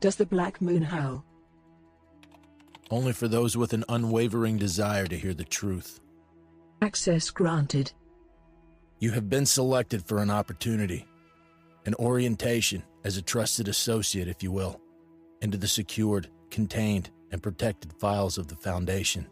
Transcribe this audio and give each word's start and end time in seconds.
Does 0.00 0.16
the 0.16 0.24
black 0.26 0.62
moon 0.62 0.82
howl? 0.82 1.24
Only 2.90 3.12
for 3.12 3.28
those 3.28 3.56
with 3.56 3.74
an 3.74 3.84
unwavering 3.88 4.56
desire 4.56 5.06
to 5.06 5.16
hear 5.16 5.34
the 5.34 5.44
truth. 5.44 6.00
Access 6.80 7.30
granted. 7.30 7.92
You 8.98 9.10
have 9.12 9.28
been 9.28 9.46
selected 9.46 10.04
for 10.04 10.18
an 10.18 10.30
opportunity, 10.30 11.06
an 11.84 11.94
orientation 11.96 12.82
as 13.04 13.18
a 13.18 13.22
trusted 13.22 13.68
associate, 13.68 14.26
if 14.26 14.42
you 14.42 14.50
will, 14.50 14.80
into 15.42 15.58
the 15.58 15.68
secured, 15.68 16.28
contained, 16.50 17.10
and 17.30 17.42
protected 17.42 17.92
files 17.92 18.38
of 18.38 18.48
the 18.48 18.56
Foundation. 18.56 19.26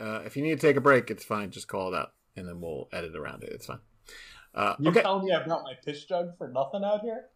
Uh, 0.00 0.20
if 0.24 0.36
you 0.36 0.42
need 0.42 0.58
to 0.60 0.66
take 0.66 0.76
a 0.76 0.80
break, 0.80 1.10
it's 1.10 1.24
fine. 1.24 1.50
Just 1.50 1.68
call 1.68 1.94
it 1.94 1.96
out, 1.96 2.12
and 2.36 2.48
then 2.48 2.60
we'll 2.60 2.88
edit 2.92 3.14
around 3.14 3.44
it. 3.44 3.50
It's 3.52 3.66
fine. 3.66 3.78
Uh, 4.54 4.74
You 4.78 4.90
okay. 4.90 5.02
telling 5.02 5.24
me 5.26 5.32
I 5.32 5.42
brought 5.44 5.62
my 5.64 5.74
piss 5.84 6.04
jug 6.04 6.36
for 6.38 6.48
nothing 6.48 6.82
out 6.84 7.00
here? 7.02 7.26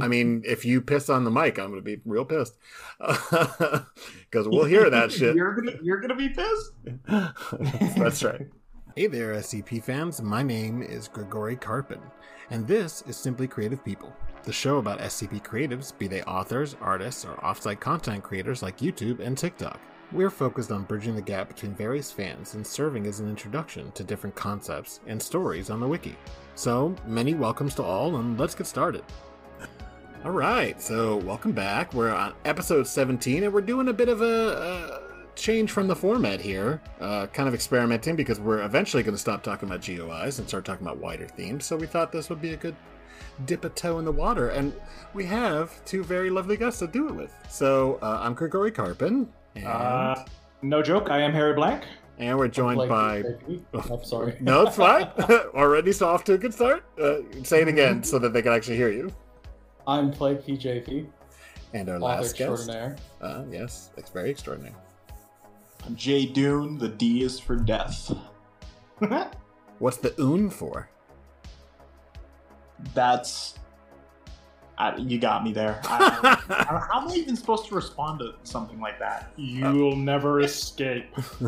I 0.00 0.08
mean, 0.08 0.42
if 0.44 0.64
you 0.64 0.80
piss 0.82 1.08
on 1.08 1.22
the 1.24 1.30
mic, 1.30 1.58
I'm 1.60 1.70
going 1.70 1.80
to 1.80 1.84
be 1.84 2.00
real 2.04 2.24
pissed 2.24 2.56
because 2.98 4.48
we'll 4.48 4.64
hear 4.64 4.90
that 4.90 5.12
shit. 5.12 5.36
You're 5.36 5.54
gonna 5.54 5.76
you're 5.80 6.00
gonna 6.00 6.16
be 6.16 6.28
pissed. 6.28 6.72
That's 7.96 8.24
right. 8.24 8.48
Hey 8.96 9.06
there, 9.06 9.32
SCP 9.34 9.84
fans. 9.84 10.20
My 10.20 10.42
name 10.42 10.82
is 10.82 11.06
Grigori 11.06 11.56
Karpin, 11.56 12.00
and 12.50 12.66
this 12.66 13.02
is 13.06 13.16
Simply 13.16 13.46
Creative 13.46 13.82
People, 13.84 14.12
the 14.46 14.52
show 14.52 14.78
about 14.78 15.00
SCP 15.00 15.42
creatives, 15.42 15.96
be 15.98 16.06
they 16.06 16.22
authors, 16.22 16.76
artists, 16.80 17.24
or 17.24 17.34
offsite 17.38 17.80
content 17.80 18.22
creators 18.22 18.62
like 18.62 18.78
YouTube 18.78 19.18
and 19.18 19.36
TikTok. 19.36 19.80
We're 20.12 20.30
focused 20.30 20.70
on 20.70 20.84
bridging 20.84 21.16
the 21.16 21.20
gap 21.20 21.48
between 21.48 21.74
various 21.74 22.12
fans 22.12 22.54
and 22.54 22.64
serving 22.64 23.08
as 23.08 23.18
an 23.18 23.28
introduction 23.28 23.90
to 23.92 24.04
different 24.04 24.36
concepts 24.36 25.00
and 25.08 25.20
stories 25.20 25.68
on 25.68 25.80
the 25.80 25.88
wiki. 25.88 26.16
So, 26.54 26.94
many 27.04 27.34
welcomes 27.34 27.74
to 27.74 27.82
all, 27.82 28.16
and 28.16 28.38
let's 28.38 28.54
get 28.54 28.68
started. 28.68 29.02
All 30.24 30.30
right, 30.30 30.80
so 30.80 31.16
welcome 31.16 31.50
back. 31.50 31.92
We're 31.92 32.14
on 32.14 32.32
episode 32.44 32.86
17, 32.86 33.42
and 33.42 33.52
we're 33.52 33.60
doing 33.62 33.88
a 33.88 33.92
bit 33.92 34.08
of 34.08 34.22
a, 34.22 34.24
a 34.24 35.34
change 35.34 35.72
from 35.72 35.88
the 35.88 35.96
format 35.96 36.40
here, 36.40 36.80
uh, 37.00 37.26
kind 37.26 37.48
of 37.48 37.54
experimenting 37.54 38.14
because 38.14 38.38
we're 38.38 38.62
eventually 38.62 39.02
going 39.02 39.14
to 39.14 39.20
stop 39.20 39.42
talking 39.42 39.68
about 39.68 39.84
GOIs 39.84 40.38
and 40.38 40.46
start 40.46 40.64
talking 40.64 40.86
about 40.86 40.98
wider 40.98 41.26
themes. 41.26 41.66
So 41.66 41.76
we 41.76 41.88
thought 41.88 42.12
this 42.12 42.30
would 42.30 42.40
be 42.40 42.52
a 42.52 42.56
good 42.56 42.76
dip 43.44 43.64
a 43.64 43.68
toe 43.68 43.98
in 43.98 44.04
the 44.04 44.12
water, 44.12 44.48
and 44.48 44.72
we 45.14 45.24
have 45.26 45.84
two 45.84 46.02
very 46.02 46.30
lovely 46.30 46.56
guests 46.56 46.80
to 46.80 46.86
do 46.86 47.08
it 47.08 47.14
with. 47.14 47.32
So 47.50 47.98
uh, 48.02 48.18
I'm 48.22 48.34
Grigori 48.34 48.72
Karpin, 48.72 49.26
and, 49.54 49.66
Uh, 49.66 50.24
no 50.62 50.82
joke. 50.82 51.10
I 51.10 51.20
am 51.20 51.32
Harry 51.32 51.54
Black. 51.54 51.84
and 52.18 52.38
we're 52.38 52.48
joined 52.48 52.78
Like- 52.78 52.88
by. 52.88 53.22
I'm 53.90 54.04
sorry. 54.04 54.36
No, 54.40 54.62
it's 54.62 54.76
fine. 54.76 55.04
Already 55.54 55.92
so 55.92 56.08
off 56.08 56.24
to 56.24 56.32
a 56.34 56.38
good 56.38 56.54
start. 56.54 56.84
Uh, 57.00 57.16
say 57.42 57.60
it 57.62 57.68
again 57.68 58.02
so 58.02 58.18
that 58.18 58.32
they 58.32 58.40
can 58.42 58.52
actually 58.52 58.76
hear 58.76 58.90
you. 58.90 59.12
I'm 59.86 60.10
PlaguePJP, 60.12 61.06
And 61.74 61.88
our 61.90 61.98
last 61.98 62.36
guest. 62.36 62.50
extraordinaire. 62.50 62.96
Uh, 63.20 63.44
yes, 63.50 63.90
it's 63.96 64.10
very 64.10 64.30
extraordinary. 64.30 64.74
I'm 65.84 65.94
Jay 65.94 66.26
Dune. 66.26 66.78
The 66.78 66.88
D 66.88 67.22
is 67.22 67.38
for 67.38 67.54
death. 67.54 68.12
What's 69.78 69.98
the 69.98 70.18
oon 70.20 70.48
for? 70.50 70.88
That's. 72.94 73.54
I, 74.78 74.94
you 74.96 75.18
got 75.18 75.42
me 75.42 75.52
there. 75.52 75.80
I, 75.84 76.38
I- 76.50 76.86
how 76.92 77.00
am 77.02 77.08
I 77.08 77.14
even 77.14 77.34
supposed 77.34 77.66
to 77.68 77.74
respond 77.74 78.18
to 78.20 78.34
something 78.42 78.78
like 78.78 78.98
that? 78.98 79.32
You'll 79.36 79.96
never 79.96 80.40
escape. 80.42 81.06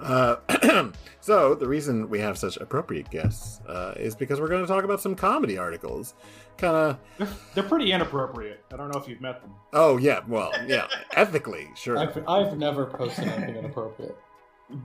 uh, 0.00 0.36
so 1.20 1.54
the 1.54 1.66
reason 1.66 2.08
we 2.08 2.20
have 2.20 2.38
such 2.38 2.56
appropriate 2.58 3.10
guests 3.10 3.60
uh, 3.66 3.94
is 3.96 4.14
because 4.14 4.40
we're 4.40 4.48
going 4.48 4.62
to 4.62 4.68
talk 4.68 4.84
about 4.84 5.00
some 5.00 5.14
comedy 5.14 5.58
articles. 5.58 6.14
Kind 6.56 6.76
of. 6.76 6.98
They're, 7.18 7.28
they're 7.54 7.64
pretty 7.64 7.90
inappropriate. 7.92 8.64
I 8.72 8.76
don't 8.76 8.92
know 8.92 9.00
if 9.00 9.08
you've 9.08 9.20
met 9.20 9.40
them. 9.42 9.52
Oh 9.72 9.96
yeah, 9.96 10.20
well 10.28 10.52
yeah, 10.66 10.86
ethically 11.14 11.68
sure. 11.74 11.98
I've, 11.98 12.16
I've 12.28 12.56
never 12.56 12.86
posted 12.86 13.26
anything 13.26 13.56
inappropriate. 13.56 14.16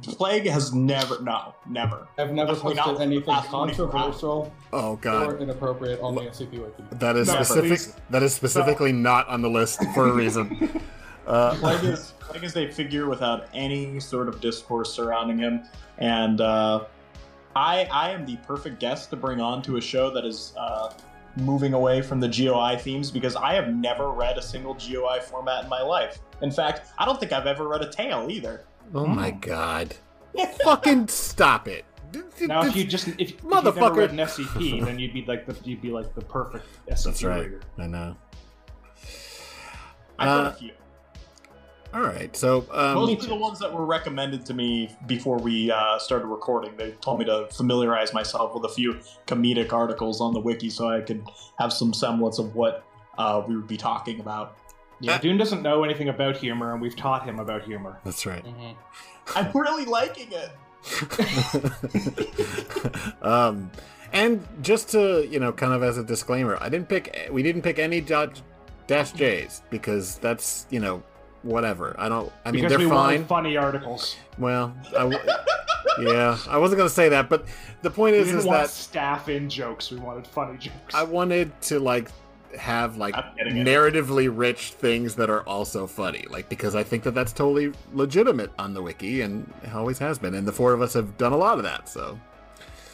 Plague 0.04 0.46
has 0.48 0.74
never. 0.74 1.22
No, 1.22 1.56
never. 1.68 2.08
I've 2.18 2.32
never 2.34 2.54
Definitely 2.54 2.76
posted 2.76 2.96
not 2.96 3.02
anything 3.02 3.28
last 3.28 3.50
24 3.50 3.86
hours. 3.86 3.92
controversial 3.92 4.54
oh 4.74 4.92
or 4.92 4.98
god, 4.98 5.42
inappropriate 5.42 6.00
on 6.02 6.16
the 6.16 6.22
SCP 6.22 6.52
Wiki. 6.60 6.84
that 6.92 7.16
is 7.16 7.28
Never. 7.28 7.44
specific. 7.44 7.70
Please. 7.70 7.96
That 8.10 8.22
is 8.24 8.34
specifically 8.34 8.92
not 8.92 9.28
on 9.30 9.42
the 9.42 9.50
list 9.50 9.82
for 9.94 10.08
a 10.08 10.12
reason. 10.14 10.82
Uh, 11.28 11.54
Plague 11.58 11.84
is 11.84 12.14
Plague 12.20 12.44
is 12.44 12.58
a 12.58 12.72
figure 12.72 13.08
without 13.08 13.50
any 13.54 14.00
sort 14.00 14.28
of 14.28 14.42
discourse 14.42 14.92
surrounding 14.92 15.38
him, 15.38 15.62
and 16.00 16.42
uh, 16.42 16.86
I 17.56 17.88
I 17.92 18.10
am 18.10 18.26
the 18.26 18.38
perfect 18.38 18.80
guest 18.80 19.12
to 19.12 19.16
bring 19.16 19.40
on 19.40 19.62
to 19.64 19.78
a 19.78 19.82
show 19.82 20.10
that 20.10 20.26
is 20.26 20.54
uh, 20.58 20.92
moving 21.36 21.74
away 21.76 22.02
from 22.02 22.20
the 22.20 22.28
GOI 22.28 22.78
themes 22.80 23.12
because 23.12 23.36
I 23.36 23.54
have 23.54 23.68
never 23.72 24.10
read 24.10 24.40
a 24.40 24.42
single 24.42 24.74
GOI 24.74 25.20
format 25.22 25.66
in 25.66 25.70
my 25.70 25.84
life. 25.84 26.18
In 26.42 26.50
fact, 26.50 26.88
I 26.98 27.06
don't 27.06 27.20
think 27.20 27.32
I've 27.32 27.46
ever 27.46 27.68
read 27.68 27.84
a 27.84 27.92
tale 27.92 28.26
either. 28.32 28.66
Oh 28.94 29.06
my 29.08 29.32
god, 29.32 29.96
fucking 30.64 31.08
stop 31.08 31.68
it! 31.68 31.86
Now, 32.42 32.66
if 32.66 32.76
you 32.76 32.86
just 32.86 33.08
if, 33.08 33.20
if 33.20 33.32
you've 33.32 33.42
Motherfucker. 33.42 33.76
never 33.76 33.96
read 33.96 34.12
an 34.12 34.18
SCP, 34.18 34.84
then 34.86 34.98
you'd 35.00 35.14
be 35.14 35.24
like 35.26 35.46
the 35.46 35.56
you'd 35.64 35.82
be 35.82 35.92
like 35.92 36.14
the 36.16 36.22
perfect 36.22 36.66
SCP 36.90 37.04
That's 37.04 37.24
right. 37.24 37.44
reader. 37.44 37.62
I 37.78 37.88
know. 37.88 38.16
I've 40.18 40.28
read 40.28 40.46
Uh, 40.48 40.50
a 40.50 40.54
few. 40.54 40.72
All 41.92 42.02
right, 42.02 42.36
so 42.36 42.68
um, 42.72 42.94
Mostly 42.96 43.28
the 43.30 43.34
ones 43.36 43.58
that 43.60 43.74
were 43.74 43.84
recommended 43.84 44.46
to 44.46 44.54
me 44.54 44.96
before 45.08 45.40
we 45.40 45.72
uh, 45.72 45.98
started 45.98 46.28
recording. 46.28 46.78
They 46.78 46.92
told 47.02 47.18
me 47.18 47.26
to 47.26 47.48
familiarize 47.52 48.14
myself 48.14 48.54
with 48.54 48.64
a 48.66 48.70
few 48.70 49.00
comedic 49.26 49.74
articles 49.74 50.22
on 50.22 50.32
the 50.36 50.40
wiki 50.40 50.70
so 50.70 50.88
I 50.88 51.02
could 51.02 51.24
have 51.58 51.74
some 51.74 51.92
semblance 51.92 52.38
of 52.38 52.54
what 52.54 52.86
uh, 53.18 53.42
we 53.48 53.56
would 53.56 53.66
be 53.68 53.76
talking 53.78 54.20
about. 54.20 54.56
Yeah, 55.00 55.18
Dune 55.18 55.38
doesn't 55.38 55.62
know 55.62 55.84
anything 55.84 56.10
about 56.10 56.38
humor, 56.38 56.74
and 56.74 56.82
we've 56.82 56.96
taught 56.96 57.24
him 57.24 57.40
about 57.40 57.64
humor. 57.64 58.00
that's 58.04 58.26
right. 58.26 58.44
I'm 59.36 59.52
really 59.54 59.86
liking 59.86 60.30
it. 60.32 60.50
um, 63.22 63.70
and 64.14 64.46
just 64.62 64.90
to 64.90 65.28
you 65.30 65.40
know, 65.40 65.52
kind 65.52 65.74
of 65.74 65.84
as 65.84 65.98
a 65.98 66.04
disclaimer, 66.04 66.58
I 66.62 66.70
didn't 66.70 66.90
pick. 66.90 67.30
We 67.32 67.44
didn't 67.44 67.62
pick 67.62 67.80
any 67.80 68.02
dot, 68.02 68.42
dash 68.88 69.12
J's 69.12 69.62
because 69.70 70.18
that's 70.18 70.66
you 70.70 70.80
know 70.80 71.04
whatever. 71.44 71.96
I 72.00 72.10
don't. 72.10 72.32
I 72.46 72.52
mean, 72.52 72.64
because 72.64 72.78
they're 72.78 72.88
we 72.88 72.94
fine. 72.94 73.26
funny 73.26 73.58
articles. 73.58 74.16
Well, 74.38 74.76
I 74.98 75.10
w- 75.10 75.20
yeah, 76.02 76.38
I 76.48 76.58
wasn't 76.58 76.78
gonna 76.80 76.90
say 76.90 77.10
that, 77.10 77.30
but 77.30 77.46
the 77.82 77.90
point 77.90 78.14
We 78.14 78.20
is, 78.20 78.28
didn't 78.28 78.40
is 78.42 78.46
want 78.46 78.62
that 78.64 78.70
staff 78.70 79.30
in 79.30 79.50
jokes. 79.50 79.92
We 79.92 80.00
wanted 80.00 80.28
funny 80.28 80.58
jokes. 80.58 80.94
I 80.94 81.04
wanted 81.04 81.60
to 81.64 81.80
like 81.80 82.10
have 82.58 82.98
like 82.98 83.16
I'm 83.16 83.26
it. 83.38 83.54
narratively 83.54 84.30
rich 84.32 84.72
things 84.72 85.16
that 85.16 85.30
are 85.30 85.42
also 85.42 85.86
funny, 85.88 86.26
like 86.30 86.50
because 86.50 86.76
I 86.76 86.84
think 86.84 87.04
that 87.04 87.12
that's 87.14 87.32
totally 87.34 87.72
legitimate 87.94 88.52
on 88.58 88.74
the 88.74 88.82
wiki 88.82 89.22
and 89.22 89.52
it 89.64 89.74
always 89.74 90.00
has 90.00 90.18
been, 90.20 90.34
and 90.36 90.48
the 90.48 90.52
four 90.52 90.74
of 90.74 90.82
us 90.82 90.94
have 90.94 91.18
done 91.18 91.32
a 91.34 91.38
lot 91.38 91.58
of 91.58 91.64
that. 91.64 91.88
So 91.90 92.18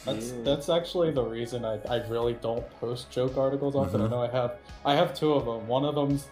That's 0.04 0.32
that's 0.44 0.68
actually 0.68 1.10
the 1.10 1.22
reason 1.24 1.64
I, 1.64 1.78
I 1.88 2.06
really 2.08 2.34
don't 2.34 2.68
post 2.80 3.10
joke 3.10 3.36
articles 3.36 3.74
often. 3.74 4.00
Mhm. 4.00 4.06
I 4.06 4.08
know 4.08 4.22
I 4.22 4.28
have 4.30 4.52
I 4.84 4.94
have 4.94 5.14
two 5.14 5.32
of 5.32 5.44
them. 5.44 5.66
One 5.66 5.84
of 5.84 5.94
them's 5.94 6.28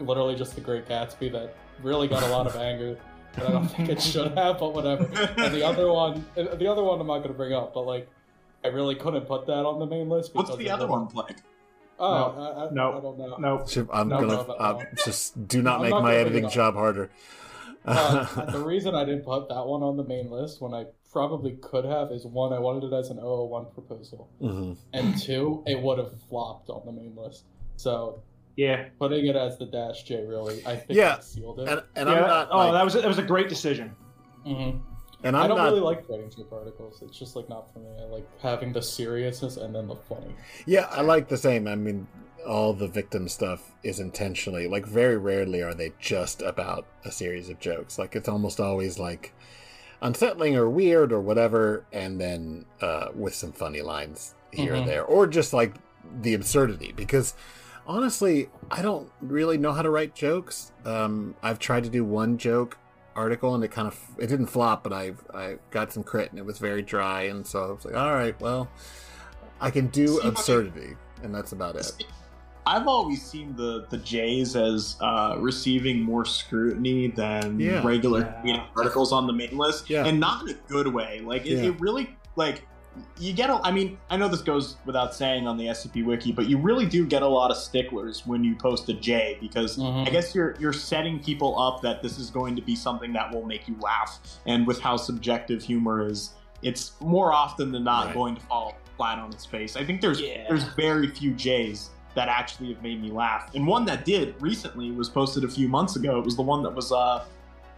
literally 0.00 0.34
just 0.34 0.54
the 0.54 0.60
Great 0.60 0.86
Gatsby 0.88 1.30
that 1.32 1.54
really 1.82 2.08
got 2.08 2.22
a 2.22 2.28
lot 2.28 2.46
of 2.46 2.56
anger. 2.70 2.96
That 3.34 3.48
I 3.48 3.52
don't 3.52 3.68
think 3.68 3.90
it 3.90 4.00
should 4.00 4.32
have, 4.32 4.58
but 4.58 4.72
whatever. 4.72 5.04
And 5.36 5.54
the 5.54 5.62
other 5.62 5.92
one, 5.92 6.24
the 6.34 6.66
other 6.66 6.82
one 6.82 7.00
I'm 7.00 7.06
not 7.06 7.18
going 7.18 7.28
to 7.28 7.34
bring 7.34 7.52
up, 7.52 7.74
but 7.74 7.82
like 7.82 8.08
I 8.64 8.68
really 8.68 8.94
couldn't 8.94 9.26
put 9.26 9.46
that 9.46 9.64
on 9.66 9.78
the 9.78 9.86
main 9.86 10.08
list. 10.08 10.34
What's 10.34 10.48
because 10.50 10.58
the 10.58 10.70
other 10.70 10.86
one, 10.86 11.06
Plague? 11.06 11.36
Oh, 11.98 12.10
No, 12.36 12.42
I, 12.42 12.66
I, 12.66 12.70
no, 12.72 12.98
I 12.98 13.00
don't 13.00 13.18
know. 13.18 13.36
No. 13.38 13.66
Should- 13.66 13.88
I'm 13.92 14.08
No, 14.08 14.16
gonna 14.20 14.32
no, 14.34 14.42
no, 14.46 14.52
uh, 14.54 14.84
just 15.04 15.48
do 15.48 15.62
not 15.62 15.76
I'm 15.76 15.82
make 15.82 15.90
not 15.90 16.02
my 16.02 16.14
editing 16.14 16.48
job 16.48 16.74
harder. 16.74 17.10
Uh, 17.88 18.50
the 18.50 18.58
reason 18.58 18.96
I 18.96 19.04
didn't 19.04 19.22
put 19.22 19.48
that 19.48 19.64
one 19.64 19.80
on 19.84 19.96
the 19.96 20.02
main 20.02 20.28
list 20.28 20.60
when 20.60 20.74
I 20.74 20.86
probably 21.12 21.52
could 21.62 21.84
have 21.84 22.10
is 22.10 22.26
one, 22.26 22.52
I 22.52 22.58
wanted 22.58 22.82
it 22.82 22.92
as 22.92 23.10
an 23.10 23.18
001 23.18 23.66
proposal, 23.74 24.28
Mhm. 24.42 24.76
and 24.92 25.16
two, 25.22 25.62
it 25.66 25.80
would 25.80 25.98
have 25.98 26.10
flopped 26.28 26.68
on 26.68 26.82
the 26.84 26.90
main 26.90 27.14
list. 27.16 27.44
So 27.76 28.22
Yeah. 28.56 28.86
Putting 28.98 29.26
it 29.26 29.36
as 29.36 29.56
the 29.58 29.66
dash 29.66 30.02
J 30.02 30.24
really, 30.26 30.66
I 30.66 30.74
think 30.74 30.96
Yeah, 30.98 31.20
sealed 31.20 31.60
it. 31.60 31.68
And, 31.68 31.82
and 31.94 32.08
yeah, 32.08 32.14
I'm 32.16 32.26
not. 32.26 32.48
oh, 32.50 32.56
like- 32.58 32.72
that 32.72 32.84
was 32.84 32.94
that 32.94 33.06
was 33.06 33.18
a 33.18 33.22
great 33.22 33.48
decision. 33.48 33.94
Mhm. 34.44 34.80
And 35.22 35.36
I 35.36 35.42
I'm 35.42 35.48
don't 35.48 35.58
not. 35.58 35.68
really 35.68 35.80
like 35.80 36.08
writing 36.08 36.30
joke 36.30 36.52
articles. 36.52 37.00
It's 37.02 37.18
just 37.18 37.36
like 37.36 37.48
not 37.48 37.72
for 37.72 37.78
me. 37.80 37.88
I 38.00 38.04
like 38.04 38.26
having 38.40 38.72
the 38.72 38.82
seriousness 38.82 39.56
and 39.56 39.74
then 39.74 39.88
the 39.88 39.96
funny. 39.96 40.34
Yeah, 40.66 40.86
I 40.90 41.00
like 41.02 41.28
the 41.28 41.36
same. 41.36 41.66
I 41.66 41.74
mean, 41.74 42.06
all 42.46 42.72
the 42.72 42.86
victim 42.88 43.28
stuff 43.28 43.72
is 43.82 43.98
intentionally 43.98 44.68
like 44.68 44.86
very 44.86 45.16
rarely 45.16 45.62
are 45.62 45.74
they 45.74 45.92
just 45.98 46.42
about 46.42 46.86
a 47.04 47.10
series 47.10 47.48
of 47.48 47.58
jokes. 47.58 47.98
Like 47.98 48.14
it's 48.14 48.28
almost 48.28 48.60
always 48.60 48.98
like 48.98 49.32
unsettling 50.02 50.56
or 50.56 50.68
weird 50.68 51.12
or 51.12 51.20
whatever, 51.20 51.84
and 51.92 52.20
then 52.20 52.66
uh, 52.80 53.08
with 53.14 53.34
some 53.34 53.52
funny 53.52 53.80
lines 53.82 54.34
here 54.52 54.74
Mhm. 54.74 54.80
and 54.80 54.88
there, 54.88 55.04
or 55.04 55.26
just 55.26 55.52
like 55.52 55.74
the 56.20 56.34
absurdity. 56.34 56.92
Because 56.92 57.34
honestly, 57.86 58.48
I 58.70 58.82
don't 58.82 59.10
really 59.20 59.58
know 59.58 59.72
how 59.72 59.82
to 59.82 59.90
write 59.90 60.14
jokes. 60.14 60.72
Um, 60.84 61.34
I've 61.42 61.58
tried 61.58 61.84
to 61.84 61.90
do 61.90 62.04
one 62.04 62.38
joke 62.38 62.78
article 63.16 63.54
and 63.54 63.64
it 63.64 63.68
kind 63.70 63.88
of 63.88 63.98
it 64.18 64.26
didn't 64.28 64.46
flop 64.46 64.82
but 64.84 64.92
i 64.92 65.12
i 65.34 65.56
got 65.70 65.92
some 65.92 66.02
crit 66.04 66.30
and 66.30 66.38
it 66.38 66.44
was 66.44 66.58
very 66.58 66.82
dry 66.82 67.22
and 67.22 67.46
so 67.46 67.64
i 67.64 67.70
was 67.72 67.84
like 67.84 67.96
all 67.96 68.14
right 68.14 68.38
well 68.40 68.68
i 69.60 69.70
can 69.70 69.86
do 69.88 70.06
See, 70.06 70.18
but- 70.22 70.28
absurdity 70.28 70.94
and 71.22 71.34
that's 71.34 71.52
about 71.52 71.76
it 71.76 71.90
I've 72.68 72.88
always 72.88 73.24
seen 73.24 73.54
the 73.54 73.86
the 73.90 73.98
Jays 73.98 74.56
as 74.56 74.96
uh, 75.00 75.36
receiving 75.38 76.02
more 76.02 76.24
scrutiny 76.24 77.06
than 77.06 77.60
Yeah. 77.60 77.80
regular 77.86 78.22
Yeah. 78.22 78.42
you 78.44 78.52
know, 78.54 78.64
articles 78.76 79.12
on 79.12 79.28
the 79.28 79.32
main 79.32 79.56
list, 79.56 79.88
Yeah. 79.88 80.04
and 80.04 80.18
not 80.18 80.42
in 80.42 80.48
a 80.48 80.58
good 80.66 80.88
way. 80.92 81.20
Like 81.24 81.46
it, 81.46 81.58
Yeah. 81.58 81.68
it 81.70 81.80
really 81.80 82.16
like 82.34 82.66
you 83.18 83.32
get. 83.32 83.50
A, 83.50 83.60
I 83.64 83.70
mean, 83.70 83.98
I 84.10 84.16
know 84.16 84.28
this 84.28 84.42
goes 84.42 84.76
without 84.84 85.14
saying 85.14 85.46
on 85.46 85.56
the 85.56 85.66
SCP 85.66 86.04
wiki, 86.04 86.32
but 86.32 86.48
you 86.48 86.58
really 86.58 86.86
do 86.86 87.06
get 87.06 87.22
a 87.22 87.26
lot 87.26 87.50
of 87.50 87.56
sticklers 87.56 88.26
when 88.26 88.44
you 88.44 88.54
post 88.56 88.88
a 88.88 88.94
J 88.94 89.38
because 89.40 89.76
Mhm. 89.78 90.06
I 90.06 90.10
guess 90.10 90.34
you're 90.34 90.56
you're 90.58 90.72
setting 90.72 91.18
people 91.20 91.58
up 91.60 91.80
that 91.82 92.02
this 92.02 92.18
is 92.18 92.30
going 92.30 92.56
to 92.56 92.62
be 92.62 92.74
something 92.76 93.12
that 93.14 93.32
will 93.34 93.44
make 93.44 93.66
you 93.68 93.76
laugh, 93.80 94.18
and 94.46 94.66
with 94.66 94.80
how 94.80 94.96
subjective 94.96 95.62
humor 95.62 96.06
is, 96.06 96.32
it's 96.62 96.92
more 97.00 97.32
often 97.32 97.72
than 97.72 97.84
not 97.84 98.06
Right. 98.06 98.14
going 98.14 98.34
to 98.36 98.40
fall 98.42 98.74
flat 98.96 99.18
on 99.18 99.30
its 99.32 99.44
face. 99.44 99.76
I 99.76 99.84
think 99.84 100.00
there's 100.00 100.20
Yeah. 100.20 100.44
there's 100.48 100.64
very 100.74 101.08
few 101.08 101.32
J's 101.34 101.90
that 102.14 102.28
actually 102.28 102.72
have 102.72 102.82
made 102.82 103.02
me 103.02 103.10
laugh. 103.10 103.50
And 103.54 103.66
one 103.66 103.84
that 103.84 104.06
did 104.06 104.34
recently 104.40 104.90
was 104.90 105.10
posted 105.10 105.44
a 105.44 105.48
few 105.48 105.68
months 105.68 105.96
ago. 105.96 106.18
It 106.18 106.24
was 106.24 106.34
the 106.34 106.40
one 106.42 106.62
that 106.62 106.74
was 106.74 106.90
uh 106.90 107.24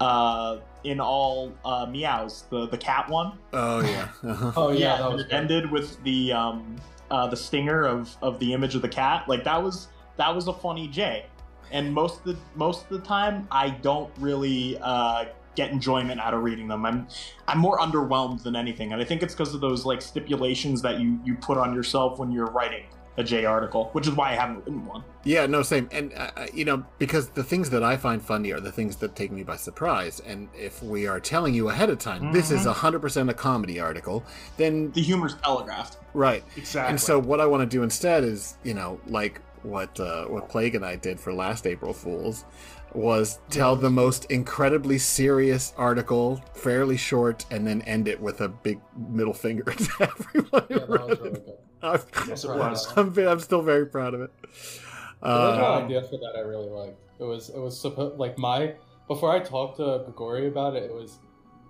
uh 0.00 0.58
in 0.84 1.00
all 1.00 1.52
uh 1.64 1.86
meows, 1.86 2.44
the 2.50 2.66
the 2.68 2.78
cat 2.78 3.08
one. 3.08 3.38
oh 3.52 3.80
yeah 3.80 4.08
uh-huh. 4.24 4.52
Oh 4.56 4.70
yeah, 4.70 4.96
that 4.96 5.06
and 5.06 5.14
was 5.14 5.24
it 5.24 5.32
ended 5.32 5.70
with 5.70 6.02
the 6.04 6.32
um 6.32 6.76
uh 7.10 7.26
the 7.26 7.36
stinger 7.36 7.84
of 7.84 8.16
of 8.22 8.38
the 8.38 8.52
image 8.52 8.74
of 8.74 8.82
the 8.82 8.88
cat. 8.88 9.28
Like 9.28 9.44
that 9.44 9.62
was 9.62 9.88
that 10.16 10.34
was 10.34 10.48
a 10.48 10.52
funny 10.52 10.88
J. 10.88 11.26
And 11.70 11.92
most 11.92 12.20
of 12.20 12.24
the 12.24 12.36
most 12.54 12.84
of 12.84 12.90
the 12.90 13.06
time 13.06 13.46
I 13.50 13.70
don't 13.70 14.10
really 14.18 14.78
uh 14.80 15.26
get 15.54 15.70
enjoyment 15.72 16.20
out 16.20 16.34
of 16.34 16.42
reading 16.42 16.68
them. 16.68 16.86
I'm 16.86 17.08
I'm 17.48 17.58
more 17.58 17.78
underwhelmed 17.78 18.42
than 18.42 18.54
anything. 18.54 18.92
And 18.92 19.02
I 19.02 19.04
think 19.04 19.22
it's 19.22 19.34
because 19.34 19.54
of 19.54 19.60
those 19.60 19.84
like 19.84 20.00
stipulations 20.00 20.80
that 20.82 21.00
you 21.00 21.18
you 21.24 21.34
put 21.34 21.58
on 21.58 21.74
yourself 21.74 22.18
when 22.18 22.30
you're 22.30 22.46
writing 22.46 22.84
a 23.18 23.24
J 23.24 23.44
article, 23.44 23.90
which 23.92 24.06
is 24.06 24.14
why 24.14 24.30
I 24.30 24.34
haven't 24.36 24.58
written 24.60 24.86
one. 24.86 25.02
yeah 25.24 25.44
no 25.46 25.62
same. 25.62 25.88
And 25.92 26.12
uh, 26.14 26.30
uh, 26.36 26.46
you 26.54 26.64
know 26.64 26.78
because 26.98 27.28
the 27.30 27.42
things 27.44 27.68
that 27.70 27.82
i 27.82 27.94
find 27.96 28.22
funny 28.22 28.52
are 28.52 28.60
the 28.60 28.72
things 28.72 28.96
that 29.02 29.14
take 29.16 29.30
me 29.32 29.42
by 29.42 29.56
surprise. 29.56 30.20
And 30.20 30.48
if 30.54 30.82
we 30.82 31.06
are 31.06 31.20
telling 31.20 31.52
you 31.52 31.68
ahead 31.68 31.90
of 31.90 31.98
time 31.98 32.32
this 32.32 32.50
is 32.50 32.64
100% 32.64 33.28
a 33.30 33.34
comedy 33.34 33.80
article 33.80 34.24
then 34.56 34.90
The 34.92 35.02
humor's 35.02 35.34
telegraphed. 35.44 35.96
right. 36.14 36.42
Exactly. 36.56 36.90
And 36.90 37.00
so 37.00 37.18
what 37.18 37.40
I 37.40 37.46
want 37.46 37.62
to 37.68 37.76
do 37.76 37.82
instead 37.82 38.24
is, 38.24 38.56
you 38.64 38.74
know, 38.74 39.00
like 39.06 39.40
what 39.62 39.98
uh, 39.98 40.24
what 40.26 40.48
Plague 40.48 40.74
and 40.76 40.84
I 40.86 40.94
did 40.96 41.18
for 41.18 41.32
last 41.34 41.66
April 41.66 41.92
Fools, 41.92 42.44
was 42.94 43.40
tell 43.50 43.74
the 43.76 43.90
most 43.90 44.24
incredibly 44.30 44.98
serious 44.98 45.74
article, 45.76 46.40
fairly 46.54 46.96
short, 46.96 47.44
and 47.50 47.66
then 47.66 47.82
end 47.82 48.06
it 48.08 48.18
with 48.20 48.40
a 48.40 48.48
big 48.48 48.78
middle 49.18 49.34
finger 49.34 49.64
to 49.64 49.88
everyone 50.12 50.66
who 50.68 50.76
Yeah, 50.76 51.67
that 51.80 51.88
read 51.90 52.00
it. 52.00 52.06
I'm, 52.16 52.28
yes, 52.28 52.44
it 52.44 52.48
was. 52.48 52.92
I'm, 52.96 53.18
I'm 53.18 53.40
still 53.40 53.62
very 53.62 53.86
proud 53.86 54.14
of 54.14 54.20
it. 54.22 54.30
The 55.22 55.28
original 55.48 55.66
Uh, 55.66 55.84
idea 55.84 56.02
for 56.02 56.16
that 56.18 56.34
I 56.36 56.40
really 56.40 56.68
liked. 56.68 56.98
It 57.18 57.24
was 57.24 57.48
it 57.50 57.58
was 57.58 57.78
supposed 57.78 58.18
like 58.18 58.38
my 58.38 58.74
before 59.08 59.32
I 59.32 59.40
talked 59.40 59.78
to 59.78 60.02
Grigori 60.04 60.46
about 60.48 60.76
it. 60.76 60.84
It 60.84 60.94
was 60.94 61.18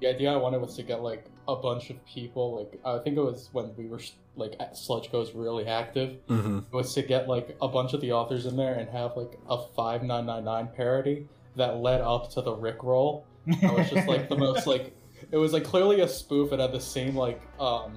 the 0.01 0.09
idea 0.09 0.31
I 0.33 0.37
wanted 0.37 0.61
was 0.61 0.77
to 0.77 0.83
get 0.83 1.03
like 1.03 1.25
a 1.47 1.57
bunch 1.57 1.89
of 1.91 2.05
people. 2.05 2.59
Like 2.59 2.81
I 2.85 2.99
think 3.03 3.17
it 3.17 3.23
was 3.23 3.49
when 3.53 3.75
we 3.77 3.87
were 3.87 4.01
like 4.37 4.55
at 4.61 4.77
Sludge 4.77 5.11
Goes 5.11 5.35
really 5.35 5.67
active. 5.67 6.19
mhm. 6.29 6.65
was 6.73 6.93
to 6.95 7.03
get 7.03 7.27
like 7.29 7.57
a 7.63 7.69
bunch 7.69 7.95
of 7.95 8.01
the 8.03 8.13
authors 8.13 8.45
in 8.47 8.57
there 8.57 8.75
and 8.75 8.89
have 8.91 9.17
like 9.17 9.39
a 9.49 9.57
5999 9.75 10.69
parody 10.77 11.27
that 11.57 11.79
led 11.79 12.01
up 12.03 12.31
to 12.33 12.43
the 12.43 12.53
Rick 12.53 12.83
roll. 12.83 13.25
That 13.47 13.75
was 13.75 13.89
just 13.91 14.07
like 14.07 14.29
the 14.29 14.37
most 14.37 14.67
like 14.75 14.95
it 15.33 15.39
was 15.39 15.55
like 15.55 15.65
clearly 15.65 16.01
a 16.03 16.09
spoof. 16.09 16.53
It 16.53 16.61
had 16.61 16.73
the 16.73 16.81
same 16.81 17.17
like 17.17 17.41
um 17.59 17.97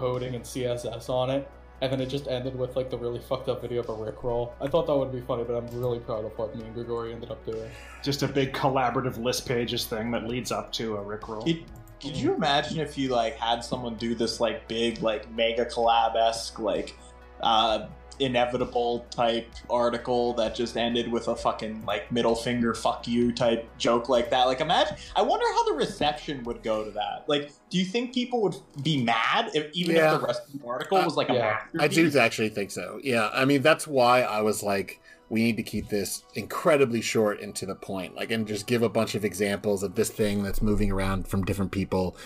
coding 0.00 0.34
and 0.34 0.44
CSS 0.44 1.08
on 1.08 1.30
it. 1.30 1.48
And 1.82 1.90
then 1.90 2.00
it 2.00 2.06
just 2.06 2.28
ended 2.28 2.58
with 2.58 2.76
like 2.76 2.90
the 2.90 2.98
really 2.98 3.20
fucked 3.20 3.48
up 3.48 3.62
video 3.62 3.80
of 3.80 3.88
a 3.88 3.94
Rick 3.94 4.22
roll. 4.22 4.54
I 4.60 4.66
thought 4.66 4.86
that 4.86 4.96
would 4.96 5.12
be 5.12 5.20
funny, 5.20 5.44
but 5.44 5.54
I'm 5.54 5.66
really 5.80 5.98
proud 5.98 6.24
of 6.24 6.36
what 6.38 6.54
me 6.54 6.64
and 6.64 6.74
Grigori 6.74 7.12
ended 7.12 7.30
up 7.30 7.44
doing. 7.46 7.70
Just 8.02 8.22
a 8.22 8.28
big 8.28 8.52
collaborative 8.52 9.22
list 9.22 9.46
pages 9.46 9.86
thing 9.86 10.10
that 10.10 10.26
leads 10.26 10.52
up 10.52 10.72
to 10.72 10.96
a 10.96 11.00
Rickroll. 11.00 11.44
Could, 11.44 11.64
could 12.02 12.16
you 12.16 12.34
imagine 12.34 12.80
if 12.80 12.98
you 12.98 13.10
like 13.10 13.36
had 13.36 13.62
someone 13.62 13.94
do 13.96 14.14
this 14.14 14.40
like 14.40 14.66
big 14.68 15.02
like 15.02 15.30
mega 15.32 15.64
collab 15.66 16.16
esque 16.16 16.58
like 16.58 16.94
uh 17.40 17.86
inevitable 18.20 19.06
type 19.10 19.48
article 19.68 20.32
that 20.34 20.54
just 20.54 20.76
ended 20.76 21.10
with 21.10 21.28
a 21.28 21.34
fucking 21.36 21.84
like 21.86 22.10
middle 22.12 22.34
finger 22.34 22.74
fuck 22.74 23.08
you 23.08 23.32
type 23.32 23.68
joke 23.78 24.08
like 24.08 24.30
that 24.30 24.44
like 24.44 24.60
imagine 24.60 24.96
i 25.16 25.22
wonder 25.22 25.46
how 25.52 25.64
the 25.64 25.72
reception 25.72 26.42
would 26.44 26.62
go 26.62 26.84
to 26.84 26.90
that 26.90 27.24
like 27.28 27.50
do 27.70 27.78
you 27.78 27.84
think 27.84 28.12
people 28.14 28.42
would 28.42 28.56
be 28.82 29.02
mad 29.02 29.50
if 29.54 29.70
even 29.72 29.96
Yeah. 29.96 30.14
if 30.14 30.20
the 30.20 30.26
rest 30.26 30.42
of 30.46 30.60
the 30.60 30.66
article 30.66 30.98
was 30.98 31.16
like 31.16 31.28
a 31.30 31.34
Yeah. 31.34 31.60
I 31.78 31.88
do 31.88 32.10
actually 32.18 32.50
think 32.50 32.70
so. 32.70 33.00
Yeah, 33.02 33.30
I 33.32 33.44
mean 33.44 33.62
that's 33.62 33.86
why 33.86 34.22
I 34.22 34.42
was 34.42 34.62
like, 34.62 35.00
we 35.28 35.42
need 35.42 35.56
to 35.56 35.62
keep 35.62 35.88
this 35.88 36.24
incredibly 36.34 37.00
short 37.00 37.40
and 37.40 37.54
to 37.54 37.64
the 37.66 37.76
point, 37.76 38.16
like, 38.16 38.30
and 38.32 38.46
just 38.48 38.66
give 38.66 38.82
a 38.82 38.88
bunch 38.88 39.14
of 39.14 39.24
examples 39.24 39.82
of 39.84 39.94
this 39.94 40.10
thing 40.10 40.42
that's 40.42 40.60
moving 40.60 40.90
around 40.90 41.28
from 41.28 41.44
different 41.44 41.70
people. 41.70 42.16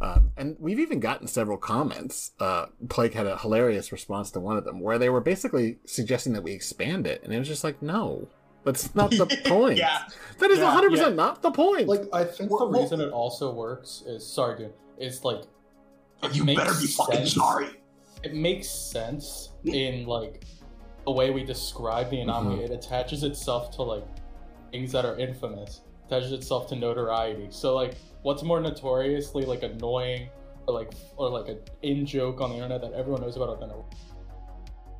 Um, 0.00 0.30
and 0.36 0.56
we've 0.58 0.78
even 0.78 1.00
gotten 1.00 1.26
several 1.26 1.56
comments. 1.56 2.32
Uh, 2.38 2.66
Plague 2.88 3.14
had 3.14 3.26
a 3.26 3.38
hilarious 3.38 3.92
response 3.92 4.30
to 4.32 4.40
one 4.40 4.56
of 4.56 4.64
them 4.64 4.80
where 4.80 4.98
they 4.98 5.08
were 5.08 5.20
basically 5.20 5.78
suggesting 5.86 6.32
that 6.34 6.42
we 6.42 6.52
expand 6.52 7.06
it, 7.06 7.22
and 7.24 7.32
it 7.32 7.38
was 7.38 7.48
just 7.48 7.64
like, 7.64 7.80
no, 7.80 8.28
that's 8.64 8.94
not 8.94 9.10
the 9.10 9.26
point. 9.46 9.78
yeah 9.78 10.02
that 10.38 10.50
is 10.50 10.58
Yeah, 10.58 10.64
100 10.64 10.86
yeah. 10.92 10.96
percent 10.98 11.16
not 11.16 11.40
the 11.40 11.50
point. 11.50 11.86
Like 11.88 12.02
I 12.12 12.24
think 12.24 12.50
Well, 12.50 12.60
the 12.60 12.66
well- 12.72 12.82
reason 12.82 13.00
it 13.00 13.10
also 13.10 13.52
works 13.54 14.02
is 14.06 14.26
sorry, 14.26 14.58
dude. 14.58 14.72
it's 14.98 15.24
like 15.24 15.42
it 16.22 16.34
you 16.34 16.44
makes 16.44 16.60
better 16.62 16.74
be 16.80 16.86
fucking 16.88 17.16
sense. 17.18 17.34
sorry 17.34 17.68
it 18.24 18.34
makes 18.34 18.68
sense 18.68 19.50
in 19.64 20.04
like 20.06 20.42
the 21.04 21.12
way 21.12 21.30
we 21.30 21.44
describe 21.44 22.10
the 22.10 22.20
anomaly. 22.20 22.64
It 22.64 22.70
attaches 22.72 23.22
itself 23.22 23.70
to 23.76 23.82
like 23.82 24.04
things 24.72 24.90
that 24.92 25.04
are 25.04 25.16
infamous. 25.16 25.82
Attaches 26.06 26.32
itself 26.32 26.68
to 26.68 26.76
notoriety. 26.76 27.48
So 27.50 27.74
like, 27.74 27.96
what's 28.22 28.42
more 28.42 28.60
notoriously 28.60 29.44
like 29.44 29.62
annoying 29.62 30.28
or 30.66 30.74
like 30.74 30.92
or 31.16 31.30
like 31.30 31.48
a 31.48 31.58
in 31.82 32.06
joke 32.06 32.40
on 32.40 32.50
the 32.50 32.56
internet 32.56 32.80
that 32.82 32.92
everyone 32.92 33.22
knows 33.22 33.36
about 33.36 33.60
than 33.60 33.70
a 33.70 33.74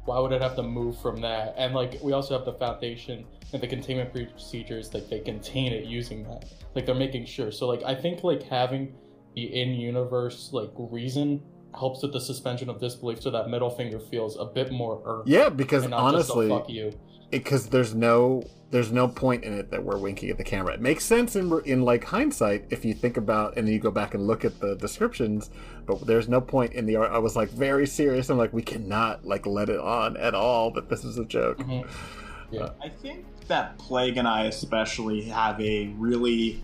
why 0.07 0.21
would 0.21 0.33
it 0.33 0.41
have 0.41 0.55
to 0.57 0.63
move 0.63 0.97
from 1.01 1.21
that? 1.21 1.55
And 1.59 1.75
like 1.75 1.99
we 2.03 2.13
also 2.13 2.37
have 2.37 2.47
the 2.47 2.55
foundation 2.55 3.27
and 3.53 3.63
the 3.63 3.67
containment 3.67 4.13
procedures 4.13 4.95
like 4.95 5.09
they 5.11 5.21
contain 5.21 5.73
it 5.73 5.85
using 5.85 6.23
that. 6.25 6.47
Like 6.75 6.87
they're 6.87 6.95
making 6.95 7.27
sure. 7.27 7.51
So 7.51 7.67
like 7.67 7.83
I 7.83 7.95
think 7.95 8.25
like 8.25 8.43
having 8.45 8.95
the 9.35 9.61
in-universe 9.61 10.51
like 10.53 10.71
reason 10.77 11.43
helps 11.77 12.03
with 12.03 12.13
the 12.13 12.21
suspension 12.21 12.71
of 12.71 12.81
disbelief 12.81 13.21
so 13.21 13.31
that 13.31 13.51
middle 13.51 13.69
finger 13.69 13.99
feels 13.99 14.39
a 14.39 14.45
bit 14.45 14.71
more 14.73 15.03
earned. 15.05 15.29
yeah, 15.29 15.49
because 15.49 15.85
honestly, 15.93 16.49
just 16.49 16.61
fuck 16.61 16.71
you. 16.71 16.93
Because 17.31 17.69
there's 17.69 17.95
no 17.95 18.45
there's 18.71 18.91
no 18.91 19.07
point 19.07 19.45
in 19.45 19.57
it 19.57 19.71
that 19.71 19.85
we're 19.85 19.97
winking 19.99 20.29
at 20.29 20.39
the 20.39 20.45
camera. 20.45 20.75
It 20.75 20.81
makes 20.81 21.05
sense 21.05 21.37
in 21.37 21.61
in 21.65 21.83
like 21.83 22.05
hindsight 22.05 22.67
if 22.71 22.85
you 22.85 22.95
think 22.95 23.17
about 23.17 23.57
and 23.57 23.67
then 23.67 23.73
you 23.73 23.81
go 23.81 23.91
back 23.91 24.15
and 24.15 24.27
look 24.27 24.45
at 24.45 24.61
the 24.61 24.75
descriptions, 24.77 25.51
but 25.87 26.05
there's 26.07 26.29
no 26.29 26.41
point 26.41 26.73
in 26.73 26.85
the 26.85 26.97
art. 26.97 27.11
I 27.13 27.19
was 27.19 27.37
like 27.37 27.51
very 27.51 27.87
serious. 27.87 28.29
I'm 28.29 28.39
like 28.39 28.53
we 28.53 28.63
cannot 28.63 29.25
like 29.25 29.47
let 29.47 29.69
it 29.69 29.79
on 29.79 30.17
at 30.17 30.35
all 30.35 30.71
that 30.73 30.89
this 30.89 31.05
is 31.05 31.19
a 31.19 31.25
joke. 31.25 31.59
Mhm. 31.59 31.89
Yeah. 32.51 32.71
I 32.83 32.89
think 32.89 33.25
that 33.49 33.79
Plague 33.79 34.17
and 34.17 34.27
I 34.27 34.45
especially 34.45 35.23
have 35.23 35.61
a 35.61 35.89
really 35.97 36.63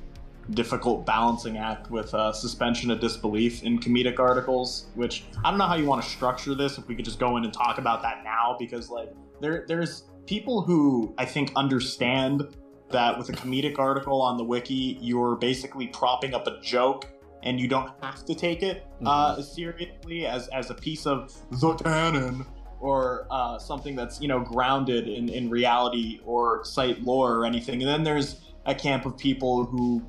difficult 0.50 1.06
balancing 1.06 1.56
act 1.56 1.88
with 1.90 2.12
uh, 2.14 2.32
suspension 2.32 2.90
of 2.90 2.98
disbelief 2.98 3.62
in 3.62 3.78
comedic 3.78 4.18
articles. 4.18 4.86
Which 4.96 5.24
I 5.44 5.50
don't 5.50 5.58
know 5.58 5.66
how 5.66 5.76
you 5.76 5.86
want 5.86 6.02
to 6.02 6.08
structure 6.08 6.54
this. 6.56 6.78
If 6.78 6.88
we 6.88 6.96
could 6.96 7.04
just 7.04 7.20
go 7.20 7.36
in 7.36 7.44
and 7.44 7.52
talk 7.52 7.78
about 7.78 8.02
that 8.02 8.24
now, 8.24 8.56
because 8.58 8.90
like 8.90 9.12
there 9.40 9.64
there's 9.68 10.04
people 10.26 10.62
who 10.62 11.14
I 11.18 11.24
think 11.24 11.52
understand 11.56 12.42
that 12.90 13.16
with 13.18 13.28
a 13.30 13.32
comedic 13.32 13.78
article 13.78 14.20
on 14.20 14.36
the 14.36 14.44
wiki, 14.44 14.98
you're 15.00 15.36
basically 15.36 15.86
propping 15.88 16.34
up 16.34 16.46
a 16.46 16.60
joke. 16.60 17.06
And 17.44 17.58
you 17.58 17.66
don't 17.66 17.90
have 18.00 18.24
to 18.26 18.36
take 18.36 18.62
it 18.62 18.86
uh, 19.04 19.42
seriously 19.42 20.26
as, 20.26 20.46
as 20.48 20.70
a 20.70 20.74
piece 20.74 21.06
of 21.06 21.34
the 21.50 21.74
canon 21.74 22.46
or 22.78 23.26
uh, 23.32 23.58
something 23.58 23.96
that's 23.96 24.20
you 24.20 24.28
know 24.28 24.38
grounded 24.40 25.08
in, 25.08 25.28
in 25.28 25.50
reality 25.50 26.20
or 26.24 26.64
site 26.64 27.02
lore 27.02 27.34
or 27.34 27.44
anything. 27.44 27.82
And 27.82 27.88
then 27.88 28.04
there's 28.04 28.40
a 28.66 28.74
camp 28.74 29.06
of 29.06 29.16
people 29.16 29.64
who 29.64 30.02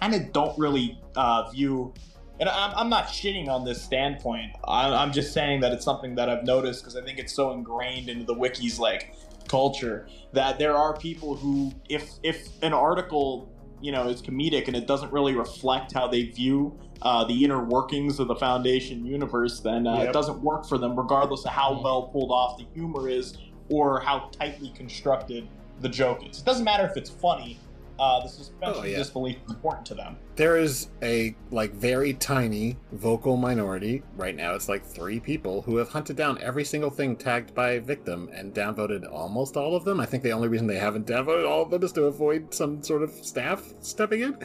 kind 0.00 0.14
of 0.14 0.32
don't 0.32 0.58
really 0.58 0.98
uh, 1.16 1.48
view. 1.50 1.94
And 2.40 2.48
I'm, 2.48 2.72
I'm 2.74 2.88
not 2.88 3.06
shitting 3.06 3.48
on 3.48 3.64
this 3.64 3.82
standpoint. 3.82 4.52
I'm, 4.64 4.92
I'm 4.92 5.12
just 5.12 5.32
saying 5.32 5.60
that 5.60 5.72
it's 5.72 5.84
something 5.84 6.14
that 6.14 6.28
I've 6.28 6.44
noticed 6.44 6.82
because 6.82 6.96
I 6.96 7.02
think 7.02 7.18
it's 7.18 7.34
so 7.34 7.52
ingrained 7.52 8.08
into 8.08 8.24
the 8.24 8.34
wiki's 8.34 8.78
like 8.78 9.14
culture 9.50 10.06
that 10.32 10.58
there 10.58 10.76
are 10.76 10.96
people 10.96 11.34
who, 11.34 11.72
if 11.88 12.08
if 12.22 12.48
an 12.62 12.72
article 12.72 13.48
you 13.80 13.90
know 13.90 14.08
is 14.08 14.22
comedic 14.22 14.68
and 14.68 14.76
it 14.76 14.86
doesn't 14.86 15.12
really 15.12 15.34
reflect 15.34 15.92
how 15.92 16.06
they 16.06 16.22
view 16.24 16.78
uh, 17.02 17.24
the 17.24 17.44
inner 17.44 17.64
workings 17.64 18.20
of 18.20 18.28
the 18.28 18.34
Foundation 18.36 19.04
universe, 19.04 19.60
then 19.60 19.86
uh, 19.86 19.96
Yep. 19.96 20.08
it 20.08 20.12
doesn't 20.12 20.40
work 20.42 20.66
for 20.68 20.78
them, 20.78 20.94
regardless 20.96 21.44
of 21.46 21.50
how 21.52 21.80
well 21.82 22.02
pulled 22.04 22.30
off 22.30 22.58
the 22.58 22.66
humor 22.74 23.08
is 23.08 23.38
or 23.70 24.00
how 24.00 24.28
tightly 24.38 24.70
constructed 24.76 25.48
the 25.80 25.88
joke 25.88 26.28
is. 26.28 26.38
It 26.40 26.44
doesn't 26.44 26.64
matter 26.64 26.84
if 26.86 26.96
it's 26.96 27.08
funny. 27.10 27.58
Uh, 28.00 28.22
the 28.22 28.28
suspension 28.28 28.74
Oh, 28.80 28.82
yeah. 28.84 28.92
of 28.92 28.96
disbelief 29.04 29.36
is 29.46 29.52
important 29.54 29.84
to 29.86 29.94
them. 29.94 30.16
There 30.36 30.56
is 30.56 30.88
a 31.02 31.36
like 31.50 31.74
very 31.74 32.14
tiny 32.14 32.78
vocal 32.92 33.36
minority 33.36 34.02
right 34.16 34.34
now. 34.34 34.54
It's 34.54 34.70
like 34.70 34.86
three 34.86 35.20
people 35.20 35.60
who 35.60 35.76
have 35.76 35.90
hunted 35.90 36.16
down 36.16 36.38
every 36.40 36.64
single 36.64 36.88
thing 36.88 37.14
tagged 37.14 37.54
by 37.54 37.78
victim 37.78 38.30
and 38.32 38.54
downvoted 38.54 39.06
almost 39.12 39.56
all 39.58 39.76
of 39.76 39.84
them. 39.84 40.00
I 40.00 40.06
think 40.06 40.22
the 40.22 40.32
only 40.32 40.48
reason 40.48 40.66
they 40.66 40.78
haven't 40.78 41.06
downvoted 41.06 41.46
all 41.46 41.60
of 41.62 41.70
them 41.70 41.82
is 41.82 41.92
to 41.92 42.04
avoid 42.04 42.54
some 42.54 42.82
sort 42.82 43.02
of 43.02 43.10
staff 43.10 43.62
stepping 43.80 44.22
in 44.22 44.38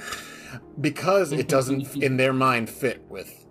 because 0.82 1.32
it 1.32 1.48
doesn't 1.48 1.96
in 2.04 2.18
their 2.18 2.34
mind 2.34 2.70
fit 2.70 3.06
with 3.10 3.48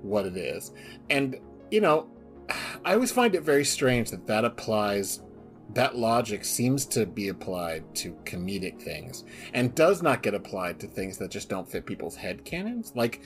what 0.00 0.24
it 0.24 0.38
is. 0.38 0.72
And 1.10 1.38
you 1.70 1.82
know, 1.82 2.08
I 2.82 2.94
always 2.94 3.12
find 3.12 3.34
it 3.34 3.42
very 3.42 3.66
strange 3.66 4.10
that 4.10 4.26
that 4.26 4.46
applies 4.46 5.20
that 5.74 5.96
logic 5.96 6.44
seems 6.44 6.86
to 6.86 7.04
be 7.06 7.28
applied 7.28 7.84
to 7.96 8.12
comedic 8.24 8.80
things 8.80 9.24
and 9.52 9.74
does 9.74 10.02
not 10.02 10.22
get 10.22 10.34
applied 10.34 10.80
to 10.80 10.86
things 10.86 11.18
that 11.18 11.30
just 11.30 11.48
don't 11.48 11.70
fit 11.70 11.84
people's 11.86 12.16
head 12.16 12.44
canons. 12.44 12.92
Like, 12.94 13.20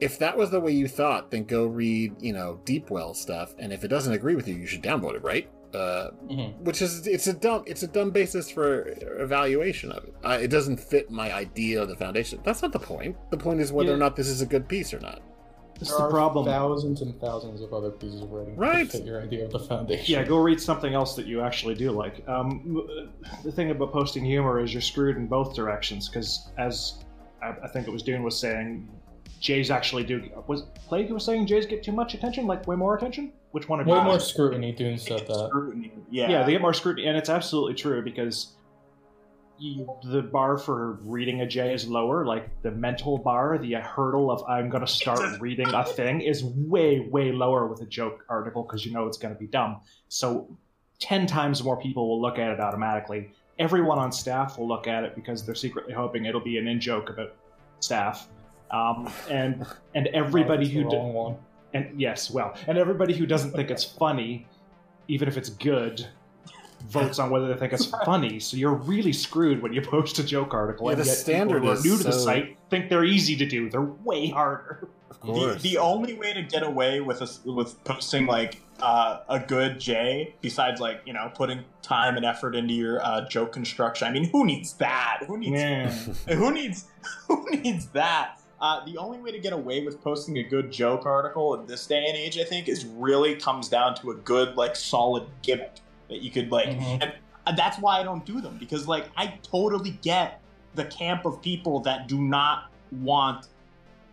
if 0.00 0.18
that 0.18 0.36
was 0.36 0.50
the 0.50 0.60
way 0.60 0.72
you 0.72 0.88
thought, 0.88 1.30
then 1.30 1.44
go 1.44 1.66
read, 1.66 2.14
you 2.20 2.32
know, 2.32 2.60
Deepwell 2.64 3.14
stuff, 3.14 3.54
and 3.58 3.72
if 3.72 3.84
it 3.84 3.88
doesn't 3.88 4.12
agree 4.14 4.34
with 4.34 4.48
you, 4.48 4.54
you 4.54 4.66
should 4.66 4.82
download 4.82 5.14
it, 5.14 5.22
right? 5.22 5.48
Uh, 5.74 6.10
Mhm. 6.28 6.58
Which 6.62 6.82
is 6.82 7.06
it's 7.06 7.28
a 7.28 7.32
dumb 7.32 7.62
it's 7.64 7.84
a 7.84 7.86
dumb 7.86 8.10
basis 8.10 8.50
for 8.50 8.92
evaluation 9.20 9.92
of 9.92 10.02
it. 10.02 10.14
Uh, 10.24 10.38
it 10.42 10.48
doesn't 10.48 10.80
fit 10.80 11.12
my 11.12 11.32
idea 11.32 11.80
of 11.80 11.88
the 11.88 11.94
foundation. 11.94 12.40
That's 12.42 12.60
not 12.62 12.72
the 12.72 12.80
point. 12.80 13.16
The 13.30 13.36
point 13.36 13.60
is 13.60 13.70
whether 13.70 13.90
or 13.94 13.96
not 13.98 14.16
this 14.16 14.26
is 14.26 14.40
a 14.40 14.46
good 14.46 14.66
piece 14.68 14.92
or 14.92 14.98
not. 14.98 15.22
This 15.80 15.88
There 15.88 15.96
is 15.96 15.98
the 16.02 16.04
are 16.08 16.10
problem. 16.10 16.44
Thousands 16.44 17.00
and 17.00 17.18
thousands 17.20 17.62
of 17.62 17.72
other 17.72 17.90
pieces 17.90 18.20
of 18.20 18.30
writing 18.30 18.54
Right. 18.54 18.88
to 18.90 18.98
fit 18.98 19.06
your 19.06 19.22
idea 19.22 19.46
of 19.46 19.50
the 19.50 19.58
foundation. 19.58 20.04
Yeah, 20.14 20.22
go 20.24 20.36
read 20.36 20.60
something 20.60 20.92
else 20.94 21.16
that 21.16 21.26
you 21.26 21.40
actually 21.40 21.74
do 21.74 21.90
like. 21.90 22.22
Um, 22.28 22.86
the 23.42 23.50
thing 23.50 23.70
about 23.70 23.90
posting 23.92 24.22
humor 24.24 24.60
is 24.62 24.72
you're 24.74 24.82
screwed 24.82 25.16
in 25.16 25.26
both 25.26 25.54
directions 25.56 26.08
because, 26.08 26.50
as 26.58 27.02
I, 27.42 27.54
I 27.64 27.68
think 27.68 27.88
it 27.88 27.90
was 27.90 28.02
Dune 28.02 28.22
was 28.22 28.38
saying, 28.38 28.88
Jays 29.40 29.70
actually 29.70 30.04
do. 30.04 30.22
Was 30.46 30.64
Plague 30.86 31.10
was 31.10 31.24
saying 31.24 31.46
Jays 31.46 31.64
get 31.64 31.82
too 31.82 31.92
much 31.92 32.12
attention, 32.12 32.46
like 32.46 32.66
way 32.68 32.76
more 32.76 32.94
attention? 32.94 33.32
Which 33.52 33.70
one? 33.70 33.80
of 33.80 33.86
Way 33.86 33.96
you? 33.96 34.04
more 34.04 34.20
scrutiny. 34.20 34.72
Dune 34.72 34.98
said 34.98 35.26
that. 35.26 35.46
Scrutiny. 35.48 35.92
Yeah. 36.10 36.28
Yeah, 36.30 36.42
they 36.42 36.52
get 36.52 36.60
more 36.60 36.74
scrutiny, 36.74 37.08
and 37.08 37.16
it's 37.16 37.30
absolutely 37.30 37.72
true 37.74 38.02
because 38.02 38.48
you, 39.60 39.88
the 40.04 40.22
bar 40.22 40.58
for 40.58 40.92
reading 41.02 41.40
a 41.40 41.46
J 41.46 41.72
is 41.72 41.86
lower. 41.86 42.24
Like 42.24 42.62
the 42.62 42.70
mental 42.70 43.18
bar, 43.18 43.58
the 43.58 43.74
hurdle 43.74 44.30
of 44.30 44.42
I'm 44.48 44.68
going 44.68 44.84
to 44.84 44.90
start 44.90 45.20
reading 45.40 45.68
a 45.68 45.84
thing 45.84 46.20
is 46.20 46.44
way, 46.44 47.00
way 47.00 47.32
lower 47.32 47.66
with 47.66 47.80
a 47.82 47.86
joke 47.86 48.24
article 48.28 48.62
because 48.62 48.84
you 48.84 48.92
know 48.92 49.06
it's 49.06 49.18
going 49.18 49.34
to 49.34 49.38
be 49.38 49.46
dumb. 49.46 49.80
So, 50.08 50.56
ten 50.98 51.26
times 51.26 51.62
more 51.62 51.80
people 51.80 52.08
will 52.08 52.20
look 52.20 52.38
at 52.38 52.50
it 52.50 52.60
automatically. 52.60 53.30
Everyone 53.58 53.98
on 53.98 54.10
staff 54.10 54.58
will 54.58 54.68
look 54.68 54.86
at 54.86 55.04
it 55.04 55.14
because 55.14 55.44
they're 55.44 55.54
secretly 55.54 55.92
hoping 55.92 56.24
it'll 56.24 56.40
be 56.40 56.56
an 56.56 56.66
in 56.66 56.80
joke 56.80 57.10
about 57.10 57.34
staff. 57.80 58.28
Um, 58.70 59.10
and 59.28 59.66
and 59.94 60.06
everybody 60.08 60.68
who 60.68 60.88
d- 60.88 60.96
one. 60.96 61.36
and 61.74 62.00
yes, 62.00 62.30
well, 62.30 62.54
and 62.66 62.78
everybody 62.78 63.14
who 63.14 63.26
doesn't 63.26 63.50
think 63.50 63.70
it's 63.70 63.84
funny, 63.84 64.46
even 65.08 65.28
if 65.28 65.36
it's 65.36 65.50
good, 65.50 66.06
votes 66.88 67.18
on 67.18 67.30
whether 67.30 67.48
they 67.52 67.58
think 67.58 67.72
it's 67.72 67.86
funny. 68.04 68.40
So 68.40 68.56
you're 68.56 68.74
really 68.74 69.12
screwed 69.12 69.62
when 69.62 69.72
you 69.72 69.82
post 69.82 70.18
a 70.18 70.24
joke 70.24 70.54
article. 70.54 70.86
Yeah, 70.86 70.92
and 70.92 71.00
the 71.02 71.06
yet 71.06 71.16
standard 71.16 71.62
people 71.62 71.68
who 71.68 71.72
are 71.74 71.78
is 71.78 71.84
new 71.84 71.96
to 71.98 72.04
the 72.04 72.12
site 72.12 72.56
think 72.70 72.88
they're 72.88 73.04
easy 73.04 73.36
to 73.36 73.46
do. 73.46 73.68
They're 73.70 73.80
way 73.82 74.28
harder. 74.28 74.88
Of 75.10 75.20
The, 75.20 75.26
course. 75.26 75.62
the 75.62 75.78
only 75.78 76.14
way 76.14 76.32
to 76.32 76.42
get 76.42 76.62
away 76.62 77.00
with 77.00 77.20
a, 77.20 77.50
with 77.50 77.82
posting 77.84 78.26
like 78.26 78.60
uh, 78.80 79.20
a 79.28 79.38
good 79.38 79.78
J, 79.78 80.34
besides 80.40 80.80
like 80.80 81.02
you 81.04 81.12
know 81.12 81.30
putting 81.34 81.64
time 81.82 82.16
and 82.16 82.24
effort 82.24 82.54
into 82.54 82.72
your 82.72 83.04
uh, 83.04 83.28
joke 83.28 83.52
construction. 83.52 84.08
I 84.08 84.12
mean, 84.12 84.30
who 84.30 84.46
needs 84.46 84.72
that? 84.74 85.24
Who 85.26 85.36
needs 85.38 85.52
Yeah. 85.60 85.88
who 86.34 86.50
needs 86.52 86.86
who 87.28 87.46
needs 87.50 87.86
that? 87.88 88.36
Uh, 88.62 88.84
the 88.84 88.98
only 88.98 89.18
way 89.18 89.32
to 89.32 89.38
get 89.38 89.54
away 89.54 89.82
with 89.82 90.02
posting 90.02 90.36
a 90.36 90.42
good 90.42 90.70
joke 90.70 91.06
article 91.06 91.54
in 91.58 91.64
this 91.66 91.86
day 91.86 92.04
and 92.06 92.14
age, 92.14 92.38
I 92.38 92.44
think, 92.44 92.68
is 92.68 92.84
really 92.84 93.34
comes 93.36 93.70
down 93.70 93.94
to 93.96 94.10
a 94.10 94.14
good, 94.14 94.54
like, 94.54 94.76
solid 94.76 95.22
gimmick 95.40 95.79
that 96.10 96.20
you 96.20 96.30
could 96.30 96.52
like. 96.52 96.68
Mhm. 96.68 97.02
And 97.02 97.12
uh, 97.46 97.52
that's 97.52 97.78
why 97.78 97.98
I 97.98 98.02
don't 98.02 98.24
do 98.26 98.40
them 98.40 98.58
because, 98.58 98.86
like, 98.86 99.06
I 99.16 99.38
totally 99.42 99.98
get 100.02 100.40
the 100.74 100.84
camp 100.84 101.24
of 101.24 101.40
people 101.40 101.80
that 101.80 102.06
do 102.06 102.20
not 102.20 102.70
want 103.00 103.48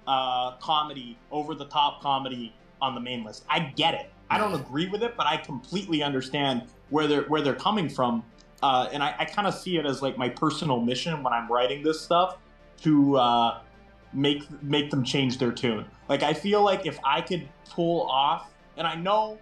uh, 0.08 0.52
comedy 0.58 1.18
over 1.32 1.54
the 1.54 1.66
top 1.66 2.02
comedy 2.02 2.54
on 2.82 2.96
the 2.96 3.02
main 3.02 3.24
list. 3.24 3.44
I 3.50 3.60
get 3.60 3.94
it. 3.94 4.10
I 4.30 4.38
don't 4.38 4.54
agree 4.54 4.88
with 4.88 5.04
it, 5.04 5.16
but 5.18 5.26
I 5.26 5.38
completely 5.38 6.04
understand 6.04 6.64
where 6.90 7.08
they're 7.08 7.24
where 7.24 7.42
they're 7.42 7.56
coming 7.56 7.90
from. 7.90 8.24
Uh, 8.64 8.90
and 8.92 9.04
I, 9.04 9.16
I 9.20 9.26
kind 9.26 9.48
of 9.48 9.54
see 9.54 9.78
it 9.78 9.86
as 9.86 10.02
like 10.02 10.18
my 10.18 10.30
personal 10.30 10.80
mission 10.80 11.22
when 11.24 11.34
I'm 11.34 11.52
writing 11.52 11.84
this 11.84 12.02
stuff 12.02 12.38
to 12.84 13.18
uh, 13.18 13.60
make 14.14 14.44
make 14.64 14.90
them 14.90 15.04
change 15.04 15.38
their 15.38 15.52
tune. 15.52 15.86
Like 16.10 16.24
I 16.24 16.34
feel 16.34 16.62
like 16.64 16.86
if 16.86 17.00
I 17.06 17.22
could 17.22 17.48
pull 17.70 18.04
off, 18.04 18.50
and 18.78 18.88
I 18.88 18.96
know 18.96 19.40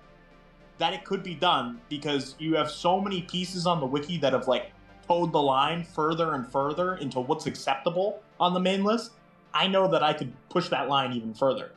that 0.77 0.94
it 0.94 1.03
could 1.03 1.24
be 1.24 1.36
done 1.36 1.79
because 1.89 2.36
you 2.39 2.55
have 2.55 2.70
so 2.70 3.00
many 3.00 3.22
pieces 3.22 3.65
on 3.65 3.79
the 3.79 3.86
wiki 3.86 4.17
that 4.17 4.34
have 4.34 4.48
like 4.48 4.72
towed 5.08 5.32
the 5.32 5.41
line 5.41 5.84
further 5.84 6.34
and 6.34 6.48
further 6.51 6.96
into 6.96 7.20
what's 7.20 7.46
acceptable 7.46 8.22
on 8.39 8.53
the 8.53 8.60
main 8.60 8.84
list. 8.84 9.12
I 9.53 9.67
know 9.67 9.88
that 9.89 10.03
I 10.03 10.13
could 10.13 10.34
push 10.50 10.70
that 10.70 10.89
line 10.89 11.13
even 11.13 11.34
further. 11.34 11.72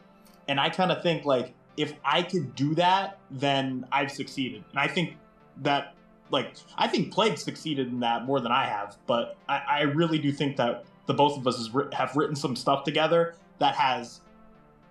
And 0.49 0.59
I 0.59 0.71
kind 0.71 0.91
of 0.91 1.03
think 1.03 1.25
like 1.25 1.55
if 1.77 1.95
I 2.05 2.23
could 2.23 2.55
do 2.55 2.75
that, 2.75 3.19
then 3.31 3.87
I've 3.93 4.11
succeeded. 4.11 4.65
And 4.71 4.81
I 4.81 4.89
think 4.89 5.17
that 5.59 5.95
like 6.31 6.55
I 6.77 6.89
think 6.89 7.13
Plague 7.13 7.39
succeeded 7.39 7.89
in 7.89 8.01
that 8.01 8.25
more 8.25 8.41
than 8.41 8.53
I 8.53 8.67
have, 8.67 8.97
but 9.07 9.37
I, 9.49 9.63
I 9.69 9.81
really 9.83 10.19
do 10.19 10.33
think 10.33 10.57
that 10.57 10.85
the 11.07 11.15
both 11.15 11.39
of 11.39 11.47
us 11.47 11.71
have 11.93 12.17
written 12.17 12.37
some 12.37 12.55
stuff 12.55 12.85
together 12.85 13.35
that 13.59 13.75
has 13.75 14.21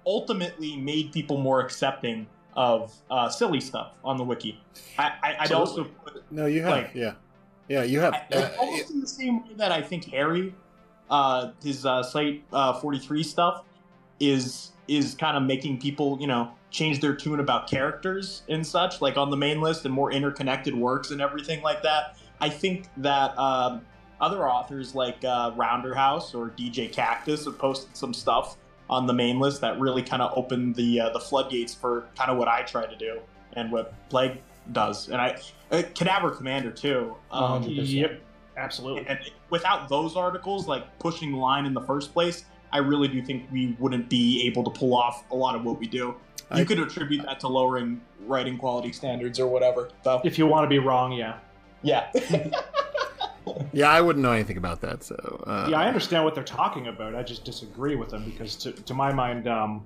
ultimately 0.06 0.78
made 0.78 1.12
people 1.12 1.38
more 1.38 1.60
accepting 1.60 2.26
of 2.58 2.92
uh, 3.12 3.30
silly 3.30 3.62
stuff 3.62 3.94
on 4.04 4.18
the 4.18 4.24
wiki. 4.24 4.60
I, 4.98 5.12
I, 5.24 5.36
I'd 5.42 5.52
also 5.54 5.84
put 5.86 6.24
no, 6.32 6.48
you 6.48 6.64
have. 6.64 6.72
like- 6.72 6.92
yeah. 6.94 7.14
Yeah, 7.70 7.84
you 7.84 8.00
have. 8.00 8.14
I- 8.14 8.36
uh, 8.36 8.50
almost 8.60 8.90
in 8.92 9.00
the 9.00 9.08
same 9.08 9.44
way 9.44 9.54
that 9.58 9.72
I 9.72 9.82
think 9.82 10.06
Harry, 10.06 10.56
uh, 11.10 11.52
his 11.64 11.86
uh, 11.86 12.02
site 12.02 12.44
uh, 12.52 12.74
43 12.80 13.24
stuff, 13.24 13.64
is 14.20 14.72
is 14.88 15.14
kind 15.16 15.36
of 15.38 15.44
making 15.44 15.80
people, 15.80 16.18
you 16.20 16.28
know, 16.28 16.50
change 16.72 17.02
their 17.02 17.14
tune 17.14 17.42
about 17.42 17.70
characters 17.70 18.44
and 18.50 18.66
such, 18.66 19.02
like 19.02 19.18
on 19.18 19.30
the 19.30 19.36
main 19.38 19.60
list 19.62 19.84
and 19.86 19.94
more 19.94 20.12
interconnected 20.14 20.74
works 20.74 21.12
and 21.12 21.22
everything 21.22 21.62
like 21.62 21.84
that. 21.84 22.18
I 22.40 22.50
think 22.50 22.88
that 22.98 23.38
um, 23.38 23.86
other 24.22 24.48
authors 24.50 24.96
like 24.96 25.18
uh, 25.26 25.52
Rounderhouse 25.52 26.34
or 26.34 26.52
djkaktus 26.52 27.44
have 27.46 27.60
posted 27.60 27.96
some 27.98 28.14
stuff 28.14 28.56
on 28.90 29.06
the 29.08 29.14
main 29.14 29.40
list 29.40 29.62
that 29.62 29.80
really 29.80 30.02
kind 30.02 30.22
of 30.22 30.32
opened 30.38 30.76
the 30.76 31.00
uh, 31.02 31.10
the 31.10 31.20
floodgates 31.20 31.74
for 31.74 32.08
kind 32.18 32.30
of 32.32 32.38
what 32.38 32.48
I 32.48 32.62
try 32.64 32.86
to 32.86 32.96
do 32.96 33.20
and 33.54 33.72
what 33.72 33.94
Plague 34.10 34.42
does. 34.72 35.10
And 35.10 35.20
I, 35.22 35.32
uh, 35.72 35.82
CadaverCommander 35.94 36.76
too. 36.76 37.16
Um, 37.32 37.64
Yep, 37.64 38.22
absolutely. 38.58 39.06
and 39.08 39.20
without 39.50 39.90
those 39.90 40.16
articles, 40.16 40.68
like 40.68 41.00
pushing 41.00 41.32
the 41.32 41.38
line 41.38 41.66
in 41.66 41.74
the 41.74 41.82
first 41.82 42.14
place, 42.14 42.46
I 42.72 42.80
really 42.80 43.08
do 43.08 43.22
think 43.22 43.48
we 43.52 43.76
wouldn't 43.80 44.10
be 44.10 44.46
able 44.48 44.64
to 44.66 44.70
pull 44.70 44.96
off 44.96 45.24
a 45.32 45.36
lot 45.36 45.56
of 45.56 45.64
what 45.64 45.80
we 45.80 45.88
do. 45.88 45.98
You 45.98 46.62
I- 46.62 46.64
could 46.66 46.80
attribute 46.80 47.26
that 47.26 47.40
to 47.42 47.48
lowering 47.48 48.02
writing 48.26 48.58
quality 48.58 48.92
standards 48.94 49.40
or 49.40 49.48
whatever. 49.48 49.90
So 50.04 50.22
If 50.24 50.38
you 50.38 50.46
want 50.48 50.66
to 50.66 50.70
be 50.70 50.80
wrong, 50.80 51.12
yeah. 51.14 51.40
yeah, 51.82 52.12
yeah, 53.74 53.90
I 53.90 54.02
wouldn't 54.02 54.24
know 54.24 54.32
anything 54.32 54.58
about 54.58 54.82
that. 54.82 55.04
So 55.04 55.16
uh, 55.48 55.68
Yeah, 55.70 55.80
I 55.80 55.88
understand 55.88 56.24
what 56.24 56.36
they're 56.36 56.44
talking 56.44 56.88
about. 56.88 57.16
I 57.16 57.24
just 57.24 57.46
disagree 57.46 57.96
with 57.96 58.10
them 58.10 58.24
because, 58.26 58.56
to, 58.58 58.72
to 58.72 58.94
my 58.94 59.14
mind, 59.14 59.48
um, 59.48 59.86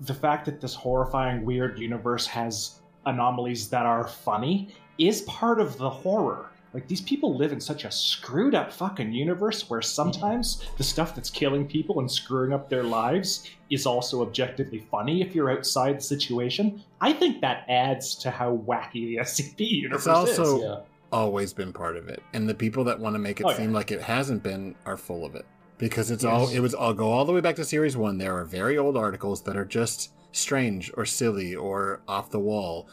the 0.00 0.14
fact 0.14 0.44
that 0.46 0.60
this 0.60 0.74
horrifying, 0.74 1.44
weird 1.44 1.78
universe 1.78 2.26
has 2.26 2.80
anomalies 3.06 3.68
that 3.68 3.86
are 3.86 4.06
funny 4.06 4.74
is 4.98 5.22
part 5.22 5.60
of 5.60 5.76
the 5.78 5.88
horror. 5.88 6.50
Like 6.72 6.86
these 6.86 7.00
people 7.00 7.36
live 7.36 7.52
in 7.52 7.60
such 7.60 7.84
a 7.84 7.90
screwed 7.90 8.54
up 8.54 8.72
fucking 8.72 9.12
universe 9.12 9.68
where 9.68 9.82
sometimes 9.82 10.62
the 10.76 10.84
stuff 10.84 11.16
that's 11.16 11.30
killing 11.30 11.66
people 11.66 11.98
and 11.98 12.08
screwing 12.10 12.52
up 12.52 12.68
their 12.68 12.84
lives 12.84 13.48
is 13.70 13.86
also 13.86 14.22
objectively 14.22 14.86
funny 14.90 15.20
if 15.20 15.34
you're 15.34 15.50
outside 15.50 15.96
the 15.96 16.02
situation. 16.02 16.82
I 17.00 17.12
think 17.12 17.40
that 17.40 17.64
adds 17.68 18.14
to 18.16 18.30
how 18.30 18.56
wacky 18.56 18.92
the 18.92 19.16
SCP 19.16 19.60
universe 19.60 20.02
It's 20.02 20.06
also 20.06 20.56
is. 20.56 20.62
Yeah. 20.62 20.80
Always 21.12 21.52
been 21.52 21.72
part 21.72 21.96
of 21.96 22.08
it, 22.08 22.22
and 22.32 22.48
the 22.48 22.54
people 22.54 22.84
that 22.84 22.98
want 22.98 23.14
to 23.14 23.18
make 23.18 23.40
it 23.40 23.46
Oh, 23.46 23.50
yeah. 23.50 23.56
seem 23.56 23.72
like 23.72 23.90
it 23.90 24.00
hasn't 24.02 24.42
been 24.42 24.74
are 24.86 24.96
full 24.96 25.24
of 25.24 25.34
it 25.34 25.46
because 25.78 26.10
it's 26.10 26.24
all 26.24 26.48
it 26.48 26.60
was. 26.60 26.74
I'll 26.74 26.94
go 26.94 27.10
all 27.10 27.24
the 27.24 27.32
way 27.32 27.40
back 27.40 27.56
to 27.56 27.64
series 27.64 27.96
one. 27.96 28.18
There 28.18 28.36
are 28.36 28.44
very 28.44 28.78
old 28.78 28.96
articles 28.96 29.42
that 29.42 29.56
are 29.56 29.64
just 29.64 30.12
strange 30.32 30.90
or 30.96 31.04
silly 31.04 31.54
or 31.54 32.02
off 32.06 32.30
the 32.30 32.38
wall. 32.40 32.88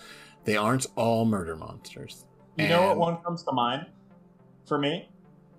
They 0.46 0.56
aren't 0.58 0.88
all 0.96 1.26
murder 1.26 1.56
monsters. 1.56 2.26
You 2.58 2.70
know 2.70 2.88
what 2.88 2.98
one 2.98 3.18
comes 3.18 3.44
to 3.44 3.52
mind 3.52 3.86
for 4.66 4.78
me? 4.78 5.10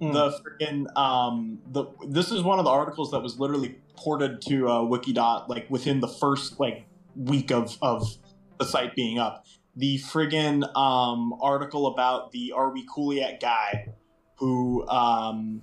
Hmm. 0.00 0.12
The 0.12 0.31
freaking 0.41 0.97
um 0.97 1.59
the 1.73 1.87
this 2.07 2.31
is 2.31 2.43
one 2.43 2.59
of 2.59 2.65
the 2.65 2.71
articles 2.71 3.11
that 3.11 3.21
was 3.21 3.38
literally 3.38 3.79
ported 3.97 4.41
to 4.43 4.69
uh, 4.69 4.81
Wikidot 4.81 5.49
like 5.49 5.69
within 5.71 6.00
the 6.00 6.09
first 6.09 6.59
like 6.61 6.87
week 7.17 7.50
of 7.50 7.77
of 7.83 8.09
the 8.59 8.65
site 8.65 8.95
being 8.97 9.19
up. 9.19 9.45
The 9.78 9.99
friggin' 9.99 10.64
um 10.76 11.35
article 11.40 11.87
about 11.87 12.30
the 12.32 12.52
Are 12.52 12.70
We 12.70 12.85
Cool 12.92 13.14
Yet 13.14 13.40
guy 13.40 13.88
who 14.37 14.87
um 14.88 15.62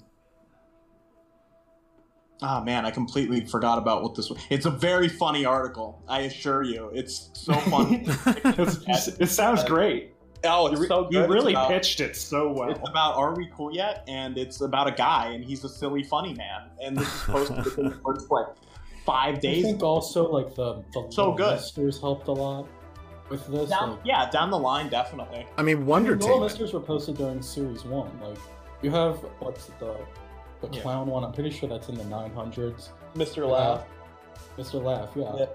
Oh 2.42 2.62
man, 2.62 2.86
I 2.86 2.92
completely 2.92 3.46
forgot 3.46 3.78
about 3.78 4.04
what 4.04 4.14
this 4.16 4.30
was. 4.30 4.40
It's 4.50 4.66
a 4.66 4.70
very 4.72 5.08
funny 5.08 5.46
article. 5.46 6.02
I 6.08 6.22
assure 6.22 6.64
you, 6.64 6.90
it's 6.94 7.30
so 7.34 7.54
funny. 7.54 8.06
It 9.20 9.30
sounds 9.30 9.64
great. 9.64 10.14
oh, 10.44 10.68
You, 10.68 10.72
it's 10.74 10.82
re- 10.82 10.88
so 10.88 11.08
you 11.12 11.26
really 11.28 11.54
about- 11.54 11.70
pitched 11.70 12.02
it 12.02 12.16
so 12.16 12.52
well. 12.52 12.70
it's 12.72 12.88
about 12.90 13.16
Are 13.16 13.34
We 13.36 13.50
Cool 13.56 13.74
Yet? 13.74 14.04
And 14.08 14.38
it's 14.38 14.60
about 14.62 14.88
a 14.88 14.92
guy, 14.92 15.32
and 15.34 15.44
he's 15.46 15.64
a 15.64 15.70
silly, 15.70 16.04
funny 16.04 16.34
man. 16.34 16.70
And 16.84 16.98
this 16.98 17.08
is 17.08 17.22
posted 17.24 17.66
within 17.66 17.86
the 17.86 18.00
first, 18.04 18.30
like, 18.30 18.48
five 19.06 19.40
days. 19.40 19.52
I 19.52 19.54
days. 19.56 19.64
think 19.72 19.84
also 19.84 20.30
like 20.30 20.54
the 20.56 20.84
the 20.94 21.08
So 21.12 21.32
good. 21.34 21.56
Misters 21.56 22.00
helped 22.02 22.28
a 22.28 22.34
lot 22.34 22.68
with 23.30 23.46
this. 23.48 23.70
Down, 23.70 23.92
like, 23.92 24.00
yeah, 24.04 24.30
down 24.30 24.50
the 24.52 24.58
line, 24.60 24.90
definitely. 24.90 25.46
I 25.58 25.64
mean, 25.64 25.76
I 25.78 25.80
mean, 25.80 25.86
Wonder 25.86 26.16
Little 26.16 26.38
Tainment. 26.40 26.44
Misters 26.44 26.74
were 26.74 26.80
posted 26.80 27.18
during 27.18 27.42
series 27.42 27.84
one. 27.86 28.12
Like 28.22 28.38
you 28.82 28.92
have 28.92 29.18
what's 29.40 29.68
the 29.80 29.96
the 30.62 30.70
Yeah. 30.72 30.82
clown 30.82 31.08
one? 31.08 31.24
I'm 31.24 31.32
pretty 31.34 31.50
sure 31.52 31.68
that's 31.70 31.90
in 31.90 31.96
the 31.96 32.04
900s. 32.06 32.90
Mr. 33.16 33.48
Laugh. 33.50 33.84
Mr. 34.58 34.82
Laugh, 34.84 35.10
yeah. 35.16 35.32
Yeah. 35.38 35.46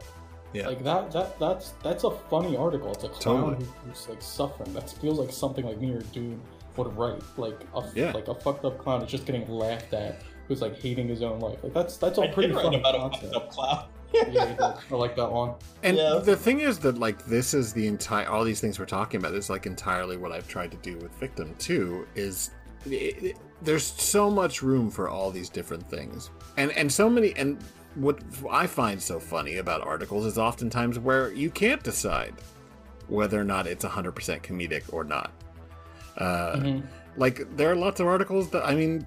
Yeah. 0.52 0.66
Like 0.68 0.82
that 0.84 1.10
that 1.12 1.38
that's 1.38 1.70
that's 1.82 2.04
a 2.04 2.10
funny 2.10 2.56
article. 2.56 2.90
It's 2.92 3.04
a 3.04 3.08
clown 3.08 3.42
Totally. 3.50 3.64
who, 3.64 3.72
who's 3.88 4.08
like 4.08 4.20
suffering. 4.22 4.72
That 4.74 4.90
feels 4.90 5.18
like 5.18 5.30
something 5.32 5.64
like 5.64 5.80
me 5.80 5.92
or 5.92 6.00
Dune 6.00 6.40
would 6.76 6.96
write. 6.96 7.22
Like 7.38 7.60
a 7.74 7.82
Yeah. 7.94 8.10
like 8.12 8.26
a 8.28 8.34
fucked 8.34 8.64
up 8.64 8.78
clown 8.78 9.02
is 9.02 9.10
just 9.10 9.26
getting 9.26 9.48
laughed 9.48 9.92
at 9.94 10.22
who's 10.48 10.60
like 10.60 10.76
hating 10.80 11.06
his 11.08 11.22
own 11.22 11.38
life. 11.38 11.62
Like 11.62 11.72
that's 11.72 11.96
that's 11.98 12.18
a 12.18 12.22
I 12.22 12.26
pretty 12.28 12.52
funny 12.52 12.76
about 12.80 12.96
a 12.96 12.98
concept. 12.98 13.22
fucked 13.32 13.36
up 13.36 13.50
clown. 13.50 13.84
Yeah. 14.12 14.74
I 14.90 14.94
like 14.94 15.16
that 15.16 15.30
one. 15.30 15.54
And 15.82 15.96
Yeah. 15.96 16.20
the 16.24 16.36
thing 16.36 16.60
is 16.60 16.78
that 16.80 16.98
like 16.98 17.24
this 17.26 17.54
is 17.54 17.72
the 17.72 17.86
entire 17.86 18.28
all 18.28 18.44
these 18.44 18.60
things 18.60 18.78
we're 18.78 18.86
talking 18.86 19.20
about 19.20 19.34
is 19.34 19.48
like 19.50 19.66
entirely 19.66 20.16
what 20.16 20.32
I've 20.32 20.48
tried 20.48 20.70
to 20.72 20.76
do 20.78 20.96
with 20.98 21.12
Victim 21.16 21.54
too 21.58 22.06
is 22.14 22.50
it, 22.86 22.90
it- 23.22 23.36
there's 23.62 23.84
so 23.84 24.30
much 24.30 24.62
room 24.62 24.90
for 24.90 25.10
all 25.10 25.30
these 25.30 25.48
different 25.50 25.88
things. 25.90 26.30
And 26.56 26.70
and 26.72 26.90
so 26.90 27.10
many 27.10 27.34
and 27.36 27.58
what 27.96 28.20
I 28.50 28.66
find 28.66 29.02
so 29.02 29.18
funny 29.20 29.56
about 29.58 29.86
articles 29.86 30.24
is 30.24 30.38
oftentimes 30.38 30.98
where 30.98 31.32
you 31.32 31.50
can't 31.50 31.82
decide 31.82 32.34
whether 33.08 33.38
or 33.40 33.44
not 33.44 33.66
it's 33.66 33.84
100% 33.84 34.14
comedic 34.42 34.82
or 34.92 35.02
not. 35.04 35.32
Uh, 36.16 36.56
Mhm. 36.56 36.82
like 37.16 37.44
there 37.56 37.70
are 37.70 37.76
lots 37.76 38.00
of 38.00 38.06
articles 38.06 38.48
that 38.50 38.64
I 38.64 38.74
mean 38.74 39.04
are, 39.04 39.06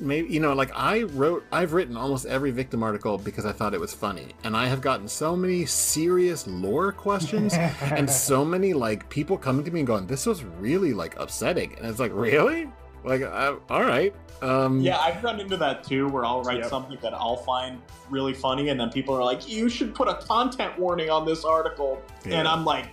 maybe 0.00 0.28
you 0.28 0.40
know 0.40 0.52
like 0.54 0.70
I 0.74 1.02
wrote 1.02 1.44
I've 1.52 1.72
written 1.72 1.96
almost 1.96 2.26
every 2.26 2.50
victim 2.50 2.82
article 2.82 3.18
because 3.18 3.44
I 3.46 3.52
thought 3.52 3.74
it 3.74 3.80
was 3.80 3.92
funny. 3.92 4.28
And 4.44 4.56
I 4.56 4.66
have 4.66 4.80
gotten 4.80 5.08
so 5.08 5.36
many 5.36 5.66
serious 5.66 6.46
lore 6.46 6.92
questions 6.92 7.54
and 7.80 8.10
so 8.10 8.44
many 8.44 8.72
like 8.74 9.08
people 9.08 9.36
coming 9.36 9.64
to 9.64 9.70
me 9.70 9.80
and 9.80 9.86
going 9.86 10.06
this 10.06 10.26
was 10.26 10.42
really 10.44 10.92
like 10.92 11.18
upsetting. 11.18 11.74
And 11.76 11.86
it's 11.86 11.98
like 11.98 12.12
really? 12.14 12.70
Like 13.04 13.22
I, 13.22 13.54
all 13.70 13.84
right 13.84 14.14
um 14.42 14.80
Yeah, 14.80 14.98
I've 14.98 15.22
run 15.22 15.40
into 15.40 15.56
that 15.58 15.84
too, 15.84 16.08
where 16.08 16.24
I'll 16.24 16.42
write 16.42 16.58
Yep. 16.58 16.68
something 16.70 16.98
that 17.02 17.14
I'll 17.14 17.36
find 17.38 17.80
really 18.10 18.34
funny, 18.34 18.68
and 18.70 18.78
then 18.80 18.90
people 18.90 19.14
are 19.14 19.24
like, 19.24 19.48
"You 19.48 19.68
should 19.68 19.94
put 19.94 20.08
a 20.08 20.14
content 20.14 20.78
warning 20.78 21.10
on 21.10 21.26
this 21.26 21.44
article," 21.44 22.00
and 22.24 22.46
I'm 22.46 22.64
like, 22.64 22.86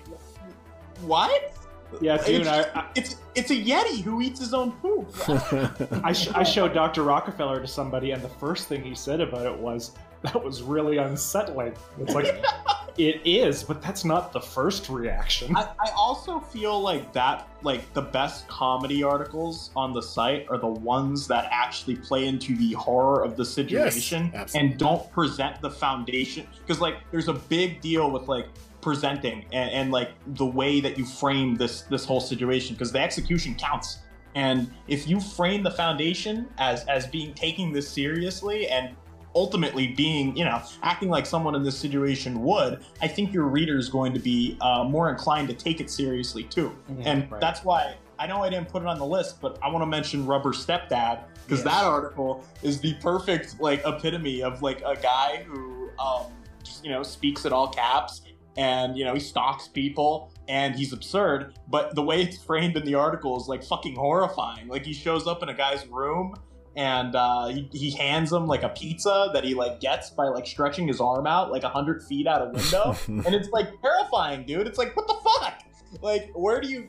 "What?" 1.02 1.55
Yeah, 2.02 2.18
dude, 2.18 2.42
it's, 2.42 2.50
I, 2.50 2.62
I, 2.62 2.86
it's 2.96 3.16
it's 3.36 3.52
a 3.52 3.56
yeti 3.56 4.02
who 4.02 4.22
eats 4.22 4.40
his 4.40 4.54
own 4.54 4.72
poop. 4.74 5.08
I, 6.04 6.12
sh- 6.14 6.32
I 6.34 6.44
showed 6.44 6.74
Dr. 6.74 7.04
Rockefeller 7.04 7.62
to 7.62 7.68
somebody, 7.68 8.12
and 8.12 8.22
the 8.22 8.30
first 8.30 8.68
thing 8.68 8.84
he 8.84 8.96
said 8.96 9.22
about 9.22 9.46
it 9.46 9.58
was, 9.58 9.92
that 10.22 10.44
was 10.44 10.62
really 10.62 10.98
unsettling. 10.98 11.74
It's 12.00 12.14
like, 12.14 12.44
it 12.98 13.22
is, 13.26 13.64
but 13.64 13.82
that's 13.82 14.06
not 14.06 14.32
the 14.32 14.40
first 14.40 14.90
reaction. 14.90 15.56
I, 15.56 15.70
I 15.80 15.92
also 15.96 16.40
feel 16.40 16.80
like 16.80 17.12
that 17.14 17.48
like 17.62 17.94
the 17.94 18.02
best 18.02 18.48
comedy 18.48 19.04
articles 19.04 19.72
on 19.76 19.94
the 19.94 20.02
site 20.02 20.48
are 20.50 20.58
the 20.58 20.68
ones 20.68 21.28
that 21.28 21.48
actually 21.52 21.96
play 21.96 22.28
into 22.28 22.56
the 22.56 22.74
horror 22.74 23.24
of 23.24 23.36
the 23.36 23.46
situation 23.46 24.32
absolutely. 24.34 24.70
and 24.70 24.80
don't 24.80 25.12
present 25.12 25.60
the 25.62 25.70
foundation 25.70 26.48
because 26.62 26.80
like 26.80 26.98
there's 27.12 27.28
a 27.28 27.34
big 27.34 27.82
deal 27.82 28.12
with 28.12 28.28
like 28.28 28.48
presenting 28.86 29.44
and, 29.52 29.72
and 29.72 29.92
like 29.92 30.12
the 30.36 30.46
way 30.46 30.80
that 30.80 30.96
you 30.96 31.04
frame 31.04 31.56
this 31.56 31.82
this 31.90 32.06
whole 32.06 32.22
situation 32.22 32.76
because 32.76 32.92
the 32.92 33.00
execution 33.00 33.56
counts 33.56 33.98
and 34.36 34.70
if 34.88 35.08
you 35.08 35.20
frame 35.20 35.64
the 35.64 35.72
foundation 35.72 36.48
as 36.60 36.86
as 36.86 37.08
being 37.08 37.34
taking 37.34 37.74
this 37.74 37.90
seriously 37.90 38.68
and 38.68 38.96
ultimately 39.34 39.88
being 39.88 40.38
you 40.38 40.46
know 40.46 40.62
acting 40.84 41.10
like 41.10 41.26
someone 41.26 41.56
in 41.56 41.64
this 41.64 41.76
situation 41.76 42.44
would 42.44 42.86
i 43.02 43.08
think 43.08 43.34
your 43.34 43.46
reader 43.46 43.76
is 43.76 43.90
going 43.90 44.14
to 44.14 44.20
be 44.20 44.56
uh, 44.62 44.84
more 44.84 45.10
inclined 45.10 45.48
to 45.48 45.56
take 45.56 45.82
it 45.82 45.90
seriously 45.90 46.44
too 46.44 46.72
Mhm. 46.88 47.02
and 47.08 47.32
Right. 47.32 47.42
that's 47.42 47.64
why 47.64 47.96
i 48.20 48.28
know 48.28 48.44
i 48.44 48.50
didn't 48.52 48.70
put 48.70 48.84
it 48.84 48.88
on 48.88 49.00
the 49.00 49.06
list 49.18 49.42
but 49.42 49.58
i 49.64 49.68
want 49.68 49.82
to 49.82 49.88
mention 49.88 50.28
rubber 50.28 50.54
stepdad 50.54 51.22
because 51.48 51.66
Yes. 51.66 51.74
that 51.74 51.84
article 51.86 52.44
is 52.62 52.80
the 52.82 52.94
perfect 53.02 53.60
like 53.60 53.82
epitome 53.84 54.44
of 54.44 54.62
like 54.62 54.82
a 54.86 54.96
guy 54.96 55.44
who 55.48 55.90
um 55.98 56.28
just 56.64 56.86
you 56.86 56.92
know 56.92 57.02
speaks 57.02 57.48
at 57.48 57.52
all 57.52 57.68
caps 57.68 58.22
and 58.58 58.98
you 58.98 59.04
know 59.04 59.14
he 59.14 59.20
stalks 59.20 59.68
people 59.68 60.32
and 60.48 60.76
he's 60.76 60.94
absurd 60.94 61.58
but 61.68 61.96
the 61.96 62.02
way 62.02 62.22
it's 62.22 62.38
framed 62.38 62.78
in 62.78 62.86
the 62.86 62.96
article 62.96 63.40
is 63.40 63.48
like 63.48 63.64
fucking 63.64 63.96
horrifying. 63.96 64.68
Like 64.68 64.86
he 64.86 64.94
shows 64.94 65.28
up 65.28 65.44
in 65.44 65.50
a 65.50 65.54
guy's 65.54 65.86
room 65.88 66.36
and 66.76 67.16
uh, 67.16 67.48
he, 67.48 67.70
he 67.72 67.92
hands 67.92 68.32
him 68.34 68.48
like 68.48 68.64
a 68.64 68.70
pizza 68.70 69.30
that 69.34 69.44
he 69.44 69.54
like 69.54 69.80
gets 69.80 70.10
by 70.10 70.26
like 70.26 70.46
stretching 70.46 70.88
his 70.88 71.00
arm 71.00 71.26
out 71.26 71.52
like 71.52 71.64
a 71.64 71.70
hundred 71.70 72.04
feet 72.04 72.28
out 72.28 72.42
a 72.42 72.50
window 72.50 72.96
and 73.08 73.34
it's 73.34 73.50
like 73.50 73.70
terrifying 73.82 74.46
dude. 74.46 74.68
It's 74.68 74.78
like 74.78 74.96
what 74.96 75.08
the 75.08 75.16
fuck? 75.24 75.64
Like 76.02 76.32
where 76.36 76.60
do 76.60 76.68
you 76.68 76.88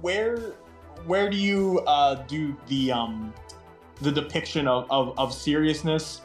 where 0.00 0.54
where 1.04 1.30
do 1.30 1.36
you 1.36 1.80
uh 1.86 2.14
do 2.26 2.56
the 2.68 2.92
um 2.92 3.32
the 4.00 4.12
depiction 4.12 4.66
of 4.66 4.86
of, 4.90 5.18
of 5.18 5.32
seriousness 5.32 6.22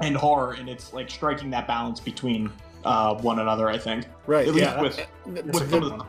and 0.00 0.16
horror 0.16 0.52
and 0.52 0.68
it's 0.68 0.92
like 0.92 1.10
striking 1.10 1.50
that 1.50 1.66
balance 1.66 1.98
between 1.98 2.52
uh 2.88 3.14
one 3.22 3.38
another 3.40 3.68
i 3.68 3.76
think 3.78 4.04
right 4.26 4.48
at 4.48 4.54
least 4.54 4.66
yeah 4.66 4.80
with, 4.80 5.06
with 5.26 5.70
the, 5.70 6.04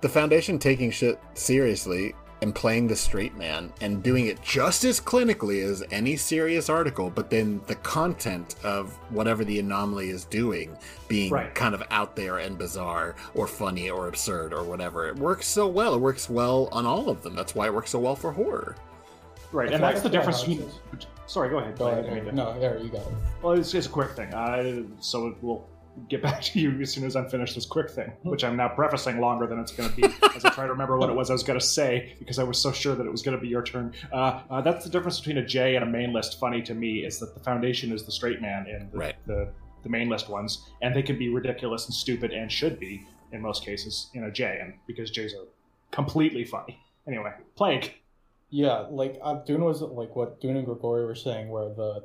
the 0.00 0.08
foundation 0.08 0.58
taking 0.58 0.90
shit 0.90 1.18
seriously 1.34 2.14
and 2.42 2.54
playing 2.54 2.86
the 2.86 2.94
straight 2.94 3.34
man 3.36 3.72
and 3.80 4.02
doing 4.02 4.26
it 4.26 4.40
just 4.42 4.84
as 4.84 5.00
clinically 5.00 5.64
as 5.64 5.82
any 5.90 6.16
serious 6.16 6.68
article, 6.68 7.08
but 7.08 7.30
then 7.30 7.62
the 7.66 7.74
content 7.76 8.56
of 8.62 8.92
whatever 9.10 9.42
the 9.42 9.58
anomaly 9.58 10.10
is 10.10 10.26
doing 10.26 10.76
being 11.08 11.32
Right. 11.32 11.54
kind 11.54 11.74
of 11.74 11.82
out 11.90 12.14
there 12.14 12.36
and 12.36 12.58
bizarre 12.58 13.16
or 13.32 13.46
funny 13.46 13.88
or 13.88 14.08
absurd 14.08 14.52
or 14.52 14.64
whatever. 14.64 15.08
It 15.08 15.16
works 15.16 15.46
so 15.46 15.66
well. 15.66 15.94
It 15.94 16.00
works 16.02 16.28
well 16.28 16.68
on 16.72 16.84
all 16.84 17.08
of 17.08 17.22
them. 17.22 17.34
That's 17.34 17.54
why 17.54 17.68
it 17.68 17.74
works 17.74 17.90
so 17.92 18.00
well 18.00 18.14
for 18.14 18.30
horror. 18.32 18.76
Right, 19.50 19.70
I 19.70 19.72
and 19.72 19.80
feel 19.80 19.88
that's 19.88 20.02
the 20.02 20.10
difference 20.10 20.40
between. 20.42 20.60
it 20.92 21.06
Sorry, 21.26 21.48
go 21.48 21.56
ahead. 21.58 21.78
Go 21.78 21.86
ahead. 21.86 22.04
didn't 22.04 22.16
mean 22.16 22.24
Eric. 22.24 22.30
to- 22.32 22.36
No, 22.36 22.60
there 22.60 22.78
you 22.80 22.90
go. 22.90 23.00
Well, 23.40 23.54
it's 23.54 23.72
just 23.72 23.88
a 23.88 23.90
quick 23.90 24.10
thing. 24.10 24.34
I, 24.34 24.84
so 25.00 25.34
we'll 25.40 25.66
get 26.08 26.22
back 26.22 26.42
to 26.42 26.60
you 26.60 26.80
as 26.80 26.92
soon 26.92 27.04
as 27.04 27.16
I'm 27.16 27.28
finished 27.28 27.54
this 27.54 27.66
quick 27.66 27.90
thing, 27.90 28.12
which 28.22 28.44
I'm 28.44 28.56
now 28.56 28.68
prefacing 28.68 29.20
longer 29.20 29.46
than 29.46 29.58
it's 29.58 29.72
going 29.72 29.88
to 29.88 29.94
be 29.96 30.04
as 30.34 30.44
I 30.44 30.50
try 30.50 30.64
to 30.66 30.70
remember 30.72 30.98
what 30.98 31.08
it 31.10 31.14
was 31.16 31.30
I 31.30 31.32
was 31.32 31.42
going 31.42 31.58
to 31.58 31.64
say 31.64 32.14
because 32.18 32.38
I 32.38 32.44
was 32.44 32.58
so 32.58 32.70
sure 32.72 32.94
that 32.94 33.06
it 33.06 33.10
was 33.10 33.22
going 33.22 33.36
to 33.36 33.40
be 33.40 33.48
your 33.48 33.62
turn. 33.62 33.92
Uh, 34.12 34.40
uh, 34.50 34.60
that's 34.60 34.84
the 34.84 34.90
difference 34.90 35.18
between 35.18 35.38
a 35.38 35.46
J 35.46 35.76
and 35.76 35.82
a 35.84 35.86
main 35.88 36.12
list. 36.12 36.38
Funny 36.38 36.62
to 36.62 36.74
me 36.74 36.98
is 37.04 37.18
that 37.20 37.34
the 37.34 37.40
foundation 37.40 37.92
is 37.92 38.04
the 38.04 38.12
straight 38.12 38.40
man 38.42 38.66
in 38.66 38.90
the, 38.92 38.98
Right. 38.98 39.14
the, 39.26 39.52
the 39.82 39.88
main 39.88 40.08
list 40.08 40.28
ones, 40.28 40.66
and 40.82 40.94
they 40.94 41.02
can 41.02 41.18
be 41.18 41.28
ridiculous 41.28 41.86
and 41.86 41.94
stupid 41.94 42.32
and 42.32 42.50
should 42.52 42.78
be 42.78 43.06
in 43.32 43.40
most 43.40 43.64
cases 43.64 44.10
in 44.14 44.24
a 44.24 44.30
J, 44.30 44.58
and 44.62 44.74
because 44.86 45.10
J's 45.10 45.34
are 45.34 45.46
completely 45.90 46.44
funny. 46.44 46.78
Anyway, 47.06 47.32
Plague. 47.56 47.94
Yeah, 48.50 48.86
like 48.90 49.18
uh, 49.22 49.34
Dune 49.44 49.64
was 49.64 49.80
like 49.82 50.14
what 50.14 50.40
Dune 50.40 50.56
and 50.56 50.64
Grigori 50.66 51.04
were 51.04 51.14
saying, 51.14 51.48
where 51.48 51.68
the 51.68 52.04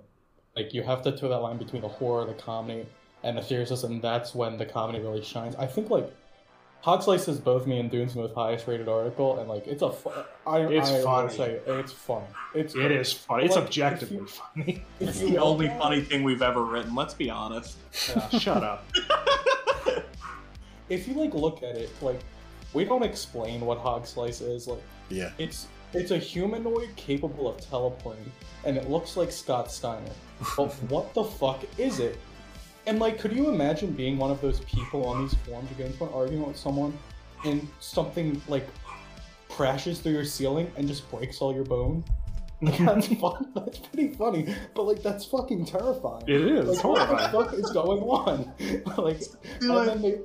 like 0.55 0.73
you 0.73 0.81
have 0.83 1.01
to 1.03 1.11
toe 1.15 1.29
that 1.29 1.37
line 1.37 1.57
between 1.57 1.81
the 1.81 1.87
horror, 1.87 2.25
the 2.25 2.33
comedy, 2.33 2.85
and 3.23 3.37
the 3.37 3.41
seriousness, 3.41 3.83
and 3.83 4.01
that's 4.01 4.33
when 4.35 4.57
the 4.57 4.65
comedy 4.65 4.99
really 4.99 5.23
shines. 5.23 5.55
I 5.55 5.67
think 5.67 5.89
like 5.89 6.11
Hog 6.81 7.03
Slice 7.03 7.27
is 7.27 7.39
both 7.39 7.67
me 7.67 7.79
and 7.79 7.91
Dune's 7.91 8.15
most 8.15 8.33
highest 8.33 8.67
rated 8.67 8.87
article, 8.89 9.37
and 9.39 9.47
like 9.47 9.67
it's 9.67 9.81
a 9.83 9.91
fu- 9.91 10.09
I, 10.47 10.59
It's 10.61 10.89
I 10.89 11.01
funny. 11.03 11.33
say 11.37 11.59
it's 11.67 11.91
funny. 11.91 12.25
It's 12.55 12.75
It 12.75 12.91
is 12.91 13.13
funny. 13.13 13.45
It's 13.45 13.55
Like, 13.55 13.65
objectively 13.65 14.17
you- 14.17 14.25
funny. 14.27 14.83
It's 14.99 15.19
the 15.19 15.37
only 15.37 15.67
at- 15.67 15.79
funny 15.79 16.01
thing 16.01 16.23
we've 16.23 16.41
ever 16.41 16.63
written. 16.63 16.95
Let's 16.95 17.13
be 17.13 17.29
honest. 17.29 17.77
Yeah. 18.09 18.29
Shut 18.39 18.63
up. 18.63 18.85
if 20.89 21.07
you 21.07 21.13
like 21.13 21.33
look 21.33 21.63
at 21.63 21.75
it, 21.77 21.89
like 22.01 22.19
we 22.73 22.85
don't 22.85 23.03
explain 23.03 23.61
what 23.61 23.77
Hog 23.77 24.05
Slice 24.05 24.41
is. 24.41 24.67
Like 24.67 24.81
Yeah. 25.09 25.31
it's 25.37 25.67
it's 25.93 26.11
a 26.11 26.17
humanoid 26.17 26.89
capable 26.95 27.47
of 27.49 27.57
teleporting, 27.69 28.31
and 28.65 28.77
it 28.77 28.89
looks 28.89 29.17
like 29.17 29.31
Scott 29.31 29.71
Steiner. 29.71 30.09
But 30.57 30.71
what 30.89 31.13
the 31.13 31.23
fuck 31.23 31.59
is 31.77 31.99
it? 31.99 32.17
And 32.87 32.99
like, 32.99 33.19
could 33.19 33.33
you 33.33 33.49
imagine 33.49 33.91
being 33.91 34.17
one 34.17 34.31
of 34.31 34.41
those 34.41 34.59
people 34.61 35.05
on 35.05 35.21
these 35.21 35.35
forums 35.45 35.69
who 35.69 35.75
get 35.75 35.87
into 35.87 36.03
an 36.03 36.13
argument 36.13 36.47
with 36.47 36.57
someone, 36.57 36.97
and 37.45 37.67
something 37.79 38.41
like 38.47 38.67
crashes 39.49 39.99
through 39.99 40.13
your 40.13 40.25
ceiling 40.25 40.71
and 40.77 40.87
just 40.87 41.09
breaks 41.11 41.41
all 41.41 41.53
your 41.53 41.65
bone? 41.65 42.03
Like, 42.63 42.77
that's 42.77 43.07
fun. 43.19 43.51
That's 43.55 43.79
pretty 43.79 44.13
funny, 44.13 44.55
but 44.75 44.83
like 44.83 45.01
that's 45.01 45.25
fucking 45.25 45.65
terrifying. 45.65 46.25
It 46.27 46.41
is. 46.41 46.69
It's 46.69 46.83
Like, 46.83 47.09
what 47.09 47.09
the 47.09 47.29
fuck 47.29 47.53
is 47.53 47.71
going 47.71 48.03
on? 48.03 48.53
like, 49.03 49.19
and 49.61 49.87
then 49.87 50.01
they, 50.03 50.19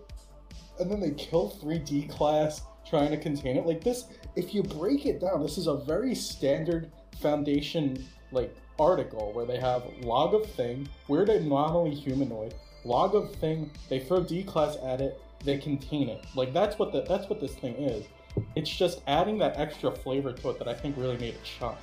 and 0.78 0.90
then 0.90 1.00
they 1.00 1.12
kill 1.12 1.56
3D 1.62 2.10
class 2.10 2.60
trying 2.86 3.10
to 3.10 3.16
contain 3.16 3.56
it. 3.56 3.64
Like 3.64 3.82
this, 3.82 4.04
if 4.34 4.54
you 4.54 4.62
break 4.62 5.06
it 5.06 5.18
down, 5.18 5.42
this 5.42 5.56
is 5.56 5.66
a 5.66 5.76
very 5.76 6.14
standard 6.14 6.92
foundation 7.22 8.06
like 8.32 8.54
article 8.78 9.32
where 9.32 9.46
they 9.46 9.58
have 9.58 9.82
log 10.02 10.34
of 10.34 10.46
thing, 10.52 10.88
weird 11.08 11.28
anomaly 11.28 11.94
humanoid, 11.94 12.54
log 12.84 13.14
of 13.14 13.34
thing. 13.36 13.70
They 13.88 14.00
throw 14.00 14.22
D 14.22 14.42
class 14.42 14.76
at 14.84 15.00
it, 15.00 15.20
they 15.44 15.58
contain 15.58 16.08
it. 16.08 16.24
Like 16.34 16.52
that's 16.52 16.78
what 16.78 16.92
the 16.92 17.02
that's 17.02 17.28
what 17.28 17.40
this 17.40 17.54
thing 17.54 17.74
is. 17.76 18.06
It's 18.54 18.70
just 18.70 19.00
adding 19.06 19.38
that 19.38 19.56
extra 19.56 19.90
flavor 19.90 20.32
to 20.32 20.50
it 20.50 20.58
that 20.58 20.68
I 20.68 20.74
think 20.74 20.96
really 20.96 21.16
made 21.18 21.34
it 21.34 21.40
shine. 21.44 21.76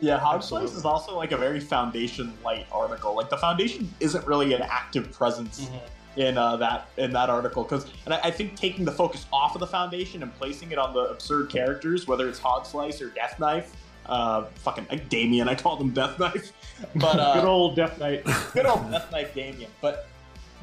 Yeah, 0.00 0.18
Hog 0.18 0.42
Slice 0.42 0.74
is 0.74 0.86
also 0.86 1.14
like 1.14 1.32
a 1.32 1.36
very 1.36 1.60
foundation 1.60 2.32
light 2.42 2.66
article. 2.72 3.14
Like 3.14 3.28
the 3.28 3.36
foundation 3.36 3.92
isn't 4.00 4.26
really 4.26 4.54
an 4.54 4.62
active 4.62 5.12
presence 5.12 5.68
in 6.16 6.38
uh, 6.38 6.56
that 6.56 6.88
in 6.96 7.12
that 7.12 7.28
article 7.28 7.64
because, 7.64 7.86
and 8.06 8.14
I, 8.14 8.20
I 8.24 8.30
think 8.30 8.56
taking 8.56 8.84
the 8.84 8.92
focus 8.92 9.26
off 9.32 9.54
of 9.54 9.60
the 9.60 9.66
foundation 9.66 10.22
and 10.22 10.34
placing 10.38 10.72
it 10.72 10.78
on 10.78 10.94
the 10.94 11.00
absurd 11.00 11.50
characters, 11.50 12.06
whether 12.06 12.28
it's 12.28 12.38
Hog 12.38 12.64
Slice 12.64 13.02
or 13.02 13.10
Death 13.10 13.38
Knife, 13.38 13.76
uh, 14.10 14.44
fucking 14.56 14.86
like 14.90 15.08
Damien, 15.08 15.48
I 15.48 15.54
called 15.54 15.80
him 15.80 15.90
Death 15.90 16.18
Knife, 16.18 16.52
but 16.96 17.18
uh, 17.18 17.34
Good 17.34 17.44
old 17.44 17.76
Death 17.76 17.98
Knight. 17.98 18.24
good 18.52 18.66
old 18.66 18.90
Death 18.90 19.10
Knife 19.10 19.34
Damien. 19.34 19.70
But 19.80 20.08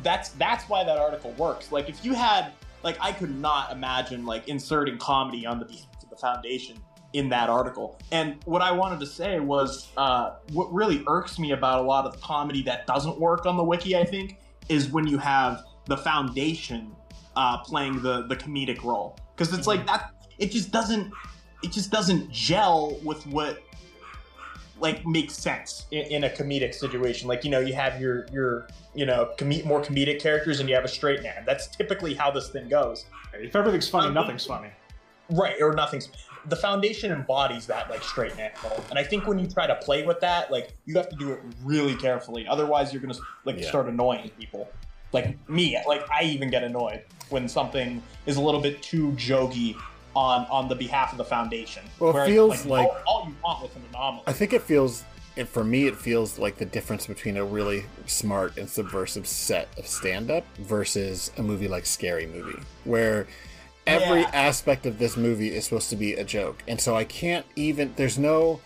that's 0.04 0.30
that's 0.32 0.70
why 0.70 0.84
that 0.84 0.98
article 0.98 1.32
works. 1.32 1.72
Like 1.72 1.90
if 1.90 2.06
you 2.06 2.14
had 2.14 2.52
like 2.84 2.98
I 3.02 3.12
could 3.12 3.36
not 3.40 3.72
imagine 3.72 4.26
like 4.26 4.48
inserting 4.48 4.98
comedy 4.98 5.46
on 5.46 5.60
the 5.60 5.66
behalf 5.66 6.04
of 6.04 6.10
the 6.10 6.18
foundation 6.18 6.78
in 7.14 7.30
that 7.30 7.50
article. 7.50 7.98
And 8.12 8.36
what 8.46 8.62
I 8.62 8.72
wanted 8.72 9.00
to 9.00 9.06
say 9.06 9.40
was 9.40 9.88
uh, 9.98 10.36
what 10.52 10.72
really 10.74 11.04
irks 11.08 11.40
me 11.40 11.52
about 11.52 11.80
a 11.80 11.82
lot 11.82 12.06
of 12.06 12.20
comedy 12.22 12.62
that 12.64 12.86
doesn't 12.86 13.20
work 13.20 13.46
on 13.46 13.58
the 13.58 13.64
wiki, 13.64 13.96
I 13.96 14.04
think, 14.04 14.38
is 14.70 14.90
when 14.90 15.08
you 15.08 15.18
have 15.18 15.64
the 15.86 15.98
foundation 15.98 16.94
uh, 17.36 17.60
playing 17.60 18.02
the 18.02 18.24
the 18.24 18.36
comedic 18.36 18.84
role 18.84 19.18
because 19.36 19.54
it's 19.54 19.68
like 19.68 19.86
that. 19.86 20.12
It 20.38 20.52
just 20.52 20.72
doesn't. 20.72 21.12
It 21.64 21.72
just 21.72 21.92
doesn't 21.92 22.32
gel 22.32 22.98
with 23.04 23.26
what 23.28 23.64
like 24.80 25.06
makes 25.06 25.34
sense 25.36 25.86
in, 25.92 26.06
in 26.08 26.24
a 26.26 26.30
comedic 26.30 26.74
situation. 26.74 27.28
Like 27.28 27.44
you 27.44 27.50
know, 27.50 27.60
you 27.60 27.74
have 27.74 28.00
your 28.00 28.28
your 28.32 28.68
you 28.94 29.06
know 29.06 29.32
com- 29.38 29.66
more 29.66 29.82
comedic 29.82 30.20
characters, 30.22 30.60
and 30.60 30.70
you 30.70 30.76
have 30.76 30.86
a 30.86 30.90
straight 30.90 31.24
man. 31.24 31.44
That's 31.46 31.68
typically 31.68 32.14
how 32.14 32.32
this 32.32 32.50
thing 32.50 32.70
goes. 32.70 33.06
If 33.34 33.56
everything's 33.56 33.90
funny, 33.90 34.08
um, 34.08 34.14
nothing's 34.14 34.46
funny. 34.46 34.70
Right, 35.30 35.56
or 35.62 35.74
nothing's. 35.74 36.10
The 36.46 36.56
foundation 36.56 37.12
embodies 37.12 37.68
that 37.68 37.90
like 37.90 38.04
straight 38.04 38.36
man 38.38 38.52
role, 38.64 38.82
and 38.90 38.98
I 38.98 39.04
think 39.04 39.28
when 39.28 39.38
you 39.40 39.48
try 39.48 39.68
to 39.68 39.76
play 39.76 40.06
with 40.06 40.20
that, 40.22 40.52
like 40.52 40.74
you 40.86 40.96
have 40.96 41.10
to 41.10 41.16
do 41.16 41.32
it 41.32 41.42
really 41.64 41.96
carefully. 41.96 42.48
Otherwise, 42.48 42.94
you're 42.94 43.02
gonna 43.02 43.16
like 43.44 43.60
Yeah. 43.60 43.68
start 43.68 43.88
annoying 43.88 44.32
people. 44.40 44.70
Like 45.12 45.38
me, 45.50 45.78
like 45.88 46.06
I 46.12 46.24
even 46.24 46.50
get 46.50 46.64
annoyed 46.64 47.04
when 47.30 47.50
something 47.50 48.02
is 48.26 48.38
a 48.38 48.42
little 48.42 48.62
bit 48.62 48.82
too 48.82 49.12
jokey 49.14 49.76
on 50.18 50.48
on 50.50 50.68
the 50.68 50.76
behalf 50.76 51.12
of 51.12 51.18
the 51.18 51.24
foundation. 51.24 51.84
Well, 52.00 52.18
it 52.18 52.26
feels 52.26 52.66
like- 52.66 52.88
all, 52.88 53.22
all 53.22 53.26
you 53.30 53.36
want 53.44 53.62
with 53.62 53.76
an 53.76 53.84
anomaly. 53.90 54.24
I 54.26 54.34
think 54.34 54.52
it 54.54 54.64
feels, 54.64 55.04
it, 55.36 55.48
for 55.48 55.64
me, 55.64 55.86
it 55.86 55.96
feels 55.96 56.40
like 56.40 56.58
the 56.58 56.66
difference 56.66 57.06
between 57.06 57.38
a 57.38 57.46
really 57.46 57.86
smart 58.08 58.58
and 58.58 58.68
subversive 58.70 59.28
set 59.28 59.68
of 59.78 59.86
stand 59.88 60.32
up 60.32 60.44
versus 60.58 61.32
a 61.38 61.44
movie 61.44 61.68
like 61.68 61.86
Scary 61.86 62.26
Movie, 62.26 62.60
where 62.84 63.28
every 63.86 64.22
Yeah. 64.22 64.32
aspect 64.34 64.86
of 64.88 64.98
this 64.98 65.16
movie 65.16 65.54
is 65.56 65.66
supposed 65.66 65.90
to 65.92 65.96
be 65.96 66.14
a 66.16 66.24
joke. 66.24 66.64
And 66.68 66.82
so 66.82 66.96
I 66.96 67.04
can't 67.04 67.46
even, 67.56 67.94
there's 67.96 68.18
no. 68.18 68.60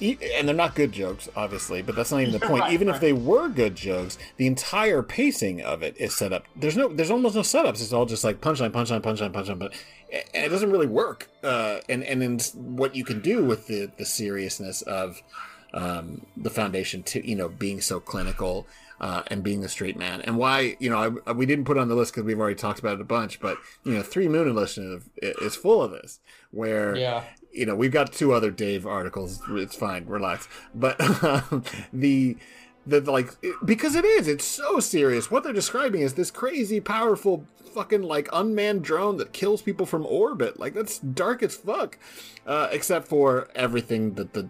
And 0.00 0.46
they're 0.48 0.54
not 0.54 0.74
good 0.74 0.92
jokes, 0.92 1.28
obviously, 1.34 1.82
but 1.82 1.96
that's 1.96 2.12
not 2.12 2.20
even 2.20 2.32
the 2.32 2.40
point. 2.40 2.62
Right, 2.62 2.72
even 2.72 2.88
if 2.88 3.00
they 3.00 3.12
were 3.12 3.48
good 3.48 3.74
jokes, 3.74 4.18
the 4.36 4.46
entire 4.46 5.02
pacing 5.02 5.60
of 5.62 5.82
it 5.82 5.96
is 5.98 6.14
set 6.14 6.32
up. 6.32 6.44
There's 6.54 6.76
no, 6.76 6.88
there's 6.88 7.10
almost 7.10 7.34
no 7.34 7.42
setups. 7.42 7.82
It's 7.82 7.92
all 7.92 8.06
just 8.06 8.24
like 8.24 8.40
punchline, 8.40 8.70
punchline, 8.70 9.00
punchline, 9.00 9.32
punchline. 9.32 9.58
But 9.58 9.74
and 10.12 10.44
it 10.44 10.48
doesn't 10.48 10.70
really 10.70 10.86
work. 10.86 11.28
Uh, 11.42 11.80
and 11.88 12.02
and 12.04 12.22
then 12.22 12.38
what 12.54 12.94
you 12.94 13.04
can 13.04 13.20
do 13.20 13.44
with 13.44 13.66
the 13.66 13.90
the 13.98 14.04
seriousness 14.04 14.82
of 14.82 15.22
um, 15.74 16.26
the 16.36 16.50
foundation 16.50 17.02
to 17.04 17.26
you 17.28 17.36
know 17.36 17.48
being 17.48 17.80
so 17.80 18.00
clinical 18.00 18.66
uh, 19.00 19.22
and 19.28 19.42
being 19.42 19.60
the 19.60 19.68
straight 19.68 19.96
man, 19.96 20.20
and 20.22 20.38
why 20.38 20.76
you 20.80 20.90
know 20.90 21.20
I, 21.26 21.32
we 21.32 21.46
didn't 21.46 21.66
put 21.66 21.78
on 21.78 21.88
the 21.88 21.94
list 21.94 22.12
because 22.12 22.24
we've 22.24 22.38
already 22.38 22.56
talked 22.56 22.78
about 22.78 22.94
it 22.94 23.00
a 23.00 23.04
bunch. 23.04 23.40
But 23.40 23.58
you 23.84 23.94
know, 23.94 24.02
Three 24.02 24.28
Moons 24.28 24.50
Initiative 24.50 25.08
is 25.20 25.56
full 25.56 25.82
of 25.82 25.90
this, 25.90 26.20
where 26.50 26.96
Yeah. 26.96 27.24
You 27.52 27.66
know 27.66 27.74
we've 27.74 27.92
got 27.92 28.12
two 28.12 28.32
other 28.32 28.50
Dave 28.50 28.86
articles. 28.86 29.42
It's 29.50 29.76
fine, 29.76 30.06
relax. 30.06 30.48
But 30.74 31.00
um, 31.24 31.64
the 31.92 32.36
the 32.86 33.00
like 33.00 33.36
because 33.64 33.94
it 33.94 34.04
is 34.04 34.28
it's 34.28 34.44
so 34.44 34.80
serious. 34.80 35.30
What 35.30 35.44
they're 35.44 35.52
describing 35.52 36.02
is 36.02 36.14
this 36.14 36.30
crazy, 36.30 36.80
powerful, 36.80 37.46
fucking 37.74 38.02
like 38.02 38.28
unmanned 38.32 38.82
drone 38.82 39.16
that 39.18 39.32
kills 39.32 39.62
people 39.62 39.86
from 39.86 40.06
orbit. 40.06 40.58
Like 40.58 40.74
that's 40.74 40.98
dark 40.98 41.42
as 41.42 41.56
fuck. 41.56 41.98
Uh, 42.46 42.68
except 42.72 43.08
for 43.08 43.48
everything 43.54 44.14
that 44.14 44.32
the 44.32 44.48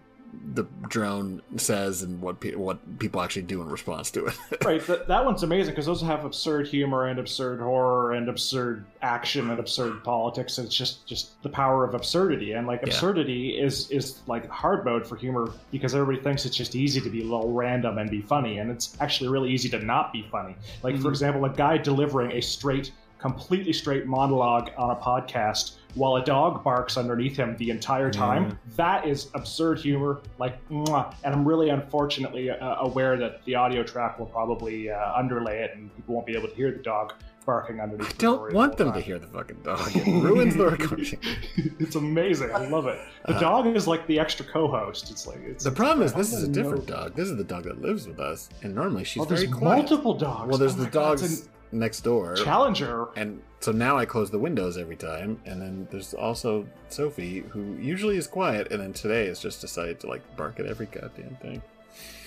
the 0.55 0.65
drone 0.89 1.43
says 1.57 2.03
and 2.03 2.21
what 2.21 2.41
pe- 2.41 2.55
what 2.55 2.99
people 2.99 3.21
actually 3.21 3.43
do 3.43 3.63
in 3.63 3.69
response 3.69 4.11
to 4.11 4.27
it. 4.27 4.35
right, 4.65 4.85
th- 4.85 5.07
that 5.07 5.25
one's 5.25 5.43
amazing 5.43 5.73
because 5.73 5.87
those 5.87 6.03
have 6.03 6.25
absurd 6.25 6.67
humor 6.67 7.07
and 7.07 7.19
absurd 7.19 7.61
horror 7.61 8.13
and 8.13 8.29
absurd 8.29 8.85
action 9.03 9.51
and 9.51 9.59
absurd 9.59 10.03
politics. 10.03 10.59
It's 10.59 10.75
just 10.75 11.07
just 11.07 11.43
the 11.43 11.49
power 11.49 11.85
of 11.85 11.95
absurdity, 11.95 12.53
and 12.53 12.67
like 12.67 12.81
Yeah. 12.81 12.89
absurdity 12.89 13.59
is 13.59 13.91
is 13.91 14.21
like 14.27 14.49
hard 14.49 14.85
mode 14.85 15.07
for 15.07 15.17
humor 15.17 15.51
because 15.71 15.95
everybody 15.95 16.23
thinks 16.23 16.45
it's 16.45 16.57
just 16.57 16.75
easy 16.75 17.01
to 17.01 17.11
be 17.11 17.21
a 17.21 17.25
little 17.25 17.53
random 17.53 17.99
and 17.99 18.11
be 18.11 18.21
funny, 18.21 18.59
and 18.59 18.71
it's 18.71 18.97
actually 19.01 19.29
really 19.29 19.51
easy 19.51 19.69
to 19.71 19.79
not 19.79 20.13
be 20.13 20.27
funny. 20.31 20.57
Like 20.83 20.95
for 20.95 21.01
mm-hmm. 21.01 21.09
example, 21.09 21.45
a 21.45 21.51
guy 21.51 21.79
delivering 21.79 22.33
a 22.33 22.41
straight, 22.41 22.93
completely 23.19 23.73
straight 23.73 24.07
monologue 24.07 24.71
on 24.77 24.91
a 24.91 24.97
podcast 24.97 25.77
while 25.99 26.17
a 26.17 26.25
dog 26.25 26.63
barks 26.63 26.97
underneath 26.97 27.37
him 27.37 27.57
the 27.59 27.71
entire 27.71 28.11
time. 28.11 28.59
That 28.77 29.07
is 29.07 29.29
absurd 29.35 29.81
humor. 29.81 30.21
Like, 30.39 30.57
mwah. 30.69 31.13
and 31.25 31.35
I'm 31.35 31.45
really 31.47 31.71
unfortunately 31.71 32.51
uh, 32.51 32.77
aware 32.81 33.17
that 33.17 33.45
the 33.45 33.57
audio 33.57 33.83
track 33.83 34.19
will 34.19 34.27
probably 34.27 34.91
uh, 34.91 35.13
underlay 35.15 35.59
it, 35.63 35.73
and 35.75 35.95
people 35.97 36.15
won't 36.15 36.27
be 36.27 36.37
able 36.37 36.49
to 36.49 36.55
hear 36.55 36.71
the 36.71 36.79
dog 36.83 37.15
barking 37.45 37.81
underneath. 37.81 38.11
I 38.11 38.17
don't 38.19 38.53
want 38.53 38.77
the 38.77 38.85
them 38.85 38.93
whole 38.93 39.01
to 39.01 39.07
hear 39.07 39.19
the 39.19 39.27
fucking 39.27 39.61
dog. 39.63 39.81
It 39.97 40.07
ruins 40.23 40.55
the 40.55 40.67
recording. 40.71 41.19
it's 41.81 41.97
amazing. 41.97 42.51
I 42.55 42.69
love 42.69 42.87
it. 42.87 43.01
The 43.27 43.35
Uh, 43.37 43.41
dog 43.41 43.67
is 43.75 43.87
like 43.89 44.07
the 44.07 44.21
extra 44.21 44.45
co-host. 44.47 45.11
It's 45.11 45.27
like 45.27 45.39
it's, 45.45 45.65
The 45.65 45.71
problem 45.73 46.07
is 46.07 46.13
this 46.13 46.33
is 46.33 46.43
a 46.45 46.49
different 46.49 46.89
know. 46.89 46.95
dog. 46.97 47.17
This 47.17 47.29
is 47.29 47.37
the 47.37 47.45
dog 47.45 47.65
that 47.65 47.81
lives 47.81 48.07
with 48.07 48.21
us, 48.21 48.51
and 48.63 48.75
normally 48.75 49.03
she's 49.05 49.23
Oh, 49.23 49.27
very 49.27 49.49
quiet. 49.49 49.79
multiple 49.79 50.15
dogs. 50.15 50.49
Well, 50.49 50.59
there's 50.59 50.75
Oh 50.75 50.77
the 50.77 50.85
my 50.85 50.91
God, 50.91 51.19
dogs 51.19 51.49
next 51.73 52.01
door. 52.01 52.35
Challenger. 52.37 53.09
And 53.17 53.43
so 53.61 53.73
now 53.73 53.97
I 53.97 54.05
close 54.05 54.31
the 54.31 54.39
windows 54.39 54.79
every 54.79 54.97
time, 54.97 55.41
and 55.45 55.61
then 55.61 55.89
there's 55.91 56.15
also 56.15 56.67
Sophie, 56.89 57.41
who 57.41 57.77
usually 57.77 58.17
is 58.17 58.27
quiet, 58.27 58.71
and 58.71 58.81
then 58.81 58.93
today 58.93 59.27
has 59.27 59.41
just 59.41 59.61
decided 59.61 60.01
to 60.01 60.07
like 60.07 60.37
bark 60.37 60.61
at 60.61 60.67
every 60.67 60.87
goddamn 60.87 61.37
thing. 61.43 61.63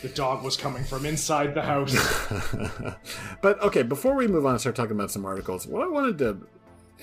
The 0.01 0.09
dog 0.09 0.43
was 0.43 0.57
coming 0.57 0.83
from 0.83 1.05
inside 1.05 1.53
the 1.53 1.61
house. 1.61 1.95
but 3.41 3.61
okay, 3.61 3.83
before 3.83 4.15
we 4.15 4.27
move 4.27 4.45
on 4.45 4.53
and 4.53 4.59
start 4.59 4.75
talking 4.75 4.93
about 4.93 5.11
some 5.11 5.25
articles, 5.25 5.67
what 5.67 5.83
I 5.83 5.87
wanted 5.87 6.17
to 6.19 6.47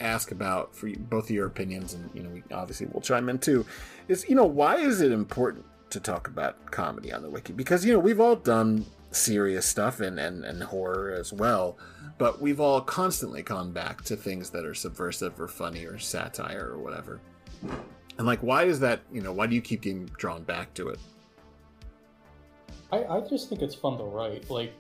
ask 0.01 0.31
about 0.31 0.75
for 0.75 0.91
both 0.99 1.25
of 1.25 1.31
your 1.31 1.47
opinions, 1.47 1.95
and 1.95 2.11
you 2.13 2.23
know, 2.23 2.31
we 2.31 2.43
obviously 2.53 2.87
will 2.87 3.01
chime 3.01 3.29
in 3.29 3.39
too, 3.39 3.65
is 4.09 4.29
you 4.29 4.35
know 4.35 4.45
why 4.45 4.77
is 4.77 5.01
it 5.01 5.13
important 5.13 5.65
to 5.91 6.01
talk 6.01 6.29
about 6.29 6.71
comedy 6.71 7.13
on 7.13 7.23
the 7.23 7.31
wiki? 7.31 7.53
Because 7.53 7.85
you 7.85 7.93
know 7.93 7.99
we've 7.99 8.21
all 8.21 8.37
done 8.37 8.85
serious 9.11 9.65
stuff 9.65 10.01
and 10.01 10.19
and, 10.19 10.45
and 10.45 10.65
horror 10.65 11.13
as 11.13 11.33
well, 11.33 11.79
but 12.19 12.41
we've 12.41 12.61
all 12.61 12.81
constantly 12.81 13.43
gone 13.43 13.73
back 13.73 14.03
to 14.03 14.17
things 14.17 14.51
that 14.51 14.65
are 14.65 14.75
subversive 14.75 15.41
or 15.41 15.49
funny 15.49 15.85
or 15.85 15.99
satire 15.99 16.69
or 16.73 16.79
whatever. 16.79 17.21
And 18.19 18.27
like, 18.27 18.41
why 18.41 18.65
is 18.65 18.81
that? 18.81 19.01
You 19.13 19.23
know, 19.23 19.33
why 19.33 19.47
do 19.47 19.55
you 19.55 19.63
keep 19.63 19.83
getting 19.83 20.07
drawn 20.19 20.43
back 20.43 20.75
to 20.75 20.89
it? 20.89 20.99
I, 22.91 23.05
I 23.05 23.21
just 23.21 23.49
think 23.49 23.63
it's 23.63 23.75
fun 23.75 23.97
to 23.99 24.05
write. 24.05 24.51
Like, 24.51 24.73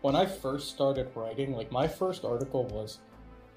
when 0.00 0.16
I 0.16 0.26
first 0.26 0.70
started 0.70 1.08
writing, 1.14 1.54
like, 1.54 1.70
my 1.70 1.86
first 1.86 2.24
article 2.24 2.64
was 2.66 2.98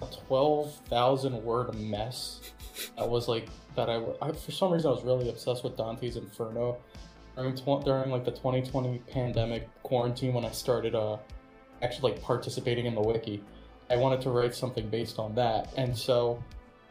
a 0.01 0.05
twelve 0.27 0.75
thousand 0.87 1.41
word 1.43 1.73
mess. 1.75 2.51
That 2.97 3.09
was 3.09 3.27
like 3.27 3.49
that. 3.75 3.89
I, 3.89 4.03
I 4.21 4.31
for 4.31 4.51
some 4.51 4.71
reason 4.71 4.89
I 4.89 4.93
was 4.93 5.03
really 5.03 5.29
obsessed 5.29 5.63
with 5.63 5.75
Dante's 5.75 6.17
Inferno 6.17 6.77
during 7.35 7.55
tw- 7.55 7.83
during 7.83 8.11
like 8.11 8.25
the 8.25 8.31
2020 8.31 8.99
pandemic 9.11 9.67
quarantine 9.83 10.33
when 10.33 10.45
I 10.45 10.51
started 10.51 10.93
uh 10.95 11.17
actually 11.83 12.13
like 12.13 12.21
participating 12.21 12.85
in 12.85 12.95
the 12.95 13.01
wiki. 13.01 13.43
I 13.89 13.97
wanted 13.97 14.21
to 14.21 14.29
write 14.29 14.55
something 14.55 14.89
based 14.89 15.19
on 15.19 15.35
that, 15.35 15.71
and 15.77 15.95
so 15.95 16.41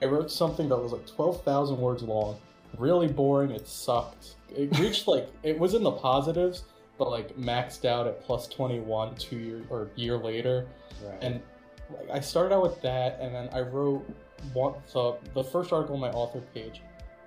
I 0.00 0.07
wrote 0.07 0.31
something 0.31 0.68
that 0.68 0.76
was 0.76 0.92
like 0.92 1.07
12,000 1.07 1.78
words 1.78 2.02
long. 2.02 2.38
Really 2.78 3.09
boring. 3.09 3.50
It 3.50 3.66
sucked. 3.66 4.37
It 4.48 4.78
reached 4.81 5.09
like 5.09 5.28
it 5.42 5.59
was 5.59 5.74
in 5.74 5.83
the 5.83 5.92
positives, 5.92 6.64
but 6.98 7.11
like 7.11 7.37
maxed 7.37 7.85
out 7.85 8.07
at 8.07 8.22
plus 8.22 8.46
21 8.48 9.14
two 9.16 9.37
years 9.37 9.66
or 9.70 9.90
year 9.96 10.18
later. 10.18 10.66
Right. 11.05 11.18
And 11.22 11.42
like, 11.90 12.11
I 12.11 12.20
started 12.20 12.55
out 12.55 12.62
with 12.62 12.81
that, 12.83 13.18
and 13.20 13.35
then 13.35 13.48
I 13.52 13.61
wrote 13.61 14.05
one 14.52 14.74
the 14.92 15.16
the 15.35 15.44
first 15.44 15.72
article 15.72 15.94
on 15.94 16.00
my 16.00 16.11
author 16.11 16.40
page. 16.55 16.83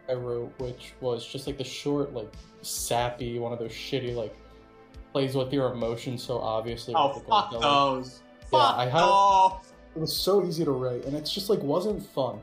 I 0.07 0.13
wrote, 0.13 0.53
which 0.59 0.93
was 1.01 1.25
just 1.25 1.47
like 1.47 1.57
the 1.57 1.63
short, 1.63 2.13
like 2.13 2.31
sappy, 2.61 3.39
one 3.39 3.53
of 3.53 3.59
those 3.59 3.71
shitty 3.71 4.15
like 4.15 4.35
plays 5.15 5.33
with 5.33 5.53
your 5.53 5.71
emotions 5.71 6.21
so 6.21 6.39
obviously. 6.39 6.93
Oh 6.93 7.13
with 7.13 7.23
the 7.23 7.29
fuck 7.29 7.49
Godzilla. 7.51 7.61
those! 7.61 8.19
Yeah, 8.51 8.59
Fuck 8.59 8.75
I 8.77 8.83
had- 8.89 8.99
those! 9.01 9.71
It 9.95 9.99
was 10.01 10.13
so 10.13 10.45
easy 10.45 10.65
to 10.65 10.71
write, 10.71 11.05
and 11.05 11.15
it's 11.15 11.31
just 11.33 11.49
like 11.49 11.61
wasn't 11.63 12.05
fun. 12.05 12.41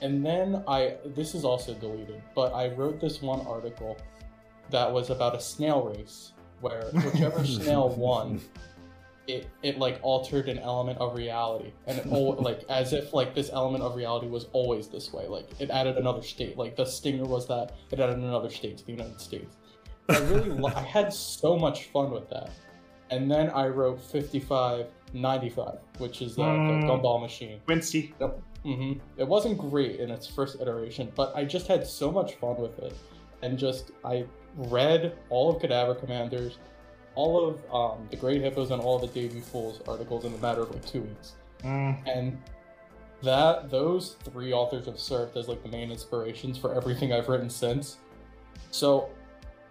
And 0.00 0.24
then 0.24 0.64
I 0.66 0.96
this 1.04 1.34
is 1.34 1.44
also 1.44 1.74
deleted, 1.74 2.22
but 2.34 2.54
I 2.54 2.68
wrote 2.68 2.98
this 2.98 3.20
one 3.20 3.46
article 3.46 3.98
that 4.70 4.90
was 4.90 5.10
about 5.10 5.34
a 5.36 5.40
snail 5.40 5.82
race 5.94 6.32
where 6.62 6.84
whichever 7.04 7.44
snail 7.58 7.90
won, 7.90 8.40
it 9.26 9.46
it 9.62 9.78
like 9.78 9.98
altered 10.02 10.48
an 10.48 10.58
element 10.60 10.98
of 10.98 11.14
reality, 11.14 11.72
and 11.86 11.98
it 11.98 12.06
al- 12.06 12.36
like 12.36 12.62
as 12.70 12.94
if 12.94 13.12
like 13.12 13.34
this 13.34 13.50
element 13.52 13.84
of 13.84 13.96
reality 13.96 14.28
was 14.28 14.46
always 14.54 14.88
this 14.88 15.12
way. 15.12 15.26
Like 15.28 15.48
it 15.60 15.68
added 15.68 15.98
another 15.98 16.22
state. 16.22 16.56
Like 16.56 16.74
the 16.74 16.86
stinger 16.86 17.24
was 17.24 17.46
that 17.48 17.72
it 17.90 18.00
added 18.00 18.16
another 18.16 18.48
state 18.48 18.78
to 18.78 18.84
the 18.86 18.92
United 18.92 19.20
States. 19.20 19.56
I 20.08 20.18
really 20.18 20.50
li- 20.50 20.72
I 20.74 20.82
had 20.82 21.12
so 21.12 21.56
much 21.56 21.84
fun 21.86 22.10
with 22.10 22.28
that. 22.30 22.50
And 23.10 23.30
then 23.30 23.50
I 23.50 23.68
wrote 23.68 24.00
55 24.00 24.86
95, 25.12 25.78
which 25.98 26.20
is 26.22 26.34
the, 26.34 26.42
Mm. 26.42 26.80
the 26.82 26.86
gumball 26.88 27.20
machine. 27.20 27.60
Quincy. 27.66 28.12
hmm 28.64 28.94
It 29.16 29.28
wasn't 29.28 29.58
great 29.58 30.00
in 30.00 30.10
its 30.10 30.26
first 30.26 30.60
iteration, 30.60 31.12
but 31.14 31.34
I 31.36 31.44
just 31.44 31.68
had 31.68 31.86
so 31.86 32.10
much 32.10 32.34
fun 32.34 32.56
with 32.56 32.78
it. 32.80 32.92
And 33.42 33.56
just, 33.58 33.92
I 34.04 34.24
read 34.56 35.16
all 35.30 35.54
of 35.54 35.62
CadaverCommanders, 35.62 36.54
all 37.14 37.46
of 37.48 37.62
um, 37.72 38.08
the 38.10 38.16
Great 38.16 38.40
Hippos, 38.42 38.70
and 38.72 38.82
all 38.82 38.96
of 38.96 39.02
the 39.02 39.20
Davy 39.20 39.40
Fools 39.40 39.80
articles 39.86 40.24
in 40.24 40.34
a 40.34 40.38
matter 40.38 40.62
of 40.62 40.70
like 40.72 40.84
two 40.84 41.02
weeks. 41.02 41.34
Mm. 41.62 42.02
And 42.08 42.38
that 43.22 43.70
those 43.70 44.16
three 44.24 44.52
authors 44.52 44.86
have 44.86 44.98
served 44.98 45.36
as 45.36 45.46
like 45.48 45.62
the 45.62 45.68
main 45.68 45.90
inspirations 45.92 46.58
for 46.58 46.74
everything 46.74 47.12
I've 47.12 47.28
written 47.28 47.48
since. 47.48 47.98
So 48.70 49.10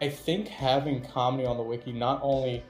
I 0.01 0.09
think 0.09 0.47
having 0.47 1.01
comedy 1.05 1.45
on 1.45 1.57
the 1.57 1.63
wiki 1.63 1.91
not 1.93 2.19
only 2.23 2.63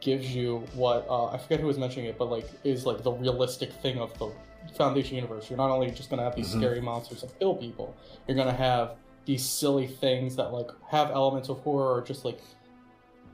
gives 0.00 0.34
you 0.34 0.64
what 0.74 1.06
uh, 1.08 1.26
I 1.26 1.38
forget 1.38 1.60
who 1.60 1.66
was 1.66 1.78
mentioning 1.78 2.06
it, 2.06 2.18
but 2.18 2.30
like 2.30 2.48
is 2.62 2.86
like 2.86 3.02
the 3.02 3.12
realistic 3.12 3.72
thing 3.72 3.98
of 3.98 4.16
the 4.18 4.30
Foundation 4.76 5.16
universe. 5.16 5.50
You're 5.50 5.58
not 5.58 5.70
only 5.70 5.90
just 5.90 6.08
gonna 6.10 6.22
have 6.24 6.34
these 6.34 6.48
Mhm. 6.54 6.58
scary 6.58 6.80
monsters 6.80 7.20
that 7.20 7.38
kill 7.38 7.54
people, 7.54 7.94
you're 8.26 8.36
gonna 8.36 8.52
have 8.52 8.96
these 9.26 9.44
silly 9.44 9.86
things 9.86 10.36
that 10.36 10.52
like 10.52 10.70
have 10.88 11.10
elements 11.10 11.48
of 11.48 11.60
horror 11.60 11.94
or 11.96 12.02
just 12.02 12.24
like 12.24 12.40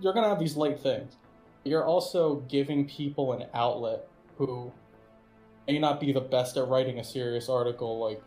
you're 0.00 0.12
gonna 0.12 0.28
have 0.28 0.38
these 0.40 0.56
light 0.56 0.78
things. 0.80 1.16
You're 1.64 1.84
also 1.84 2.36
giving 2.48 2.86
people 2.88 3.32
an 3.32 3.46
outlet 3.54 4.08
who 4.38 4.72
may 5.68 5.78
not 5.78 6.00
be 6.00 6.12
the 6.12 6.20
best 6.20 6.56
at 6.56 6.66
writing 6.68 6.98
a 6.98 7.04
serious 7.04 7.48
article, 7.48 7.98
like 7.98 8.22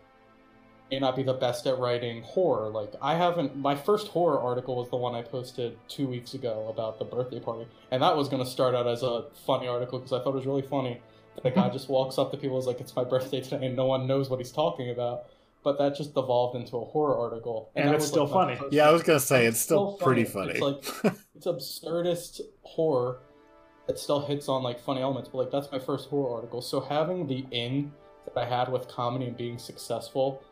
may 0.94 1.00
not 1.00 1.16
be 1.16 1.24
the 1.24 1.34
best 1.34 1.66
at 1.66 1.80
writing 1.80 2.22
horror. 2.22 2.70
Like 2.70 2.94
I 3.02 3.16
haven't 3.16 3.56
my 3.56 3.76
first 3.76 4.08
horror 4.10 4.40
article 4.40 4.76
was 4.76 4.90
the 4.90 4.98
one 4.98 5.16
I 5.16 5.24
posted 5.24 5.78
two 5.88 6.08
weeks 6.08 6.34
ago 6.36 6.68
about 6.70 7.00
the 7.00 7.06
birthday 7.06 7.40
party. 7.40 7.68
And 7.92 8.02
that 8.04 8.16
was 8.16 8.30
gonna 8.30 8.46
start 8.46 8.76
out 8.76 8.88
as 8.88 9.02
a 9.02 9.26
funny 9.46 9.68
article 9.68 10.00
because 10.00 10.14
I 10.14 10.20
thought 10.24 10.30
it 10.30 10.36
was 10.36 10.46
really 10.46 10.62
funny. 10.62 11.02
that 11.36 11.46
a 11.46 11.52
guy 11.52 11.70
just 11.70 11.90
walks 11.90 12.20
up 12.20 12.30
to 12.32 12.38
people 12.38 12.60
is 12.60 12.68
like, 12.68 12.80
It's 12.80 12.96
my 12.96 13.04
birthday 13.04 13.42
today 13.42 13.66
and 13.66 13.76
no 13.76 13.86
one 13.86 14.06
knows 14.06 14.30
what 14.30 14.40
he's 14.40 14.52
talking 14.52 14.92
about. 14.92 15.24
But 15.64 15.78
that 15.80 15.96
just 15.96 16.12
evolved 16.12 16.58
into 16.58 16.76
a 16.78 16.86
horror 16.86 17.18
article. 17.18 17.72
And 17.76 17.88
that 17.88 17.96
it's 17.96 18.04
was, 18.04 18.12
still 18.12 18.28
my 18.28 18.56
funny. 18.56 18.60
Yeah, 18.72 18.88
I 18.88 18.92
was 18.92 19.02
gonna 19.02 19.20
say 19.20 19.46
it's 19.48 19.60
still 19.60 19.98
so 19.98 20.06
pretty 20.06 20.26
funny. 20.26 20.60
funny. 20.60 20.78
It's 20.78 21.04
like 21.04 21.16
it's 21.36 21.48
absurdist 21.48 22.42
horror 22.62 23.20
that 23.88 23.98
still 23.98 24.22
hits 24.26 24.48
on 24.48 24.62
like 24.62 24.80
funny 24.80 25.02
elements, 25.02 25.30
but 25.30 25.40
like 25.40 25.52
that's 25.52 25.72
my 25.72 25.80
first 25.80 26.10
horror 26.10 26.36
article. 26.36 26.62
So 26.62 26.80
having 26.80 27.26
the 27.28 27.46
in 27.52 27.92
that 28.26 28.40
I 28.40 28.46
had 28.46 28.72
with 28.72 28.88
comedy 28.88 29.26
and 29.26 29.36
being 29.36 29.58
successful 29.58 30.44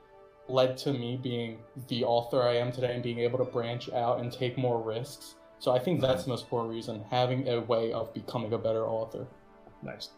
led 0.47 0.77
to 0.77 0.93
me 0.93 1.19
being 1.21 1.59
the 1.87 2.03
author 2.03 2.41
I 2.41 2.57
am 2.57 2.71
today 2.71 2.93
and 2.93 3.03
being 3.03 3.19
able 3.19 3.37
to 3.39 3.45
branch 3.45 3.89
out 3.91 4.19
and 4.19 4.31
take 4.31 4.57
more 4.57 4.81
risks. 4.81 5.35
So 5.59 5.71
I 5.71 5.79
think 5.79 6.01
that's 6.01 6.23
the 6.23 6.29
most 6.29 6.43
important 6.43 6.73
reason, 6.73 7.03
having 7.09 7.47
a 7.47 7.61
way 7.61 7.93
of 7.93 8.13
becoming 8.13 8.53
a 8.53 8.57
better 8.57 8.85
author. 8.85 9.27
Nice. 9.83 10.09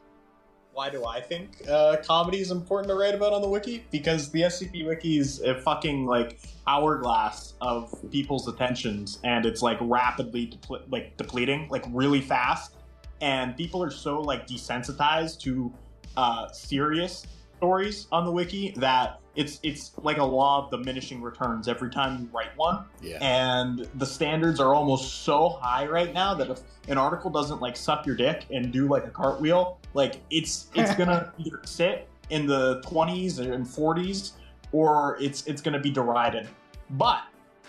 Why 0.71 0.89
do 0.89 1.05
I 1.05 1.21
think 1.21 1.69
uh, 1.69 1.97
comedy 2.03 2.39
is 2.39 2.49
important 2.49 2.88
to 2.88 2.95
write 2.95 3.13
about 3.13 3.31
on 3.33 3.41
the 3.41 3.49
wiki? 3.49 3.86
Because 3.91 4.31
the 4.31 4.41
SCP 4.41 4.88
wiki 4.88 5.19
is 5.19 5.39
a 5.41 5.62
fucking 5.62 6.05
like 6.05 6.39
hourglass 6.65 7.53
of 7.62 7.93
people's 8.09 8.47
attentions, 8.47 9.19
and 9.23 9.45
it's 9.45 9.62
like 9.62 9.77
rapidly 9.81 10.47
depl- 10.47 10.81
like 10.89 11.15
depleting, 11.15 11.67
like 11.69 11.83
really 11.91 12.21
fast. 12.21 12.73
And 13.21 13.55
people 13.55 13.83
are 13.83 13.91
so 13.91 14.19
like 14.19 14.47
desensitized 14.47 15.39
to 15.41 15.71
uh, 16.17 16.47
serious 16.51 17.27
stories 17.63 18.08
on 18.12 18.26
the 18.26 18.32
wiki 18.32 18.73
that 18.76 19.21
it's 19.38 19.62
it's 19.63 19.93
like 19.99 20.17
a 20.17 20.23
law 20.23 20.65
of 20.65 20.69
diminishing 20.69 21.21
returns 21.21 21.69
every 21.69 21.89
time 21.89 22.19
you 22.19 22.30
write 22.34 22.56
one. 22.58 22.84
Yeah. 23.02 23.19
and 23.21 23.88
the 23.95 24.06
standards 24.06 24.60
are 24.60 24.76
almost 24.76 25.23
so 25.23 25.47
high 25.62 25.86
right 25.86 26.13
now 26.13 26.34
that 26.34 26.49
if 26.49 26.60
an 26.89 26.97
article 26.97 27.32
doesn't 27.32 27.62
like 27.62 27.78
suck 27.78 28.06
your 28.06 28.17
dick 28.17 28.45
and 28.52 28.73
do 28.73 28.89
like 28.89 29.06
a 29.06 29.10
cartwheel 29.10 29.80
like 29.93 30.19
it's 30.30 30.67
it's 30.76 30.93
gonna 30.99 31.32
either 31.38 31.62
sit 31.63 32.10
in 32.32 32.45
the 32.45 32.82
20s 32.82 33.39
and 33.39 33.65
40s 33.65 34.34
or 34.73 35.17
it's 35.21 35.47
it's 35.47 35.62
gonna 35.62 35.80
be 35.80 35.89
derided. 35.89 36.49
But 36.89 37.21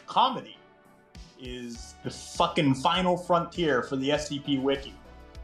comedy 0.08 0.56
is 1.40 1.94
the 2.02 2.10
fucking 2.10 2.74
final 2.74 3.16
frontier 3.16 3.82
for 3.82 3.96
the 3.96 4.10
scp 4.10 4.60
wiki 4.62 4.94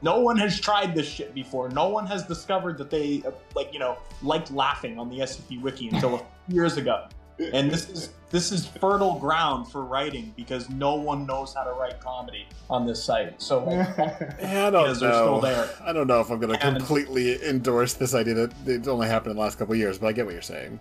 no 0.02 0.20
one 0.20 0.36
has 0.36 0.58
tried 0.58 0.94
this 0.94 1.08
shit 1.08 1.34
before 1.34 1.68
no 1.70 1.88
one 1.88 2.06
has 2.06 2.24
discovered 2.24 2.78
that 2.78 2.90
they 2.90 3.22
like 3.54 3.72
you 3.72 3.78
know 3.78 3.96
liked 4.22 4.50
laughing 4.50 4.98
on 4.98 5.08
the 5.08 5.18
scp 5.20 5.60
wiki 5.60 5.88
until 5.88 6.14
a 6.14 6.18
few 6.48 6.54
years 6.54 6.76
ago 6.76 7.06
and 7.52 7.70
this 7.70 7.88
is 7.88 8.10
this 8.30 8.52
is 8.52 8.66
fertile 8.66 9.18
ground 9.18 9.70
for 9.70 9.84
writing 9.84 10.32
because 10.36 10.68
no 10.70 10.94
one 10.94 11.26
knows 11.26 11.54
how 11.54 11.64
to 11.64 11.72
write 11.72 12.00
comedy 12.00 12.46
on 12.68 12.86
this 12.86 13.02
site. 13.02 13.40
So 13.42 13.66
Yeah, 13.68 13.92
I 14.66 14.70
don't 14.70 14.84
because 14.84 15.00
they're 15.00 15.12
still 15.12 15.36
know. 15.36 15.40
there. 15.40 15.68
I 15.82 15.92
don't 15.92 16.06
know 16.06 16.20
if 16.20 16.30
I'm 16.30 16.38
going 16.38 16.52
to 16.52 16.58
completely 16.58 17.42
endorse 17.44 17.94
this 17.94 18.14
idea 18.14 18.34
that 18.34 18.52
it's 18.66 18.86
only 18.86 19.08
happened 19.08 19.32
in 19.32 19.36
the 19.36 19.42
last 19.42 19.58
couple 19.58 19.72
of 19.72 19.78
years, 19.78 19.98
but 19.98 20.06
I 20.06 20.12
get 20.12 20.26
what 20.26 20.32
you're 20.32 20.42
saying. 20.42 20.78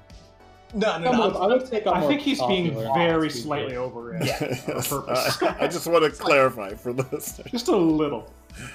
No, 0.73 0.79
no, 0.79 0.93
I'm 0.93 1.01
no. 1.03 1.31
more- 1.31 1.43
I 1.43 1.47
would 1.47 1.67
think 1.67 1.87
I'm 1.87 1.95
I 2.03 2.07
think 2.07 2.21
he's 2.21 2.41
being 2.43 2.73
very 2.93 3.29
slightly 3.29 3.75
over 3.75 4.15
it. 4.15 4.25
Yeah. 4.25 4.73
On 4.75 4.83
purpose. 4.83 5.41
I, 5.41 5.55
I 5.61 5.67
just 5.67 5.87
want 5.87 6.03
to 6.03 6.11
clarify 6.11 6.73
for 6.73 6.93
the 6.93 7.03
listeners. 7.11 7.51
Just 7.51 7.67
a 7.69 7.75
little. 7.75 8.31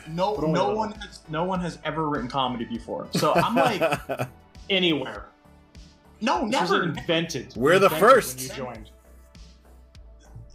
no, 0.08 0.34
But 0.36 0.48
no 0.48 0.66
little. 0.68 0.76
one 0.76 0.92
has 0.92 1.20
no 1.28 1.44
one 1.44 1.60
has 1.60 1.78
ever 1.84 2.08
written 2.08 2.28
comedy 2.28 2.64
before. 2.64 3.06
So 3.12 3.32
I'm 3.34 3.54
like, 3.54 4.00
Anywhere. 4.70 5.26
no, 6.20 6.48
This 6.50 6.60
was 6.62 6.70
never. 6.70 6.82
invented. 6.84 7.52
We're 7.56 7.78
the 7.78 7.90
first. 7.90 8.38
When 8.38 8.48
you 8.48 8.54
joined. 8.54 8.90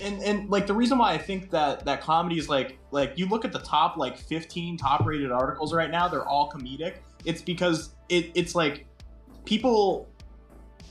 and 0.02 0.22
and 0.24 0.50
like 0.50 0.66
the 0.68 0.74
reason 0.74 0.98
why 0.98 1.14
I 1.14 1.18
think 1.18 1.52
that 1.52 1.86
that 1.86 2.02
comedy 2.02 2.38
is 2.40 2.50
like 2.50 2.78
like 2.92 3.14
you 3.18 3.28
look 3.28 3.46
at 3.46 3.52
the 3.54 3.60
top 3.60 3.96
like 3.98 4.18
15 4.18 4.78
top 4.78 5.06
rated 5.06 5.32
articles 5.32 5.74
right 5.74 5.92
now, 5.92 6.08
they're 6.08 6.28
all 6.28 6.50
comedic. 6.52 6.96
It's 7.26 7.42
because 7.42 7.92
it 8.10 8.32
it's 8.34 8.56
like 8.56 8.86
people 9.46 10.09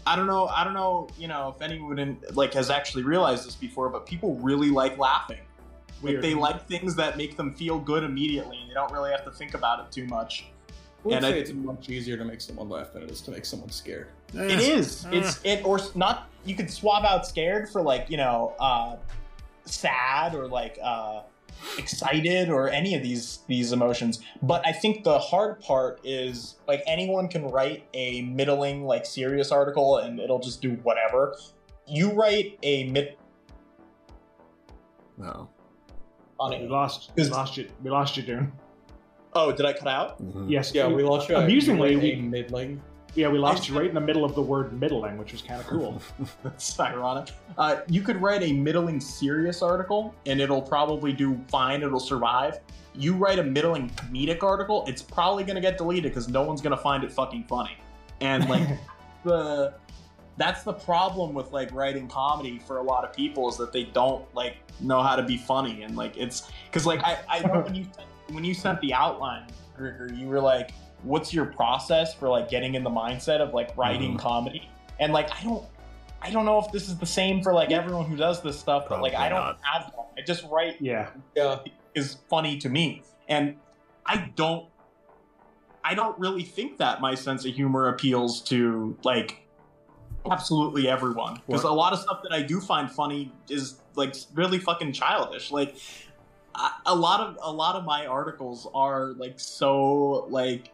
I 0.07 0.17
don't 0.17 0.27
know 0.27 0.47
I 0.49 0.65
don't 0.65 0.75
know, 0.75 1.09
you 1.19 1.29
know, 1.29 1.55
if 1.57 1.63
anyone 1.63 1.99
in, 1.99 2.19
like 2.33 2.55
has 2.55 2.71
actually 2.71 3.03
realized 3.03 3.47
this 3.47 3.55
before, 3.55 3.89
but 3.91 4.07
people 4.07 4.35
really 4.37 4.71
like 4.71 4.97
laughing. 4.99 5.41
Like 6.03 6.21
they 6.21 6.35
like 6.35 6.67
things 6.69 6.95
that 6.97 7.17
make 7.17 7.37
them 7.37 7.53
feel 7.55 7.79
good 7.79 8.05
immediately 8.05 8.59
and 8.61 8.71
they 8.71 8.75
don't 8.75 8.93
really 8.93 9.11
have 9.11 9.25
to 9.25 9.31
think 9.33 9.55
about 9.55 9.81
it 9.85 9.91
too 9.93 10.07
much. 10.07 10.47
I 10.71 10.73
would 11.05 11.15
And 11.17 11.25
say 11.25 11.33
I- 11.35 11.37
it's 11.37 11.53
much 11.53 11.89
easier 11.91 12.17
to 12.17 12.25
make 12.25 12.41
someone 12.41 12.69
laugh 12.69 12.93
than 12.93 13.03
it 13.03 13.11
is 13.11 13.21
to 13.23 13.31
make 13.31 13.45
someone 13.45 13.71
scared. 13.71 14.09
It 14.35 14.61
is. 14.61 15.07
It's 15.11 15.41
it 15.45 15.65
or 15.65 15.81
not. 15.95 16.29
You 16.45 16.55
could 16.55 16.71
swap 16.71 17.05
out 17.05 17.27
scared 17.27 17.69
for 17.69 17.83
like 17.83 18.09
you 18.11 18.17
know, 18.17 18.55
uh, 18.61 18.97
sad 19.65 20.35
or 20.35 20.47
like 20.47 20.79
uh, 20.83 21.23
excited 21.79 22.49
or 22.51 22.69
any 22.69 22.95
of 22.95 23.03
these 23.03 23.41
these 23.47 23.73
emotions. 23.73 24.21
But 24.43 24.67
I 24.67 24.73
think 24.73 25.05
the 25.05 25.19
hard 25.19 25.61
part 25.61 26.01
is 26.05 26.57
like 26.67 26.83
anyone 26.87 27.29
can 27.29 27.45
write 27.51 27.85
a 27.95 28.23
middling 28.23 28.85
like 28.85 29.07
serious 29.07 29.51
article 29.53 29.99
and 29.99 30.19
it'll 30.21 30.39
just 30.41 30.61
do 30.63 30.73
whatever. 30.83 31.37
You 31.87 32.13
write 32.13 32.59
a 32.63 32.89
mid 32.91 33.17
No. 35.17 35.49
on 36.39 36.53
it. 36.53 36.63
We 36.63 36.69
lost. 36.69 37.11
We 37.17 37.25
lost 37.25 37.57
you. 37.57 37.69
We 37.83 37.91
lost 37.91 38.17
you, 38.17 38.23
Dune. 38.23 38.53
Oh, 39.35 39.53
did 39.53 39.67
I 39.67 39.73
cut 39.73 39.89
out? 39.89 40.23
Mhm. 40.23 40.51
Yes. 40.51 40.73
Yeah, 40.75 40.87
we 40.89 41.03
lost 41.03 41.29
you. 41.29 41.37
Amusingly, 41.37 41.93
You 41.93 41.99
we- 41.99 42.17
middling. 42.17 42.81
Yeah, 43.19 43.27
we 43.27 43.39
lost 43.39 43.69
you 43.69 43.77
right 43.77 43.89
in 43.89 43.97
the 43.97 44.01
middle 44.01 44.25
of 44.25 44.37
the 44.37 44.43
word 44.43 44.73
middling, 44.79 45.19
which 45.19 45.33
was 45.33 45.43
kind 45.43 45.61
of 45.61 45.67
cool. 45.67 46.01
That's 46.45 46.79
ironic. 46.79 47.31
Uh, 47.57 47.81
you 47.89 48.01
could 48.01 48.23
write 48.23 48.45
a 48.45 48.53
middling 48.53 49.01
serious 49.01 49.61
article, 49.61 50.15
and 50.25 50.41
it'll 50.41 50.63
probably 50.63 51.13
do 51.13 51.37
fine. 51.49 51.83
It'll 51.83 51.99
survive. 51.99 52.61
You 52.95 53.15
write 53.15 53.41
a 53.41 53.43
middling 53.43 53.91
comedic 53.91 54.45
article, 54.45 54.85
it's 54.87 55.03
probably 55.03 55.43
gonna 55.43 55.61
get 55.61 55.79
deleted 55.79 56.13
because 56.13 56.29
no 56.29 56.45
one's 56.45 56.61
gonna 56.61 56.77
find 56.77 57.03
it 57.03 57.11
fucking 57.11 57.43
funny. 57.49 57.77
And 58.21 58.49
like 58.49 58.69
the 59.25 59.75
that's 60.37 60.63
the 60.63 60.75
problem 60.75 61.35
with 61.35 61.51
like 61.51 61.75
writing 61.75 62.07
comedy 62.07 62.61
for 62.61 62.79
a 62.79 62.83
lot 62.85 63.03
of 63.03 63.13
people 63.13 63.49
is 63.49 63.57
that 63.57 63.73
they 63.73 63.83
don't 63.83 64.33
like 64.33 64.59
know 64.79 65.03
how 65.03 65.17
to 65.17 65.25
be 65.25 65.37
funny 65.37 65.83
and 65.83 65.97
like 65.97 66.17
it's 66.17 66.53
because 66.67 66.87
like 66.87 67.03
I, 67.03 67.19
I 67.29 67.41
know 67.41 67.63
when 67.63 67.75
you 67.75 67.87
when 68.31 68.45
you 68.45 68.55
sent 68.55 68.81
the 68.81 68.95
outline 68.95 69.49
Grigor, 69.77 70.17
you 70.17 70.29
were 70.29 70.41
like 70.41 70.71
what's 71.03 71.33
your 71.33 71.47
process 71.47 72.15
for 72.15 72.29
like 72.29 72.49
getting 72.51 72.75
in 72.75 72.83
the 72.85 72.91
mindset 72.91 73.41
of 73.41 73.55
like 73.55 73.77
writing 73.77 74.15
Mhm. 74.17 74.19
comedy 74.21 74.69
and 74.99 75.13
like 75.13 75.31
i 75.39 75.43
don't 75.45 75.65
i 76.23 76.31
don't 76.31 76.45
know 76.45 76.59
if 76.59 76.71
this 76.73 76.89
is 76.89 76.99
the 76.99 77.07
same 77.07 77.43
for 77.43 77.53
like 77.55 77.71
everyone 77.71 78.07
who 78.07 78.17
does 78.17 78.43
this 78.43 78.59
stuff 78.59 78.87
but 78.89 79.01
like 79.01 79.15
i 79.15 79.29
don't 79.29 79.39
not. 79.39 79.59
have 79.63 79.93
one 79.95 80.07
i 80.17 80.23
just 80.23 80.45
write 80.51 80.77
Yeah. 80.81 81.09
Yeah. 81.37 81.61
is 81.95 82.17
funny 82.29 82.59
to 82.59 82.69
me 82.69 83.03
and 83.29 83.57
i 84.07 84.31
don't 84.35 84.67
i 85.85 85.95
don't 85.95 86.19
really 86.19 86.43
think 86.43 86.79
that 86.79 87.01
my 87.01 87.15
sense 87.15 87.45
of 87.45 87.55
humor 87.55 87.89
appeals 87.89 88.41
to 88.43 88.97
like 89.05 89.45
absolutely 90.31 90.89
everyone 90.89 91.41
because 91.47 91.63
a 91.63 91.71
lot 91.71 91.93
of 91.93 92.01
stuff 92.01 92.21
that 92.23 92.33
i 92.33 92.43
do 92.43 92.61
find 92.61 92.91
funny 92.91 93.33
is 93.49 93.79
like 93.95 94.15
really 94.35 94.59
fucking 94.59 94.93
childish 94.93 95.51
like 95.53 95.77
a- 96.57 96.71
a 96.87 96.95
lot 96.95 97.21
of 97.21 97.39
a 97.41 97.51
lot 97.53 97.77
of 97.77 97.85
my 97.85 98.05
articles 98.07 98.67
are 98.75 99.13
like 99.17 99.39
so 99.39 100.27
like 100.29 100.71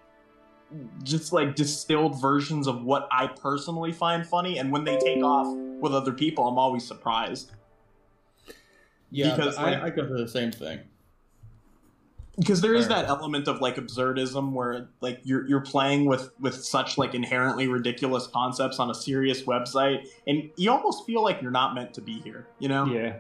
just 1.03 1.33
like 1.33 1.55
distilled 1.55 2.21
versions 2.21 2.67
of 2.67 2.83
what 2.85 3.07
i 3.13 3.27
personally 3.27 3.93
find 3.93 4.27
funny 4.27 4.59
and 4.59 4.73
when 4.73 4.85
they 4.85 4.97
take 4.99 5.23
off 5.23 5.47
with 5.81 5.93
other 5.95 6.13
people 6.13 6.47
i'm 6.49 6.59
always 6.59 6.85
surprised 6.87 7.53
Yeah, 9.11 9.37
Because, 9.37 9.57
I, 9.57 9.71
like- 9.73 9.83
I 9.83 9.91
go 9.91 10.07
through 10.07 10.19
the 10.19 10.29
same 10.29 10.51
thing. 10.51 10.81
because 12.37 12.61
there 12.61 12.75
is 12.75 12.87
Fair. 12.89 12.97
that 13.03 13.09
element 13.09 13.47
of 13.47 13.61
like 13.61 13.77
absurdism 13.77 14.53
where 14.53 14.89
like 15.01 15.21
you're 15.23 15.47
you're 15.47 15.61
playing 15.61 16.05
with 16.07 16.31
with 16.41 16.57
such 16.65 16.99
like 16.99 17.15
inherently 17.15 17.69
ridiculous 17.69 18.27
concepts 18.27 18.81
on 18.81 18.91
a 18.91 18.95
serious 18.95 19.43
website 19.43 20.09
and 20.27 20.51
you 20.57 20.71
almost 20.73 21.07
feel 21.07 21.23
like 21.23 21.41
you're 21.41 21.53
not 21.53 21.75
meant 21.77 21.95
to 21.95 22.01
be 22.01 22.21
here 22.23 22.47
you 22.59 22.69
know 22.69 22.87
Yeah. 22.87 23.17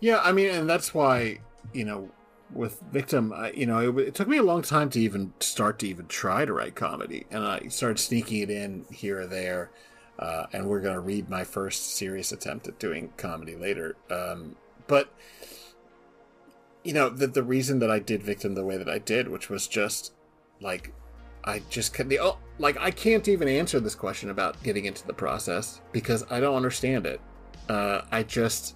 Yeah, 0.00 0.20
I 0.22 0.32
mean, 0.32 0.50
and 0.50 0.68
that's 0.68 0.92
why 0.94 1.38
you 1.72 1.84
know, 1.84 2.08
with 2.52 2.80
Victim, 2.92 3.32
I, 3.32 3.50
you 3.52 3.66
know, 3.66 3.98
it, 3.98 4.08
it 4.08 4.14
took 4.14 4.28
me 4.28 4.38
a 4.38 4.42
long 4.42 4.62
time 4.62 4.90
to 4.90 5.00
even 5.00 5.32
start 5.40 5.78
to 5.80 5.88
even 5.88 6.06
try 6.06 6.44
to 6.44 6.52
write 6.52 6.74
comedy, 6.74 7.26
and 7.30 7.44
I 7.44 7.68
started 7.68 7.98
sneaking 7.98 8.42
it 8.42 8.50
in 8.50 8.84
here 8.90 9.20
or 9.20 9.26
there. 9.26 9.70
Uh, 10.18 10.46
and 10.52 10.66
we're 10.66 10.80
gonna 10.80 10.98
read 10.98 11.30
my 11.30 11.44
first 11.44 11.94
serious 11.94 12.32
attempt 12.32 12.66
at 12.66 12.78
doing 12.80 13.12
comedy 13.16 13.54
later. 13.54 13.94
Um, 14.10 14.56
but 14.88 15.14
you 16.82 16.92
know, 16.92 17.08
the 17.08 17.28
the 17.28 17.42
reason 17.42 17.78
that 17.80 17.90
I 17.90 18.00
did 18.00 18.22
Victim 18.22 18.54
the 18.54 18.64
way 18.64 18.76
that 18.76 18.88
I 18.88 18.98
did, 18.98 19.28
which 19.28 19.48
was 19.48 19.68
just 19.68 20.12
like 20.60 20.92
I 21.44 21.62
just 21.70 21.96
the 21.96 22.18
oh, 22.18 22.38
like 22.58 22.76
I 22.78 22.90
can't 22.90 23.28
even 23.28 23.48
answer 23.48 23.78
this 23.78 23.94
question 23.94 24.30
about 24.30 24.60
getting 24.62 24.86
into 24.86 25.06
the 25.06 25.12
process 25.12 25.80
because 25.92 26.24
I 26.30 26.40
don't 26.40 26.56
understand 26.56 27.06
it. 27.06 27.20
Uh, 27.68 28.02
I 28.10 28.22
just 28.22 28.74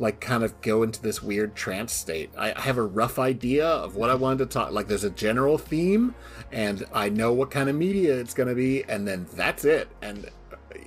like 0.00 0.20
kind 0.20 0.42
of 0.42 0.60
go 0.62 0.82
into 0.82 1.00
this 1.00 1.22
weird 1.22 1.54
trance 1.54 1.92
state. 1.92 2.30
I, 2.36 2.52
I 2.54 2.60
have 2.62 2.78
a 2.78 2.82
rough 2.82 3.18
idea 3.18 3.66
of 3.66 3.96
what 3.96 4.10
I 4.10 4.14
wanted 4.14 4.38
to 4.38 4.46
talk. 4.46 4.72
Like 4.72 4.88
there's 4.88 5.04
a 5.04 5.10
general 5.10 5.58
theme, 5.58 6.14
and 6.50 6.84
I 6.92 7.10
know 7.10 7.32
what 7.32 7.50
kind 7.50 7.68
of 7.68 7.76
media 7.76 8.18
it's 8.18 8.34
going 8.34 8.48
to 8.48 8.54
be, 8.54 8.82
and 8.84 9.06
then 9.06 9.26
that's 9.34 9.64
it. 9.64 9.88
And 10.00 10.30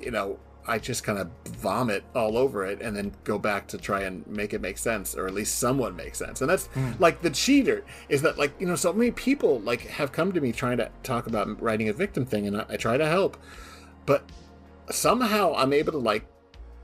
you 0.02 0.12
know, 0.12 0.39
I 0.67 0.80
just 0.80 1.04
kind 1.04 1.19
of 1.19 1.30
vomit 1.45 2.04
all 2.15 2.38
over 2.38 2.65
it, 2.65 2.82
and 2.82 2.97
then 2.97 3.13
go 3.23 3.38
back 3.38 3.67
to 3.67 3.78
try 3.78 4.02
and 4.02 4.26
make 4.26 4.54
it 4.54 4.62
make 4.62 4.80
sense, 4.80 5.15
or 5.15 5.28
at 5.28 5.34
least 5.34 5.60
somewhat 5.60 5.95
make 5.95 6.15
sense. 6.15 6.41
And 6.41 6.49
that's 6.49 6.65
hmm. 6.67 6.91
like 6.97 7.21
the 7.21 7.30
cheater 7.30 7.86
is 8.10 8.23
that 8.23 8.39
like 8.39 8.60
you 8.60 8.65
know 8.65 8.76
so 8.76 8.91
many 8.91 9.12
people 9.12 9.60
like 9.60 9.82
have 9.82 10.12
come 10.12 10.32
to 10.34 10.41
me 10.41 10.52
trying 10.52 10.78
to 10.78 10.89
talk 11.04 11.28
about 11.28 11.62
writing 11.62 11.88
a 11.88 11.93
victim 11.93 12.26
thing, 12.26 12.47
and 12.47 12.58
I, 12.58 12.65
I 12.69 12.78
try 12.78 12.97
to 12.97 13.06
help, 13.06 13.38
but 14.08 14.23
somehow 14.89 15.54
I'm 15.56 15.71
able 15.71 15.91
to 15.93 15.99
like 15.99 16.26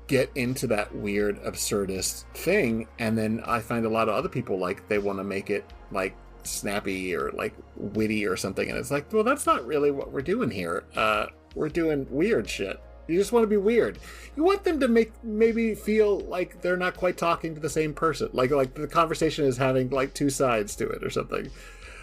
get 0.09 0.29
into 0.35 0.67
that 0.67 0.93
weird 0.93 1.41
absurdist 1.43 2.25
thing 2.33 2.87
and 2.97 3.17
then 3.17 3.41
i 3.45 3.59
find 3.59 3.85
a 3.85 3.89
lot 3.89 4.09
of 4.09 4.15
other 4.15 4.27
people 4.27 4.59
like 4.59 4.85
they 4.89 4.97
want 4.97 5.17
to 5.19 5.23
make 5.23 5.49
it 5.49 5.63
like 5.91 6.15
snappy 6.43 7.15
or 7.15 7.31
like 7.31 7.53
witty 7.75 8.25
or 8.25 8.35
something 8.35 8.69
and 8.69 8.77
it's 8.77 8.91
like 8.91 9.11
well 9.13 9.23
that's 9.23 9.45
not 9.45 9.65
really 9.65 9.91
what 9.91 10.11
we're 10.11 10.21
doing 10.21 10.49
here. 10.49 10.83
Uh 10.95 11.27
we're 11.55 11.69
doing 11.69 12.05
weird 12.09 12.47
shit. 12.47 12.79
You 13.07 13.17
just 13.17 13.31
want 13.31 13.43
to 13.43 13.47
be 13.47 13.57
weird. 13.57 13.97
You 14.35 14.43
want 14.43 14.63
them 14.63 14.79
to 14.81 14.87
make 14.87 15.11
maybe 15.23 15.73
feel 15.73 16.19
like 16.21 16.61
they're 16.61 16.77
not 16.77 16.95
quite 16.95 17.17
talking 17.17 17.55
to 17.55 17.59
the 17.59 17.69
same 17.69 17.93
person. 17.93 18.29
Like 18.33 18.51
like 18.51 18.73
the 18.73 18.87
conversation 18.87 19.45
is 19.45 19.57
having 19.57 19.89
like 19.89 20.13
two 20.13 20.29
sides 20.29 20.75
to 20.77 20.87
it 20.89 21.03
or 21.03 21.09
something. 21.09 21.49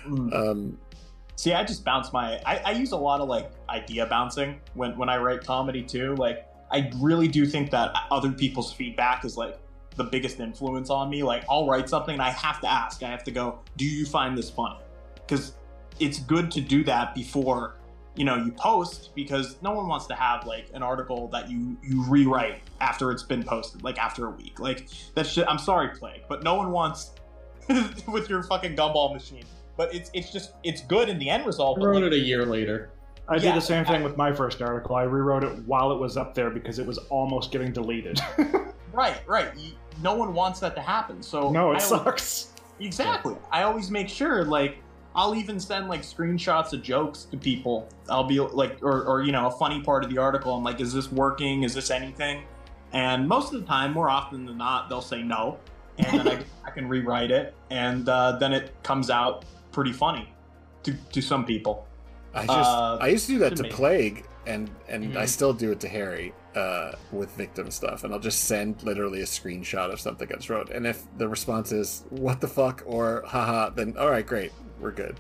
Mm. 0.06 0.32
um 0.32 0.78
see 1.34 1.52
i 1.52 1.64
just 1.64 1.84
bounce 1.84 2.12
my 2.12 2.40
I, 2.46 2.58
I 2.58 2.70
use 2.70 2.92
a 2.92 2.96
lot 2.96 3.20
of 3.20 3.28
like 3.28 3.50
idea 3.68 4.06
bouncing 4.06 4.60
when 4.74 4.96
when 4.96 5.08
i 5.08 5.16
write 5.16 5.44
comedy 5.44 5.82
too 5.82 6.14
like 6.14 6.45
i 6.70 6.90
really 6.96 7.29
do 7.29 7.46
think 7.46 7.70
that 7.70 7.94
other 8.11 8.33
people's 8.33 8.72
feedback 8.72 9.24
is 9.24 9.37
like 9.37 9.59
the 9.96 10.05
biggest 10.05 10.40
influence 10.40 10.90
on 10.90 11.11
me. 11.11 11.22
Like 11.22 11.44
i'll 11.50 11.66
write 11.66 11.88
something 11.88 12.14
and 12.14 12.22
i 12.22 12.31
have 12.31 12.61
to 12.61 12.70
ask. 12.70 13.02
I 13.02 13.11
have 13.11 13.24
to 13.24 13.31
go 13.31 13.61
do 13.76 13.85
you 13.85 14.07
find 14.07 14.37
this 14.37 14.50
funny? 14.50 14.79
Because 15.14 15.55
it's 15.98 16.20
good 16.20 16.50
to 16.52 16.61
do 16.61 16.85
that 16.85 17.14
before 17.14 17.76
you 18.14 18.24
know 18.24 18.37
you 18.37 18.52
post 18.52 19.14
because 19.14 19.57
no 19.62 19.72
one 19.72 19.88
wants 19.88 20.07
to 20.07 20.14
have 20.14 20.46
like 20.46 20.68
an 20.74 20.83
article 20.83 21.29
that 21.29 21.50
you 21.50 21.76
you 21.83 22.02
rewrite 22.05 22.61
after 22.81 23.11
it's 23.11 23.22
been 23.22 23.42
posted 23.42 23.83
like 23.83 23.98
after 23.98 24.26
a 24.26 24.31
week. 24.31 24.61
Like 24.61 24.88
that 25.14 25.26
shit 25.26 25.46
i'm 25.48 25.59
sorry 25.59 25.88
plague 25.88 26.22
but 26.29 26.42
no 26.42 26.55
one 26.55 26.70
wants 26.70 27.12
with 28.09 28.29
your 28.29 28.42
fucking 28.42 28.76
gumball 28.76 29.12
machine. 29.12 29.44
But 29.76 29.94
it's 29.94 30.11
it's 30.14 30.33
just 30.33 30.52
it's 30.62 30.83
good 30.83 31.09
in 31.09 31.18
the 31.18 31.29
end 31.29 31.46
result 31.46 31.79
I 31.81 31.85
wrote 31.85 31.96
like, 31.96 32.05
it 32.05 32.12
a 32.14 32.18
year 32.18 32.46
later. 32.46 32.90
I 33.28 33.34
Yeah, 33.34 33.40
did 33.40 33.54
the 33.56 33.60
same 33.60 33.84
thing 33.84 34.02
I- 34.02 34.04
with 34.04 34.16
my 34.16 34.32
first 34.32 34.62
article. 34.62 34.94
I 34.96 35.02
rewrote 35.02 35.44
it 35.44 35.58
while 35.66 35.90
it 35.92 35.98
was 35.98 36.16
up 36.16 36.34
there 36.34 36.50
because 36.50 36.78
it 36.78 36.86
was 36.86 36.98
almost 37.10 37.50
getting 37.50 37.72
deleted. 37.72 38.20
right 38.92 39.20
right 39.26 39.50
you, 39.58 39.72
no 40.02 40.14
one 40.14 40.32
wants 40.32 40.60
that 40.60 40.74
to 40.74 40.80
happen 40.80 41.22
so 41.22 41.50
no, 41.50 41.72
it 41.72 41.82
I 41.82 41.84
always- 41.84 41.84
sucks. 41.84 42.52
Exactly. 42.78 43.34
I 43.50 43.62
always 43.62 43.90
make 43.90 44.06
sure, 44.08 44.44
like, 44.44 44.76
I'll 45.14 45.34
even 45.34 45.58
send 45.58 45.88
like 45.88 46.02
screenshots 46.02 46.74
of 46.74 46.82
jokes 46.82 47.24
to 47.30 47.38
people. 47.38 47.88
I'll 48.10 48.24
be 48.28 48.38
like, 48.38 48.78
or, 48.82 49.02
or 49.04 49.22
you 49.22 49.32
know, 49.32 49.46
a 49.46 49.50
funny 49.50 49.80
part 49.80 50.04
of 50.04 50.10
the 50.10 50.18
article. 50.18 50.54
I'm 50.54 50.62
like, 50.62 50.78
is 50.78 50.92
this 50.92 51.10
working? 51.10 51.62
Is 51.62 51.72
this 51.72 51.90
anything? 51.90 52.42
And 52.92 53.26
most 53.26 53.54
of 53.54 53.60
the 53.62 53.66
time, 53.66 53.94
more 53.94 54.10
often 54.10 54.44
than 54.44 54.58
not, 54.58 54.90
they'll 54.90 55.00
say 55.00 55.22
no, 55.22 55.58
and 55.98 56.20
then 56.20 56.28
I, 56.28 56.44
I 56.66 56.70
can 56.70 56.86
rewrite 56.86 57.30
it, 57.30 57.54
and 57.70 58.06
uh, 58.10 58.32
then 58.32 58.52
it 58.52 58.72
comes 58.82 59.08
out 59.08 59.46
pretty 59.72 59.92
funny 59.92 60.30
to 60.82 60.92
to 61.12 61.22
some 61.22 61.46
people. 61.46 61.86
I 62.37 62.46
just 62.46 62.70
Uh, 62.70 62.99
I 63.01 63.09
used 63.09 63.27
to 63.27 63.33
do 63.33 63.38
that 63.40 63.57
to 63.57 63.62
me. 63.64 63.68
Plague, 63.70 64.25
and 64.46 64.70
and 64.88 65.16
I 65.18 65.25
Mhm. 65.25 65.29
still 65.29 65.53
do 65.53 65.72
it 65.72 65.81
to 65.81 65.88
Harry 65.88 66.35
uh, 66.55 66.92
with 67.12 67.31
victim 67.33 67.70
stuff, 67.70 68.05
and 68.05 68.12
I'll 68.14 68.20
just 68.20 68.44
send 68.44 68.83
literally 68.83 69.20
a 69.20 69.27
screenshot 69.27 69.92
of 69.92 70.01
something 70.01 70.29
I 70.31 70.37
just 70.37 70.49
wrote, 70.51 70.70
and 70.70 70.87
if 70.87 71.05
the 71.18 71.29
response 71.29 71.72
is 71.72 72.05
"what 72.11 72.40
the 72.40 72.49
fuck" 72.49 72.83
or 72.87 73.25
"haha," 73.27 73.70
then 73.70 73.96
all 73.99 74.11
right, 74.11 74.27
great, 74.27 74.53
we're 74.81 74.92
good. 74.92 75.18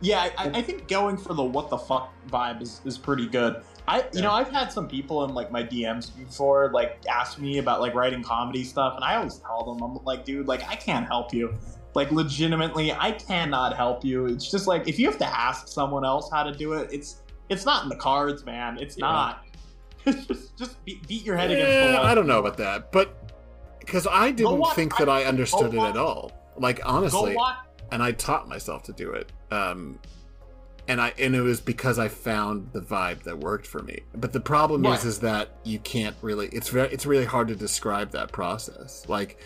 Yeah, 0.00 0.30
I, 0.38 0.50
I 0.58 0.62
think 0.62 0.86
going 0.86 1.16
for 1.16 1.34
the 1.34 1.42
what 1.42 1.70
the 1.70 1.78
fuck 1.78 2.12
vibe 2.30 2.62
is, 2.62 2.80
is 2.84 2.96
pretty 2.96 3.26
good. 3.26 3.62
I 3.88 4.04
you 4.12 4.22
know 4.22 4.30
I've 4.32 4.50
had 4.50 4.70
some 4.70 4.86
people 4.86 5.24
in 5.24 5.34
like 5.34 5.50
my 5.50 5.62
DMs 5.64 6.14
before 6.16 6.70
like 6.72 6.98
ask 7.10 7.38
me 7.38 7.58
about 7.58 7.80
like 7.80 7.94
writing 7.94 8.22
comedy 8.22 8.62
stuff, 8.62 8.94
and 8.96 9.04
I 9.04 9.16
always 9.16 9.38
tell 9.38 9.64
them 9.64 9.82
I'm 9.82 9.98
like, 10.04 10.24
dude, 10.24 10.46
like 10.46 10.62
I 10.68 10.76
can't 10.76 11.06
help 11.06 11.32
you. 11.34 11.54
Like 11.98 12.12
legitimately, 12.12 12.92
I 12.92 13.10
cannot 13.10 13.74
help 13.74 14.04
you. 14.04 14.26
It's 14.26 14.48
just 14.48 14.68
like 14.68 14.86
if 14.86 15.00
you 15.00 15.06
have 15.06 15.18
to 15.18 15.26
ask 15.26 15.66
someone 15.66 16.04
else 16.04 16.30
how 16.30 16.44
to 16.44 16.52
do 16.52 16.74
it, 16.74 16.88
it's 16.92 17.22
it's 17.48 17.66
not 17.66 17.82
in 17.82 17.88
the 17.88 17.96
cards, 17.96 18.44
man. 18.46 18.78
It's 18.78 18.96
Yeah. 18.96 19.06
not. 19.06 19.44
just 20.04 20.56
just 20.56 20.84
beat, 20.84 21.04
beat 21.08 21.24
your 21.24 21.36
head 21.36 21.50
against 21.50 21.88
the 21.88 21.96
wall. 21.96 22.06
I 22.06 22.14
don't 22.14 22.28
know 22.28 22.38
about 22.38 22.56
that, 22.58 22.92
but 22.92 23.16
because 23.80 24.06
I 24.06 24.30
didn't 24.30 24.58
watch- 24.58 24.76
think 24.76 24.96
that 24.98 25.08
I 25.08 25.24
understood 25.24 25.74
it 25.74 25.76
watch- 25.76 25.90
at 25.90 25.96
all. 25.96 26.30
Like 26.56 26.80
honestly, 26.84 27.36
and 27.90 28.00
I 28.00 28.12
taught 28.12 28.48
myself 28.48 28.84
to 28.84 28.92
do 28.92 29.10
it. 29.10 29.32
Um, 29.50 29.98
and 30.86 31.00
I 31.00 31.12
and 31.18 31.34
it 31.34 31.40
was 31.42 31.60
because 31.60 31.98
I 31.98 32.06
found 32.06 32.68
the 32.72 32.80
vibe 32.80 33.24
that 33.24 33.38
worked 33.40 33.66
for 33.66 33.82
me. 33.82 34.02
But 34.14 34.32
the 34.32 34.40
problem 34.40 34.86
is, 34.86 35.04
is 35.04 35.18
that 35.18 35.48
you 35.64 35.80
can't 35.80 36.14
really. 36.22 36.46
It's 36.52 36.68
very. 36.68 36.90
It's 36.92 37.06
really 37.06 37.24
hard 37.24 37.48
to 37.48 37.56
describe 37.56 38.12
that 38.12 38.30
process. 38.30 39.04
Like, 39.08 39.40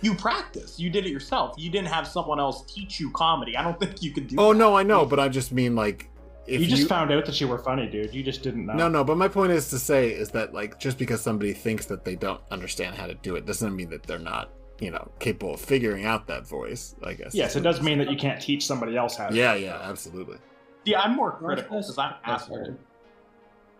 You 0.00 0.14
practice. 0.14 0.78
You 0.78 0.90
did 0.90 1.06
it 1.06 1.10
yourself. 1.10 1.54
You 1.58 1.70
didn't 1.70 1.88
have 1.88 2.06
someone 2.06 2.38
else 2.38 2.62
teach 2.72 3.00
you 3.00 3.10
comedy. 3.10 3.56
I 3.56 3.62
don't 3.62 3.78
think 3.80 4.02
you 4.02 4.12
could 4.12 4.28
do. 4.28 4.36
oh 4.38 4.52
that. 4.52 4.58
no, 4.58 4.76
I 4.76 4.82
know, 4.82 5.04
but 5.04 5.18
I 5.18 5.28
just 5.28 5.50
mean 5.52 5.74
like, 5.74 6.08
if 6.46 6.60
you 6.60 6.66
just 6.66 6.88
found 6.88 7.12
out 7.12 7.26
that 7.26 7.40
you 7.40 7.48
were 7.48 7.58
funny, 7.58 7.86
dude. 7.88 8.14
You 8.14 8.22
just 8.22 8.42
didn't 8.42 8.64
know. 8.64 8.72
No, 8.74 8.88
no, 8.88 9.04
but 9.04 9.16
my 9.18 9.28
point 9.28 9.52
is 9.52 9.68
to 9.70 9.78
say 9.78 10.10
is 10.10 10.30
that 10.30 10.54
like 10.54 10.78
just 10.78 10.98
because 10.98 11.20
somebody 11.20 11.52
thinks 11.52 11.86
that 11.86 12.04
they 12.04 12.14
don't 12.16 12.40
understand 12.50 12.94
how 12.96 13.06
to 13.06 13.14
do 13.14 13.36
it 13.36 13.44
doesn't 13.44 13.74
mean 13.76 13.90
that 13.90 14.04
they're 14.04 14.18
not, 14.18 14.50
you 14.80 14.90
know, 14.90 15.10
capable 15.18 15.54
of 15.54 15.60
figuring 15.60 16.04
out 16.06 16.26
that 16.28 16.46
voice. 16.46 16.94
I 17.02 17.14
guess. 17.14 17.34
Yes, 17.34 17.54
it 17.56 17.60
does 17.60 17.82
mean 17.82 17.98
that 17.98 18.10
you 18.10 18.16
can't 18.16 18.40
teach 18.40 18.64
somebody 18.66 18.96
else 18.96 19.16
how 19.16 19.28
to. 19.28 19.34
Yeah, 19.34 19.54
yeah, 19.56 19.78
absolutely. 19.82 20.38
Yeah, 20.84 21.00
I'm 21.00 21.14
more 21.16 21.32
critical 21.32 21.78
because 21.80 21.98
I'm 21.98 22.14
Oh, 22.26 22.32
asshole. 22.32 22.64
sorry. 22.64 22.76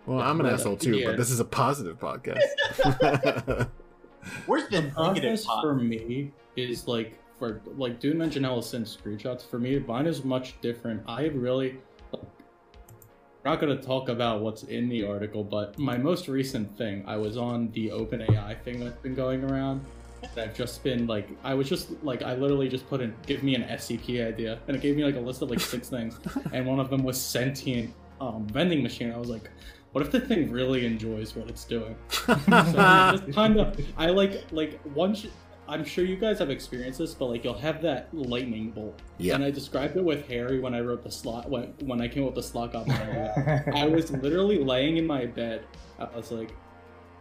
Well, 0.07 0.21
I'm 0.21 0.41
an 0.41 0.47
asshole 0.47 0.77
too, 0.77 0.97
yeah. 0.97 1.07
but 1.09 1.17
this 1.17 1.31
is 1.31 1.39
a 1.41 1.45
positive 1.45 1.99
podcast. 1.99 2.41
Where's 4.47 4.69
the 4.69 4.83
The 4.83 5.03
negative 5.03 5.45
process 5.45 5.63
for 5.63 5.75
me 5.75 6.33
is 6.57 6.87
like 6.87 7.19
for 7.39 7.61
like 7.77 8.01
Dune 8.01 8.19
mentioned 8.19 8.47
how 8.47 8.61
send 8.61 8.87
screenshots. 8.87 9.49
For 9.49 9.59
me, 9.59 9.79
mine 9.79 10.07
is 10.07 10.25
much 10.25 10.61
different. 10.61 11.03
I 11.07 11.27
really 11.27 11.79
I'm 13.45 13.53
not 13.53 13.61
gonna 13.61 13.81
talk 13.81 14.09
about 14.09 14.43
what's 14.43 14.65
in 14.65 14.89
the 14.89 15.05
article, 15.07 15.45
but 15.45 15.79
my 15.79 15.97
most 15.97 16.29
recent 16.29 16.77
thing, 16.77 17.05
I 17.07 17.17
was 17.17 17.37
on 17.37 17.71
the 17.71 17.89
OpenAI 17.89 18.61
thing 18.63 18.81
that's 18.81 19.01
been 19.01 19.15
going 19.15 19.45
around. 19.45 19.85
And 20.21 20.41
I've 20.41 20.55
just 20.55 20.83
been 20.83 21.07
like, 21.07 21.29
I 21.45 21.55
was 21.55 21.69
just 21.69 21.91
like, 22.03 22.23
I 22.23 22.35
literally 22.35 22.69
just 22.69 22.89
put 22.89 23.01
in, 23.01 23.15
give 23.27 23.45
me 23.45 23.55
an 23.55 23.63
SCP 23.63 24.27
idea, 24.27 24.59
and 24.67 24.77
it 24.77 24.83
gave 24.83 24.97
me 24.97 25.05
like 25.05 25.15
a 25.15 25.21
list 25.21 25.41
of 25.43 25.51
like 25.51 25.61
six 25.61 25.89
things, 25.89 26.19
and 26.53 26.67
one 26.67 26.81
of 26.81 26.91
them 26.91 27.05
was 27.05 27.21
sentient 27.21 27.95
um, 28.21 28.47
vending 28.49 28.83
machine. 28.83 29.13
I 29.13 29.17
was 29.17 29.29
like, 29.29 29.49
what 29.99 30.07
if 30.07 30.13
the 30.13 30.21
thing 30.21 30.51
really 30.53 30.87
enjoys 30.87 31.35
what 31.35 31.49
it's 31.49 31.65
doing? 31.65 31.97
so 32.11 32.35
just 32.37 33.33
kind 33.33 33.59
of 33.59 33.79
i 33.97 34.07
like 34.07 34.45
like 34.53 34.79
once 34.95 35.27
i'm 35.69 35.85
sure 35.85 36.05
you 36.05 36.17
guys 36.17 36.39
have 36.39 36.51
experienced 36.51 36.99
this 37.01 37.15
but 37.15 37.27
like 37.27 37.43
you'll 37.45 37.53
have 37.59 37.83
that 37.83 38.09
lightning 38.13 38.71
bolt 38.71 39.01
Yeah. 39.19 39.35
and 39.35 39.43
i 39.45 39.51
described 39.51 39.97
it 39.97 40.05
with 40.05 40.27
harry 40.29 40.61
when 40.61 40.73
i 40.75 40.81
wrote 40.81 41.03
the 41.03 41.11
slot 41.11 41.51
when 41.51 41.75
when 41.81 42.01
i 42.01 42.09
came 42.09 42.23
up 42.23 42.35
with 42.35 42.37
the 42.37 42.49
slot 42.51 42.73
goblin 42.73 42.97
i 43.75 43.87
was 43.87 44.11
literally 44.11 44.59
laying 44.63 44.97
in 44.99 45.07
my 45.07 45.27
bed 45.27 45.65
i 45.99 46.05
was 46.17 46.31
like 46.33 46.53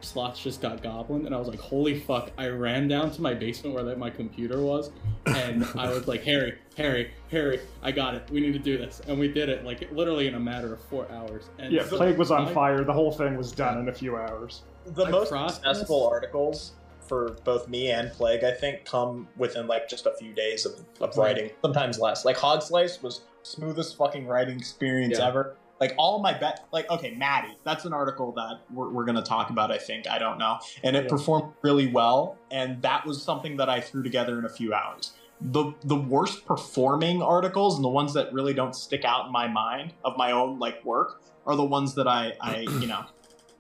slots 0.02 0.42
just 0.42 0.62
got 0.62 0.82
goblin 0.84 1.26
and 1.26 1.34
i 1.34 1.38
was 1.40 1.48
like 1.48 1.60
holy 1.60 2.00
fuck 2.00 2.32
i 2.38 2.48
ran 2.48 2.88
down 2.88 3.10
to 3.12 3.22
my 3.22 3.34
basement 3.34 3.74
where 3.76 3.84
like, 3.84 3.98
my 3.98 4.10
computer 4.10 4.62
was 4.62 4.92
and 5.26 5.66
i 5.76 5.90
was 5.90 6.08
like 6.08 6.24
harry 6.24 6.54
harry 6.78 7.12
harry 7.32 7.60
i 7.82 7.92
got 7.92 8.14
it 8.14 8.24
we 8.30 8.40
need 8.40 8.54
to 8.54 8.60
do 8.60 8.78
this 8.78 9.02
and 9.08 9.18
we 9.20 9.28
did 9.28 9.50
it 9.50 9.66
like 9.66 9.92
literally 9.92 10.28
in 10.28 10.36
a 10.36 10.40
matter 10.40 10.74
of 10.74 10.82
four 10.84 11.10
hours 11.12 11.50
and 11.60 11.74
Yeah, 11.74 11.84
so- 11.84 11.98
Plague 11.98 12.18
was 12.18 12.32
on 12.32 12.46
my- 12.46 12.54
fire. 12.54 12.84
The 12.84 12.94
whole 12.94 13.12
thing 13.12 13.36
was 13.38 13.52
done 13.52 13.80
in 13.80 13.90
a 13.90 13.94
few 13.94 14.16
hours. 14.18 14.62
the 14.86 15.06
My 15.06 15.12
most 15.12 15.30
process- 15.30 15.56
successful 15.56 16.08
articles 16.08 16.74
for 17.08 17.38
both 17.44 17.68
me 17.70 17.90
and 17.92 18.12
Plague, 18.12 18.44
I 18.44 18.52
think, 18.52 18.84
come 18.86 19.28
within 19.38 19.66
like 19.66 19.88
just 19.90 20.06
a 20.06 20.14
few 20.20 20.34
days 20.34 20.66
of, 20.66 20.74
of 21.02 21.16
writing, 21.18 21.50
sometimes 21.62 22.00
less. 22.00 22.24
Like 22.26 22.36
Hog 22.38 22.62
Slice 22.62 23.02
was 23.02 23.22
smoothest 23.44 23.96
fucking 23.98 24.28
writing 24.28 24.58
experience 24.58 25.18
Yeah. 25.18 25.28
ever. 25.28 25.56
Like 25.80 25.94
all 25.98 26.22
my 26.22 26.34
bet, 26.34 26.66
like 26.72 26.90
okay, 26.90 27.12
Maddie, 27.16 27.56
that's 27.64 27.86
an 27.86 27.94
article 27.94 28.32
that 28.34 28.62
we're, 28.72 28.90
we're 28.90 29.06
gonna 29.06 29.22
talk 29.22 29.50
about. 29.50 29.72
I 29.72 29.78
think 29.78 30.08
I 30.08 30.18
don't 30.18 30.38
know, 30.38 30.58
and 30.84 30.96
it 30.96 31.04
Yeah. 31.04 31.10
performed 31.10 31.54
really 31.62 31.88
well, 31.88 32.38
and 32.52 32.82
that 32.82 33.06
was 33.06 33.22
something 33.22 33.58
that 33.58 33.70
I 33.70 33.80
threw 33.82 34.04
together 34.04 34.40
in 34.40 34.46
a 34.46 34.50
few 34.50 34.74
hours. 34.74 35.14
The 35.40 35.74
the 35.84 35.96
worst 35.96 36.46
performing 36.46 37.22
articles 37.22 37.76
and 37.76 37.84
the 37.86 37.90
ones 37.90 38.14
that 38.14 38.34
really 38.34 38.54
don't 38.56 38.74
stick 38.76 39.06
out 39.06 39.28
in 39.28 39.32
my 39.32 39.48
mind 39.48 39.94
of 40.04 40.18
my 40.18 40.32
own 40.32 40.58
like 40.58 40.84
work 40.84 41.22
are 41.46 41.56
the 41.56 41.66
ones 41.66 41.94
that 41.96 42.08
I 42.08 42.34
I 42.42 42.62
you 42.62 42.88
know 42.88 43.06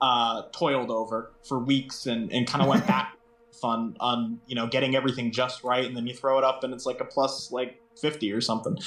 uh, 0.01 0.43
toiled 0.51 0.91
over 0.91 1.32
for 1.43 1.59
weeks 1.59 2.05
and, 2.05 2.32
and 2.32 2.47
kind 2.47 2.61
of 2.61 2.68
went 2.68 2.86
back 2.95 3.13
fun 3.61 3.95
on 3.99 4.39
you 4.45 4.55
know 4.55 4.68
getting 4.68 4.95
everything 4.95 5.32
just 5.32 5.63
right 5.63 5.86
and 5.86 5.97
then 5.97 6.05
you 6.05 6.13
throw 6.13 6.38
it 6.38 6.43
up 6.43 6.63
and 6.63 6.74
it's 6.74 6.86
like 6.86 6.99
a 7.01 7.05
plus 7.05 7.51
like 7.51 7.82
50 7.99 8.32
or 8.32 8.39
something 8.39 8.78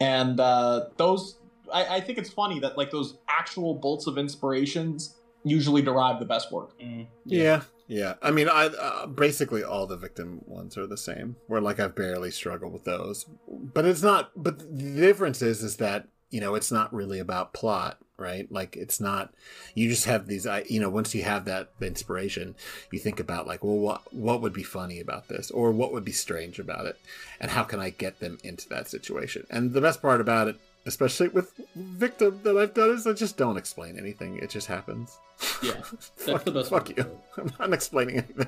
and 0.00 0.38
uh, 0.38 0.84
those 0.98 1.39
I, 1.72 1.96
I 1.96 2.00
think 2.00 2.18
it's 2.18 2.30
funny 2.30 2.60
that 2.60 2.76
like 2.76 2.90
those 2.90 3.18
actual 3.28 3.74
bolts 3.74 4.06
of 4.06 4.18
inspirations 4.18 5.16
usually 5.42 5.82
derive 5.82 6.18
the 6.18 6.26
best 6.26 6.52
work 6.52 6.78
Mm, 6.78 7.06
yeah. 7.24 7.62
Yeah. 7.90 8.14
I 8.22 8.30
mean, 8.30 8.48
I 8.48 8.66
uh, 8.66 9.06
basically 9.06 9.64
all 9.64 9.84
the 9.84 9.96
victim 9.96 10.42
ones 10.46 10.78
are 10.78 10.86
the 10.86 10.96
same. 10.96 11.34
Where 11.48 11.60
like 11.60 11.80
I've 11.80 11.96
barely 11.96 12.30
struggled 12.30 12.72
with 12.72 12.84
those, 12.84 13.26
but 13.48 13.84
it's 13.84 14.02
not. 14.02 14.30
But 14.36 14.60
the 14.60 14.94
difference 14.94 15.42
is, 15.42 15.64
is 15.64 15.78
that 15.78 16.06
you 16.30 16.40
know 16.40 16.54
it's 16.54 16.70
not 16.70 16.94
really 16.94 17.18
about 17.18 17.52
plot, 17.52 17.98
right? 18.16 18.50
Like 18.50 18.76
it's 18.76 19.00
not. 19.00 19.34
You 19.74 19.88
just 19.88 20.04
have 20.04 20.28
these. 20.28 20.46
I 20.46 20.62
you 20.68 20.78
know 20.78 20.88
once 20.88 21.16
you 21.16 21.24
have 21.24 21.46
that 21.46 21.72
inspiration, 21.80 22.54
you 22.92 23.00
think 23.00 23.18
about 23.18 23.48
like, 23.48 23.64
well, 23.64 23.76
what 23.76 24.14
what 24.14 24.40
would 24.40 24.52
be 24.52 24.62
funny 24.62 25.00
about 25.00 25.26
this, 25.26 25.50
or 25.50 25.72
what 25.72 25.92
would 25.92 26.04
be 26.04 26.12
strange 26.12 26.60
about 26.60 26.86
it, 26.86 26.96
and 27.40 27.50
how 27.50 27.64
can 27.64 27.80
I 27.80 27.90
get 27.90 28.20
them 28.20 28.38
into 28.44 28.68
that 28.68 28.88
situation? 28.88 29.48
And 29.50 29.72
the 29.72 29.80
best 29.80 30.00
part 30.00 30.20
about 30.20 30.46
it. 30.46 30.60
Especially 30.86 31.28
with 31.28 31.52
victim 31.76 32.40
that 32.42 32.56
I've 32.56 32.72
done 32.74 32.90
is 32.90 33.06
I 33.06 33.12
just 33.12 33.36
don't 33.36 33.56
explain 33.58 33.98
anything. 33.98 34.38
It 34.38 34.48
just 34.50 34.66
happens. 34.66 35.18
Yeah, 35.62 35.72
fuck, 36.16 36.44
the 36.44 36.50
best 36.52 36.70
fuck 36.70 36.88
way 36.88 36.94
you. 36.98 37.02
to 37.04 37.10
I'm 37.38 37.52
not 37.58 37.72
explaining 37.74 38.16
anything. 38.16 38.46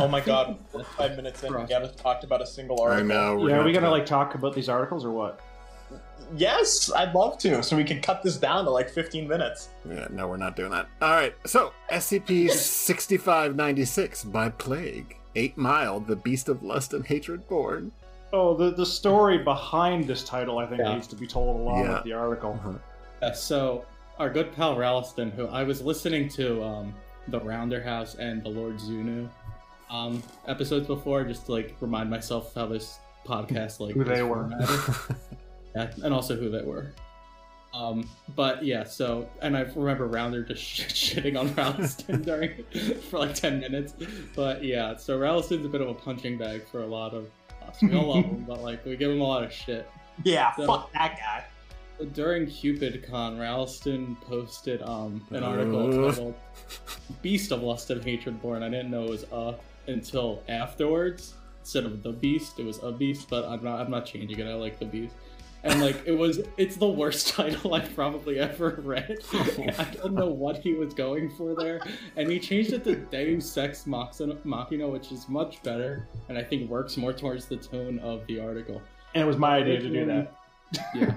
oh 0.00 0.08
my 0.08 0.20
god 0.20 0.58
five 0.96 1.14
minutes 1.16 1.42
in 1.44 1.54
we 1.54 1.72
haven't 1.72 1.96
talked 1.96 2.24
about 2.24 2.42
a 2.42 2.46
single 2.46 2.82
I 2.82 2.86
article 2.90 3.06
know. 3.08 3.36
we're 3.36 3.50
yeah, 3.50 3.58
are 3.58 3.64
we 3.64 3.72
gonna 3.72 3.86
to- 3.86 3.92
like 3.92 4.06
talk 4.06 4.34
about 4.34 4.52
these 4.54 4.68
articles 4.68 5.04
or 5.04 5.12
what? 5.12 5.40
yes 6.36 6.90
i'd 6.96 7.14
love 7.14 7.38
to 7.38 7.62
so 7.62 7.74
we 7.76 7.84
can 7.84 8.00
cut 8.02 8.22
this 8.22 8.36
down 8.36 8.64
to 8.64 8.70
like 8.70 8.90
15 8.90 9.26
minutes 9.28 9.68
Yeah, 9.88 10.08
no, 10.10 10.26
we're 10.28 10.36
not 10.36 10.56
doing 10.56 10.70
that. 10.72 10.88
All 11.00 11.12
right. 11.12 11.34
So 11.46 11.72
SCP 11.90 12.50
6596 12.50 14.24
by 14.24 14.48
Plague. 14.50 15.16
Eight 15.36 15.56
Mile, 15.56 16.00
the 16.00 16.16
Beast 16.16 16.48
of 16.48 16.62
Lust 16.62 16.92
and 16.92 17.06
Hatred 17.06 17.46
Born. 17.48 17.92
Oh, 18.32 18.54
the 18.54 18.70
the 18.70 18.84
story 18.86 19.38
behind 19.38 20.04
this 20.06 20.22
title 20.24 20.58
I 20.58 20.66
think 20.66 20.80
Yeah. 20.80 20.94
needs 20.94 21.06
to 21.08 21.16
be 21.16 21.26
told 21.26 21.60
along 21.60 21.84
Yeah. 21.84 21.94
with 21.94 22.04
the 22.04 22.12
article. 22.12 22.58
Uh, 23.22 23.32
so 23.32 23.84
our 24.18 24.28
good 24.30 24.52
pal 24.54 24.76
Ralston, 24.76 25.30
who 25.30 25.46
I 25.46 25.62
was 25.62 25.80
listening 25.82 26.28
to 26.30 26.62
um, 26.62 26.94
the 27.28 27.40
Rounder 27.40 27.82
House 27.82 28.16
and 28.16 28.42
the 28.42 28.48
Lord 28.48 28.76
Zunu 28.78 29.28
um, 29.90 30.22
episodes 30.46 30.86
before, 30.86 31.24
just 31.24 31.46
to 31.46 31.52
like 31.52 31.74
remind 31.80 32.10
myself 32.10 32.54
how 32.54 32.66
this 32.66 32.98
podcast 33.26 33.80
like 33.80 33.94
Who 33.94 34.04
they 34.04 34.22
were. 34.22 34.48
yeah, 35.74 35.90
and 36.02 36.12
also 36.12 36.36
who 36.36 36.50
they 36.50 36.62
were. 36.62 36.92
Um, 37.74 38.08
but 38.34 38.64
yeah, 38.64 38.84
so 38.84 39.28
and 39.42 39.56
I 39.56 39.60
remember 39.74 40.06
Rounder 40.06 40.42
just 40.42 40.62
shitting 40.94 41.38
on 41.38 41.54
Ralston 41.54 42.22
during 42.22 42.62
for 43.10 43.18
like 43.20 43.34
ten 43.34 43.60
minutes. 43.60 43.94
But 44.34 44.64
yeah, 44.64 44.96
so 44.96 45.18
Ralston's 45.18 45.64
a 45.66 45.68
bit 45.68 45.80
of 45.80 45.88
a 45.88 45.94
punching 45.94 46.38
bag 46.38 46.66
for 46.70 46.82
a 46.82 46.86
lot 46.86 47.14
of 47.14 47.28
us. 47.68 47.80
We 47.82 47.94
all 47.94 48.14
love 48.14 48.24
him, 48.24 48.44
but 48.48 48.62
like 48.62 48.84
we 48.84 48.96
give 48.96 49.10
him 49.10 49.20
a 49.20 49.24
lot 49.24 49.44
of 49.44 49.52
shit. 49.52 49.88
yeah 50.24 50.54
So- 50.56 50.66
fuck 50.66 50.92
that 50.94 51.16
guy 51.18 51.44
During 52.12 52.46
CupidCon, 52.46 53.40
Ralston 53.40 54.16
posted 54.22 54.82
um, 54.82 55.26
an 55.30 55.42
article 55.42 56.06
Uh. 56.06 56.10
titled 56.12 56.34
"Beast 57.22 57.50
of 57.52 57.62
Lust 57.62 57.90
and 57.90 58.02
Hatred 58.04 58.40
Born." 58.40 58.62
I 58.62 58.68
didn't 58.68 58.90
know 58.90 59.04
it 59.04 59.10
was 59.10 59.24
"a" 59.32 59.54
until 59.88 60.42
afterwards. 60.48 61.34
Instead 61.60 61.84
of 61.84 62.02
the 62.02 62.12
beast, 62.12 62.58
it 62.60 62.64
was 62.64 62.82
a 62.82 62.92
beast. 62.92 63.28
But 63.28 63.44
I'm 63.46 63.62
not. 63.64 63.80
I'm 63.80 63.90
not 63.90 64.06
changing 64.06 64.38
it. 64.38 64.46
I 64.46 64.54
like 64.54 64.78
the 64.78 64.84
beast. 64.86 65.14
And 65.64 65.80
like 65.80 66.00
it 66.06 66.12
was, 66.12 66.40
it's 66.56 66.76
the 66.76 66.88
worst 66.88 67.28
title 67.34 67.74
I've 67.74 67.92
probably 67.94 68.38
ever 68.38 68.80
read. 68.82 69.18
I 69.32 69.84
don't 69.94 70.14
know 70.14 70.28
what 70.28 70.58
he 70.58 70.74
was 70.74 70.94
going 70.94 71.30
for 71.30 71.54
there, 71.56 71.80
and 72.16 72.30
he 72.30 72.38
changed 72.38 72.72
it 72.72 72.84
to 72.84 72.94
Deus 72.96 73.56
Ex 73.56 73.86
Machina, 73.86 74.36
Machina, 74.44 74.86
which 74.88 75.10
is 75.10 75.28
much 75.28 75.62
better, 75.62 76.06
and 76.28 76.38
I 76.38 76.44
think 76.44 76.70
works 76.70 76.96
more 76.96 77.12
towards 77.12 77.46
the 77.46 77.56
tone 77.56 77.98
of 77.98 78.26
the 78.28 78.38
article. 78.40 78.80
And 79.14 79.22
it 79.24 79.26
was 79.26 79.36
my 79.36 79.56
idea 79.56 79.80
to 79.80 79.88
do 79.88 80.06
that. 80.06 80.32
Yeah. 80.94 81.14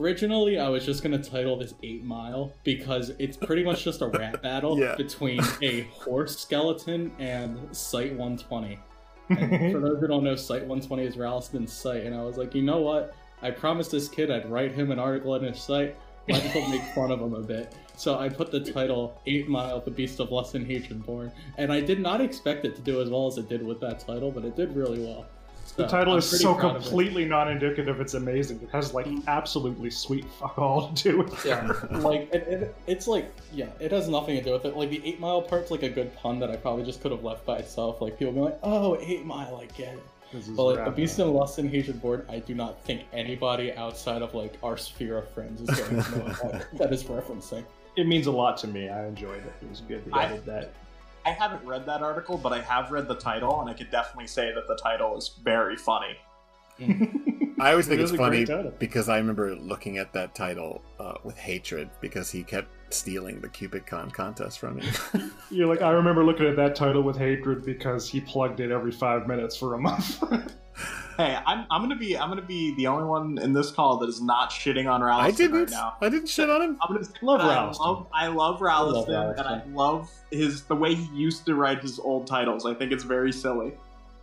Originally, 0.00 0.58
I 0.58 0.68
was 0.68 0.84
just 0.84 1.02
gonna 1.04 1.22
title 1.22 1.56
this 1.56 1.74
Eight 1.84 2.04
Mile 2.04 2.52
because 2.64 3.10
it's 3.18 3.36
pretty 3.36 3.62
much 3.62 3.84
just 3.84 4.02
a 4.02 4.08
rap 4.08 4.42
battle 4.42 4.76
Yeah. 4.84 4.96
between 4.96 5.40
a 5.62 5.82
horse 5.92 6.36
skeleton 6.38 7.12
and 7.20 7.74
Site 7.76 8.10
120. 8.10 8.78
And 9.28 9.72
for 9.72 9.80
those 9.80 10.00
who 10.00 10.06
don't 10.06 10.24
know, 10.24 10.36
Site 10.36 10.62
120 10.62 11.04
is 11.04 11.16
Ralston's 11.16 11.72
site, 11.72 12.04
and 12.04 12.14
I 12.14 12.22
was 12.22 12.36
like, 12.36 12.54
you 12.54 12.62
know 12.62 12.80
what? 12.80 13.14
I 13.42 13.50
promised 13.50 13.90
this 13.90 14.08
kid 14.08 14.30
I'd 14.30 14.50
write 14.50 14.72
him 14.72 14.90
an 14.90 14.98
article 14.98 15.34
in 15.34 15.44
his 15.44 15.60
site. 15.60 15.96
Might 16.28 16.42
as 16.42 16.54
well 16.54 16.68
make 16.70 16.82
fun 16.94 17.10
of 17.10 17.20
him 17.20 17.34
a 17.34 17.42
bit. 17.42 17.74
So 17.96 18.18
I 18.18 18.30
put 18.30 18.50
the 18.50 18.60
title 18.60 19.20
Eight 19.26 19.48
Mile, 19.48 19.80
the 19.80 19.90
Beast 19.90 20.20
of 20.20 20.32
Lust 20.32 20.54
and 20.54 20.66
Hatred 20.66 21.04
Born, 21.04 21.30
and 21.58 21.70
I 21.70 21.80
did 21.80 22.00
not 22.00 22.20
expect 22.22 22.64
it 22.64 22.74
to 22.76 22.82
do 22.82 23.02
as 23.02 23.10
well 23.10 23.26
as 23.26 23.36
it 23.36 23.48
did 23.48 23.64
with 23.64 23.80
that 23.80 24.00
title, 24.00 24.30
but 24.30 24.44
it 24.44 24.56
did 24.56 24.74
really 24.74 25.00
well. 25.00 25.26
The 25.76 25.86
title 25.86 26.12
I'm 26.12 26.20
is 26.20 26.40
so 26.40 26.54
proud 26.54 26.76
of 26.76 26.82
it. 26.82 26.84
completely 26.84 27.24
non-indicative. 27.24 28.00
It's 28.00 28.14
amazing. 28.14 28.60
It 28.62 28.70
has 28.70 28.94
like 28.94 29.06
mm. 29.06 29.26
absolutely 29.26 29.90
sweet 29.90 30.24
fuck 30.38 30.56
all 30.58 30.92
to 30.92 31.02
do 31.02 31.18
with 31.18 31.44
it. 31.44 31.48
Yeah, 31.48 31.72
like 31.98 32.32
it, 32.32 32.46
it, 32.48 32.76
it's 32.86 33.06
like 33.08 33.32
yeah, 33.52 33.66
it 33.80 33.90
has 33.90 34.08
nothing 34.08 34.36
to 34.36 34.44
do 34.44 34.52
with 34.52 34.64
it. 34.64 34.76
Like 34.76 34.90
the 34.90 35.04
eight 35.04 35.18
mile 35.18 35.42
part's 35.42 35.70
like 35.70 35.82
a 35.82 35.88
good 35.88 36.14
pun 36.16 36.38
that 36.40 36.50
I 36.50 36.56
probably 36.56 36.84
just 36.84 37.00
could 37.00 37.10
have 37.10 37.24
left 37.24 37.44
by 37.44 37.58
itself. 37.58 38.00
Like 38.00 38.18
people 38.18 38.32
be 38.32 38.40
like, 38.40 38.58
"Oh, 38.62 38.96
eight 39.00 39.24
mile, 39.24 39.56
I 39.56 39.66
get 39.76 39.94
it." 39.94 40.02
But 40.56 40.64
like 40.64 40.84
the. 40.84 40.90
Beast 40.90 41.18
and 41.18 41.32
Lust 41.32 41.58
and 41.58 41.70
Hatred 41.70 42.00
board, 42.00 42.26
I 42.28 42.40
do 42.40 42.54
not 42.54 42.82
think 42.84 43.02
anybody 43.12 43.72
outside 43.72 44.22
of 44.22 44.34
like 44.34 44.58
our 44.62 44.76
sphere 44.76 45.18
of 45.18 45.28
friends 45.30 45.60
is 45.60 45.78
going 45.88 46.02
to 46.02 46.10
know 46.10 46.24
what 46.24 46.52
that, 46.52 46.78
that 46.78 46.92
is 46.92 47.04
referencing. 47.04 47.64
It 47.96 48.06
means 48.06 48.26
a 48.26 48.32
lot 48.32 48.56
to 48.58 48.66
me. 48.66 48.88
I 48.88 49.06
enjoyed 49.06 49.44
it. 49.44 49.52
It 49.62 49.70
was 49.70 49.80
good. 49.80 50.04
They 50.04 50.12
I- 50.12 50.24
added 50.24 50.46
that. 50.46 50.72
I 51.26 51.30
haven't 51.30 51.64
read 51.64 51.86
that 51.86 52.02
article, 52.02 52.36
but 52.36 52.52
I 52.52 52.60
have 52.60 52.90
read 52.90 53.08
the 53.08 53.14
title, 53.14 53.60
and 53.60 53.70
I 53.70 53.74
could 53.74 53.90
definitely 53.90 54.26
say 54.26 54.52
that 54.54 54.66
the 54.68 54.76
title 54.76 55.16
is 55.16 55.38
very 55.42 55.76
funny. 55.76 56.16
I 57.60 57.70
always 57.70 57.86
think 57.86 58.00
It 58.00 58.02
it's 58.02 58.10
is 58.10 58.14
a 58.14 58.16
great 58.18 58.48
funny 58.48 58.70
because 58.78 59.08
I 59.08 59.16
remember 59.16 59.54
looking 59.54 59.98
at 59.98 60.12
that 60.12 60.34
title 60.34 60.82
uh, 60.98 61.14
with 61.22 61.38
hatred 61.38 61.88
because 62.00 62.30
he 62.30 62.42
kept 62.42 62.68
stealing 62.92 63.40
the 63.40 63.48
CupidCon 63.48 64.12
contest 64.12 64.58
from 64.58 64.76
me. 64.76 64.88
You're 65.50 65.68
like, 65.68 65.80
I 65.82 65.90
remember 65.90 66.24
looking 66.24 66.46
at 66.46 66.56
that 66.56 66.74
title 66.74 67.02
with 67.02 67.16
hatred 67.16 67.64
because 67.64 68.08
he 68.08 68.20
plugged 68.20 68.60
it 68.60 68.70
every 68.70 68.92
five 68.92 69.28
minutes 69.28 69.56
for 69.56 69.74
a 69.74 69.78
month. 69.78 70.22
Hey, 71.16 71.38
I'm, 71.46 71.64
I'm 71.70 71.80
gonna 71.82 71.94
be 71.96 72.18
I'm 72.18 72.28
gonna 72.28 72.42
be 72.42 72.74
the 72.74 72.88
only 72.88 73.04
one 73.04 73.38
in 73.38 73.52
this 73.52 73.70
call 73.70 73.98
that 73.98 74.08
is 74.08 74.20
not 74.20 74.50
shitting 74.50 74.90
on 74.90 75.00
Ralston 75.02 75.26
I 75.26 75.30
didn't. 75.30 75.56
right 75.60 75.70
now. 75.70 75.94
I 76.00 76.08
didn't 76.08 76.28
shit 76.28 76.50
on 76.50 76.60
him. 76.60 76.78
I'm 76.82 76.94
gonna 76.96 77.06
Love 77.22 77.40
I 77.40 77.48
Ralston. 77.54 77.86
love 77.86 78.06
I 78.12 78.26
love 78.26 78.60
Ralston, 78.60 79.14
Ralston. 79.14 79.46
and 79.46 79.62
I 79.62 79.64
love 79.76 80.10
his 80.32 80.62
the 80.64 80.74
way 80.74 80.94
he 80.96 81.06
used 81.16 81.46
to 81.46 81.54
write 81.54 81.80
his 81.82 82.00
old 82.00 82.26
titles. 82.26 82.66
I 82.66 82.74
think 82.74 82.90
it's 82.90 83.04
very 83.04 83.30
silly. 83.32 83.74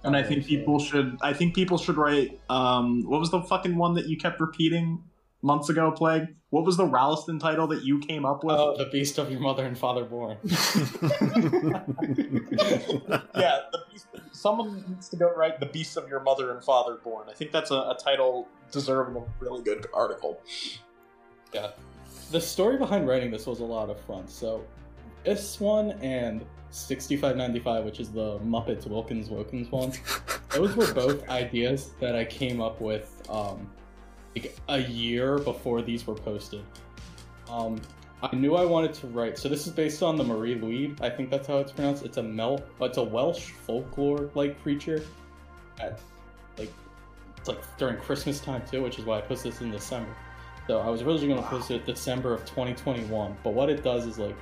And 0.04 0.18
I 0.18 0.24
think 0.24 0.45
people 0.45 0.80
should 0.80 1.18
I 1.22 1.32
think 1.32 1.56
people 1.56 1.78
should 1.78 1.95
write 1.95 2.39
um 2.49 3.04
what 3.08 3.22
was 3.22 3.32
the 3.32 3.41
fucking 3.43 3.78
one 3.78 3.93
that 3.93 4.08
you 4.08 4.18
kept 4.18 4.41
repeating 4.41 5.02
months 5.42 5.70
ago, 5.70 5.92
Plague? 5.92 6.36
What 6.50 6.66
was 6.66 6.78
the 6.78 6.86
Ralston 6.86 7.39
title 7.39 7.68
that 7.68 7.84
you 7.84 8.00
came 8.00 8.26
up 8.26 8.44
with? 8.44 8.56
Oh, 8.58 8.76
the 8.78 8.86
beast 8.86 9.18
of 9.18 9.32
your 9.32 9.39
mother 9.39 9.66
and 9.66 9.78
father 9.78 10.04
born. 10.04 10.38
yeah, 10.44 10.54
the 13.72 13.80
beast, 13.89 14.08
someone 14.32 14.84
needs 14.88 15.08
to 15.10 15.16
go 15.16 15.34
write 15.34 15.60
"The 15.60 15.68
Beast 15.68 15.98
of 15.98 16.10
Your 16.10 16.20
Mother 16.20 16.52
and 16.52 16.64
Father 16.64 16.98
Born." 17.04 17.28
I 17.30 17.34
think 17.34 17.52
that's 17.52 17.72
a, 17.72 17.76
a 17.76 17.98
title 18.04 18.48
deserving 18.72 19.16
of 19.16 19.24
a 19.24 19.28
really 19.39 19.64
good 19.64 19.88
article. 19.94 20.42
Yeah. 21.54 21.72
The 22.32 22.42
story 22.42 22.78
behind 22.78 23.08
writing 23.08 23.32
this 23.32 23.46
was 23.46 23.60
a 23.60 23.66
lot 23.66 23.89
of 23.89 24.00
fun. 24.02 24.28
So, 24.28 24.66
this 25.24 25.60
one 25.60 25.92
and 26.02 26.46
6595, 26.72 27.84
which 27.86 28.00
is 28.00 28.12
the 28.12 28.39
Muppets 28.39 28.88
Wilkins 28.88 29.30
Wilkins 29.30 29.72
one, 29.72 29.92
those 30.50 30.76
were 30.76 30.94
both 30.94 31.28
ideas 31.30 31.92
that 32.00 32.16
I 32.16 32.26
came 32.26 32.62
up 32.62 32.80
with 32.80 33.22
um, 33.30 33.70
like 34.36 34.57
a 34.69 34.79
year 34.79 35.38
before 35.39 35.82
these 35.82 36.05
were 36.07 36.15
posted. 36.15 36.63
Um, 37.49 37.82
I 38.23 38.36
knew 38.36 38.55
I 38.55 38.65
wanted 38.65 38.93
to 38.95 39.07
write. 39.07 39.38
So 39.38 39.49
this 39.49 39.65
is 39.65 39.73
based 39.73 40.03
on 40.03 40.15
the 40.15 40.23
Marie 40.23 40.55
Louise. 40.55 40.95
I 41.01 41.09
think 41.09 41.32
that's 41.32 41.47
how 41.47 41.57
it's 41.57 41.71
pronounced. 41.71 42.05
It's 42.05 42.17
a 42.17 42.23
Mel. 42.23 42.63
It's 42.79 42.97
a 42.97 43.03
Welsh 43.03 43.51
folklore-like 43.65 44.61
creature. 44.61 45.03
At, 45.79 45.99
like 46.57 46.71
it's 47.38 47.47
like 47.47 47.77
during 47.77 47.97
Christmas 47.97 48.39
time 48.39 48.63
too, 48.69 48.84
which 48.84 48.99
is 48.99 49.05
why 49.05 49.17
I 49.17 49.21
posted 49.21 49.53
this 49.53 49.61
in 49.61 49.71
December. 49.71 50.15
So 50.67 50.79
I 50.79 50.89
was 50.89 51.01
originally 51.01 51.29
going 51.29 51.41
to 51.41 51.49
post 51.49 51.71
it 51.71 51.86
December 51.86 52.34
of 52.34 52.41
2021, 52.41 53.36
but 53.43 53.53
what 53.53 53.69
it 53.69 53.84
does 53.84 54.05
is 54.05 54.19
like 54.19 54.36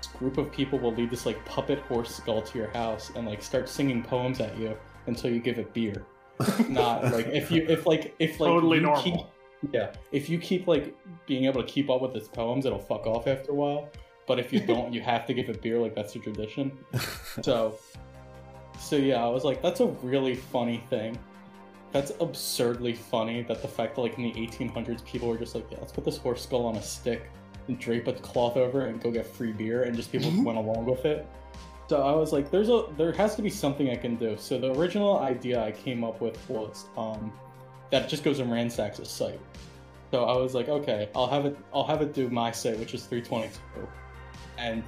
this 0.00 0.06
group 0.12 0.38
of 0.38 0.52
people 0.52 0.78
will 0.78 0.94
lead 0.94 1.10
this 1.10 1.26
like 1.26 1.44
puppet 1.44 1.80
horse 1.80 2.14
skull 2.14 2.40
to 2.40 2.58
your 2.58 2.68
house 2.68 3.10
and 3.16 3.26
like 3.26 3.42
start 3.42 3.68
singing 3.68 4.02
poems 4.02 4.40
at 4.40 4.56
you 4.56 4.76
until 5.06 5.32
you 5.32 5.40
give 5.40 5.58
it 5.58 5.74
beer. 5.74 6.06
Not 6.68 7.04
like 7.12 7.26
if 7.26 7.50
you 7.50 7.64
if 7.68 7.86
like 7.86 8.14
if 8.18 8.40
like 8.40 8.48
Totally 8.48 8.78
you 8.78 8.82
normal. 8.84 9.02
keep 9.02 9.72
yeah 9.74 9.92
if 10.12 10.28
you 10.28 10.38
keep 10.38 10.66
like 10.66 10.94
being 11.26 11.46
able 11.46 11.62
to 11.62 11.68
keep 11.68 11.90
up 11.90 12.00
with 12.00 12.14
his 12.14 12.28
poems, 12.28 12.66
it'll 12.66 12.78
fuck 12.78 13.06
off 13.06 13.26
after 13.26 13.52
a 13.52 13.54
while. 13.54 13.88
But 14.26 14.38
if 14.38 14.52
you 14.52 14.60
don't, 14.66 14.92
you 14.92 15.00
have 15.00 15.26
to 15.26 15.34
give 15.34 15.48
it 15.48 15.62
beer. 15.62 15.78
Like 15.78 15.94
that's 15.94 16.12
the 16.12 16.20
tradition. 16.20 16.72
So 17.42 17.78
so 18.78 18.96
yeah, 18.96 19.24
I 19.24 19.28
was 19.28 19.44
like, 19.44 19.62
that's 19.62 19.80
a 19.80 19.86
really 19.86 20.34
funny 20.34 20.82
thing. 20.88 21.18
That's 21.92 22.12
absurdly 22.20 22.94
funny 22.94 23.42
that 23.42 23.62
the 23.62 23.68
fact 23.68 23.96
that 23.96 24.02
like 24.02 24.18
in 24.18 24.24
the 24.24 24.32
1800s 24.32 25.04
people 25.04 25.28
were 25.28 25.38
just 25.38 25.54
like, 25.54 25.66
yeah, 25.70 25.78
let's 25.80 25.92
put 25.92 26.04
this 26.04 26.18
horse 26.18 26.42
skull 26.42 26.66
on 26.66 26.76
a 26.76 26.82
stick 26.82 27.30
and 27.66 27.78
drape 27.78 28.06
a 28.08 28.12
cloth 28.14 28.56
over 28.56 28.86
it 28.86 28.90
and 28.90 29.00
go 29.00 29.10
get 29.10 29.26
free 29.26 29.52
beer, 29.52 29.84
and 29.84 29.96
just 29.96 30.10
people 30.10 30.30
mm-hmm. 30.30 30.44
went 30.44 30.58
along 30.58 30.86
with 30.86 31.04
it. 31.04 31.26
So 31.88 32.02
I 32.02 32.12
was 32.12 32.34
like, 32.34 32.50
there's 32.50 32.68
a 32.68 32.84
there 32.98 33.12
has 33.12 33.34
to 33.36 33.42
be 33.42 33.48
something 33.48 33.88
I 33.88 33.96
can 33.96 34.16
do. 34.16 34.36
So 34.38 34.58
the 34.58 34.72
original 34.74 35.20
idea 35.20 35.64
I 35.64 35.72
came 35.72 36.04
up 36.04 36.20
with 36.20 36.38
was 36.48 36.84
um, 36.98 37.32
that 37.90 38.10
just 38.10 38.22
goes 38.22 38.40
and 38.40 38.52
ransacks 38.52 38.98
a 38.98 39.06
site. 39.06 39.40
So 40.10 40.24
I 40.24 40.36
was 40.36 40.54
like, 40.54 40.68
okay, 40.68 41.08
I'll 41.14 41.26
have 41.26 41.46
it 41.46 41.56
I'll 41.72 41.86
have 41.86 42.02
it 42.02 42.12
do 42.12 42.28
my 42.28 42.52
site, 42.52 42.78
which 42.78 42.92
is 42.92 43.04
322, 43.04 43.88
and 44.58 44.84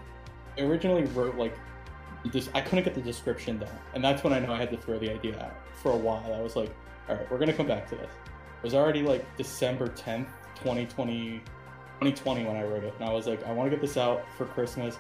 I 0.59 0.63
originally 0.63 1.05
wrote 1.05 1.37
like 1.37 1.57
this 2.27 2.51
I 2.55 2.61
couldn't 2.61 2.85
get 2.85 2.95
the 2.95 3.01
description 3.01 3.59
down. 3.59 3.79
And 3.95 4.05
that's 4.05 4.23
when 4.23 4.35
I 4.35 4.39
know 4.39 4.53
I 4.53 4.59
had 4.59 4.71
to 4.71 4.77
throw 4.77 4.99
the 4.99 5.11
idea 5.11 5.41
out. 5.41 5.55
For 5.83 5.93
a 5.93 5.97
while, 5.97 6.35
I 6.35 6.41
was 6.43 6.55
like, 6.55 6.71
all 7.09 7.15
right, 7.15 7.31
we're 7.31 7.39
to 7.39 7.53
come 7.55 7.67
back 7.67 7.89
to 7.89 7.97
this. 7.97 8.11
It 8.11 8.63
was 8.63 8.75
already 8.75 9.01
like 9.01 9.25
December 9.39 9.89
10th, 9.89 10.29
2020, 10.57 11.39
2020 11.39 12.45
when 12.45 12.57
I 12.57 12.65
wrote 12.65 12.85
it. 12.85 12.93
And 13.01 13.09
I 13.09 13.13
was 13.13 13.27
like, 13.27 13.43
I 13.47 13.53
want 13.53 13.71
to 13.71 13.75
get 13.75 13.81
this 13.81 13.97
out 13.97 14.23
for 14.37 14.45
Christmas. 14.45 14.99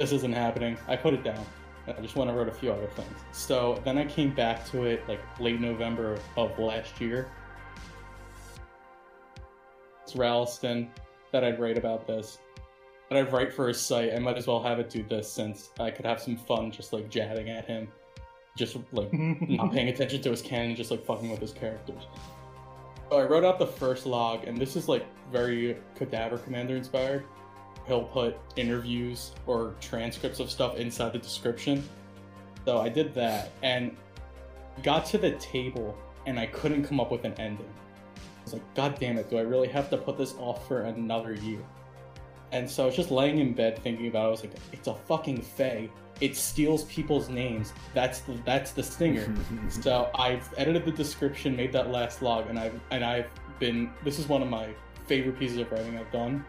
This 0.00 0.12
isn't 0.12 0.32
happening. 0.32 0.78
I 0.88 0.96
put 0.96 1.12
it 1.12 1.22
down. 1.22 1.44
I 1.86 1.92
just 2.00 2.16
went 2.16 2.30
and 2.30 2.38
wrote 2.38 2.48
a 2.48 2.52
few 2.52 2.72
other 2.72 2.86
things. 2.86 3.12
So 3.32 3.80
then 3.84 3.98
I 3.98 4.06
came 4.06 4.34
back 4.34 4.66
to 4.70 4.84
it 4.84 5.06
like 5.06 5.20
late 5.38 5.60
November 5.60 6.18
of 6.38 6.58
last 6.58 7.02
year. 7.02 7.30
It's 10.02 10.16
Ralston 10.16 10.90
that 11.32 11.44
I'd 11.44 11.60
write 11.60 11.76
about 11.76 12.06
this 12.06 12.38
But 13.08 13.18
I'd 13.18 13.32
write 13.32 13.52
for 13.52 13.68
his 13.68 13.78
site, 13.78 14.14
I 14.14 14.18
might 14.18 14.38
as 14.38 14.46
well 14.46 14.62
have 14.62 14.78
it 14.78 14.88
do 14.88 15.02
this 15.02 15.30
since 15.30 15.68
I 15.78 15.90
could 15.90 16.06
have 16.06 16.20
some 16.20 16.36
fun 16.36 16.70
just 16.70 16.94
like 16.94 17.10
jabbing 17.10 17.50
at 17.50 17.66
him. 17.66 17.86
Just 18.56 18.78
like 18.92 19.12
not 19.12 19.70
paying 19.70 19.88
attention 19.88 20.22
to 20.22 20.30
his 20.30 20.40
canon, 20.40 20.76
just 20.76 20.90
like 20.90 21.04
fucking 21.04 21.30
with 21.30 21.40
his 21.40 21.52
characters. 21.52 22.04
So 23.10 23.18
I 23.18 23.24
wrote 23.24 23.44
out 23.44 23.58
the 23.58 23.66
first 23.66 24.06
log, 24.06 24.44
and 24.44 24.56
this 24.56 24.76
is 24.76 24.88
like 24.88 25.04
very 25.30 25.76
CadaverCommander 25.98 26.70
inspired. 26.70 27.24
He'll 27.90 28.04
put 28.04 28.38
interviews 28.54 29.32
or 29.48 29.74
transcripts 29.80 30.38
of 30.38 30.48
stuff 30.48 30.76
inside 30.76 31.12
the 31.12 31.18
description. 31.18 31.82
So 32.64 32.78
I 32.78 32.88
did 32.88 33.12
that, 33.14 33.50
and 33.64 33.96
got 34.84 35.04
to 35.06 35.18
the 35.18 35.32
table, 35.32 35.98
and 36.24 36.38
I 36.38 36.46
couldn't 36.46 36.84
come 36.84 37.00
up 37.00 37.10
with 37.10 37.24
an 37.24 37.32
ending. 37.32 37.66
I 38.16 38.42
was 38.44 38.52
like, 38.52 38.74
God 38.76 38.96
damn 39.00 39.18
it, 39.18 39.28
do 39.28 39.38
I 39.38 39.40
really 39.40 39.66
have 39.66 39.90
to 39.90 39.96
put 39.96 40.16
this 40.16 40.36
off 40.38 40.68
for 40.68 40.82
another 40.82 41.34
year? 41.34 41.58
And 42.52 42.70
so 42.70 42.84
I 42.84 42.86
was 42.86 42.94
just 42.94 43.10
laying 43.10 43.40
in 43.40 43.54
bed 43.54 43.76
thinking 43.82 44.06
about 44.06 44.26
it. 44.26 44.28
I 44.28 44.30
was 44.30 44.40
like, 44.42 44.54
it's 44.70 44.86
a 44.86 44.94
fucking 44.94 45.42
Fae. 45.42 45.90
It 46.20 46.36
steals 46.36 46.84
people's 46.84 47.28
names. 47.28 47.72
That's 47.92 48.20
the 48.20 48.34
that's 48.44 48.70
the 48.70 48.84
stinger. 48.84 49.34
so 49.68 50.10
I've 50.14 50.48
edited 50.56 50.84
the 50.84 50.92
description, 50.92 51.56
made 51.56 51.72
that 51.72 51.90
last 51.90 52.22
log, 52.22 52.48
and 52.48 52.56
I've 52.56 52.78
and 52.92 53.04
I've 53.04 53.30
been 53.58 53.90
this 54.04 54.20
is 54.20 54.28
one 54.28 54.42
of 54.42 54.48
my 54.48 54.68
favorite 55.08 55.40
pieces 55.40 55.56
of 55.56 55.72
writing 55.72 55.98
I've 55.98 56.12
done. 56.12 56.44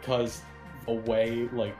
Because 0.00 0.40
the 0.86 0.92
way 0.92 1.48
like 1.52 1.76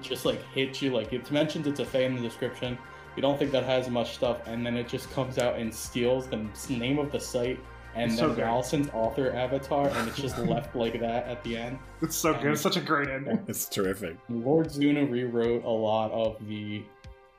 just 0.00 0.24
like 0.24 0.42
hits 0.52 0.80
you 0.80 0.92
like 0.92 1.12
it's 1.12 1.30
mentioned 1.30 1.66
it's 1.66 1.80
a 1.80 1.84
Fae 1.84 2.00
in 2.00 2.14
the 2.14 2.22
description. 2.22 2.78
You 3.16 3.22
don't 3.22 3.36
think 3.36 3.50
that 3.50 3.64
has 3.64 3.90
much 3.90 4.14
stuff, 4.14 4.46
and 4.46 4.64
then 4.64 4.76
it 4.76 4.86
just 4.86 5.10
comes 5.10 5.38
out 5.38 5.56
and 5.56 5.74
steals 5.74 6.28
the 6.28 6.46
name 6.68 6.98
of 7.00 7.10
the 7.10 7.18
site 7.18 7.58
and 7.94 8.12
It's 8.12 8.20
then 8.20 8.36
so. 8.36 8.42
Allison's 8.42 8.90
author 8.92 9.32
avatar, 9.32 9.88
and 9.88 10.08
it's 10.08 10.18
just 10.18 10.38
left 10.46 10.76
like 10.76 11.00
that 11.00 11.26
at 11.26 11.42
the 11.42 11.56
end. 11.56 11.78
It's 12.00 12.16
so 12.16 12.32
good. 12.34 12.52
It's 12.52 12.60
such 12.60 12.76
a 12.76 12.80
great 12.80 13.08
ending. 13.08 13.44
It's 13.48 13.68
terrific. 13.68 14.16
Lord 14.28 14.68
Zuna 14.68 15.10
rewrote 15.10 15.64
a 15.64 15.70
lot 15.70 16.12
of 16.12 16.36
the 16.46 16.84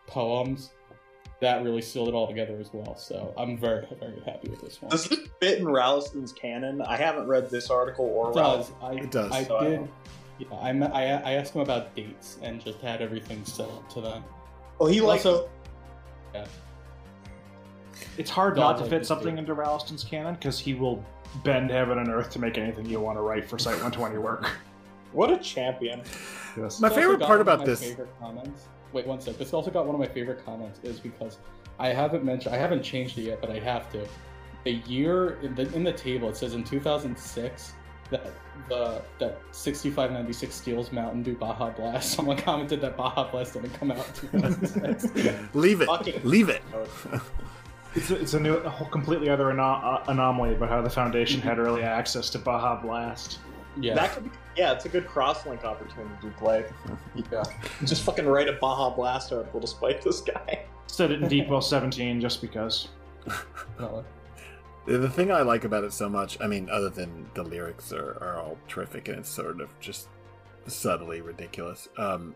poems 0.07 0.71
that 1.41 1.63
really 1.63 1.81
sealed 1.81 2.07
it 2.09 2.13
all 2.13 2.27
together 2.27 2.57
as 2.59 2.69
well. 2.73 2.97
So 2.97 3.33
I'm 3.37 3.57
very, 3.57 3.85
very 3.99 4.21
happy 4.25 4.49
with 4.49 4.61
this 4.61 4.81
one. 4.81 4.91
Does 4.91 5.09
it 5.11 5.19
fit 5.39 5.59
in 5.59 5.67
Ralston's 5.69 6.33
canon? 6.33 6.81
I 6.81 6.97
haven't 6.97 7.27
read 7.27 7.49
this 7.49 7.69
article 7.69 8.05
or 8.05 8.31
It 8.31 8.35
does. 8.35 8.69
Ralston. 8.71 8.75
I, 8.81 8.91
It 9.03 9.11
does. 9.11 9.31
I 9.31 9.43
So 9.43 9.59
did. 9.61 9.75
don't- 9.77 9.89
Yeah, 10.39 10.47
I, 10.61 10.71
met, 10.73 10.93
I 10.95 11.03
I 11.03 11.31
asked 11.33 11.53
him 11.53 11.61
about 11.61 11.93
dates 11.95 12.37
and 12.41 12.63
just 12.63 12.79
had 12.81 13.01
everything 13.01 13.43
set 13.45 13.67
up 13.69 13.89
to 13.93 14.01
them. 14.01 14.23
Oh, 14.79 14.85
he 14.87 15.01
likes 15.01 15.25
Also, 15.25 15.49
It's 18.17 18.29
hard 18.29 18.55
not 18.55 18.73
to 18.77 18.81
like 18.83 18.89
fit 18.89 19.05
something 19.05 19.35
too. 19.35 19.39
into 19.39 19.53
Ralston's 19.53 20.03
canon 20.03 20.35
because 20.35 20.59
he 20.59 20.73
will 20.73 21.03
bend 21.43 21.69
heaven 21.69 21.97
and 21.99 22.09
earth 22.09 22.29
to 22.31 22.39
make 22.39 22.57
anything 22.57 22.85
you 22.85 22.99
want 22.99 23.17
to 23.17 23.21
write 23.21 23.49
for 23.49 23.57
Site 23.59 23.73
120 23.75 24.17
work. 24.17 24.49
what 25.13 25.31
a 25.31 25.37
champion. 25.37 26.01
Yes. 26.57 26.79
My 26.79 26.89
This 26.89 26.97
favorite 26.97 27.19
part 27.21 27.41
about 27.41 27.59
my 27.59 27.65
this- 27.65 27.81
Favorite 27.83 28.09
comments. 28.19 28.67
Wait 28.93 29.05
one 29.05 29.21
sec. 29.21 29.37
This 29.37 29.53
also 29.53 29.69
got 29.71 29.85
one 29.85 29.95
of 29.95 29.99
my 30.01 30.07
favorite 30.07 30.43
comments 30.45 30.79
is 30.83 30.99
because 30.99 31.37
I 31.77 31.89
haven't 31.89 32.23
mentioned, 32.23 32.53
I 32.55 32.57
haven't 32.57 32.83
changed 32.83 33.17
it 33.17 33.23
yet, 33.23 33.41
but 33.41 33.49
I 33.51 33.59
have 33.59 33.91
to. 33.93 34.07
The 34.65 34.71
year 34.87 35.39
in 35.41 35.55
the, 35.55 35.73
in 35.73 35.83
the 35.83 35.93
table, 35.93 36.29
it 36.29 36.35
says 36.35 36.53
in 36.53 36.63
2006 36.63 37.73
that 38.11 38.31
the 38.67 39.01
that 39.19 39.39
6596 39.51 40.53
steals 40.53 40.91
Mountain 40.91 41.23
Dew 41.23 41.35
Baja 41.35 41.69
Blast. 41.69 42.11
Someone 42.15 42.37
commented 42.37 42.81
that 42.81 42.97
Baja 42.97 43.29
Blast 43.31 43.53
didn't 43.53 43.73
come 43.75 43.91
out 43.91 44.05
in 44.23 44.29
2006. 44.31 45.05
Leave 45.55 45.81
it. 45.81 45.85
Fucking- 45.85 46.21
Leave 46.23 46.49
it. 46.49 46.61
It's 47.95 48.11
a, 48.11 48.21
it's 48.21 48.35
a 48.35 48.39
new, 48.39 48.53
a 48.53 48.69
whole 48.69 48.87
completely 48.87 49.29
other 49.29 49.49
ano- 49.49 49.63
uh, 49.63 50.03
anomaly 50.09 50.53
about 50.53 50.69
how 50.69 50.79
the 50.83 50.91
Foundation 50.91 51.41
had 51.41 51.57
early 51.57 51.81
access 51.81 52.29
to 52.29 52.37
Baja 52.37 52.79
Blast. 52.79 53.39
Yeah, 53.79 53.95
That 53.95 54.13
could 54.13 54.23
be, 54.25 54.31
yeah, 54.57 54.71
it's 54.73 54.85
a 54.85 54.89
good 54.89 55.07
cross-link 55.07 55.63
opportunity 55.63 56.13
to 56.21 56.29
play. 56.37 56.65
yeah. 57.31 57.43
Just 57.85 58.03
fucking 58.03 58.25
write 58.25 58.47
a 58.47 58.53
Baja 58.53 58.89
Blast 58.89 59.31
article 59.31 59.61
to 59.61 59.67
spite 59.67 60.01
this 60.01 60.21
guy. 60.21 60.65
Said 60.87 61.11
it 61.11 61.21
in 61.21 61.29
Deep 61.29 61.47
Deepwell 61.47 61.63
17 61.63 62.19
just 62.19 62.41
because. 62.41 62.89
The 63.77 64.97
the 64.97 65.09
thing 65.09 65.31
I 65.31 65.41
like 65.41 65.65
about 65.65 65.83
it 65.83 65.93
so 65.93 66.09
much, 66.09 66.39
I 66.41 66.47
mean, 66.47 66.67
other 66.69 66.89
than 66.89 67.29
the 67.35 67.43
lyrics 67.43 67.93
are, 67.93 68.17
are 68.21 68.37
all 68.41 68.57
terrific 68.67 69.07
and 69.07 69.19
it's 69.19 69.29
sort 69.29 69.61
of 69.61 69.69
just 69.79 70.07
subtly 70.67 71.21
ridiculous, 71.21 71.89
um, 71.97 72.35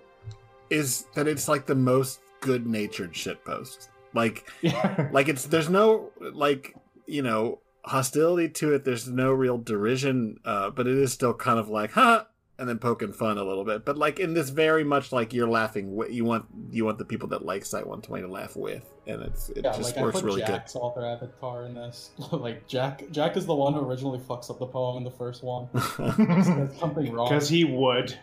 is 0.69 1.05
that 1.15 1.27
it's 1.27 1.47
like 1.47 1.65
the 1.65 1.75
most 1.75 2.19
good 2.41 2.67
natured 2.67 3.13
shitpost. 3.13 3.89
Like, 4.13 4.47
Yeah. 4.61 5.09
like 5.11 5.29
it's 5.29 5.45
there's 5.45 5.69
no 5.69 6.11
like 6.19 6.75
you 7.07 7.23
know 7.23 7.59
hostility 7.85 8.49
to 8.49 8.73
it. 8.73 8.83
There's 8.85 9.07
no 9.07 9.31
real 9.31 9.57
derision, 9.57 10.39
uh, 10.45 10.69
but 10.69 10.87
it 10.87 10.97
is 10.97 11.13
still 11.13 11.33
kind 11.33 11.59
of 11.59 11.69
like, 11.69 11.91
huh, 11.91 12.25
and 12.59 12.69
then 12.69 12.77
poking 12.77 13.11
fun 13.11 13.37
a 13.37 13.43
little 13.43 13.65
bit, 13.65 13.83
but 13.83 13.97
like 13.97 14.19
in 14.19 14.33
this 14.33 14.49
very 14.49 14.83
much 14.83 15.11
like 15.11 15.33
you're 15.33 15.49
laughing. 15.49 15.99
You 16.09 16.23
want 16.23 16.45
you 16.71 16.85
want 16.85 16.97
the 16.97 17.05
people 17.05 17.27
that 17.29 17.43
like 17.43 17.65
Site 17.65 17.85
120 17.85 18.23
to 18.23 18.31
laugh 18.31 18.55
with, 18.55 18.83
and 19.07 19.21
it's 19.23 19.49
it 19.49 19.63
Yeah, 19.63 19.75
just 19.75 19.95
like 19.95 20.03
works 20.03 20.17
I 20.17 20.21
put 20.21 20.25
really 20.25 20.41
Jack's 20.41 20.75
author 20.75 21.05
avatar 21.05 21.65
in 21.65 21.73
this. 21.73 22.11
like 22.31 22.67
Jack, 22.67 23.03
Jack 23.11 23.37
is 23.37 23.45
the 23.45 23.55
one 23.55 23.73
who 23.73 23.81
originally 23.81 24.19
fucks 24.19 24.49
up 24.49 24.59
the 24.59 24.67
poem 24.67 24.97
in 24.97 25.03
the 25.03 25.11
first 25.11 25.43
one. 25.43 25.67
something 26.77 27.11
wrong. 27.11 27.27
Because 27.27 27.49
he 27.49 27.63
would. 27.63 28.17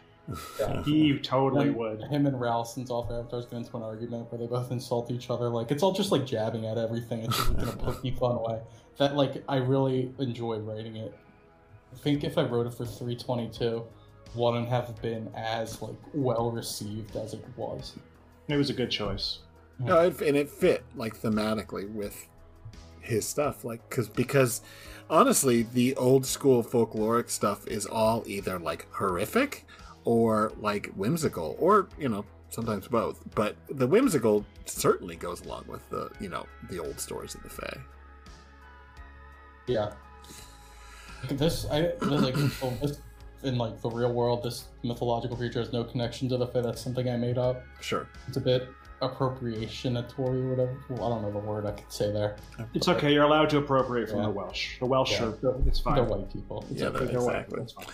Yeah. 0.61 0.83
He 0.85 1.19
totally 1.19 1.65
Then 1.65 1.75
would. 1.75 2.03
Him 2.05 2.27
and 2.27 2.41
Ralston's 2.41 2.91
author 2.91 3.19
avatars 3.19 3.47
get 3.47 3.57
into 3.57 3.77
an 3.77 3.83
argument 3.83 4.31
where 4.31 4.39
they 4.39 4.47
both 4.47 4.71
insult 4.71 5.11
each 5.11 5.29
other. 5.29 5.49
Like 5.49 5.73
it's 5.73 5.83
all 5.83 5.93
just 5.93 6.13
like 6.13 6.25
jabbing 6.25 6.67
at 6.67 6.79
everything. 6.79 7.25
It's 7.25 7.37
just 7.37 7.53
like, 7.53 7.63
in 7.63 7.69
a 7.69 7.77
pokey 7.77 8.13
fun 8.13 8.41
way. 8.41 8.61
That 9.01 9.17
like 9.17 9.43
I 9.49 9.57
really 9.57 10.13
enjoy 10.19 10.59
writing 10.59 10.97
it. 10.97 11.15
I 11.91 11.97
think 11.97 12.23
if 12.23 12.37
I 12.37 12.43
wrote 12.43 12.67
it 12.67 12.75
for 12.75 12.85
322, 12.85 13.83
wouldn't 14.35 14.69
have 14.69 15.01
been 15.01 15.33
as 15.35 15.81
like 15.81 15.97
well 16.13 16.51
received 16.51 17.17
as 17.17 17.33
it 17.33 17.43
was. 17.57 17.97
It 18.49 18.57
was 18.57 18.69
a 18.69 18.75
good 18.75 18.91
choice. 18.91 19.39
No, 19.79 20.01
it, 20.01 20.21
and 20.21 20.37
it 20.37 20.51
fit 20.51 20.85
like 20.97 21.17
thematically 21.17 21.91
with 21.91 22.29
his 23.01 23.27
stuff, 23.27 23.65
like 23.65 23.81
because 23.89 24.11
because 24.11 24.61
honestly, 25.09 25.63
the 25.63 25.97
old 25.97 26.27
school 26.27 26.63
folkloric 26.63 27.31
stuff 27.31 27.67
is 27.67 27.87
all 27.87 28.23
either 28.27 28.59
like 28.59 28.87
horrific 28.93 29.65
or 30.05 30.53
like 30.61 30.89
whimsical, 30.89 31.57
or 31.59 31.89
you 31.99 32.11
know 32.11 32.27
sometimes 32.51 32.87
both. 32.87 33.23
But 33.35 33.57
the 33.71 33.87
whimsical 33.87 34.45
certainly 34.67 35.17
goes 35.17 35.41
along 35.41 35.65
with 35.69 35.89
the 35.89 36.11
you 36.21 36.29
know 36.29 36.45
the 36.69 36.79
old 36.81 37.01
stories 37.01 37.35
of 37.35 37.43
the 37.43 37.49
Fae. 37.49 37.79
Yeah. 39.67 39.93
This 41.29 41.67
I 41.71 41.83
this, 41.83 42.03
like 42.03 42.35
oh, 42.63 42.73
this 42.83 43.01
in 43.43 43.57
like 43.59 43.81
the 43.81 43.91
real 43.91 44.13
world. 44.13 44.43
This 44.43 44.65
mythological 44.83 45.37
creature 45.37 45.61
has 45.61 45.73
no 45.73 45.85
connection 45.85 46.29
to 46.31 46.37
the 46.37 46.47
Fae. 46.47 46.61
That's 46.63 46.81
something 46.81 47.09
I 47.09 47.17
made 47.17 47.39
up. 47.39 47.63
Sure, 47.81 48.09
It's 48.29 48.37
a 48.37 48.41
bit 48.41 48.69
appropriationatory 49.03 50.19
or 50.45 50.51
whatever. 50.51 50.77
Well, 50.91 51.05
I 51.05 51.09
don't 51.11 51.23
know 51.23 51.33
the 51.33 51.47
word 51.47 51.67
I 51.67 51.73
could 51.73 51.91
say 51.91 52.11
there. 52.13 52.37
It's 52.75 52.89
okay. 52.89 53.13
You're 53.13 53.25
allowed 53.25 53.49
to 53.51 53.59
appropriate 53.59 54.09
from 54.11 54.19
Yeah. 54.21 54.27
the 54.27 54.31
Welsh. 54.31 54.79
The 54.79 54.87
Welsh 54.87 55.13
Yeah. 55.13 55.27
are. 55.43 55.57
It's 55.67 55.81
fine. 55.81 55.95
They're 55.97 56.05
white 56.05 56.31
people. 56.33 56.65
It's 56.71 56.81
Yeah, 56.81 56.89
okay. 56.89 56.99
they're- 56.99 57.09
They're 57.09 57.21
white. 57.23 57.37
Exactly. 57.45 57.63
It's 57.63 57.73
fine. 57.73 57.87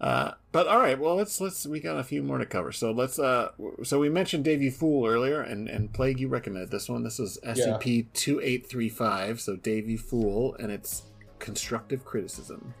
Uh, 0.00 0.32
but 0.52 0.66
all 0.66 0.78
right, 0.78 0.98
well 0.98 1.14
let's 1.16 1.38
let's 1.42 1.66
we 1.66 1.78
got 1.80 1.98
a 1.98 2.04
few 2.04 2.22
more 2.22 2.38
to 2.38 2.46
cover. 2.46 2.72
So 2.72 2.90
let's 2.90 3.18
uh 3.18 3.50
so 3.82 3.98
we 3.98 4.08
mentioned 4.08 4.44
Davy 4.44 4.70
Fool 4.70 5.06
earlier 5.06 5.42
and 5.42 5.68
and 5.68 5.92
Plague 5.92 6.18
you 6.20 6.28
recommended 6.28 6.70
this 6.70 6.88
one. 6.88 7.02
This 7.04 7.20
is 7.20 7.38
SCP 7.44 8.06
two 8.14 8.40
eight 8.42 8.66
three 8.66 8.88
five. 8.88 9.40
So 9.42 9.56
Davy 9.56 9.98
Fool 9.98 10.54
and 10.58 10.72
it's 10.72 11.02
constructive 11.40 12.04
criticism. 12.04 12.72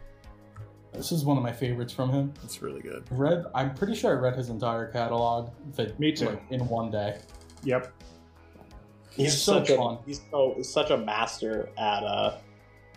This 0.92 1.12
is 1.12 1.24
one 1.24 1.36
of 1.36 1.42
my 1.42 1.52
favorites 1.52 1.92
from 1.92 2.10
him. 2.10 2.32
It's 2.44 2.62
really 2.62 2.80
good. 2.80 3.04
Read. 3.10 3.44
I'm 3.54 3.74
pretty 3.74 3.94
sure 3.94 4.10
I 4.16 4.20
read 4.20 4.34
his 4.36 4.48
entire 4.48 4.86
catalog. 4.90 5.50
That, 5.76 5.98
Me 6.00 6.12
too. 6.12 6.26
Like, 6.26 6.42
in 6.50 6.66
one 6.68 6.90
day. 6.90 7.18
Yep. 7.64 7.92
He's 9.12 9.34
It's 9.34 9.42
so 9.42 9.58
such 9.58 9.70
a 9.70 9.76
fun. 9.76 9.98
he's 10.06 10.20
so 10.30 10.56
such 10.62 10.90
a 10.90 10.96
master 10.96 11.68
at 11.76 12.02
uh 12.04 12.38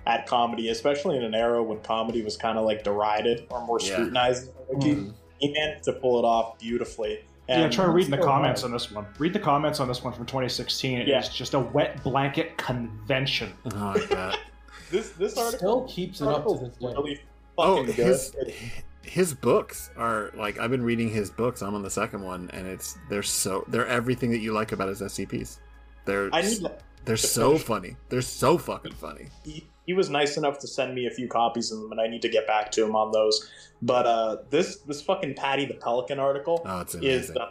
at 0.05 0.25
comedy, 0.27 0.69
especially 0.69 1.17
in 1.17 1.23
an 1.23 1.33
era 1.33 1.61
when 1.63 1.79
comedy 1.79 2.21
was 2.23 2.35
kind 2.35 2.57
of 2.57 2.65
like 2.65 2.83
derided 2.83 3.45
or 3.49 3.65
more 3.65 3.79
Yeah. 3.81 3.93
scrutinized. 3.93 4.51
Like, 4.71 4.83
he, 4.83 4.91
Mhm. 4.95 5.13
he 5.39 5.51
managed 5.53 5.83
to 5.85 5.93
pull 5.93 6.19
it 6.19 6.25
off 6.25 6.59
beautifully. 6.59 7.19
yeah, 7.49 7.67
try 7.69 7.85
reading 7.85 8.11
the 8.11 8.17
comments 8.17 8.61
hard. 8.61 8.71
on 8.71 8.73
this 8.75 8.89
one. 8.91 9.05
Read 9.19 9.33
the 9.33 9.39
comments 9.39 9.79
on 9.79 9.87
this 9.87 10.01
one 10.03 10.13
from 10.13 10.25
2016. 10.25 10.99
It 11.01 11.07
Yeah. 11.07 11.19
is 11.19 11.29
just 11.29 11.53
a 11.53 11.59
wet 11.59 12.01
blanket 12.03 12.57
convention. 12.57 13.53
Oh 13.73 13.75
my 13.77 14.05
god. 14.09 14.37
This 14.93 15.09
this 15.11 15.37
article 15.37 15.87
Still 15.87 15.95
keeps 15.95 16.21
it 16.21 16.27
up 16.27 16.45
to 16.45 16.57
this 16.57 16.75
day. 16.77 16.87
really 16.87 17.21
oh, 17.57 17.83
his 17.83 18.31
good. 18.31 18.53
his 19.01 19.33
books 19.33 19.89
are 19.97 20.31
like 20.35 20.59
I've 20.59 20.71
been 20.71 20.83
reading 20.83 21.09
his 21.09 21.29
books. 21.29 21.61
I'm 21.61 21.75
on 21.75 21.81
the 21.81 21.89
second 21.89 22.23
one, 22.23 22.49
and 22.53 22.67
it's 22.67 22.97
they're 23.09 23.23
so 23.23 23.65
they're 23.67 23.87
everything 23.87 24.31
that 24.31 24.39
you 24.39 24.53
like 24.53 24.71
about 24.71 24.87
his 24.87 25.01
SCPs. 25.01 25.59
They're 26.05 26.29
I 26.31 26.41
need 26.41 26.59
to, 26.59 26.71
they're 27.05 27.17
so 27.17 27.57
funny. 27.57 27.97
They're 28.09 28.21
so 28.21 28.57
fucking 28.57 28.93
funny. 28.93 29.29
he, 29.43 29.67
he 29.85 29.93
was 29.93 30.09
nice 30.09 30.37
enough 30.37 30.59
to 30.59 30.67
send 30.67 30.95
me 30.95 31.07
a 31.07 31.11
few 31.11 31.27
copies 31.27 31.71
of 31.71 31.79
them, 31.81 31.91
and 31.91 31.99
I 31.99 32.07
need 32.07 32.21
to 32.21 32.29
get 32.29 32.47
back 32.47 32.71
to 32.73 32.85
him 32.85 32.95
on 32.95 33.11
those. 33.11 33.49
But 33.81 34.05
uh, 34.05 34.37
this 34.49 34.77
this 34.81 35.01
fucking 35.01 35.33
Patty 35.33 35.65
the 35.65 35.73
Pelican 35.73 36.19
article 36.19 36.61
Oh, 36.65 36.81
it's 36.81 36.95
is 36.95 37.31
uh, 37.31 37.49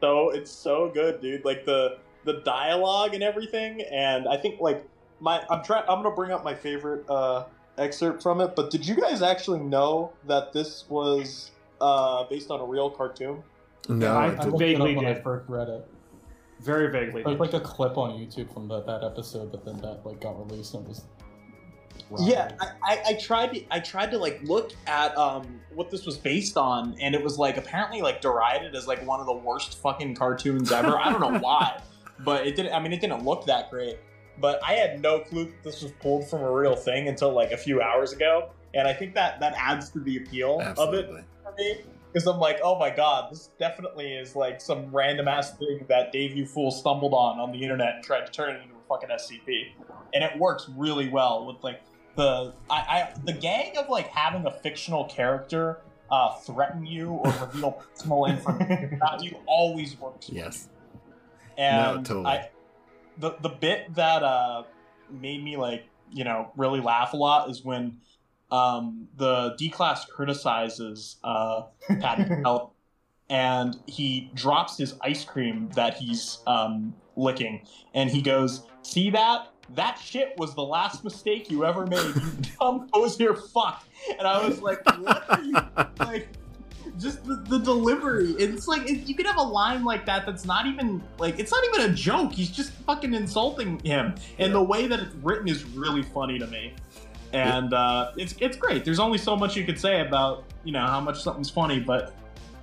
so 0.00 0.30
it's 0.30 0.50
so 0.50 0.90
good, 0.94 1.20
dude. 1.20 1.44
Like 1.44 1.64
the 1.64 1.98
the 2.24 2.40
dialogue 2.44 3.14
and 3.14 3.22
everything, 3.22 3.82
and 3.82 4.28
I 4.28 4.36
think 4.36 4.60
like 4.60 4.86
my 5.20 5.42
I'm 5.50 5.62
trying 5.64 5.82
I'm 5.88 6.02
gonna 6.02 6.14
bring 6.14 6.30
up 6.30 6.44
my 6.44 6.54
favorite 6.54 7.08
uh, 7.08 7.44
excerpt 7.78 8.22
from 8.22 8.40
it. 8.40 8.54
But 8.56 8.70
did 8.70 8.86
you 8.86 8.94
guys 8.94 9.22
actually 9.22 9.60
know 9.60 10.12
that 10.26 10.52
this 10.52 10.84
was 10.88 11.50
uh, 11.80 12.24
based 12.24 12.50
on 12.50 12.60
a 12.60 12.64
real 12.64 12.90
cartoon? 12.90 13.42
No, 13.88 14.14
I- 14.14 14.24
I 14.24 14.26
I 14.26 14.30
didn't. 14.30 14.54
it 14.54 14.58
vaguely 14.58 14.90
up 14.92 14.96
when 14.96 15.06
I 15.06 15.14
did. 15.14 15.22
first 15.22 15.48
read 15.48 15.68
it. 15.68 15.86
Very 16.60 16.90
vaguely. 16.90 17.22
There's 17.22 17.38
like 17.38 17.52
a 17.52 17.60
clip 17.60 17.98
on 17.98 18.12
YouTube 18.18 18.52
from 18.52 18.66
that, 18.68 18.86
that 18.86 19.04
episode, 19.04 19.52
but 19.52 19.64
then 19.64 19.76
that 19.78 20.04
like 20.06 20.20
got 20.20 20.38
released 20.38 20.74
and 20.74 20.84
it 20.84 20.88
was. 20.88 21.02
Yeah, 22.26 22.52
I, 22.60 22.66
I, 22.82 23.02
I 23.08 23.12
tried 23.14 23.52
to 23.54 23.62
I 23.70 23.80
tried 23.80 24.10
to 24.12 24.18
like 24.18 24.40
look 24.42 24.72
at 24.86 25.16
um 25.16 25.60
what 25.74 25.90
this 25.90 26.06
was 26.06 26.16
based 26.16 26.56
on, 26.56 26.96
and 27.00 27.14
it 27.14 27.22
was 27.22 27.38
like 27.38 27.56
apparently 27.56 28.00
like 28.02 28.20
derided 28.20 28.74
as 28.74 28.86
like 28.86 29.04
one 29.06 29.20
of 29.20 29.26
the 29.26 29.32
worst 29.34 29.78
fucking 29.80 30.14
cartoons 30.14 30.72
ever. 30.72 30.98
I 30.98 31.10
don't 31.12 31.20
know 31.20 31.38
why, 31.40 31.80
but 32.24 32.46
it 32.46 32.56
didn't. 32.56 32.72
I 32.74 32.80
mean, 32.80 32.92
it 32.92 33.00
didn't 33.00 33.24
look 33.24 33.44
that 33.46 33.70
great. 33.70 33.98
But 34.38 34.60
I 34.62 34.74
had 34.74 35.00
no 35.00 35.20
clue 35.20 35.46
that 35.46 35.62
this 35.62 35.82
was 35.82 35.92
pulled 35.92 36.28
from 36.28 36.42
a 36.42 36.50
real 36.50 36.76
thing 36.76 37.08
until 37.08 37.32
like 37.32 37.52
a 37.52 37.56
few 37.56 37.80
hours 37.80 38.12
ago, 38.12 38.50
and 38.74 38.86
I 38.86 38.92
think 38.92 39.14
that 39.14 39.40
that 39.40 39.54
adds 39.56 39.90
to 39.90 40.00
the 40.00 40.18
appeal 40.18 40.60
of 40.76 40.94
it 40.94 41.06
for 41.06 41.54
me. 41.58 41.80
Because 42.12 42.26
I'm 42.26 42.38
like, 42.38 42.60
oh 42.62 42.78
my 42.78 42.90
god, 42.90 43.30
this 43.30 43.50
definitely 43.58 44.14
is 44.14 44.36
like 44.36 44.60
some 44.60 44.94
random 44.94 45.28
ass 45.28 45.56
thing 45.56 45.84
that 45.88 46.12
Daveyoufool 46.12 46.72
stumbled 46.72 47.12
on 47.12 47.38
on 47.38 47.52
the 47.52 47.62
internet 47.62 47.96
and 47.96 48.04
tried 48.04 48.26
to 48.26 48.32
turn 48.32 48.56
it 48.56 48.62
into 48.62 48.74
a 48.74 48.88
fucking 48.88 49.10
SCP, 49.10 49.72
and 50.14 50.22
it 50.22 50.38
works 50.38 50.68
really 50.76 51.08
well 51.08 51.46
with 51.46 51.62
like 51.62 51.80
the 52.16 52.54
I, 52.70 52.74
I 52.74 53.14
the 53.24 53.32
gang 53.32 53.76
of 53.76 53.88
like 53.88 54.08
having 54.08 54.46
a 54.46 54.52
fictional 54.52 55.04
character 55.06 55.80
uh, 56.10 56.34
threaten 56.34 56.86
you 56.86 57.10
or 57.10 57.32
reveal 57.40 57.72
personal 57.72 58.24
information 58.28 58.94
about 58.94 59.22
you 59.22 59.36
always 59.46 59.98
works. 59.98 60.28
Yes. 60.30 60.68
And 61.58 61.96
No, 61.96 62.02
totally. 62.02 62.26
I, 62.26 62.48
the 63.18 63.36
the 63.40 63.48
bit 63.48 63.94
that 63.94 64.22
uh, 64.22 64.64
made 65.10 65.42
me 65.42 65.56
like 65.56 65.84
you 66.12 66.24
know 66.24 66.50
really 66.56 66.80
laugh 66.80 67.12
a 67.12 67.16
lot 67.16 67.48
is 67.50 67.64
when 67.64 67.98
um, 68.50 69.08
the 69.16 69.54
D 69.58 69.68
class 69.68 70.04
criticizes 70.04 71.16
uh, 71.24 71.62
Patty 72.00 72.24
and 73.28 73.76
he 73.86 74.30
drops 74.34 74.76
his 74.76 74.94
ice 75.00 75.24
cream 75.24 75.68
that 75.74 75.96
he's 75.96 76.38
um, 76.46 76.94
licking, 77.16 77.66
and 77.94 78.10
he 78.10 78.22
goes, 78.22 78.62
"See 78.82 79.10
that? 79.10 79.48
That 79.74 79.98
shit 79.98 80.34
was 80.38 80.54
the 80.54 80.62
last 80.62 81.02
mistake 81.02 81.50
you 81.50 81.64
ever 81.64 81.86
made. 81.86 82.14
You 82.14 82.32
dumb 82.60 82.88
here 83.18 83.34
fuck." 83.34 83.84
And 84.18 84.26
I 84.26 84.46
was 84.46 84.62
like, 84.62 84.84
"What 84.98 85.28
are 85.30 85.42
you 85.42 85.56
like?" 85.98 86.28
Just 86.98 87.24
the, 87.26 87.36
the 87.36 87.58
delivery. 87.58 88.30
It's 88.38 88.66
like 88.66 88.88
it, 88.88 89.06
you 89.06 89.14
could 89.14 89.26
have 89.26 89.36
a 89.36 89.42
line 89.42 89.84
like 89.84 90.06
that 90.06 90.24
that's 90.24 90.44
not 90.44 90.66
even 90.66 91.02
like 91.18 91.38
it's 91.38 91.50
not 91.52 91.62
even 91.64 91.90
a 91.90 91.94
joke. 91.94 92.32
He's 92.32 92.50
just 92.50 92.72
fucking 92.72 93.12
insulting 93.12 93.78
him, 93.80 94.14
and 94.38 94.54
the 94.54 94.62
way 94.62 94.86
that 94.86 95.00
it's 95.00 95.14
written 95.16 95.48
is 95.48 95.64
really 95.64 96.02
funny 96.02 96.38
to 96.38 96.46
me. 96.46 96.74
And 97.32 97.74
uh, 97.74 98.12
it's 98.16 98.34
it's 98.40 98.56
great. 98.56 98.84
There's 98.84 99.00
only 99.00 99.18
so 99.18 99.36
much 99.36 99.56
you 99.56 99.64
could 99.64 99.78
say 99.78 100.00
about 100.00 100.44
you 100.64 100.72
know 100.72 100.86
how 100.86 101.00
much 101.00 101.22
something's 101.22 101.50
funny, 101.50 101.80
but 101.80 102.14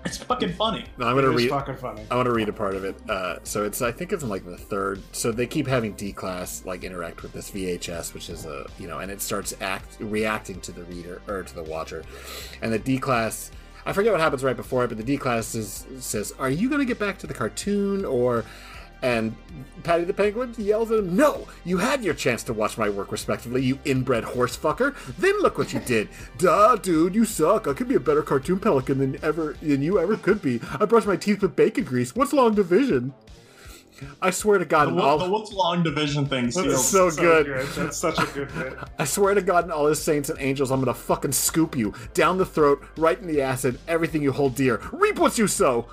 it's 0.06 0.18
fucking 0.18 0.54
funny. 0.54 0.86
No, 0.98 1.06
I'm 1.08 1.16
gonna 1.16 1.30
It 1.30 1.36
read. 1.36 1.50
fucking 1.50 1.78
funny. 1.78 2.04
I 2.10 2.16
want 2.16 2.26
to 2.26 2.34
read 2.34 2.50
a 2.50 2.54
part 2.54 2.76
of 2.76 2.84
it. 2.84 2.96
Uh, 3.10 3.38
so 3.44 3.64
it's 3.66 3.82
I 3.82 3.92
think 3.92 4.12
it's 4.14 4.24
in 4.24 4.30
like 4.30 4.46
the 4.46 4.58
third. 4.58 5.02
So 5.12 5.32
they 5.32 5.46
keep 5.46 5.68
having 5.68 5.94
D 5.94 6.12
class 6.12 6.64
like 6.66 6.84
interact 6.84 7.22
with 7.22 7.34
this 7.34 7.52
VHS, 7.52 8.14
which 8.14 8.30
is 8.30 8.46
a 8.46 8.66
you 8.80 8.88
know, 8.88 9.00
and 9.00 9.12
it 9.12 9.22
starts 9.22 9.54
act 9.62 9.98
reacting 10.00 10.60
to 10.62 10.72
the 10.72 10.84
reader 10.86 11.22
or 11.28 11.44
to 11.44 11.54
the 11.56 11.64
watcher, 11.64 12.04
and 12.62 12.74
the 12.74 12.80
D 12.80 12.98
class. 12.98 13.52
I 13.86 13.94
forget 13.94 14.12
what 14.12 14.22
happens 14.22 14.44
right 14.44 14.56
before 14.56 14.86
it, 14.86 14.88
but 14.88 14.98
the 14.98 15.04
D 15.04 15.18
class 15.18 15.56
is, 15.56 15.86
says, 16.00 16.34
"Are 16.40 16.50
you 16.50 16.70
gonna 16.70 16.86
get 16.86 17.00
back 17.00 17.18
to 17.20 17.28
the 17.28 17.34
cartoon 17.34 18.06
or?" 18.06 18.46
And 19.02 19.36
Patty 19.84 20.06
the 20.06 20.14
Penguin 20.14 20.56
yells 20.58 20.90
at 20.90 21.00
him, 21.00 21.14
No! 21.18 21.50
You 21.66 21.80
had 21.80 22.06
your 22.06 22.14
chance 22.14 22.42
to 22.44 22.54
watch 22.54 22.78
my 22.78 22.90
work 22.90 23.12
respectively, 23.12 23.62
you 23.62 23.78
inbred 23.84 24.24
horse 24.24 24.56
fucker! 24.56 24.96
Then 25.18 25.42
look 25.42 25.58
what 25.58 25.74
you 25.74 25.82
did! 25.82 26.08
Duh, 26.38 26.78
dude, 26.78 27.14
you 27.14 27.26
suck. 27.26 27.68
I 27.68 27.74
could 27.74 27.90
be 27.90 27.96
a 27.96 28.00
better 28.00 28.22
cartoon 28.22 28.62
pelican 28.62 29.00
than 29.00 29.20
ever 29.22 29.58
than 29.62 29.82
you 29.82 30.00
ever 30.00 30.16
could 30.16 30.42
be. 30.42 30.62
I 30.80 30.86
brush 30.86 31.06
my 31.06 31.18
teeth 31.18 31.42
with 31.42 31.54
bacon 31.54 31.84
grease. 31.84 32.16
What's 32.16 32.32
long 32.32 32.56
division? 32.56 33.14
I 34.22 34.32
swear 34.32 34.58
to 34.58 34.66
God, 34.66 34.94
The, 34.96 35.02
all, 35.02 35.18
the 35.18 35.30
what's 35.30 35.54
long 35.54 35.84
division 35.84 36.26
thing 36.26 36.46
That's 36.46 36.56
seals. 36.56 36.88
so 36.90 37.10
good. 37.12 37.68
That's 37.76 37.98
such 37.98 38.20
a 38.20 38.26
good 38.34 38.54
bit. 38.56 38.74
I 39.00 39.06
swear 39.06 39.34
to 39.34 39.42
God 39.42 39.66
and 39.66 39.72
all 39.74 39.86
his 39.88 40.02
saints 40.02 40.30
and 40.30 40.40
angels, 40.42 40.72
I'm 40.72 40.80
gonna 40.80 40.94
fucking 40.94 41.32
scoop 41.32 41.76
you 41.78 41.94
down 42.14 42.38
the 42.38 42.46
throat, 42.46 42.84
right 42.98 43.18
in 43.20 43.28
the 43.28 43.42
acid, 43.42 43.80
everything 43.88 44.22
you 44.22 44.32
hold 44.32 44.56
dear. 44.56 44.82
Reap 44.92 45.20
what 45.20 45.38
you 45.38 45.48
sow. 45.48 45.88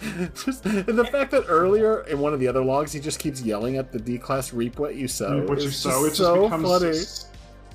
just, 0.44 0.64
and 0.64 0.86
the 0.98 1.04
fact 1.04 1.32
that 1.32 1.44
earlier 1.48 2.02
in 2.06 2.20
one 2.20 2.32
of 2.32 2.38
the 2.40 2.46
other 2.46 2.64
logs 2.64 2.92
he 2.92 3.00
just 3.00 3.18
keeps 3.18 3.42
yelling 3.42 3.76
at 3.78 3.90
the 3.90 3.98
D 3.98 4.16
class 4.16 4.52
"Reap 4.52 4.78
what 4.78 4.94
you 4.94 5.08
sow." 5.08 5.44
What 5.46 5.58
you 5.60 5.66
is 5.68 5.76
sow, 5.76 6.04
it 6.04 6.10
just 6.10 6.18
so 6.18 6.44
becomes 6.44 6.68
funny. 6.68 6.92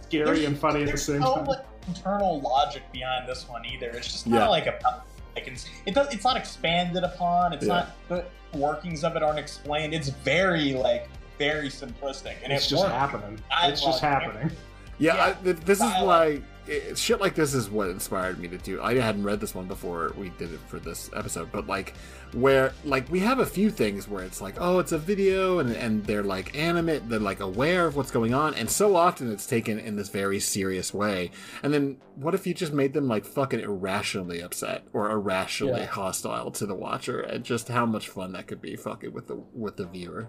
scary 0.08 0.46
and 0.46 0.58
funny 0.58 0.84
at 0.84 0.92
the 0.92 0.98
same 0.98 1.22
so, 1.22 1.36
time. 1.36 1.46
like, 1.46 1.66
internal 1.88 2.40
logic 2.40 2.84
behind 2.94 3.28
this 3.28 3.48
one 3.50 3.66
either. 3.66 3.90
It's 3.90 4.08
just 4.10 4.24
kind 4.24 4.38
of 4.38 4.42
Yeah. 4.44 4.48
like 4.48 4.68
a 4.68 5.04
like 5.36 5.48
it's 5.48 5.66
it 5.86 5.96
does 5.96 6.14
it's 6.14 6.24
not 6.24 6.38
expanded 6.38 7.04
upon. 7.04 7.54
It's 7.54 7.66
Yeah. 7.66 7.74
not 7.74 7.92
the 8.10 8.58
workings 8.58 9.04
of 9.04 9.16
it 9.16 9.24
aren't 9.24 9.40
explained. 9.40 9.94
It's 9.94 10.10
very 10.10 10.74
like 10.74 11.10
very 11.40 11.70
simplistic, 11.70 12.36
and 12.44 12.54
It's 12.54 12.68
it 12.68 12.70
just 12.70 12.84
works. 12.84 12.94
happening. 12.96 13.40
I 13.52 13.70
It's 13.70 13.82
just 13.82 14.04
love 14.04 14.12
it. 14.14 14.24
happening. 14.26 14.52
Yeah, 15.00 15.16
Yeah. 15.16 15.36
I, 15.44 15.52
this 15.54 15.80
is 15.80 15.84
I 15.86 16.04
why 16.04 16.42
it, 16.68 16.98
shit 16.98 17.20
like 17.20 17.34
this 17.36 17.54
is 17.54 17.70
what 17.70 17.90
inspired 17.90 18.40
me 18.40 18.48
to 18.50 18.58
do. 18.58 18.82
I 18.82 18.94
hadn't 18.96 19.24
read 19.24 19.40
this 19.42 19.54
one 19.56 19.66
before 19.68 20.14
we 20.18 20.30
did 20.38 20.54
it 20.54 20.60
for 20.68 20.80
this 20.80 21.10
episode, 21.16 21.52
but 21.52 21.68
like 21.68 21.94
where 22.34 22.74
like 22.84 23.10
we 23.12 23.20
have 23.20 23.40
a 23.40 23.46
few 23.46 23.70
things 23.70 24.08
where 24.08 24.24
it's 24.24 24.42
like, 24.42 24.56
oh, 24.60 24.80
it's 24.80 24.92
a 24.92 24.98
video, 24.98 25.60
and 25.60 25.72
and 25.72 26.06
they're 26.06 26.24
like 26.24 26.56
animate, 26.58 27.08
they're 27.10 27.20
like 27.20 27.40
aware 27.40 27.86
of 27.86 27.96
what's 27.96 28.12
going 28.12 28.34
on, 28.34 28.54
and 28.56 28.70
so 28.70 28.96
often 28.96 29.32
it's 29.32 29.46
taken 29.48 29.80
in 29.80 29.96
this 29.96 30.10
very 30.10 30.40
serious 30.40 30.94
way. 30.94 31.32
And 31.62 31.74
then 31.74 31.98
what 32.16 32.34
if 32.36 32.46
you 32.48 32.54
just 32.54 32.74
made 32.74 32.94
them 32.94 33.08
like 33.08 33.26
fucking 33.26 33.60
irrationally 33.60 34.42
upset 34.42 34.84
or 34.94 35.10
irrationally 35.12 35.82
Yeah. 35.82 35.86
hostile 35.88 36.52
to 36.52 36.66
the 36.66 36.76
watcher, 36.76 37.20
and 37.20 37.44
just 37.44 37.68
how 37.68 37.86
much 37.86 38.10
fun 38.10 38.32
that 38.34 38.48
could 38.48 38.62
be 38.62 38.76
fucking 38.76 39.14
with 39.14 39.28
the 39.28 39.36
with 39.54 39.78
the 39.78 39.86
viewer. 39.86 40.28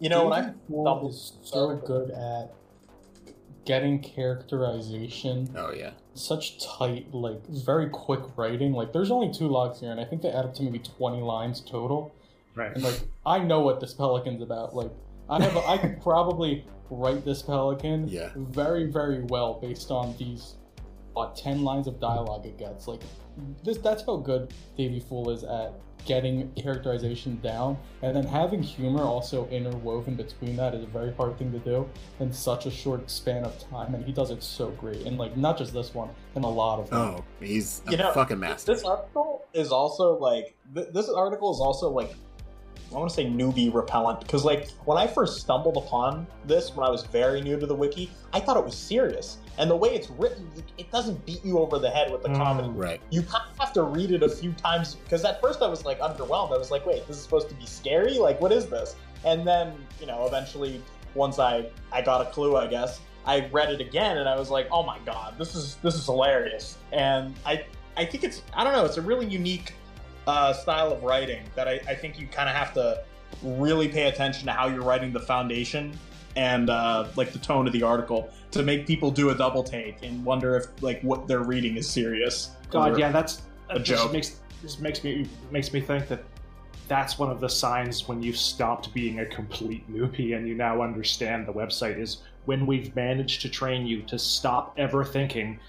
You 0.00 0.08
know, 0.08 0.24
what 0.24 0.32
I 0.32 0.40
David 0.42 0.54
Ward 0.68 1.10
is 1.10 1.32
so 1.42 1.76
good 1.76 2.10
at 2.10 2.52
getting 3.64 4.00
characterization 4.00 5.48
Oh 5.56 5.72
yeah, 5.72 5.90
such 6.18 6.64
tight, 6.64 7.12
like 7.14 7.46
very 7.46 7.88
quick 7.88 8.20
writing. 8.36 8.72
Like 8.72 8.92
there's 8.92 9.10
only 9.10 9.32
two 9.32 9.48
logs 9.48 9.80
here, 9.80 9.90
and 9.90 10.00
I 10.00 10.04
think 10.04 10.22
they 10.22 10.30
add 10.30 10.44
up 10.44 10.54
to 10.54 10.62
maybe 10.62 10.78
20 10.80 11.20
lines 11.22 11.60
total. 11.60 12.14
Right. 12.54 12.74
And 12.74 12.82
like 12.82 13.00
I 13.24 13.38
know 13.38 13.60
what 13.60 13.80
this 13.80 13.94
pelican's 13.94 14.42
about. 14.42 14.74
Like 14.74 14.90
I 15.30 15.42
have, 15.42 15.56
a, 15.56 15.66
I 15.66 15.78
could 15.78 16.00
probably 16.02 16.64
write 16.90 17.24
this 17.24 17.42
pelican 17.42 18.08
Yeah. 18.08 18.30
very, 18.36 18.90
very 18.90 19.22
well 19.24 19.54
based 19.60 19.90
on 19.90 20.16
these 20.18 20.54
what 21.12 21.36
10 21.36 21.62
lines 21.62 21.86
of 21.86 22.00
dialogue 22.00 22.46
it 22.46 22.58
gets. 22.58 22.88
Like 22.88 23.00
this, 23.64 23.78
that's 23.78 24.04
how 24.04 24.16
good 24.16 24.52
Davy 24.76 25.00
Fool 25.00 25.30
is 25.30 25.44
at 25.44 25.72
getting 26.04 26.50
characterization 26.52 27.38
down, 27.42 27.76
and 28.02 28.16
then 28.16 28.24
having 28.24 28.62
humor 28.62 29.02
also 29.02 29.46
interwoven 29.48 30.14
between 30.14 30.56
that 30.56 30.74
is 30.74 30.82
a 30.82 30.86
very 30.86 31.12
hard 31.14 31.36
thing 31.38 31.52
to 31.52 31.58
do 31.58 31.88
in 32.20 32.32
such 32.32 32.66
a 32.66 32.70
short 32.70 33.10
span 33.10 33.44
of 33.44 33.58
time, 33.68 33.94
and 33.94 34.04
he 34.04 34.12
does 34.12 34.30
it 34.30 34.42
so 34.42 34.70
great. 34.70 35.02
And 35.06 35.18
like 35.18 35.36
not 35.36 35.58
just 35.58 35.72
this 35.74 35.94
one, 35.94 36.08
and 36.34 36.44
a 36.44 36.48
lot 36.48 36.78
of 36.80 36.88
them. 36.90 36.98
oh 36.98 37.24
he's 37.40 37.82
a 37.86 37.90
You 37.90 37.96
know, 37.98 38.12
fucking 38.12 38.38
master. 38.38 38.72
This 38.74 38.84
article 38.84 39.44
is 39.52 39.70
also 39.72 40.16
like 40.18 40.56
th- 40.74 40.88
this 40.92 41.08
article 41.08 41.52
is 41.52 41.60
also 41.60 41.90
like 41.90 42.14
I 42.90 42.94
want 42.94 43.10
to 43.10 43.14
say 43.14 43.26
newbie 43.26 43.72
repellent 43.72 44.20
because 44.20 44.44
like 44.44 44.70
when 44.86 44.96
I 44.96 45.06
first 45.06 45.40
stumbled 45.40 45.76
upon 45.76 46.26
this 46.46 46.74
when 46.74 46.86
I 46.86 46.90
was 46.90 47.02
very 47.04 47.42
new 47.42 47.58
to 47.58 47.66
the 47.66 47.74
wiki, 47.74 48.10
I 48.32 48.40
thought 48.40 48.56
it 48.56 48.64
was 48.64 48.76
serious, 48.76 49.38
and 49.58 49.70
the 49.70 49.76
way 49.76 49.90
it's 49.90 50.08
written, 50.10 50.50
it 50.78 50.90
doesn't 50.90 51.24
beat 51.26 51.44
you 51.44 51.58
over 51.58 51.78
the 51.78 51.90
head 51.90 52.10
with 52.12 52.22
the 52.22 52.28
Mm. 52.28 52.36
comedy. 52.36 52.68
Right. 52.68 53.00
You 53.10 53.22
kind 53.22 53.44
of 53.50 53.58
have 53.58 53.72
to 53.74 53.82
read 53.82 54.12
it 54.12 54.22
a 54.22 54.28
few 54.28 54.52
times 54.52 54.94
because 54.94 55.24
at 55.24 55.40
first 55.40 55.60
I 55.62 55.66
was 55.66 55.84
like 55.84 55.98
underwhelmed. 56.00 56.54
I 56.54 56.58
was 56.58 56.70
like, 56.70 56.86
wait, 56.86 57.06
this 57.06 57.16
is 57.16 57.22
supposed 57.22 57.48
to 57.48 57.54
be 57.56 57.66
scary? 57.66 58.18
Like, 58.18 58.40
what 58.40 58.52
is 58.52 58.66
this? 58.66 58.94
And 59.24 59.46
then 59.46 59.72
you 60.00 60.06
know, 60.06 60.26
eventually, 60.26 60.80
once 61.14 61.38
I 61.38 61.66
I 61.92 62.02
got 62.02 62.22
a 62.22 62.30
clue, 62.30 62.56
I 62.56 62.68
guess 62.68 63.00
I 63.26 63.48
read 63.52 63.70
it 63.70 63.80
again, 63.80 64.18
and 64.18 64.28
I 64.28 64.38
was 64.38 64.48
like, 64.48 64.68
oh 64.70 64.82
my 64.84 64.98
god, 65.04 65.34
this 65.38 65.54
is 65.54 65.74
this 65.82 65.94
is 65.96 66.04
hilarious. 66.06 66.78
And 66.92 67.34
I 67.44 67.64
I 67.96 68.04
think 68.04 68.22
it's 68.22 68.42
I 68.54 68.62
don't 68.64 68.72
know, 68.72 68.84
it's 68.84 68.96
a 68.96 69.02
really 69.02 69.26
unique 69.26 69.74
uh, 70.28 70.52
style 70.52 70.92
of 70.92 71.02
writing 71.02 71.42
that 71.56 71.66
I, 71.66 71.80
I 71.88 71.94
think 71.94 72.18
you 72.20 72.26
kind 72.28 72.48
of 72.48 72.54
have 72.54 72.72
to 72.74 73.02
really 73.42 73.88
pay 73.88 74.08
attention 74.08 74.46
to 74.46 74.52
how 74.52 74.68
you're 74.68 74.82
writing 74.82 75.12
the 75.12 75.20
foundation 75.20 75.98
and 76.36 76.70
uh, 76.70 77.06
like 77.16 77.32
the 77.32 77.38
tone 77.38 77.66
of 77.66 77.72
the 77.72 77.82
article 77.82 78.30
to 78.50 78.62
make 78.62 78.86
people 78.86 79.10
do 79.10 79.30
a 79.30 79.34
double 79.34 79.62
take 79.62 80.02
and 80.02 80.24
wonder 80.24 80.56
if 80.56 80.82
like 80.82 81.00
what 81.02 81.26
they're 81.26 81.40
reading 81.42 81.76
is 81.76 81.88
serious. 81.88 82.50
God, 82.70 82.98
yeah, 82.98 83.10
that's 83.10 83.42
a 83.70 83.78
this 83.78 83.88
joke. 83.88 84.12
Makes 84.12 84.40
this 84.62 84.78
makes 84.78 85.04
me 85.04 85.26
makes 85.50 85.72
me 85.72 85.80
think 85.80 86.08
that 86.08 86.24
that's 86.88 87.18
one 87.18 87.30
of 87.30 87.40
the 87.40 87.48
signs 87.48 88.08
when 88.08 88.22
you've 88.22 88.36
stopped 88.36 88.92
being 88.94 89.20
a 89.20 89.26
complete 89.26 89.90
newbie 89.92 90.34
and 90.34 90.48
you 90.48 90.54
now 90.54 90.80
understand 90.80 91.46
the 91.46 91.52
website 91.52 91.98
is 91.98 92.22
when 92.46 92.64
we've 92.64 92.96
managed 92.96 93.42
to 93.42 93.48
train 93.48 93.86
you 93.86 94.00
to 94.02 94.18
stop 94.18 94.74
ever 94.78 95.04
thinking 95.04 95.60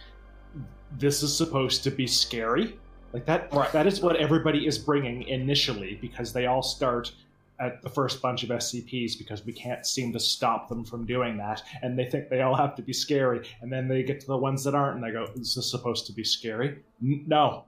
this 0.97 1.21
is 1.21 1.35
supposed 1.35 1.83
to 1.83 1.91
be 1.91 2.07
scary. 2.07 2.79
Like 3.11 3.25
that. 3.25 3.53
Right. 3.53 3.71
That 3.71 3.87
is 3.87 4.01
what 4.01 4.15
everybody 4.15 4.65
is 4.65 4.77
bringing 4.77 5.23
initially 5.23 5.95
because 5.95 6.31
they 6.31 6.45
all 6.45 6.61
start 6.61 7.11
at 7.59 7.81
the 7.81 7.89
first 7.89 8.21
bunch 8.21 8.43
of 8.43 8.49
SCPs 8.49 9.17
because 9.17 9.45
we 9.45 9.53
can't 9.53 9.85
seem 9.85 10.13
to 10.13 10.19
stop 10.19 10.69
them 10.69 10.85
from 10.85 11.05
doing 11.05 11.37
that, 11.37 11.61
and 11.81 11.97
they 11.99 12.05
think 12.05 12.29
they 12.29 12.41
all 12.41 12.55
have 12.55 12.75
to 12.75 12.81
be 12.81 12.93
scary, 12.93 13.47
and 13.61 13.71
then 13.71 13.87
they 13.87 14.03
get 14.03 14.19
to 14.21 14.27
the 14.27 14.37
ones 14.37 14.63
that 14.63 14.75
aren't, 14.75 14.95
and 14.95 15.03
they 15.03 15.11
go, 15.11 15.25
"Is 15.35 15.55
this 15.55 15.69
supposed 15.69 16.05
to 16.07 16.13
be 16.13 16.23
scary?" 16.23 16.79
N- 17.03 17.25
No, 17.27 17.65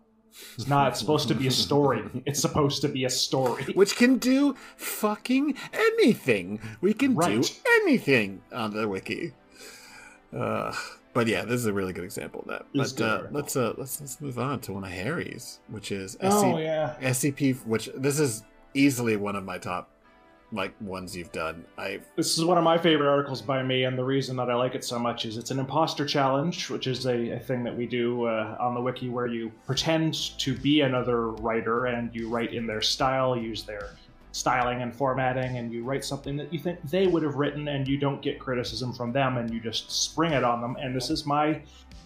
it's 0.56 0.68
not. 0.68 0.90
It's 0.90 1.00
supposed 1.00 1.28
to 1.28 1.36
be 1.36 1.48
a 1.48 1.52
story. 1.52 2.04
It's 2.26 2.40
supposed 2.40 2.82
to 2.84 2.88
be 2.88 3.04
a 3.06 3.10
story. 3.10 3.66
which 3.74 3.96
can 3.98 4.18
do 4.18 4.56
fucking 4.78 5.56
anything. 5.74 6.60
We 6.82 6.94
can 6.94 7.16
do 7.16 7.44
anything 7.84 8.42
on 8.54 8.74
the 8.74 8.88
wiki. 8.88 9.34
Uh, 10.36 10.74
but 11.14 11.28
yeah, 11.28 11.44
this 11.44 11.56
is 11.56 11.66
a 11.66 11.74
really 11.74 11.92
good 11.92 12.06
example 12.06 12.42
of 12.42 12.48
that. 12.48 12.66
It's 12.74 12.94
But 12.94 13.04
uh, 13.06 13.28
let's 13.32 13.56
uh, 13.58 13.74
let's 13.78 14.00
let's 14.00 14.22
move 14.22 14.40
on 14.40 14.62
to 14.62 14.74
one 14.74 14.86
of 14.86 14.92
Harry's, 14.92 15.60
which 15.68 15.92
is 15.92 16.16
Oh 16.22 16.58
yeah. 16.58 16.96
SCP. 17.02 17.66
Which 17.66 17.90
this 17.96 18.18
is 18.20 18.44
easily 18.74 19.16
one 19.18 19.36
of 19.36 19.44
my 19.44 19.58
top 19.58 19.90
like 20.54 20.74
ones 20.82 21.16
you've 21.16 21.32
done. 21.32 21.64
I 21.78 22.02
This 22.16 22.38
is 22.38 22.44
one 22.44 22.58
of 22.58 22.64
my 22.64 22.78
favorite 22.78 23.10
articles 23.10 23.42
by 23.42 23.64
me, 23.64 23.86
and 23.86 23.98
the 23.98 24.04
reason 24.04 24.36
that 24.38 24.50
I 24.50 24.56
like 24.56 24.76
it 24.76 24.84
so 24.84 25.00
much 25.00 25.26
is 25.26 25.38
it's 25.38 25.52
an 25.52 25.60
imposter 25.60 26.06
challenge, 26.06 26.70
which 26.70 26.88
is 26.88 27.06
a, 27.06 27.32
a 27.32 27.40
thing 27.40 27.64
that 27.64 27.76
we 27.76 27.86
do 27.86 28.26
uh, 28.26 28.58
on 28.60 28.74
the 28.74 28.82
wiki 28.82 29.10
where 29.10 29.28
you 29.28 29.52
pretend 29.66 30.38
to 30.40 30.56
be 30.58 30.82
another 30.82 31.30
writer 31.30 31.86
and 31.86 32.14
you 32.14 32.30
write 32.30 32.54
in 32.54 32.68
their 32.68 32.82
style, 32.82 33.38
use 33.38 33.64
their 33.64 33.92
styling 34.34 34.82
and 34.82 34.94
formatting, 34.96 35.58
and 35.58 35.72
you 35.72 35.84
write 35.84 36.04
something 36.04 36.38
that 36.38 36.54
you 36.54 36.60
think 36.60 36.82
they 36.84 37.08
would 37.08 37.24
have 37.24 37.36
written, 37.36 37.70
and 37.70 37.88
you 37.88 37.98
don't 37.98 38.22
get 38.22 38.40
criticism 38.40 38.94
from 38.94 39.12
them, 39.12 39.38
and 39.38 39.54
you 39.54 39.62
just 39.62 39.92
spring 39.92 40.34
it 40.34 40.44
on 40.44 40.62
them. 40.62 40.76
And 40.82 40.96
this 40.96 41.10
is 41.10 41.26
my 41.26 41.62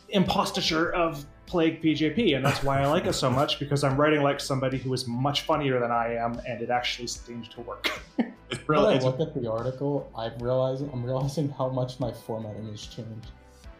imposture 0.09 0.93
of 0.93 1.25
PlaguePJP, 1.47 2.35
and 2.35 2.45
that's 2.45 2.63
why 2.63 2.81
I 2.81 2.85
like 2.87 3.05
it 3.05 3.13
so 3.13 3.29
much 3.29 3.59
because 3.59 3.83
I'm 3.83 3.95
writing 3.97 4.21
like 4.23 4.39
somebody 4.39 4.77
who 4.77 4.93
is 4.93 5.07
much 5.07 5.41
funnier 5.41 5.79
than 5.79 5.91
I 5.91 6.15
am, 6.15 6.39
and 6.47 6.61
it 6.61 6.69
actually 6.69 7.07
seems 7.07 7.47
to 7.49 7.61
work. 7.61 7.91
It's 8.51 8.59
When 8.67 8.77
really 8.77 8.95
I 8.95 8.99
look 8.99 9.19
at 9.19 9.33
the 9.33 9.49
article, 9.51 10.07
I'm 10.15 10.37
realizing 10.37 10.87
I'm 10.93 11.03
realizing 11.03 11.49
how 11.49 11.67
much 11.69 11.99
my 11.99 12.11
formatting 12.11 12.69
has 12.69 12.85
changed. 12.85 13.31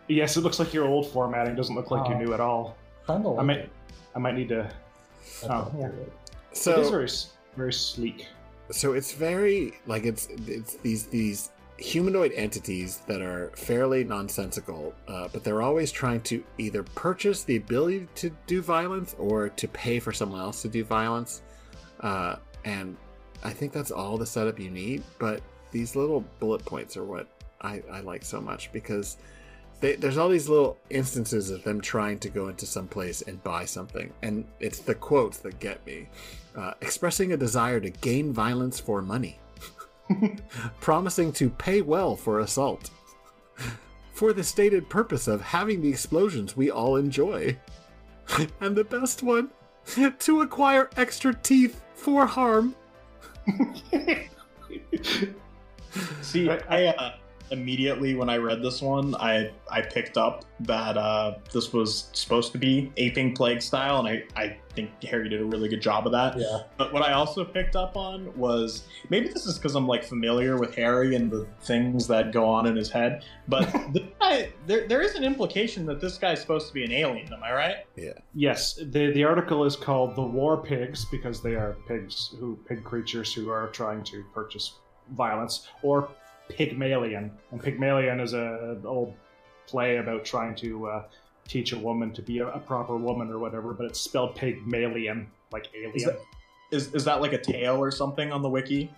Yes, 0.08 0.38
it 0.38 0.42
looks 0.42 0.58
like 0.58 0.74
your 0.74 0.86
old 0.88 1.08
formatting 1.12 1.56
doesn't 1.56 1.76
look 1.76 1.92
like 1.92 2.10
you 2.10 2.16
Oh. 2.16 2.20
knew 2.20 2.34
at 2.34 2.40
all. 2.40 2.76
Kind 3.06 3.24
of 3.28 3.38
I 3.38 3.44
might, 3.44 3.58
it. 3.60 3.70
I 4.16 4.20
might 4.20 4.34
need 4.36 4.50
to. 4.50 4.68
Oh, 5.48 5.72
yeah. 5.80 5.88
do 5.90 5.94
it. 5.94 6.12
it 6.52 6.54
is 6.54 6.60
so 6.62 6.90
very, 6.90 7.04
s- 7.06 7.34
very 7.56 7.72
sleek. 7.74 8.26
so 8.72 8.94
it's 8.94 9.14
very 9.14 9.74
like 9.86 10.04
it's 10.06 10.28
it's 10.48 10.78
these 10.78 11.06
these 11.06 11.52
humanoid 11.78 12.32
entities 12.34 13.02
that 13.08 13.22
are 13.22 13.52
fairly 13.56 14.04
nonsensical, 14.04 14.94
uh, 15.08 15.28
but 15.32 15.44
they're 15.44 15.62
always 15.62 15.92
trying 15.92 16.22
to 16.22 16.44
either 16.58 16.84
purchase 16.84 17.44
the 17.44 17.58
ability 17.58 18.08
to 18.16 18.30
do 18.48 18.62
violence 18.62 19.16
or 19.20 19.50
to 19.50 19.68
pay 19.68 20.00
for 20.00 20.14
someone 20.14 20.40
else 20.40 20.62
to 20.62 20.70
do 20.70 20.84
violence. 20.84 21.42
Uh, 22.00 22.38
and 22.64 22.96
I 23.44 23.52
think 23.52 23.74
that's 23.74 23.92
all 23.92 24.18
the 24.18 24.26
setup 24.26 24.60
you 24.60 24.70
need. 24.70 25.04
But 25.20 25.42
these 25.72 25.96
little 25.96 26.24
bullet 26.40 26.64
points 26.66 26.96
are 26.96 27.04
what 27.04 27.28
I, 27.62 27.84
I 27.92 28.00
like 28.00 28.24
so 28.24 28.40
much 28.40 28.72
because 28.72 29.18
they, 29.82 29.96
there's 29.96 30.18
all 30.18 30.30
these 30.30 30.48
little 30.48 30.78
instances 30.90 31.50
of 31.50 31.64
them 31.64 31.82
trying 31.82 32.20
to 32.20 32.30
go 32.30 32.48
into 32.48 32.66
some 32.66 32.88
place 32.88 33.22
and 33.22 33.44
buy 33.44 33.66
something, 33.66 34.12
and 34.22 34.46
it's 34.60 34.80
the 34.80 34.96
quotes 34.96 35.40
that 35.40 35.60
get 35.60 35.86
me. 35.86 36.08
Uh, 36.56 36.74
expressing 36.82 37.34
a 37.34 37.38
desire 37.38 37.82
to 37.82 37.90
gain 37.90 38.32
violence 38.32 38.80
for 38.80 39.02
money, 39.02 39.38
promising 40.80 41.32
to 41.34 41.50
pay 41.50 41.82
well 41.82 42.16
for 42.16 42.40
assault, 42.40 42.90
for 44.14 44.34
the 44.34 44.44
stated 44.44 44.90
purpose 44.90 45.28
of 45.28 45.42
having 45.42 45.82
the 45.82 45.90
explosions 45.90 46.56
we 46.56 46.70
all 46.72 46.96
enjoy, 46.96 47.58
and 48.62 48.76
the 48.76 48.84
best 48.84 49.24
one, 49.24 49.50
to 50.20 50.42
acquire 50.42 50.90
extra 50.98 51.34
teeth 51.34 51.82
for 51.96 52.26
harm. 52.26 52.76
see 56.22 56.50
I- 56.50 56.60
I 56.70 56.86
uh, 56.88 57.14
immediately 57.52 58.16
when 58.16 58.30
I 58.30 58.38
read 58.38 58.62
this 58.62 58.82
one, 58.82 59.16
I 59.16 59.52
I 59.70 59.82
picked 59.82 60.18
up 60.18 60.46
that 60.62 60.98
uh, 60.98 61.36
this 61.52 61.74
was 61.74 62.10
supposed 62.14 62.52
to 62.54 62.58
be 62.58 62.92
aping 62.98 63.34
plague 63.36 63.62
style, 63.62 64.00
and 64.00 64.08
I 64.08 64.24
I 64.36 64.58
think 64.76 64.92
Harry 65.04 65.30
did 65.30 65.42
a 65.42 65.46
really 65.46 65.70
good 65.70 65.82
job 65.82 66.06
of 66.06 66.12
that. 66.12 66.38
Yeah. 66.38 66.64
But 66.78 66.94
what 66.94 67.02
I 67.02 67.14
also 67.14 67.46
picked 67.46 67.76
up 67.76 67.96
on 67.96 68.36
was 68.38 68.84
maybe 69.10 69.30
this 69.30 69.46
is 69.46 69.58
because 69.58 69.76
I'm 69.76 69.88
like 69.88 70.04
familiar 70.04 70.58
with 70.58 70.76
Harry 70.76 71.16
and 71.16 71.32
the 71.32 71.48
things 71.62 72.08
that 72.08 72.32
go 72.32 72.48
on 72.48 72.66
in 72.66 72.76
his 72.76 72.92
head. 72.92 73.24
But 73.48 73.64
this 73.94 74.04
guy, 74.20 74.50
there, 74.68 74.88
there 74.88 75.02
is 75.02 75.16
an 75.16 75.24
implication 75.24 75.86
that 75.86 76.02
this 76.02 76.18
guy's 76.18 76.42
supposed 76.42 76.68
to 76.68 76.74
be 76.74 76.84
an 76.84 76.92
alien. 76.92 77.32
Am 77.32 77.44
I 77.44 77.54
right? 77.54 77.76
Yeah. 77.96 78.14
yes, 78.34 78.76
the 78.76 79.12
the 79.12 79.24
article 79.24 79.66
is 79.66 79.76
called 79.76 80.16
"The 80.16 80.24
War 80.24 80.58
Pigs" 80.58 81.06
because 81.06 81.42
they 81.42 81.56
are 81.56 81.78
pigs 81.88 82.34
who 82.40 82.58
pig 82.68 82.84
creatures 82.84 83.34
who 83.34 83.50
are 83.50 83.68
trying 83.70 84.04
to 84.06 84.24
purchase 84.34 84.80
violence, 85.12 85.68
or 85.82 86.10
Pygmalion. 86.50 87.32
And 87.52 87.62
Pygmalion 87.62 88.20
is 88.20 88.34
a 88.34 88.78
an 88.78 88.86
old 88.86 89.14
play 89.68 89.98
about 89.98 90.26
trying 90.26 90.56
to 90.56 90.88
uh, 90.88 91.04
teach 91.48 91.74
a 91.74 91.78
woman 91.78 92.12
to 92.14 92.22
be 92.22 92.40
a, 92.40 92.48
a 92.48 92.60
proper 92.60 92.96
woman 92.96 93.30
or 93.30 93.40
whatever, 93.40 93.74
but 93.74 93.86
it's 93.86 94.00
spelled 94.00 94.36
Pygmalion, 94.36 95.28
like 95.52 95.70
alien. 95.76 95.96
Is 95.96 96.06
that, 96.06 96.20
is, 96.72 96.94
is 96.94 97.06
that 97.06 97.22
like 97.22 97.34
a 97.34 97.38
tale 97.38 97.78
or 97.78 97.92
something 97.92 98.32
on 98.32 98.42
the 98.42 98.50
wiki? 98.50 98.92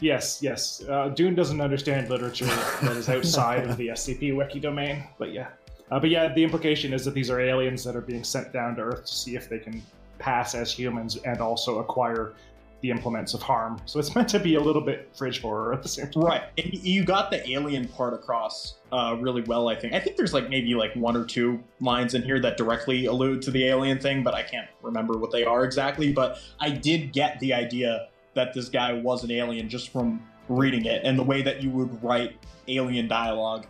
Yes, 0.00 0.40
yes. 0.42 0.82
Uh, 0.86 1.08
Dune 1.08 1.34
doesn't 1.34 1.60
understand 1.60 2.10
literature 2.10 2.44
that 2.44 2.96
is 2.96 3.08
outside 3.08 3.64
of 3.64 3.76
the 3.76 3.88
SCP 3.98 4.36
wiki 4.36 4.60
domain, 4.60 5.04
but 5.18 5.32
yeah. 5.32 5.48
Uh, 5.90 5.98
but 5.98 6.10
yeah, 6.10 6.32
the 6.32 6.44
implication 6.44 6.92
is 6.92 7.04
that 7.04 7.14
these 7.14 7.30
are 7.30 7.40
aliens 7.40 7.84
that 7.84 7.96
are 7.96 8.02
being 8.02 8.22
sent 8.22 8.52
down 8.52 8.76
to 8.76 8.82
Earth 8.82 9.06
to 9.06 9.14
see 9.14 9.34
if 9.36 9.48
they 9.48 9.58
can 9.58 9.82
pass 10.18 10.54
as 10.54 10.70
humans 10.70 11.16
and 11.24 11.40
also 11.40 11.78
acquire 11.78 12.34
the 12.80 12.90
implements 12.90 13.34
of 13.34 13.42
harm. 13.42 13.80
So 13.86 13.98
it's 13.98 14.14
meant 14.14 14.28
to 14.30 14.38
be 14.38 14.54
a 14.54 14.60
little 14.60 14.82
bit 14.82 15.10
fridge 15.16 15.40
horror 15.40 15.72
at 15.72 15.82
the 15.82 15.88
same 15.88 16.10
time. 16.10 16.22
Right. 16.22 16.42
And 16.56 16.72
you 16.74 17.04
got 17.04 17.30
the 17.30 17.48
alien 17.50 17.88
part 17.88 18.14
across 18.14 18.76
uh, 18.92 19.16
really 19.20 19.42
well, 19.42 19.68
I 19.68 19.74
think. 19.74 19.94
I 19.94 20.00
think 20.00 20.16
there's 20.16 20.34
like 20.34 20.48
maybe 20.48 20.74
like 20.74 20.94
one 20.94 21.16
or 21.16 21.24
two 21.24 21.62
lines 21.80 22.14
in 22.14 22.22
here 22.22 22.40
that 22.40 22.56
directly 22.56 23.06
allude 23.06 23.42
to 23.42 23.50
the 23.50 23.66
alien 23.66 23.98
thing, 23.98 24.22
but 24.22 24.34
I 24.34 24.42
can't 24.42 24.68
remember 24.82 25.18
what 25.18 25.32
they 25.32 25.44
are 25.44 25.64
exactly. 25.64 26.12
But 26.12 26.38
I 26.60 26.70
did 26.70 27.12
get 27.12 27.38
the 27.40 27.52
idea 27.52 28.08
that 28.34 28.54
this 28.54 28.68
guy 28.68 28.92
was 28.92 29.24
an 29.24 29.30
alien 29.30 29.68
just 29.68 29.90
from 29.90 30.22
reading 30.48 30.86
it 30.86 31.02
and 31.04 31.18
the 31.18 31.22
way 31.22 31.42
that 31.42 31.62
you 31.62 31.70
would 31.70 32.02
write 32.02 32.36
alien 32.68 33.08
dialogue. 33.08 33.66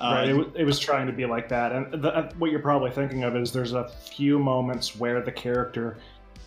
Uh, 0.00 0.14
right, 0.14 0.28
it, 0.28 0.32
w- 0.32 0.52
it 0.56 0.64
was 0.64 0.78
trying 0.78 1.06
to 1.06 1.12
be 1.12 1.26
like 1.26 1.48
that. 1.48 1.72
And 1.72 2.02
the, 2.02 2.14
uh, 2.14 2.30
what 2.38 2.50
you're 2.50 2.60
probably 2.60 2.90
thinking 2.90 3.24
of 3.24 3.36
is 3.36 3.52
there's 3.52 3.74
a 3.74 3.88
few 3.88 4.38
moments 4.38 4.96
where 4.96 5.20
the 5.20 5.32
character 5.32 5.98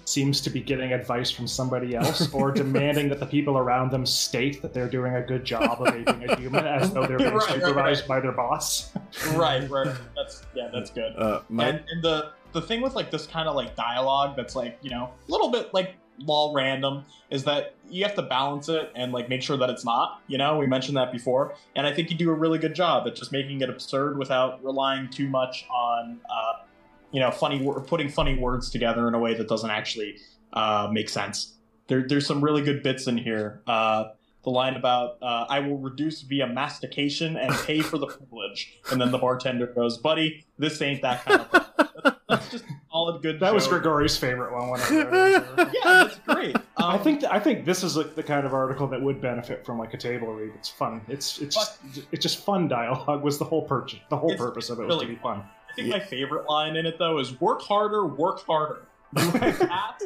seems 0.05 0.41
to 0.41 0.49
be 0.49 0.61
getting 0.61 0.93
advice 0.93 1.31
from 1.31 1.47
somebody 1.47 1.95
else 1.95 2.33
or 2.33 2.51
demanding 2.63 3.09
that 3.09 3.19
the 3.19 3.25
people 3.25 3.57
around 3.57 3.91
them 3.91 4.05
state 4.05 4.61
that 4.61 4.73
they're 4.73 4.89
doing 4.89 5.15
a 5.15 5.21
good 5.21 5.45
job 5.45 5.81
of 5.81 5.93
aping 5.93 6.29
a 6.29 6.35
human 6.35 6.65
as 6.65 6.93
though 6.93 7.05
they're 7.05 7.17
being 7.17 7.33
Right, 7.33 7.49
right, 7.49 7.61
supervised 7.61 8.01
right. 8.01 8.07
by 8.07 8.19
their 8.19 8.31
boss. 8.31 8.91
right, 9.35 9.69
right. 9.69 9.95
That's 10.15 10.43
yeah, 10.55 10.69
that's 10.71 10.89
good. 10.89 11.15
Uh, 11.17 11.41
my, 11.49 11.69
and, 11.69 11.83
and 11.89 12.03
the 12.03 12.31
the 12.53 12.61
thing 12.61 12.81
with 12.81 12.95
like 12.95 13.11
this 13.11 13.25
kind 13.27 13.49
of 13.49 13.55
like 13.55 13.75
dialogue 13.75 14.35
that's 14.35 14.55
like 14.55 14.77
you 14.81 14.89
know 14.89 15.11
a 15.27 15.31
little 15.31 15.49
bit 15.51 15.73
like 15.73 15.95
lol 16.19 16.53
random 16.53 17.03
is 17.31 17.43
that 17.43 17.73
you 17.89 18.03
have 18.03 18.13
to 18.13 18.21
balance 18.21 18.69
it 18.69 18.91
and 18.95 19.11
like 19.11 19.27
make 19.27 19.41
sure 19.41 19.57
that 19.57 19.69
it's 19.69 19.83
not 19.83 20.21
you 20.27 20.37
know 20.37 20.57
we 20.57 20.67
mentioned 20.67 20.95
that 20.95 21.11
before 21.11 21.55
and 21.75 21.87
i 21.87 21.93
think 21.93 22.11
you 22.11 22.15
do 22.15 22.29
a 22.29 22.33
really 22.33 22.59
good 22.59 22.75
job 22.75 23.07
at 23.07 23.15
just 23.15 23.31
making 23.31 23.59
it 23.61 23.69
absurd 23.69 24.17
without 24.17 24.63
relying 24.63 25.09
too 25.09 25.27
much 25.27 25.65
on 25.71 26.19
uh 26.29 26.63
you 27.13 27.19
know 27.19 27.31
funny 27.31 27.65
putting 27.87 28.09
funny 28.09 28.37
words 28.37 28.69
together 28.69 29.07
in 29.07 29.13
a 29.13 29.19
way 29.19 29.33
that 29.33 29.47
doesn't 29.47 29.69
actually 29.69 30.17
uh 30.53 30.89
make 30.91 31.07
sense 31.07 31.55
there, 31.87 32.05
there's 32.07 32.27
some 32.27 32.43
really 32.43 32.61
good 32.61 32.83
bits 32.83 33.07
in 33.07 33.17
here 33.17 33.61
uh 33.67 34.05
the 34.43 34.49
line 34.49 34.75
about 34.75 35.17
uh, 35.21 35.45
I 35.49 35.59
will 35.61 35.77
reduce 35.77 36.21
via 36.21 36.47
mastication 36.47 37.37
and 37.37 37.53
pay 37.65 37.79
for 37.79 37.97
the 37.97 38.07
privilege, 38.07 38.77
and 38.91 38.99
then 38.99 39.11
the 39.11 39.17
bartender 39.17 39.67
goes, 39.67 39.97
"Buddy, 39.97 40.45
this 40.57 40.81
ain't 40.81 41.01
that 41.01 41.23
kind 41.23 41.41
of." 41.41 41.49
Thing. 41.49 41.61
That's 42.29 42.49
just 42.49 42.65
a 42.65 42.67
solid 42.91 43.21
good. 43.21 43.39
That 43.39 43.53
was 43.53 43.67
Grigori's 43.67 44.17
favorite 44.17 44.53
one. 44.53 44.71
When 44.71 44.81
I. 44.81 45.69
Yeah, 45.73 46.03
that's 46.03 46.19
great. 46.19 46.55
Um, 46.55 46.63
I 46.77 46.97
think 46.97 47.19
th- 47.19 47.31
I 47.31 47.39
think 47.39 47.65
this 47.65 47.83
is 47.83 47.95
like 47.95 48.15
the 48.15 48.23
kind 48.23 48.45
of 48.45 48.53
article 48.53 48.87
that 48.87 49.01
would 49.01 49.21
benefit 49.21 49.65
from 49.65 49.77
like 49.77 49.93
a 49.93 49.97
table 49.97 50.33
read. 50.33 50.51
It's 50.55 50.69
fun. 50.69 51.01
It's 51.07 51.39
it's 51.39 51.55
just, 51.55 51.79
it's 52.11 52.23
just 52.23 52.43
fun 52.43 52.67
dialogue. 52.67 53.21
Was 53.21 53.37
the 53.37 53.45
whole 53.45 53.61
purchase 53.67 53.99
the 54.09 54.17
whole 54.17 54.35
purpose 54.35 54.69
of 54.69 54.79
it 54.79 54.87
was 54.87 54.95
really 54.95 55.07
to 55.07 55.13
be 55.13 55.19
fun. 55.19 55.43
I 55.73 55.75
think 55.75 55.89
my 55.89 55.99
favorite 55.99 56.47
line 56.49 56.75
in 56.75 56.85
it 56.85 56.97
though 56.99 57.19
is 57.19 57.39
"Work 57.41 57.61
harder, 57.61 58.05
work 58.05 58.45
harder." 58.45 58.85
Like 59.15 59.59
that, 59.59 60.01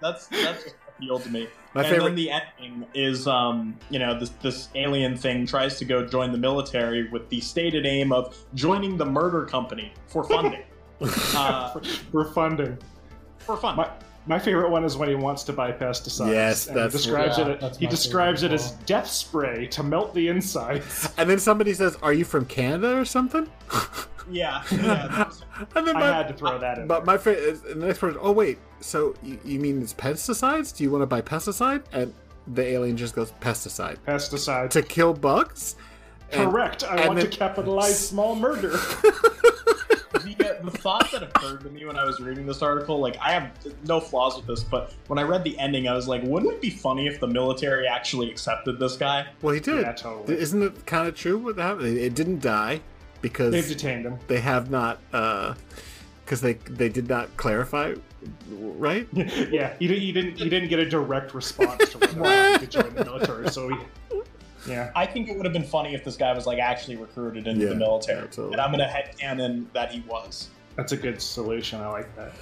that's 0.00 0.26
that's 0.28 0.64
just 0.64 0.74
appealed 0.96 1.22
to 1.24 1.30
me. 1.30 1.48
My 1.74 1.82
and 1.82 1.90
favorite- 1.90 2.04
then 2.06 2.14
the 2.16 2.30
ending 2.30 2.86
is, 2.94 3.26
um, 3.28 3.76
you 3.90 3.98
know, 3.98 4.18
this 4.18 4.30
this 4.42 4.68
alien 4.74 5.16
thing 5.16 5.46
tries 5.46 5.78
to 5.78 5.84
go 5.84 6.04
join 6.06 6.32
the 6.32 6.38
military 6.38 7.08
with 7.10 7.28
the 7.28 7.40
stated 7.40 7.86
aim 7.86 8.12
of 8.12 8.36
joining 8.54 8.96
the 8.96 9.04
murder 9.06 9.44
company 9.44 9.92
for 10.06 10.24
funding. 10.24 10.62
uh, 11.34 11.78
for 12.10 12.24
funding. 12.24 12.76
for 13.38 13.56
fun. 13.56 13.76
My, 13.76 13.90
my 14.26 14.38
favorite 14.38 14.68
one 14.70 14.84
is 14.84 14.96
when 14.96 15.08
he 15.08 15.14
wants 15.14 15.44
to 15.44 15.52
buy 15.52 15.72
pesticides. 15.72 16.32
Yes, 16.32 16.64
that's- 16.66 16.92
he 16.92 16.98
describes 16.98 17.38
Yeah, 17.38 17.48
it. 17.48 17.60
that's 17.60 17.78
He 17.78 17.86
describes 17.86 18.42
it 18.42 18.52
as 18.52 18.64
as 18.64 18.70
death 18.84 19.06
spray 19.06 19.66
to 19.68 19.82
melt 19.82 20.12
the 20.14 20.28
insides. 20.28 21.08
and 21.16 21.28
then 21.30 21.38
somebody 21.38 21.72
says, 21.72 21.96
"Are 22.02 22.12
you 22.12 22.24
from 22.24 22.44
Canada 22.46 22.96
or 22.98 23.04
something?" 23.04 23.48
yeah, 24.30 24.62
yeah. 24.72 25.24
was- 25.24 25.44
and 25.76 25.86
then 25.86 25.96
I 25.96 26.06
had 26.16 26.28
to 26.28 26.34
throw 26.34 26.58
that 26.58 26.78
in. 26.78 26.86
But 26.86 27.04
there. 27.04 27.06
my 27.06 27.18
favorite, 27.18 27.62
the 27.62 27.74
next 27.86 27.98
person. 27.98 28.18
Oh 28.22 28.32
wait, 28.32 28.58
so 28.80 29.14
you, 29.22 29.38
you 29.44 29.60
mean 29.60 29.80
it's 29.82 29.94
pesticides? 29.94 30.76
Do 30.76 30.84
you 30.84 30.90
want 30.90 31.02
to 31.02 31.06
buy 31.06 31.20
pesticide? 31.22 31.82
And 31.92 32.12
the 32.46 32.64
alien 32.64 32.96
just 32.96 33.14
goes 33.14 33.32
pesticide 33.40 33.98
Pesticide 34.06 34.70
to 34.70 34.82
kill 34.82 35.12
bugs. 35.14 35.76
And- 36.32 36.50
Correct. 36.50 36.84
I 36.84 37.06
want 37.06 37.18
then- 37.20 37.30
to 37.30 37.36
capitalize 37.36 37.98
small 38.08 38.34
murder. 38.36 38.70
the, 40.12 40.36
uh, 40.58 40.62
the 40.64 40.70
thought 40.70 41.10
that 41.12 41.22
occurred 41.22 41.60
to 41.62 41.70
me 41.70 41.84
when 41.84 41.96
I 41.98 42.04
was 42.04 42.20
reading 42.20 42.46
this 42.46 42.62
article, 42.62 42.98
like 42.98 43.16
I 43.20 43.32
have 43.32 43.50
no 43.86 44.00
flaws 44.00 44.36
with 44.36 44.46
this, 44.46 44.62
but 44.62 44.92
when 45.08 45.18
I 45.18 45.22
read 45.22 45.44
the 45.44 45.58
ending, 45.58 45.88
I 45.88 45.94
was 45.94 46.08
like, 46.08 46.22
wouldn't 46.24 46.52
it 46.52 46.60
be 46.60 46.70
funny 46.70 47.06
if 47.06 47.20
the 47.20 47.26
military 47.26 47.86
actually 47.86 48.30
accepted 48.30 48.78
this 48.78 48.96
guy? 48.96 49.26
Well, 49.42 49.54
he 49.54 49.60
did. 49.60 49.82
Yeah, 49.82 49.92
totally. 49.92 50.38
Isn't 50.38 50.62
it 50.62 50.86
kind 50.86 51.08
of 51.08 51.14
true 51.16 51.38
what 51.38 51.56
happened? 51.58 51.96
It 51.98 52.14
didn't 52.14 52.40
die 52.40 52.80
because 53.22 53.52
They've 53.52 53.66
detained 53.68 54.04
him. 54.06 54.18
they 54.28 54.40
have 54.40 54.70
not, 54.70 55.00
because 55.10 56.40
they 56.40 56.54
they 56.54 56.88
did 56.88 57.08
not 57.08 57.34
clarify, 57.36 57.94
right? 58.58 59.06
yeah, 59.12 59.74
he, 59.78 59.88
he 59.88 60.12
didn't. 60.12 60.38
He 60.38 60.48
didn't 60.48 60.68
get 60.68 60.78
a 60.78 60.88
direct 60.88 61.34
response 61.34 61.88
to 61.90 61.98
whether 61.98 62.20
or 62.20 62.24
not 62.24 62.52
he 62.60 62.66
could 62.66 62.70
join 62.70 62.94
the 62.94 63.04
military. 63.04 63.48
So 63.50 63.68
he, 63.68 63.76
yeah, 64.68 64.90
I 64.94 65.06
think 65.06 65.28
it 65.28 65.36
would 65.36 65.44
have 65.46 65.52
been 65.52 65.64
funny 65.64 65.94
if 65.94 66.04
this 66.04 66.16
guy 66.16 66.32
was 66.34 66.46
like 66.46 66.58
actually 66.58 66.96
recruited 66.96 67.46
into 67.46 67.64
Yeah, 67.64 67.70
the 67.70 67.76
military, 67.76 68.20
absolutely. 68.22 68.54
and 68.54 68.60
I'm 68.60 68.70
gonna 68.70 68.86
headcanon 68.86 69.66
that 69.72 69.90
he 69.92 70.00
was. 70.08 70.48
that's 70.76 70.92
a 70.92 70.96
good 70.96 71.20
solution. 71.20 71.80
I 71.80 71.88
like 71.88 72.14
that. 72.16 72.32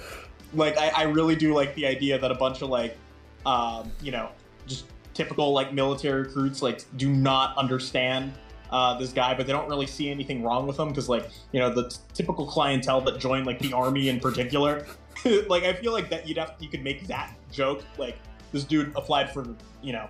Like 0.53 0.77
I, 0.77 0.89
I 0.89 1.03
really 1.03 1.35
do 1.35 1.53
like 1.53 1.75
the 1.75 1.85
idea 1.85 2.17
that 2.19 2.31
a 2.31 2.35
bunch 2.35 2.61
of 2.61 2.69
like, 2.69 2.97
um, 3.45 3.91
you 4.01 4.11
know, 4.11 4.29
just 4.67 4.85
typical 5.13 5.51
like 5.53 5.73
military 5.73 6.23
recruits 6.23 6.61
like 6.61 6.83
do 6.97 7.09
not 7.09 7.57
understand 7.57 8.33
uh, 8.71 8.97
this 8.97 9.11
guy, 9.11 9.33
but 9.33 9.47
they 9.47 9.53
don't 9.53 9.69
really 9.69 9.87
see 9.87 10.09
anything 10.09 10.43
wrong 10.43 10.67
with 10.67 10.79
him 10.79 10.89
because 10.89 11.09
like 11.09 11.29
you 11.51 11.59
know 11.59 11.73
the 11.73 11.89
t- 11.89 11.97
typical 12.13 12.45
clientele 12.45 13.01
that 13.01 13.19
join 13.19 13.45
like 13.45 13.59
the 13.59 13.73
army 13.73 14.09
in 14.09 14.19
particular. 14.19 14.85
like 15.47 15.63
I 15.63 15.73
feel 15.73 15.91
like 15.91 16.09
that 16.09 16.27
you'd 16.27 16.37
have 16.37 16.55
you 16.59 16.69
could 16.69 16.83
make 16.83 17.07
that 17.07 17.33
joke 17.51 17.83
like 17.97 18.17
this 18.51 18.63
dude 18.63 18.91
applied 18.95 19.31
for 19.31 19.55
you 19.81 19.93
know 19.93 20.09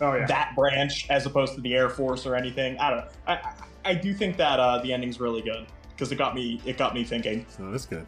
Oh 0.00 0.14
yeah. 0.14 0.26
that 0.26 0.54
branch 0.54 1.10
as 1.10 1.26
opposed 1.26 1.54
to 1.54 1.60
the 1.60 1.74
Air 1.74 1.88
Force 1.88 2.24
or 2.24 2.36
anything. 2.36 2.78
I 2.78 2.90
don't 2.90 2.98
know. 2.98 3.08
I, 3.26 3.32
I, 3.32 3.52
I 3.84 3.94
do 3.94 4.14
think 4.14 4.36
that 4.36 4.60
uh, 4.60 4.78
the 4.78 4.92
ending's 4.92 5.18
really 5.18 5.42
good 5.42 5.66
because 5.90 6.12
it 6.12 6.16
got 6.16 6.34
me 6.34 6.60
it 6.64 6.76
got 6.78 6.94
me 6.94 7.04
thinking. 7.04 7.46
So 7.48 7.70
that's 7.70 7.86
good. 7.86 8.06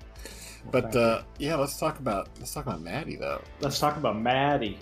But 0.71 0.95
uh, 0.95 1.23
yeah, 1.39 1.57
let's 1.57 1.79
talk 1.79 1.99
about 1.99 2.29
let's 2.39 2.53
talk 2.53 2.67
about 2.67 2.83
Maddie 2.83 3.17
though. 3.17 3.43
Let's 3.61 3.79
talk 3.79 3.97
about 3.97 4.21
Maddie. 4.21 4.79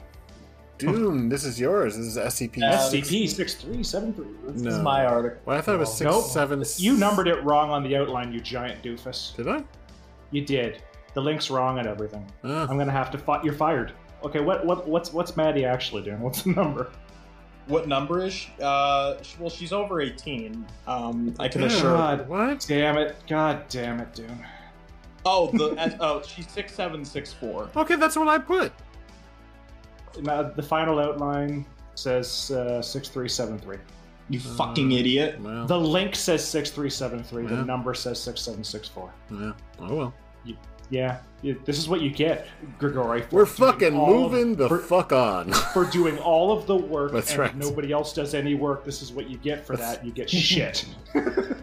Dune, 0.79 1.29
this 1.29 1.45
is 1.45 1.59
yours. 1.61 1.97
This 1.97 2.07
is 2.07 2.17
SCP. 2.17 2.63
Uh, 2.63 2.77
SCP 2.79 3.29
six 3.29 3.55
three 3.55 3.83
seven 3.83 4.13
three. 4.15 4.27
This 4.47 4.63
No. 4.63 4.71
is 4.71 4.79
my 4.79 5.05
article. 5.05 5.41
Well, 5.45 5.59
I 5.59 5.61
thought 5.61 5.75
it 5.75 5.79
was 5.79 5.93
six, 5.93 6.11
Nope. 6.11 6.25
seven. 6.25 6.63
You 6.77 6.97
numbered 6.97 7.29
it 7.29 7.43
wrong 7.45 7.71
on 7.71 7.83
the 7.83 7.97
outline, 7.97 8.33
you 8.33 8.41
giant 8.41 8.83
doofus. 8.83 9.35
Did 9.37 9.49
I? 9.49 9.63
You 10.31 10.43
did. 10.45 10.83
The 11.15 11.21
link's 11.23 11.51
wrong 11.51 11.79
and 11.79 11.89
everything. 11.89 12.27
Oh. 12.45 12.67
I'm 12.69 12.79
gonna 12.79 12.93
have 12.93 13.11
to. 13.13 13.19
Fi- 13.19 13.43
you're 13.43 13.55
fired. 13.55 13.93
Okay, 14.23 14.41
what 14.41 14.65
what 14.67 14.87
what's 14.89 15.13
what's 15.13 15.37
Maddie 15.37 15.65
actually 15.65 16.03
doing? 16.03 16.21
What's 16.21 16.43
the 16.43 16.51
number? 16.51 16.91
What 17.67 17.87
number 17.87 18.25
is 18.25 18.33
she? 18.33 18.51
Uh, 18.63 19.17
well, 19.39 19.51
she's 19.51 19.73
over 19.73 20.01
18. 20.01 20.65
Um, 20.87 21.35
I 21.39 21.49
can 21.49 21.61
Yeah. 21.63 21.67
assure. 21.69 21.97
God. 21.97 22.29
What? 22.29 22.65
Damn 22.69 22.97
it! 22.99 23.17
God 23.29 23.63
damn 23.69 24.01
it, 24.01 24.15
Dune. 24.15 24.45
Oh, 25.27 25.51
the 25.53 25.97
oh, 26.01 26.23
she's 26.23 26.49
six 26.51 26.75
seven 26.75 27.05
six 27.05 27.33
four. 27.33 27.69
Okay, 27.77 27.97
that's 27.97 28.17
what 28.17 28.29
I 28.29 28.39
put. 28.39 28.73
Now, 30.21 30.43
the 30.43 30.63
final 30.63 30.99
outline 30.99 31.65
says 31.95 32.51
uh, 32.51 32.81
six 32.83 33.09
three 33.09 33.29
seven 33.29 33.59
three. 33.59 33.79
You 34.31 34.41
fucking 34.41 34.93
idiot. 34.93 35.41
Well, 35.41 35.67
The 35.67 35.79
link 35.79 36.15
says 36.15 36.47
six 36.47 36.71
three 36.71 36.91
seven 36.91 37.23
three. 37.25 37.45
Yeah. 37.45 37.51
The 37.57 37.65
number 37.65 37.95
says 37.95 38.21
six 38.21 38.41
seven 38.43 38.63
six 38.65 38.89
four. 38.89 39.11
yeah. 39.31 39.53
Oh 39.81 39.95
well. 39.95 40.15
Yeah, 40.91 41.19
you- 41.43 41.61
this 41.67 41.77
is 41.77 41.87
what 41.87 42.01
you 42.01 42.09
get, 42.09 42.47
Grigori. 42.79 43.21
for 43.21 43.29
We're 43.37 43.45
doing 43.45 43.57
fucking 43.73 43.95
all 43.95 44.25
of- 44.25 44.33
moving 44.33 44.55
the 44.57 44.69
for, 44.69 44.79
fuck 44.79 45.13
on. 45.13 45.53
for 45.75 45.85
doing 45.85 46.17
all 46.19 46.51
of 46.51 46.67
the 46.67 46.77
work. 46.77 47.13
That's 47.13 47.33
and 47.33 47.41
right. 47.41 47.55
Nobody 47.55 47.93
else 47.93 48.15
does 48.15 48.33
any 48.33 48.55
work. 48.55 48.87
This 48.87 49.03
is 49.03 49.13
what 49.13 49.29
you 49.29 49.37
get 49.37 49.67
for 49.67 49.77
That's- 49.77 49.97
that. 49.99 50.07
You 50.07 50.13
get 50.13 50.31
shit. 50.47 50.87
you 51.15 51.55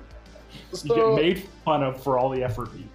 So, 0.74 1.16
get 1.16 1.24
made 1.24 1.44
fun 1.64 1.82
of 1.82 2.04
for 2.04 2.20
all 2.20 2.30
the 2.30 2.44
effort 2.44 2.70
you 2.78 2.84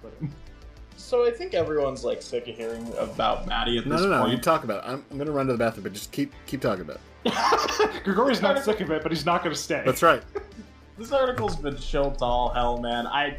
So 1.11 1.25
I 1.27 1.31
think 1.31 1.53
everyone's 1.53 2.05
like 2.05 2.21
sick 2.21 2.47
of 2.47 2.55
hearing 2.55 2.87
about 2.97 3.45
Maddie 3.45 3.77
at 3.79 3.85
No, 3.85 3.97
this 3.97 4.05
no, 4.05 4.09
no. 4.11 4.19
point. 4.21 4.31
You 4.31 4.37
talk 4.39 4.63
about 4.63 4.85
it. 4.85 4.87
I'm, 4.89 5.03
I'm 5.11 5.17
gonna 5.17 5.31
run 5.31 5.45
to 5.47 5.51
the 5.51 5.59
bathroom, 5.59 5.83
but 5.83 5.91
just 5.91 6.13
keep 6.13 6.31
keep 6.45 6.61
talking 6.61 6.83
about 6.83 7.01
it. 7.25 7.31
Grigori's 8.05 8.41
not 8.41 8.63
sick 8.63 8.79
of 8.79 8.89
it, 8.91 9.03
but 9.03 9.11
he's 9.11 9.25
not 9.25 9.43
going 9.43 9.53
to 9.53 9.61
stay. 9.61 9.83
That's 9.85 10.01
right. 10.01 10.23
This 10.97 11.11
article's 11.11 11.55
been 11.55 11.77
chilled 11.77 12.19
to 12.19 12.25
all 12.25 12.49
hell, 12.49 12.77
man. 12.77 13.07
I, 13.07 13.37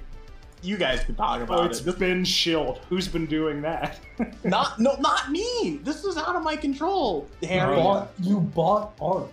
you 0.63 0.77
guys 0.77 1.05
can 1.05 1.15
talk 1.15 1.39
Oh, 1.41 1.45
about 1.45 1.67
it's 1.67 1.81
it. 1.81 1.85
This- 1.85 1.95
been 1.95 2.25
shilled. 2.25 2.81
Who's 2.89 3.07
been 3.07 3.27
doing 3.27 3.61
that? 3.63 4.01
not, 4.45 4.81
no, 4.81 4.97
not 4.99 5.31
me. 5.31 5.79
This 5.85 6.03
is 6.05 6.17
out 6.17 6.35
of 6.35 6.43
my 6.43 6.57
control, 6.57 7.29
You 7.41 7.49
Harry. 7.49 7.77
bought, 7.77 8.11
you 8.21 8.41
bought 8.41 8.95
art. 9.01 9.29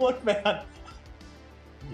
Look, 0.00 0.24
man. 0.24 0.62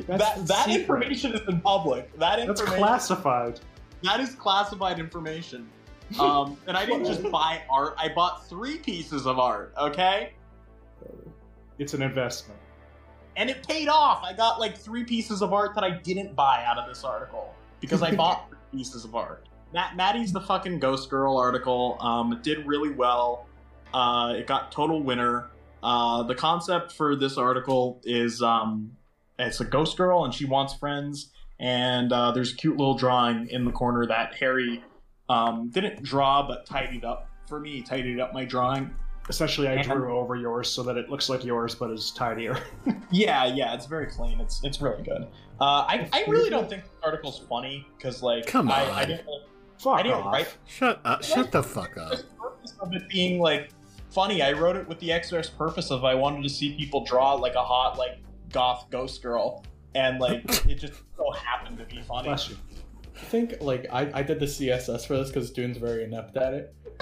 That's 0.06 0.22
that 0.22 0.46
that 0.46 0.64
secret. 0.66 0.80
information 0.80 1.34
is 1.34 1.40
in 1.48 1.60
public. 1.60 2.10
That 2.18 2.36
That's 2.36 2.48
information 2.60 2.78
classified. 2.78 3.60
that 4.02 4.20
is 4.20 4.34
classified 4.34 4.98
information. 4.98 5.68
Um, 6.20 6.56
and 6.68 6.76
I 6.76 6.86
didn't 6.86 7.04
just 7.04 7.28
buy 7.32 7.62
art. 7.68 7.96
I 7.98 8.08
bought 8.10 8.48
three 8.48 8.78
pieces 8.78 9.26
of 9.26 9.40
art. 9.40 9.74
Okay, 9.76 10.34
It's 11.78 11.94
an 11.94 12.02
investment. 12.02 12.60
and 13.36 13.50
it 13.50 13.66
paid 13.66 13.88
off. 13.88 14.22
I 14.22 14.32
got 14.32 14.60
like 14.60 14.78
three 14.78 15.02
pieces 15.04 15.42
of 15.42 15.52
art 15.52 15.74
that 15.74 15.82
I 15.84 15.90
didn't 15.90 16.36
buy 16.36 16.64
out 16.64 16.78
of 16.78 16.86
this 16.88 17.02
article 17.04 17.52
because 17.80 18.02
I 18.02 18.14
bought 18.14 18.48
three 18.70 18.78
pieces 18.78 19.04
of 19.04 19.14
art. 19.16 19.48
Matt, 19.74 19.96
Maddie's 19.96 20.32
the 20.32 20.40
fucking 20.40 20.78
Ghost 20.78 21.10
Girl 21.10 21.36
article. 21.36 21.96
Um, 22.00 22.32
it 22.32 22.42
did 22.44 22.64
really 22.66 22.90
well. 22.90 23.46
Uh, 23.92 24.34
it 24.36 24.46
got 24.46 24.70
total 24.72 25.02
winner. 25.02 25.50
Uh, 25.82 26.22
the 26.22 26.34
concept 26.36 26.92
for 26.92 27.16
this 27.16 27.36
article 27.36 28.00
is 28.04 28.40
um, 28.42 28.95
it's 29.38 29.60
a 29.60 29.64
ghost 29.64 29.96
girl 29.96 30.24
and 30.24 30.32
she 30.34 30.44
wants 30.44 30.74
friends, 30.74 31.30
and 31.60 32.12
uh, 32.12 32.32
there's 32.32 32.52
a 32.52 32.56
cute 32.56 32.76
little 32.76 32.96
drawing 32.96 33.48
in 33.50 33.64
the 33.64 33.72
corner 33.72 34.06
that 34.06 34.34
Harry 34.34 34.82
um, 35.28 35.68
didn't 35.70 36.02
draw 36.02 36.46
but 36.46 36.66
tidied 36.66 37.04
up 37.04 37.28
for 37.48 37.60
me. 37.60 37.76
He 37.76 37.82
tidied 37.82 38.20
up 38.20 38.32
my 38.32 38.44
drawing. 38.44 38.90
Essentially, 39.28 39.66
I 39.66 39.72
And- 39.72 39.84
drew 39.88 40.16
over 40.16 40.36
yours 40.36 40.68
so 40.70 40.82
that 40.84 40.96
it 40.96 41.10
looks 41.10 41.28
like 41.28 41.44
yours, 41.44 41.74
but 41.74 41.90
is 41.90 42.10
tidier. 42.12 42.58
Yeah, 43.12 43.44
yeah, 43.46 43.72
it's 43.72 43.86
very 43.86 44.06
clean. 44.06 44.40
It's 44.40 44.60
it's 44.64 44.80
really 44.82 45.02
good. 45.04 45.28
Uh, 45.60 45.64
I, 45.86 46.08
I 46.12 46.24
really 46.26 46.50
don't 46.50 46.68
think 46.68 46.82
the 47.00 47.06
article's 47.06 47.38
funny 47.48 47.86
because 47.96 48.20
like 48.20 48.46
Come 48.46 48.68
on. 48.68 48.74
I 48.90 49.04
didn't 49.04 49.26
like, 49.28 49.42
Fuck 49.78 49.98
I 50.00 50.02
didn't 50.02 50.18
off. 50.22 50.32
write 50.32 50.56
Shut 50.66 51.00
up! 51.04 51.22
Shut 51.22 51.52
the 51.52 51.62
fuck 51.62 51.96
up! 51.96 52.10
the 52.10 52.24
purpose 52.40 52.74
of 52.80 52.92
it 52.94 53.08
being 53.08 53.38
like 53.40 53.70
funny. 54.10 54.42
I 54.42 54.52
wrote 54.52 54.74
it 54.74 54.88
with 54.88 54.98
the 54.98 55.12
express 55.12 55.48
purpose 55.48 55.92
of 55.92 56.04
I 56.04 56.14
wanted 56.16 56.42
to 56.42 56.48
see 56.48 56.74
people 56.76 57.04
draw 57.04 57.34
like 57.34 57.54
a 57.54 57.62
hot 57.62 57.96
like 57.96 58.18
goth 58.56 58.86
ghost 58.88 59.22
girl, 59.22 59.62
and 59.94 60.18
like 60.18 60.42
it 60.66 60.76
just 60.76 60.94
so 61.16 61.30
happened 61.32 61.76
to 61.78 61.84
be 61.84 62.00
funny. 62.00 62.28
Bless 62.28 62.48
you. 62.48 62.56
I 63.14 63.24
think 63.24 63.56
like 63.60 63.86
I, 63.92 64.10
I 64.14 64.22
did 64.22 64.40
the 64.40 64.46
CSS 64.46 65.06
for 65.06 65.18
this 65.18 65.28
because 65.28 65.50
Dune's 65.50 65.76
very 65.76 66.04
inept 66.04 66.36
at 66.38 66.54
it. 66.54 66.74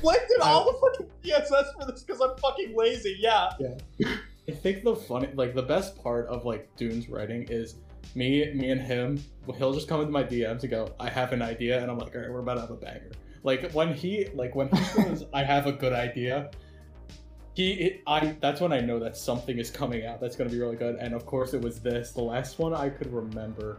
Collected 0.00 0.38
all 0.42 0.64
the 0.64 0.78
fucking 0.78 1.10
CSS 1.24 1.74
for 1.74 1.90
this 1.90 2.04
because 2.04 2.20
I'm 2.20 2.36
fucking 2.36 2.76
lazy. 2.76 3.16
Yeah. 3.18 3.50
Yeah. 3.58 3.74
I 4.48 4.52
think 4.52 4.84
the 4.84 4.94
funny, 4.94 5.28
like 5.34 5.54
the 5.54 5.62
best 5.62 6.00
part 6.00 6.28
of 6.28 6.44
like 6.44 6.68
Dune's 6.76 7.08
writing 7.08 7.48
is 7.50 7.76
me, 8.14 8.52
me 8.54 8.70
and 8.70 8.80
him. 8.80 9.20
He'll 9.56 9.72
just 9.72 9.88
come 9.88 10.00
into 10.00 10.12
my 10.12 10.22
DMs 10.22 10.62
and 10.62 10.70
go, 10.70 10.94
"I 11.00 11.10
have 11.10 11.32
an 11.32 11.42
idea," 11.42 11.80
and 11.80 11.90
I'm 11.90 11.98
like, 11.98 12.14
"All 12.14 12.20
right, 12.20 12.30
we're 12.30 12.40
about 12.40 12.54
to 12.54 12.60
have 12.60 12.70
a 12.70 12.76
banger." 12.76 13.10
Like 13.42 13.72
when 13.72 13.92
he, 13.92 14.28
like 14.34 14.54
when 14.54 14.68
he 14.68 15.02
goes, 15.02 15.24
"I 15.32 15.42
have 15.42 15.66
a 15.66 15.72
good 15.72 15.92
idea," 15.92 16.50
he, 17.54 17.72
it, 17.72 18.02
I. 18.06 18.36
That's 18.40 18.60
when 18.60 18.72
I 18.72 18.80
know 18.80 18.98
that 18.98 19.16
something 19.16 19.58
is 19.58 19.70
coming 19.70 20.04
out 20.06 20.20
that's 20.20 20.36
gonna 20.36 20.50
be 20.50 20.58
really 20.58 20.76
good. 20.76 20.96
And 20.96 21.14
of 21.14 21.24
course, 21.26 21.54
it 21.54 21.60
was 21.60 21.80
this. 21.80 22.10
The 22.12 22.22
last 22.22 22.58
one 22.58 22.74
I 22.74 22.88
could 22.88 23.12
remember. 23.12 23.78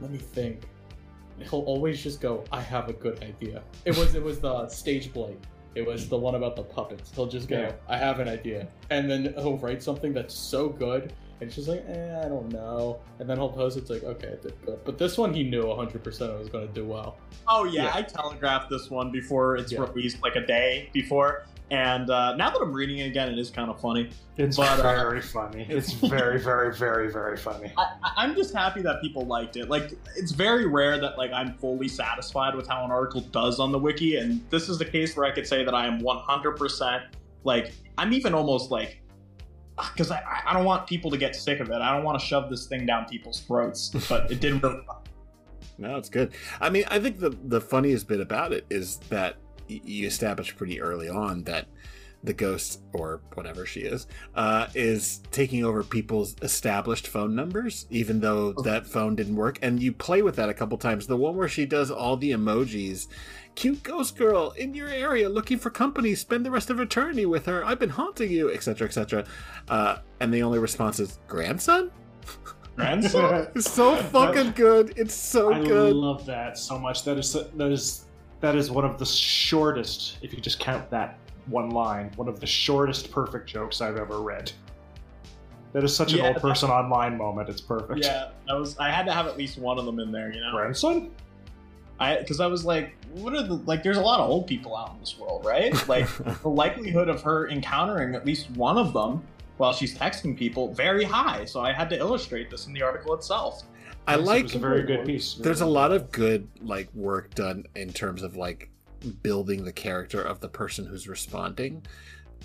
Let 0.00 0.10
me 0.10 0.18
think. 0.18 0.62
He'll 1.50 1.60
always 1.62 2.02
just 2.02 2.20
go, 2.20 2.44
"I 2.50 2.62
have 2.62 2.88
a 2.88 2.92
good 2.94 3.22
idea." 3.22 3.62
It 3.84 3.96
was, 3.96 4.14
it 4.14 4.22
was 4.22 4.40
the 4.40 4.68
stage 4.68 5.12
blight. 5.12 5.38
It 5.74 5.86
was 5.86 6.08
the 6.08 6.16
one 6.16 6.34
about 6.36 6.56
the 6.56 6.62
puppets. 6.62 7.12
He'll 7.14 7.26
just 7.26 7.48
go, 7.48 7.60
Yeah. 7.60 7.72
I 7.86 7.98
have 7.98 8.18
an 8.18 8.28
idea. 8.28 8.66
And 8.88 9.10
then 9.10 9.34
he'll 9.36 9.58
write 9.58 9.82
something 9.82 10.14
that's 10.14 10.34
so 10.34 10.70
good. 10.70 11.12
And 11.38 11.48
it's 11.48 11.54
just 11.56 11.68
like, 11.68 11.84
eh, 11.86 12.18
I 12.24 12.28
don't 12.28 12.50
know. 12.50 12.98
And 13.18 13.28
then 13.28 13.36
he'll 13.36 13.50
post 13.50 13.76
it's 13.76 13.90
like, 13.90 14.02
okay, 14.02 14.28
it 14.28 14.42
did 14.42 14.54
good. 14.64 14.78
But 14.86 14.96
this 14.96 15.18
one 15.18 15.34
he 15.34 15.42
knew 15.42 15.64
100% 15.64 15.94
it 16.30 16.38
was 16.38 16.48
going 16.48 16.66
to 16.66 16.72
do 16.72 16.86
well. 16.86 17.18
Oh 17.46 17.64
yeah, 17.64 17.84
Yeah. 17.84 17.92
I 17.94 18.00
telegraphed 18.00 18.70
this 18.70 18.88
one 18.88 19.10
before 19.12 19.56
it's 19.58 19.70
Yeah. 19.70 19.80
released, 19.80 20.22
like 20.22 20.36
a 20.36 20.46
day 20.46 20.88
before. 20.94 21.44
And 21.70 22.10
uh, 22.10 22.36
now 22.36 22.50
that 22.50 22.60
I'm 22.60 22.72
reading 22.72 22.98
it 22.98 23.06
again, 23.08 23.28
it 23.28 23.38
is 23.38 23.50
kind 23.50 23.68
of 23.70 23.80
funny. 23.80 24.10
It's 24.36 24.56
But, 24.56 24.78
uh, 24.78 24.82
very 24.82 25.20
funny. 25.20 25.66
It's 25.68 25.92
very, 25.94 26.38
very, 26.40 26.72
very, 26.72 27.10
very 27.10 27.36
funny. 27.36 27.72
I, 27.76 27.82
I- 28.04 28.12
I'm 28.18 28.36
just 28.36 28.54
happy 28.54 28.82
that 28.82 29.02
people 29.02 29.26
liked 29.26 29.56
it. 29.56 29.68
Like, 29.68 29.92
it's 30.14 30.30
very 30.30 30.66
rare 30.66 30.98
that 31.00 31.18
like 31.18 31.32
I'm 31.32 31.54
fully 31.54 31.88
satisfied 31.88 32.54
with 32.54 32.68
how 32.68 32.84
an 32.84 32.92
article 32.92 33.22
does 33.22 33.58
on 33.58 33.72
the 33.72 33.78
wiki, 33.78 34.16
and 34.16 34.48
this 34.50 34.68
is 34.68 34.78
the 34.78 34.84
case 34.84 35.16
where 35.16 35.26
I 35.26 35.32
could 35.32 35.46
say 35.46 35.64
that 35.64 35.74
I 35.74 35.86
am 35.86 36.00
100% 36.00 37.06
like 37.42 37.72
I'm 37.98 38.12
even 38.12 38.32
almost 38.34 38.70
like 38.70 39.00
because 39.92 40.10
I, 40.10 40.22
I 40.46 40.52
don't 40.54 40.64
want 40.64 40.86
people 40.86 41.10
to 41.10 41.16
get 41.18 41.34
sick 41.36 41.60
of 41.60 41.68
it. 41.70 41.74
I 41.74 41.94
don't 41.94 42.04
want 42.04 42.18
to 42.18 42.24
shove 42.24 42.48
this 42.48 42.66
thing 42.66 42.86
down 42.86 43.04
people's 43.06 43.40
throats, 43.40 43.90
but 44.08 44.30
it 44.30 44.40
did 44.40 44.62
really. 44.62 44.80
No, 45.78 45.96
it's 45.98 46.08
good. 46.08 46.32
I 46.58 46.70
mean, 46.70 46.84
I 46.88 46.98
think 46.98 47.18
the 47.18 47.36
the 47.44 47.60
funniest 47.60 48.08
bit 48.08 48.20
about 48.20 48.54
it 48.54 48.64
is 48.70 48.96
that 49.10 49.36
y- 49.36 49.45
you 49.68 50.06
establish 50.06 50.56
pretty 50.56 50.80
early 50.80 51.08
on 51.08 51.44
that 51.44 51.66
the 52.26 52.34
ghost 52.34 52.80
or 52.92 53.20
whatever 53.34 53.64
she 53.64 53.80
is 53.80 54.06
uh, 54.34 54.66
is 54.74 55.20
taking 55.30 55.64
over 55.64 55.82
people's 55.82 56.34
established 56.42 57.06
phone 57.06 57.34
numbers, 57.34 57.86
even 57.88 58.20
though 58.20 58.52
that 58.64 58.86
phone 58.86 59.14
didn't 59.14 59.36
work. 59.36 59.58
And 59.62 59.80
you 59.80 59.92
play 59.92 60.22
with 60.22 60.36
that 60.36 60.48
a 60.48 60.54
couple 60.54 60.76
times. 60.76 61.06
The 61.06 61.16
one 61.16 61.36
where 61.36 61.48
she 61.48 61.66
does 61.66 61.90
all 61.90 62.16
the 62.16 62.32
emojis, 62.32 63.06
cute 63.54 63.82
ghost 63.82 64.16
girl 64.16 64.50
in 64.52 64.74
your 64.74 64.88
area 64.88 65.28
looking 65.28 65.58
for 65.58 65.70
company, 65.70 66.14
spend 66.14 66.44
the 66.44 66.50
rest 66.50 66.68
of 66.68 66.80
eternity 66.80 67.26
with 67.26 67.46
her. 67.46 67.64
I've 67.64 67.78
been 67.78 67.90
haunting 67.90 68.30
you, 68.30 68.52
etc., 68.52 68.88
etc. 68.88 69.24
Uh, 69.68 69.98
and 70.20 70.34
the 70.34 70.42
only 70.42 70.58
response 70.58 70.98
is 70.98 71.20
grandson. 71.28 71.90
Grandson? 72.74 73.48
It's 73.54 73.70
so 73.70 73.96
fucking 73.96 74.52
good. 74.52 74.94
It's 74.96 75.14
so 75.14 75.52
I 75.52 75.64
good. 75.64 75.88
I 75.88 75.96
love 75.96 76.26
that 76.26 76.58
so 76.58 76.78
much. 76.78 77.04
That 77.04 77.18
is 77.18 77.32
that 77.32 77.70
is 77.70 78.05
that 78.40 78.54
is 78.56 78.70
one 78.70 78.84
of 78.84 78.98
the 78.98 79.06
shortest, 79.06 80.18
if 80.22 80.32
you 80.32 80.40
just 80.40 80.58
count 80.60 80.88
that 80.90 81.18
one 81.46 81.70
line, 81.70 82.10
one 82.16 82.28
of 82.28 82.40
the 82.40 82.46
shortest 82.46 83.10
perfect 83.10 83.48
jokes 83.48 83.80
I've 83.80 83.96
ever 83.96 84.20
read. 84.20 84.52
That 85.72 85.84
is 85.84 85.94
such 85.94 86.12
an 86.12 86.18
Yeah, 86.18 86.28
old 86.28 86.36
person 86.38 86.70
online 86.70 87.16
moment. 87.16 87.48
It's 87.48 87.60
perfect. 87.60 88.04
yeah, 88.04 88.30
I 88.48 88.54
was. 88.54 88.78
I 88.78 88.90
had 88.90 89.04
to 89.06 89.12
have 89.12 89.26
at 89.26 89.36
least 89.36 89.58
one 89.58 89.78
of 89.78 89.84
them 89.84 89.98
in 90.00 90.10
there, 90.10 90.32
you 90.32 90.40
know. 90.40 90.50
Grandson? 90.52 91.10
I 91.98 92.16
because 92.16 92.40
I 92.40 92.46
was 92.46 92.64
like, 92.64 92.94
what 93.12 93.34
are 93.34 93.42
the 93.42 93.54
like? 93.66 93.82
There's 93.82 93.96
a 93.96 94.02
lot 94.02 94.20
of 94.20 94.28
old 94.30 94.46
people 94.46 94.76
out 94.76 94.92
in 94.94 95.00
this 95.00 95.18
world, 95.18 95.44
right? 95.44 95.72
Like 95.88 96.08
the 96.42 96.48
likelihood 96.48 97.08
of 97.08 97.22
her 97.22 97.48
encountering 97.48 98.14
at 98.14 98.24
least 98.24 98.50
one 98.52 98.78
of 98.78 98.92
them 98.92 99.22
while 99.58 99.72
she's 99.72 99.96
texting 99.96 100.36
people 100.36 100.72
very 100.74 101.04
high. 101.04 101.44
So 101.44 101.60
I 101.60 101.72
had 101.72 101.88
to 101.90 101.96
illustrate 101.98 102.50
this 102.50 102.66
in 102.66 102.72
the 102.72 102.82
article 102.82 103.14
itself. 103.14 103.62
I 104.06 104.16
Yes, 104.16 104.26
like 104.26 104.40
It 104.40 104.42
was 104.44 104.54
a 104.54 104.58
very 104.60 104.82
good 104.82 105.04
piece. 105.04 105.34
there's 105.34 105.60
a 105.60 105.66
lot 105.66 105.92
of 105.92 106.10
good 106.12 106.46
like 106.62 106.88
work 106.94 107.34
done 107.34 107.64
in 107.74 107.92
terms 107.92 108.22
of 108.22 108.36
like 108.36 108.70
building 109.22 109.64
the 109.64 109.72
character 109.72 110.20
of 110.22 110.40
the 110.40 110.48
person 110.48 110.84
who's 110.86 111.06
responding 111.08 111.82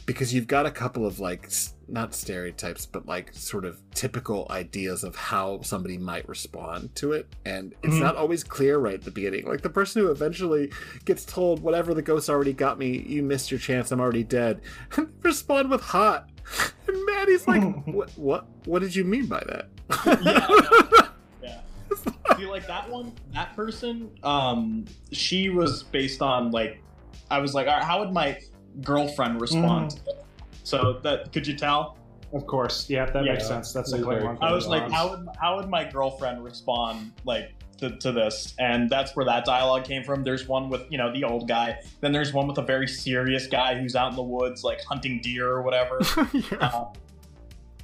because 0.05 0.33
you've 0.33 0.47
got 0.47 0.65
a 0.65 0.71
couple 0.71 1.05
of 1.05 1.19
like 1.19 1.49
not 1.87 2.13
stereotypes 2.15 2.85
but 2.85 3.05
like 3.05 3.31
sort 3.33 3.65
of 3.65 3.79
typical 3.93 4.47
ideas 4.49 5.03
of 5.03 5.15
how 5.15 5.61
somebody 5.61 5.97
might 5.97 6.27
respond 6.27 6.93
to 6.95 7.11
it 7.13 7.27
and 7.45 7.73
it's 7.83 7.95
Mhm. 7.95 7.99
not 8.01 8.15
always 8.15 8.43
clear 8.43 8.77
right 8.79 8.95
at 8.95 9.03
the 9.03 9.11
beginning 9.11 9.45
like 9.45 9.61
the 9.61 9.69
person 9.69 10.01
who 10.01 10.09
eventually 10.09 10.71
gets 11.05 11.25
told 11.25 11.61
whatever 11.61 11.93
the 11.93 12.01
ghost 12.01 12.29
already 12.29 12.53
got 12.53 12.79
me 12.79 12.97
you 13.07 13.21
missed 13.21 13.51
your 13.51 13.59
chance 13.59 13.91
i'm 13.91 13.99
already 14.01 14.23
dead 14.23 14.61
respond 15.23 15.69
with 15.69 15.81
hot 15.81 16.29
and 16.87 17.05
maddie's 17.05 17.47
like 17.47 17.61
what 17.85 18.09
what 18.17 18.45
what 18.65 18.79
did 18.81 18.95
you 18.95 19.03
mean 19.03 19.25
by 19.27 19.43
that 19.47 19.69
Yeah. 20.23 20.47
See, 22.41 22.47
like 22.47 22.65
that 22.67 22.89
one, 22.89 23.13
that 23.33 23.55
person, 23.55 24.09
um, 24.23 24.85
she 25.11 25.49
was 25.49 25.83
based 25.83 26.21
on 26.21 26.51
like, 26.51 26.81
I 27.29 27.39
was 27.39 27.53
like, 27.53 27.67
all 27.67 27.73
right, 27.75 27.83
how 27.83 27.99
would 27.99 28.11
my 28.11 28.39
girlfriend 28.81 29.39
respond? 29.39 29.91
to 29.91 30.11
it? 30.11 30.25
So 30.63 30.99
that 31.03 31.31
could 31.33 31.45
you 31.45 31.55
tell? 31.55 31.97
Of 32.33 32.47
course. 32.47 32.89
Yeah, 32.89 33.05
that 33.05 33.25
Yeah. 33.25 33.33
makes 33.33 33.47
sense. 33.47 33.73
That's 33.73 33.93
a 33.93 34.01
clear 34.01 34.25
one. 34.25 34.37
I 34.41 34.51
was 34.53 34.67
like, 34.67 34.89
how 34.89 35.09
would 35.11 35.27
how 35.39 35.57
would 35.57 35.69
my 35.69 35.83
girlfriend 35.83 36.43
respond 36.43 37.11
like 37.25 37.51
to, 37.77 37.95
to 37.97 38.11
this? 38.11 38.55
And 38.57 38.89
that's 38.89 39.15
where 39.15 39.25
that 39.25 39.45
dialogue 39.45 39.83
came 39.83 40.03
from. 40.03 40.23
There's 40.23 40.47
one 40.47 40.69
with 40.69 40.83
you 40.89 40.97
know 40.97 41.11
the 41.13 41.23
old 41.23 41.47
guy. 41.47 41.79
Then 41.99 42.11
there's 42.11 42.33
one 42.33 42.47
with 42.47 42.57
a 42.57 42.63
very 42.63 42.87
serious 42.87 43.47
guy 43.47 43.79
who's 43.79 43.95
out 43.95 44.11
in 44.11 44.15
the 44.15 44.23
woods 44.23 44.63
like 44.63 44.81
hunting 44.83 45.19
deer 45.21 45.47
or 45.47 45.61
whatever. 45.61 45.99
yeah. 46.33 46.57
Uh, 46.59 46.85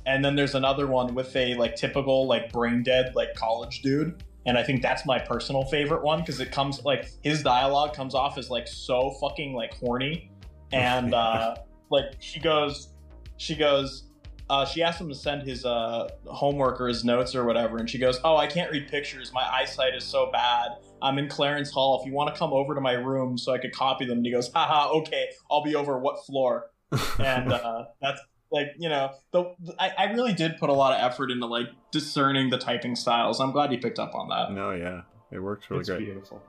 and 0.07 0.23
then 0.23 0.35
there's 0.35 0.55
another 0.55 0.87
one 0.87 1.13
with 1.13 1.35
a 1.35 1.53
like 1.55 1.75
typical 1.75 2.25
like 2.27 2.51
brain 2.51 2.81
dead 2.81 3.13
like 3.15 3.35
college 3.35 3.81
dude. 3.81 4.23
And 4.47 4.57
I 4.57 4.63
think 4.63 4.81
that's 4.81 5.05
my 5.05 5.19
personal 5.19 5.65
favorite 5.65 6.03
one 6.03 6.19
because 6.21 6.39
it 6.39 6.51
comes 6.51 6.83
like 6.83 7.11
his 7.21 7.43
dialogue 7.43 7.93
comes 7.93 8.15
off 8.15 8.37
as 8.37 8.49
like 8.49 8.67
so 8.67 9.11
fucking 9.21 9.53
like 9.53 9.73
horny, 9.73 10.31
and 10.71 11.13
uh, 11.13 11.57
like 11.91 12.15
she 12.19 12.39
goes, 12.39 12.93
she 13.35 13.55
goes, 13.55 14.07
uh, 14.49 14.65
she 14.65 14.81
asked 14.81 15.01
him 15.01 15.09
to 15.09 15.15
send 15.15 15.45
his 15.45 15.65
uh, 15.65 16.07
homework 16.25 16.79
or 16.79 16.87
his 16.87 17.03
notes 17.03 17.35
or 17.35 17.43
whatever, 17.43 17.77
and 17.77 17.89
she 17.89 17.97
goes, 17.97 18.19
"Oh, 18.23 18.37
I 18.37 18.47
can't 18.47 18.71
read 18.71 18.87
pictures. 18.87 19.33
My 19.33 19.43
eyesight 19.43 19.93
is 19.93 20.05
so 20.05 20.31
bad. 20.31 20.69
I'm 21.01 21.17
in 21.17 21.27
Clarence 21.27 21.69
Hall. 21.69 21.99
If 21.99 22.07
you 22.07 22.13
want 22.13 22.33
to 22.33 22.39
come 22.39 22.53
over 22.53 22.73
to 22.73 22.79
my 22.79 22.93
room 22.93 23.37
so 23.37 23.51
I 23.51 23.57
could 23.57 23.73
copy 23.73 24.05
them," 24.05 24.19
and 24.19 24.25
he 24.25 24.31
goes, 24.31 24.49
"Haha, 24.53 24.91
okay. 24.99 25.27
I'll 25.51 25.63
be 25.63 25.75
over. 25.75 25.99
What 25.99 26.25
floor?" 26.25 26.71
and 27.19 27.51
uh, 27.51 27.85
that's 28.01 28.21
like 28.51 28.67
you 28.77 28.89
know 28.89 29.11
the, 29.31 29.53
I, 29.79 29.91
I 29.97 30.03
really 30.13 30.33
did 30.33 30.57
put 30.57 30.69
a 30.69 30.73
lot 30.73 30.93
of 30.93 30.99
effort 31.11 31.31
into 31.31 31.45
like 31.45 31.67
discerning 31.91 32.49
the 32.49 32.57
typing 32.57 32.95
styles 32.95 33.39
i'm 33.39 33.51
glad 33.51 33.71
you 33.71 33.79
picked 33.79 33.99
up 33.99 34.15
on 34.15 34.29
that 34.29 34.51
no 34.51 34.71
yeah 34.71 35.01
it 35.31 35.39
works 35.39 35.69
really 35.69 35.81
it's 35.81 35.89
great 35.89 35.99
beautiful. 35.99 36.41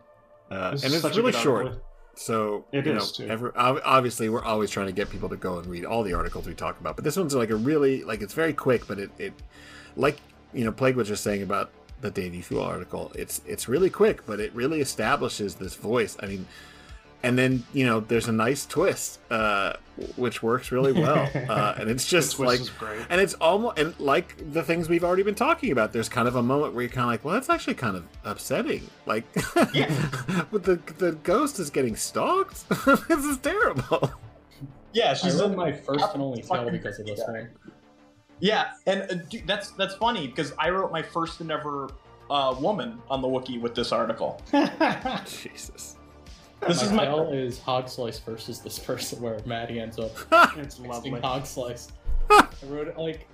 uh, 0.51 0.71
This 0.73 0.85
and 0.85 0.93
it's 0.93 1.03
such 1.03 1.17
a 1.17 1.21
really 1.21 1.33
good 1.33 1.41
short 1.41 1.67
article. 1.67 1.85
So 2.15 2.65
It 2.73 2.85
you 2.85 2.97
is, 2.97 3.19
know, 3.21 3.27
too. 3.27 3.31
every, 3.33 3.51
obviously 3.55 4.29
we're 4.29 4.43
always 4.43 4.71
trying 4.71 4.87
to 4.87 4.93
get 4.93 5.09
people 5.09 5.29
to 5.29 5.37
go 5.37 5.59
and 5.59 5.67
read 5.69 5.85
all 5.85 6.03
the 6.03 6.15
articles 6.15 6.49
we 6.49 6.55
talk 6.55 6.81
about, 6.81 6.97
but 6.97 7.05
this 7.05 7.17
one's 7.17 7.33
like 7.33 7.51
a 7.51 7.55
really 7.55 8.03
like 8.03 8.23
it's 8.23 8.35
very 8.35 8.53
quick, 8.53 8.89
but 8.89 8.99
it, 8.99 9.11
it 9.19 9.33
like 9.95 10.19
you 10.53 10.65
know, 10.65 10.73
Plague 10.73 10.97
was 10.97 11.07
just 11.07 11.23
saying 11.23 11.43
about 11.43 11.71
the 12.01 12.11
Daveyoufool 12.11 12.65
article, 12.65 13.13
it's 13.15 13.41
it's 13.47 13.69
really 13.69 13.91
quick, 13.91 14.27
but 14.27 14.41
it 14.41 14.53
really 14.55 14.81
establishes 14.81 15.55
this 15.57 15.75
voice. 15.77 16.17
I 16.21 16.27
mean, 16.27 16.47
and 17.23 17.39
then 17.39 17.65
you 17.73 17.85
know, 17.85 18.01
there's 18.01 18.29
a 18.29 18.33
nice 18.33 18.65
twist, 18.67 19.19
uh, 19.31 19.75
which 20.17 20.43
works 20.43 20.71
really 20.71 20.93
well, 20.93 21.29
uh, 21.49 21.75
and 21.79 21.91
it's 21.91 22.07
just 22.09 22.39
like, 22.39 22.61
great. 22.79 23.01
and 23.11 23.21
it's 23.21 23.35
almost 23.35 23.79
and 23.79 23.99
like 23.99 24.53
the 24.53 24.63
things 24.63 24.89
we've 24.89 25.05
already 25.05 25.25
been 25.25 25.35
talking 25.35 25.73
about. 25.73 25.93
There's 25.93 26.09
kind 26.09 26.29
of 26.29 26.37
a 26.37 26.43
moment 26.43 26.75
where 26.75 26.83
you're 26.83 26.91
kind 26.91 27.05
of 27.05 27.11
like, 27.11 27.25
well, 27.25 27.35
that's 27.35 27.51
actually 27.51 27.75
kind 27.75 27.97
of 27.97 28.05
upsetting. 28.25 28.89
Like, 29.07 29.25
yeah. 29.75 29.91
but 30.53 30.63
the 30.63 30.81
the 30.99 31.13
ghost 31.23 31.59
is 31.59 31.71
getting 31.71 31.97
stalked. 31.97 32.69
this 33.09 33.25
is 33.25 33.39
terrible. 33.39 34.13
Yeah, 34.93 35.15
she's 35.15 35.41
wrote 35.41 35.51
in 35.51 35.57
my 35.57 35.73
first 35.73 36.15
and 36.15 36.23
only 36.23 36.43
tale 36.43 36.71
because 36.71 36.99
of 36.99 37.07
this 37.07 37.23
thing. 37.25 37.49
Yeah, 38.41 38.71
and 38.87 39.03
uh, 39.03 39.15
dude, 39.29 39.47
that's 39.47 39.73
that's 39.73 39.95
funny 39.97 40.29
because 40.29 40.53
I 40.59 40.71
wrote 40.71 40.93
my 40.93 41.03
first 41.03 41.41
and 41.41 41.51
ever 41.51 41.91
uh, 42.31 42.55
woman 42.61 43.01
on 43.11 43.21
the 43.21 43.29
wiki 43.29 43.59
with 43.59 43.75
this 43.75 43.91
article. 43.91 44.41
Jesus. 45.27 45.98
This 46.67 46.79
my 46.79 46.87
is 46.87 46.93
my 46.93 47.05
tale 47.05 47.31
is 47.33 47.61
Hog 47.61 47.89
Slice 47.89 48.19
versus 48.19 48.61
this 48.61 48.79
person 48.79 49.21
where 49.23 49.39
Maddie 49.47 49.81
ends 49.81 49.99
up 49.99 50.11
It's 50.59 50.77
texting 50.79 50.89
lovely. 50.89 51.21
Hog 51.21 51.47
Slice. 51.47 51.89
I 52.31 52.47
wrote 52.67 52.89
it 52.89 52.99
like, 52.99 53.27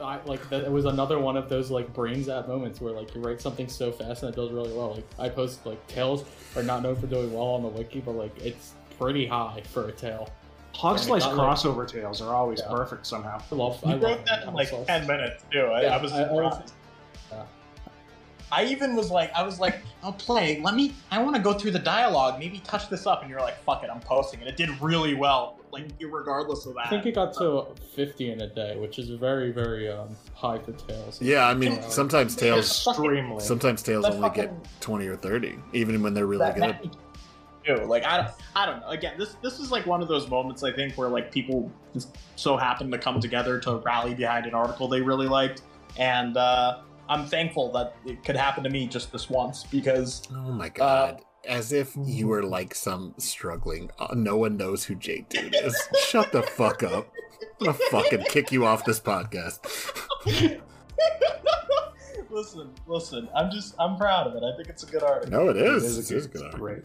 I, 0.00 0.18
like 0.26 0.48
that. 0.50 0.62
It 0.64 0.70
was 0.70 0.84
another 0.84 1.18
one 1.18 1.36
of 1.36 1.48
those 1.48 1.70
like 1.70 1.92
brains 1.92 2.26
zap 2.26 2.46
moments 2.48 2.80
where 2.80 2.92
like 2.92 3.14
you 3.14 3.20
write 3.20 3.40
something 3.40 3.68
so 3.68 3.90
fast 3.92 4.22
and 4.22 4.32
it 4.32 4.36
does 4.36 4.50
really 4.52 4.72
well. 4.72 4.94
Like 4.94 5.04
I 5.18 5.28
post 5.28 5.66
like 5.66 5.84
tales 5.88 6.24
are 6.54 6.62
not 6.62 6.82
known 6.82 6.96
for 6.96 7.06
doing 7.08 7.32
well 7.32 7.46
on 7.46 7.62
the 7.62 7.68
wiki, 7.68 8.00
but 8.00 8.12
like 8.12 8.36
it's 8.38 8.72
pretty 8.98 9.26
high 9.26 9.62
for 9.72 9.88
a 9.88 9.92
tale. 9.92 10.30
Hog 10.72 10.98
slice 10.98 11.24
I 11.24 11.28
got, 11.34 11.36
like- 11.36 11.56
crossover 11.58 11.88
tales 11.88 12.20
are 12.22 12.34
always 12.34 12.60
Yeah. 12.60 12.70
perfect 12.74 13.06
somehow. 13.06 13.40
I 13.50 13.54
love. 13.54 13.80
you 13.84 13.90
I 13.90 13.94
love 13.94 14.02
wrote 14.02 14.26
that 14.26 14.42
in 14.44 14.54
like 14.54 14.86
ten 14.86 15.06
minutes 15.06 15.42
too. 15.50 15.60
I, 15.62 15.82
Yeah, 15.82 15.96
I 15.96 16.02
was 16.02 16.12
I- 16.12 16.22
I 18.52 18.64
even 18.66 18.94
was 18.94 19.10
like, 19.10 19.32
I 19.34 19.42
was 19.42 19.58
like, 19.58 19.80
I'll 20.02 20.12
play. 20.12 20.60
Let 20.62 20.74
me. 20.74 20.94
I 21.10 21.20
want 21.22 21.34
to 21.36 21.42
go 21.42 21.52
through 21.52 21.72
the 21.72 21.78
dialogue. 21.80 22.38
Maybe 22.38 22.60
touch 22.60 22.88
this 22.88 23.06
up. 23.06 23.22
And 23.22 23.30
you're 23.30 23.40
like, 23.40 23.58
fuck 23.64 23.82
it, 23.82 23.90
I'm 23.92 24.00
posting 24.00 24.40
it. 24.40 24.46
It 24.46 24.56
did 24.56 24.70
really 24.80 25.14
well. 25.14 25.58
Like, 25.72 25.86
regardless 26.00 26.64
of 26.64 26.74
that. 26.74 26.86
I 26.86 26.90
think 26.90 27.06
it 27.06 27.16
got 27.16 27.34
to 27.34 27.66
50 27.94 28.30
in 28.30 28.40
a 28.42 28.46
day, 28.46 28.76
which 28.76 28.98
is 28.98 29.10
very, 29.10 29.50
very 29.50 29.90
um, 29.90 30.08
high 30.34 30.58
for 30.58 30.72
tails. 30.72 31.20
Yeah, 31.20 31.46
I 31.48 31.54
mean, 31.54 31.72
Yeah. 31.72 31.88
sometimes 31.88 32.34
tails, 32.36 32.86
Extremely. 32.86 33.42
sometimes 33.42 33.82
tails 33.82 34.04
That 34.04 34.14
only 34.14 34.30
get 34.30 34.52
twenty 34.80 35.06
or 35.06 35.16
thirty, 35.16 35.58
even 35.74 36.02
when 36.02 36.14
they're 36.14 36.24
really 36.26 36.46
that, 36.46 36.54
good. 36.80 36.90
that- 37.66 37.88
Like 37.88 38.04
I 38.04 38.18
don't, 38.18 38.30
I 38.54 38.64
don't 38.64 38.80
know. 38.80 38.88
Again, 38.90 39.14
this 39.18 39.34
this 39.42 39.58
is 39.58 39.72
like 39.72 39.84
one 39.86 40.00
of 40.00 40.06
those 40.06 40.28
moments 40.30 40.62
I 40.62 40.72
think 40.72 40.96
where 40.96 41.08
like 41.08 41.32
people 41.32 41.70
just 41.92 42.16
so 42.36 42.56
happen 42.56 42.90
to 42.92 42.96
come 42.98 43.20
together 43.20 43.58
to 43.60 43.78
rally 43.78 44.14
behind 44.14 44.46
an 44.46 44.54
article 44.54 44.86
they 44.86 45.00
really 45.00 45.26
liked, 45.26 45.62
and 45.98 46.36
uh, 46.36 46.78
I'm 47.08 47.26
thankful 47.26 47.70
that 47.72 47.94
it 48.04 48.24
could 48.24 48.36
happen 48.36 48.64
to 48.64 48.70
me 48.70 48.86
just 48.86 49.12
this 49.12 49.28
once 49.30 49.64
because 49.64 50.22
Oh 50.32 50.52
my 50.52 50.68
god. 50.68 51.22
As 51.48 51.72
if 51.72 51.96
you 52.04 52.26
were 52.26 52.42
like 52.42 52.74
some 52.74 53.14
struggling. 53.18 53.90
Uh, 54.00 54.08
no 54.16 54.36
one 54.36 54.56
knows 54.56 54.84
who 54.84 54.96
J 54.96 55.24
Dune 55.28 55.52
is. 55.54 55.88
Shut 56.08 56.32
the 56.32 56.42
fuck 56.42 56.82
up. 56.82 57.12
I'm 57.60 57.66
gonna 57.66 57.78
fucking 57.90 58.24
kick 58.24 58.50
you 58.50 58.66
off 58.66 58.84
this 58.84 58.98
podcast. 58.98 59.60
listen, 62.30 62.70
listen. 62.86 63.28
I'm 63.34 63.50
just 63.50 63.74
I'm 63.78 63.96
proud 63.96 64.26
of 64.26 64.34
it. 64.34 64.42
I 64.44 64.56
think 64.56 64.68
it's 64.68 64.82
a 64.82 64.86
good 64.86 65.02
article, 65.02 65.30
No, 65.30 65.48
it 65.48 65.56
is. 65.56 65.84
It 65.84 65.86
is 65.86 66.10
a 66.10 66.14
It 66.14 66.16
is 66.18 66.26
good- 66.26 66.36
a 66.36 66.38
good 66.38 66.44
article. 66.46 66.66
Great. 66.66 66.82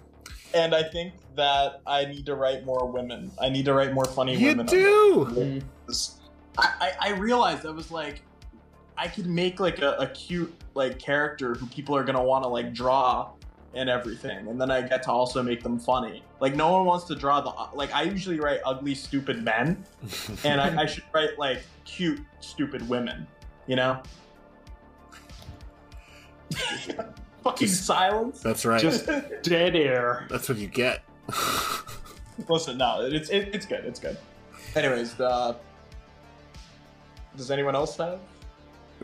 and 0.53 0.75
I 0.75 0.83
think 0.83 1.13
that 1.35 1.81
I 1.87 2.05
need 2.05 2.25
to 2.27 2.35
write 2.35 2.65
more 2.65 2.85
women. 2.91 3.31
I 3.41 3.49
need 3.49 3.65
to 3.65 3.73
write 3.73 3.93
more 3.93 4.05
funny 4.05 4.35
You 4.35 4.47
women. 4.47 4.67
on 4.67 4.73
do. 4.75 5.61
I, 6.57 6.67
I, 6.81 6.91
I 7.01 7.09
realized 7.17 7.65
I 7.65 7.69
was 7.71 7.89
like, 7.91 8.21
I 8.97 9.07
could 9.07 9.27
make 9.27 9.59
like 9.59 9.79
a, 9.81 9.93
a 9.93 10.07
cute 10.07 10.53
like 10.73 10.99
character 10.99 11.55
who 11.55 11.65
people 11.67 11.95
are 11.95 12.03
gonna 12.03 12.23
want 12.23 12.43
to 12.43 12.49
like 12.49 12.73
draw 12.73 13.31
and 13.73 13.89
everything, 13.89 14.47
and 14.47 14.59
then 14.59 14.69
I 14.69 14.81
get 14.81 15.03
to 15.03 15.11
also 15.11 15.41
make 15.41 15.63
them 15.63 15.79
funny. 15.79 16.23
Like 16.39 16.55
no 16.55 16.71
one 16.71 16.85
wants 16.85 17.05
to 17.05 17.15
draw 17.15 17.41
the 17.41 17.51
like 17.75 17.93
I 17.93 18.03
usually 18.03 18.39
write 18.39 18.59
ugly 18.65 18.95
stupid 18.95 19.43
men, 19.43 19.83
and 20.43 20.59
I, 20.59 20.83
I 20.83 20.85
should 20.85 21.03
write 21.13 21.39
like 21.39 21.63
cute 21.85 22.19
stupid 22.39 22.87
women. 22.87 23.27
You 23.67 23.77
know. 23.77 24.01
Fucking 27.43 27.67
Just- 27.67 27.85
silence. 27.85 28.41
That's 28.41 28.65
right. 28.65 28.81
Just 28.81 29.07
dead 29.41 29.75
air. 29.75 30.27
That's 30.29 30.47
what 30.49 30.57
you 30.57 30.67
get. 30.67 31.03
Listen, 32.47 32.77
no, 32.77 33.01
it's 33.01 33.29
it, 33.29 33.49
it's 33.53 33.65
good. 33.65 33.85
It's 33.85 33.99
good. 33.99 34.17
Anyways, 34.75 35.19
uh, 35.19 35.55
does 37.35 37.51
anyone 37.51 37.75
else 37.75 37.97
have 37.97 38.19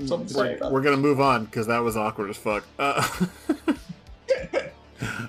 something 0.06 0.28
to 0.28 0.34
say? 0.34 0.58
we're, 0.62 0.72
we're 0.72 0.82
gonna 0.82 0.98
move 0.98 1.20
on 1.20 1.46
because 1.46 1.68
that 1.68 1.80
was 1.80 1.98
awkward 1.98 2.30
as 2.30 2.38
fuck. 2.38 2.64
Uh, 2.78 3.08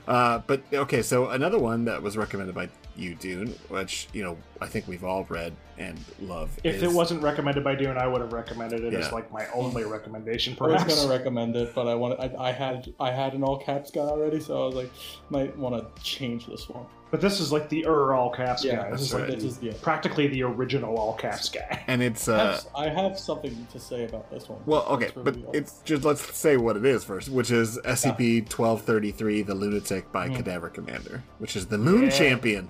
uh, 0.09 0.41
but 0.47 0.63
okay, 0.73 1.03
so 1.03 1.31
another 1.31 1.59
one 1.59 1.85
that 1.87 2.03
was 2.03 2.17
recommended 2.17 2.55
by 2.55 2.69
you, 2.97 3.15
Dune, 3.15 3.49
which 3.69 4.09
you 4.13 4.25
know 4.25 4.37
I 4.61 4.67
think 4.67 4.89
we've 4.89 5.05
all 5.05 5.25
read 5.29 5.55
and 5.79 5.99
love. 6.21 6.51
If 6.65 6.77
is- 6.77 6.83
it 6.83 6.91
wasn't 6.91 7.23
recommended 7.23 7.63
by 7.63 7.75
Dune, 7.77 7.97
I 7.97 8.07
would 8.07 8.21
have 8.21 8.33
recommended 8.33 8.83
it 8.85 8.93
Yeah. 8.93 9.01
as 9.01 9.13
like 9.13 9.31
my 9.33 9.47
only 9.55 9.85
recommendation, 9.85 10.57
I 10.61 10.65
was 10.65 10.85
gonna 10.85 11.09
recommend 11.09 11.55
it, 11.57 11.75
but 11.75 11.87
I 11.87 11.95
wanted 11.95 12.19
I, 12.21 12.49
I 12.49 12.53
had 12.53 12.93
I 12.99 13.13
had 13.13 13.35
an 13.35 13.45
all 13.45 13.59
caps 13.59 13.91
guy 13.91 14.01
already, 14.01 14.41
so 14.41 14.63
I 14.63 14.67
was 14.67 14.75
like, 14.75 14.91
might 15.31 15.57
want 15.57 15.97
to 15.97 16.03
change 16.03 16.47
this 16.47 16.69
one. 16.69 16.87
But 17.11 17.23
this 17.23 17.41
is 17.41 17.51
like 17.51 17.71
the 17.71 17.87
Ur 17.87 18.13
all 18.15 18.31
caps 18.31 18.63
Yeah, 18.63 18.77
guy. 18.77 18.91
this 18.91 19.01
This 19.01 19.01
is 19.01 19.07
is 19.09 19.15
like 19.15 19.29
like 19.31 19.39
this 19.39 19.45
is 19.45 19.63
yeah. 19.63 19.73
practically 19.81 20.27
the 20.27 20.43
original 20.43 20.97
all 20.99 21.15
caps 21.15 21.49
guy. 21.49 21.83
and 21.87 22.03
it's 22.03 22.29
I 22.29 22.35
uh, 22.35 22.53
have, 22.53 22.67
I 22.77 22.89
have 22.91 23.19
something 23.19 23.67
to 23.73 23.81
say 23.81 24.05
about 24.05 24.31
this 24.31 24.47
one. 24.49 24.61
Well, 24.67 24.85
okay, 24.91 25.07
Let's 25.07 25.13
but 25.17 25.35
reveal. 25.37 25.51
it's 25.55 25.79
just 25.87 26.05
let's 26.05 26.37
say 26.37 26.59
what 26.59 26.77
it 26.77 26.85
is 26.85 27.05
first, 27.05 27.31
which 27.31 27.51
is 27.51 27.79
SCP 27.79 28.47
twelve 28.51 28.83
thirty 28.83 29.11
three, 29.11 29.41
the 29.41 29.55
Lunatic 29.55 30.13
by 30.13 30.29
Mhm. 30.29 30.43
CadaverCommander, 30.43 31.23
which 31.39 31.57
is 31.57 31.67
the 31.67 31.79
Moon 31.79 32.05
Yeah. 32.05 32.11
Champion. 32.11 32.69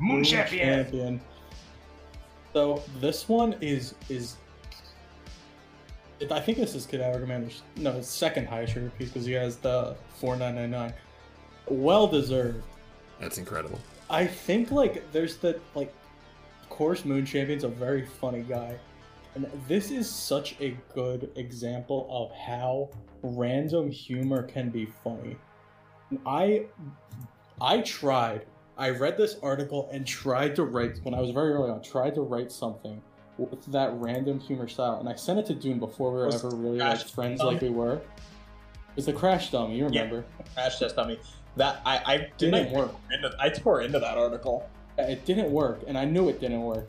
Moon 0.00 0.22
champion. 0.22 0.84
champion. 0.84 1.20
So 2.52 2.82
this 3.00 3.26
one 3.28 3.54
is 3.62 3.94
is. 4.10 4.36
I 6.30 6.40
think 6.40 6.58
this 6.58 6.74
is 6.74 6.86
CadaverCommander's 6.86 7.62
no 7.76 7.92
his 7.92 8.06
second 8.08 8.48
highest 8.48 8.74
sugar 8.74 8.90
piece 8.98 9.08
because 9.08 9.24
he 9.24 9.32
has 9.32 9.56
the 9.56 9.96
four 10.20 10.36
nine 10.36 10.56
nine 10.56 10.70
nine. 10.72 10.92
Well 11.68 12.06
deserved. 12.06 12.62
That's 13.20 13.38
incredible. 13.38 13.78
I 14.10 14.26
think 14.26 14.70
like 14.70 15.10
there's 15.12 15.36
the 15.36 15.60
like, 15.74 15.92
of 16.62 16.68
course, 16.68 17.04
Moon 17.04 17.26
Champion's 17.26 17.64
a 17.64 17.68
very 17.68 18.04
funny 18.06 18.42
guy, 18.42 18.76
and 19.34 19.46
this 19.66 19.90
is 19.90 20.08
such 20.10 20.56
a 20.60 20.76
good 20.94 21.30
example 21.36 22.06
of 22.10 22.36
how 22.36 22.90
random 23.22 23.90
humor 23.90 24.42
can 24.42 24.70
be 24.70 24.86
funny. 25.04 25.36
And 26.10 26.20
I, 26.24 26.66
I 27.60 27.80
tried. 27.82 28.46
I 28.78 28.90
read 28.90 29.16
this 29.16 29.36
article 29.42 29.88
and 29.92 30.06
tried 30.06 30.54
to 30.56 30.64
write 30.64 31.00
when 31.02 31.12
I 31.12 31.20
was 31.20 31.30
very 31.32 31.50
early 31.52 31.68
on. 31.70 31.82
Tried 31.82 32.14
to 32.14 32.20
write 32.22 32.52
something 32.52 33.02
with 33.36 33.64
that 33.66 33.92
random 33.94 34.38
humor 34.40 34.68
style, 34.68 34.98
and 35.00 35.08
I 35.08 35.16
sent 35.16 35.38
it 35.40 35.46
to 35.46 35.54
Dune 35.54 35.78
before 35.78 36.12
we 36.12 36.18
were 36.18 36.32
ever 36.32 36.48
really 36.50 36.78
like 36.78 37.00
friends 37.08 37.40
Dummy? 37.40 37.52
like 37.54 37.62
we 37.62 37.70
were. 37.70 38.00
It's 38.96 39.06
the 39.06 39.12
crash 39.12 39.50
dummy, 39.52 39.76
you 39.76 39.88
Yeah. 39.90 40.00
remember? 40.02 40.24
crash 40.54 40.78
test 40.78 40.96
dummy. 40.96 41.20
That 41.58 41.80
I 41.84 41.94
I 42.12 42.16
Didn't 42.38 42.38
didn't 42.38 42.72
work. 42.72 42.92
Into, 43.12 43.34
I 43.38 43.48
tore 43.50 43.82
into 43.82 43.98
that 43.98 44.16
article. 44.16 44.56
it 44.98 45.24
didn't 45.24 45.50
work 45.52 45.78
and 45.86 45.96
i 45.96 46.04
knew 46.04 46.28
it 46.28 46.40
didn't 46.40 46.62
work 46.74 46.86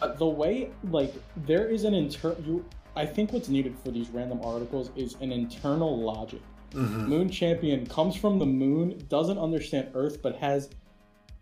Uh, 0.00 0.08
the 0.24 0.30
way 0.42 0.70
like 0.98 1.12
there 1.50 1.66
is 1.76 1.84
an 1.84 1.92
inter 2.02 2.30
you 2.46 2.64
i 2.96 3.04
think 3.14 3.26
what's 3.32 3.50
needed 3.56 3.74
for 3.84 3.90
these 3.96 4.08
random 4.18 4.40
articles 4.52 4.86
is 5.04 5.10
an 5.20 5.30
internal 5.40 5.92
logic 6.12 6.40
Mhm. 6.70 7.06
moon 7.12 7.28
champion 7.40 7.80
comes 7.96 8.14
from 8.22 8.38
the 8.38 8.46
moon 8.64 8.86
doesn't 9.16 9.36
understand 9.46 9.84
earth 10.02 10.16
but 10.24 10.34
has 10.36 10.70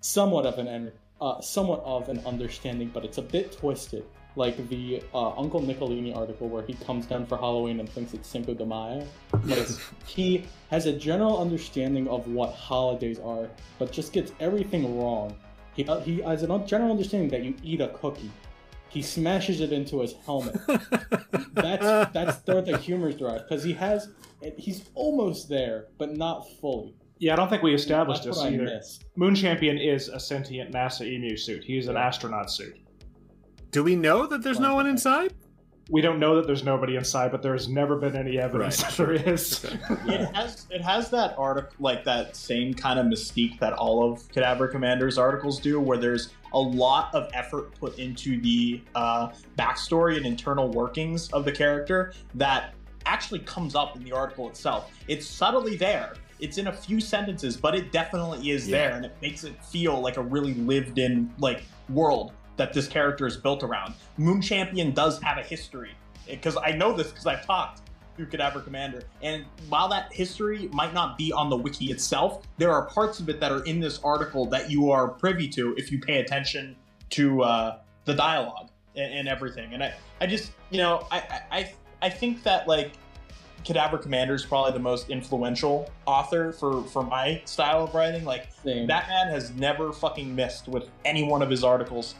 somewhat 0.00 0.44
of 0.50 0.58
an 0.58 0.90
uh, 1.20 1.40
somewhat 1.40 1.80
of 1.84 2.08
an 2.08 2.18
understanding 2.32 2.88
but 2.94 3.02
it's 3.06 3.18
a 3.18 3.26
bit 3.36 3.46
twisted 3.60 4.04
like 4.36 4.68
the 4.68 5.02
uh, 5.12 5.30
uncle 5.36 5.60
nicolini 5.60 6.14
article 6.14 6.48
where 6.48 6.62
he 6.62 6.74
comes 6.74 7.04
down 7.06 7.26
for 7.26 7.36
halloween 7.36 7.80
and 7.80 7.88
thinks 7.88 8.14
it's 8.14 8.28
cinco 8.28 8.54
de 8.54 8.64
mayo 8.64 9.04
but 9.44 9.80
he 10.06 10.44
has 10.70 10.86
a 10.86 10.92
general 10.92 11.40
understanding 11.40 12.08
of 12.08 12.26
what 12.28 12.52
holidays 12.52 13.18
are, 13.18 13.48
but 13.78 13.90
just 13.90 14.12
gets 14.12 14.32
everything 14.40 14.98
wrong. 14.98 15.34
He, 15.74 15.84
uh, 15.86 16.00
he 16.00 16.20
has 16.22 16.42
a 16.42 16.58
general 16.60 16.90
understanding 16.90 17.28
that 17.30 17.42
you 17.42 17.54
eat 17.62 17.80
a 17.80 17.88
cookie. 17.88 18.30
He 18.88 19.02
smashes 19.02 19.60
it 19.60 19.72
into 19.72 20.00
his 20.00 20.14
helmet. 20.24 20.56
that's 21.54 22.12
that's 22.12 22.46
where 22.46 22.62
the 22.62 22.76
humor's 22.78 23.16
derived 23.16 23.48
because 23.48 23.62
he 23.62 23.72
has 23.74 24.08
he's 24.56 24.88
almost 24.94 25.48
there, 25.48 25.86
but 25.98 26.16
not 26.16 26.46
fully. 26.60 26.94
Yeah, 27.18 27.34
I 27.34 27.36
don't 27.36 27.48
think 27.48 27.62
we 27.62 27.74
established 27.74 28.24
That's 28.24 28.38
this 28.38 28.44
what 28.44 28.52
I 28.52 28.54
either. 28.54 28.64
miss. 28.64 29.00
Moon 29.14 29.34
champion 29.34 29.76
is 29.78 30.08
a 30.08 30.18
sentient 30.18 30.72
NASA 30.72 31.06
emu 31.06 31.36
suit. 31.36 31.62
He's 31.62 31.86
an 31.86 31.96
astronaut 31.96 32.50
suit. 32.50 32.74
Do 33.70 33.84
we 33.84 33.94
know 33.96 34.26
that 34.26 34.42
there's 34.42 34.58
no 34.60 34.74
one 34.74 34.86
inside? 34.86 35.32
We 35.88 36.00
don't 36.00 36.20
know 36.20 36.36
that 36.36 36.46
there's 36.46 36.62
nobody 36.62 36.94
inside, 36.96 37.32
but 37.32 37.42
there's 37.42 37.68
never 37.68 37.96
been 37.96 38.14
any 38.16 38.38
evidence 38.38 38.80
Right, 38.82 38.92
that 38.92 38.96
there 38.96 39.34
is. 39.34 39.64
It 40.06 40.34
has 40.36 40.66
it 40.70 40.80
has 40.82 41.10
that 41.10 41.34
article 41.36 41.72
like 41.80 42.04
that 42.04 42.36
same 42.36 42.74
kind 42.74 42.98
of 43.00 43.06
mystique 43.06 43.58
that 43.58 43.72
all 43.72 44.08
of 44.12 44.20
CadaverCommander's 44.30 45.18
articles 45.18 45.58
do, 45.58 45.80
where 45.80 45.98
there's 45.98 46.30
a 46.52 46.58
lot 46.60 47.12
of 47.14 47.28
effort 47.34 47.74
put 47.78 47.98
into 47.98 48.40
the 48.40 48.82
uh, 48.94 49.30
backstory 49.58 50.16
and 50.16 50.26
internal 50.26 50.68
workings 50.68 51.28
of 51.32 51.44
the 51.44 51.52
character 51.52 52.12
that 52.34 52.74
actually 53.06 53.40
comes 53.40 53.74
up 53.74 53.96
in 53.96 54.04
the 54.04 54.12
article 54.12 54.48
itself. 54.48 54.92
It's 55.08 55.26
subtly 55.26 55.76
there. 55.76 56.14
It's 56.38 56.58
in 56.58 56.68
a 56.68 56.72
few 56.72 57.00
sentences, 57.00 57.56
but 57.56 57.74
it 57.74 57.90
definitely 57.92 58.50
is 58.50 58.68
Yeah. 58.68 58.76
there, 58.88 58.96
and 58.96 59.04
it 59.06 59.16
makes 59.20 59.42
it 59.44 59.62
feel 59.64 60.00
like 60.00 60.16
a 60.18 60.22
really 60.22 60.54
lived-in 60.54 61.32
like 61.38 61.62
world 61.88 62.32
that 62.60 62.74
this 62.74 62.86
character 62.86 63.26
is 63.26 63.38
built 63.38 63.62
around. 63.62 63.94
Moon 64.18 64.42
Champion 64.42 64.92
does 64.92 65.18
have 65.22 65.38
a 65.38 65.42
history 65.42 65.92
because 66.28 66.58
I 66.62 66.72
know 66.72 66.92
this 66.92 67.08
because 67.08 67.26
I've 67.26 67.46
talked 67.46 67.80
through 68.16 68.26
CadaverCommander, 68.26 69.04
and 69.22 69.46
while 69.70 69.88
that 69.88 70.12
history 70.12 70.68
might 70.74 70.92
not 70.92 71.16
be 71.16 71.32
on 71.32 71.48
the 71.48 71.56
wiki 71.56 71.90
itself, 71.90 72.42
there 72.58 72.70
are 72.70 72.82
parts 72.84 73.18
of 73.18 73.30
it 73.30 73.40
that 73.40 73.50
are 73.50 73.64
in 73.64 73.80
this 73.80 73.98
article 74.04 74.44
that 74.46 74.70
you 74.70 74.90
are 74.90 75.08
privy 75.08 75.48
to 75.48 75.74
if 75.78 75.90
you 75.90 75.98
pay 75.98 76.20
attention 76.20 76.76
to 77.10 77.42
uh, 77.42 77.78
the 78.04 78.12
dialogue 78.12 78.68
and, 78.94 79.10
and 79.14 79.26
everything. 79.26 79.72
And 79.72 79.82
I, 79.82 79.94
I 80.20 80.26
just, 80.26 80.52
you 80.68 80.76
know, 80.78 81.06
I, 81.10 81.18
I, 81.18 81.40
I- 81.58 81.74
I 82.02 82.08
think 82.08 82.42
that 82.44 82.66
like 82.66 82.92
CadaverCommander 83.64 84.30
is 84.32 84.44
probably 84.46 84.72
the 84.72 84.78
most 84.78 85.10
influential 85.10 85.90
author 86.06 86.50
for 86.52 86.82
for 86.84 87.02
my 87.02 87.42
style 87.44 87.84
of 87.84 87.94
writing. 87.94 88.24
Like 88.24 88.48
Same. 88.64 88.86
that 88.86 89.06
man 89.08 89.28
has 89.28 89.50
never 89.50 89.92
fucking 89.92 90.34
missed 90.34 90.66
with 90.66 90.88
any 91.04 91.22
one 91.24 91.42
of 91.42 91.50
his 91.50 91.62
articles. 91.62 92.14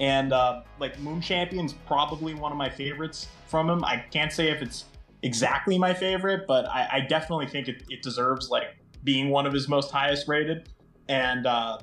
And 0.00 0.32
uh, 0.32 0.62
like 0.78 0.98
Moon 0.98 1.20
Champion's 1.20 1.72
probably 1.72 2.34
one 2.34 2.52
of 2.52 2.58
my 2.58 2.68
favorites 2.68 3.28
from 3.46 3.70
him. 3.70 3.84
I 3.84 4.04
can't 4.10 4.32
say 4.32 4.50
if 4.50 4.60
it's 4.62 4.84
exactly 5.22 5.78
my 5.78 5.94
favorite, 5.94 6.46
but 6.46 6.66
I, 6.68 6.88
I 6.92 7.00
definitely 7.00 7.46
think 7.46 7.68
it, 7.68 7.82
it 7.88 8.02
deserves 8.02 8.50
like 8.50 8.76
being 9.04 9.30
one 9.30 9.46
of 9.46 9.52
his 9.52 9.68
most 9.68 9.90
highest 9.90 10.28
rated. 10.28 10.68
And 11.08 11.46
uh, 11.46 11.78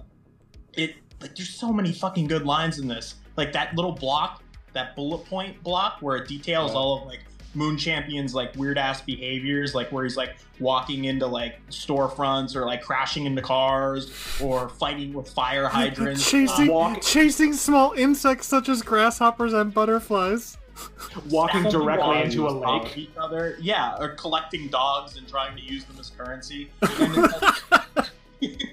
it 0.73 0.95
like 1.21 1.35
there's 1.35 1.49
so 1.49 1.71
many 1.71 1.91
fucking 1.91 2.27
good 2.27 2.45
lines 2.45 2.79
in 2.79 2.87
this. 2.87 3.15
Like 3.37 3.51
that 3.53 3.75
little 3.75 3.93
block, 3.93 4.43
that 4.73 4.95
bullet 4.95 5.25
point 5.25 5.63
block 5.63 5.97
where 6.01 6.17
it 6.17 6.27
details 6.27 6.71
Yeah. 6.71 6.77
all 6.77 7.01
of 7.01 7.07
like 7.07 7.21
Moon 7.55 7.77
Champion's 7.77 8.33
like 8.33 8.55
weird 8.55 8.77
ass 8.77 9.01
behaviors, 9.01 9.75
like 9.75 9.91
where 9.91 10.03
he's 10.03 10.17
like 10.17 10.37
walking 10.59 11.05
into 11.05 11.27
like 11.27 11.65
storefronts 11.69 12.55
or 12.55 12.65
like 12.65 12.81
crashing 12.81 13.25
into 13.25 13.41
cars 13.41 14.11
or 14.41 14.69
fighting 14.69 15.13
with 15.13 15.29
fire 15.29 15.67
hydrants. 15.67 16.29
chasing, 16.31 16.69
uh, 16.69 16.73
walk- 16.73 17.01
chasing 17.01 17.53
small 17.53 17.93
insects 17.93 18.47
such 18.47 18.69
as 18.69 18.81
grasshoppers 18.81 19.53
and 19.53 19.73
butterflies. 19.73 20.57
Walking 21.29 21.63
directly 21.69 22.23
into 22.23 22.47
a 22.47 22.49
lake. 22.49 22.97
Each 22.97 23.09
other, 23.15 23.57
yeah, 23.61 23.95
or 23.99 24.09
collecting 24.15 24.69
dogs 24.69 25.17
and 25.17 25.27
trying 25.27 25.55
to 25.55 25.61
use 25.61 25.83
them 25.85 25.97
as 25.99 26.09
currency. 26.09 26.71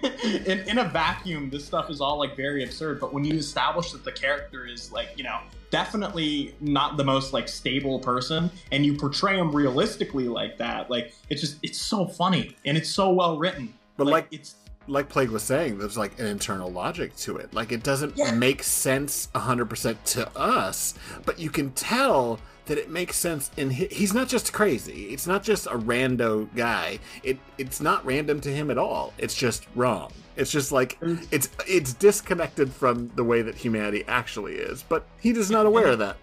Like- 0.03 0.25
in, 0.47 0.59
in 0.69 0.79
a 0.79 0.85
vacuum, 0.85 1.51
this 1.51 1.65
stuff 1.65 1.91
is 1.91 2.01
all 2.01 2.19
like 2.19 2.37
very 2.37 2.65
absurd. 2.65 3.01
But 3.01 3.13
when 3.13 3.25
you 3.25 3.35
establish 3.35 3.93
that 3.93 4.05
the 4.05 4.13
character 4.13 4.67
is 4.67 4.91
like, 4.93 5.11
you 5.17 5.25
know, 5.25 5.39
definitely 5.71 6.55
not 6.61 6.97
the 6.97 7.05
most 7.05 7.33
like 7.33 7.49
stable 7.49 7.99
person, 7.99 8.51
and 8.73 8.85
you 8.85 8.95
portray 8.97 9.39
him 9.39 9.55
realistically 9.55 10.29
like 10.29 10.59
that, 10.59 10.91
like 10.91 11.15
it's 11.31 11.41
just 11.41 11.57
it's 11.63 11.81
so 11.81 12.07
funny 12.07 12.57
and 12.65 12.77
it's 12.77 12.91
so 12.91 13.11
well 13.13 13.39
written. 13.39 13.73
But 13.97 14.07
like, 14.07 14.27
it's 14.31 14.55
like 14.89 15.09
Plague 15.09 15.31
was 15.31 15.43
saying, 15.43 15.79
there's 15.79 15.97
like 15.99 16.19
an 16.19 16.27
internal 16.27 16.71
logic 16.71 17.15
to 17.17 17.37
it. 17.37 17.53
Like 17.55 17.71
it 17.71 17.83
doesn't 17.83 18.17
Yeah. 18.17 18.33
make 18.33 18.63
sense 18.63 19.29
100% 19.35 20.03
to 20.15 20.37
us, 20.39 20.95
but 21.25 21.39
you 21.39 21.51
can 21.51 21.71
tell 21.73 22.41
that 22.67 22.79
it 22.79 22.91
makes 22.91 23.17
sense 23.17 23.51
and 23.57 23.73
he's 23.73 24.15
not 24.15 24.29
just 24.29 24.53
crazy. 24.53 25.09
It's 25.13 25.27
not 25.27 25.43
just 25.43 25.67
a 25.67 25.71
rando 25.71 26.49
guy. 26.55 26.99
It 27.23 27.39
it's 27.59 27.81
not 27.81 28.05
random 28.05 28.41
to 28.43 28.49
him 28.51 28.71
at 28.71 28.79
all. 28.79 29.13
It's 29.19 29.35
just 29.35 29.67
wrong. 29.75 30.13
It's 30.37 30.51
just 30.51 30.73
like 30.73 30.99
it's 31.31 31.51
it's 31.67 31.93
disconnected 31.95 32.73
from 32.73 33.11
the 33.17 33.25
way 33.25 33.43
that 33.43 33.57
humanity 33.57 34.05
actually 34.09 34.55
is, 34.55 34.85
but 34.89 35.05
he 35.21 35.31
is 35.31 35.51
not 35.51 35.67
aware 35.67 35.89
of 35.89 35.99
that. 35.99 36.17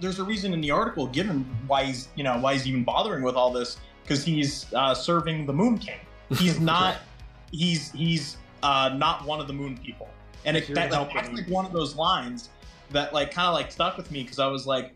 there's 0.00 0.18
a 0.18 0.24
reason 0.24 0.52
in 0.52 0.60
the 0.60 0.70
article 0.70 1.06
given 1.06 1.44
why 1.66 1.84
he's 1.84 2.08
you 2.14 2.24
know 2.24 2.38
why 2.38 2.54
he's 2.54 2.66
even 2.66 2.84
bothering 2.84 3.22
with 3.22 3.34
all 3.34 3.52
this 3.52 3.78
because 4.02 4.24
he's 4.24 4.72
uh, 4.74 4.94
serving 4.94 5.46
the 5.46 5.52
Moon 5.52 5.78
King. 5.78 5.98
He's 6.30 6.60
not. 6.72 6.96
he's 7.52 7.92
he's 7.92 8.36
uh, 8.62 8.90
not 8.96 9.24
one 9.24 9.40
of 9.40 9.46
the 9.46 9.52
Moon 9.52 9.78
people, 9.78 10.08
and 10.44 10.56
it, 10.56 10.72
that, 10.74 10.90
to 10.90 11.00
like, 11.00 11.14
that's 11.14 11.32
like 11.32 11.48
one 11.48 11.64
of 11.64 11.72
those 11.72 11.96
lines 11.96 12.50
that 12.90 13.14
like 13.14 13.30
kind 13.32 13.48
of 13.48 13.54
like 13.54 13.70
stuck 13.70 13.96
with 13.96 14.10
me 14.10 14.22
because 14.22 14.38
I 14.38 14.46
was 14.46 14.66
like, 14.66 14.92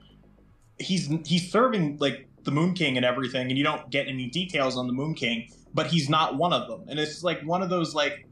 he's 0.78 1.09
he's 1.26 1.51
serving 1.51 1.98
like 2.01 2.28
the 2.42 2.51
Moon 2.51 2.74
King 2.74 2.96
and 2.96 3.05
everything, 3.06 3.48
and 3.48 3.56
you 3.59 3.64
don't 3.64 3.90
get 3.90 4.06
any 4.09 4.28
details 4.28 4.76
on 4.76 4.86
the 4.86 4.92
Moon 4.92 5.14
King, 5.14 5.48
but 5.72 5.86
he's 5.86 6.09
not 6.09 6.36
one 6.36 6.52
of 6.52 6.68
them, 6.68 6.84
and 6.88 6.98
it's 7.01 7.22
like 7.22 7.40
one 7.42 7.62
of 7.62 7.70
those 7.70 7.94
like 7.94 8.26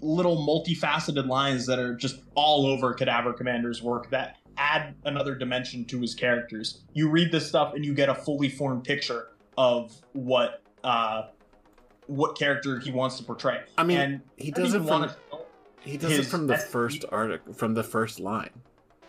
little 0.00 0.36
multifaceted 0.46 1.28
lines 1.28 1.66
that 1.66 1.78
are 1.78 1.94
just 1.94 2.22
all 2.34 2.66
over 2.66 2.92
CadaverCommander's 2.94 3.82
work 3.82 4.10
that 4.10 4.36
add 4.56 4.94
another 5.04 5.34
dimension 5.34 5.84
to 5.86 6.00
his 6.00 6.14
characters. 6.14 6.82
You 6.92 7.08
read 7.08 7.30
this 7.30 7.46
stuff 7.46 7.74
and 7.74 7.84
you 7.84 7.94
get 7.94 8.08
a 8.08 8.14
fully 8.14 8.48
formed 8.48 8.84
picture 8.84 9.28
of 9.56 9.92
what 10.12 10.62
uh, 10.82 11.28
what 12.06 12.36
character 12.36 12.80
he 12.80 12.90
wants 12.90 13.16
to 13.18 13.24
portray. 13.24 13.60
I 13.78 13.84
mean, 13.84 13.98
and 13.98 14.20
he 14.36 14.48
I 14.48 14.50
don't 14.50 14.64
does 14.64 14.74
it 14.74 14.76
even 14.78 14.88
from 14.88 15.00
wanna- 15.00 15.16
he 15.82 15.96
does 15.96 16.12
it 16.18 16.26
from 16.26 16.46
the 16.46 16.56
first 16.56 17.04
article, 17.10 17.52
from 17.54 17.74
the 17.74 17.82
first 17.82 18.20
line. 18.20 18.50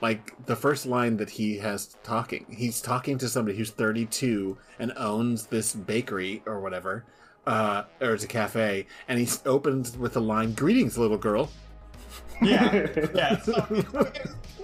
Like 0.03 0.33
the 0.47 0.55
first 0.57 0.85
line 0.85 1.15
that 1.15 1.29
he 1.29 1.57
has 1.59 1.95
talking, 2.03 2.45
he's 2.49 2.81
talking 2.81 3.17
to 3.19 3.29
somebody 3.29 3.57
who's 3.57 3.71
32 3.71 4.57
and 4.77 4.91
owns 4.97 5.45
this 5.45 5.73
bakery 5.73 6.43
or 6.45 6.59
whatever, 6.59 7.05
uh, 7.47 7.83
or 8.01 8.13
it's 8.13 8.25
a 8.25 8.27
cafe, 8.27 8.85
and 9.07 9.17
he 9.17 9.29
opens 9.45 9.97
with 9.97 10.11
the 10.11 10.19
line, 10.19 10.55
"Greetings, 10.55 10.97
little 10.97 11.17
girl." 11.17 11.49
yeah, 12.41 12.85
yeah. 13.15 13.39
So, 13.43 13.53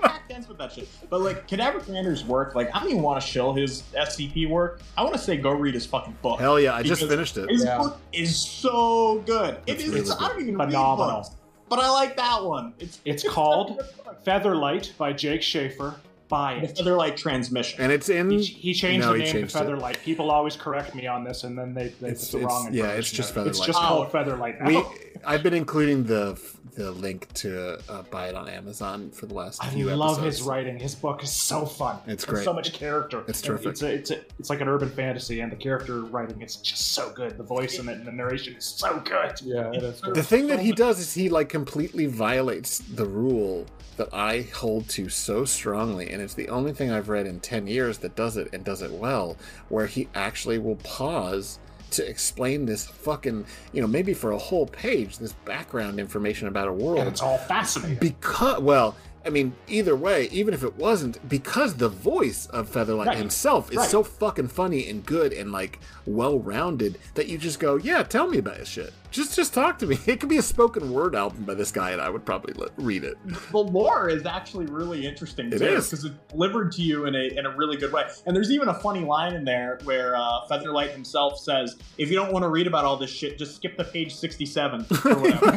back 0.01 0.23
with 0.49 0.57
that 0.57 0.73
shit. 0.73 0.89
But 1.09 1.21
like 1.21 1.47
CadaverCommander's 1.47 2.25
work, 2.25 2.53
like 2.53 2.75
I 2.75 2.79
don't 2.81 2.89
even 2.89 3.01
want 3.01 3.21
to 3.21 3.25
shill 3.25 3.53
his 3.53 3.83
SCP 3.95 4.49
work. 4.49 4.81
I 4.97 5.03
want 5.03 5.15
to 5.15 5.21
say 5.21 5.37
go 5.37 5.51
read 5.51 5.73
his 5.73 5.85
fucking 5.85 6.17
book. 6.21 6.41
Hell 6.41 6.59
yeah! 6.59 6.75
I 6.75 6.83
just 6.83 7.07
finished 7.07 7.37
it. 7.37 7.49
His 7.49 7.63
Yeah. 7.63 7.77
book 7.77 8.01
is 8.11 8.37
so 8.37 9.23
good. 9.25 9.55
It 9.67 9.75
It's 9.75 9.87
really 9.87 10.01
it's, 10.01 10.11
I 10.11 10.27
don't 10.27 10.41
even 10.41 10.57
Phenomenal. 10.57 11.33
But 11.69 11.79
I 11.79 11.89
like 11.89 12.17
that 12.17 12.43
one. 12.43 12.73
It's 12.79 12.99
It's 13.05 13.27
called. 13.27 13.81
Featherlight 14.25 14.97
by 14.97 15.13
Jake 15.13 15.41
Schaefer. 15.41 15.95
Buy 16.29 16.59
The 16.59 16.67
it. 16.69 16.75
Featherlight 16.77 17.15
Transmission. 17.17 17.81
and 17.81 17.91
it's 17.91 18.07
in. 18.07 18.29
He, 18.29 18.43
he 18.43 18.73
changed 18.73 19.05
No, 19.05 19.13
the 19.13 19.19
name 19.19 19.31
changed 19.33 19.55
to 19.55 19.63
it. 19.63 19.67
Featherlight. 19.67 19.99
People 20.03 20.29
always 20.31 20.55
correct 20.55 20.93
me 20.95 21.07
on 21.07 21.23
this, 21.23 21.43
and 21.43 21.57
then 21.57 21.73
they, 21.73 21.87
they 21.99 22.09
It's- 22.09 22.25
put 22.31 22.37
the 22.39 22.45
it's- 22.45 22.63
wrong 22.65 22.73
yeah, 22.73 22.85
it's 22.91 23.11
just 23.11 23.33
Featherlight. 23.35 23.47
It's 23.47 23.59
Featherlight. 23.59 23.65
just 23.65 23.79
Oh. 23.79 23.87
called 23.87 24.11
Featherlight 24.11 24.61
now. 24.61 24.67
we, 24.67 24.83
I've 25.25 25.43
been 25.43 25.53
including 25.55 26.05
the 26.05 26.39
the 26.75 26.91
link 26.91 27.27
to 27.33 27.77
uh, 27.89 28.03
buy 28.03 28.29
it 28.29 28.35
on 28.35 28.47
Amazon 28.47 29.09
for 29.11 29.25
the 29.25 29.33
last 29.33 29.61
I 29.61 29.69
few 29.71 29.87
love 29.87 30.19
episodes. 30.19 30.37
his 30.37 30.47
writing. 30.47 30.79
His 30.79 30.95
book 30.95 31.21
is 31.23 31.31
so 31.31 31.65
fun. 31.65 31.97
It's 32.07 32.23
There's 32.23 32.35
great. 32.35 32.45
so 32.45 32.53
much 32.53 32.71
character. 32.71 33.23
It's 33.27 33.41
terrific. 33.41 33.71
It's 33.71 33.81
a, 33.81 33.87
it's 33.93 34.11
a, 34.11 34.21
it's 34.37 34.49
like 34.49 34.61
an 34.61 34.69
urban 34.69 34.89
fantasy, 34.89 35.41
and 35.41 35.51
the 35.51 35.57
character 35.57 36.01
writing 36.03 36.41
is 36.41 36.55
just 36.57 36.93
so 36.93 37.11
good. 37.11 37.37
The 37.37 37.43
voice 37.43 37.79
in 37.79 37.89
it 37.89 37.97
and 37.97 38.05
the 38.07 38.13
narration 38.13 38.55
is 38.55 38.63
so 38.63 38.99
good. 38.99 39.41
Yeah, 39.43 39.71
it 39.73 39.83
is. 39.83 39.99
The 39.99 40.23
thing 40.23 40.47
that 40.47 40.59
he 40.59 40.71
does 40.71 40.99
is 40.99 41.13
he 41.13 41.27
like 41.27 41.49
completely 41.49 42.05
violates 42.05 42.77
the 42.79 43.05
rule 43.05 43.65
that 43.99 44.13
I 44.13 44.41
hold 44.53 44.89
to 44.89 45.09
so 45.09 45.45
strongly, 45.45 46.09
and 46.09 46.21
it's 46.21 46.33
the 46.33 46.49
only 46.49 46.73
thing 46.73 46.89
I've 46.89 47.09
read 47.09 47.27
in 47.27 47.39
10 47.41 47.67
years 47.67 47.99
that 47.99 48.15
does 48.15 48.37
it 48.37 48.47
and 48.53 48.63
does 48.63 48.81
it 48.81 48.91
well, 48.91 49.37
where 49.67 49.85
he 49.85 50.07
actually 50.15 50.57
will 50.57 50.77
pause 50.77 51.59
to 51.91 52.07
explain 52.07 52.65
this 52.65 52.87
fucking, 52.87 53.45
you 53.73 53.81
know, 53.81 53.87
maybe 53.87 54.13
for 54.13 54.31
a 54.31 54.37
whole 54.37 54.65
page, 54.65 55.17
this 55.17 55.33
background 55.33 55.99
information 55.99 56.47
about 56.47 56.67
a 56.67 56.73
world. 56.73 56.99
And 56.99 57.09
it's 57.09 57.21
all 57.21 57.37
fascinating. 57.37 57.97
because, 57.99 58.61
well, 58.61 58.95
I 59.25 59.29
mean, 59.29 59.53
either 59.67 59.95
way, 59.95 60.29
even 60.31 60.53
if 60.53 60.63
it 60.63 60.77
wasn't, 60.77 61.27
because 61.27 61.75
the 61.75 61.89
voice 61.89 62.45
of 62.47 62.69
Featherlight 62.71 63.07
Right. 63.07 63.17
himself 63.17 63.69
is 63.71 63.77
Right. 63.77 63.89
so 63.89 64.01
fucking 64.03 64.47
funny 64.47 64.87
and 64.89 65.05
good 65.05 65.33
and 65.33 65.51
like 65.51 65.79
well 66.05 66.39
rounded 66.39 66.97
that 67.15 67.27
you 67.27 67.37
just 67.37 67.59
go, 67.59 67.75
yeah, 67.75 68.01
tell 68.03 68.27
me 68.27 68.37
about 68.37 68.57
his 68.57 68.67
shit. 68.69 68.93
Just, 69.11 69.35
just 69.35 69.53
talk 69.55 69.77
to 69.79 69.87
me. 69.87 69.97
It 70.07 70.19
could 70.19 70.29
be 70.29 70.37
a 70.37 70.41
spoken 70.41 70.91
word 70.93 71.15
album 71.15 71.43
by 71.43 71.53
this 71.55 71.71
guy, 71.71 71.91
and 71.91 71.99
I 72.01 72.09
would 72.09 72.23
probably 72.25 72.53
let, 72.53 72.69
read 72.77 73.03
it. 73.03 73.17
the 73.51 73.57
lore 73.57 74.07
is 74.09 74.25
actually 74.25 74.67
really 74.67 75.05
interesting 75.05 75.47
It 75.51 75.57
too, 75.57 75.65
is. 75.65 75.89
because 75.89 76.05
it's 76.05 76.15
delivered 76.31 76.71
to 76.73 76.81
you 76.81 77.05
in 77.05 77.15
a 77.15 77.37
in 77.37 77.45
a 77.45 77.55
really 77.57 77.75
good 77.75 77.91
way. 77.91 78.03
And 78.25 78.35
there's 78.35 78.51
even 78.51 78.69
a 78.69 78.73
funny 78.73 79.01
line 79.01 79.33
in 79.33 79.43
there 79.43 79.79
where 79.83 80.15
uh, 80.15 80.47
Featherlight 80.49 80.91
himself 80.91 81.39
says, 81.39 81.75
"If 81.97 82.09
you 82.09 82.15
don't 82.15 82.31
want 82.31 82.43
to 82.43 82.49
read 82.49 82.67
about 82.67 82.85
all 82.85 82.95
this 82.97 83.09
shit, 83.11 83.37
just 83.37 83.55
skip 83.57 83.75
the 83.77 83.83
page 83.83 84.15
67 84.15 84.85
or 85.05 85.15
whatever." 85.15 85.51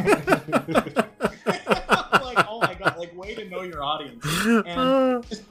like, 1.46 2.46
oh 2.48 2.60
my 2.60 2.74
god, 2.74 2.91
like 3.02 3.16
way 3.16 3.34
to 3.34 3.48
know 3.48 3.62
your 3.62 3.82
audience. 3.82 4.24
And 4.46 5.24
just, 5.28 5.42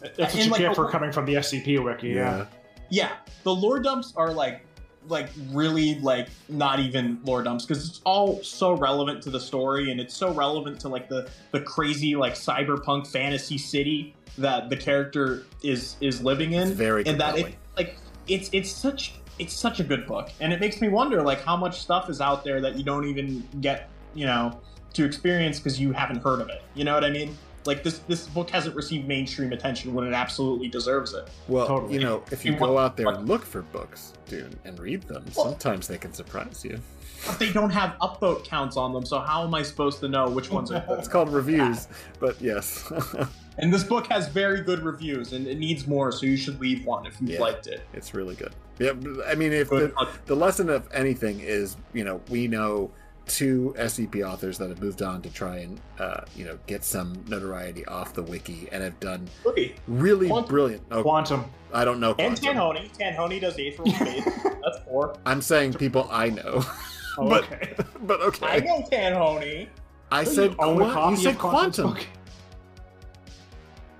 That's 0.00 0.18
what 0.18 0.34
and, 0.34 0.44
you 0.44 0.50
like, 0.50 0.60
get 0.60 0.68
the- 0.70 0.74
for 0.74 0.90
coming 0.90 1.12
from 1.12 1.24
the 1.26 1.34
SCP 1.34 1.82
wiki. 1.82 2.08
Yeah. 2.08 2.46
yeah, 2.90 3.12
the 3.44 3.54
lore 3.54 3.80
dumps 3.80 4.12
are 4.16 4.32
like 4.32 4.62
like 5.08 5.28
really 5.52 6.00
like 6.00 6.26
not 6.48 6.80
even 6.80 7.20
lore 7.24 7.40
dumps 7.40 7.64
because 7.64 7.88
it's 7.88 8.00
all 8.04 8.42
so 8.42 8.72
relevant 8.72 9.22
to 9.22 9.30
the 9.30 9.38
story 9.38 9.92
and 9.92 10.00
it's 10.00 10.12
so 10.14 10.32
relevant 10.34 10.80
to 10.80 10.88
like 10.88 11.08
the 11.08 11.30
the 11.52 11.60
crazy 11.60 12.16
like 12.16 12.34
cyberpunk 12.34 13.06
fantasy 13.06 13.56
city 13.56 14.16
that 14.36 14.68
the 14.68 14.76
character 14.76 15.44
is 15.62 15.94
is 16.00 16.20
living 16.22 16.54
in 16.54 16.68
It's 16.68 16.76
very 16.76 17.06
and 17.06 17.20
that 17.20 17.34
compelling. 17.36 17.52
it 17.52 17.58
like 17.76 17.98
it's 18.26 18.50
it's 18.52 18.68
such 18.68 19.14
it's 19.38 19.54
such 19.54 19.78
a 19.78 19.84
good 19.84 20.08
book 20.08 20.32
and 20.40 20.52
it 20.52 20.58
makes 20.58 20.80
me 20.80 20.88
wonder 20.88 21.22
like 21.22 21.40
how 21.44 21.56
much 21.56 21.80
stuff 21.80 22.10
is 22.10 22.20
out 22.20 22.42
there 22.42 22.60
that 22.60 22.74
you 22.74 22.82
don't 22.82 23.06
even 23.06 23.46
get 23.60 23.88
you 24.12 24.26
know 24.26 24.58
to 24.96 25.04
experience 25.04 25.58
because 25.58 25.78
you 25.80 25.92
haven't 25.92 26.22
heard 26.22 26.40
of 26.40 26.48
it 26.48 26.62
you 26.74 26.84
know 26.84 26.94
what 26.94 27.04
i 27.04 27.10
mean 27.10 27.36
Like 27.66 27.82
this 27.82 27.98
this 28.06 28.28
book 28.28 28.48
hasn't 28.50 28.76
received 28.76 29.08
mainstream 29.08 29.52
attention 29.52 29.92
when 29.92 30.06
it 30.06 30.12
absolutely 30.14 30.68
deserves 30.68 31.14
it. 31.14 31.24
Well, 31.48 31.66
Totally. 31.66 31.94
you 31.94 32.00
know, 32.00 32.22
if 32.30 32.44
you 32.44 32.52
You 32.52 32.58
go 32.60 32.74
want- 32.74 32.84
out 32.84 32.96
there 32.96 33.08
and 33.08 33.28
look 33.28 33.44
for 33.44 33.62
books, 33.62 34.12
Dune, 34.30 34.54
and 34.64 34.78
read 34.78 35.02
them, 35.02 35.24
Well- 35.34 35.46
sometimes 35.46 35.88
they 35.88 35.98
can 35.98 36.12
surprise 36.12 36.64
you. 36.64 36.78
But 37.26 37.40
they 37.40 37.50
don't 37.52 37.70
have 37.80 37.96
upvote 38.00 38.44
counts 38.44 38.76
on 38.76 38.92
them, 38.94 39.04
so 39.04 39.18
how 39.18 39.42
am 39.42 39.52
I 39.52 39.62
supposed 39.64 39.98
to 40.04 40.08
know 40.08 40.28
which 40.30 40.48
ones 40.52 40.70
are 40.70 40.78
good? 40.86 41.00
It's 41.00 41.08
called 41.08 41.28
reviews, 41.32 41.88
but 42.20 42.40
yes. 42.40 42.84
And 43.58 43.72
this 43.74 43.82
book 43.82 44.06
has 44.12 44.28
very 44.28 44.60
good 44.60 44.80
reviews, 44.84 45.32
and 45.32 45.46
it 45.48 45.58
needs 45.58 45.88
more, 45.88 46.12
so 46.12 46.24
you 46.26 46.36
should 46.36 46.60
leave 46.60 46.84
one 46.86 47.04
if 47.04 47.14
you 47.20 47.28
Yeah. 47.34 47.40
liked 47.40 47.66
it. 47.66 47.80
It's 47.94 48.14
really 48.14 48.36
good. 48.36 48.52
Yeah, 48.78 48.92
I 49.26 49.34
mean, 49.34 49.52
if 49.52 49.70
the, 49.70 49.90
the 50.26 50.36
lesson 50.36 50.68
of 50.70 50.86
anything 50.92 51.40
is, 51.40 51.76
you 51.94 52.04
know, 52.04 52.20
we 52.28 52.46
know 52.46 52.92
two 53.26 53.74
SCP 53.78 54.22
authors 54.26 54.56
that 54.58 54.68
have 54.68 54.80
moved 54.80 55.02
on 55.02 55.20
to 55.22 55.30
try 55.30 55.58
and, 55.58 55.80
uh, 55.98 56.20
you 56.36 56.44
know, 56.44 56.56
get 56.66 56.84
some 56.84 57.24
notoriety 57.28 57.84
off 57.86 58.14
the 58.14 58.22
wiki 58.22 58.68
and 58.70 58.82
have 58.82 58.98
done 59.00 59.28
Okay. 59.44 59.74
really 59.88 60.28
Quantum. 60.28 60.48
brilliant. 60.48 60.82
Oh, 60.92 61.02
Quantum. 61.02 61.44
I 61.72 61.84
don't 61.84 61.98
know. 61.98 62.14
And 62.18 62.40
Quantum. 62.40 62.56
Tanhony. 62.56 62.90
Tanhony 62.96 63.40
does 63.40 63.58
Aether's 63.58 63.96
Fate. 63.98 64.24
That's 64.62 64.78
four. 64.84 65.16
I'm 65.26 65.42
saying 65.42 65.74
people 65.74 66.08
I 66.10 66.30
know, 66.30 66.64
Oh, 67.18 67.28
But- 67.28 67.44
okay. 67.44 67.74
but 68.02 68.20
okay. 68.20 68.46
I 68.46 68.58
know 68.60 68.82
Tanhony. 68.90 69.68
I 70.12 70.22
So 70.22 70.32
said 70.32 70.50
you 70.52 70.56
own 70.60 70.82
a 70.82 71.10
you 71.10 71.16
said 71.16 71.32
of 71.34 71.38
Quantum's 71.40 71.76
quantum. 71.76 71.86
book? 71.94 72.06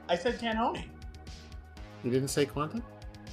I 0.09 0.17
said 0.17 0.39
Tanhony. 0.39 0.85
You 2.05 2.11
didn't 2.13 2.29
say 2.29 2.47
quantum. 2.47 2.83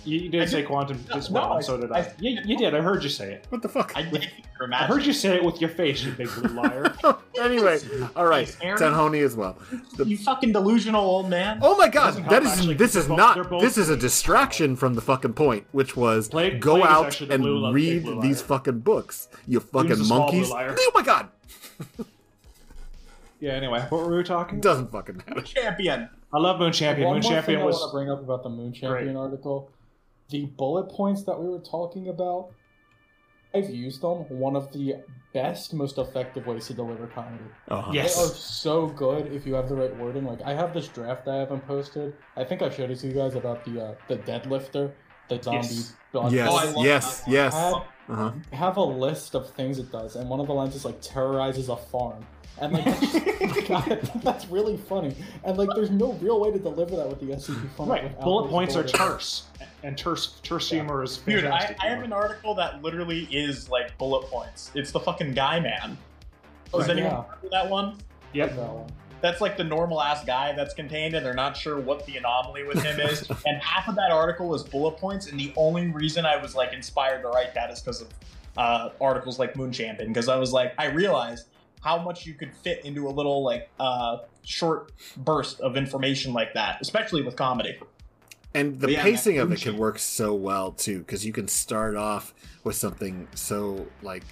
You, 0.05 0.19
you 0.19 0.29
did 0.29 0.41
I 0.41 0.45
say 0.45 0.57
did- 0.61 0.67
quantum 0.67 1.03
No, 1.09 1.15
as 1.15 1.31
no, 1.31 1.41
I- 1.53 1.61
so 1.61 1.77
did 1.77 1.91
I. 1.91 1.99
I- 1.99 2.13
you, 2.19 2.39
you 2.45 2.57
did. 2.57 2.75
I 2.75 2.81
heard 2.81 3.03
you 3.03 3.09
say 3.09 3.33
it. 3.33 3.45
What 3.49 3.61
the 3.61 3.69
fuck? 3.69 3.93
I 3.95 4.01
did 4.03 4.29
I 4.71 4.85
heard 4.85 5.05
you 5.05 5.11
say 5.13 5.35
it 5.35 5.43
with 5.43 5.59
your 5.59 5.69
face, 5.69 6.03
you 6.03 6.11
big 6.13 6.29
blue 6.35 6.53
liar. 6.53 6.93
anyway, 7.39 7.79
all 8.15 8.25
right, 8.25 8.47
Nice, 8.47 8.57
Aaron. 8.61 8.79
Tanhony 8.81 9.21
as 9.25 9.35
well. 9.35 9.57
The- 9.97 10.05
You 10.05 10.17
fucking 10.17 10.53
delusional 10.53 11.03
old 11.03 11.29
man. 11.29 11.59
Oh 11.61 11.75
my 11.77 11.89
god, 11.89 12.07
Doesn't 12.11 12.23
that 12.29 12.31
help, 12.31 12.45
is 12.45 12.51
actually, 12.59 12.75
this 12.75 12.95
is 12.95 13.07
both- 13.07 13.17
not 13.17 13.49
both- 13.49 13.61
this 13.61 13.77
is 13.77 13.89
a 13.89 13.97
distraction 13.97 14.75
from 14.75 14.93
the 14.93 15.01
fucking 15.01 15.33
point, 15.33 15.65
which 15.73 15.97
was 15.97 16.29
Plague- 16.29 16.61
go 16.61 16.75
Plague 16.79 16.85
is 16.85 17.21
out 17.21 17.21
and 17.31 17.43
blue- 17.43 17.71
read 17.73 18.03
blue 18.03 18.21
these 18.21 18.41
fucking 18.41 18.79
books, 18.79 19.27
you 19.47 19.59
fucking 19.59 19.91
a 19.91 19.95
small 19.97 20.29
blue 20.31 20.47
monkeys. 20.47 20.77
Oh 20.79 20.91
my 20.95 21.01
god, 21.01 21.29
yeah. 23.39 23.51
Anyway, 23.53 23.81
what 23.89 24.07
were 24.07 24.15
we 24.17 24.23
talking? 24.23 24.59
doesn't 24.61 24.91
fucking 24.91 25.17
matter. 25.27 25.41
Champion. 25.41 26.09
I 26.33 26.39
love 26.39 26.59
Moon 26.59 26.71
Champion. 26.71 27.07
One 27.07 27.15
Moon 27.17 27.23
more 27.23 27.31
Champion 27.33 27.45
thing 27.45 27.61
I 27.61 27.65
want 27.65 27.73
was 27.75 27.85
to 27.91 27.95
bring 27.95 28.09
up 28.09 28.19
about 28.21 28.43
the 28.43 28.49
Moon 28.49 28.71
Champion 28.73 29.13
Great. 29.13 29.15
article. 29.15 29.69
The 30.33 30.45
bullet 30.45 30.89
points 30.89 31.21
that 31.25 31.39
we 31.39 31.47
were 31.47 31.59
talking 31.59 32.07
about, 32.09 32.49
I've 33.53 33.69
used 33.69 34.01
them. 34.01 34.17
One 34.29 34.55
of 34.55 34.73
the 34.73 34.95
best, 35.31 35.75
most 35.75 35.99
effective 35.99 36.47
ways 36.47 36.65
to 36.67 36.73
deliver 36.73 37.05
comedy. 37.05 37.43
Uh-huh. 37.67 37.91
Yes. 37.93 38.15
They 38.15 38.23
are 38.23 38.27
so 38.29 38.87
good 38.87 39.31
if 39.31 39.45
you 39.45 39.53
have 39.53 39.69
the 39.69 39.75
right 39.75 39.95
wording. 39.95 40.25
Like 40.25 40.41
I 40.41 40.55
have 40.55 40.73
this 40.73 40.87
draft 40.87 41.25
that 41.25 41.35
I 41.35 41.37
haven't 41.37 41.67
posted. 41.67 42.15
I 42.35 42.43
think 42.43 42.63
I 42.63 42.69
showed 42.71 42.89
it 42.89 42.97
to 43.01 43.07
you 43.09 43.13
guys 43.13 43.35
about 43.35 43.63
the 43.63 43.73
uh, 43.85 43.93
the 44.07 44.17
deadlifter, 44.17 44.93
the 45.29 45.39
zombie. 45.41 45.67
Yes. 45.67 45.93
blood 46.11 46.31
Yes, 46.33 46.49
Oh, 46.51 46.57
I 46.57 46.83
yes, 46.83 47.19
that 47.21 47.31
yes. 47.31 47.53
Have, 47.53 47.73
Uh-huh. 48.09 48.31
have 48.53 48.77
a 48.77 48.83
list 48.83 49.35
of 49.35 49.49
things 49.51 49.77
it 49.77 49.91
does, 49.91 50.15
and 50.15 50.27
one 50.29 50.39
of 50.39 50.47
the 50.47 50.53
lines 50.53 50.73
is 50.75 50.83
like 50.83 50.99
terrorizes 50.99 51.69
a 51.69 51.77
farm. 51.77 52.25
And 52.59 52.73
like 52.73 52.85
that's, 52.85 53.11
just- 53.67 54.13
that's 54.23 54.47
really 54.47 54.77
funny. 54.77 55.15
And 55.43 55.57
like 55.57 55.69
there's 55.75 55.89
no 55.91 56.13
real 56.13 56.39
way 56.39 56.51
to 56.51 56.59
deliver 56.59 56.95
that 56.95 57.07
with 57.09 57.19
the 57.19 57.27
SCP 57.27 57.69
font. 57.71 57.89
right. 57.89 58.19
Bullet 58.21 58.49
points 58.49 58.75
are 58.75 58.83
terse, 58.83 59.47
and 59.83 59.97
terse 59.97 60.39
terse 60.43 60.71
Yeah. 60.71 60.79
humor 60.79 61.03
is 61.03 61.17
Dude, 61.17 61.39
I, 61.45 61.51
fantastic. 61.51 61.77
I 61.81 61.87
have 61.87 62.03
an 62.03 62.13
article 62.13 62.53
that 62.55 62.81
literally 62.81 63.27
is 63.31 63.69
like 63.69 63.97
bullet 63.97 64.27
points. 64.27 64.71
It's 64.75 64.91
the 64.91 64.99
fucking 64.99 65.33
guy 65.33 65.59
man. 65.59 65.97
Does 66.71 66.81
Right, 66.87 66.91
anyone 66.97 67.11
yeah. 67.11 67.17
remember 67.23 67.49
that 67.51 67.69
one? 67.69 67.97
Yep. 68.33 68.55
That 68.55 68.69
one. 68.69 68.87
That's 69.21 69.39
like 69.39 69.55
the 69.55 69.63
normal 69.63 70.01
ass 70.01 70.25
guy 70.25 70.51
that's 70.51 70.73
contained, 70.73 71.13
and 71.15 71.25
they're 71.25 71.33
not 71.33 71.55
sure 71.55 71.79
what 71.79 72.05
the 72.05 72.17
anomaly 72.17 72.65
with 72.65 72.83
him 72.83 72.99
is. 72.99 73.21
and 73.45 73.61
half 73.61 73.87
of 73.87 73.95
that 73.95 74.11
article 74.11 74.53
is 74.53 74.63
bullet 74.63 74.97
points, 74.97 75.27
and 75.27 75.39
the 75.39 75.53
only 75.55 75.87
reason 75.87 76.25
I 76.25 76.35
was 76.35 76.55
like 76.55 76.73
inspired 76.73 77.21
to 77.21 77.29
write 77.29 77.53
that 77.55 77.71
is 77.71 77.79
because 77.79 78.01
of 78.01 78.09
uh, 78.57 78.89
articles 78.99 79.39
like 79.39 79.55
Moon 79.55 79.71
Champion. 79.71 80.09
Because 80.09 80.27
I 80.27 80.35
was 80.35 80.51
like, 80.51 80.73
I 80.77 80.85
realized 80.87 81.47
how 81.83 81.97
much 82.01 82.25
you 82.25 82.33
could 82.33 82.53
fit 82.55 82.83
into 82.85 83.07
a 83.07 83.11
little 83.11 83.43
like 83.43 83.69
uh, 83.79 84.19
short 84.43 84.91
burst 85.17 85.59
of 85.61 85.75
information 85.77 86.33
like 86.33 86.53
that, 86.53 86.77
especially 86.81 87.21
with 87.21 87.35
comedy. 87.35 87.77
And 88.55 88.79
the 88.79 88.91
yeah, 88.91 89.01
pacing 89.03 89.39
of 89.39 89.47
it 89.47 89.49
Moon 89.49 89.57
can 89.57 89.77
work 89.77 89.97
so 89.99 90.33
well 90.33 90.71
too, 90.71 90.99
because 90.99 91.25
you 91.25 91.33
can 91.33 91.47
start 91.47 91.95
off 91.95 92.33
with 92.63 92.75
something 92.75 93.27
so 93.35 93.85
like 94.01 94.23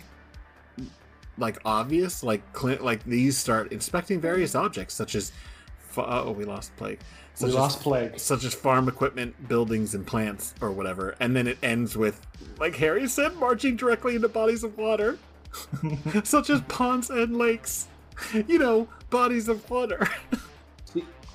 like 1.37 1.57
obvious, 1.65 2.23
like 2.23 2.53
Clint, 2.53 2.83
like 2.83 3.03
these 3.03 3.37
start 3.37 3.71
inspecting 3.71 4.19
various 4.21 4.55
objects 4.55 4.93
such 4.93 5.15
as. 5.15 5.31
fa- 5.77 6.05
Oh, 6.07 6.31
we 6.31 6.45
lost 6.45 6.75
plague. 6.77 6.99
Such 7.33 7.47
We 7.47 7.49
as- 7.49 7.55
lost 7.55 7.79
plague. 7.81 8.19
such 8.19 8.43
as 8.43 8.53
farm 8.53 8.87
equipment, 8.87 9.47
buildings, 9.47 9.95
and 9.95 10.05
plants, 10.05 10.53
or 10.61 10.71
whatever. 10.71 11.15
And 11.19 11.35
then 11.35 11.47
it 11.47 11.57
ends 11.63 11.97
with, 11.97 12.21
like 12.59 12.75
Harry 12.75 13.07
said, 13.07 13.35
marching 13.37 13.75
directly 13.75 14.15
into 14.15 14.27
bodies 14.29 14.63
of 14.63 14.77
water, 14.77 15.17
such 16.23 16.49
as 16.49 16.61
ponds 16.61 17.09
and 17.09 17.37
lakes. 17.37 17.87
You 18.47 18.59
know, 18.59 18.87
bodies 19.09 19.47
of 19.47 19.67
water. 19.69 20.07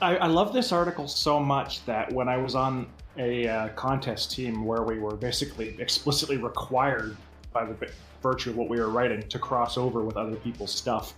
I, 0.00 0.16
I 0.16 0.26
love 0.26 0.52
this 0.52 0.72
article 0.72 1.08
so 1.08 1.40
much 1.40 1.84
that 1.86 2.12
when 2.12 2.28
I 2.28 2.36
was 2.36 2.54
on 2.54 2.86
a 3.16 3.48
uh, 3.48 3.68
contest 3.70 4.30
team 4.30 4.64
where 4.64 4.82
we 4.82 4.98
were 4.98 5.16
basically 5.16 5.74
explicitly 5.80 6.36
required 6.36 7.16
by 7.52 7.64
the 7.64 7.90
virtue 8.22 8.50
of 8.50 8.56
what 8.56 8.68
we 8.68 8.78
were 8.78 8.90
writing 8.90 9.22
to 9.22 9.38
cross 9.38 9.78
over 9.78 10.02
with 10.02 10.16
other 10.16 10.36
people's 10.36 10.72
stuff, 10.72 11.14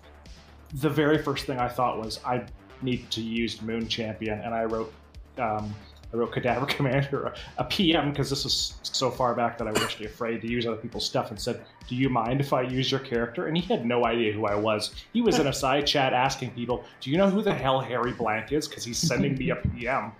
the 0.74 0.88
very 0.88 1.18
first 1.22 1.46
thing 1.46 1.58
I 1.58 1.68
thought 1.68 1.98
was 1.98 2.20
I 2.24 2.44
need 2.82 3.10
to 3.10 3.20
use 3.20 3.60
Moon 3.62 3.88
Champion, 3.88 4.40
and 4.40 4.54
I 4.54 4.64
wrote. 4.64 4.92
Um, 5.38 5.74
I 6.12 6.16
wrote 6.16 6.32
Cadaver 6.32 6.66
Commander 6.66 7.34
a, 7.58 7.64
PM 7.64 8.10
because 8.10 8.30
this 8.30 8.44
was 8.44 8.74
so 8.82 9.10
far 9.10 9.34
back 9.34 9.58
that 9.58 9.68
I 9.68 9.72
was 9.72 9.82
actually 9.82 10.06
afraid 10.06 10.40
to 10.40 10.48
use 10.48 10.66
other 10.66 10.76
people's 10.76 11.04
stuff 11.04 11.30
and 11.30 11.38
said, 11.38 11.62
Do 11.86 11.96
you 11.96 12.08
mind 12.08 12.40
if 12.40 12.52
I 12.52 12.62
use 12.62 12.90
your 12.90 13.00
character? 13.00 13.46
And 13.46 13.56
he 13.56 13.62
had 13.62 13.84
no 13.84 14.06
idea 14.06 14.32
who 14.32 14.46
I 14.46 14.54
was. 14.54 14.94
He 15.12 15.20
was 15.20 15.38
in 15.38 15.48
a 15.48 15.52
side 15.64 15.86
chat 15.86 16.12
asking 16.12 16.52
people, 16.52 16.84
Do 17.00 17.10
you 17.10 17.18
know 17.18 17.28
who 17.28 17.42
the 17.42 17.52
hell 17.52 17.80
Harry 17.80 18.12
Blank 18.12 18.52
is? 18.52 18.66
Because 18.66 18.84
he's 18.84 18.98
sending 18.98 19.36
me 19.36 19.50
a 19.50 19.56
PM. 19.76 20.12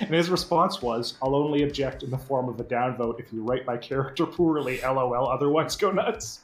And 0.00 0.10
his 0.10 0.30
response 0.30 0.82
was, 0.82 1.14
I'll 1.22 1.36
only 1.36 1.62
object 1.62 2.02
in 2.02 2.10
the 2.10 2.18
form 2.18 2.48
of 2.48 2.58
a 2.58 2.64
downvote 2.64 3.20
if 3.20 3.32
you 3.32 3.42
write 3.42 3.66
my 3.66 3.76
character 3.76 4.26
poorly, 4.26 4.80
lol, 4.82 5.28
otherwise 5.28 5.76
go 5.76 5.92
nuts. 5.92 6.40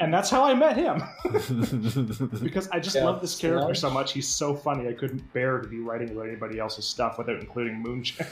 And 0.00 0.12
that's 0.12 0.30
how 0.30 0.44
I 0.44 0.54
met 0.54 0.76
him. 0.76 1.02
because 2.42 2.68
I 2.70 2.80
just 2.80 2.96
Yeah, 2.96 3.04
love 3.04 3.20
this 3.20 3.38
character 3.38 3.74
Sludge. 3.74 3.78
so 3.78 3.90
much. 3.90 4.12
He's 4.12 4.28
so 4.28 4.54
funny. 4.54 4.88
I 4.88 4.92
couldn't 4.92 5.32
bear 5.32 5.58
to 5.58 5.68
be 5.68 5.80
writing 5.80 6.10
about 6.10 6.26
anybody 6.26 6.58
else's 6.58 6.84
stuff 6.86 7.18
without 7.18 7.40
including 7.40 7.80
Moonshine. 7.82 8.26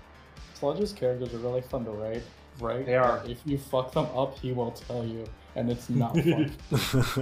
Sludge's 0.54 0.92
characters 0.92 1.34
are 1.34 1.38
really 1.38 1.60
fun 1.60 1.84
to 1.84 1.90
write, 1.90 2.22
right? 2.60 2.84
They 2.86 2.96
are. 2.96 3.22
If 3.26 3.38
you 3.44 3.58
fuck 3.58 3.92
them 3.92 4.06
up, 4.16 4.38
he 4.38 4.52
will 4.52 4.70
tell 4.72 5.04
you, 5.04 5.24
and 5.54 5.70
it's 5.70 5.90
not 5.90 6.14
fun. 6.14 6.52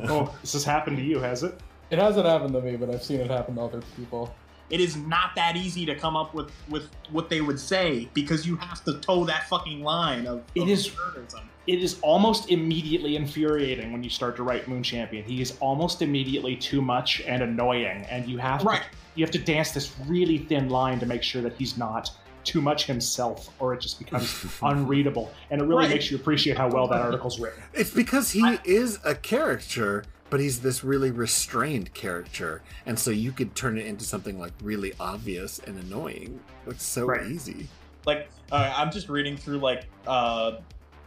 oh, 0.08 0.34
this 0.40 0.52
has 0.52 0.64
happened 0.64 0.96
to 0.98 1.02
you, 1.02 1.18
has 1.18 1.42
it? 1.42 1.58
it 1.90 1.98
hasn't 1.98 2.26
happened 2.26 2.52
to 2.54 2.60
me, 2.60 2.76
but 2.76 2.90
I've 2.90 3.02
seen 3.02 3.20
it 3.20 3.30
happen 3.30 3.56
to 3.56 3.60
other 3.62 3.82
people. 3.96 4.34
It 4.70 4.80
is 4.80 4.96
not 4.96 5.34
that 5.36 5.56
easy 5.56 5.84
to 5.86 5.94
come 5.94 6.16
up 6.16 6.34
with 6.34 6.50
with 6.68 6.88
what 7.10 7.28
they 7.28 7.40
would 7.40 7.60
say 7.60 8.08
because 8.14 8.46
you 8.46 8.56
have 8.56 8.82
to 8.84 8.98
toe 9.00 9.24
that 9.24 9.48
fucking 9.48 9.82
line 9.82 10.26
of. 10.26 10.42
It 10.54 10.62
of 10.62 10.68
is- 10.70 10.88
absurdism. 10.88 11.42
It 11.66 11.82
is 11.82 11.98
almost 12.02 12.50
immediately 12.50 13.16
infuriating 13.16 13.90
when 13.90 14.02
you 14.04 14.10
start 14.10 14.36
to 14.36 14.42
write 14.42 14.68
Moon 14.68 14.82
Champion. 14.82 15.24
He 15.24 15.40
is 15.40 15.56
almost 15.60 16.02
immediately 16.02 16.56
too 16.56 16.82
much 16.82 17.22
and 17.22 17.42
annoying, 17.42 18.04
and 18.10 18.28
you 18.28 18.36
have 18.36 18.62
Right. 18.64 18.82
to 18.82 18.88
you 19.16 19.24
have 19.24 19.30
to 19.30 19.38
dance 19.38 19.70
this 19.70 19.92
really 20.06 20.38
thin 20.38 20.68
line 20.68 20.98
to 21.00 21.06
make 21.06 21.22
sure 21.22 21.40
that 21.40 21.54
he's 21.56 21.78
not 21.78 22.10
too 22.42 22.60
much 22.60 22.84
himself, 22.84 23.48
or 23.60 23.72
it 23.72 23.80
just 23.80 23.98
becomes 23.98 24.44
unreadable. 24.62 25.32
And 25.50 25.60
it 25.62 25.64
really 25.64 25.84
Right. 25.84 25.90
makes 25.92 26.10
you 26.10 26.16
appreciate 26.18 26.58
how 26.58 26.68
well 26.68 26.86
that 26.88 27.00
article's 27.00 27.38
written. 27.40 27.62
It's 27.72 27.90
because 27.90 28.32
he 28.32 28.58
is 28.64 28.98
a 29.04 29.14
character, 29.14 30.04
but 30.34 30.40
he's 30.40 30.58
this 30.58 30.82
really 30.82 31.12
restrained 31.12 31.94
character, 31.94 32.60
and 32.86 32.98
so 32.98 33.12
you 33.12 33.30
could 33.30 33.54
turn 33.54 33.78
it 33.78 33.86
into 33.86 34.04
something 34.04 34.36
like 34.36 34.50
really 34.64 34.92
obvious 34.98 35.60
and 35.60 35.78
annoying. 35.78 36.40
It's 36.66 36.84
so 36.84 37.06
Right. 37.06 37.24
easy. 37.24 37.68
like 38.04 38.28
uh, 38.50 38.74
I'm 38.76 38.90
just 38.90 39.08
reading 39.08 39.36
through 39.36 39.58
like 39.58 39.84
uh, 40.08 40.56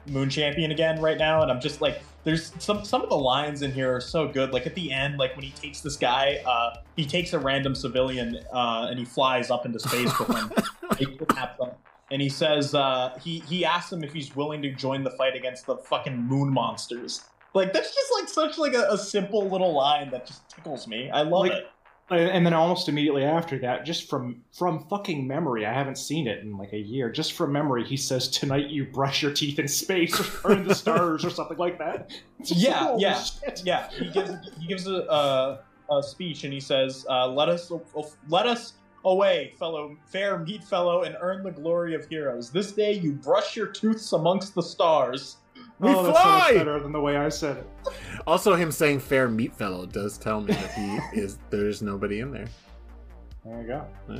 Moon 0.06 0.30
Champion 0.30 0.72
again 0.72 1.02
right 1.02 1.18
now, 1.18 1.42
and 1.42 1.52
I'm 1.52 1.60
just 1.60 1.82
like, 1.82 2.02
there's 2.24 2.54
some 2.60 2.86
some 2.86 3.02
of 3.02 3.10
the 3.10 3.18
lines 3.18 3.64
in 3.64 3.74
here 3.74 3.94
are 3.94 4.00
so 4.00 4.30
good. 4.30 4.54
Like 4.54 4.66
at 4.66 4.76
the 4.76 4.94
end, 4.94 5.18
like 5.18 5.36
when 5.36 5.44
he 5.44 5.52
takes 5.52 5.82
this 5.82 5.98
guy, 5.98 6.42
uh, 6.48 6.78
he 6.96 7.06
takes 7.06 7.34
a 7.34 7.40
random 7.40 7.76
civilian 7.76 8.40
uh, 8.54 8.88
and 8.90 8.98
he 8.98 9.04
flies 9.04 9.52
up 9.52 9.66
into 9.66 9.78
space 9.78 10.18
with 10.20 10.30
him. 10.30 10.54
he 10.98 11.06
kidnaps 11.06 11.60
him. 11.62 11.72
And 12.12 12.22
he 12.22 12.30
says 12.30 12.74
uh, 12.74 13.20
he 13.22 13.40
he 13.40 13.66
asks 13.66 13.92
him 13.92 14.06
if 14.06 14.14
he's 14.14 14.34
willing 14.38 14.62
to 14.62 14.72
join 14.72 15.04
the 15.04 15.12
fight 15.12 15.36
against 15.36 15.66
the 15.66 15.76
fucking 15.76 16.16
moon 16.16 16.50
monsters. 16.50 17.26
Like 17.54 17.74
that's 17.74 17.94
just 17.94 18.12
like 18.20 18.30
such 18.30 18.58
like 18.58 18.74
a, 18.74 18.88
a 18.92 18.98
simple 18.98 19.50
little 19.50 19.74
line 19.74 20.12
that 20.12 20.26
just 20.28 20.48
tickles 20.50 20.88
me. 20.88 21.10
I 21.10 21.22
love 21.22 21.48
Like- 21.48 21.52
it. 21.54 21.68
And 22.10 22.46
then 22.46 22.54
almost 22.54 22.88
immediately 22.88 23.26
after 23.26 23.60
that, 23.60 23.84
just 23.86 24.10
from 24.10 24.42
from 24.58 24.88
fucking 24.88 25.28
memory, 25.28 25.66
I 25.66 25.74
haven't 25.74 25.98
seen 25.98 26.26
it 26.26 26.40
in 26.42 26.58
like 26.58 26.72
a 26.72 26.78
year. 26.80 27.12
Just 27.12 27.34
from 27.34 27.52
memory, 27.52 27.84
he 27.84 27.98
says, 27.98 28.30
"Tonight 28.30 28.68
you 28.70 28.86
brush 28.86 29.22
your 29.22 29.34
teeth 29.34 29.60
in 29.60 29.68
space 29.68 30.18
or 30.46 30.54
in 30.54 30.66
the 30.66 30.74
stars 30.84 31.26
or 31.26 31.30
something 31.30 31.58
like 31.58 31.78
that." 31.80 32.12
Yeah, 32.46 32.92
like, 32.92 33.02
yeah. 33.02 33.22
shit. 33.22 33.62
Yeah, 33.66 33.90
he 33.92 34.10
gives 34.10 34.32
he 34.58 34.68
gives 34.68 34.88
a 34.88 35.04
uh, 35.12 35.62
a 35.92 36.02
speech, 36.02 36.46
and 36.46 36.54
he 36.54 36.62
says, 36.62 37.06
uh, 37.10 37.28
"Let 37.28 37.50
us, 37.50 37.70
let 38.30 38.48
us 38.48 38.76
away, 39.04 39.54
fellow 39.60 39.98
fair 40.06 40.40
meet 40.40 40.64
fellow, 40.64 41.04
and 41.04 41.18
earn 41.20 41.44
the 41.44 41.52
glory 41.52 41.94
of 41.94 42.08
heroes. 42.08 42.50
This 42.52 42.72
day 42.72 42.94
you 42.94 43.12
brush 43.16 43.58
your 43.58 43.68
tooths 43.68 44.14
amongst 44.14 44.56
the 44.56 44.64
stars." 44.64 45.38
We 45.80 45.90
oh, 45.90 46.04
that's 46.04 46.18
so 46.18 46.24
fly! 46.24 46.54
better 46.56 46.80
than 46.80 46.92
the 46.92 47.00
way 47.00 47.18
I 47.18 47.30
said 47.30 47.58
it. 47.58 47.70
Also, 48.26 48.56
him 48.56 48.72
saying 48.72 49.00
"fair 49.00 49.28
meat 49.30 49.56
fellow" 49.56 49.86
does 49.86 50.18
tell 50.18 50.42
me 50.42 50.54
that 50.54 50.74
he 50.74 50.98
is. 51.20 51.38
There's 51.50 51.82
nobody 51.82 52.20
in 52.20 52.32
there. 52.32 52.48
There 53.46 53.62
you 53.62 53.68
go. 53.68 53.86
Yeah. 54.10 54.20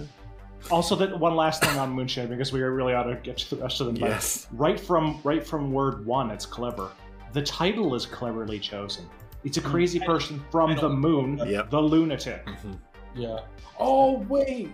Also, 0.72 0.96
that 0.96 1.18
one 1.20 1.36
last 1.36 1.64
thing 1.64 1.78
on 1.78 1.92
Moonshine 1.92 2.28
because 2.30 2.52
we 2.52 2.62
really 2.62 2.94
ought 2.94 3.04
to 3.04 3.16
get 3.16 3.38
to 3.38 3.56
the 3.56 3.62
rest 3.62 3.80
of 3.82 3.88
them. 3.88 3.96
but 3.96 4.10
Yes. 4.10 4.48
Right 4.52 4.80
from 4.80 5.20
right 5.24 5.46
from 5.46 5.72
word 5.72 6.06
one, 6.06 6.30
it's 6.32 6.46
clever. 6.46 6.90
The 7.34 7.42
title 7.42 7.96
is 7.96 8.06
cleverly 8.06 8.60
chosen. 8.60 9.06
It's 9.44 9.58
a 9.58 9.62
crazy 9.62 10.00
person 10.00 10.44
from 10.52 10.76
the 10.76 10.90
moon, 10.90 11.38
Yep. 11.46 11.70
the 11.70 11.82
lunatic. 11.82 12.46
Mhm. 12.46 12.78
Yeah. 13.16 13.40
Oh 13.80 14.20
wait. 14.30 14.72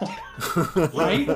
Right? 0.94 1.26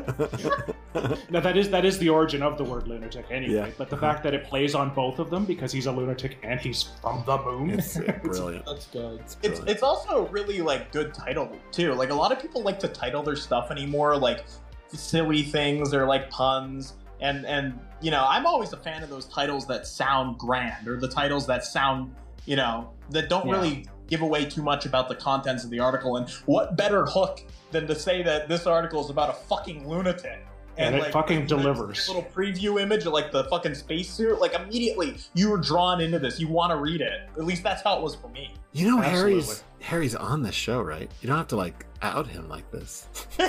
Now 1.30 1.40
that 1.40 1.56
is 1.56 1.70
that 1.70 1.84
is 1.84 1.98
the 1.98 2.08
origin 2.08 2.42
of 2.42 2.56
the 2.56 2.64
word 2.64 2.86
lunatic 2.88 3.26
anyway. 3.30 3.54
Yeah. 3.68 3.70
But 3.76 3.90
the 3.90 3.96
fact 3.96 4.22
that 4.22 4.34
it 4.34 4.44
plays 4.44 4.74
on 4.74 4.94
both 4.94 5.18
of 5.18 5.28
them 5.30 5.44
because 5.44 5.72
he's 5.72 5.86
a 5.86 5.92
lunatic 5.92 6.38
and 6.42 6.60
he's 6.60 6.82
from 7.02 7.22
the 7.26 7.36
moon. 7.38 7.70
It's 7.70 7.98
brilliant. 8.22 8.64
That's 8.66 8.86
good. 8.86 9.20
It's 9.20 9.34
brilliant. 9.34 9.68
it's 9.68 9.82
also 9.82 10.26
a 10.26 10.30
really 10.30 10.60
like 10.60 10.92
good 10.92 11.12
title 11.12 11.50
too. 11.72 11.94
Like 11.94 12.10
a 12.10 12.14
lot 12.14 12.32
of 12.32 12.40
people 12.40 12.62
like 12.62 12.78
to 12.80 12.88
title 12.88 13.22
their 13.22 13.36
stuff 13.36 13.70
anymore 13.70 14.16
like 14.16 14.44
silly 14.92 15.42
things 15.42 15.92
or 15.92 16.06
like 16.06 16.30
puns. 16.30 16.94
And 17.20 17.44
and 17.46 17.78
you 18.00 18.10
know, 18.10 18.24
I'm 18.28 18.46
always 18.46 18.72
a 18.72 18.76
fan 18.76 19.02
of 19.02 19.10
those 19.10 19.26
titles 19.26 19.66
that 19.66 19.86
sound 19.86 20.38
grand 20.38 20.88
or 20.88 20.98
the 20.98 21.08
titles 21.08 21.46
that 21.46 21.64
sound, 21.64 22.14
you 22.46 22.56
know, 22.56 22.90
that 23.10 23.28
don't 23.28 23.46
Yeah. 23.46 23.52
really 23.54 23.86
give 24.08 24.22
away 24.22 24.44
too 24.44 24.62
much 24.62 24.86
about 24.86 25.08
the 25.08 25.14
contents 25.14 25.64
of 25.64 25.70
the 25.70 25.80
article. 25.80 26.16
And 26.16 26.28
what 26.46 26.76
better 26.76 27.06
hook 27.06 27.42
than 27.70 27.86
to 27.86 27.94
say 27.94 28.22
that 28.22 28.48
this 28.48 28.66
article 28.66 29.02
is 29.02 29.10
about 29.10 29.30
a 29.30 29.32
fucking 29.32 29.88
lunatic? 29.88 30.46
And 30.76 30.96
it 30.96 31.12
fucking 31.12 31.46
the- 31.46 31.54
the 31.56 31.62
delivers. 31.62 32.08
Little 32.08 32.24
preview 32.24 32.80
image 32.80 33.06
of 33.06 33.12
like 33.12 33.30
the 33.30 33.44
fucking 33.44 33.74
spacesuit. 33.76 34.40
Like 34.40 34.54
immediately, 34.54 35.16
you 35.34 35.50
were 35.50 35.58
drawn 35.58 36.00
into 36.00 36.18
this. 36.18 36.40
You 36.40 36.48
want 36.48 36.72
to 36.72 36.76
read 36.76 37.00
it. 37.00 37.28
At 37.36 37.44
least 37.44 37.62
that's 37.62 37.82
how 37.82 37.96
it 37.96 38.02
was 38.02 38.16
for 38.16 38.28
me. 38.28 38.52
You 38.72 38.88
know, 38.90 38.98
Absolutely. 39.00 39.32
Harry's 39.40 39.64
Harry's 39.80 40.14
on 40.16 40.42
the 40.42 40.50
show, 40.50 40.80
right? 40.80 41.08
You 41.20 41.28
don't 41.28 41.36
have 41.36 41.48
to 41.48 41.56
like 41.56 41.86
out 42.02 42.26
him 42.26 42.48
like 42.48 42.68
this. 42.72 43.06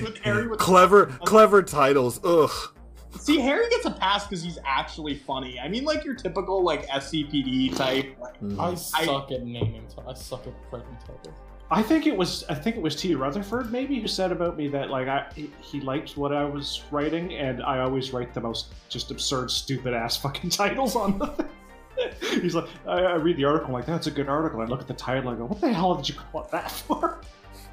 With 0.00 0.16
Harry 0.18 0.46
with 0.46 0.60
clever, 0.60 1.06
clever 1.24 1.60
titles. 1.60 2.20
Ugh. 2.22 2.50
See, 3.20 3.38
Harry 3.40 3.68
gets 3.70 3.84
a 3.86 3.90
pass 3.90 4.26
because 4.26 4.42
he's 4.42 4.58
actually 4.64 5.14
funny. 5.16 5.60
I 5.60 5.68
mean, 5.68 5.84
like 5.84 6.04
your 6.04 6.14
typical 6.14 6.62
like 6.62 6.86
SCPD 6.88 7.76
type. 7.76 8.16
Like, 8.20 8.40
Mm. 8.40 8.58
I 8.58 8.74
suck 8.74 9.30
at 9.30 9.44
naming. 9.44 9.86
T- 9.88 9.96
I 10.06 10.14
suck 10.14 10.46
at 10.46 10.52
writing 10.72 10.96
titles. 11.00 11.34
I 11.70 11.82
think 11.82 12.06
it 12.06 12.16
was 12.16 12.44
I 12.50 12.54
think 12.54 12.76
it 12.76 12.82
was 12.82 12.94
T. 12.96 13.14
Rutherford 13.14 13.70
maybe 13.72 13.98
who 14.00 14.06
said 14.08 14.30
about 14.32 14.56
me 14.58 14.68
that 14.68 14.90
like 14.90 15.08
I 15.08 15.26
he- 15.34 15.50
he 15.60 15.80
liked 15.80 16.16
what 16.16 16.32
I 16.32 16.44
was 16.44 16.82
writing 16.90 17.34
and 17.34 17.62
I 17.62 17.78
always 17.80 18.12
write 18.12 18.34
the 18.34 18.40
most 18.40 18.74
just 18.88 19.10
absurd 19.10 19.50
stupid 19.50 19.94
ass 19.94 20.16
fucking 20.16 20.50
titles 20.62 20.96
on 20.96 21.18
the 21.18 21.26
thing. 21.28 21.48
He's 22.42 22.54
like 22.54 22.66
I, 22.86 22.98
I 23.00 23.14
read 23.14 23.36
the 23.36 23.44
article 23.44 23.68
I'm 23.68 23.72
like 23.74 23.86
that's 23.86 24.06
a 24.06 24.10
good 24.10 24.28
article. 24.28 24.60
I 24.60 24.64
look 24.64 24.80
at 24.80 24.88
the 24.88 24.94
title 24.94 25.30
I 25.30 25.34
go 25.34 25.46
what 25.46 25.60
the 25.60 25.72
hell 25.72 25.94
did 25.94 26.08
you 26.08 26.14
want 26.32 26.50
that 26.50 26.70
for? 26.70 27.20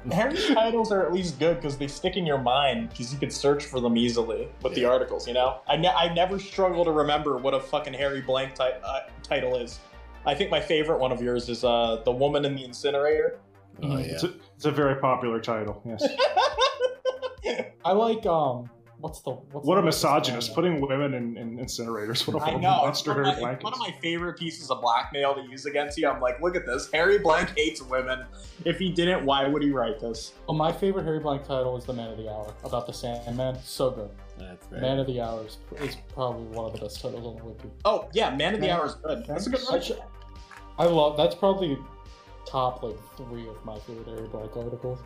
Harry's 0.12 0.46
titles 0.46 0.90
are 0.90 1.04
at 1.04 1.12
least 1.12 1.38
good 1.38 1.56
because 1.56 1.76
they 1.76 1.86
stick 1.86 2.16
in 2.16 2.24
your 2.24 2.38
mind 2.38 2.88
because 2.88 3.12
you 3.12 3.18
can 3.18 3.30
search 3.30 3.66
for 3.66 3.80
them 3.80 3.96
easily 3.96 4.48
with 4.62 4.74
the 4.74 4.84
articles. 4.84 5.28
You 5.28 5.34
know, 5.34 5.60
I, 5.68 5.76
ne- 5.76 5.88
I 5.88 6.12
never 6.14 6.38
struggle 6.38 6.84
to 6.84 6.90
remember 6.90 7.36
what 7.36 7.52
a 7.52 7.60
fucking 7.60 7.92
Harry 7.92 8.22
blank 8.22 8.54
ti- 8.54 8.62
uh, 8.82 9.00
title 9.22 9.56
is. 9.56 9.78
I 10.24 10.34
think 10.34 10.50
my 10.50 10.60
favorite 10.60 11.00
one 11.00 11.12
of 11.12 11.22
yours 11.22 11.48
is 11.48 11.64
uh, 11.64 12.00
the 12.04 12.12
woman 12.12 12.44
in 12.44 12.54
the 12.54 12.64
incinerator. 12.64 13.40
Oh 13.82 13.98
yeah. 13.98 14.04
It's, 14.04 14.24
a, 14.24 14.34
it's 14.56 14.64
a 14.64 14.70
very 14.70 14.96
popular 14.96 15.40
title. 15.40 15.82
Yes. 15.84 16.02
I 17.84 17.92
like 17.92 18.24
um. 18.26 18.70
What's 19.00 19.20
the 19.20 19.30
what's 19.30 19.66
What 19.66 19.76
the 19.76 19.80
a 19.80 19.84
misogynist 19.84 20.54
putting 20.54 20.80
women 20.80 21.14
in, 21.14 21.36
in 21.36 21.58
incinerators. 21.58 22.26
What 22.26 22.36
a 22.36 22.38
I 22.38 22.50
horrible 22.50 22.60
know. 22.60 22.76
Monster 22.82 23.10
one, 23.10 23.20
of 23.20 23.26
Harry 23.26 23.36
my, 23.36 23.40
Blank 23.40 23.64
one 23.64 23.72
of 23.72 23.78
my 23.78 23.94
favorite 24.02 24.38
pieces 24.38 24.70
of 24.70 24.80
blackmail 24.80 25.34
to 25.34 25.42
use 25.42 25.64
against 25.64 25.96
you. 25.96 26.08
I'm 26.08 26.20
like, 26.20 26.40
look 26.40 26.54
at 26.54 26.66
this. 26.66 26.90
Harry 26.92 27.18
Blank 27.18 27.56
hates 27.56 27.82
women. 27.82 28.24
If 28.64 28.78
he 28.78 28.90
didn't, 28.90 29.24
why 29.24 29.46
would 29.48 29.62
he 29.62 29.70
write 29.70 30.00
this? 30.00 30.34
Well, 30.46 30.56
my 30.56 30.70
favorite 30.72 31.04
Harry 31.04 31.18
Blank 31.18 31.44
title 31.44 31.76
is 31.76 31.84
the 31.84 31.94
Man 31.94 32.10
of 32.10 32.18
the 32.18 32.30
Hour 32.30 32.54
about 32.64 32.86
the 32.86 32.92
Sandman. 32.92 33.58
So 33.62 33.90
good. 33.90 34.10
That's 34.38 34.66
great. 34.66 34.82
Man 34.82 34.98
of 34.98 35.06
the 35.06 35.20
Hour 35.20 35.46
is, 35.46 35.58
is 35.80 35.96
probably 36.14 36.44
one 36.56 36.66
of 36.66 36.72
the 36.72 36.80
best 36.80 37.00
titles 37.00 37.26
on 37.26 37.36
the 37.36 37.44
wiki. 37.44 37.70
Oh 37.84 38.08
yeah, 38.12 38.34
Man 38.34 38.54
of 38.54 38.60
the 38.60 38.66
Yeah. 38.66 38.78
Hour 38.78 38.86
is 38.86 38.94
good. 38.96 39.24
That's 39.26 39.46
a 39.46 39.50
good 39.50 39.60
I, 39.68 39.78
one. 39.78 39.98
I 40.78 40.84
love. 40.84 41.16
That's 41.16 41.34
probably 41.34 41.78
top 42.46 42.82
like 42.82 42.96
three 43.16 43.48
of 43.48 43.64
my 43.64 43.78
favorite 43.80 44.08
Harry 44.08 44.28
Blank 44.28 44.56
articles. 44.56 44.98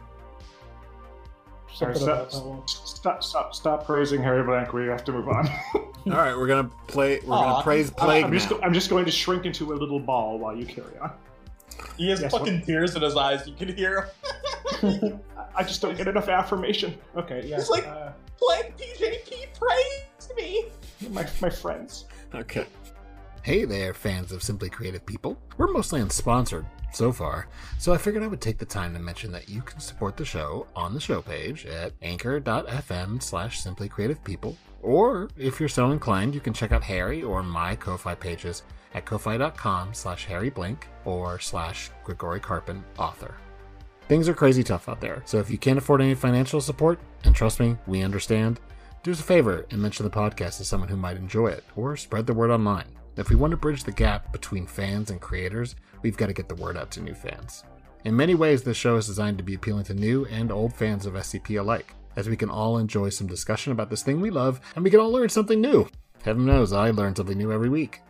All 1.81 1.89
right, 1.89 1.97
Something 1.97 2.09
about 2.09 2.33
stop, 2.33 2.69
stop, 2.69 3.23
stop, 3.25 3.55
stop 3.55 3.87
praising 3.87 4.23
Harry 4.23 4.43
Blank. 4.45 4.73
We 4.73 4.87
have 4.87 5.05
to 5.05 5.13
move 5.13 5.29
on. 5.29 5.49
All 5.75 5.91
right, 6.13 6.37
we're 6.37 6.47
gonna 6.47 6.71
play. 6.87 7.21
We're 7.27 7.35
Aw, 7.35 7.53
gonna 7.53 7.63
praise 7.65 7.91
plague 7.91 8.25
I'm 8.25 8.33
just, 8.33 8.51
now. 8.51 8.61
I'm 8.63 8.73
just 8.73 8.91
going 8.91 9.05
to 9.07 9.11
shrink 9.11 9.45
into 9.45 9.73
a 9.73 9.75
little 9.75 9.99
ball 9.99 10.39
while 10.39 10.57
you 10.57 10.67
carry 10.67 10.97
on. 11.01 11.13
He 11.97 12.09
has 12.11 12.21
Yes, 12.21 12.31
fucking 12.33 12.63
tears 12.63 12.95
in 12.95 13.03
his 13.03 13.17
eyes. 13.17 13.47
You 13.47 13.55
can 13.55 13.75
hear 13.77 14.09
him. 14.81 15.21
I- 15.37 15.45
I 15.57 15.63
just 15.63 15.81
don't 15.81 15.97
get 15.97 16.09
enough 16.09 16.29
affirmation. 16.29 16.97
Okay, 17.17 17.45
yeah. 17.47 17.57
It's 17.59 17.71
like- 17.71 17.87
uh, 17.87 18.11
Blank 18.41 18.75
PJP 18.77 19.47
praised 19.59 20.33
me. 20.37 20.67
my, 21.11 21.27
my 21.41 21.49
friends. 21.51 22.07
Okay. 22.35 22.67
Hey 23.43 23.65
there, 23.65 23.95
fans 23.95 24.33
of 24.33 24.43
Simply 24.43 24.69
Creative 24.71 25.05
People. 25.07 25.39
We're 25.57 25.71
mostly 25.73 26.01
unsponsored 26.01 26.67
so 26.95 27.13
far, 27.13 27.49
so 27.79 27.93
I 27.93 27.99
figured 27.99 28.23
I 28.23 28.29
would 28.29 28.41
take 28.41 28.59
the 28.59 28.65
time 28.65 28.93
to 28.95 29.01
mention 29.01 29.33
that 29.33 29.49
you 29.49 29.63
can 29.63 29.81
support 29.81 30.17
the 30.17 30.25
show 30.25 30.67
on 30.75 30.95
the 30.95 31.01
show 31.01 31.21
page 31.21 31.67
at 31.67 31.93
anchor.fm 32.03 33.23
slash 33.23 33.61
simply 33.61 33.89
creative 33.89 34.23
people. 34.25 34.57
Or 34.83 35.29
if 35.37 35.61
you're 35.61 35.69
so 35.69 35.91
inclined, 35.91 36.35
you 36.35 36.41
can 36.41 36.53
check 36.53 36.73
out 36.73 36.83
Harry 36.83 37.23
or 37.23 37.43
my 37.43 37.75
Ko-Fi 37.77 38.15
pages 38.15 38.63
at 38.95 39.05
ko-fi.com 39.05 39.95
slash 39.95 40.27
Harry 40.27 40.51
Blank 40.51 40.89
or 41.05 41.39
slash 41.41 41.91
Grigori 42.05 42.41
Karpin 42.41 42.83
author. 42.99 43.35
Things 44.09 44.29
are 44.29 44.35
crazy 44.35 44.63
tough 44.63 44.89
out 44.89 45.01
there, 45.01 45.23
so 45.25 45.39
if 45.39 45.51
you 45.51 45.59
can't 45.59 45.79
afford 45.79 46.03
any 46.03 46.15
financial 46.15 46.61
support, 46.61 46.99
and 47.25 47.35
trust 47.35 47.59
me, 47.59 47.77
we 47.87 48.03
understand, 48.03 48.61
do 49.03 49.11
us 49.11 49.21
a 49.21 49.23
favor 49.23 49.67
and 49.71 49.81
mention 49.81 50.05
the 50.05 50.11
podcast 50.11 50.59
to 50.59 50.65
someone 50.65 50.91
who 50.91 50.97
might 50.97 51.17
enjoy 51.17 51.49
it, 51.49 51.65
or 51.75 51.97
spread 51.97 52.27
the 52.27 52.35
word 52.35 52.51
online. 52.51 52.94
If 53.17 53.31
we 53.31 53.37
want 53.37 53.53
to 53.53 53.57
bridge 53.57 53.85
the 53.85 53.93
gap 53.93 54.33
between 54.33 54.67
fans 54.67 55.11
and 55.11 55.21
creators, 55.21 55.77
we've 56.03 56.17
got 56.17 56.27
to 56.27 56.33
get 56.33 56.49
the 56.49 56.57
word 56.57 56.77
out 56.77 56.91
to 56.93 57.01
new 57.01 57.15
fans. 57.15 57.63
In 58.05 58.17
many 58.17 58.35
ways, 58.35 58.63
this 58.63 58.77
show 58.77 58.97
is 58.97 59.07
designed 59.07 59.39
to 59.39 59.45
be 59.45 59.55
appealing 59.55 59.85
to 59.85 59.95
new 59.95 60.27
and 60.27 60.51
old 60.51 60.75
fans 60.75 61.07
of 61.07 61.15
SCP 61.15 61.61
alike, 61.61 61.95
as 62.17 62.29
we 62.29 62.37
can 62.37 62.51
all 62.51 62.77
enjoy 62.77 63.11
some 63.11 63.29
discussion 63.29 63.73
about 63.73 63.89
this 63.89 64.03
thing 64.03 64.21
we 64.21 64.31
love, 64.31 64.61
and 64.75 64.83
we 64.83 64.91
can 64.91 64.99
all 64.99 65.13
learn 65.13 65.29
something 65.29 65.61
new. 65.61 65.89
Heaven 66.25 66.45
knows 66.45 66.73
I 66.73 66.91
learn 66.91 67.15
something 67.15 67.39
new 67.39 67.53
every 67.53 67.69
week. 67.69 68.01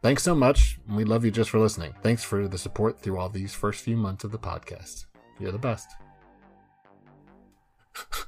Thanks 0.00 0.22
so 0.22 0.34
much, 0.34 0.78
and 0.88 0.96
we 0.96 1.04
love 1.04 1.24
you 1.24 1.30
just 1.30 1.50
for 1.50 1.58
listening. 1.58 1.94
Thanks 2.02 2.24
for 2.24 2.48
the 2.48 2.56
support 2.56 2.98
through 3.00 3.18
all 3.18 3.28
these 3.28 3.52
first 3.52 3.84
few 3.84 3.96
months 3.96 4.24
of 4.24 4.32
the 4.32 4.38
podcast. 4.38 5.04
You're 5.38 5.52
the 5.52 5.58
best. 5.58 5.88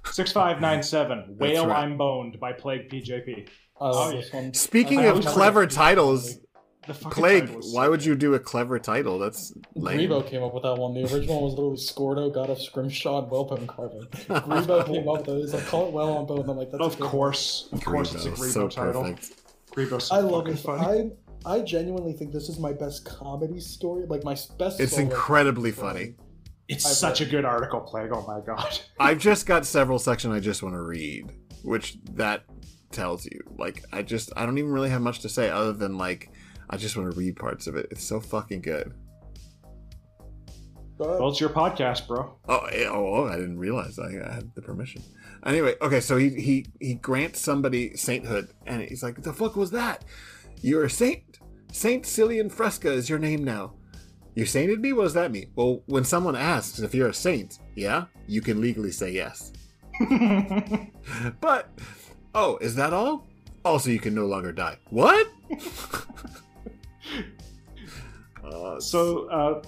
6597, 0.05 1.37
Whale 1.39 1.67
right. 1.67 1.79
I'm 1.79 1.97
Boned 1.97 2.39
by 2.41 2.53
PlaguePJP. 2.53 3.49
I 3.81 3.89
love 3.89 4.13
Oh, 4.15 4.17
this 4.17 4.33
one. 4.33 4.53
Speaking 4.55 5.01
oh, 5.01 5.15
of 5.17 5.25
clever 5.25 5.61
never- 5.63 5.67
titles, 5.73 6.39
The 6.87 6.95
Plague, 6.95 7.47
title 7.47 7.61
why 7.73 7.89
would 7.89 8.05
you 8.05 8.15
do 8.15 8.35
a 8.35 8.39
clever 8.39 8.79
title? 8.79 9.19
That's 9.19 9.53
lame. 9.75 10.01
Grebo 10.11 10.27
came 10.27 10.43
up 10.43 10.53
with 10.55 10.65
that 10.65 10.75
one. 10.77 10.95
The 10.95 11.03
original 11.13 11.45
was 11.45 11.53
literally 11.55 11.77
Scordo, 11.77 12.31
God 12.31 12.51
of 12.51 12.61
Scrimshaw, 12.61 13.23
and 13.23 13.31
Whalebone 13.31 13.67
Carving. 13.67 14.03
Grebo 14.03 14.87
came 14.93 15.09
up 15.09 15.27
with 15.27 15.37
it. 15.37 15.41
He's 15.41 15.55
like, 15.55 15.67
call 15.67 15.89
it 15.89 15.93
well 15.93 16.13
on 16.17 16.27
both. 16.27 16.49
I'm 16.49 16.57
like, 16.57 16.71
that's 16.71 16.81
a 16.81 16.85
Of 16.85 16.93
good 16.97 17.01
one. 17.05 17.11
course, 17.11 17.69
of 17.73 17.85
course, 17.85 18.15
it's 18.15 18.25
a 18.27 18.31
Grebo, 18.31 18.37
Grebo 18.39 18.53
so 18.53 18.69
title. 18.69 19.03
perfect. 19.03 19.33
Grebo's 19.75 20.05
so 20.09 20.15
I 20.17 20.19
love 20.21 20.47
it. 20.47 20.51
this. 20.53 20.63
funny. 20.63 21.11
I 21.47 21.57
I 21.57 21.61
genuinely 21.61 22.13
think 22.13 22.33
this 22.33 22.49
is 22.51 22.59
my 22.59 22.73
best 22.73 23.05
comedy 23.07 23.61
story. 23.61 24.05
Like 24.07 24.25
my 24.25 24.37
best. 24.59 24.79
It's 24.81 24.99
incredibly 24.99 25.73
story. 25.73 25.93
funny. 25.93 26.15
It's 26.69 26.85
I've 26.87 26.93
such 26.93 27.21
read- 27.21 27.29
a 27.29 27.31
good 27.31 27.45
article, 27.45 27.81
Plague. 27.81 28.11
Oh 28.13 28.25
my 28.27 28.41
god. 28.45 28.79
I've 28.99 29.19
just 29.19 29.47
got 29.47 29.65
several 29.65 29.99
sections 29.99 30.35
I 30.35 30.41
just 30.41 30.63
want 30.63 30.75
to 30.75 30.83
read, 30.83 31.31
which 31.63 31.97
that 32.15 32.43
tells 32.93 33.25
you. 33.25 33.41
Like, 33.59 33.85
I 33.93 34.03
just, 34.03 34.33
I 34.37 34.47
don't 34.47 34.59
even 34.59 34.73
really 34.73 34.91
have 34.91 35.03
much 35.03 35.21
to 35.21 35.29
say 35.29 35.51
other 35.51 35.73
than, 35.73 35.99
like, 35.99 36.31
I 36.69 36.77
just 36.77 36.97
want 36.97 37.11
to 37.11 37.19
read 37.19 37.37
parts 37.37 37.67
of 37.67 37.77
it. 37.77 37.87
It's 37.91 38.05
so 38.05 38.21
fucking 38.21 38.63
good. 38.63 38.95
Well, 40.99 41.31
it's 41.31 41.41
your 41.41 41.51
podcast, 41.51 42.07
bro. 42.07 42.37
Oh, 42.47 42.67
eh, 42.67 42.85
oh, 42.87 43.15
oh, 43.15 43.25
I 43.27 43.37
didn't 43.37 43.59
realize 43.59 43.99
I, 43.99 44.21
I 44.23 44.35
had 44.35 44.55
the 44.55 44.61
permission. 44.61 45.03
Anyway, 45.47 45.75
okay, 45.81 46.01
so 46.01 46.19
he, 46.19 46.29
he, 46.29 46.67
he 46.79 46.95
grants 46.95 47.41
somebody 47.41 47.97
sainthood, 47.97 48.51
and 48.67 48.83
he's 48.83 49.03
like, 49.03 49.23
the 49.23 49.33
fuck 49.33 49.57
was 49.57 49.71
that? 49.71 50.05
You're 50.61 50.85
a 50.85 50.91
saint. 50.91 51.39
Saint 51.73 52.05
Cillian 52.05 52.53
Fresca 52.53 52.93
is 52.93 53.09
your 53.09 53.19
name 53.19 53.45
now. 53.45 53.75
You 54.35 54.45
sainted 54.45 54.81
me? 54.81 54.93
What 54.93 55.05
does 55.05 55.15
that 55.15 55.33
mean? 55.33 55.51
Well, 55.55 55.83
when 55.87 56.05
someone 56.05 56.37
asks 56.37 56.79
if 56.81 56.95
you're 56.95 57.09
a 57.09 57.15
saint, 57.15 57.59
yeah, 57.75 58.05
you 58.27 58.41
can 58.43 58.61
legally 58.61 58.93
say 58.93 59.11
yes. 59.11 59.53
But, 61.41 61.69
oh, 62.35 62.57
is 62.59 62.75
that 62.77 62.93
all? 62.93 63.27
Also, 63.65 63.91
you 63.91 63.99
can 63.99 64.15
no 64.15 64.27
longer 64.27 64.53
die. 64.53 64.77
What? 64.91 65.27
uh, 68.45 68.81
So, 68.81 69.29
uh, 69.29 69.63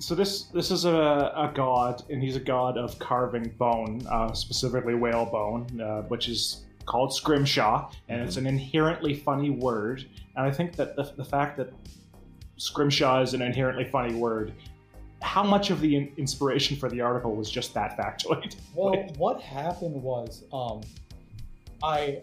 so 0.00 0.14
this 0.14 0.44
this 0.44 0.70
is 0.70 0.84
a, 0.84 0.90
a 0.90 1.50
god, 1.54 2.04
and 2.10 2.22
he's 2.22 2.36
a 2.36 2.40
god 2.40 2.78
of 2.78 2.98
carving 2.98 3.48
bone, 3.58 4.00
uh, 4.08 4.32
specifically 4.32 4.94
whale 4.94 5.26
bone, 5.26 5.80
uh, 5.80 6.02
which 6.02 6.28
is 6.28 6.64
called 6.86 7.12
scrimshaw, 7.14 7.90
and 8.08 8.20
it's 8.22 8.36
an 8.36 8.46
inherently 8.46 9.14
funny 9.14 9.50
word. 9.50 10.06
And 10.36 10.46
I 10.46 10.50
think 10.50 10.76
that 10.76 10.96
the, 10.96 11.12
the 11.16 11.24
fact 11.24 11.56
that 11.58 11.72
scrimshaw 12.56 13.22
is 13.22 13.34
an 13.34 13.42
inherently 13.42 13.84
funny 13.84 14.14
word, 14.14 14.52
how 15.20 15.42
much 15.42 15.70
of 15.70 15.80
the 15.80 16.10
inspiration 16.16 16.76
for 16.76 16.88
the 16.88 17.00
article 17.00 17.34
was 17.34 17.50
just 17.50 17.74
that 17.74 17.96
factoid? 17.98 18.56
Well, 18.74 18.94
what 19.16 19.40
happened 19.40 20.00
was, 20.00 20.44
um, 20.52 20.82
I 21.82 22.20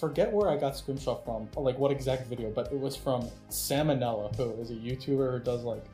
forget 0.00 0.32
where 0.32 0.50
I 0.50 0.56
got 0.56 0.76
Scrimshaw 0.76 1.22
from, 1.24 1.48
like 1.56 1.78
what 1.78 1.90
exact 1.90 2.26
video, 2.26 2.50
but 2.50 2.72
it 2.72 2.78
was 2.78 2.96
from 2.96 3.28
Sam 3.48 3.90
O'Nella, 3.90 4.34
who 4.36 4.52
is 4.60 4.70
a 4.70 4.74
YouTuber 4.74 5.32
who 5.32 5.40
does 5.40 5.62
like 5.62 5.84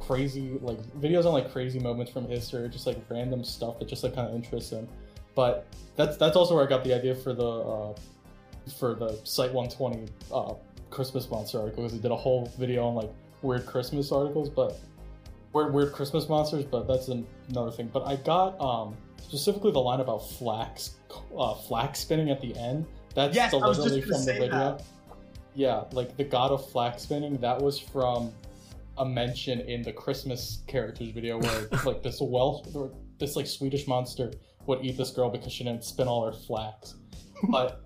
crazy 0.00 0.58
like 0.62 0.78
videos 1.00 1.26
on 1.26 1.32
like 1.32 1.52
crazy 1.52 1.78
moments 1.78 2.10
from 2.10 2.26
history, 2.26 2.68
just 2.68 2.86
like 2.86 2.98
random 3.08 3.44
stuff 3.44 3.78
that 3.78 3.88
just 3.88 4.02
like 4.02 4.14
kind 4.14 4.28
of 4.28 4.34
interests 4.34 4.70
him. 4.70 4.88
But 5.34 5.66
that's 5.96 6.16
that's 6.16 6.36
also 6.36 6.54
where 6.54 6.64
I 6.64 6.68
got 6.68 6.84
the 6.84 6.94
idea 6.94 7.14
for 7.14 7.32
the 7.32 7.48
uh, 7.48 7.94
for 8.78 8.94
the 8.94 9.20
Site 9.24 9.52
120 9.52 10.06
uh, 10.32 10.54
Christmas 10.90 11.30
monster 11.30 11.60
article 11.60 11.84
because 11.84 11.94
he 11.94 12.00
did 12.00 12.10
a 12.10 12.16
whole 12.16 12.50
video 12.58 12.86
on 12.86 12.94
like 12.94 13.10
weird 13.42 13.66
Christmas 13.66 14.10
articles, 14.10 14.48
but 14.48 14.78
weird 15.52 15.72
weird 15.72 15.92
Christmas 15.92 16.28
monsters. 16.28 16.64
But 16.64 16.88
that's 16.88 17.08
an- 17.08 17.26
another 17.48 17.70
thing. 17.70 17.90
But 17.92 18.06
I 18.06 18.16
got 18.16 18.60
um 18.60 18.96
specifically 19.20 19.72
the 19.72 19.80
line 19.80 20.00
about 20.00 20.18
flax 20.18 20.96
uh, 21.36 21.54
flax 21.54 22.00
spinning 22.00 22.30
at 22.30 22.40
the 22.40 22.56
end. 22.56 22.86
That's 23.14 23.34
Yes, 23.34 23.52
I 23.52 23.56
was 23.56 23.76
just 23.76 23.88
deliberately 23.88 24.16
from 24.16 24.24
the 24.24 24.32
video. 24.32 24.50
that. 24.50 24.82
Yeah, 25.54 25.84
like 25.92 26.16
the 26.16 26.24
god 26.24 26.50
of 26.52 26.68
flax 26.70 27.02
spinning. 27.02 27.36
That 27.38 27.60
was 27.60 27.78
from 27.78 28.32
a 28.98 29.04
mention 29.04 29.60
in 29.60 29.82
the 29.82 29.92
Christmas 29.92 30.62
characters 30.66 31.10
video 31.10 31.38
where 31.38 31.68
like 31.84 32.02
this 32.02 32.20
Welsh, 32.20 32.66
this 33.18 33.36
like 33.36 33.46
Swedish 33.46 33.86
monster 33.86 34.32
would 34.66 34.84
eat 34.84 34.96
this 34.96 35.10
girl 35.10 35.30
because 35.30 35.52
she 35.52 35.64
didn't 35.64 35.84
spin 35.84 36.06
all 36.06 36.24
her 36.24 36.32
flax. 36.32 36.94
But 37.50 37.82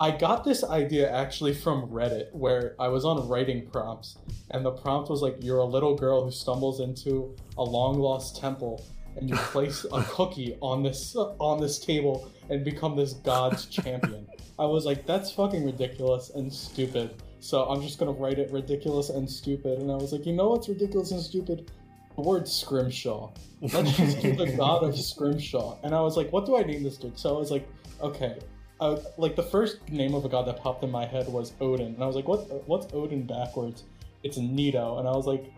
I 0.00 0.10
got 0.10 0.44
this 0.44 0.64
idea 0.64 1.10
actually 1.10 1.54
from 1.54 1.88
Reddit 1.88 2.32
where 2.32 2.74
I 2.78 2.88
was 2.88 3.04
on 3.04 3.28
writing 3.28 3.66
prompts 3.70 4.18
and 4.50 4.64
the 4.64 4.72
prompt 4.72 5.10
was 5.10 5.22
like 5.22 5.36
you're 5.40 5.58
a 5.58 5.64
little 5.64 5.94
girl 5.94 6.24
who 6.24 6.30
stumbles 6.30 6.80
into 6.80 7.34
a 7.56 7.62
long 7.62 7.98
lost 7.98 8.40
temple 8.40 8.84
and 9.16 9.28
you 9.28 9.36
place 9.36 9.84
a 9.92 10.02
cookie 10.04 10.56
on 10.60 10.82
this 10.82 11.16
on 11.16 11.60
this 11.60 11.78
table 11.78 12.30
and 12.50 12.64
become 12.64 12.96
this 12.96 13.14
god's 13.14 13.66
champion. 13.78 14.26
I 14.58 14.64
was 14.64 14.84
like 14.84 15.06
that's 15.06 15.30
fucking 15.30 15.64
ridiculous 15.64 16.30
and 16.30 16.52
stupid. 16.52 17.22
So 17.40 17.64
I'm 17.64 17.82
just 17.82 17.98
gonna 17.98 18.12
write 18.12 18.38
it 18.38 18.50
ridiculous 18.50 19.10
and 19.10 19.28
stupid. 19.28 19.78
And 19.78 19.90
I 19.90 19.96
was 19.96 20.12
like, 20.12 20.26
you 20.26 20.32
know 20.32 20.50
what's 20.50 20.68
ridiculous 20.68 21.10
and 21.10 21.20
stupid? 21.20 21.70
The 22.16 22.22
word 22.22 22.48
scrimshaw. 22.48 23.30
Let's 23.60 23.96
just 23.96 24.20
do 24.20 24.34
the 24.34 24.52
god 24.56 24.84
of 24.84 24.98
scrimshaw. 24.98 25.78
And 25.82 25.94
I 25.94 26.00
was 26.00 26.16
like, 26.16 26.32
what 26.32 26.46
do 26.46 26.56
I 26.56 26.62
name 26.62 26.82
this 26.82 26.96
dude? 26.96 27.18
So 27.18 27.34
I 27.34 27.38
was 27.38 27.50
like, 27.50 27.68
okay. 28.00 28.38
Uh, 28.78 28.98
like 29.16 29.36
the 29.36 29.42
first 29.42 29.88
name 29.90 30.14
of 30.14 30.24
a 30.24 30.28
god 30.28 30.46
that 30.46 30.60
popped 30.60 30.84
in 30.84 30.90
my 30.90 31.06
head 31.06 31.26
was 31.28 31.54
Odin, 31.60 31.94
and 31.94 32.02
I 32.02 32.06
was 32.06 32.14
like, 32.14 32.28
"What? 32.28 32.68
What's 32.68 32.92
Odin 32.92 33.26
backwards?" 33.26 33.84
It's 34.22 34.36
Nito, 34.36 34.98
and 34.98 35.08
I 35.08 35.12
was 35.12 35.26
like, 35.26 35.50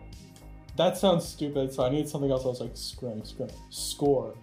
"That 0.79 0.97
sounds 0.97 1.25
stupid." 1.25 1.73
So 1.73 1.83
I 1.85 1.89
needed 1.89 2.09
something 2.09 2.31
else. 2.31 2.45
I 2.45 2.47
was 2.47 2.61
like, 2.61 2.71
"Scrim, 2.73 3.23
scrim, 3.25 3.49
score, 3.69 4.33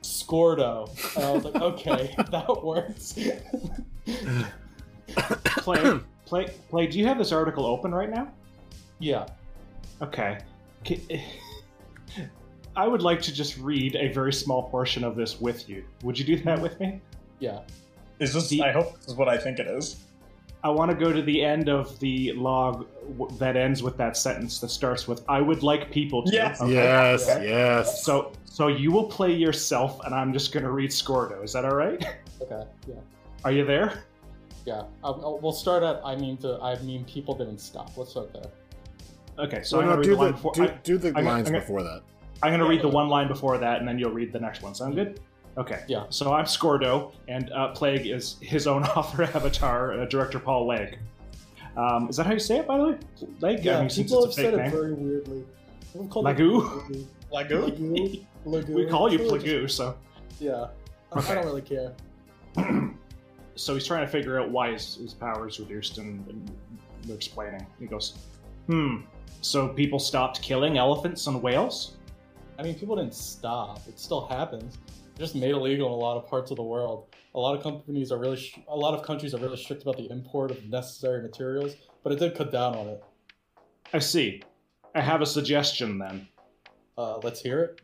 Scordo," 0.00 0.88
and 1.16 1.24
I 1.24 1.30
was 1.32 1.44
like, 1.44 1.54
"Okay, 1.56 2.14
that 2.30 2.64
works." 2.64 3.14
play, 5.58 6.00
play, 6.26 6.46
play. 6.70 6.86
Do 6.86 6.98
you 6.98 7.06
have 7.06 7.18
this 7.18 7.30
article 7.32 7.66
open 7.66 7.94
right 7.94 8.10
now? 8.10 8.32
yeah, 8.98 9.26
Okay. 10.00 10.38
I 12.74 12.88
would 12.88 13.02
like 13.02 13.20
to 13.22 13.32
just 13.32 13.58
read 13.58 13.94
a 13.96 14.08
very 14.12 14.32
small 14.32 14.62
portion 14.70 15.04
of 15.04 15.14
this 15.14 15.40
with 15.40 15.68
you. 15.68 15.84
Would 16.02 16.18
you 16.18 16.24
do 16.24 16.36
that 16.44 16.60
with 16.60 16.80
me? 16.80 17.00
yeah. 17.38 17.60
Is 18.18 18.32
this? 18.32 18.48
The- 18.48 18.62
I 18.62 18.72
hope 18.72 18.96
this 18.98 19.08
is 19.08 19.14
what 19.14 19.28
I 19.28 19.36
think 19.36 19.58
it 19.58 19.66
is. 19.66 19.96
I 20.64 20.70
want 20.70 20.90
to 20.92 20.96
go 20.96 21.12
to 21.12 21.20
the 21.22 21.42
end 21.44 21.68
of 21.68 21.98
the 21.98 22.32
log 22.32 22.86
that 23.38 23.56
ends 23.56 23.82
with 23.82 23.96
that 23.96 24.16
sentence 24.16 24.60
that 24.60 24.68
starts 24.68 25.08
with 25.08 25.24
"I 25.28 25.40
would 25.40 25.62
like 25.62 25.90
people 25.90 26.22
to." 26.24 26.32
Yes. 26.32 26.60
Okay? 26.60 26.72
Yes, 26.72 27.28
Okay. 27.28 27.48
yes. 27.48 28.04
So, 28.04 28.32
so 28.44 28.68
you 28.68 28.92
will 28.92 29.04
play 29.08 29.32
yourself, 29.32 30.00
and 30.04 30.14
I'm 30.14 30.32
just 30.32 30.52
going 30.52 30.62
to 30.64 30.70
read 30.70 30.92
Scordo. 30.92 31.42
Is 31.42 31.52
that 31.54 31.64
all 31.64 31.74
right? 31.74 32.00
Okay, 32.40 32.64
yeah, 32.88 32.94
Are 33.44 33.50
you 33.52 33.64
there? 33.64 34.04
yeah. 34.64 34.82
I'll, 35.02 35.20
I'll, 35.24 35.38
we'll 35.40 35.52
start 35.52 35.82
at. 35.82 36.00
I 36.04 36.14
mean, 36.16 36.36
to. 36.38 36.60
I 36.62 36.78
mean, 36.82 37.04
people 37.06 37.34
didn't 37.34 37.58
stop. 37.58 37.96
Let's 37.96 38.10
start 38.10 38.32
there. 38.32 38.50
Okay. 39.44 39.62
So 39.64 39.78
Well, 39.78 39.88
I'm 39.90 39.96
no, 40.00 40.02
going 40.02 40.02
to 40.02 40.08
do 40.08 40.10
read 40.10 40.18
the, 40.18 40.22
line 40.24 40.32
before. 40.32 40.52
do, 40.54 40.62
I, 40.64 40.66
do 40.84 40.98
the 40.98 41.08
I'm- 41.16 41.24
lines 41.24 41.46
I'm 41.48 41.52
gonna- 41.54 41.60
before 41.64 41.82
that. 41.82 42.02
I'm 42.44 42.50
going 42.50 42.58
to 42.58 42.64
Yeah, 42.66 42.70
read 42.70 42.82
the 42.82 42.88
one 42.88 43.08
line 43.08 43.28
before 43.28 43.56
that, 43.58 43.78
and 43.78 43.86
then 43.86 43.98
you'll 44.00 44.10
read 44.10 44.32
the 44.32 44.40
next 44.40 44.62
one. 44.62 44.74
Sound 44.74 44.96
good? 44.96 45.20
Okay. 45.58 45.82
Yeah. 45.86 46.04
So 46.10 46.32
I'm 46.32 46.46
Scordo, 46.46 47.12
and 47.28 47.52
uh, 47.52 47.68
Plague 47.68 48.06
is 48.06 48.36
his 48.40 48.66
own 48.66 48.84
author 48.96 49.24
avatar, 49.24 50.00
uh, 50.00 50.04
director 50.06 50.38
Paul 50.38 50.66
Legg. 50.66 50.98
Um, 51.76 52.08
is 52.08 52.16
that 52.16 52.26
how 52.26 52.32
you 52.32 52.38
say 52.38 52.58
it, 52.58 52.66
by 52.66 52.78
the 52.78 52.84
way? 52.84 52.98
Legg? 53.40 53.64
Yeah, 53.64 53.78
I 53.78 53.80
mean, 53.80 53.90
people 53.90 54.22
have 54.22 54.28
it's 54.30 54.38
a 54.38 54.42
said 54.42 54.54
it 54.54 54.56
name. 54.58 54.70
very 54.70 54.92
weirdly. 54.92 55.44
We've 55.94 56.08
called 56.08 56.26
it 56.28 56.36
Lagoo? 56.36 57.06
Lagoo? 57.32 57.78
Lagoo. 57.78 58.24
Lagoo. 58.46 58.68
We 58.74 58.86
call 58.86 59.12
you 59.12 59.18
It's 59.20 59.32
really 59.32 59.44
Plagoo, 59.44 59.70
so. 59.70 59.96
Yeah. 60.40 60.68
Okay. 61.16 61.32
I 61.32 61.34
don't 61.34 61.44
really 61.46 61.62
care. 61.62 61.92
so 63.56 63.74
he's 63.74 63.86
trying 63.86 64.04
to 64.04 64.10
figure 64.10 64.40
out 64.40 64.50
why 64.50 64.72
his, 64.72 64.96
his 64.96 65.14
power 65.14 65.46
is 65.48 65.60
reduced, 65.60 65.98
and, 65.98 66.26
and 66.28 66.50
they're 67.04 67.16
explaining. 67.16 67.66
He 67.78 67.86
goes, 67.86 68.18
"Hmm. 68.66 69.02
So 69.42 69.68
people 69.68 69.98
stopped 69.98 70.40
killing 70.42 70.78
elephants 70.78 71.26
and 71.26 71.42
whales? 71.42 71.96
I 72.58 72.62
mean, 72.62 72.74
people 72.74 72.96
didn't 72.96 73.14
stop. 73.14 73.80
It 73.88 73.98
still 73.98 74.26
happens. 74.26 74.78
It 75.14 75.18
just 75.18 75.34
made 75.34 75.50
illegal 75.50 75.88
in 75.88 75.92
a 75.92 75.96
lot 75.96 76.16
of 76.16 76.26
parts 76.26 76.50
of 76.50 76.56
the 76.56 76.62
world. 76.62 77.14
A 77.34 77.40
lot 77.40 77.54
of 77.54 77.62
companies 77.62 78.10
are 78.10 78.18
really, 78.18 78.36
sh- 78.36 78.58
a 78.68 78.76
lot 78.76 78.94
of 78.94 79.04
countries 79.04 79.34
are 79.34 79.38
really 79.38 79.56
strict 79.56 79.82
about 79.82 79.96
the 79.96 80.10
import 80.10 80.50
of 80.50 80.64
necessary 80.68 81.22
materials, 81.22 81.76
but 82.02 82.12
it 82.12 82.18
did 82.18 82.34
cut 82.34 82.50
down 82.50 82.74
on 82.74 82.88
it. 82.88 83.04
I 83.92 83.98
see. 83.98 84.42
I 84.94 85.00
have 85.00 85.20
a 85.20 85.26
suggestion 85.26 85.98
then. 85.98 86.28
Uh, 86.96 87.18
let's 87.18 87.40
hear 87.40 87.60
it. 87.60 87.80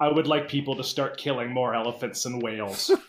I 0.00 0.08
would 0.08 0.28
like 0.28 0.48
people 0.48 0.76
to 0.76 0.84
start 0.84 1.18
killing 1.18 1.50
more 1.50 1.74
elephants 1.74 2.24
and 2.24 2.40
whales. 2.40 2.90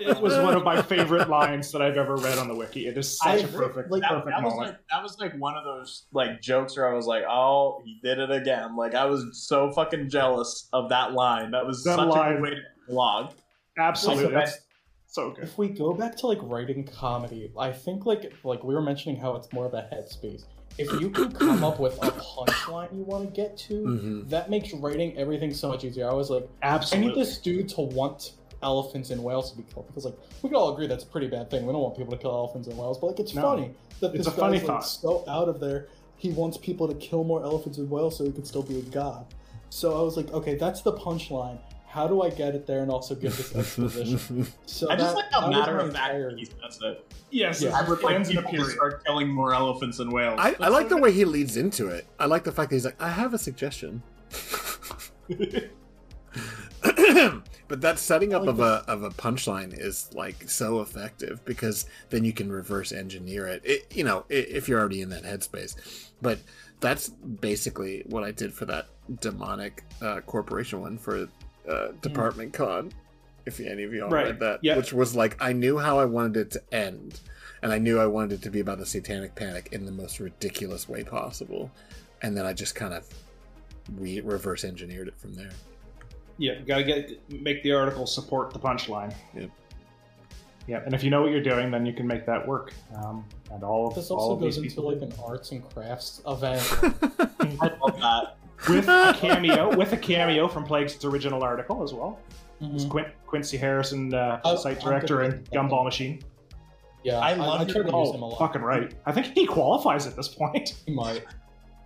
it 0.00 0.20
was 0.20 0.34
one 0.38 0.54
of 0.54 0.64
my 0.64 0.80
favorite 0.82 1.28
lines 1.28 1.70
that 1.72 1.82
I've 1.82 1.96
ever 1.96 2.16
read 2.16 2.38
on 2.38 2.48
the 2.48 2.54
wiki. 2.54 2.86
It 2.86 2.96
is 2.98 3.18
such 3.18 3.26
I 3.26 3.36
a 3.36 3.48
perfect, 3.48 3.90
Like, 3.90 4.02
that, 4.02 4.10
perfect 4.10 4.26
that 4.28 4.42
was 4.42 4.52
moment. 4.54 4.70
like 4.72 4.78
that 4.90 5.02
was 5.02 5.18
like 5.18 5.34
one 5.38 5.56
of 5.56 5.64
those 5.64 6.06
like 6.12 6.40
jokes 6.40 6.76
where 6.76 6.88
I 6.90 6.94
was 6.94 7.06
like, 7.06 7.24
"Oh, 7.28 7.80
he 7.84 7.98
did 8.02 8.18
it 8.18 8.30
again!" 8.30 8.76
Like 8.76 8.94
I 8.94 9.04
was 9.06 9.24
so 9.46 9.70
fucking 9.72 10.08
jealous 10.08 10.68
of 10.72 10.88
that 10.90 11.12
line. 11.12 11.50
That 11.52 11.66
was 11.66 11.84
That 11.84 11.96
such 11.96 12.06
a 12.06 12.08
line- 12.10 12.32
good 12.34 12.42
way 12.42 12.50
to 12.50 12.92
vlog. 12.92 13.32
Absolutely, 13.78 14.24
Like, 14.34 14.46
that's 14.46 14.58
so 15.06 15.30
good. 15.30 15.44
If 15.44 15.56
we 15.58 15.68
go 15.68 15.92
back 15.94 16.16
to 16.18 16.26
like 16.26 16.38
writing 16.42 16.84
comedy, 16.84 17.50
I 17.58 17.72
think 17.72 18.06
like 18.06 18.32
like 18.44 18.64
we 18.64 18.74
were 18.74 18.82
mentioning 18.82 19.20
how 19.20 19.36
it's 19.36 19.52
more 19.52 19.66
of 19.66 19.74
a 19.74 19.88
headspace. 19.92 20.44
If 20.78 21.00
you 21.00 21.10
can 21.10 21.32
come 21.32 21.64
up 21.64 21.80
with 21.80 21.94
a 22.02 22.10
punchline 22.12 22.96
you 22.96 23.02
want 23.02 23.26
to 23.26 23.30
get 23.34 23.56
to, 23.58 23.74
Mhm. 23.82 24.28
that 24.30 24.48
makes 24.50 24.72
writing 24.72 25.16
everything 25.18 25.52
so 25.52 25.68
much 25.68 25.84
easier. 25.84 26.08
I 26.08 26.14
was 26.14 26.30
like, 26.30 26.48
Absolutely. 26.62 26.62
I 26.62 26.74
Absolutely. 26.74 27.08
need 27.08 27.16
this 27.26 27.38
dude 27.38 27.68
to 27.70 27.80
want 27.82 28.32
elephants 28.62 29.10
and 29.10 29.22
whales 29.24 29.50
to 29.50 29.56
be 29.56 29.62
killed 29.72 29.86
because 29.86 30.04
like 30.04 30.14
we 30.42 30.48
can 30.50 30.56
all 30.56 30.72
agree 30.74 30.86
that's 30.86 31.04
a 31.04 31.06
pretty 31.06 31.28
bad 31.28 31.50
thing. 31.50 31.64
We 31.66 31.72
don't 31.72 31.82
want 31.82 31.96
people 31.96 32.12
to 32.12 32.18
kill 32.18 32.30
elephants 32.32 32.68
and 32.68 32.76
whales, 32.76 32.98
but 32.98 33.06
like 33.08 33.20
it's 33.20 33.34
No. 33.34 33.42
funny 33.42 33.74
that 34.00 34.14
It's 34.14 34.24
this 34.24 34.26
a 34.26 34.30
funny 34.30 34.58
guy's, 34.58 34.68
like, 34.68 34.76
thought. 34.80 34.86
so 34.86 35.24
out 35.28 35.48
of 35.48 35.60
there. 35.60 35.88
He 36.16 36.30
wants 36.32 36.58
people 36.58 36.86
to 36.86 36.94
kill 36.94 37.24
more 37.24 37.42
elephants 37.42 37.78
and 37.78 37.88
whales 37.90 38.18
so 38.18 38.24
he 38.24 38.32
can 38.32 38.44
still 38.44 38.62
be 38.62 38.78
a 38.78 38.82
god. 38.82 39.24
So 39.70 39.98
I 39.98 40.02
was 40.02 40.16
like, 40.18 40.30
okay, 40.32 40.54
that's 40.54 40.82
the 40.82 40.92
punchline. 40.92 41.58
How 41.86 42.06
do 42.06 42.20
I 42.22 42.28
get 42.30 42.54
it 42.54 42.66
there 42.66 42.82
and 42.82 42.90
also 42.90 43.14
give 43.14 43.34
this 43.36 43.56
exposition? 43.56 44.46
So 44.66 44.90
I 44.90 44.96
just 44.96 45.08
that- 45.08 45.16
like 45.16 45.32
how 45.32 45.48
matter 45.48 45.78
of 45.78 45.92
fact 45.94 46.14
entire- 46.14 46.36
he 46.36 46.44
says 46.44 46.78
it. 46.82 47.12
yes, 47.30 47.62
Yeah. 47.62 47.70
I 47.78 47.88
would 47.88 48.02
like 48.02 48.16
ends 48.16 48.28
in 48.28 48.36
a 48.36 48.42
people 48.42 48.66
to 48.66 48.70
start 48.70 49.02
killing 49.06 49.28
more 49.28 49.54
elephants 49.54 49.98
and 49.98 50.12
whales. 50.12 50.38
I, 50.38 50.54
I 50.60 50.68
like 50.68 50.90
so 50.90 50.96
the 50.96 51.00
way 51.02 51.10
he 51.10 51.24
leads 51.24 51.56
into 51.56 51.88
it. 51.88 52.06
I 52.18 52.26
like 52.26 52.44
the 52.44 52.52
fact 52.52 52.68
that 52.70 52.76
he's 52.76 52.84
like, 52.84 53.00
I 53.00 53.08
have 53.08 53.32
a 53.32 53.38
suggestion. 53.38 54.02
but 57.70 57.80
that 57.80 57.98
setting 57.98 58.34
up 58.34 58.42
like 58.42 58.50
of 58.50 58.60
a 58.60 58.84
of 58.88 59.02
a 59.04 59.10
punchline 59.10 59.72
is 59.72 60.10
like 60.14 60.48
so 60.50 60.80
effective 60.82 61.42
because 61.46 61.86
then 62.10 62.24
you 62.24 62.32
can 62.34 62.50
reverse 62.52 62.92
engineer 62.92 63.46
it. 63.46 63.62
it 63.64 63.86
you 63.96 64.04
know, 64.04 64.24
i- 64.30 64.34
if 64.34 64.68
you're 64.68 64.78
already 64.80 65.00
in 65.00 65.08
that 65.10 65.22
headspace. 65.22 65.76
But 66.20 66.40
that's 66.80 67.08
basically 67.08 68.02
what 68.06 68.24
I 68.24 68.32
did 68.32 68.52
for 68.52 68.64
that 68.66 68.86
demonic 69.20 69.84
uh, 70.02 70.20
corporation 70.22 70.80
one 70.80 70.98
for 70.98 71.28
uh, 71.68 71.88
Department 72.02 72.52
Con. 72.52 72.92
If 73.46 73.58
any 73.60 73.84
of 73.84 73.94
you 73.94 74.04
all 74.04 74.10
Right, 74.10 74.26
read 74.26 74.40
that, 74.40 74.60
yeah. 74.62 74.76
which 74.76 74.92
was 74.92 75.14
like 75.16 75.36
I 75.40 75.52
knew 75.54 75.78
how 75.78 75.98
I 75.98 76.04
wanted 76.04 76.36
it 76.38 76.50
to 76.52 76.62
end, 76.74 77.20
and 77.62 77.72
I 77.72 77.78
knew 77.78 77.98
I 77.98 78.06
wanted 78.06 78.34
it 78.34 78.42
to 78.42 78.50
be 78.50 78.60
about 78.60 78.78
the 78.78 78.86
Satanic 78.86 79.34
Panic 79.34 79.68
in 79.72 79.86
the 79.86 79.92
most 79.92 80.20
ridiculous 80.20 80.88
way 80.88 81.04
possible, 81.04 81.70
and 82.20 82.36
then 82.36 82.44
I 82.44 82.52
just 82.52 82.74
kind 82.74 82.92
of 82.92 83.06
re- 83.96 84.20
reverse 84.20 84.64
engineered 84.64 85.08
it 85.08 85.18
from 85.18 85.34
there. 85.34 85.50
Yeah, 86.40 86.52
you 86.54 86.64
gotta 86.64 86.84
get 86.84 87.30
make 87.42 87.62
the 87.62 87.72
article 87.72 88.06
support 88.06 88.52
the 88.52 88.58
punchline. 88.58 89.12
Yep. 89.36 89.50
Yeah, 90.66 90.82
and 90.84 90.94
if 90.94 91.02
you 91.04 91.10
know 91.10 91.20
what 91.20 91.32
you're 91.32 91.42
doing, 91.42 91.70
then 91.70 91.84
you 91.84 91.92
can 91.92 92.06
make 92.06 92.24
that 92.26 92.46
work. 92.46 92.72
Um, 92.96 93.24
and 93.52 93.62
all 93.62 93.88
of, 93.88 93.94
This 93.94 94.10
all 94.10 94.18
also 94.18 94.32
of 94.34 94.40
goes 94.40 94.54
these 94.56 94.62
into 94.64 94.68
people 94.70 94.92
like 94.92 95.02
an 95.02 95.12
arts 95.22 95.52
and 95.52 95.62
crafts 95.74 96.22
event. 96.26 96.62
I 97.60 97.72
love 97.82 98.00
that. 98.00 98.36
with 98.68 98.88
a 98.88 99.14
cameo 99.18 99.76
with 99.76 99.92
a 99.92 99.96
cameo 99.96 100.48
from 100.48 100.64
Plague's 100.64 101.04
original 101.04 101.42
article 101.42 101.82
as 101.82 101.92
well. 101.92 102.18
It's 102.62 102.84
Mhm. 102.84 102.90
Quin- 102.90 103.12
Quincy 103.26 103.56
Harrison, 103.58 104.14
uh, 104.14 104.40
Oh, 104.44 104.56
site 104.56 104.80
director 104.80 105.20
and 105.22 105.32
with 105.34 105.50
that. 105.50 105.54
Gumball 105.58 105.84
Machine. 105.84 106.22
Yeah, 107.02 107.18
I 107.18 107.30
I, 107.30 107.34
love 107.34 107.60
I, 107.60 107.64
your- 107.64 107.82
try 107.82 107.90
to 107.90 107.98
use 107.98 108.14
him 108.14 108.22
a 108.22 108.28
lot. 108.28 108.38
fucking 108.38 108.62
right. 108.62 108.92
I 109.06 109.12
think 109.12 109.26
he 109.34 109.46
qualifies 109.46 110.06
at 110.06 110.14
this 110.16 110.28
point. 110.28 110.74
He 110.86 110.92
might. 110.94 111.24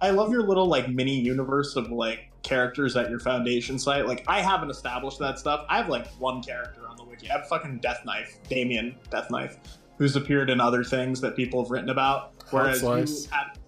I 0.00 0.10
love 0.10 0.30
your 0.30 0.42
little 0.42 0.66
like 0.66 0.88
mini 0.88 1.18
universe 1.18 1.76
of 1.76 1.90
like 1.90 2.30
characters 2.42 2.94
at 2.96 3.08
your 3.08 3.18
foundation 3.20 3.78
site. 3.78 4.06
Like 4.06 4.24
I 4.28 4.40
haven't 4.40 4.70
established 4.70 5.18
that 5.20 5.38
stuff. 5.38 5.64
I 5.68 5.78
have 5.78 5.88
like 5.88 6.06
one 6.18 6.42
character 6.42 6.86
on 6.88 6.96
the 6.96 7.04
wiki. 7.04 7.30
I 7.30 7.38
have 7.38 7.48
fucking 7.48 7.78
Death 7.78 8.02
Knife, 8.04 8.38
Damien 8.48 8.96
Death 9.10 9.30
Knife, 9.30 9.56
who's 9.98 10.16
appeared 10.16 10.50
in 10.50 10.60
other 10.60 10.84
things 10.84 11.20
that 11.22 11.36
people 11.36 11.62
have 11.62 11.70
written 11.70 11.90
about. 11.90 12.32
Whereas 12.50 12.82
you 12.82 12.88
have, 13.30 13.58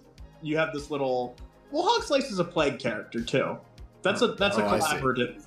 you 0.41 0.57
have 0.57 0.73
this 0.73 0.91
little. 0.91 1.35
Well, 1.71 1.83
Hog 1.83 2.03
Slice 2.03 2.31
is 2.31 2.39
a 2.39 2.43
plague 2.45 2.77
character 2.79 3.21
too. 3.21 3.57
That's 4.03 4.21
a 4.21 4.27
that's 4.29 4.57
a 4.57 4.63
Oh, 4.65 4.67
I 4.69 4.79
see. 4.79 4.85
collaborative 4.95 5.43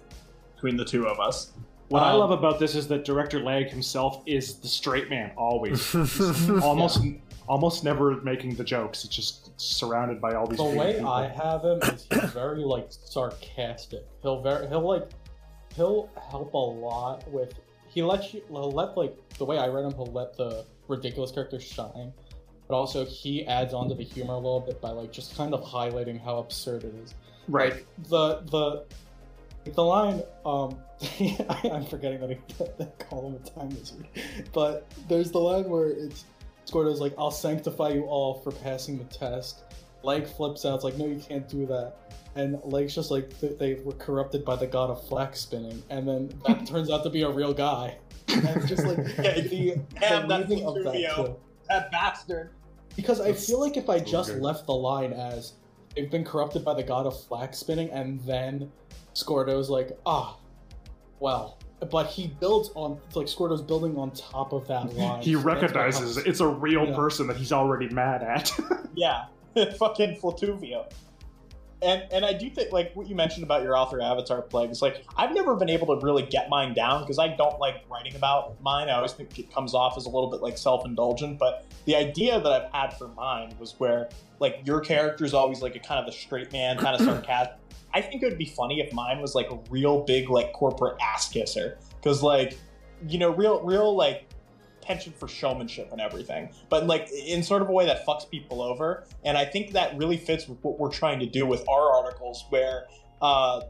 between 0.57 0.77
the 0.77 0.85
two 0.85 1.07
of 1.07 1.21
us. 1.21 1.53
What 1.89 2.03
I 2.03 2.11
Um, 2.13 2.19
love 2.21 2.31
about 2.31 2.59
this 2.59 2.75
is 2.75 2.87
that 2.89 3.05
director 3.05 3.41
Lag 3.41 3.69
himself 3.69 4.23
is 4.27 4.55
the 4.57 4.69
straight 4.69 5.09
man 5.09 5.33
always. 5.37 5.95
almost 6.63 7.03
almost 7.49 7.83
never 7.85 8.21
making 8.23 8.55
the 8.57 8.63
jokes. 8.65 9.05
It's 9.05 9.15
just 9.15 9.50
surrounded 9.61 10.21
by 10.21 10.35
all 10.35 10.47
these 10.47 10.59
The 10.59 10.65
way 10.65 10.95
people. 10.95 11.09
I 11.09 11.29
have 11.29 11.63
him 11.63 11.81
is 11.83 12.07
he's 12.11 12.31
very 12.33 12.65
like 12.65 12.87
sarcastic. 12.91 14.05
He'll 14.23 14.43
very 14.43 14.67
he'll 14.69 14.87
like 14.87 15.09
he'll 15.77 16.09
help 16.31 16.55
a 16.55 16.57
lot 16.57 17.29
with 17.31 17.55
he 17.89 18.03
lets 18.03 18.33
you 18.33 18.43
he'll 18.49 18.71
let 18.71 18.97
like 18.97 19.17
the 19.39 19.45
way 19.45 19.59
I 19.59 19.69
read 19.69 19.85
him 19.85 19.93
he'll 19.93 20.07
let 20.07 20.37
the 20.37 20.65
ridiculous 20.89 21.31
characters 21.31 21.63
shine, 21.63 22.13
but 22.69 22.75
also 22.75 23.05
he 23.05 23.47
adds 23.47 23.75
on 23.75 23.89
to 23.89 23.95
the 23.95 24.05
humor 24.05 24.35
a 24.35 24.37
little 24.37 24.61
bit 24.61 24.81
by 24.81 24.91
like 24.91 25.13
just 25.13 25.37
kind 25.37 25.53
of 25.55 25.63
highlighting 25.63 26.23
how 26.23 26.39
absurd 26.39 26.85
it 26.85 26.95
is. 27.05 27.15
right. 27.49 27.75
Like 27.75 27.87
the 28.09 28.41
the 28.51 28.85
the 29.73 29.85
line 29.85 30.23
um 30.47 30.79
I, 31.03 31.61
I'm 31.73 31.85
forgetting 31.85 32.21
that 32.21 32.31
I 32.81 33.05
call 33.05 33.29
him 33.29 33.35
a 33.35 33.51
time 33.51 33.69
wizard, 33.71 34.07
but 34.53 34.91
there's 35.09 35.31
the 35.31 35.39
line 35.39 35.69
where 35.69 35.89
it's 35.89 36.25
Squirtle's 36.67 37.01
like 37.01 37.15
I'll 37.19 37.31
sanctify 37.31 37.91
you 37.91 38.05
all 38.05 38.35
for 38.41 38.53
passing 38.53 38.99
the 38.99 39.05
test. 39.05 39.63
Leg 40.03 40.27
flips 40.27 40.65
out, 40.65 40.77
it's 40.77 40.85
like 40.85 40.97
no 40.97 41.07
you 41.07 41.21
can't 41.21 41.49
do 41.49 41.67
that. 41.67 41.97
And 42.37 42.61
Leg's 42.65 42.95
just 42.95 43.11
like 43.11 43.39
th- 43.41 43.59
they 43.59 43.75
were 43.75 43.93
corrupted 43.95 44.45
by 44.45 44.57
the 44.57 44.67
god 44.67 44.91
of 44.91 45.07
flax 45.09 45.41
spinning, 45.41 45.83
and 45.91 46.07
then 46.07 46.33
that 46.47 46.67
turns 46.67 46.91
out 46.91 47.03
to 47.05 47.11
be 47.11 47.23
a 47.23 47.31
real 47.31 47.53
guy. 47.53 47.97
And 48.29 48.67
just 48.69 48.85
like 48.85 48.99
Yeah, 49.19 49.41
the, 49.41 49.81
have 49.97 50.23
the 50.23 50.29
that 50.29 50.49
reading 50.49 50.67
of 50.67 50.75
that 50.85 51.17
too. 51.17 51.37
That 51.69 51.91
bastard. 51.91 52.51
Because 52.97 53.21
I 53.21 53.33
feel 53.33 53.61
like 53.61 53.77
if 53.77 53.89
I 53.89 53.99
just 53.99 54.33
good. 54.33 54.43
left 54.43 54.67
the 54.67 54.75
line 54.75 55.13
as 55.13 55.55
they've 55.95 56.11
been 56.11 56.25
corrupted 56.25 56.65
by 56.65 56.75
the 56.75 56.83
god 56.83 57.07
of 57.07 57.21
flax 57.25 57.59
spinning, 57.59 57.91
and 57.91 58.21
then 58.21 58.71
Scordo's 59.15 59.71
like, 59.71 59.99
ah, 60.07 60.37
well. 61.19 61.59
But 61.91 62.09
he 62.09 62.27
builds 62.27 62.71
on, 62.75 62.99
like 63.15 63.27
Scordo's 63.27 63.63
building 63.63 63.97
on 63.97 64.11
top 64.11 64.53
of 64.53 64.67
that 64.69 64.95
line. 64.97 65.23
He 65.23 65.33
So 65.35 65.41
recognizes 65.41 66.17
it's 66.19 66.41
a 66.41 66.49
real 66.49 66.87
Yeah. 66.89 66.97
person 66.97 67.27
that 67.29 67.37
he's 67.37 67.53
already 67.53 67.89
mad 67.89 68.23
at. 68.23 68.53
Yeah, 68.97 69.27
fucking 69.79 70.17
Flatuvio. 70.21 70.91
And 71.83 72.03
and 72.13 72.25
I 72.27 72.35
do 72.35 72.51
think 72.51 72.73
like 72.73 72.95
what 72.95 73.09
you 73.09 73.15
mentioned 73.15 73.45
about 73.45 73.63
your 73.63 73.75
author 73.77 74.03
avatar 74.03 74.43
plagues. 74.43 74.83
Like 74.83 75.05
I've 75.17 75.33
never 75.33 75.55
been 75.55 75.71
able 75.71 75.97
to 75.99 76.05
really 76.05 76.25
get 76.25 76.51
mine 76.51 76.75
down 76.75 77.01
because 77.03 77.19
I 77.19 77.29
don't 77.29 77.59
like 77.59 77.77
writing 77.89 78.17
about 78.17 78.61
mine. 78.61 78.89
I 78.91 78.95
always 78.97 79.13
think 79.13 79.39
it 79.39 79.51
comes 79.55 79.73
off 79.73 79.97
as 79.97 80.05
a 80.05 80.11
little 80.11 80.29
bit 80.29 80.43
like 80.43 80.59
self 80.59 80.85
indulgent. 80.85 81.39
But 81.39 81.65
the 81.87 81.97
idea 81.97 82.39
that 82.41 82.53
I've 82.53 82.71
had 82.73 82.99
for 82.99 83.09
mine 83.09 83.55
was 83.59 83.77
where 83.79 84.11
like 84.41 84.61
your 84.65 84.81
character 84.81 85.25
is 85.25 85.33
always 85.33 85.63
like 85.63 85.77
a 85.77 85.81
kind 85.81 86.01
of 86.01 86.07
a 86.13 86.13
straight 86.15 86.53
man, 86.53 86.77
kind 86.77 86.97
of 87.01 87.01
sarcastic. 87.07 87.57
I 87.93 88.01
think 88.01 88.23
it 88.23 88.27
would 88.29 88.39
be 88.39 88.47
funny 88.47 88.81
if 88.81 88.93
mine 88.93 89.21
was 89.21 89.35
like 89.35 89.51
a 89.51 89.59
real 89.71 90.03
big 90.03 90.31
like 90.31 90.53
corporate 90.53 90.97
ass 91.01 91.29
kisser. 91.29 91.79
Because 92.01 92.23
like 92.23 92.57
you 93.09 93.19
know 93.19 93.31
real 93.31 93.63
real 93.63 93.97
like 93.97 94.27
penchant 94.83 95.19
for 95.19 95.29
showmanship 95.29 95.91
and 95.93 96.01
everything, 96.01 96.51
but 96.69 96.87
like 96.87 97.09
in 97.13 97.43
sort 97.43 97.63
of 97.63 97.69
a 97.69 97.73
way 97.73 97.87
that 97.87 98.07
fucks 98.07 98.29
people 98.29 98.63
over. 98.63 99.05
And 99.25 99.37
I 99.37 99.45
think 99.45 99.73
that 99.73 99.97
really 99.97 100.17
fits 100.17 100.49
with 100.49 100.59
what 100.63 100.79
we're 100.79 100.91
trying 100.91 101.21
to 101.21 101.27
do 101.27 101.47
with 101.47 101.69
our 101.69 101.93
articles, 101.93 102.45
where 102.51 102.87
uh, 103.21 103.63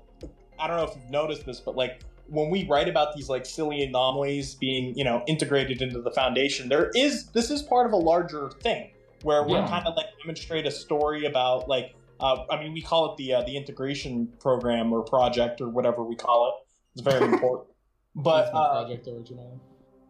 I 0.59 0.67
don't 0.67 0.77
know 0.77 0.85
if 0.85 0.95
you've 0.95 1.11
noticed 1.11 1.47
this, 1.47 1.61
but 1.61 1.77
like 1.77 2.01
when 2.29 2.49
we 2.49 2.67
write 2.67 2.89
about 2.89 3.15
these 3.15 3.29
like 3.29 3.45
silly 3.45 3.83
anomalies 3.83 4.55
being 4.55 4.97
you 4.97 5.05
know 5.05 5.23
integrated 5.27 5.83
into 5.83 6.01
the 6.01 6.11
foundation, 6.11 6.69
there 6.69 6.91
is 6.95 7.27
this 7.29 7.51
is 7.51 7.63
part 7.63 7.87
of 7.87 7.93
a 7.93 7.97
larger 7.97 8.51
thing 8.61 8.91
where 9.23 9.43
we're 9.43 9.67
kind 9.67 9.87
of 9.87 9.95
like 9.97 10.07
demonstrate 10.23 10.67
a 10.67 10.71
story 10.71 11.27
about 11.27 11.69
like 11.69 11.95
uh, 12.21 12.45
I 12.51 12.61
mean 12.61 12.73
we 12.73 12.83
call 12.83 13.13
it 13.13 13.17
the 13.17 13.35
uh, 13.35 13.43
the 13.43 13.57
integration 13.57 14.29
program 14.39 14.93
or 14.93 15.03
project 15.03 15.61
or 15.61 15.69
whatever 15.69 16.05
we 16.05 16.17
call 16.17 16.49
it. 16.49 16.55
It's 16.95 17.03
very 17.03 17.25
important. 17.33 17.71
But 18.15 18.51
uh, 18.53 18.85
project 18.85 19.09
originally. 19.09 19.61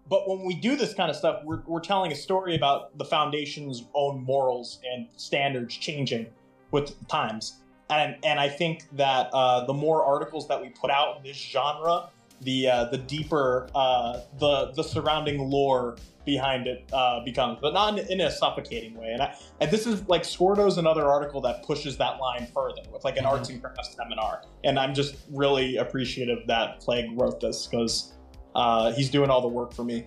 but 0.09 0.29
when 0.29 0.45
we 0.45 0.55
do 0.55 0.77
this 0.77 0.95
kind 0.95 1.11
of 1.11 1.17
stuff, 1.17 1.43
we're, 1.45 1.63
we're 1.67 1.81
telling 1.81 2.13
a 2.13 2.17
story 2.17 2.57
about 2.57 2.97
the 2.97 3.05
foundation's 3.05 3.85
own 3.95 4.25
morals 4.25 4.81
and 4.91 5.07
standards 5.17 5.77
changing 5.77 6.27
with 6.71 6.95
times. 7.09 7.61
And, 7.91 8.17
and 8.25 8.39
I 8.39 8.49
think 8.49 8.87
that 8.93 9.31
uh, 9.33 9.67
the 9.67 9.75
more 9.75 10.05
articles 10.05 10.47
that 10.49 10.61
we 10.61 10.69
put 10.69 10.91
out 10.91 11.17
in 11.19 11.25
this 11.25 11.37
genre, 11.37 12.09
the 12.43 12.69
uh, 12.69 12.85
the 12.85 12.99
deeper 12.99 13.69
uh, 13.75 14.21
the 14.39 14.73
the 14.75 14.83
surrounding 14.83 15.51
lore 15.51 15.97
behind 16.25 16.67
it 16.67 16.85
uh, 16.93 17.21
becomes, 17.25 17.59
but 17.63 17.73
not 17.73 17.99
in, 17.99 18.07
in 18.13 18.21
a 18.21 18.31
suffocating 18.31 18.95
way. 18.95 19.11
And, 19.13 19.23
I, 19.23 19.35
and 19.61 19.71
this 19.71 19.87
is 19.87 20.07
like 20.09 20.25
Scordo's 20.25 20.79
another 20.79 21.09
article 21.09 21.41
that 21.43 21.63
pushes 21.65 21.97
that 21.99 22.21
line 22.21 22.47
further 22.55 22.83
with 22.93 23.05
like 23.05 23.17
an 23.17 23.25
Mhm. 23.25 23.29
arts 23.31 23.49
and 23.49 23.63
crafts 23.63 23.95
seminar. 23.97 24.43
And 24.65 24.79
I'm 24.79 24.95
just 24.95 25.17
really 25.31 25.77
appreciative 25.77 26.47
that 26.47 26.81
Plague 26.81 27.19
wrote 27.19 27.41
this 27.41 27.67
because 27.67 28.13
uh, 28.55 28.93
he's 28.93 29.09
doing 29.11 29.31
all 29.31 29.41
the 29.41 29.49
work 29.49 29.73
for 29.73 29.85
me. 29.85 30.07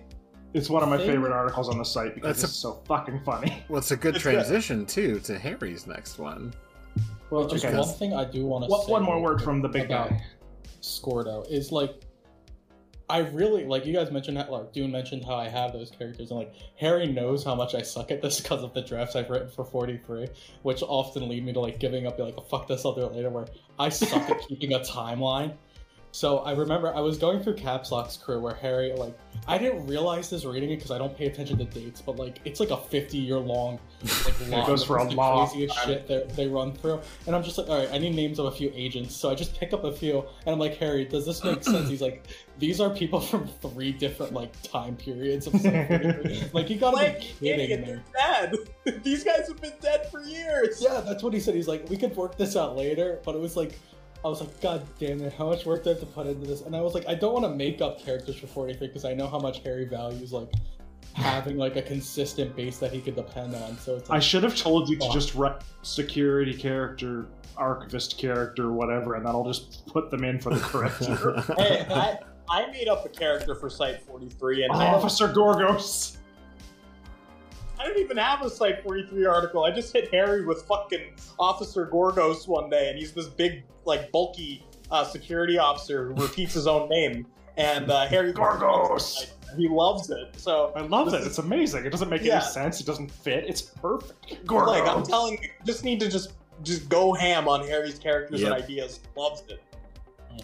it's 0.52 0.70
one 0.70 0.84
of 0.84 0.88
my 0.88 0.98
favorite 0.98 1.32
articles 1.32 1.68
on 1.68 1.78
the 1.78 1.84
site 1.84 2.14
because 2.14 2.28
That's 2.28 2.42
a- 2.44 2.46
it's 2.46 2.54
so 2.56 2.80
fucking 2.86 3.22
funny. 3.24 3.64
Well, 3.68 3.78
it's 3.78 3.90
a 3.90 3.96
good 3.96 4.14
It's 4.14 4.22
good. 4.22 4.34
transition 4.34 4.86
too 4.86 5.18
to 5.20 5.36
Harry's 5.36 5.86
next 5.88 6.18
one. 6.20 6.54
Well, 7.30 7.48
Just 7.48 7.64
okay. 7.64 7.76
one 7.76 7.88
thing 7.88 8.14
I 8.14 8.24
do 8.24 8.46
want 8.46 8.64
to 8.64 8.70
One, 8.70 8.86
say. 8.86 8.92
one 8.92 9.02
more 9.02 9.20
word 9.20 9.42
from 9.42 9.60
the 9.62 9.68
big 9.68 9.86
about 9.86 10.10
guy. 10.10 10.22
Scordo 10.80 11.42
is 11.50 11.72
like 11.72 12.04
I 13.14 13.18
really 13.18 13.64
like 13.64 13.86
you 13.86 13.92
guys 13.92 14.10
mentioned 14.10 14.38
how 14.38 14.50
like 14.50 14.72
Dune 14.72 14.90
mentioned 14.90 15.24
how 15.24 15.36
I 15.36 15.48
have 15.48 15.72
those 15.72 15.88
characters 15.88 16.32
and 16.32 16.40
like 16.40 16.52
Harry 16.74 17.06
knows 17.06 17.44
how 17.44 17.54
much 17.54 17.76
I 17.76 17.80
suck 17.80 18.10
at 18.10 18.20
this 18.20 18.40
because 18.42 18.64
of 18.64 18.74
the 18.74 18.82
drafts 18.82 19.14
I've 19.14 19.30
written 19.30 19.48
for 19.48 19.64
43, 19.64 20.26
which 20.62 20.82
often 20.82 21.28
lead 21.28 21.44
me 21.44 21.52
to 21.52 21.60
like 21.60 21.78
giving 21.78 22.08
up, 22.08 22.16
be 22.16 22.24
like, 22.24 22.34
oh, 22.36 22.40
fuck 22.40 22.66
this, 22.66 22.84
I'll 22.84 22.92
do 22.92 23.02
it 23.02 23.12
later. 23.12 23.30
Where 23.30 23.46
I 23.78 23.88
suck 23.88 24.28
at 24.28 24.40
keeping 24.48 24.72
a 24.72 24.80
timeline. 24.80 25.54
So 26.14 26.38
I 26.38 26.52
remember 26.52 26.94
I 26.94 27.00
was 27.00 27.18
going 27.18 27.42
through 27.42 27.54
Caps 27.54 27.90
Lock's 27.90 28.16
crew 28.16 28.38
where 28.38 28.54
Harry 28.54 28.92
like 28.92 29.18
I 29.48 29.58
didn't 29.58 29.84
realize 29.88 30.30
this 30.30 30.44
reading 30.44 30.70
it 30.70 30.76
because 30.76 30.92
I 30.92 30.96
don't 30.96 31.18
pay 31.18 31.26
attention 31.26 31.58
to 31.58 31.64
dates, 31.64 32.00
but 32.00 32.14
like 32.14 32.38
it's 32.44 32.60
like 32.60 32.70
a 32.70 32.76
50 32.76 33.18
year 33.18 33.36
long 33.38 33.80
like 34.24 34.34
long 34.48 34.64
goes 34.64 34.84
for 34.84 34.98
a 34.98 35.02
it's 35.02 35.10
the 35.10 35.16
long 35.16 35.48
craziest 35.48 35.74
time. 35.76 35.86
shit 35.88 36.06
that 36.06 36.36
they 36.36 36.46
run 36.46 36.72
through. 36.72 37.00
And 37.26 37.34
I'm 37.34 37.42
just 37.42 37.58
like, 37.58 37.68
all 37.68 37.78
right, 37.80 37.88
I 37.92 37.98
need 37.98 38.14
names 38.14 38.38
of 38.38 38.46
a 38.46 38.52
few 38.52 38.70
agents. 38.76 39.12
So 39.16 39.28
I 39.28 39.34
just 39.34 39.58
pick 39.58 39.72
up 39.72 39.82
a 39.82 39.90
few, 39.90 40.20
and 40.46 40.52
I'm 40.52 40.60
like, 40.60 40.76
Harry, 40.76 41.04
does 41.04 41.26
this 41.26 41.42
make 41.42 41.64
sense? 41.64 41.88
He's 41.88 42.00
like, 42.00 42.28
these 42.60 42.80
are 42.80 42.90
people 42.90 43.20
from 43.20 43.48
three 43.48 43.90
different 43.90 44.32
like 44.32 44.52
time 44.62 44.94
periods 44.94 45.48
of 45.48 45.54
like 46.54 46.70
you 46.70 46.78
gotta 46.78 46.94
Like, 46.96 47.18
be 47.22 47.26
kidding 47.40 47.70
idiot, 47.72 47.80
me. 47.80 47.86
they're 47.86 48.04
dead. 48.16 49.02
These 49.02 49.24
guys 49.24 49.48
have 49.48 49.60
been 49.60 49.72
dead 49.82 50.08
for 50.12 50.22
years. 50.22 50.80
Yeah, 50.80 51.00
that's 51.04 51.24
what 51.24 51.34
he 51.34 51.40
said. 51.40 51.56
He's 51.56 51.66
like, 51.66 51.90
we 51.90 51.96
could 51.96 52.14
work 52.14 52.36
this 52.38 52.54
out 52.56 52.76
later, 52.76 53.18
but 53.24 53.34
it 53.34 53.40
was 53.40 53.56
like. 53.56 53.76
I 54.24 54.28
was 54.28 54.40
like, 54.40 54.58
God 54.62 54.82
damn 54.98 55.20
it, 55.20 55.34
how 55.34 55.50
much 55.50 55.66
work 55.66 55.84
do 55.84 55.90
I 55.90 55.92
have 55.92 56.00
to 56.00 56.06
put 56.06 56.26
into 56.26 56.46
this? 56.46 56.62
And 56.62 56.74
I 56.74 56.80
was 56.80 56.94
like, 56.94 57.06
I 57.06 57.14
don't 57.14 57.34
want 57.34 57.44
to 57.44 57.54
make 57.54 57.82
up 57.82 58.00
characters 58.00 58.36
for 58.36 58.46
43 58.46 58.86
because 58.86 59.04
I 59.04 59.12
know 59.12 59.26
how 59.26 59.38
much 59.38 59.58
Harry 59.64 59.84
values 59.84 60.32
like 60.32 60.50
having 61.12 61.58
like 61.58 61.76
a 61.76 61.82
consistent 61.82 62.56
base 62.56 62.78
that 62.78 62.90
he 62.90 63.02
could 63.02 63.16
depend 63.16 63.54
on. 63.54 63.76
So 63.76 63.96
it's 63.96 64.08
I 64.08 64.18
should 64.18 64.42
have 64.42 64.56
told 64.56 64.88
you 64.88 64.96
to 64.96 65.10
just 65.12 65.34
write 65.34 65.60
security 65.82 66.54
character, 66.54 67.26
archivist 67.58 68.16
character, 68.16 68.72
whatever, 68.72 69.14
and 69.14 69.26
then 69.26 69.34
I'll 69.34 69.44
just 69.44 69.86
put 69.86 70.10
them 70.10 70.24
in 70.24 70.40
for 70.40 70.54
the 70.54 70.60
correct 70.60 71.00
year. 71.06 71.44
hey, 71.58 71.86
I, 71.90 72.18
I 72.48 72.70
made 72.70 72.88
up 72.88 73.04
a 73.04 73.10
character 73.10 73.54
for 73.54 73.68
Site 73.68 74.00
43, 74.00 74.64
and 74.64 74.72
I, 74.72 74.86
Officer 74.86 75.28
Gorgos. 75.28 76.16
I 77.84 77.88
don't 77.88 77.98
even 77.98 78.16
have 78.16 78.40
a 78.42 78.48
Site 78.48 78.82
43 78.82 79.26
article. 79.26 79.64
I 79.64 79.70
just 79.70 79.92
hit 79.92 80.10
Harry 80.12 80.44
with 80.46 80.62
fucking 80.62 81.14
Officer 81.38 81.84
Gorgos 81.84 82.48
one 82.48 82.70
day, 82.70 82.88
and 82.88 82.98
he's 82.98 83.12
this 83.12 83.26
big, 83.26 83.64
like, 83.84 84.10
bulky 84.10 84.64
uh, 84.90 85.04
security 85.04 85.58
officer 85.58 86.06
who 86.08 86.14
repeats 86.14 86.54
his 86.54 86.66
own 86.66 86.88
name. 86.88 87.26
And 87.58 87.90
uh, 87.90 88.06
Harry 88.06 88.32
Gorgos. 88.32 89.34
he 89.56 89.68
loves 89.68 90.08
it. 90.10 90.34
So 90.36 90.72
I 90.74 90.80
love 90.80 91.06
This 91.10 91.14
it. 91.14 91.20
is- 91.20 91.26
It's 91.26 91.38
amazing. 91.38 91.84
It 91.84 91.90
doesn't 91.90 92.08
make 92.08 92.22
Yeah. 92.22 92.36
any 92.36 92.44
sense. 92.46 92.80
It 92.80 92.86
doesn't 92.86 93.10
fit. 93.10 93.44
It's 93.46 93.60
perfect. 93.62 94.50
like 94.50 94.88
I'm 94.88 95.02
telling 95.04 95.34
you, 95.42 95.50
just 95.66 95.84
need 95.84 96.00
to 96.00 96.08
just 96.08 96.32
just 96.62 96.88
go 96.88 97.12
ham 97.12 97.48
on 97.48 97.66
Harry's 97.66 97.98
characters 97.98 98.42
and 98.42 98.52
ideas. 98.52 99.00
Loves 99.16 99.42
it. 99.48 99.62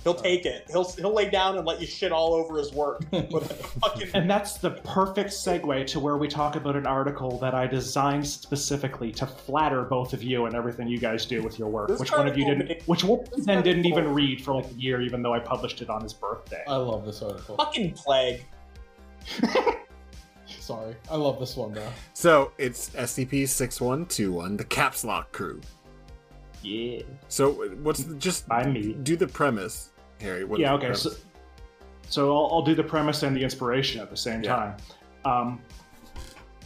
He'll 0.05 0.15
take 0.15 0.47
it. 0.47 0.67
He'll 0.71 0.91
he'll 0.93 1.13
lay 1.15 1.29
down 1.29 1.59
and 1.59 1.67
let 1.67 1.81
you 1.81 1.87
shit 1.87 2.11
all 2.13 2.33
over 2.35 2.57
his 2.59 2.73
work. 2.73 3.03
Fucking 3.11 4.09
And 4.15 4.31
that's 4.31 4.55
the 4.59 4.71
perfect 4.83 5.31
segue 5.31 5.87
to 5.89 6.01
where 6.01 6.17
we 6.17 6.27
talk 6.29 6.57
about 6.57 6.77
an 6.77 6.87
article 6.87 7.39
that 7.41 7.55
I 7.55 7.67
designed 7.67 8.27
specifically 8.27 9.13
to 9.13 9.27
flatter 9.27 9.83
both 9.83 10.13
of 10.13 10.23
you 10.23 10.47
and 10.47 10.55
everything 10.55 10.89
you 10.89 10.99
guys 10.99 11.27
do 11.27 11.43
with 11.43 11.59
your 11.59 11.69
work. 11.69 11.89
This 11.89 12.01
which 12.01 12.13
one 12.13 12.27
of 12.29 12.39
you 12.39 12.45
didn't? 12.47 12.69
makes- 12.69 12.89
Which 12.89 13.05
one 13.05 13.25
this 13.37 13.45
then 13.45 13.63
didn't 13.63 13.81
article- 13.85 13.99
even 14.01 14.15
read 14.15 14.43
for 14.43 14.55
like 14.55 14.71
a 14.71 14.75
year, 14.75 15.01
even 15.03 15.23
though 15.23 15.35
I 15.35 15.39
published 15.41 15.83
it 15.83 15.91
on 15.91 16.03
his 16.03 16.13
birthday. 16.15 16.63
I 16.67 16.77
love 16.77 17.05
this 17.05 17.21
article. 17.23 17.57
fucking 17.57 17.93
plague. 17.93 18.45
Sorry, 20.47 20.95
I 21.11 21.17
love 21.17 21.39
this 21.41 21.57
one 21.57 21.73
though. 21.73 21.89
So 22.15 22.53
it's 22.59 22.91
SCP 22.91 23.49
six 23.49 23.81
one 23.81 24.07
two 24.07 24.33
one, 24.33 24.57
the 24.57 24.65
Caps 24.65 25.05
Lock 25.05 25.33
crew. 25.33 25.61
Yeah. 26.63 27.03
So 27.29 27.53
what's 27.83 28.05
the, 28.05 28.15
just 28.17 28.47
By 28.49 28.67
me. 28.67 28.93
do 29.03 29.17
the 29.17 29.27
premise, 29.27 29.91
Harry? 30.21 30.45
Yeah. 30.59 30.75
Okay. 30.75 30.93
So, 30.95 31.11
so 32.09 32.37
I'll, 32.37 32.49
I'll 32.53 32.63
do 32.63 32.75
the 32.75 32.83
premise 32.85 33.23
and 33.23 33.35
the 33.37 33.43
inspiration 33.43 34.01
at 34.01 34.11
the 34.11 34.17
same 34.17 34.43
Yeah. 34.43 34.57
time. 34.57 34.77
Um, 35.25 35.61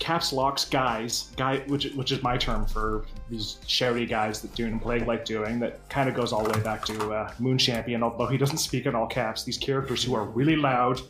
caps 0.01 0.33
locks 0.33 0.65
guys, 0.65 1.31
guy, 1.37 1.59
which 1.69 1.85
which 1.95 2.11
is 2.13 2.23
my 2.23 2.37
term 2.37 2.67
for 2.67 3.05
these 3.31 3.59
shouty 3.67 4.09
guys 4.09 4.41
that 4.43 4.55
Dune 4.55 4.73
and 4.73 4.83
Plague 4.83 5.07
like 5.07 5.25
doing. 5.25 5.61
That 5.61 5.89
kind 5.89 6.09
of 6.09 6.15
goes 6.15 6.33
all 6.33 6.43
the 6.43 6.51
way 6.51 6.61
back 6.65 6.85
to 6.87 7.13
uh, 7.13 7.33
Moon 7.39 7.59
Champion, 7.59 8.03
although 8.03 8.27
he 8.27 8.37
doesn't 8.37 8.59
speak 8.59 8.87
in 8.87 8.95
all 8.95 9.07
caps. 9.07 9.45
These 9.45 9.59
characters 9.59 10.03
who 10.03 10.15
are 10.15 10.25
really 10.25 10.57
loud 10.57 11.01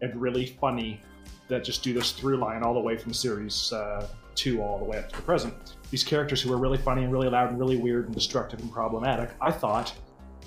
and 0.00 0.20
really 0.20 0.46
funny, 0.60 1.00
that 1.48 1.62
just 1.64 1.82
do 1.84 1.92
this 1.92 2.10
through 2.12 2.38
line 2.38 2.62
all 2.64 2.74
the 2.74 2.80
way 2.80 2.96
from 2.96 3.12
series 3.12 3.72
uh, 3.72 4.08
two 4.34 4.60
all 4.62 4.78
the 4.78 4.84
way 4.84 4.98
up 4.98 5.08
to 5.10 5.16
the 5.16 5.22
present. 5.22 5.76
These 5.92 6.04
characters 6.04 6.40
who 6.40 6.48
were 6.48 6.56
really 6.56 6.78
funny 6.78 7.04
and 7.04 7.12
really 7.12 7.28
loud 7.28 7.50
and 7.50 7.58
really 7.60 7.76
weird 7.76 8.06
and 8.06 8.14
destructive 8.14 8.60
and 8.60 8.72
problematic. 8.72 9.30
I 9.42 9.52
thought, 9.52 9.92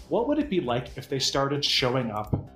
what 0.09 0.27
would 0.27 0.39
it 0.39 0.49
be 0.49 0.59
like 0.59 0.97
if 0.97 1.07
they 1.07 1.19
started 1.19 1.63
showing 1.63 2.09
up 2.09 2.49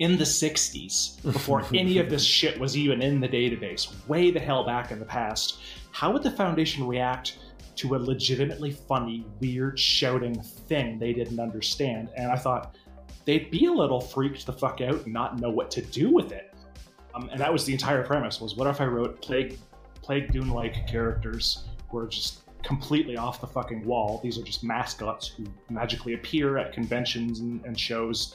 in 0.00 0.16
the 0.16 0.24
60s 0.24 1.22
before 1.22 1.64
any 1.72 1.98
of 1.98 2.10
this 2.10 2.24
shit 2.24 2.58
was 2.58 2.76
even 2.76 3.00
in 3.00 3.20
the 3.20 3.28
database, 3.28 3.94
way 4.08 4.32
the 4.32 4.40
hell 4.40 4.66
back 4.66 4.90
in 4.90 4.98
the 4.98 5.04
past, 5.04 5.60
how 5.92 6.10
would 6.10 6.24
the 6.24 6.32
Foundation 6.32 6.84
react 6.84 7.38
to 7.76 7.94
a 7.94 7.96
legitimately 7.96 8.72
funny, 8.72 9.24
weird, 9.38 9.78
shouting 9.78 10.34
thing 10.42 10.98
they 10.98 11.12
didn't 11.12 11.38
understand? 11.38 12.08
And 12.16 12.32
I 12.32 12.36
thought 12.36 12.76
they'd 13.24 13.52
be 13.52 13.66
a 13.66 13.72
little 13.72 14.00
freaked 14.00 14.46
the 14.46 14.52
fuck 14.52 14.80
out 14.80 15.04
and 15.04 15.12
not 15.12 15.38
know 15.38 15.50
what 15.50 15.70
to 15.70 15.80
do 15.80 16.12
with 16.12 16.32
it. 16.32 16.52
Um, 17.14 17.28
and 17.30 17.40
that 17.40 17.52
was 17.52 17.64
the 17.64 17.72
entire 17.72 18.02
premise: 18.02 18.40
was 18.40 18.56
what 18.56 18.66
if 18.66 18.80
I 18.80 18.86
wrote 18.86 19.22
plague, 19.22 19.58
plague 20.02 20.32
Dune-like 20.32 20.88
characters 20.88 21.68
who 21.90 21.98
are 21.98 22.06
just 22.06 22.40
completely 22.62 23.16
off 23.16 23.40
the 23.40 23.46
fucking 23.46 23.84
wall? 23.84 24.20
These 24.22 24.38
are 24.38 24.42
just 24.42 24.62
mascots 24.62 25.28
who 25.28 25.44
magically 25.68 26.14
appear 26.14 26.58
at 26.58 26.72
conventions 26.72 27.40
and, 27.40 27.64
and 27.64 27.78
shows 27.78 28.34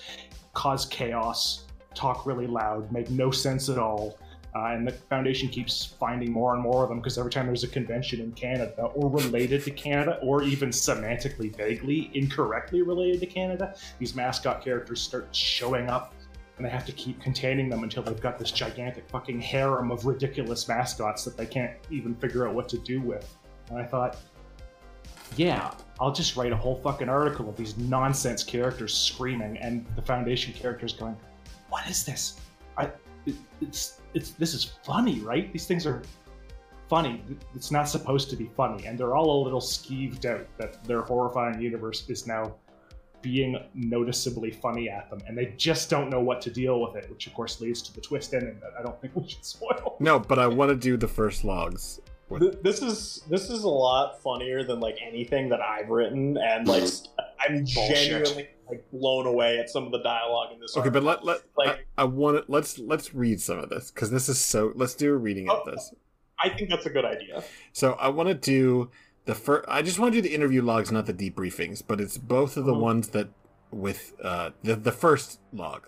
cause 0.53 0.85
chaos, 0.85 1.65
talk 1.93 2.25
really 2.25 2.47
loud, 2.47 2.91
make 2.91 3.09
no 3.09 3.31
sense 3.31 3.69
at 3.69 3.77
all. 3.77 4.17
Uh, 4.55 4.67
and 4.67 4.87
the 4.87 4.91
foundation 4.91 5.49
keeps 5.49 5.85
finding 5.85 6.31
more 6.31 6.53
and 6.53 6.63
more 6.63 6.83
of 6.83 6.87
them 6.87 6.99
because 6.99 7.17
every 7.17 7.29
time 7.29 7.45
there's 7.45 7.65
a 7.65 7.67
convention 7.67 8.21
in 8.21 8.31
Canada 8.31 8.83
or 8.95 9.09
related 9.09 9.61
to 9.61 9.69
Canada 9.71 10.17
or 10.23 10.43
even 10.43 10.69
semantically 10.69 11.53
vaguely 11.53 12.09
incorrectly 12.13 12.81
related 12.81 13.19
to 13.19 13.25
Canada, 13.25 13.75
these 13.99 14.15
mascot 14.15 14.63
characters 14.63 15.01
start 15.01 15.27
showing 15.35 15.89
up 15.89 16.13
and 16.55 16.65
they 16.65 16.69
have 16.69 16.85
to 16.85 16.93
keep 16.93 17.21
containing 17.21 17.69
them 17.69 17.83
until 17.83 18.01
they've 18.01 18.21
got 18.21 18.39
this 18.39 18.49
gigantic 18.49 19.09
fucking 19.09 19.41
harem 19.41 19.91
of 19.91 20.05
ridiculous 20.05 20.69
mascots 20.69 21.25
that 21.25 21.35
they 21.35 21.45
can't 21.45 21.73
even 21.91 22.15
figure 22.15 22.47
out 22.47 22.55
what 22.55 22.69
to 22.69 22.77
do 22.77 23.01
with. 23.01 23.37
And 23.69 23.79
I 23.79 23.83
thought, 23.83 24.17
yeah, 25.35 25.71
I'll 25.99 26.13
just 26.13 26.35
write 26.35 26.51
a 26.51 26.57
whole 26.57 26.79
fucking 26.81 27.09
article 27.09 27.49
of 27.49 27.55
these 27.55 27.77
nonsense 27.77 28.43
characters 28.43 28.93
screaming 28.93 29.57
and 29.57 29.85
the 29.95 30.01
Foundation 30.01 30.53
characters 30.53 30.93
going, 30.93 31.17
"What 31.69 31.87
is 31.89 32.05
this? 32.05 32.39
I, 32.77 32.91
it, 33.25 33.35
it's 33.61 34.01
it's 34.13 34.31
this 34.31 34.53
is 34.53 34.63
funny, 34.83 35.19
right? 35.19 35.51
These 35.51 35.67
things 35.67 35.85
are 35.85 36.03
funny. 36.89 37.23
It's 37.55 37.71
not 37.71 37.89
supposed 37.89 38.29
to 38.29 38.35
be 38.35 38.49
funny, 38.55 38.85
and 38.85 38.97
they're 38.97 39.15
all 39.15 39.41
a 39.41 39.43
little 39.43 39.61
skeeved 39.61 40.25
out 40.25 40.45
that 40.57 40.83
their 40.83 41.01
horrifying 41.01 41.61
universe 41.61 42.07
is 42.09 42.27
now 42.27 42.55
being 43.21 43.57
noticeably 43.73 44.51
funny 44.51 44.87
at 44.87 45.09
them, 45.09 45.19
and 45.27 45.35
they 45.35 45.47
just 45.57 45.89
don't 45.89 46.11
know 46.11 46.21
what 46.21 46.41
to 46.41 46.51
deal 46.51 46.79
with 46.79 46.95
it, 46.95 47.09
which 47.09 47.25
of 47.25 47.33
course 47.33 47.59
leads 47.59 47.81
to 47.81 47.93
the 47.93 48.01
twist 48.01 48.33
ending 48.35 48.59
that 48.61 48.71
I 48.79 48.83
don't 48.83 48.99
think 49.01 49.15
we 49.15 49.27
should 49.27 49.43
spoil. 49.43 49.95
no, 49.99 50.19
but 50.19 50.37
I 50.37 50.47
want 50.47 50.69
to 50.69 50.75
do 50.75 50.95
the 50.95 51.07
first 51.07 51.43
logs. 51.43 51.99
Th- 52.29 52.55
This 52.63 52.81
is 52.81 53.23
this 53.29 53.49
is 53.49 53.63
a 53.63 53.69
lot 53.69 54.21
funnier 54.21 54.63
than 54.63 54.79
like 54.79 54.97
anything 55.01 55.49
that 55.49 55.61
I've 55.61 55.89
written, 55.89 56.37
and 56.37 56.67
like 56.67 56.83
I'm 57.39 57.57
Bullshit. 57.59 57.95
genuinely 57.95 58.49
like 58.67 58.83
blown 58.91 59.27
away 59.27 59.59
at 59.59 59.69
some 59.69 59.85
of 59.85 59.91
the 59.91 59.99
dialogue 60.01 60.51
in 60.53 60.59
this. 60.59 60.75
Okay, 60.75 60.89
but 60.89 61.03
let 61.03 61.23
let 61.23 61.41
Like- 61.57 61.85
I, 61.97 62.01
I 62.01 62.05
want 62.05 62.37
to 62.45 62.51
let's 62.51 62.79
let's 62.79 63.13
read 63.13 63.39
some 63.39 63.59
of 63.59 63.69
this 63.69 63.91
because 63.91 64.09
this 64.09 64.27
is 64.27 64.39
so. 64.39 64.71
Let's 64.75 64.95
do 64.95 65.13
a 65.13 65.17
reading 65.17 65.49
of 65.49 65.59
Oh. 65.65 65.71
this. 65.71 65.93
I 66.39 66.49
think 66.49 66.69
that's 66.69 66.85
a 66.85 66.89
good 66.89 67.05
idea. 67.05 67.43
So 67.73 67.93
I 67.93 68.09
want 68.09 68.27
to 68.29 68.35
do 68.35 68.89
the 69.25 69.35
first. 69.35 69.65
I 69.69 69.81
just 69.83 69.99
want 69.99 70.13
to 70.13 70.21
do 70.21 70.27
the 70.27 70.33
interview 70.33 70.61
logs, 70.63 70.91
not 70.91 71.05
the 71.05 71.13
debriefings, 71.13 71.83
but 71.87 72.01
it's 72.01 72.17
both 72.17 72.57
of 72.57 72.65
the 72.65 72.73
Mhm. 72.73 72.79
ones 72.81 73.09
that 73.09 73.29
with 73.71 74.13
uh 74.23 74.49
the 74.63 74.75
the 74.75 74.91
first 74.91 75.39
log. 75.53 75.87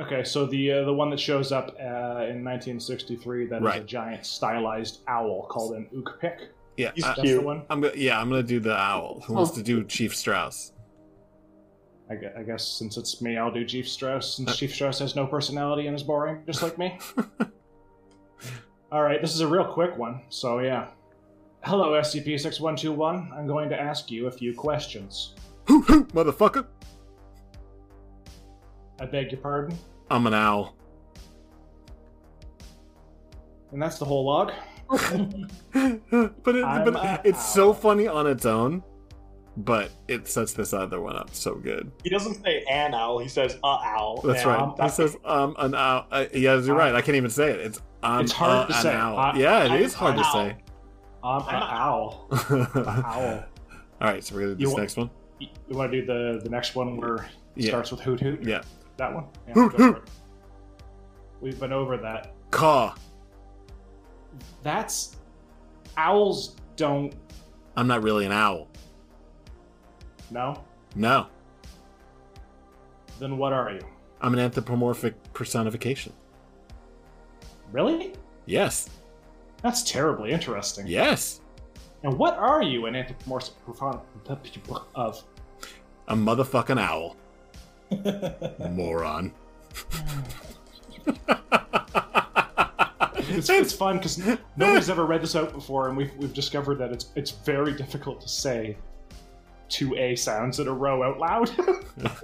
Okay, 0.00 0.24
so 0.24 0.44
the 0.46 0.72
uh, 0.72 0.84
the 0.84 0.92
one 0.92 1.08
that 1.10 1.20
shows 1.20 1.52
up 1.52 1.68
uh, 1.78 2.26
in 2.26 2.42
1963 2.44 3.46
that 3.46 3.62
is 3.62 3.74
a 3.76 3.80
giant 3.84 4.26
stylized 4.26 5.00
owl 5.06 5.46
called 5.48 5.76
an 5.76 5.86
Ookpik. 5.94 6.48
Yeah, 6.76 6.90
He's 6.94 7.04
I, 7.04 7.08
That's 7.08 7.20
Cute. 7.20 7.40
the 7.40 7.46
one. 7.46 7.62
I'm 7.70 7.80
gonna 7.80 7.94
yeah 7.96 8.20
I'm 8.20 8.28
gonna 8.28 8.42
do 8.42 8.58
the 8.58 8.76
owl. 8.76 9.20
Who 9.26 9.34
wants 9.34 9.52
Oh. 9.52 9.56
to 9.56 9.62
do 9.62 9.84
Chief 9.84 10.14
Strauss? 10.16 10.72
I 12.10 12.16
gue- 12.16 12.32
I 12.36 12.42
guess 12.42 12.66
since 12.66 12.96
it's 12.96 13.22
me, 13.22 13.36
I'll 13.38 13.52
do 13.52 13.64
Chief 13.64 13.88
Strauss, 13.88 14.34
since 14.34 14.50
Uh. 14.50 14.54
Chief 14.54 14.74
Strauss 14.74 14.98
has 14.98 15.14
no 15.14 15.26
personality 15.26 15.86
and 15.86 15.94
is 15.96 16.02
boring, 16.02 16.42
just 16.44 16.60
like 16.62 16.76
me. 16.76 16.98
All 18.92 19.02
right, 19.02 19.20
this 19.20 19.32
is 19.34 19.40
a 19.40 19.46
real 19.48 19.64
quick 19.64 19.96
one, 19.96 20.22
so 20.28 20.58
yeah. 20.58 20.88
Hello, 21.62 21.92
SCP-6121. 21.98 23.32
I'm 23.34 23.46
going 23.46 23.70
to 23.70 23.80
ask 23.80 24.10
you 24.10 24.26
a 24.26 24.30
few 24.30 24.52
questions. 24.54 25.34
Hoo 25.66 25.80
hoo, 25.82 26.04
motherfucker! 26.06 26.66
I 29.00 29.06
beg 29.06 29.32
your 29.32 29.40
pardon? 29.40 29.76
I'm 30.10 30.26
an 30.26 30.34
owl. 30.34 30.74
And 33.72 33.82
that's 33.82 33.98
the 33.98 34.04
whole 34.04 34.24
log. 34.24 34.52
but 34.88 35.00
it, 35.72 36.40
but 36.42 36.94
a 36.96 37.20
it's 37.24 37.44
so 37.44 37.72
funny 37.72 38.06
on 38.06 38.26
its 38.26 38.46
own. 38.46 38.82
But 39.56 39.90
it 40.08 40.26
sets 40.26 40.52
this 40.52 40.72
other 40.72 41.00
one 41.00 41.14
up 41.16 41.32
so 41.32 41.54
good. 41.54 41.90
He 42.02 42.10
doesn't 42.10 42.42
say 42.42 42.64
an 42.68 42.92
owl; 42.92 43.18
he 43.20 43.28
says 43.28 43.54
a 43.62 43.66
owl. 43.66 44.20
That's 44.24 44.42
And 44.42 44.48
right. 44.50 44.60
He 44.68 44.74
that's- 44.76 44.96
says, 44.96 45.16
"Um, 45.24 45.54
an 45.58 45.74
owl." 45.76 46.06
Uh, 46.10 46.24
yeah, 46.34 46.56
you're 46.60 46.74
right. 46.74 46.92
I 46.94 47.00
can't 47.00 47.16
even 47.16 47.30
say 47.30 47.50
it. 47.52 47.60
It's 47.60 47.80
um, 48.02 48.22
It's 48.24 48.32
hard 48.32 48.64
uh, 48.64 48.66
to 48.66 48.74
an 48.76 48.82
say. 48.82 48.92
owl. 48.94 49.16
I- 49.16 49.36
yeah, 49.36 49.64
it 49.64 49.70
I'm 49.70 49.80
is 49.82 49.94
hard 49.94 50.16
an 50.16 50.22
to 50.22 50.26
owl. 50.26 50.32
say. 50.32 50.56
I'm 51.22 51.40
an 51.42 51.62
owl. 51.62 52.28
Owl. 53.06 53.44
All 54.00 54.08
right, 54.08 54.22
so 54.22 54.34
we're 54.34 54.40
gonna 54.42 54.54
do 54.56 54.60
You 54.62 54.66
this 54.66 54.74
wa- 54.74 54.80
next 54.80 54.96
one. 54.98 55.10
You 55.38 55.48
want 55.70 55.90
to 55.92 56.00
do 56.00 56.06
the, 56.06 56.40
the 56.42 56.50
next 56.50 56.74
one 56.74 56.96
where 56.98 57.14
it 57.16 57.22
Yeah. 57.56 57.68
starts 57.70 57.90
with 57.92 58.00
hoot 58.00 58.20
hoot? 58.20 58.42
Yeah, 58.42 58.60
That 58.96 59.14
one? 59.14 59.24
Yeah, 59.48 59.54
Hoot, 59.54 59.72
hoot. 59.74 60.02
We've 61.40 61.58
been 61.58 61.72
over 61.72 61.96
that. 61.98 62.32
caw. 62.50 62.94
That's. 64.62 65.16
Owls 65.96 66.56
don't. 66.76 67.14
I'm 67.76 67.86
not 67.86 68.02
really 68.02 68.26
an 68.26 68.32
owl. 68.32 68.68
No? 70.30 70.62
No, 70.96 71.26
Then 73.18 73.36
what 73.36 73.52
are 73.52 73.70
you? 73.72 73.80
I'm 74.20 74.32
an 74.32 74.40
anthropomorphic 74.40 75.14
personification. 75.32 76.12
Really? 77.72 78.12
Yes, 78.46 78.88
That's 79.62 79.82
terribly 79.82 80.30
interesting. 80.32 80.86
yes. 80.86 81.40
And 82.04 82.16
what 82.18 82.36
are 82.36 82.62
you 82.62 82.86
an 82.86 82.94
anthropomorphic 82.96 83.54
personification 83.66 84.78
of? 84.94 85.22
A 86.08 86.14
motherfucking 86.14 86.80
owl. 86.80 87.16
Moron. 88.70 89.32
It's, 93.26 93.48
it's 93.48 93.72
fun 93.72 93.96
because 93.96 94.18
nobody's 94.56 94.90
ever 94.90 95.06
read 95.06 95.22
this 95.22 95.34
out 95.34 95.52
before, 95.52 95.88
and 95.88 95.96
we've, 95.96 96.14
we've 96.16 96.34
discovered 96.34 96.76
that 96.78 96.92
it's 96.92 97.06
it's 97.14 97.30
very 97.30 97.72
difficult 97.72 98.20
to 98.20 98.28
say 98.28 98.76
two 99.68 99.96
A 99.96 100.14
sounds 100.14 100.60
in 100.60 100.68
a 100.68 100.72
row 100.72 101.02
out 101.02 101.18
loud. 101.18 101.50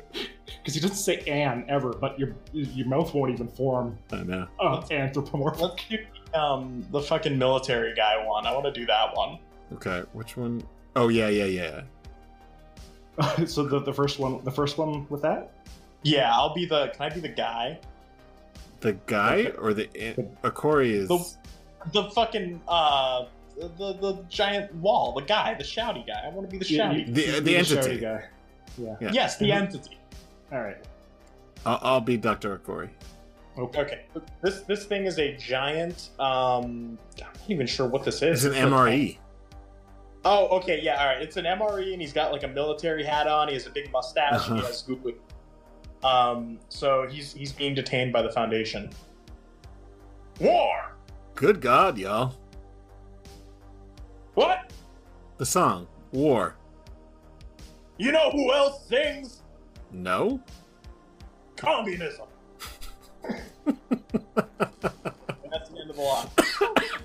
Because 0.58 0.74
he 0.74 0.80
doesn't 0.80 0.96
say 0.96 1.20
"an" 1.26 1.64
ever, 1.68 1.94
but 1.94 2.18
your 2.18 2.34
your 2.52 2.86
mouth 2.86 3.14
won't 3.14 3.32
even 3.32 3.48
form 3.48 3.98
I 4.12 4.22
know. 4.24 4.46
uh, 4.58 4.82
anthropomorphic. 4.90 6.06
Um, 6.34 6.84
the 6.90 7.00
fucking 7.00 7.38
military 7.38 7.94
guy 7.94 8.22
one. 8.26 8.46
I 8.46 8.52
want 8.52 8.66
to 8.66 8.72
do 8.72 8.84
that 8.84 9.16
one. 9.16 9.38
Okay, 9.72 10.02
which 10.12 10.36
one? 10.36 10.62
Oh 10.96 11.08
yeah, 11.08 11.28
yeah, 11.28 11.46
yeah. 11.46 11.80
so 13.46 13.64
the, 13.64 13.80
the 13.80 13.92
first 13.92 14.18
one, 14.18 14.42
the 14.44 14.50
first 14.50 14.78
one 14.78 15.06
with 15.08 15.22
that. 15.22 15.52
Yeah, 16.02 16.32
I'll 16.32 16.54
be 16.54 16.64
the. 16.66 16.88
Can 16.88 17.02
I 17.02 17.14
be 17.14 17.20
the 17.20 17.28
guy? 17.28 17.78
The 18.80 18.94
guy 19.06 19.52
or 19.58 19.74
the 19.74 19.86
Okori 20.42 20.90
is 20.92 21.08
The- 21.08 21.36
The 21.92 22.10
fucking 22.10 22.60
uh, 22.68 23.26
the 23.58 23.92
the 23.94 24.24
giant 24.30 24.74
wall. 24.76 25.12
The 25.14 25.22
guy, 25.26 25.54
the 25.54 25.64
shouty 25.64 26.06
guy. 26.06 26.22
I 26.24 26.28
want 26.30 26.48
to 26.48 26.52
be 26.58 26.58
the 26.64 26.72
Yeah, 26.72 26.90
shouty. 26.92 27.06
you- 27.08 27.12
The- 27.14 27.22
you- 27.26 27.40
the 27.40 27.56
entity. 27.56 27.98
shouty 27.98 28.00
guy. 28.00 28.24
Yeah. 28.78 28.96
Yeah. 29.00 29.10
Yes, 29.12 29.36
the 29.38 29.52
entity. 29.52 29.98
All 30.52 30.60
right. 30.60 30.78
I'll, 31.66 31.78
I'll 31.82 32.00
be 32.00 32.16
Dr. 32.16 32.56
Okori. 32.58 32.88
Okay. 33.58 34.04
This 34.40 34.60
this 34.62 34.86
thing 34.86 35.04
is 35.04 35.18
a 35.18 35.36
giant. 35.36 36.10
Um, 36.18 36.24
I'm 36.24 36.98
not 37.20 37.36
even 37.48 37.66
sure 37.66 37.86
what 37.86 38.04
this 38.04 38.22
is. 38.22 38.44
It's 38.46 38.56
an 38.56 38.62
E. 38.68 38.70
MRE. 38.70 39.18
Oh, 40.24 40.48
okay, 40.58 40.80
yeah, 40.82 41.00
all 41.00 41.06
right. 41.06 41.22
It's 41.22 41.36
an 41.36 41.44
MRE, 41.46 41.92
and 41.92 42.00
he's 42.00 42.12
got 42.12 42.30
like 42.32 42.42
a 42.42 42.48
military 42.48 43.02
hat 43.02 43.26
on. 43.26 43.48
He 43.48 43.54
has 43.54 43.66
a 43.66 43.70
big 43.70 43.90
mustache. 43.90 44.46
and 44.48 44.56
He 44.56 44.60
Uh-huh. 44.60 44.66
has 44.66 44.82
googly. 44.82 45.14
Um, 46.02 46.58
so 46.68 47.06
he's 47.08 47.32
he's 47.32 47.52
being 47.52 47.74
detained 47.74 48.12
by 48.12 48.22
the 48.22 48.30
Foundation. 48.30 48.90
War. 50.40 50.92
Good 51.34 51.60
God, 51.60 51.98
y'all. 51.98 52.34
What? 54.34 54.70
The 55.38 55.46
song, 55.46 55.86
War. 56.12 56.54
You 57.98 58.12
know 58.12 58.30
who 58.30 58.52
else 58.52 58.86
sings 58.86 59.42
No? 59.92 60.40
communism? 61.56 62.26
that's 63.22 63.38
the 65.68 65.80
end 65.80 65.90
of 65.90 65.96
the 65.96 66.02
line. 66.02 66.28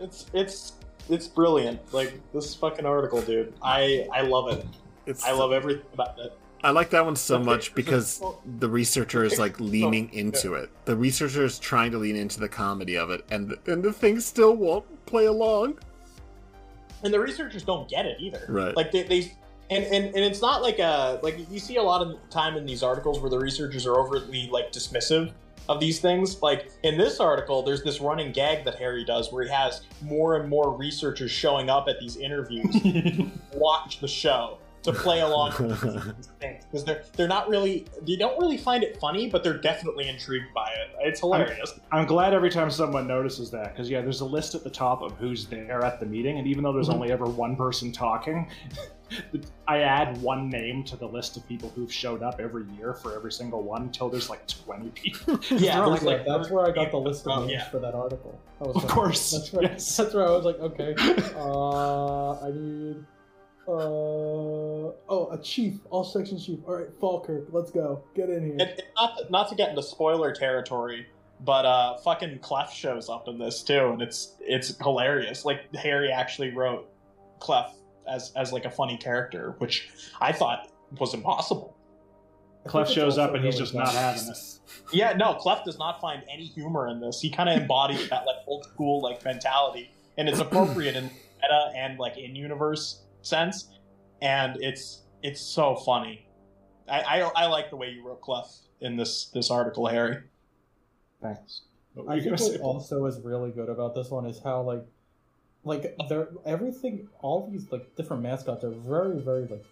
it's 0.00 0.26
it's 0.32 0.72
it's 1.08 1.26
brilliant. 1.26 1.92
Like 1.92 2.20
this 2.32 2.54
fucking 2.54 2.86
article, 2.86 3.22
dude. 3.22 3.54
I 3.62 4.06
I 4.12 4.22
love 4.22 4.48
it. 4.50 4.66
It's, 5.06 5.24
I 5.24 5.32
love 5.32 5.52
everything 5.52 5.84
about 5.92 6.18
it. 6.18 6.32
I 6.62 6.70
like 6.70 6.88
that 6.90 7.04
one 7.04 7.14
so 7.14 7.38
much 7.38 7.74
because 7.74 8.22
oh. 8.22 8.40
the 8.58 8.68
researcher 8.70 9.22
is 9.22 9.38
like 9.38 9.60
oh, 9.60 9.64
leaning 9.64 10.10
into 10.14 10.54
it. 10.54 10.70
The 10.86 10.96
researcher 10.96 11.44
is 11.44 11.58
trying 11.58 11.90
to 11.92 11.98
lean 11.98 12.16
into 12.16 12.40
the 12.40 12.48
comedy 12.48 12.96
of 12.96 13.10
it, 13.10 13.22
and 13.30 13.50
the, 13.50 13.72
and 13.72 13.82
the 13.82 13.92
thing 13.92 14.18
still 14.18 14.56
won't 14.56 14.86
play 15.04 15.26
along. 15.26 15.78
and 17.02 17.12
the 17.12 17.20
researchers 17.20 17.62
don't 17.64 17.88
get 17.88 18.06
it 18.06 18.16
either. 18.18 18.46
Right. 18.48 18.74
Like 18.74 18.92
they, 18.92 19.02
they 19.02 19.32
and, 19.68 19.84
and 19.84 20.06
and 20.06 20.24
it's 20.24 20.40
not 20.40 20.62
like 20.62 20.78
a 20.78 21.20
like 21.22 21.38
you 21.50 21.58
see 21.58 21.76
a 21.76 21.82
lot 21.82 22.00
of 22.00 22.18
time 22.30 22.56
in 22.56 22.64
these 22.64 22.82
articles 22.82 23.20
where 23.20 23.30
the 23.30 23.38
researchers 23.38 23.86
are 23.86 24.00
overtly 24.00 24.48
like 24.50 24.72
dismissive 24.72 25.32
of 25.68 25.80
these 25.80 26.00
things. 26.00 26.40
Like 26.42 26.70
in 26.82 26.98
this 26.98 27.20
article, 27.20 27.62
there's 27.62 27.82
this 27.82 28.00
running 28.00 28.32
gag 28.32 28.64
that 28.64 28.76
Harry 28.76 29.04
does 29.04 29.32
where 29.32 29.44
he 29.44 29.50
has 29.50 29.82
more 30.02 30.36
and 30.36 30.48
more 30.48 30.76
researchers 30.76 31.30
showing 31.30 31.70
up 31.70 31.88
at 31.88 32.00
these 32.00 32.16
interviews, 32.16 32.74
to 32.82 33.30
watch 33.54 34.00
the 34.00 34.08
show 34.08 34.58
to 34.84 34.92
play 34.92 35.20
along 35.20 35.52
with 35.58 35.80
things 36.40 36.64
because 36.64 36.84
they're 36.84 37.02
they're 37.16 37.28
not 37.28 37.48
really 37.48 37.86
they 38.06 38.16
don't 38.16 38.38
really 38.40 38.56
find 38.58 38.82
it 38.84 38.98
funny, 39.00 39.28
but 39.28 39.42
they're 39.42 39.58
definitely 39.58 40.08
intrigued 40.08 40.52
by 40.54 40.68
it. 40.68 40.94
It's 41.00 41.20
hilarious. 41.20 41.72
I'm 41.90 42.06
glad 42.06 42.32
every 42.34 42.50
time 42.50 42.70
someone 42.70 43.06
notices 43.06 43.50
that 43.50 43.72
because 43.74 43.90
yeah, 43.90 44.00
there's 44.02 44.20
a 44.20 44.24
list 44.26 44.54
at 44.54 44.62
the 44.62 44.70
top 44.70 45.02
of 45.02 45.12
who's 45.18 45.46
there 45.46 45.82
at 45.84 46.00
the 46.00 46.06
meeting, 46.06 46.38
and 46.38 46.46
even 46.46 46.62
though 46.62 46.72
there's 46.72 46.88
Mhm. 46.88 46.94
only 46.94 47.12
ever 47.12 47.24
one 47.24 47.56
person 47.56 47.92
talking, 47.92 48.48
I 49.68 49.78
add 49.80 50.20
one 50.20 50.48
name 50.50 50.82
to 50.84 50.96
the 50.96 51.06
list 51.06 51.36
of 51.36 51.46
people 51.48 51.70
who've 51.74 51.92
showed 51.92 52.22
up 52.22 52.40
every 52.40 52.64
year 52.76 52.94
for 52.94 53.14
every 53.14 53.32
single 53.32 53.62
one 53.62 53.82
until 53.82 54.08
there's 54.08 54.28
like 54.30 54.46
20 54.46 54.88
people. 54.90 55.38
Yeah, 55.50 55.76
They're 55.80 55.86
like- 55.88 56.02
like 56.02 56.26
that's 56.26 56.50
where 56.50 56.66
I 56.66 56.70
got 56.72 56.90
the 56.90 56.98
list 56.98 57.26
of 57.26 57.32
Oh, 57.32 57.40
names 57.40 57.52
yeah. 57.52 57.70
for 57.70 57.78
that 57.78 57.94
article. 57.94 58.38
That 58.58 58.68
was 58.68 58.76
Of 58.76 58.84
like- 58.84 58.92
course, 58.92 59.30
That's 59.30 59.52
where, 59.52 59.62
yes. 59.64 59.96
that's 59.96 60.14
where 60.14 60.26
I 60.26 60.30
was 60.30 60.44
like, 60.44 60.58
okay, 60.60 60.94
uh, 61.36 62.32
I 62.46 62.50
need, 62.50 63.04
uh, 63.66 64.92
oh, 65.08 65.28
a 65.32 65.38
chief, 65.42 65.74
all 65.90 66.04
section 66.04 66.38
chief. 66.38 66.58
All 66.66 66.74
right, 66.74 66.88
Falkirk, 67.00 67.46
let's 67.50 67.70
go, 67.70 68.04
get 68.14 68.28
in 68.28 68.44
here. 68.44 68.52
And, 68.52 68.62
and 68.62 68.82
not 68.96 69.18
to, 69.18 69.30
not 69.30 69.48
to 69.48 69.54
get 69.54 69.70
into 69.70 69.82
spoiler 69.82 70.34
territory, 70.34 71.06
but 71.40 71.64
uh, 71.64 71.96
fucking 71.98 72.38
Clef 72.40 72.72
shows 72.72 73.08
up 73.08 73.28
in 73.28 73.38
this 73.38 73.62
too, 73.62 73.90
and 73.90 74.02
it's 74.02 74.34
it's 74.40 74.76
hilarious. 74.78 75.44
Like 75.44 75.74
Harry 75.74 76.10
actually 76.10 76.50
wrote 76.50 76.88
Clef 77.38 77.74
as 78.08 78.32
as 78.36 78.52
like 78.52 78.64
a 78.64 78.70
funny 78.70 78.96
character, 78.96 79.54
which 79.58 79.88
I 80.20 80.32
thought 80.32 80.70
was 80.98 81.14
impossible. 81.14 81.76
Clef 82.66 82.88
shows 82.88 83.18
up 83.18 83.34
and 83.34 83.44
he's 83.44 83.58
just 83.58 83.74
not 83.74 83.92
having 83.92 84.26
this. 84.26 84.60
Yeah, 84.92 85.12
no, 85.12 85.34
Clef 85.34 85.64
does 85.64 85.78
not 85.78 86.00
find 86.00 86.22
any 86.32 86.46
humor 86.46 86.88
in 86.88 87.00
this. 87.00 87.20
He 87.20 87.28
kind 87.30 87.48
of 87.48 87.60
embodies 87.60 88.08
that 88.08 88.26
like 88.26 88.36
old 88.46 88.64
school 88.64 89.02
like 89.02 89.24
mentality, 89.24 89.90
and 90.16 90.28
it's 90.28 90.40
appropriate 90.40 90.96
in 90.96 91.04
meta 91.04 91.72
and 91.76 91.98
like 91.98 92.16
in 92.16 92.34
universe 92.34 93.03
sense, 93.26 93.68
and 94.22 94.56
it's 94.60 95.02
it's 95.22 95.40
so 95.40 95.76
funny. 95.76 96.26
I, 96.88 97.00
I 97.00 97.20
I 97.20 97.46
like 97.46 97.70
the 97.70 97.76
way 97.76 97.90
you 97.90 98.06
wrote 98.06 98.20
Clef 98.20 98.46
in 98.80 98.96
this 98.96 99.26
this 99.26 99.50
article, 99.50 99.86
Harry. 99.86 100.18
Thanks. 101.22 101.62
What 101.94 102.08
I 102.08 102.20
think 102.20 102.38
what 102.38 102.60
also 102.60 103.06
is 103.06 103.20
really 103.20 103.50
good 103.50 103.68
about 103.68 103.94
this 103.94 104.10
one 104.10 104.26
is 104.26 104.40
how 104.42 104.62
like 104.62 104.84
like 105.64 105.96
they're 106.08 106.28
everything 106.44 107.08
all 107.20 107.48
these 107.50 107.70
like 107.72 107.94
different 107.96 108.22
mascots 108.22 108.64
are 108.64 108.70
very 108.70 109.20
very 109.20 109.46
like 109.46 109.64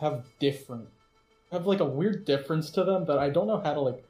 have 0.00 0.24
different 0.38 0.88
have 1.52 1.66
like 1.66 1.80
a 1.80 1.84
weird 1.84 2.24
difference 2.24 2.70
to 2.70 2.84
them 2.84 3.04
that 3.06 3.18
I 3.18 3.28
don't 3.28 3.46
know 3.46 3.60
how 3.60 3.74
to 3.74 3.80
like 3.80 4.02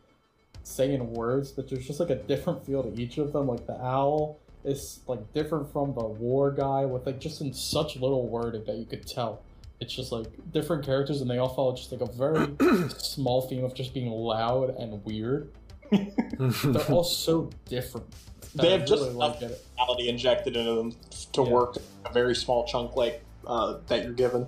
say 0.62 0.94
in 0.94 1.12
words 1.12 1.50
but 1.50 1.68
there's 1.68 1.86
just 1.86 2.00
like 2.00 2.10
a 2.10 2.14
different 2.14 2.64
feel 2.64 2.82
to 2.82 3.00
each 3.00 3.18
of 3.18 3.32
them 3.32 3.48
like 3.48 3.66
the 3.66 3.78
owl 3.84 4.38
is 4.64 5.00
like 5.06 5.32
different 5.32 5.70
from 5.72 5.92
the 5.94 6.04
war 6.04 6.50
guy 6.50 6.84
with 6.84 7.04
like 7.06 7.20
just 7.20 7.40
in 7.40 7.52
such 7.52 7.96
little 7.96 8.28
wording 8.28 8.64
that 8.64 8.76
you 8.76 8.86
could 8.86 9.06
tell 9.06 9.42
it's 9.80 9.92
just 9.92 10.10
like 10.12 10.26
different 10.52 10.84
characters 10.84 11.20
and 11.20 11.28
they 11.30 11.36
all 11.38 11.48
follow 11.52 11.74
just 11.76 11.92
like 11.92 12.00
a 12.00 12.12
very 12.12 12.48
small 12.96 13.42
theme 13.42 13.64
of 13.64 13.74
just 13.74 13.92
being 13.92 14.08
loud 14.10 14.70
and 14.78 15.04
weird 15.04 15.50
they're 15.90 16.82
all 16.90 17.04
so 17.04 17.50
different. 17.66 18.06
that 18.54 18.62
They 18.62 18.68
I 18.74 18.78
have 18.78 18.86
just 18.86 19.02
really 19.02 19.14
enough 19.14 19.40
like 19.40 19.42
it. 19.50 19.64
personality 19.76 20.08
injected 20.08 20.56
into 20.56 20.72
them 20.74 20.92
to 21.34 21.42
Yeah. 21.42 21.48
work 21.50 21.76
a 22.06 22.12
very 22.12 22.34
small 22.34 22.64
chunk 22.66 22.96
like 22.96 23.22
uh, 23.46 23.78
that 23.88 24.02
you're 24.02 24.12
given. 24.14 24.46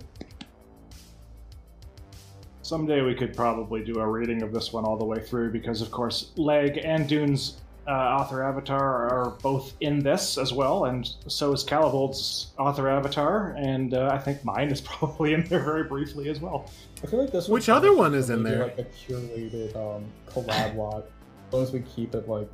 Someday 2.62 3.02
we 3.02 3.14
could 3.14 3.36
probably 3.36 3.84
do 3.84 3.98
a 4.00 4.06
reading 4.08 4.42
of 4.42 4.52
this 4.52 4.72
one 4.72 4.84
all 4.84 4.96
the 4.96 5.04
way 5.04 5.20
through 5.20 5.52
because, 5.52 5.82
of 5.82 5.90
course, 5.92 6.32
Leg 6.36 6.80
and 6.82 7.08
Dune's 7.08 7.58
uh, 7.88 7.90
author 7.90 8.42
avatar 8.42 9.08
are 9.08 9.30
both 9.42 9.72
in 9.80 10.00
this 10.00 10.38
as 10.38 10.52
well, 10.52 10.86
and 10.86 11.08
so 11.28 11.52
is 11.52 11.62
Calibold's 11.62 12.48
author 12.58 12.88
avatar, 12.88 13.54
and 13.58 13.94
uh, 13.94 14.10
I 14.12 14.18
think 14.18 14.44
mine 14.44 14.70
is 14.70 14.80
probably 14.82 15.34
in 15.34 15.44
there 15.44 15.62
very 15.62 15.84
briefly 15.84 16.28
as 16.28 16.40
well. 16.40 16.70
I 17.02 17.06
feel 17.06 17.20
like 17.20 17.30
this. 17.32 17.48
Which 17.48 17.68
other 17.68 17.94
one 17.94 18.14
is 18.14 18.30
in 18.30 18.42
there? 18.42 18.64
Like 18.64 18.78
a 18.78 18.84
curated 18.84 19.76
um, 19.76 20.04
collab 20.28 20.74
log. 20.76 21.04
As 21.48 21.52
long 21.52 21.62
as 21.62 21.72
we 21.72 21.80
keep 21.80 22.14
it 22.14 22.28
like, 22.28 22.48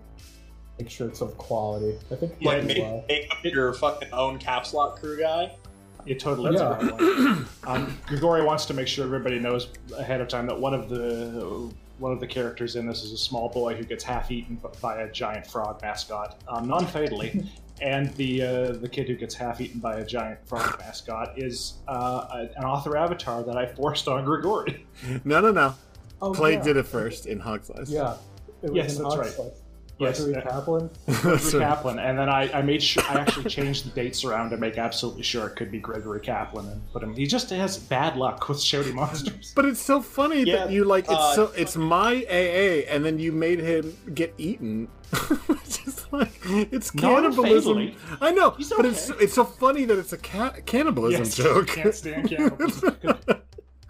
make 0.78 0.90
sure 0.90 1.08
it's 1.08 1.20
of 1.22 1.36
quality. 1.38 1.98
I 2.10 2.16
think. 2.16 2.34
Yeah, 2.40 2.48
Like 2.50 2.58
might 2.64 2.68
be 2.68 2.74
make, 2.74 2.82
well. 2.82 3.04
make 3.08 3.30
up 3.30 3.44
your 3.44 3.72
fucking 3.74 4.08
own 4.12 4.38
caps 4.38 4.74
lock 4.74 5.00
crew 5.00 5.18
guy. 5.18 5.56
It 6.04 6.18
totally 6.18 6.54
Yeah. 6.56 6.76
is 6.78 6.88
a 6.88 6.92
great 6.92 7.16
one. 7.16 7.46
Um, 7.64 7.98
Grigori 8.06 8.44
wants 8.44 8.66
to 8.66 8.74
make 8.74 8.88
sure 8.88 9.04
everybody 9.04 9.38
knows 9.38 9.68
ahead 9.96 10.20
of 10.20 10.26
time 10.28 10.46
that 10.48 10.58
one 10.58 10.74
of 10.74 10.88
the 10.88 11.72
one 12.02 12.10
of 12.12 12.18
the 12.18 12.26
characters 12.26 12.74
in 12.74 12.84
this 12.84 13.04
is 13.04 13.12
a 13.12 13.16
small 13.16 13.48
boy 13.48 13.76
who 13.76 13.84
gets 13.84 14.02
half 14.02 14.30
eaten 14.32 14.60
by 14.80 15.02
a 15.02 15.10
giant 15.10 15.46
frog 15.46 15.80
mascot, 15.82 16.36
um, 16.48 16.66
non-fatally, 16.66 17.46
and 17.80 18.12
the 18.16 18.42
uh, 18.42 18.72
the 18.72 18.88
kid 18.88 19.06
who 19.06 19.14
gets 19.14 19.36
half 19.36 19.60
eaten 19.60 19.78
by 19.78 19.94
a 19.98 20.04
giant 20.04 20.44
frog 20.46 20.76
mascot 20.80 21.32
is 21.38 21.74
uh, 21.88 22.26
a- 22.32 22.50
an 22.58 22.64
author 22.64 22.96
avatar 22.96 23.44
that 23.44 23.56
I 23.56 23.66
forced 23.66 24.08
on 24.08 24.24
Grigori. 24.24 24.84
no, 25.24 25.40
no, 25.40 25.52
no. 25.52 25.74
Oh, 26.20 26.32
Clay 26.32 26.54
yeah. 26.54 26.62
did 26.62 26.76
it 26.76 26.86
first 26.86 27.26
in 27.26 27.38
Hog's 27.38 27.70
Life. 27.70 27.88
Yeah. 27.88 28.16
It 28.62 28.70
was 28.70 28.76
Yes, 28.76 28.96
in 28.96 29.02
that's 29.04 29.14
Hog's 29.14 29.38
right. 29.38 29.46
Life. 29.46 29.58
Yes, 29.98 30.18
Gregory 30.18 30.34
that- 30.34 30.48
Kaplan. 30.50 30.90
Gregory. 31.20 31.60
Kaplan, 31.60 31.98
and 32.00 32.18
then 32.18 32.28
I, 32.28 32.50
I 32.52 32.62
made 32.62 32.82
sure 32.82 33.02
I 33.04 33.14
actually 33.14 33.50
changed 33.50 33.86
the 33.86 33.90
dates 33.90 34.24
around 34.24 34.50
to 34.50 34.56
make 34.56 34.76
absolutely 34.78 35.22
sure 35.22 35.46
it 35.46 35.54
could 35.56 35.70
be 35.70 35.78
Gregory 35.78 36.20
Kaplan 36.20 36.66
and 36.68 36.92
put 36.92 37.02
him. 37.02 37.14
He 37.14 37.26
just 37.26 37.50
has 37.50 37.76
bad 37.78 38.16
luck 38.16 38.48
with 38.48 38.58
shouty 38.58 38.92
monsters. 39.00 39.52
But 39.54 39.66
it's 39.66 39.80
so 39.80 40.00
funny 40.02 40.42
Yeah, 40.42 40.56
that 40.56 40.70
you 40.72 40.84
like 40.84 41.04
it's 41.04 41.12
uh, 41.14 41.34
so 41.34 41.52
it's 41.56 41.76
my 41.76 42.24
AA 42.28 42.88
and 42.92 43.04
then 43.04 43.18
you 43.18 43.30
made 43.32 43.60
him 43.60 43.96
get 44.14 44.34
eaten. 44.38 44.88
Which 45.46 45.86
is 45.86 46.06
like 46.10 46.32
it's 46.46 46.90
cannibalism. 46.90 47.92
I 48.20 48.32
know, 48.32 48.50
He's 48.52 48.70
but 48.72 48.86
it's 48.86 49.10
it's 49.10 49.34
so 49.34 49.44
funny 49.44 49.84
that 49.84 49.98
it's 49.98 50.12
a 50.14 50.18
ca- 50.18 50.56
cannibalism 50.64 51.24
Yes, 51.24 51.34
joke. 51.36 51.66
Can't 51.68 51.94
stand 51.94 52.28
cannibalism. 52.30 52.96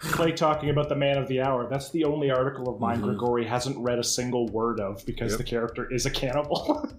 Clay 0.03 0.33
talking 0.33 0.71
about 0.71 0.89
the 0.89 0.97
man 0.97 1.17
of 1.17 1.29
the 1.29 1.41
hour. 1.41 1.69
That's 1.69 1.91
the 1.91 2.05
only 2.05 2.31
article 2.31 2.69
of 2.69 2.81
mine 2.81 3.01
Mhm. 3.01 3.05
Grigori 3.05 3.45
hasn't 3.47 3.79
read 3.79 3.99
a 4.01 4.05
single 4.05 4.47
word 4.49 4.81
of 4.81 5.05
because 5.07 5.33
Yep. 5.33 5.39
the 5.39 5.45
character 5.45 5.93
is 5.93 6.07
a 6.07 6.11
cannibal. 6.11 6.89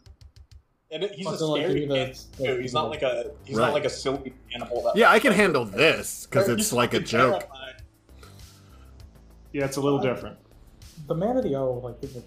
And 0.92 1.04
it- 1.04 1.14
he's 1.16 1.26
a 1.26 1.32
Fucking 1.32 1.48
like 1.48 1.62
scary 1.64 1.74
me, 1.74 1.88
too. 1.88 1.94
that's 1.94 2.28
He's 2.38 2.74
not 2.74 2.90
like 2.92 3.02
a 3.02 3.32
he's 3.46 3.58
Right. 3.58 3.66
not 3.66 3.74
like 3.74 3.86
a 3.86 3.90
silly 3.90 4.32
animal. 4.54 4.84
That 4.84 4.96
yeah, 4.96 5.10
I 5.10 5.18
can 5.18 5.34
handle 5.34 5.66
this 5.66 6.28
because 6.28 6.48
it's 6.48 6.72
like 6.72 6.94
a 6.94 7.00
joke. 7.00 7.40
terrifying. 7.40 7.74
yeah, 9.54 9.66
it's 9.66 9.78
a 9.78 9.82
little 9.82 9.98
different. 9.98 10.38
The 11.08 11.16
man 11.16 11.36
of 11.38 11.44
the 11.44 11.56
hour, 11.56 11.80
like, 11.82 11.96
is 12.04 12.14
like, 12.16 12.24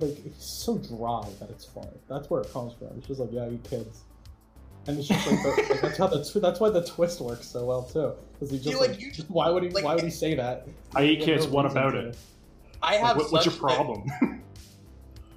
like 0.00 0.20
he's 0.22 0.34
so 0.36 0.78
dry 0.78 1.24
that 1.38 1.48
it's 1.50 1.64
funny. 1.64 1.86
That's 2.08 2.28
where 2.28 2.40
it 2.40 2.52
comes 2.52 2.72
from. 2.74 2.88
It's 2.98 3.06
just 3.06 3.20
like, 3.20 3.30
yeah, 3.32 3.46
you 3.46 3.58
kids. 3.62 4.00
And 4.86 4.98
it's 4.98 5.08
just 5.08 5.26
like, 5.30 5.42
the, 5.42 5.48
like 5.72 5.80
that's 5.82 5.98
how 5.98 6.06
the 6.06 6.24
tw- 6.24 6.40
that's 6.42 6.58
why 6.58 6.70
the 6.70 6.84
twist 6.84 7.20
works 7.20 7.46
so 7.46 7.64
well 7.64 7.82
too. 7.82 8.12
Because 8.32 8.50
he 8.50 8.58
just 8.58 8.80
like, 8.80 8.90
like, 8.90 9.00
you- 9.00 9.12
just 9.12 9.30
why 9.30 9.48
would 9.50 9.62
he 9.62 9.68
like- 9.70 9.84
why 9.84 9.94
would 9.94 10.02
eh, 10.02 10.06
he 10.06 10.10
say 10.10 10.34
that? 10.34 10.66
I 10.94 11.04
eat 11.04 11.22
kids. 11.22 11.46
no 11.46 11.52
what 11.52 11.66
about 11.66 11.90
to. 11.90 12.08
it? 12.08 12.16
I 12.82 12.94
have 12.94 13.16
What- 13.16 13.30
what's 13.30 13.44
your 13.44 13.52
such, 13.52 13.62
like, 13.62 13.74
problem? 13.76 14.04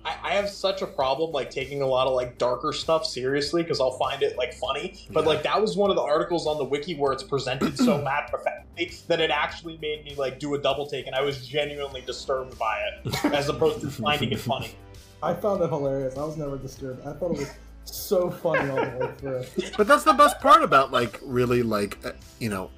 I, 0.05 0.15
I 0.21 0.29
have 0.33 0.49
such 0.49 0.81
a 0.81 0.87
problem 0.87 1.31
like 1.31 1.49
taking 1.49 1.81
a 1.81 1.87
lot 1.87 2.07
of 2.07 2.13
like 2.13 2.37
darker 2.37 2.73
stuff 2.73 3.05
seriously 3.05 3.63
because 3.63 3.79
I'll 3.79 3.97
find 3.97 4.21
it 4.21 4.37
like 4.37 4.53
funny. 4.53 4.99
But 5.11 5.25
like 5.25 5.43
that 5.43 5.61
was 5.61 5.77
one 5.77 5.89
of 5.89 5.95
the 5.95 6.01
articles 6.01 6.45
on 6.47 6.57
the 6.57 6.65
wiki 6.65 6.95
where 6.95 7.13
it's 7.13 7.23
presented 7.23 7.77
so 7.77 8.01
matter 8.03 8.35
of 8.37 8.43
factly 8.43 8.91
that 9.07 9.21
it 9.21 9.29
actually 9.29 9.77
made 9.77 10.03
me 10.03 10.15
like 10.15 10.39
do 10.39 10.55
a 10.55 10.61
double 10.61 10.87
take, 10.87 11.07
and 11.07 11.15
I 11.15 11.21
was 11.21 11.45
genuinely 11.47 12.01
disturbed 12.01 12.57
by 12.59 12.79
it 12.79 13.25
as 13.25 13.47
opposed 13.49 13.81
to 13.81 13.89
finding 13.89 14.31
it 14.31 14.39
funny. 14.39 14.71
I 15.23 15.33
found 15.33 15.61
it 15.61 15.69
hilarious. 15.69 16.17
I 16.17 16.23
was 16.25 16.35
never 16.37 16.57
disturbed. 16.57 17.05
I 17.07 17.13
thought 17.13 17.31
it 17.31 17.37
was 17.37 17.51
so 17.85 18.29
funny 18.29 18.69
all 18.69 18.75
the 18.77 18.97
way 18.99 19.11
through. 19.17 19.71
But 19.77 19.87
that's 19.87 20.03
the 20.03 20.13
best 20.13 20.39
part 20.39 20.63
about 20.63 20.91
like 20.91 21.19
really 21.23 21.63
like 21.63 21.97
uh, 22.05 22.11
you 22.39 22.49
know 22.49 22.69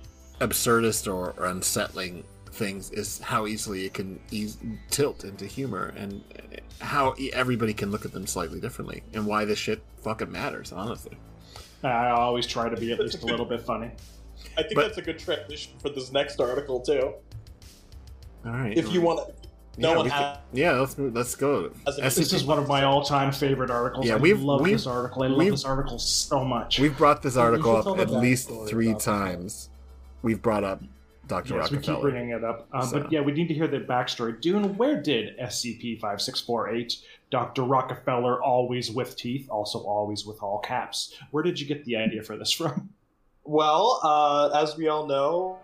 absurdist 0.41 1.11
or, 1.11 1.34
or 1.38 1.45
unsettling 1.45 2.23
things 2.52 2.91
is 2.91 3.19
how 3.19 3.48
easily 3.48 3.86
it 3.86 3.94
can 3.94 4.19
ease, 4.32 4.57
tilt 4.90 5.23
into 5.26 5.45
humor 5.45 5.94
and 5.98 6.23
uh, 6.38 6.84
how 6.86 7.14
e- 7.18 7.32
everybody 7.34 7.73
can 7.73 7.91
look 7.91 8.06
at 8.06 8.11
them 8.14 8.26
slightly 8.26 8.60
differently 8.61 9.03
and 9.14 9.26
why 9.26 9.44
this 9.45 9.60
shit 9.60 9.82
fucking 10.03 10.32
matters 10.32 10.72
honestly 10.72 11.18
I 11.84 12.10
always 12.10 12.48
try 12.48 12.69
to 12.69 12.76
be 12.77 12.91
at 12.94 12.99
least 12.99 13.22
a 13.22 13.26
little 13.26 13.45
bit 13.45 13.61
funny. 13.61 13.91
I 14.57 14.64
think 14.64 14.76
But- 14.76 14.82
that's 14.88 14.98
a 14.98 15.02
good 15.02 15.19
transition 15.19 15.73
for 15.80 15.90
this 15.90 16.11
next 16.11 16.40
article 16.40 16.80
too. 16.80 17.14
all 18.45 18.52
right 18.52 18.76
If 18.77 18.91
you 18.91 19.02
want, 19.02 19.30
no 19.77 19.91
yeah, 19.91 19.97
one 19.97 20.10
has. 20.10 20.22
can- 20.38 20.38
yeah 20.53 20.72
let's 20.73 20.97
let's 20.97 21.35
go 21.35 21.72
As 21.88 22.15
This 22.15 22.34
is 22.34 22.43
one 22.43 22.57
of 22.60 22.68
my 22.68 22.84
all-time 22.84 23.31
favorite 23.31 23.69
articles. 23.72 24.06
Yeah, 24.06 24.15
I 24.15 24.18
we've- 24.18 24.41
love 24.41 24.61
we've- 24.61 24.73
this 24.73 24.88
article. 24.88 25.23
I 25.23 25.27
love 25.27 25.45
this 25.47 25.65
article 25.65 25.99
so 25.99 26.43
much. 26.45 26.80
we've 26.80 26.97
brought 26.97 27.22
this 27.22 27.38
article 27.38 27.76
up 27.77 27.99
at 27.99 28.10
least 28.10 28.49
three 28.68 28.89
about 28.89 28.99
that. 28.99 29.06
times 29.06 29.69
we've 30.22 30.41
brought 30.41 30.64
up 30.64 30.81
dr 31.27 31.53
Yes, 31.56 31.72
we 31.72 31.77
rockefeller 31.77 31.95
keep 31.97 32.02
bringing 32.02 32.30
it 32.30 32.43
up. 32.43 32.68
Um, 32.72 32.84
So- 32.84 32.99
But 32.99 33.11
yeah, 33.11 33.22
we 33.22 33.31
need 33.31 33.47
to 33.47 33.53
hear 33.53 33.68
the 33.68 33.80
backstory. 33.80 34.39
Dune, 34.39 34.77
where 34.77 35.02
did 35.02 35.35
SCP-5648, 35.39 37.02
Dr. 37.31 37.64
Rockefeller, 37.64 38.41
always 38.43 38.91
with 38.91 39.15
teeth, 39.18 39.49
also 39.49 39.80
always 39.80 40.26
with 40.26 40.41
all 40.43 40.60
caps, 40.60 41.15
where 41.31 41.41
did 41.43 41.60
you 41.60 41.65
get 41.68 41.84
the 41.85 41.95
idea 41.97 42.22
for 42.22 42.38
this 42.38 42.52
from? 42.60 42.89
Well, 43.43 43.99
uh, 44.03 44.49
as 44.61 44.77
we 44.77 44.88
all 44.88 45.07
know, 45.07 45.57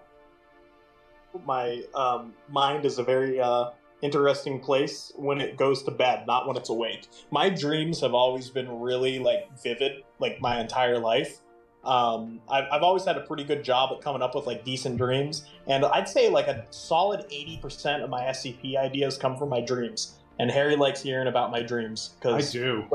my 1.45 1.81
um, 1.95 2.33
mind 2.49 2.85
is 2.85 2.97
a 2.99 3.03
very 3.03 3.39
uh, 3.39 3.69
interesting 4.02 4.60
place 4.60 5.11
when 5.15 5.40
it 5.41 5.57
goes 5.57 5.84
to 5.84 5.91
bed, 5.91 6.26
not 6.28 6.48
when 6.48 6.57
it's 6.57 6.69
awake. 6.69 7.07
My 7.32 7.49
dreams 7.49 8.02
have 8.02 8.14
always 8.14 8.49
been 8.49 8.80
really 8.80 9.19
like 9.19 9.49
vivid, 9.61 10.03
like 10.19 10.41
my 10.41 10.60
entire 10.60 10.99
life. 10.99 11.40
Um, 11.84 12.41
I've, 12.49 12.65
I've 12.72 12.84
always 12.84 13.06
had 13.06 13.18
a 13.18 13.22
pretty 13.22 13.44
good 13.44 13.64
job 13.64 13.91
at 13.91 14.02
coming 14.02 14.22
up 14.22 14.36
with 14.36 14.45
like 14.45 14.64
decent 14.64 14.98
dreams, 14.98 15.45
and 15.68 15.84
I'd 15.86 16.07
say 16.07 16.30
like 16.30 16.48
a 16.48 16.65
solid 16.69 17.26
eighty 17.32 17.57
percent 17.57 18.03
of 18.03 18.10
my 18.10 18.22
SCP 18.22 18.78
ideas 18.78 19.18
come 19.18 19.36
from 19.38 19.49
my 19.49 19.61
dreams. 19.61 20.18
And 20.40 20.49
Harry 20.49 20.76
likes 20.76 21.02
hearing 21.02 21.28
about 21.28 21.52
my 21.52 21.61
dreams 21.61 22.15
because 22.19 22.49
I 22.49 22.52
do. 22.52 22.86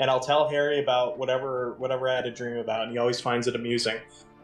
and 0.00 0.10
I'll 0.10 0.20
tell 0.20 0.48
Harry 0.48 0.80
about 0.80 1.18
whatever 1.18 1.74
whatever 1.74 2.08
I 2.08 2.16
had 2.16 2.26
a 2.26 2.30
dream 2.30 2.56
about, 2.56 2.84
and 2.84 2.92
he 2.92 2.98
always 2.98 3.20
finds 3.20 3.46
it 3.46 3.54
amusing. 3.54 3.98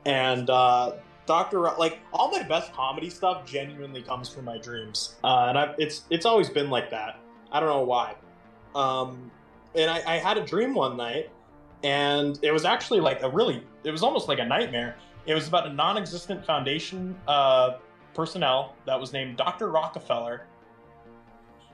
And 0.05 0.51
uh, 0.51 0.93
Doctor, 1.27 1.61
like 1.61 2.01
all 2.13 2.31
my 2.31 2.43
best 2.43 2.73
comedy 2.73 3.11
stuff, 3.11 3.47
genuinely 3.47 4.03
comes 4.03 4.29
from 4.29 4.45
my 4.45 4.59
dreams, 4.59 5.17
uh, 5.25 5.47
and 5.49 5.59
I've, 5.59 5.75
it's 5.79 6.03
it's 6.11 6.27
always 6.27 6.51
been 6.51 6.71
like 6.71 6.91
that. 6.91 7.19
I 7.51 7.61
don't 7.61 7.69
know 7.69 7.85
why. 7.85 8.15
Um, 8.75 9.31
and 9.75 9.91
I, 9.91 10.03
I 10.15 10.19
had 10.19 10.37
a 10.37 10.45
dream 10.45 10.75
one 10.75 10.97
night, 10.97 11.31
and 11.83 12.39
it 12.43 12.53
was 12.53 12.65
actually 12.65 13.01
like 13.01 13.23
a 13.23 13.31
really, 13.31 13.63
it 13.85 13.91
was 13.91 14.03
almost 14.03 14.29
like 14.29 14.39
a 14.39 14.45
nightmare. 14.45 14.97
It 15.27 15.35
was 15.35 15.49
about 15.49 15.67
a 15.67 15.73
non-existent 15.73 16.45
Foundation 16.45 17.17
uh, 17.27 17.79
personnel 18.13 18.77
that 18.87 19.01
was 19.01 19.13
named 19.13 19.37
Doctor 19.37 19.71
Rockefeller, 19.71 20.47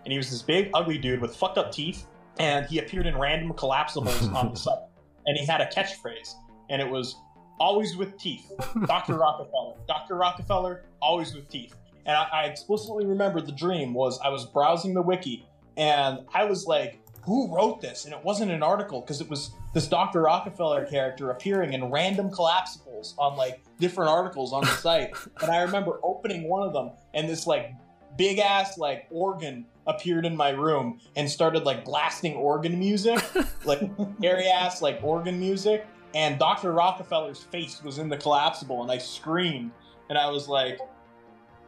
and 0.04 0.12
he 0.12 0.16
was 0.16 0.30
this 0.30 0.42
big, 0.42 0.70
ugly 0.74 0.98
dude 0.98 1.20
with 1.20 1.34
fucked 1.34 1.58
up 1.58 1.72
teeth 1.72 2.06
and 2.40 2.66
he 2.66 2.78
appeared 2.78 3.06
in 3.06 3.16
random 3.16 3.52
collapsibles 3.52 4.32
on 4.34 4.50
the 4.50 4.56
site. 4.58 4.78
And 5.26 5.36
he 5.36 5.44
had 5.44 5.60
a 5.60 5.66
catchphrase, 5.66 6.34
and 6.70 6.80
it 6.80 6.88
was 6.88 7.14
always 7.60 7.96
with 7.96 8.18
teeth. 8.18 8.50
Dr. 8.86 9.18
Rockefeller. 9.18 9.76
Dr. 9.86 10.16
Rockefeller, 10.16 10.84
always 11.00 11.34
with 11.34 11.48
teeth. 11.48 11.74
And 12.06 12.16
I, 12.16 12.28
I 12.32 12.44
explicitly 12.46 13.06
remember 13.06 13.40
the 13.40 13.52
dream 13.52 13.94
was 13.94 14.18
I 14.20 14.30
was 14.30 14.46
browsing 14.46 14.94
the 14.94 15.02
wiki, 15.02 15.46
and 15.76 16.20
I 16.34 16.44
was 16.44 16.66
like, 16.66 17.00
who 17.22 17.54
wrote 17.54 17.82
this? 17.82 18.06
And 18.06 18.14
it 18.14 18.24
wasn't 18.24 18.50
an 18.50 18.62
article 18.62 19.02
because 19.02 19.20
it 19.20 19.28
was 19.28 19.50
this 19.74 19.86
Dr. 19.86 20.22
Rockefeller 20.22 20.86
character 20.86 21.30
appearing 21.30 21.74
in 21.74 21.84
random 21.90 22.30
collapsibles 22.30 23.14
on 23.18 23.36
like 23.36 23.60
different 23.78 24.10
articles 24.10 24.52
on 24.52 24.62
the 24.62 24.70
site. 24.70 25.12
and 25.42 25.50
I 25.50 25.62
remember 25.62 26.00
opening 26.02 26.48
one 26.48 26.66
of 26.66 26.72
them, 26.72 26.92
and 27.14 27.28
this 27.28 27.46
like 27.46 27.72
big 28.16 28.38
ass 28.38 28.78
like 28.78 29.06
organ 29.10 29.66
appeared 29.86 30.24
in 30.24 30.36
my 30.36 30.50
room 30.50 30.98
and 31.16 31.30
started 31.30 31.64
like 31.64 31.84
blasting 31.84 32.34
organ 32.34 32.78
music, 32.78 33.22
like 33.64 33.80
hairy 34.22 34.46
ass 34.48 34.80
like 34.80 35.00
organ 35.02 35.38
music. 35.38 35.86
And 36.14 36.38
Dr. 36.38 36.72
Rockefeller's 36.72 37.42
face 37.42 37.82
was 37.84 37.98
in 37.98 38.08
the 38.08 38.16
collapsible, 38.16 38.82
and 38.82 38.90
I 38.90 38.98
screamed, 38.98 39.70
and 40.08 40.18
I 40.18 40.28
was 40.28 40.48
like, 40.48 40.78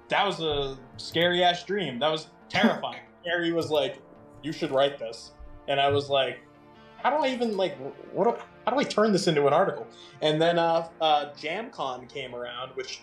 "That 0.09 0.27
was 0.27 0.41
a 0.41 0.77
scary 0.97 1.45
ass 1.45 1.63
dream. 1.65 1.99
That 1.99 2.11
was 2.11 2.27
terrifying." 2.49 3.03
Harry 3.25 3.53
was 3.53 3.71
like, 3.71 3.99
"You 4.43 4.53
should 4.53 4.71
write 4.73 4.99
this," 4.99 5.31
and 5.69 5.81
I 5.81 5.89
was 5.89 6.09
like, 6.11 6.41
"How 6.99 7.11
do 7.11 7.25
I 7.25 7.29
even 7.29 7.57
like 7.57 7.77
what? 8.13 8.25
do- 8.37 8.45
How 8.67 8.73
do 8.73 8.79
I 8.81 8.85
turn 8.85 9.13
this 9.13 9.29
into 9.29 9.47
an 9.47 9.53
article?" 9.53 9.87
And 10.23 10.43
then 10.43 10.59
uh, 10.59 10.89
uh, 11.01 11.33
JamCon 11.35 12.09
came 12.13 12.35
around, 12.35 12.71
which 12.75 13.01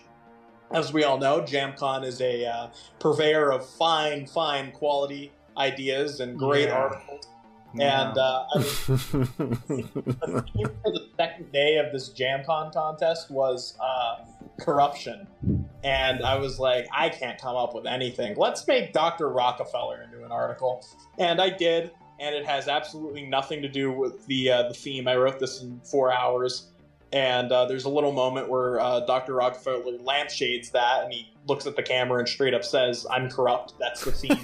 as 0.72 0.92
we 0.92 1.04
all 1.04 1.16
know, 1.18 1.40
JamCon 1.40 2.04
is 2.04 2.20
a 2.20 2.44
uh, 2.46 2.68
purveyor 2.98 3.50
of 3.50 3.66
fine, 3.68 4.26
fine 4.26 4.70
quality 4.72 5.32
ideas 5.56 6.20
and 6.20 6.38
great 6.38 6.68
Yeah. 6.68 6.74
articles. 6.76 7.26
And 7.74 8.18
uh, 8.18 8.46
I 8.54 8.58
was, 8.58 8.86
the 8.88 10.44
theme 10.54 10.70
for 10.82 10.92
the 10.92 11.06
second 11.16 11.52
day 11.52 11.76
of 11.76 11.92
this 11.92 12.10
JamCon 12.10 12.72
contest 12.72 13.30
was 13.30 13.76
uh, 13.80 14.24
corruption. 14.60 15.26
And 15.84 16.22
I 16.24 16.36
was 16.36 16.58
like, 16.58 16.88
I 16.92 17.08
can't 17.08 17.40
come 17.40 17.56
up 17.56 17.74
with 17.74 17.86
anything. 17.86 18.36
Let's 18.36 18.66
make 18.66 18.92
Dr. 18.92 19.28
Rockefeller 19.28 20.02
into 20.02 20.24
an 20.24 20.32
article. 20.32 20.84
And 21.18 21.40
I 21.40 21.50
did, 21.50 21.92
and 22.18 22.34
it 22.34 22.44
has 22.44 22.66
absolutely 22.66 23.22
nothing 23.22 23.62
to 23.62 23.68
do 23.68 23.92
with 23.92 24.26
the 24.26 24.50
uh, 24.50 24.62
the 24.68 24.74
theme. 24.74 25.06
I 25.06 25.16
wrote 25.16 25.38
this 25.38 25.62
in 25.62 25.80
four 25.84 26.12
hours. 26.12 26.66
And 27.12 27.50
uh, 27.50 27.64
there's 27.64 27.86
a 27.86 27.88
little 27.88 28.12
moment 28.12 28.48
where 28.48 28.78
uh, 28.78 29.00
Dr. 29.00 29.34
Rockefeller 29.34 29.98
lampshades 29.98 30.70
that, 30.70 31.02
and 31.02 31.12
he 31.12 31.28
looks 31.48 31.66
at 31.66 31.74
the 31.74 31.82
camera 31.82 32.20
and 32.20 32.28
straight 32.28 32.54
up 32.54 32.62
says, 32.62 33.04
"I'm 33.10 33.28
corrupt." 33.28 33.74
That's 33.80 34.04
the 34.04 34.12
theme. 34.12 34.38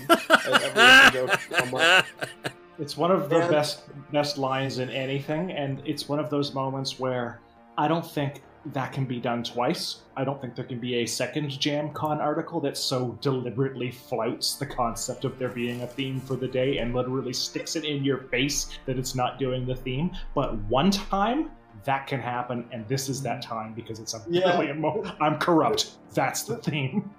Everyone 2.79 2.83
can 2.83 2.85
go 2.85 2.85
somewhere. 2.85 2.85
It's 2.85 2.97
one 2.97 3.11
of 3.11 3.29
the 3.31 3.41
And- 3.43 3.51
best 3.51 4.13
best 4.13 4.39
lines 4.39 4.79
in 4.79 4.91
anything, 4.91 5.51
and 5.53 5.83
it's 5.85 6.09
one 6.09 6.19
of 6.19 6.31
those 6.31 6.55
moments 6.55 6.99
where 7.01 7.41
I 7.79 7.89
don't 7.89 8.07
think 8.07 8.43
that 8.73 8.93
can 8.93 9.05
be 9.05 9.21
done 9.21 9.45
twice. 9.45 10.01
I 10.17 10.25
don't 10.25 10.41
think 10.41 10.57
there 10.57 10.65
can 10.65 10.81
be 10.81 10.97
a 10.97 11.07
second 11.07 11.51
JamCon 11.51 12.19
article 12.21 12.59
that 12.61 12.77
so 12.77 13.17
deliberately 13.21 13.93
flouts 13.93 14.55
the 14.57 14.67
concept 14.67 15.25
of 15.25 15.39
there 15.39 15.51
being 15.51 15.83
a 15.83 15.87
theme 15.87 16.19
for 16.21 16.35
the 16.35 16.49
day 16.49 16.79
and 16.79 16.93
literally 16.93 17.33
sticks 17.33 17.77
it 17.77 17.85
in 17.85 18.03
your 18.05 18.19
face 18.29 18.77
that 18.87 18.99
it's 18.99 19.15
not 19.15 19.39
doing 19.39 19.67
the 19.67 19.77
theme. 19.77 20.11
But 20.35 20.55
one 20.69 20.91
time, 20.91 21.51
that 21.85 22.09
can 22.09 22.19
happen, 22.21 22.67
and 22.73 22.89
this 22.89 23.09
is 23.09 23.23
that 23.23 23.41
time 23.43 23.73
because 23.73 24.01
it's 24.01 24.15
a 24.15 24.23
Yeah. 24.29 24.57
brilliant 24.57 24.81
moment. 24.81 25.15
I'm 25.21 25.39
corrupt. 25.39 25.93
That's 26.15 26.43
the 26.43 26.57
theme. 26.57 27.11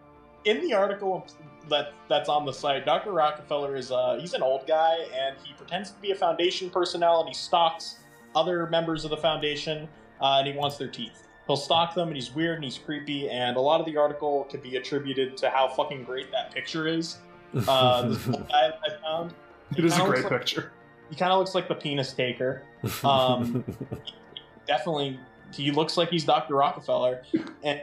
in 0.45 0.61
the 0.61 0.73
article 0.73 1.25
that 1.69 1.93
that's 2.09 2.29
on 2.29 2.45
the 2.45 2.51
site, 2.53 2.85
Dr. 2.85 3.11
Rockefeller 3.11 3.75
is 3.75 3.91
uh, 3.91 4.17
he's 4.19 4.33
an 4.33 4.41
old 4.41 4.65
guy 4.67 4.97
and 5.13 5.35
he 5.43 5.53
pretends 5.53 5.91
to 5.91 5.99
be 6.01 6.11
a 6.11 6.15
foundation 6.15 6.69
personnel 6.69 7.19
and 7.21 7.27
he 7.29 7.33
stalks 7.35 7.97
other 8.35 8.67
members 8.67 9.03
of 9.05 9.09
the 9.11 9.17
foundation 9.17 9.87
uh, 10.21 10.37
and 10.39 10.47
he 10.47 10.53
wants 10.53 10.77
their 10.77 10.87
teeth. 10.87 11.27
He'll 11.47 11.55
stalk 11.57 11.95
them 11.95 12.07
and 12.09 12.15
he's 12.17 12.33
weird 12.35 12.55
and 12.55 12.63
he's 12.65 12.77
creepy 12.77 13.29
and 13.29 13.55
a 13.57 13.59
lot 13.61 13.79
of 13.79 13.85
the 13.85 13.95
article 13.97 14.45
could 14.51 14.61
be 14.61 14.75
attributed 14.77 15.37
to 15.37 15.49
how 15.49 15.67
fucking 15.69 16.03
great 16.03 16.31
that 16.31 16.53
picture 16.53 16.87
is. 16.87 17.17
Uh, 17.67 18.09
this 18.09 18.25
guy 18.49 18.71
I 18.85 19.01
found, 19.01 19.33
It 19.77 19.85
is 19.85 19.97
a 19.97 20.03
great 20.03 20.23
like- 20.25 20.31
picture. 20.31 20.71
he 21.09 21.15
kind 21.15 21.31
of 21.31 21.39
looks 21.39 21.55
like 21.55 21.67
the 21.67 21.75
penis 21.75 22.13
taker. 22.13 22.63
Um, 23.03 23.63
definitely, 24.67 25.19
he 25.53 25.71
looks 25.71 25.97
like 25.97 26.09
he's 26.09 26.23
Dr. 26.25 26.55
Rockefeller 26.55 27.23
and 27.63 27.81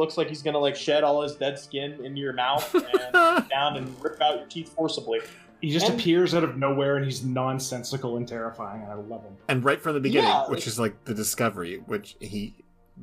looks 0.00 0.16
like 0.18 0.28
he's 0.28 0.42
gonna 0.42 0.58
like 0.58 0.74
shed 0.74 1.04
all 1.04 1.22
his 1.22 1.36
dead 1.36 1.58
skin 1.58 2.04
into 2.04 2.20
your 2.20 2.32
mouth 2.32 2.74
and 3.14 3.48
down 3.48 3.76
and 3.76 3.94
rip 4.02 4.20
out 4.20 4.38
your 4.38 4.46
teeth 4.48 4.72
forcibly. 4.74 5.20
He 5.60 5.70
just 5.70 5.86
And- 5.90 6.00
appears 6.00 6.34
out 6.34 6.42
of 6.42 6.56
nowhere 6.56 6.96
and 6.96 7.04
he's 7.04 7.22
nonsensical 7.24 8.16
and 8.16 8.26
terrifying, 8.26 8.82
and 8.82 8.90
I 8.90 8.94
love 8.94 9.22
him. 9.22 9.36
and 9.46 9.62
right 9.64 9.80
from 9.80 9.94
the 9.94 10.00
beginning, 10.00 10.28
Yeah, 10.30 10.48
which 10.48 10.60
like- 10.60 10.66
is 10.66 10.78
like 10.80 11.04
the 11.04 11.14
discovery, 11.14 11.82
which 11.86 12.16
he 12.18 12.54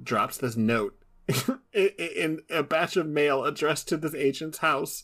drops 0.04 0.38
this 0.38 0.58
note 0.58 0.96
in, 1.74 1.90
in 1.98 2.40
a 2.50 2.64
batch 2.64 2.98
of 2.98 3.06
mail 3.08 3.46
addressed 3.46 3.88
to 3.90 3.98
this 3.98 4.14
agent's 4.16 4.58
house. 4.60 5.04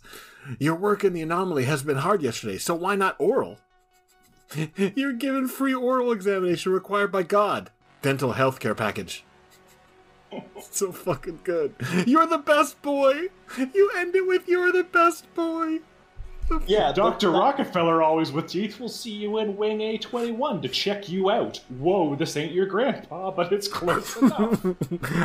Your 0.59 0.75
work 0.75 1.03
in 1.03 1.13
the 1.13 1.21
anomaly 1.21 1.65
has 1.65 1.83
been 1.83 1.97
hard 1.97 2.21
yesterday, 2.23 2.57
so 2.57 2.73
why 2.75 2.95
not 2.95 3.15
oral? 3.19 3.59
You're 4.95 5.13
given 5.13 5.47
free 5.47 5.73
oral 5.73 6.11
examination 6.11 6.71
required 6.71 7.11
by 7.11 7.23
God. 7.23 7.71
Dental 8.01 8.33
health 8.33 8.59
care 8.59 8.75
package. 8.75 9.23
so 10.71 10.91
fucking 10.91 11.39
good. 11.43 11.75
You're 12.05 12.27
the 12.27 12.37
best 12.37 12.81
boy. 12.81 13.27
You 13.57 13.91
end 13.97 14.15
it 14.15 14.25
with 14.27 14.47
"You're 14.47 14.71
the 14.71 14.83
best 14.83 15.33
boy." 15.35 15.79
Yeah, 16.67 16.91
Dr. 16.91 17.27
the- 17.31 17.37
Rockefeller, 17.39 18.03
always 18.03 18.31
with 18.33 18.47
teeth, 18.47 18.79
will 18.79 18.89
see 18.89 19.11
you 19.11 19.37
in 19.37 19.55
Wing 19.55 19.79
A21 19.79 20.61
to 20.61 20.67
check 20.67 21.07
you 21.07 21.31
out. 21.31 21.61
Whoa, 21.69 22.15
this 22.15 22.35
ain't 22.35 22.51
your 22.51 22.65
grandpa, 22.65 23.31
but 23.31 23.51
it's 23.53 23.67
close 23.69 24.17
enough. 24.21 24.63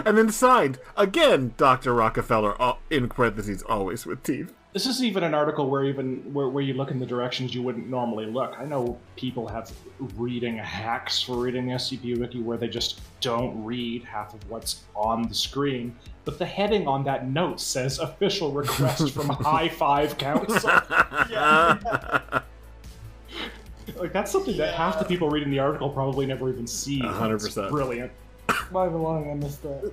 and 0.07 0.17
then 0.17 0.31
signed 0.31 0.79
again, 0.97 1.55
Doctor 1.57 1.93
Rockefeller, 1.93 2.61
uh, 2.63 2.75
in 2.89 3.09
parentheses, 3.09 3.63
always 3.65 4.07
with 4.07 4.23
teeth. 4.23 4.55
This 4.75 4.85
is 4.87 5.03
even 5.03 5.25
an 5.25 5.33
article 5.33 5.71
where 5.71 5.85
even 5.85 6.17
where, 6.35 6.49
where 6.49 6.63
you 6.63 6.75
look 6.75 6.91
in 6.91 6.99
the 7.01 7.07
directions 7.07 7.55
you 7.55 7.63
wouldn't 7.63 7.89
normally 7.89 8.27
look. 8.27 8.55
I 8.59 8.67
know 8.67 8.99
people 9.17 9.49
have 9.49 9.73
reading 10.17 10.59
hacks 10.59 11.23
for 11.23 11.37
reading 11.37 11.67
the 11.67 11.73
SCP 11.73 12.19
wiki 12.19 12.43
where 12.43 12.59
they 12.59 12.69
just 12.69 13.01
don't 13.23 13.65
read 13.65 14.05
half 14.05 14.35
of 14.35 14.51
what's 14.51 14.85
on 14.95 15.23
the 15.27 15.35
screen, 15.35 15.97
but 16.27 16.39
the 16.39 16.45
heading 16.45 16.87
on 16.87 17.03
that 17.05 17.27
note 17.29 17.61
says 17.61 17.99
"Official 17.99 18.53
request 18.53 19.15
from 19.15 19.29
High 19.31 19.69
Five 19.71 20.19
Council." 20.19 20.71
like 23.97 24.13
that's 24.13 24.31
something 24.31 24.57
that 24.59 24.75
half 24.75 24.99
the 24.99 25.05
people 25.05 25.31
reading 25.31 25.51
the 25.51 25.59
article 25.59 25.89
probably 25.89 26.27
never 26.27 26.51
even 26.51 26.67
see. 26.67 26.99
Hundred 27.01 27.37
It's 27.37 27.47
percent. 27.47 27.71
brilliant. 27.71 28.13
Not 28.71 28.89
even 28.89 29.03
lying, 29.03 29.31
I 29.31 29.35
missed 29.35 29.63
that. 29.63 29.91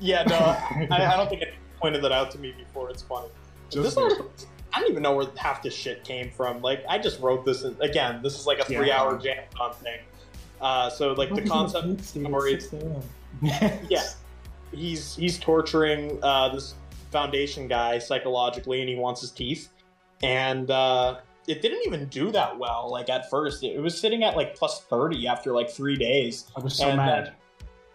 Yeah, 0.00 0.24
no, 0.24 0.36
I, 0.36 0.88
I 0.90 1.16
don't 1.16 1.28
think 1.30 1.42
it 1.42 1.54
pointed 1.80 2.02
that 2.02 2.12
out 2.12 2.30
to 2.32 2.38
me 2.38 2.52
before. 2.52 2.90
It's 2.90 3.02
funny. 3.02 3.28
Just 3.70 3.96
this 3.96 3.96
article, 3.96 4.30
I 4.72 4.80
don't 4.80 4.90
even 4.90 5.02
know 5.02 5.14
where 5.14 5.26
half 5.36 5.62
this 5.62 5.74
shit 5.74 6.04
came 6.04 6.30
from. 6.30 6.60
Like, 6.62 6.84
I 6.88 6.98
just 6.98 7.20
wrote 7.20 7.44
this. 7.44 7.62
In, 7.62 7.76
again, 7.80 8.20
this 8.22 8.38
is 8.38 8.46
like 8.46 8.58
a 8.58 8.70
Yeah. 8.72 8.78
three-hour 8.78 9.18
jam 9.18 9.44
on 9.60 9.72
thing. 9.74 9.98
Uh, 10.60 10.90
so, 10.90 11.12
like, 11.12 11.34
the 11.34 11.42
concept 11.42 11.86
of 11.86 11.96
the 11.96 12.04
story 12.04 12.54
is 12.54 12.72
yeah, 13.42 14.02
he's 14.74 15.14
he's 15.16 15.38
torturing 15.38 16.18
uh, 16.22 16.48
this 16.50 16.74
foundation 17.10 17.68
guy 17.68 17.98
psychologically, 17.98 18.80
and 18.80 18.88
he 18.88 18.96
wants 18.96 19.20
his 19.20 19.30
teeth. 19.30 19.68
And 20.22 20.70
uh, 20.70 21.20
it 21.46 21.62
didn't 21.62 21.80
even 21.86 22.06
do 22.06 22.30
that 22.32 22.58
well. 22.58 22.88
Like 22.90 23.08
at 23.08 23.30
first, 23.30 23.62
it, 23.64 23.76
it 23.76 23.80
was 23.80 23.98
sitting 23.98 24.22
at 24.24 24.36
like 24.36 24.54
plus 24.54 24.80
thirty 24.82 25.26
after 25.26 25.52
like 25.52 25.70
three 25.70 25.96
days. 25.96 26.50
I 26.56 26.60
was 26.60 26.74
so 26.76 26.88
And, 26.88 27.00
uh, 27.00 27.04
mad. 27.06 27.32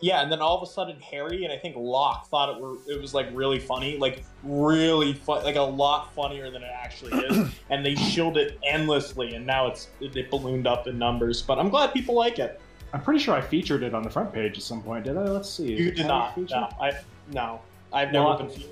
Yeah, 0.05 0.21
and 0.21 0.31
then 0.31 0.39
all 0.39 0.55
of 0.55 0.61
a 0.61 0.71
sudden, 0.71 0.99
Harry 0.99 1.45
and 1.45 1.51
I 1.51 1.57
think 1.57 1.75
Locke 1.75 2.27
thought 2.27 2.55
it 2.55 2.61
were 2.61 2.75
it 2.87 3.01
was 3.01 3.15
like 3.15 3.27
really 3.33 3.57
funny, 3.57 3.97
like 3.97 4.23
really 4.43 5.13
fun, 5.13 5.43
like 5.43 5.55
a 5.55 5.61
lot 5.61 6.13
funnier 6.13 6.51
than 6.51 6.61
it 6.61 6.69
actually 6.71 7.13
is, 7.25 7.49
and 7.71 7.83
they 7.83 7.95
shilled 7.95 8.37
it 8.37 8.59
endlessly, 8.63 9.33
and 9.33 9.47
now 9.47 9.65
it's 9.65 9.87
it 9.99 10.29
ballooned 10.29 10.67
up 10.67 10.85
in 10.85 10.99
numbers. 10.99 11.41
But 11.41 11.57
I'm 11.57 11.69
glad 11.69 11.91
people 11.91 12.13
like 12.13 12.37
it. 12.37 12.61
I'm 12.93 13.01
pretty 13.01 13.19
sure 13.19 13.33
I 13.33 13.41
featured 13.41 13.81
it 13.81 13.95
on 13.95 14.03
the 14.03 14.09
front 14.11 14.31
page 14.31 14.59
at 14.59 14.63
some 14.63 14.83
point. 14.83 15.05
Did 15.05 15.17
I? 15.17 15.23
Let's 15.23 15.49
see. 15.49 15.73
You 15.73 15.87
it 15.87 15.95
did 15.95 16.05
not. 16.05 16.37
No, 16.37 16.69
I 16.79 16.91
no. 17.31 17.61
I've 17.91 18.11
never 18.11 18.37
been. 18.37 18.49
Fe- 18.49 18.69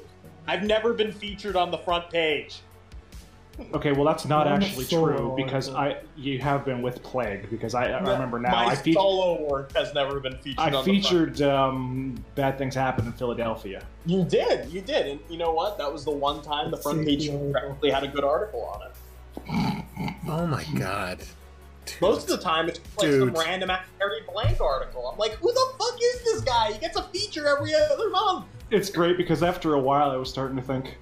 I've 0.47 0.63
never 0.63 0.93
been 0.93 1.11
featured 1.11 1.55
on 1.55 1.71
the 1.71 1.79
front 1.79 2.11
page. 2.11 2.59
Okay, 3.73 3.91
well 3.91 4.05
that's 4.05 4.25
not 4.25 4.47
Mine 4.47 4.61
is 4.61 4.69
actually 4.69 4.85
solo 4.85 5.17
true 5.17 5.33
because. 5.35 5.69
I 5.69 5.97
you 6.15 6.39
have 6.39 6.65
been 6.65 6.81
with 6.81 7.03
Plague 7.03 7.49
because 7.49 7.75
I, 7.75 7.87
I 7.91 7.99
remember 7.99 8.39
now 8.39 8.51
My 8.51 8.65
I 8.65 8.75
featured 8.75 9.01
solo 9.01 9.47
work 9.47 9.75
has 9.75 9.93
never 9.93 10.19
been 10.19 10.37
featured. 10.37 10.59
I 10.59 10.65
on 10.67 10.71
the 10.71 10.83
featured 10.83 11.41
um, 11.41 12.23
Bad 12.35 12.57
Things 12.57 12.75
Happen 12.75 13.05
in 13.05 13.13
Philadelphia. 13.13 13.85
You 14.05 14.23
did. 14.23 14.71
You 14.71 14.81
did. 14.81 15.07
And 15.07 15.19
you 15.29 15.37
know 15.37 15.53
what? 15.53 15.77
That 15.77 15.91
was 15.91 16.05
the 16.05 16.11
one 16.11 16.41
time 16.41 16.71
the 16.71 16.77
front 16.77 17.05
page 17.05 17.29
actually 17.29 17.91
had 17.91 18.03
a 18.03 18.07
good 18.07 18.23
article 18.23 18.63
on 18.63 18.87
it. 18.87 19.85
Oh 20.27 20.47
my 20.47 20.63
god. 20.79 21.19
Most 22.01 22.29
of 22.29 22.37
the 22.37 22.43
time, 22.43 22.69
it's 22.69 22.79
like 22.97 23.09
Dude. 23.09 23.19
some 23.19 23.43
random 23.43 23.69
Harry 23.99 24.21
Blank 24.31 24.61
article. 24.61 25.07
I'm 25.07 25.17
like, 25.17 25.33
who 25.33 25.51
the 25.51 25.73
fuck 25.77 25.99
is 26.01 26.23
this 26.23 26.41
guy? 26.41 26.71
He 26.71 26.79
gets 26.79 26.97
a 26.97 27.03
feature 27.03 27.45
every 27.47 27.73
other 27.75 28.09
month. 28.09 28.45
It's 28.71 28.89
great 28.89 29.17
because 29.17 29.43
after 29.43 29.73
a 29.73 29.79
while 29.79 30.09
I 30.09 30.15
was 30.15 30.29
starting 30.29 30.55
to 30.55 30.63
think, 30.63 30.97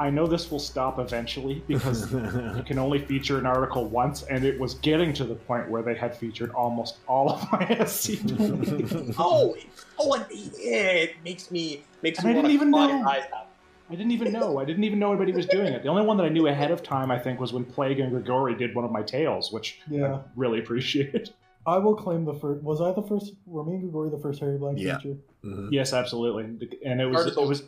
I 0.00 0.08
know 0.08 0.26
this 0.26 0.50
will 0.50 0.58
stop 0.58 0.98
eventually 0.98 1.62
because 1.68 2.10
you 2.56 2.62
can 2.64 2.78
only 2.78 2.98
feature 3.04 3.38
an 3.38 3.44
article 3.44 3.84
once, 3.84 4.22
and 4.22 4.44
it 4.44 4.58
was 4.58 4.74
getting 4.74 5.12
to 5.12 5.24
the 5.24 5.34
point 5.34 5.68
where 5.68 5.82
they 5.82 5.94
had 5.94 6.16
featured 6.16 6.50
almost 6.52 6.96
all 7.06 7.28
of 7.30 7.42
my 7.52 7.58
SCP. 7.66 9.14
oh, 9.18 9.54
oh, 9.98 10.14
and 10.14 10.24
yeah, 10.30 10.90
it 11.04 11.16
makes 11.22 11.50
me 11.50 11.84
makes 12.02 12.18
And 12.20 12.28
me 12.28 12.32
I 12.32 12.34
didn't 12.36 12.50
even 12.52 12.70
know. 12.70 13.04
eyes 13.06 13.24
out. 13.36 13.48
I 13.90 13.94
didn't 13.94 14.12
even 14.12 14.32
know. 14.32 14.58
I 14.58 14.64
didn't 14.64 14.84
even 14.84 14.98
know 14.98 15.08
anybody 15.10 15.32
was 15.32 15.46
doing 15.46 15.72
it. 15.74 15.82
The 15.82 15.88
only 15.90 16.02
one 16.02 16.16
that 16.16 16.24
I 16.24 16.28
knew 16.30 16.46
ahead 16.46 16.70
of 16.70 16.82
time, 16.82 17.10
I 17.10 17.18
think, 17.18 17.38
was 17.38 17.52
when 17.52 17.64
Plague 17.64 18.00
and 18.00 18.10
Grigori 18.10 18.54
did 18.54 18.74
one 18.74 18.84
of 18.86 18.90
my 18.92 19.02
tales, 19.02 19.52
which 19.52 19.80
Yeah. 19.90 20.14
I 20.14 20.20
really 20.34 20.60
appreciated. 20.60 21.30
I 21.66 21.76
will 21.76 21.94
claim 21.94 22.24
the 22.24 22.32
first. 22.34 22.62
Was 22.62 22.80
I 22.80 22.92
the 22.92 23.02
first? 23.02 23.34
Were 23.44 23.64
me 23.64 23.72
and 23.72 23.82
Grigori 23.82 24.08
the 24.08 24.18
first 24.18 24.40
Harry 24.40 24.56
Blank 24.56 24.78
Yeah. 24.78 24.96
feature? 24.96 25.16
Mhm. 25.44 25.68
Yes, 25.72 25.92
absolutely. 25.92 26.44
And 26.86 27.00
it 27.02 27.06
was 27.06 27.20
Started 27.32 27.42
it 27.42 27.48
was 27.48 27.64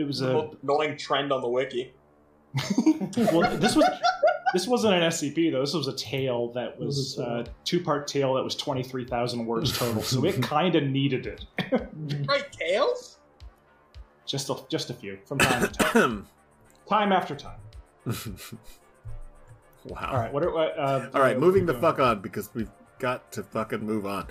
it 0.00 0.06
was 0.06 0.22
a 0.22 0.50
annoying 0.62 0.96
trend 0.96 1.32
on 1.32 1.40
the 1.42 1.48
wiki. 1.48 1.92
well. 3.32 3.56
This 3.56 3.76
was 3.76 3.84
this 4.52 4.66
wasn't 4.66 4.94
an 4.94 5.02
SCP 5.02 5.52
though. 5.52 5.60
This 5.60 5.74
was 5.74 5.86
a 5.86 5.94
tale 5.94 6.52
that 6.52 6.78
was 6.78 6.96
was 6.96 7.18
a 7.18 7.22
tale. 7.22 7.32
a 7.32 7.44
two 7.64 7.80
part 7.80 8.08
tale 8.08 8.34
that 8.34 8.42
was 8.42 8.56
twenty 8.56 8.82
three 8.82 9.04
thousand 9.04 9.46
words 9.46 9.76
total. 9.76 10.02
So 10.02 10.24
it 10.24 10.42
kind 10.42 10.74
of 10.74 10.84
needed 10.84 11.26
it. 11.26 11.44
Right, 12.28 12.50
tails? 12.52 13.18
Just 14.26 14.50
a, 14.50 14.56
just 14.68 14.90
a 14.90 14.94
few 14.94 15.18
from 15.24 15.38
time 15.38 15.62
to 15.62 15.68
time, 15.68 16.26
time 16.88 17.12
after 17.12 17.34
time. 17.34 17.58
wow. 19.84 20.10
All 20.12 20.18
right, 20.18 20.32
what 20.32 20.42
are 20.44 20.56
uh, 20.56 21.10
All 21.14 21.20
right, 21.20 21.36
uh, 21.36 21.40
moving 21.40 21.66
the 21.66 21.76
uh, 21.76 21.80
fuck 21.80 21.98
on 21.98 22.20
because 22.20 22.50
we've 22.54 22.70
got 23.00 23.32
to 23.32 23.42
fucking 23.42 23.84
move 23.84 24.06
on. 24.06 24.26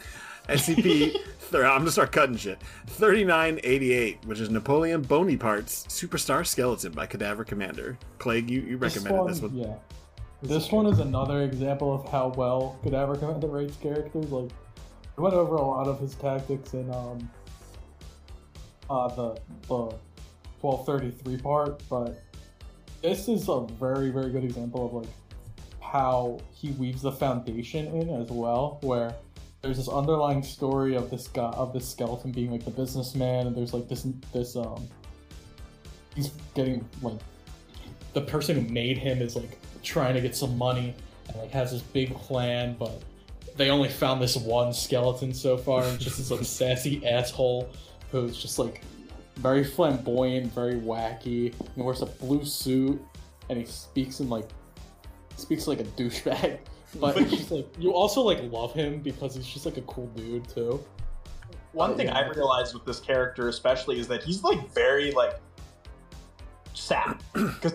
SCP, 0.47 1.15
I'm 1.53 1.79
gonna 1.79 1.91
start 1.91 2.11
cutting 2.11 2.37
shit. 2.37 2.59
3988, 2.87 4.25
which 4.25 4.39
is 4.39 4.49
Napoleon 4.49 5.03
Bonaparte's 5.03 5.85
Superstar 5.87 6.45
Skeleton 6.45 6.93
by 6.93 7.05
CadaverCommander. 7.05 7.97
Plague, 8.19 8.49
you, 8.49 8.61
you 8.61 8.77
recommended 8.77 9.27
this 9.27 9.41
one. 9.41 9.55
Yeah. 9.55 9.75
This 10.41 10.71
one 10.71 10.85
is 10.85 10.99
another 10.99 11.41
example 11.41 11.93
of 11.93 12.09
how 12.09 12.29
well 12.29 12.79
CadaverCommander 12.85 13.51
writes 13.51 13.75
characters. 13.77 14.31
Like, 14.31 14.51
we 15.17 15.23
went 15.23 15.35
over 15.35 15.55
a 15.55 15.61
lot 15.61 15.87
of 15.87 15.99
his 15.99 16.15
tactics 16.15 16.73
in 16.73 16.89
um, 16.93 17.29
uh, 18.89 19.09
the 19.09 19.33
the 19.67 19.93
1233 20.61 21.37
part, 21.37 21.83
but 21.89 22.21
this 23.01 23.27
is 23.27 23.49
a 23.49 23.61
very 23.79 24.09
very 24.09 24.31
good 24.31 24.43
example 24.43 24.85
of 24.85 24.93
like 24.93 25.07
how 25.91 26.39
he 26.53 26.71
weaves 26.71 27.01
the 27.01 27.11
foundation 27.11 27.87
in 27.87 28.09
as 28.09 28.29
well, 28.29 28.77
where 28.81 29.15
there's 29.61 29.77
this 29.77 29.89
underlying 29.89 30.43
story 30.43 30.95
of 30.95 31.09
this 31.09 31.27
guy 31.27 31.49
of 31.51 31.73
this 31.73 31.87
skeleton 31.87 32.31
being 32.31 32.51
like 32.51 32.63
the 32.63 32.71
businessman, 32.71 33.47
and 33.47 33.55
there's 33.55 33.73
like 33.73 33.87
this 33.87 34.07
this 34.33 34.55
um 34.55 34.87
he's 36.15 36.29
getting 36.53 36.87
like 37.01 37.19
the 38.13 38.21
person 38.21 38.55
who 38.55 38.73
made 38.73 38.97
him 38.97 39.21
is 39.21 39.35
like 39.35 39.59
trying 39.83 40.13
to 40.13 40.21
get 40.21 40.35
some 40.35 40.57
money 40.57 40.93
and 41.27 41.37
like 41.37 41.51
has 41.51 41.71
this 41.71 41.81
big 41.81 42.13
plan, 42.15 42.75
but 42.77 43.01
they 43.57 43.69
only 43.69 43.89
found 43.89 44.21
this 44.21 44.35
one 44.37 44.73
skeleton 44.73 45.33
so 45.33 45.57
far, 45.57 45.83
and 45.83 45.99
just 45.99 46.17
this 46.17 46.31
like 46.31 46.43
sassy 46.43 47.05
asshole 47.05 47.69
who's 48.11 48.41
just 48.41 48.59
like 48.59 48.81
very 49.37 49.63
flamboyant, 49.63 50.53
very 50.53 50.75
wacky. 50.75 51.53
He 51.75 51.81
wears 51.81 52.01
a 52.01 52.05
blue 52.05 52.45
suit 52.45 53.01
and 53.49 53.57
he 53.57 53.65
speaks 53.65 54.19
in 54.19 54.29
like 54.29 54.47
speaks 55.39 55.67
like 55.67 55.79
a 55.79 55.85
douchebag. 55.85 56.59
But 56.99 57.17
it's 57.17 57.29
just 57.29 57.51
like 57.51 57.67
you 57.77 57.93
also 57.93 58.21
like 58.21 58.41
love 58.51 58.73
him 58.73 58.97
because 58.99 59.35
he's 59.35 59.45
just 59.45 59.63
like 59.63 59.77
a 59.77 59.81
cool 59.83 60.07
dude 60.15 60.49
too. 60.49 60.83
One 61.73 61.95
thing. 61.95 62.09
I 62.09 62.27
realized 62.29 62.73
with 62.73 62.83
this 62.83 62.99
character, 62.99 63.47
especially, 63.47 63.99
is 63.99 64.07
that 64.07 64.23
he's 64.23 64.41
like 64.43 64.73
very 64.73 65.11
like 65.11 65.39
sad 66.73 67.17
because 67.33 67.73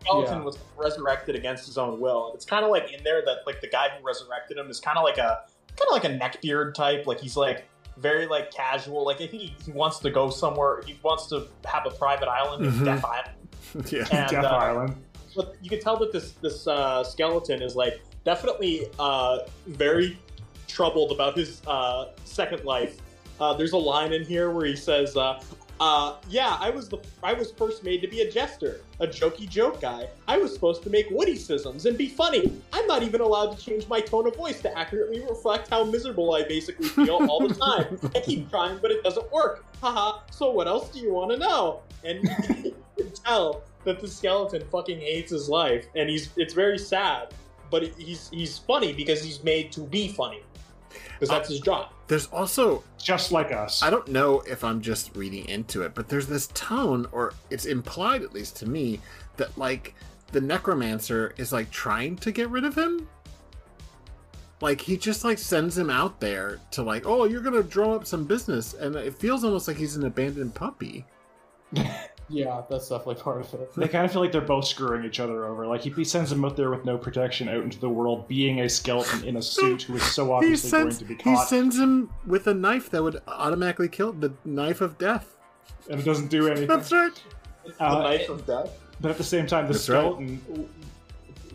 skeleton 0.00 0.38
Yeah. 0.38 0.44
was 0.44 0.58
resurrected 0.76 1.34
against 1.34 1.66
his 1.66 1.76
own 1.76 1.98
will. 2.00 2.30
It's 2.34 2.44
kind 2.44 2.64
of 2.64 2.70
like 2.70 2.92
in 2.92 3.02
there 3.02 3.22
that 3.24 3.38
like 3.46 3.60
the 3.60 3.66
guy 3.68 3.88
who 3.98 4.06
resurrected 4.06 4.56
him 4.58 4.70
is 4.70 4.78
kind 4.78 4.96
of 4.96 5.02
like 5.02 5.18
a 5.18 5.40
kind 5.76 5.88
of 5.88 5.92
like 5.92 6.04
a 6.04 6.10
neckbeard 6.16 6.74
type. 6.74 7.06
Like 7.08 7.18
he's 7.20 7.36
like 7.36 7.64
very 7.96 8.26
like 8.26 8.52
casual. 8.52 9.04
Like 9.04 9.16
I 9.16 9.26
think 9.26 9.42
he, 9.42 9.54
he 9.64 9.72
wants 9.72 9.98
to 10.00 10.10
go 10.12 10.30
somewhere. 10.30 10.82
He 10.86 10.96
wants 11.02 11.26
to 11.30 11.48
have 11.64 11.84
a 11.84 11.90
private 11.90 12.28
island 12.28 12.64
Mhm. 12.72 12.84
Death 12.84 13.04
Island. 13.04 13.90
yeah. 13.92 14.06
And, 14.12 14.30
Death 14.30 14.44
uh, 14.44 14.48
Island. 14.48 14.94
But 15.34 15.56
you 15.62 15.70
can 15.70 15.80
tell 15.80 15.96
that 15.98 16.12
this 16.12 16.32
this 16.32 16.66
uh, 16.66 17.02
skeleton 17.04 17.62
is 17.62 17.76
like 17.76 18.00
definitely 18.24 18.86
uh, 18.98 19.40
very 19.66 20.18
troubled 20.68 21.12
about 21.12 21.36
his 21.36 21.62
uh, 21.66 22.06
second 22.24 22.64
life. 22.64 22.98
Uh, 23.40 23.52
there's 23.54 23.72
a 23.72 23.78
line 23.78 24.12
in 24.12 24.24
here 24.24 24.50
where 24.50 24.66
he 24.66 24.76
says, 24.76 25.16
uh, 25.16 25.42
uh, 25.80 26.16
"Yeah, 26.28 26.56
I 26.60 26.70
was 26.70 26.88
the 26.88 26.98
I 27.22 27.32
was 27.32 27.50
first 27.52 27.82
made 27.82 28.02
to 28.02 28.08
be 28.08 28.20
a 28.20 28.30
jester, 28.30 28.82
a 29.00 29.06
jokey 29.06 29.48
joke 29.48 29.80
guy. 29.80 30.08
I 30.28 30.38
was 30.38 30.52
supposed 30.54 30.82
to 30.84 30.90
make 30.90 31.10
witticisms 31.10 31.86
and 31.86 31.98
be 31.98 32.08
funny. 32.08 32.52
I'm 32.72 32.86
not 32.86 33.02
even 33.02 33.20
allowed 33.20 33.56
to 33.56 33.64
change 33.64 33.88
my 33.88 34.00
tone 34.00 34.26
of 34.26 34.36
voice 34.36 34.60
to 34.62 34.78
accurately 34.78 35.20
reflect 35.28 35.68
how 35.70 35.82
miserable 35.84 36.34
I 36.34 36.44
basically 36.44 36.88
feel 36.88 37.26
all 37.28 37.46
the 37.46 37.54
time. 37.54 37.98
I 38.14 38.20
keep 38.20 38.48
trying, 38.50 38.78
but 38.78 38.90
it 38.90 39.02
doesn't 39.02 39.30
work. 39.32 39.64
Haha. 39.80 40.20
so 40.30 40.50
what 40.50 40.68
else 40.68 40.88
do 40.90 41.00
you 41.00 41.12
want 41.12 41.32
to 41.32 41.38
know?" 41.38 41.80
And 42.04 42.22
you 42.64 42.76
can 42.96 43.10
tell 43.24 43.62
that 43.84 44.00
the 44.00 44.08
skeleton 44.08 44.64
fucking 44.70 45.00
hates 45.00 45.30
his 45.30 45.48
life, 45.48 45.86
and 45.96 46.08
he's 46.08 46.30
it's 46.36 46.54
very 46.54 46.78
sad. 46.78 47.34
But 47.70 47.94
he's 47.96 48.28
he's 48.30 48.58
funny 48.58 48.92
because 48.92 49.22
he's 49.22 49.42
made 49.42 49.72
to 49.72 49.80
be 49.80 50.08
funny, 50.08 50.42
because 51.14 51.28
that's 51.28 51.48
his 51.48 51.60
job. 51.60 51.88
There's 52.08 52.26
also, 52.26 52.84
Just 52.98 53.32
like 53.32 53.52
us. 53.52 53.82
I 53.82 53.88
don't 53.88 54.08
know 54.08 54.40
if 54.40 54.62
I'm 54.62 54.82
just 54.82 55.16
reading 55.16 55.48
into 55.48 55.82
it, 55.82 55.94
but 55.94 56.08
there's 56.08 56.26
this 56.26 56.48
tone, 56.48 57.06
or 57.12 57.32
it's 57.48 57.64
implied 57.64 58.22
at 58.22 58.34
least 58.34 58.56
to 58.56 58.68
me, 58.68 59.00
that 59.38 59.56
like 59.56 59.94
the 60.32 60.40
necromancer 60.40 61.32
is 61.38 61.52
like 61.52 61.70
trying 61.70 62.16
to 62.16 62.32
get 62.32 62.50
rid 62.50 62.64
of 62.64 62.76
him. 62.76 63.08
Like 64.60 64.80
he 64.80 64.98
just 64.98 65.24
like 65.24 65.38
sends 65.38 65.76
him 65.78 65.88
out 65.88 66.20
there 66.20 66.60
to 66.72 66.82
like, 66.82 67.06
oh, 67.06 67.24
you're 67.24 67.40
gonna 67.40 67.62
draw 67.62 67.94
up 67.94 68.06
some 68.06 68.24
business, 68.24 68.74
and 68.74 68.94
it 68.94 69.14
feels 69.14 69.42
almost 69.42 69.66
like 69.66 69.78
he's 69.78 69.96
an 69.96 70.04
abandoned 70.04 70.54
puppy. 70.54 71.06
Yeah, 72.28 72.62
that's 72.70 72.88
definitely 72.88 73.22
part 73.22 73.40
of 73.40 73.52
it. 73.54 73.74
They 73.74 73.88
kind 73.88 74.04
of 74.06 74.12
feel 74.12 74.22
like 74.22 74.32
they're 74.32 74.40
both 74.40 74.66
screwing 74.66 75.04
each 75.04 75.20
other 75.20 75.44
over. 75.44 75.66
Like 75.66 75.82
he, 75.82 75.90
he 75.90 76.04
sends 76.04 76.32
him 76.32 76.44
out 76.44 76.56
there 76.56 76.70
with 76.70 76.84
no 76.84 76.96
protection 76.96 77.48
out 77.48 77.62
into 77.62 77.78
the 77.78 77.88
world, 77.88 78.26
being 78.28 78.60
a 78.60 78.68
skeleton 78.68 79.24
in 79.24 79.36
a 79.36 79.42
suit 79.42 79.82
who 79.82 79.96
is 79.96 80.02
so 80.02 80.26
He 80.26 80.32
obviously 80.32 80.70
sends 80.70 80.98
going 80.98 81.08
to 81.08 81.14
be 81.16 81.22
caught. 81.22 81.40
he 81.42 81.46
sends 81.46 81.78
him 81.78 82.10
with 82.26 82.46
a 82.46 82.54
knife 82.54 82.90
that 82.90 83.02
would 83.02 83.20
automatically 83.26 83.88
kill 83.88 84.12
the 84.12 84.32
knife 84.44 84.80
of 84.80 84.96
death. 84.98 85.36
and 85.90 86.00
it 86.00 86.04
doesn't 86.04 86.28
do 86.28 86.46
anything. 86.46 86.68
That's 86.68 86.92
right. 86.92 87.22
Uh, 87.78 87.96
the 87.96 88.02
knife 88.02 88.28
of 88.28 88.46
death. 88.46 88.70
But 89.00 89.10
at 89.10 89.18
the 89.18 89.24
same 89.24 89.46
time, 89.46 89.66
the 89.66 89.72
That's 89.72 89.88
right. 89.88 89.98
skeleton, 90.00 90.68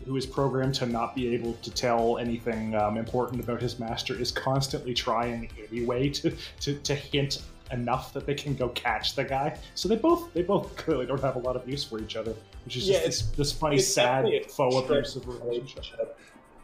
who 0.06 0.16
is 0.16 0.26
programmed 0.26 0.74
to 0.76 0.86
not 0.86 1.14
be 1.14 1.34
able 1.34 1.54
to 1.54 1.70
tell 1.70 2.18
anything 2.18 2.74
um, 2.74 2.96
important 2.96 3.42
about 3.42 3.60
his 3.60 3.78
master, 3.78 4.14
is 4.14 4.30
constantly 4.30 4.94
trying 4.94 5.50
anyway 5.70 6.08
to, 6.10 6.32
to, 6.60 6.74
to 6.78 6.94
hint 6.94 7.42
enough 7.72 8.12
that 8.14 8.26
they 8.26 8.34
can 8.34 8.54
go 8.54 8.68
catch 8.70 9.14
the 9.14 9.24
guy. 9.24 9.58
So 9.74 9.88
they 9.88 9.96
both 9.96 10.32
they 10.34 10.42
both 10.42 10.74
clearly 10.76 11.06
don't 11.06 11.20
have 11.20 11.36
a 11.36 11.40
lot 11.40 11.56
of 11.56 11.68
use 11.68 11.84
for 11.84 12.00
each 12.00 12.16
other, 12.16 12.34
which 12.64 12.76
is 12.76 12.88
Yeah, 12.88 13.04
just 13.04 13.36
this, 13.36 13.50
this 13.50 13.52
funny, 13.52 13.76
it's 13.76 13.86
sad, 13.92 14.22
definitely 14.24 14.38
a 14.38 14.48
faux 14.48 14.76
strict 14.76 14.90
abusive 14.90 15.28
relationship. 15.28 16.18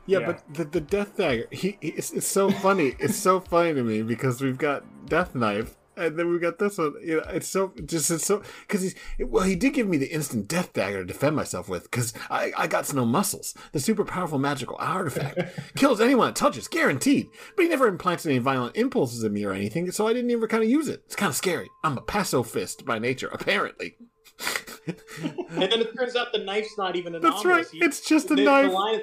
Yeah, 0.07 0.19
Yeah. 0.19 0.27
but 0.27 0.55
the, 0.55 0.65
the 0.65 0.81
death 0.81 1.17
dagger, 1.17 1.47
he, 1.51 1.79
he 1.81 1.89
it's, 1.89 2.13
it's 2.13 2.27
so 2.27 2.51
funny. 2.51 2.95
it's 2.99 3.17
so 3.17 3.41
funny 3.41 3.75
to 3.75 3.83
me 3.83 4.03
because 4.03 4.41
we've 4.41 4.59
got 4.59 4.85
death 5.09 5.35
knife, 5.35 5.77
and 5.97 6.19
then 6.19 6.31
we 6.33 6.39
got 6.39 6.59
this 6.59 6.79
one. 6.79 6.95
You 7.03 7.17
know, 7.19 7.25
it's 7.31 7.47
so 7.49 7.73
just 7.85 8.11
it's 8.11 8.25
so 8.27 8.43
because 8.63 8.83
he's 8.83 8.95
well, 9.19 9.45
he 9.45 9.55
did 9.57 9.75
give 9.75 9.89
me 9.89 9.97
the 9.97 10.07
instant 10.13 10.49
death 10.49 10.73
dagger 10.73 10.99
to 10.99 11.05
defend 11.05 11.37
myself 11.37 11.69
with 11.69 11.85
because 11.91 12.13
I 12.31 12.53
I 12.57 12.67
got 12.67 12.93
no 12.95 13.05
muscles. 13.05 13.55
The 13.73 13.81
super 13.81 14.05
powerful 14.05 14.39
magical 14.39 14.77
artifact 14.79 15.41
kills 15.77 16.01
anyone 16.01 16.31
it 16.31 16.37
touches, 16.37 16.69
guaranteed. 16.69 17.27
But 17.57 17.63
he 17.65 17.69
never 17.69 17.87
implants 17.89 18.27
any 18.27 18.39
violent 18.39 18.77
impulses 18.77 19.25
in 19.25 19.33
me 19.33 19.45
or 19.45 19.53
anything, 19.53 19.91
so 19.91 20.07
I 20.07 20.13
didn't 20.13 20.31
even 20.31 20.49
kind 20.49 20.63
of 20.63 20.69
use 20.71 20.89
it. 20.89 21.03
It's 21.07 21.17
kind 21.17 21.31
of 21.31 21.37
scary. 21.37 21.69
I'm 21.83 21.99
a 21.99 22.03
pacifist 22.03 22.85
by 22.85 22.99
nature, 22.99 23.29
apparently. 23.33 23.97
And 24.87 25.63
then 25.73 25.81
it 25.81 25.97
turns 25.97 26.15
out 26.15 26.33
the 26.33 26.41
knife's 26.45 26.77
not 26.77 26.95
even 26.97 27.15
anomalous. 27.15 27.43
That's 27.43 27.47
right. 27.47 27.67
He- 27.73 27.83
It's 27.85 28.01
just 28.07 28.31
a 28.31 28.35
the, 28.35 28.45
knife. 28.45 28.67
The 28.71 28.73
line 28.77 29.01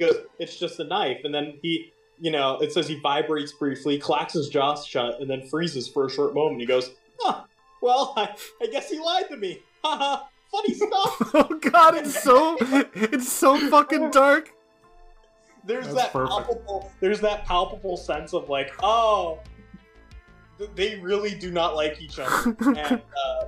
goes, 0.00 0.16
it's 0.40 0.56
just 0.58 0.80
a 0.80 0.84
knife, 0.84 1.18
and 1.22 1.32
then 1.32 1.58
he, 1.62 1.92
you 2.20 2.30
know, 2.30 2.58
it 2.58 2.72
says 2.72 2.86
he 2.86 2.96
vibrates 3.00 3.52
briefly, 3.52 3.98
clacks 3.98 4.34
his 4.34 4.48
jaw 4.48 4.76
shut, 4.76 5.20
and 5.20 5.28
then 5.28 5.42
freezes 5.48 5.88
for 5.88 6.06
a 6.06 6.10
short 6.10 6.34
moment. 6.34 6.60
He 6.60 6.66
goes, 6.66 6.90
"Huh? 7.20 7.44
Well, 7.80 8.12
I, 8.16 8.34
I 8.62 8.66
guess 8.66 8.90
he 8.90 8.98
lied 9.00 9.28
to 9.30 9.36
me. 9.36 9.60
Haha, 9.82 10.24
funny 10.52 10.74
stuff." 10.74 11.30
oh 11.34 11.58
God, 11.60 11.96
it's 11.96 12.22
so 12.22 12.56
it's 12.60 13.32
so 13.32 13.58
fucking 13.70 14.10
dark. 14.12 14.52
There's 15.64 15.86
That's 15.86 15.96
that 15.96 16.12
perfect. 16.12 16.30
palpable. 16.30 16.92
There's 17.00 17.20
that 17.20 17.44
palpable 17.44 17.96
sense 17.96 18.34
of 18.34 18.48
like, 18.48 18.72
oh, 18.82 19.38
th- 20.58 20.70
they 20.74 20.98
really 20.98 21.34
do 21.34 21.50
not 21.50 21.74
like 21.74 22.00
each 22.02 22.18
other, 22.18 22.56
and 22.66 23.00
uh, 23.00 23.44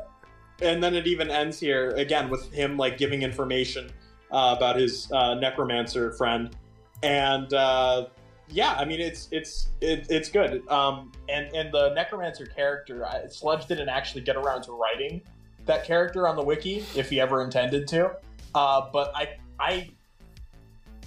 and 0.62 0.82
then 0.82 0.94
it 0.94 1.06
even 1.06 1.30
ends 1.30 1.60
here 1.60 1.90
again 1.90 2.30
with 2.30 2.50
him 2.52 2.78
like 2.78 2.96
giving 2.96 3.22
information 3.22 3.90
uh, 4.30 4.54
about 4.56 4.76
his 4.76 5.10
uh, 5.12 5.34
necromancer 5.34 6.12
friend, 6.12 6.56
and 7.02 7.52
uh, 7.52 8.06
yeah, 8.52 8.74
I 8.74 8.84
mean 8.84 9.00
it's 9.00 9.28
it's 9.30 9.68
it, 9.80 10.06
it's 10.10 10.28
good. 10.28 10.66
Um, 10.68 11.12
and 11.28 11.54
and 11.54 11.72
the 11.72 11.92
necromancer 11.94 12.46
character, 12.46 13.06
I, 13.06 13.26
Sludge 13.28 13.66
didn't 13.66 13.88
actually 13.88 14.22
get 14.22 14.36
around 14.36 14.62
to 14.62 14.72
writing 14.72 15.22
that 15.66 15.84
character 15.84 16.28
on 16.28 16.36
the 16.36 16.42
wiki 16.42 16.84
if 16.94 17.08
he 17.08 17.20
ever 17.20 17.42
intended 17.42 17.88
to, 17.88 18.12
uh, 18.54 18.88
but 18.92 19.12
I 19.14 19.36
I 19.58 19.90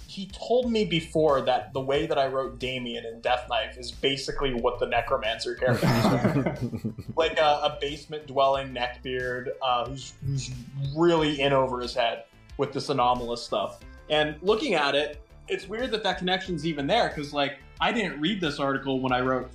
he 0.06 0.26
told 0.32 0.70
me 0.70 0.84
before 0.84 1.42
that 1.42 1.72
the 1.72 1.80
way 1.80 2.06
that 2.06 2.18
I 2.18 2.26
wrote 2.26 2.58
Damien 2.58 3.04
in 3.04 3.20
Death 3.20 3.46
Knife 3.50 3.76
is 3.76 3.90
basically 3.90 4.54
what 4.54 4.78
the 4.78 4.86
Necromancer 4.86 5.54
character 5.56 6.56
is. 6.64 6.84
like 7.16 7.38
a, 7.38 7.60
a 7.64 7.78
basement 7.80 8.26
dwelling 8.26 8.72
neckbeard 8.72 9.48
uh, 9.60 9.84
who's, 9.86 10.14
who's 10.24 10.50
really 10.96 11.40
in 11.40 11.52
over 11.52 11.80
his 11.80 11.92
head 11.92 12.24
with 12.56 12.72
this 12.72 12.88
anomalous 12.88 13.42
stuff. 13.42 13.80
And 14.08 14.36
looking 14.42 14.74
at 14.74 14.94
it, 14.94 15.20
it's 15.48 15.68
weird 15.68 15.90
that 15.92 16.02
that 16.02 16.18
connection's 16.18 16.66
even 16.66 16.86
there 16.86 17.08
because, 17.08 17.32
like, 17.32 17.58
I 17.80 17.92
didn't 17.92 18.20
read 18.20 18.40
this 18.40 18.58
article 18.58 19.00
when 19.00 19.12
I 19.12 19.20
wrote 19.20 19.50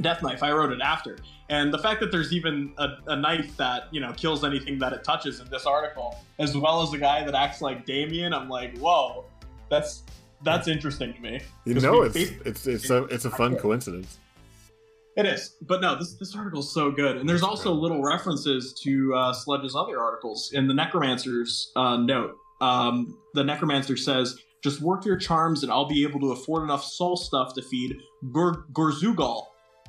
Death 0.00 0.22
Knife. 0.22 0.42
I 0.42 0.52
wrote 0.52 0.72
it 0.72 0.80
after. 0.80 1.18
And 1.50 1.72
the 1.72 1.78
fact 1.78 2.00
that 2.00 2.10
there's 2.10 2.32
even 2.32 2.72
a, 2.78 2.88
a 3.08 3.16
knife 3.16 3.56
that, 3.58 3.88
you 3.92 4.00
know, 4.00 4.12
kills 4.12 4.44
anything 4.44 4.78
that 4.78 4.92
it 4.92 5.04
touches 5.04 5.40
in 5.40 5.48
this 5.50 5.66
article, 5.66 6.18
as 6.38 6.56
well 6.56 6.82
as 6.82 6.92
a 6.94 6.98
guy 6.98 7.22
that 7.24 7.34
acts 7.34 7.60
like 7.60 7.84
Damien, 7.84 8.32
I'm 8.32 8.48
like, 8.48 8.76
whoa, 8.78 9.26
that's 9.70 10.04
that's 10.42 10.68
interesting 10.68 11.14
to 11.14 11.20
me. 11.20 11.40
You 11.64 11.74
know, 11.74 12.02
it's 12.02 12.16
it's 12.16 12.66
it's 12.66 12.90
a 12.90 13.04
it's 13.04 13.24
a 13.24 13.30
fun 13.30 13.56
coincidence. 13.56 14.18
It 15.16 15.26
is, 15.26 15.56
but 15.62 15.80
no, 15.80 15.96
this 15.96 16.14
this 16.14 16.34
article's 16.34 16.74
so 16.74 16.90
good, 16.90 17.18
and 17.18 17.28
there's 17.28 17.44
also 17.44 17.72
little 17.72 18.02
references 18.02 18.74
to 18.82 19.14
uh, 19.14 19.32
Sledge's 19.32 19.76
other 19.76 20.00
articles 20.00 20.50
in 20.54 20.66
the 20.66 20.74
Necromancer's 20.74 21.70
uh, 21.76 21.96
note. 21.98 22.34
Um, 22.60 23.18
the 23.34 23.44
Necromancer 23.44 23.96
says, 23.96 24.38
"Just 24.64 24.80
work 24.80 25.04
your 25.04 25.16
charms, 25.16 25.62
and 25.62 25.70
I'll 25.70 25.84
be 25.88 26.02
able 26.04 26.18
to 26.20 26.32
afford 26.32 26.62
enough 26.64 26.82
soul 26.82 27.16
stuff 27.16 27.52
to 27.54 27.62
feed 27.62 27.98
Gor- 28.32 28.64
Gorzugal, 28.72 29.44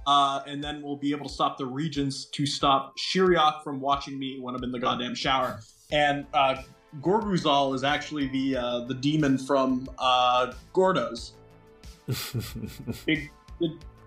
uh, 0.06 0.42
and 0.46 0.62
then 0.64 0.82
we'll 0.84 0.98
be 0.98 1.12
able 1.12 1.28
to 1.28 1.34
stop 1.34 1.58
the 1.58 1.66
Regents 1.66 2.26
to 2.26 2.46
stop 2.46 2.96
Shiriak 2.98 3.64
from 3.64 3.80
watching 3.80 4.20
me 4.20 4.40
when 4.40 4.54
I'm 4.54 4.64
in 4.64 4.72
the 4.72 4.80
goddamn 4.80 5.16
shower." 5.16 5.62
And 5.92 6.26
uh, 6.34 6.58
Gorguzal 7.02 7.74
is 7.74 7.84
actually 7.84 8.28
the 8.28 8.58
uh, 8.58 8.80
the 8.82 8.94
demon 8.96 9.38
from 9.38 9.88
uh, 9.98 10.52
Gordos. 10.74 11.32
Big, 13.06 13.32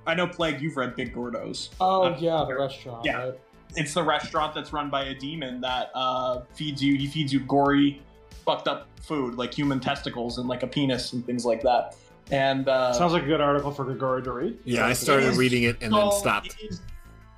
I 0.07 0.15
know, 0.15 0.27
Plague. 0.27 0.61
You've 0.61 0.77
read 0.77 0.95
Big 0.97 1.15
Gordos. 1.15 1.70
Oh 1.81 2.05
Uh, 2.05 2.16
yeah, 2.20 2.45
the 2.47 2.57
restaurant. 2.57 3.05
yeah. 3.05 3.16
right? 3.24 3.40
It's 3.77 3.93
the 3.93 4.03
restaurant 4.03 4.55
that's 4.55 4.73
run 4.73 4.89
by 4.89 5.05
a 5.05 5.15
demon 5.15 5.61
that 5.61 5.90
uh, 5.95 6.40
feeds 6.55 6.82
you. 6.82 6.97
He 6.97 7.07
feeds 7.07 7.32
you 7.32 7.40
gory, 7.40 8.01
fucked 8.48 8.66
up 8.66 8.88
food 9.02 9.34
like 9.34 9.52
human 9.52 9.78
testicles 9.78 10.38
and 10.38 10.48
like 10.48 10.62
a 10.62 10.66
penis 10.66 11.12
and 11.12 11.24
things 11.26 11.44
like 11.44 11.60
that. 11.60 11.94
And 12.30 12.66
uh, 12.66 12.94
Sounds 12.94 13.12
like 13.12 13.24
a 13.24 13.26
good 13.26 13.42
article 13.42 13.70
for 13.70 13.84
Grigori 13.84 14.22
to 14.22 14.32
read. 14.32 14.58
Yeah, 14.64 14.86
I 14.86 14.94
started 14.94 15.36
reading 15.36 15.64
it 15.64 15.76
and 15.82 15.92
then 15.92 16.10
stopped. 16.12 16.46
It 16.46 16.70
is 16.70 16.80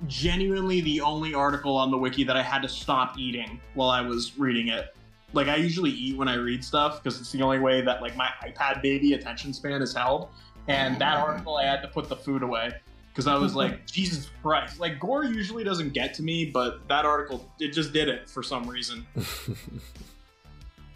genuinely 0.07 0.79
the 0.79 1.01
only 1.01 1.33
article 1.33 1.75
on 1.75 1.91
the 1.91 1.97
wiki 1.97 2.23
that 2.23 2.37
I 2.37 2.41
had 2.41 2.61
to 2.61 2.69
stop 2.69 3.19
eating 3.19 3.59
while 3.73 3.89
I 3.89 3.99
was 3.99 4.37
reading 4.39 4.69
it. 4.69 4.95
Like 5.33 5.49
I 5.49 5.57
usually 5.57 5.89
eat 5.89 6.17
when 6.17 6.29
I 6.29 6.35
read 6.35 6.63
stuff 6.63 7.03
because 7.03 7.19
it's 7.19 7.31
the 7.33 7.41
only 7.41 7.59
way 7.59 7.81
that 7.81 8.01
like 8.01 8.15
my 8.15 8.29
iPad 8.41 8.81
baby 8.81 9.13
attention 9.13 9.53
span 9.53 9.81
is 9.81 9.93
held. 9.93 10.29
And 10.69 10.97
that 10.99 11.17
article, 11.17 11.57
I 11.57 11.65
had 11.65 11.81
to 11.81 11.89
put 11.89 12.07
the 12.07 12.15
food 12.15 12.41
away 12.41 12.71
because 13.09 13.27
I 13.27 13.35
was 13.35 13.53
like, 13.53 13.85
Jesus 13.91 14.29
Christ! 14.41 14.79
Like 14.79 14.97
gore 14.97 15.25
usually 15.25 15.65
doesn't 15.65 15.91
get 15.91 16.13
to 16.15 16.23
me, 16.23 16.45
but 16.45 16.87
that 16.87 17.03
article 17.03 17.51
it 17.59 17.73
just 17.73 17.91
did 17.91 18.07
it 18.07 18.29
for 18.29 18.43
some 18.43 18.65
reason. 18.65 19.05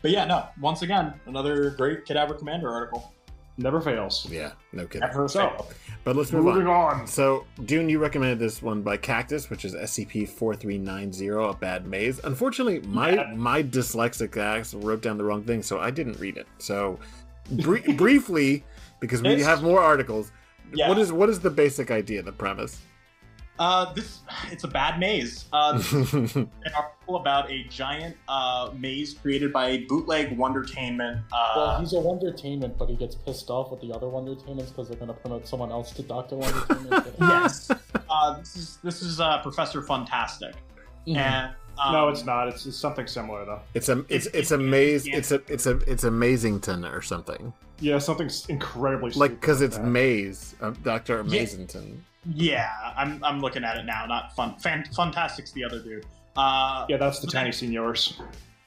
But 0.05 0.11
yeah, 0.11 0.25
no. 0.25 0.45
Once 0.61 0.83
again, 0.83 1.15
another 1.25 1.71
great 1.71 2.05
CadaverCommander 2.05 2.71
article. 2.71 3.11
Never 3.57 3.81
fails. 3.81 4.27
Yeah, 4.29 4.51
no 4.71 4.85
kidding. 4.85 5.07
Never 5.07 5.27
So, 5.27 5.49
failed. 5.49 5.73
But 6.03 6.15
let's 6.15 6.31
move 6.31 6.45
moving 6.45 6.67
on. 6.67 6.99
on. 7.01 7.07
So, 7.07 7.47
Dune, 7.65 7.89
you 7.89 7.97
recommended 7.97 8.37
this 8.37 8.61
one 8.61 8.83
by 8.83 8.97
Kaktus, 8.97 9.49
which 9.49 9.65
is 9.65 9.73
SCP-4390, 9.73 11.49
A 11.49 11.57
Bad 11.57 11.87
Maze. 11.87 12.19
Unfortunately, 12.23 12.81
my 12.87 13.11
Yeah. 13.13 13.33
my 13.35 13.63
dyslexic 13.63 14.37
ass 14.37 14.75
wrote 14.75 15.01
down 15.01 15.17
the 15.17 15.23
wrong 15.23 15.43
thing, 15.43 15.63
so 15.63 15.79
I 15.79 15.89
didn't 15.89 16.19
read 16.19 16.37
it. 16.37 16.47
So, 16.59 16.99
br- 17.51 17.77
briefly, 17.95 18.63
because 18.99 19.21
we 19.23 19.29
It's- 19.29 19.45
have 19.47 19.63
more 19.63 19.79
articles, 19.81 20.31
Yeah. 20.73 20.89
what 20.89 20.99
is 20.99 21.11
what 21.11 21.29
is 21.29 21.39
the 21.39 21.49
basic 21.49 21.89
idea, 21.89 22.21
the 22.21 22.31
premise? 22.31 22.79
Uh, 23.57 23.93
this 23.93 24.19
it's 24.51 24.63
a 24.63 24.67
bad 24.67 24.99
maze. 24.99 25.45
Uh, 25.53 25.81
an 25.93 26.49
article 26.75 27.15
about 27.15 27.49
a 27.51 27.63
giant 27.69 28.15
uh, 28.27 28.69
maze 28.77 29.13
created 29.13 29.53
by 29.53 29.69
a 29.69 29.77
bootleg 29.85 30.37
Wondertainment. 30.37 31.21
Well, 31.31 31.59
Uh, 31.69 31.79
he's 31.79 31.93
a 31.93 31.99
Wondertainment, 31.99 32.77
but 32.77 32.89
he 32.89 32.95
gets 32.95 33.15
pissed 33.15 33.49
off 33.49 33.71
with 33.71 33.81
the 33.81 33.93
other 33.93 34.07
Wondertainments 34.09 34.71
because 34.71 34.87
they're 34.89 34.97
going 34.97 35.07
to 35.13 35.19
promote 35.19 35.47
someone 35.47 35.71
else 35.71 35.91
to 35.91 36.03
Doctor 36.03 36.35
Wondertainment. 36.35 37.05
yes. 37.19 37.71
uh, 38.09 38.37
this 38.39 38.55
is 38.55 38.77
this 38.83 39.01
is 39.01 39.19
uh, 39.19 39.41
Professor 39.41 39.81
Fantastic, 39.81 40.55
Mhm. 41.07 41.15
and 41.17 41.53
um, 41.77 41.91
no, 41.93 42.07
it's 42.09 42.23
not. 42.25 42.47
It's, 42.47 42.65
it's 42.65 42.77
something 42.77 43.05
similar 43.07 43.43
though. 43.45 43.59
It's 43.73 43.89
a 43.89 43.99
it's 44.09 44.27
It's- 44.27 44.39
it's 44.41 44.51
a 44.51 44.57
maze. 44.57 45.05
yeah. 45.07 45.17
It's 45.17 45.31
a 45.31 45.41
it's 45.47 45.65
a 45.65 45.77
it's 45.91 46.03
a 46.05 46.09
Amazington 46.09 46.85
or 46.91 47.01
something 47.01 47.51
Yeah, 47.81 47.99
something 47.99 48.27
s- 48.27 48.45
incredibly 48.47 49.11
like 49.11 49.31
because 49.39 49.59
like 49.61 49.67
it's 49.67 49.77
that. 49.77 49.85
Maze, 49.85 50.55
um, 50.61 50.73
Doctor 50.83 51.15
Yeah. 51.15 51.21
Amazington. 51.21 51.83
yeah, 51.89 51.97
I'm 52.97 53.23
I'm 53.23 53.39
looking 53.39 53.63
at 53.63 53.77
it 53.77 53.85
now. 53.85 54.05
Not 54.05 54.35
fun. 54.35 54.55
Fan, 54.57 54.85
Fantastic's 54.95 55.51
the 55.51 55.63
other 55.63 55.79
dude. 55.79 56.05
Uh, 56.35 56.85
Yeah, 56.89 56.97
that's 56.97 57.19
the 57.19 57.27
tiny 57.27 57.51
seniors. 57.51 58.19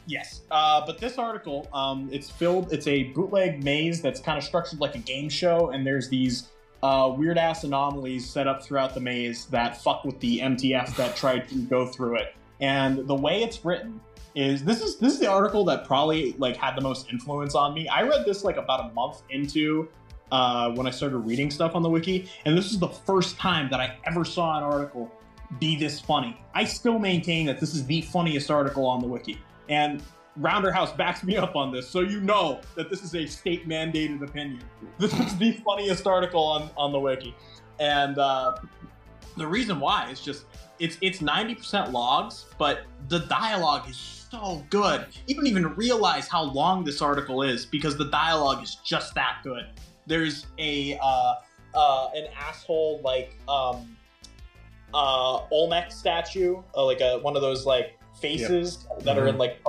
Yes, 0.06 0.40
uh, 0.50 0.84
but 0.86 0.98
this 0.98 1.18
article, 1.18 1.68
um, 1.74 2.08
it's 2.10 2.30
filled. 2.30 2.72
It's 2.72 2.86
a 2.86 3.04
bootleg 3.12 3.62
maze 3.62 4.00
that's 4.00 4.20
kind 4.20 4.38
of 4.38 4.44
structured 4.44 4.80
like 4.80 4.94
a 4.94 5.00
game 5.00 5.28
show, 5.28 5.70
and 5.70 5.86
there's 5.86 6.08
these 6.08 6.48
uh, 6.82 7.12
weird 7.16 7.36
ass 7.36 7.64
anomalies 7.64 8.28
set 8.28 8.46
up 8.46 8.62
throughout 8.62 8.94
the 8.94 9.00
maze 9.00 9.46
that 9.46 9.82
fuck 9.82 10.04
with 10.04 10.18
the 10.20 10.38
MTF 10.40 10.96
that 10.96 11.14
tried 11.16 11.48
to 11.48 11.56
go 11.62 11.86
through 11.86 12.16
it. 12.16 12.34
And 12.60 13.06
the 13.06 13.14
way 13.14 13.42
it's 13.42 13.64
written 13.64 14.00
is 14.34 14.64
this 14.64 14.80
is 14.80 14.96
this 14.96 15.12
is 15.12 15.18
the 15.18 15.26
article 15.26 15.64
that 15.66 15.84
probably 15.84 16.34
like 16.38 16.56
had 16.56 16.74
the 16.74 16.80
most 16.80 17.10
influence 17.12 17.54
on 17.54 17.74
me. 17.74 17.88
I 17.88 18.02
read 18.02 18.24
this 18.24 18.44
like 18.44 18.56
about 18.56 18.90
a 18.90 18.94
month 18.94 19.22
into 19.30 19.88
uh, 20.32 20.70
when 20.70 20.86
I 20.86 20.90
started 20.90 21.18
reading 21.18 21.50
stuff 21.50 21.74
on 21.74 21.82
the 21.82 21.88
wiki, 21.88 22.28
and 22.44 22.56
this 22.56 22.70
is 22.70 22.78
the 22.78 22.88
first 22.88 23.36
time 23.38 23.68
that 23.70 23.80
I 23.80 23.96
ever 24.04 24.24
saw 24.24 24.56
an 24.56 24.62
article 24.62 25.10
be 25.58 25.76
this 25.76 26.00
funny. 26.00 26.38
I 26.54 26.64
still 26.64 26.98
maintain 26.98 27.46
that 27.46 27.58
this 27.60 27.74
is 27.74 27.86
the 27.86 28.02
funniest 28.02 28.50
article 28.50 28.86
on 28.86 29.00
the 29.00 29.06
wiki, 29.06 29.38
and 29.68 30.02
Rounderhouse 30.40 30.96
backs 30.96 31.24
me 31.24 31.36
up 31.36 31.56
on 31.56 31.72
this, 31.72 31.88
so 31.88 32.00
you 32.00 32.20
know 32.20 32.60
that 32.76 32.90
this 32.90 33.02
is 33.02 33.14
a 33.14 33.26
state 33.26 33.68
mandated 33.68 34.22
opinion. 34.22 34.62
This 34.98 35.12
is 35.18 35.36
the 35.36 35.52
funniest 35.64 36.06
article 36.06 36.42
on 36.42 36.70
on 36.76 36.92
the 36.92 37.00
wiki, 37.00 37.34
and 37.80 38.18
uh, 38.18 38.56
the 39.36 39.46
reason 39.46 39.80
why 39.80 40.10
is 40.10 40.20
just 40.20 40.44
it's 40.78 40.98
it's 41.00 41.18
90% 41.18 41.92
logs, 41.92 42.46
but 42.58 42.82
the 43.08 43.20
dialogue 43.20 43.88
is 43.88 43.96
so 43.96 44.64
good. 44.70 45.06
You 45.26 45.34
don't 45.34 45.46
even 45.46 45.74
realize 45.74 46.28
how 46.28 46.42
long 46.42 46.84
this 46.84 47.00
article 47.00 47.42
is 47.42 47.66
because 47.66 47.96
the 47.96 48.10
dialogue 48.10 48.62
is 48.62 48.76
just 48.84 49.14
that 49.14 49.38
good. 49.42 49.66
There's 50.08 50.46
a 50.58 50.98
uh, 51.00 51.34
uh, 51.74 52.08
an 52.14 52.26
asshole 52.36 53.00
like 53.04 53.36
um, 53.48 53.96
uh, 54.94 55.42
Olmec 55.50 55.92
statue, 55.92 56.62
uh, 56.74 56.84
like 56.84 57.00
a 57.00 57.18
one 57.18 57.36
of 57.36 57.42
those 57.42 57.66
like 57.66 57.98
faces 58.20 58.86
yep. 58.88 59.00
that 59.00 59.16
mm-hmm. 59.16 59.24
are 59.24 59.28
in 59.28 59.38
like 59.38 59.60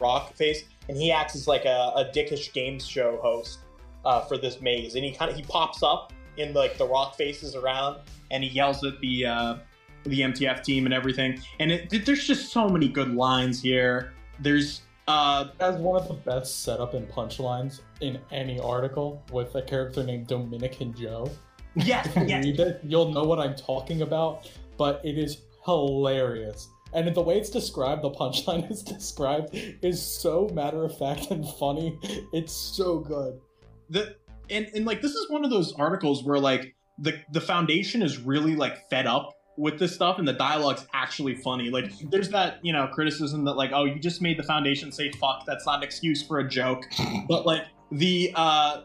rock 0.00 0.34
face, 0.34 0.64
and 0.88 0.96
he 0.96 1.12
acts 1.12 1.36
as 1.36 1.46
like 1.46 1.64
a, 1.64 1.92
a 1.94 2.10
dickish 2.14 2.52
games 2.52 2.86
show 2.86 3.18
host 3.22 3.60
uh, 4.04 4.20
for 4.22 4.36
this 4.36 4.60
maze, 4.60 4.94
and 4.94 5.04
he 5.04 5.12
kind 5.12 5.30
of 5.30 5.36
he 5.36 5.42
pops 5.42 5.82
up 5.82 6.12
in 6.36 6.52
like 6.54 6.78
the 6.78 6.86
rock 6.86 7.16
faces 7.16 7.54
around, 7.54 7.98
and 8.30 8.42
he 8.42 8.50
yells 8.50 8.82
at 8.84 8.98
the 9.00 9.26
uh, 9.26 9.56
the 10.04 10.20
MTF 10.20 10.62
team 10.64 10.86
and 10.86 10.94
everything. 10.94 11.40
And 11.60 11.70
it, 11.70 12.06
there's 12.06 12.26
just 12.26 12.50
so 12.50 12.68
many 12.68 12.88
good 12.88 13.14
lines 13.14 13.62
here. 13.62 14.12
There's 14.40 14.82
uh 15.08 15.48
as 15.60 15.76
one 15.76 16.00
of 16.00 16.08
the 16.08 16.14
best 16.14 16.62
setup 16.62 16.94
and 16.94 17.08
punchlines 17.08 17.80
in 18.00 18.18
any 18.30 18.60
article 18.60 19.22
with 19.32 19.54
a 19.54 19.62
character 19.62 20.02
named 20.02 20.26
Dominican 20.26 20.94
Joe. 20.94 21.30
Yeah, 21.74 22.06
yeah. 22.24 22.40
read 22.40 22.60
it, 22.60 22.80
you'll 22.84 23.12
know 23.12 23.24
what 23.24 23.38
I'm 23.38 23.56
talking 23.56 24.02
about, 24.02 24.50
but 24.76 25.00
it 25.04 25.18
is 25.18 25.38
hilarious. 25.64 26.68
And 26.94 27.14
the 27.14 27.22
way 27.22 27.38
it's 27.38 27.50
described, 27.50 28.02
the 28.02 28.10
punchline 28.10 28.70
is 28.70 28.82
described, 28.82 29.50
is 29.82 30.00
so 30.00 30.48
matter 30.52 30.84
of 30.84 30.96
fact 30.96 31.30
and 31.30 31.48
funny. 31.58 31.98
It's 32.32 32.52
so 32.52 32.98
good. 32.98 33.40
The 33.88 34.16
and, 34.50 34.68
and 34.74 34.84
like 34.84 35.00
this 35.00 35.12
is 35.12 35.30
one 35.30 35.44
of 35.44 35.50
those 35.50 35.72
articles 35.74 36.22
where 36.24 36.38
like 36.38 36.74
the 36.98 37.18
the 37.32 37.40
foundation 37.40 38.02
is 38.02 38.18
really 38.18 38.54
like 38.54 38.88
fed 38.90 39.06
up 39.06 39.32
with 39.56 39.78
this 39.78 39.94
stuff 39.94 40.18
and 40.18 40.26
the 40.26 40.32
dialogue's 40.32 40.86
actually 40.94 41.34
funny. 41.34 41.70
Like 41.70 41.92
there's 42.10 42.30
that, 42.30 42.58
you 42.62 42.72
know, 42.72 42.86
criticism 42.86 43.44
that 43.44 43.54
like, 43.54 43.70
oh, 43.72 43.84
you 43.84 43.98
just 43.98 44.22
made 44.22 44.38
the 44.38 44.42
foundation 44.42 44.90
say 44.90 45.10
fuck, 45.20 45.44
that's 45.46 45.66
not 45.66 45.78
an 45.78 45.82
excuse 45.82 46.22
for 46.26 46.38
a 46.38 46.48
joke. 46.48 46.84
But 47.28 47.46
like 47.46 47.64
the 47.90 48.32
uh 48.34 48.82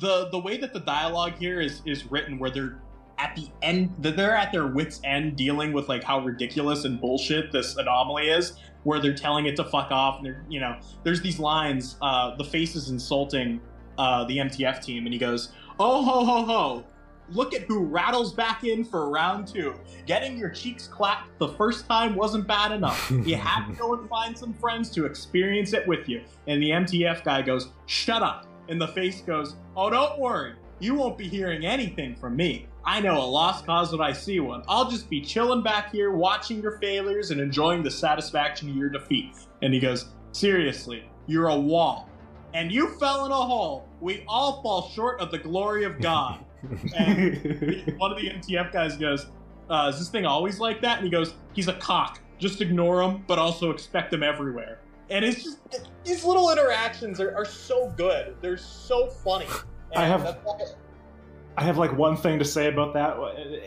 the 0.00 0.28
the 0.30 0.38
way 0.38 0.56
that 0.56 0.72
the 0.72 0.80
dialogue 0.80 1.34
here 1.38 1.60
is 1.60 1.82
is 1.86 2.10
written 2.10 2.38
where 2.38 2.50
they're 2.50 2.80
at 3.18 3.36
the 3.36 3.48
end 3.62 3.94
that 3.98 4.16
they're 4.16 4.34
at 4.34 4.50
their 4.50 4.66
wits 4.66 5.00
end 5.04 5.36
dealing 5.36 5.72
with 5.72 5.88
like 5.88 6.02
how 6.02 6.18
ridiculous 6.20 6.84
and 6.84 7.00
bullshit 7.00 7.52
this 7.52 7.76
anomaly 7.76 8.28
is 8.28 8.54
where 8.84 8.98
they're 8.98 9.14
telling 9.14 9.46
it 9.46 9.54
to 9.56 9.64
fuck 9.64 9.90
off 9.90 10.16
and 10.16 10.26
they're 10.26 10.44
you 10.48 10.58
know 10.58 10.76
there's 11.04 11.20
these 11.20 11.38
lines 11.38 11.96
uh 12.00 12.34
the 12.36 12.44
face 12.44 12.74
is 12.74 12.88
insulting 12.88 13.60
uh 13.98 14.24
the 14.24 14.38
mtf 14.38 14.82
team 14.82 15.04
and 15.04 15.12
he 15.12 15.18
goes 15.18 15.52
oh 15.78 16.02
ho 16.02 16.24
ho 16.24 16.44
ho 16.44 16.84
Look 17.32 17.54
at 17.54 17.62
who 17.62 17.84
rattles 17.84 18.32
back 18.32 18.64
in 18.64 18.84
for 18.84 19.08
round 19.08 19.46
two. 19.46 19.74
Getting 20.06 20.36
your 20.36 20.50
cheeks 20.50 20.88
clapped 20.88 21.38
the 21.38 21.48
first 21.48 21.86
time 21.86 22.16
wasn't 22.16 22.46
bad 22.46 22.72
enough. 22.72 23.10
You 23.10 23.36
had 23.36 23.68
to 23.68 23.74
go 23.74 23.94
and 23.94 24.08
find 24.08 24.36
some 24.36 24.52
friends 24.54 24.90
to 24.90 25.06
experience 25.06 25.72
it 25.72 25.86
with 25.86 26.08
you. 26.08 26.22
And 26.48 26.62
the 26.62 26.70
MTF 26.70 27.22
guy 27.22 27.42
goes, 27.42 27.68
Shut 27.86 28.22
up. 28.22 28.46
And 28.68 28.80
the 28.80 28.88
face 28.88 29.20
goes, 29.20 29.54
Oh, 29.76 29.90
don't 29.90 30.18
worry. 30.18 30.54
You 30.80 30.94
won't 30.94 31.18
be 31.18 31.28
hearing 31.28 31.64
anything 31.64 32.16
from 32.16 32.36
me. 32.36 32.66
I 32.84 33.00
know 33.00 33.22
a 33.22 33.24
lost 33.24 33.66
cause 33.66 33.92
when 33.92 34.00
I 34.00 34.12
see 34.12 34.40
one. 34.40 34.62
I'll 34.66 34.90
just 34.90 35.10
be 35.10 35.20
chilling 35.20 35.62
back 35.62 35.92
here, 35.92 36.10
watching 36.10 36.62
your 36.62 36.78
failures 36.78 37.30
and 37.30 37.40
enjoying 37.40 37.82
the 37.82 37.90
satisfaction 37.90 38.70
of 38.70 38.76
your 38.76 38.88
defeat. 38.88 39.34
And 39.62 39.72
he 39.74 39.78
goes, 39.78 40.06
Seriously, 40.32 41.04
you're 41.26 41.48
a 41.48 41.56
wall. 41.56 42.08
And 42.54 42.72
you 42.72 42.88
fell 42.98 43.26
in 43.26 43.32
a 43.32 43.34
hole. 43.34 43.86
We 44.00 44.24
all 44.26 44.62
fall 44.62 44.88
short 44.88 45.20
of 45.20 45.30
the 45.30 45.38
glory 45.38 45.84
of 45.84 46.00
God. 46.00 46.44
And 46.96 47.94
one 47.98 48.12
of 48.12 48.18
the 48.18 48.30
MTF 48.30 48.72
guys 48.72 48.96
goes, 48.96 49.26
uh, 49.68 49.90
"Is 49.92 49.98
this 49.98 50.08
thing 50.08 50.26
always 50.26 50.58
like 50.58 50.80
that?" 50.82 50.98
And 50.98 51.04
he 51.04 51.10
goes, 51.10 51.34
"He's 51.52 51.68
a 51.68 51.74
cock. 51.74 52.20
Just 52.38 52.60
ignore 52.60 53.02
him, 53.02 53.24
but 53.26 53.38
also 53.38 53.70
expect 53.70 54.12
him 54.12 54.22
everywhere." 54.22 54.80
And 55.10 55.24
it's 55.24 55.42
just 55.42 55.58
these 56.04 56.24
little 56.24 56.50
interactions 56.50 57.20
are, 57.20 57.34
are 57.36 57.44
so 57.44 57.92
good. 57.96 58.36
They're 58.40 58.56
so 58.56 59.08
funny. 59.08 59.46
And 59.92 60.02
I 60.02 60.06
have. 60.06 60.38
I 61.56 61.64
have 61.64 61.78
like 61.78 61.96
one 61.96 62.16
thing 62.16 62.38
to 62.38 62.44
say 62.44 62.68
about 62.68 62.94
that, 62.94 63.16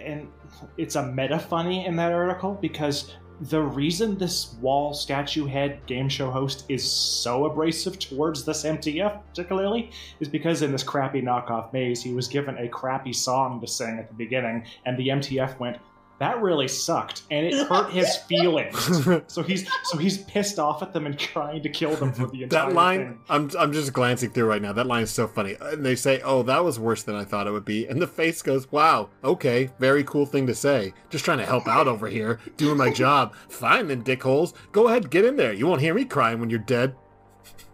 and 0.03 0.29
it's 0.77 0.95
a 0.95 1.05
meta 1.05 1.37
funny 1.37 1.85
in 1.85 1.95
that 1.97 2.13
article 2.13 2.57
because 2.59 3.13
the 3.49 3.61
reason 3.61 4.17
this 4.17 4.53
wall 4.61 4.93
statue 4.93 5.45
head 5.45 5.85
game 5.85 6.07
show 6.07 6.31
host 6.31 6.63
is 6.69 6.89
so 6.89 7.45
abrasive 7.45 7.99
towards 7.99 8.45
this 8.45 8.63
MTF 8.63 9.21
particularly 9.29 9.91
is 10.21 10.29
because 10.29 10.61
in 10.61 10.71
this 10.71 10.83
crappy 10.83 11.21
knockoff 11.21 11.73
maze 11.73 12.01
he 12.01 12.13
was 12.13 12.27
given 12.27 12.57
a 12.57 12.69
crappy 12.69 13.11
song 13.11 13.59
to 13.59 13.67
sing 13.67 13.99
at 13.99 14.07
the 14.07 14.13
beginning 14.13 14.63
and 14.85 14.97
the 14.97 15.09
MTF 15.09 15.59
went 15.59 15.77
that 16.23 16.41
really 16.41 16.67
sucked 16.69 17.23
and 17.31 17.45
it 17.45 17.67
hurt 17.67 17.91
his 17.91 18.15
feelings. 18.29 19.07
So 19.27 19.43
he's 19.43 19.67
so 19.83 19.97
he's 19.97 20.19
pissed 20.19 20.57
off 20.57 20.81
at 20.81 20.93
them 20.93 21.05
and 21.05 21.19
trying 21.19 21.61
to 21.63 21.69
kill 21.69 21.95
them 21.95 22.13
for 22.13 22.27
the 22.27 22.43
entire 22.43 22.67
that 22.67 22.73
line 22.73 22.99
thing. 22.99 23.19
i'm 23.29 23.51
i'm 23.59 23.73
just 23.73 23.91
glancing 23.93 24.29
through 24.31 24.45
right 24.45 24.61
now. 24.61 24.71
That 24.73 24.87
line 24.87 25.03
is 25.03 25.11
so 25.11 25.27
funny. 25.27 25.55
And 25.59 25.85
they 25.85 25.95
say 25.95 26.21
oh 26.21 26.43
that 26.43 26.63
was 26.63 26.79
worse 26.79 27.03
than 27.03 27.15
i 27.15 27.23
thought 27.25 27.45
it 27.47 27.51
would 27.51 27.65
be. 27.65 27.85
And 27.87 28.01
the 28.01 28.07
face 28.07 28.41
goes 28.41 28.71
wow 28.71 29.09
okay 29.23 29.69
very 29.79 30.03
cool 30.05 30.25
thing 30.25 30.47
to 30.47 30.55
say. 30.55 30.93
Just 31.09 31.25
trying 31.25 31.39
to 31.39 31.45
help 31.45 31.67
out 31.67 31.87
over 31.87 32.07
here 32.07 32.39
doing 32.57 32.77
my 32.77 32.91
job. 32.91 33.35
Fine 33.49 33.87
then 33.87 34.03
dickholes. 34.03 34.53
Go 34.71 34.87
ahead 34.87 35.09
get 35.09 35.25
in 35.25 35.35
there. 35.35 35.51
You 35.53 35.67
won't 35.67 35.81
hear 35.81 35.93
me 35.93 36.05
crying 36.05 36.39
when 36.39 36.49
you're 36.49 36.59
dead. 36.59 36.95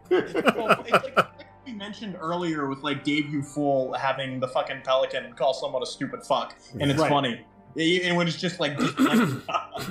Well, 0.09 0.83
it's 0.85 0.91
like 0.91 1.27
we 1.65 1.73
mentioned 1.73 2.15
earlier 2.19 2.67
with 2.67 2.79
like 2.79 3.03
Daveyoufool 3.03 3.95
having 3.97 4.39
the 4.39 4.47
fucking 4.47 4.81
pelican 4.83 5.33
call 5.33 5.53
someone 5.53 5.83
a 5.83 5.85
stupid 5.85 6.23
fuck, 6.23 6.55
and 6.79 6.89
it's 6.89 6.99
Right. 6.99 7.09
funny. 7.09 7.45
And 7.77 8.17
when 8.17 8.27
it's 8.27 8.37
just 8.37 8.59
like, 8.59 8.77
just, 8.79 8.99
like, 8.99 9.29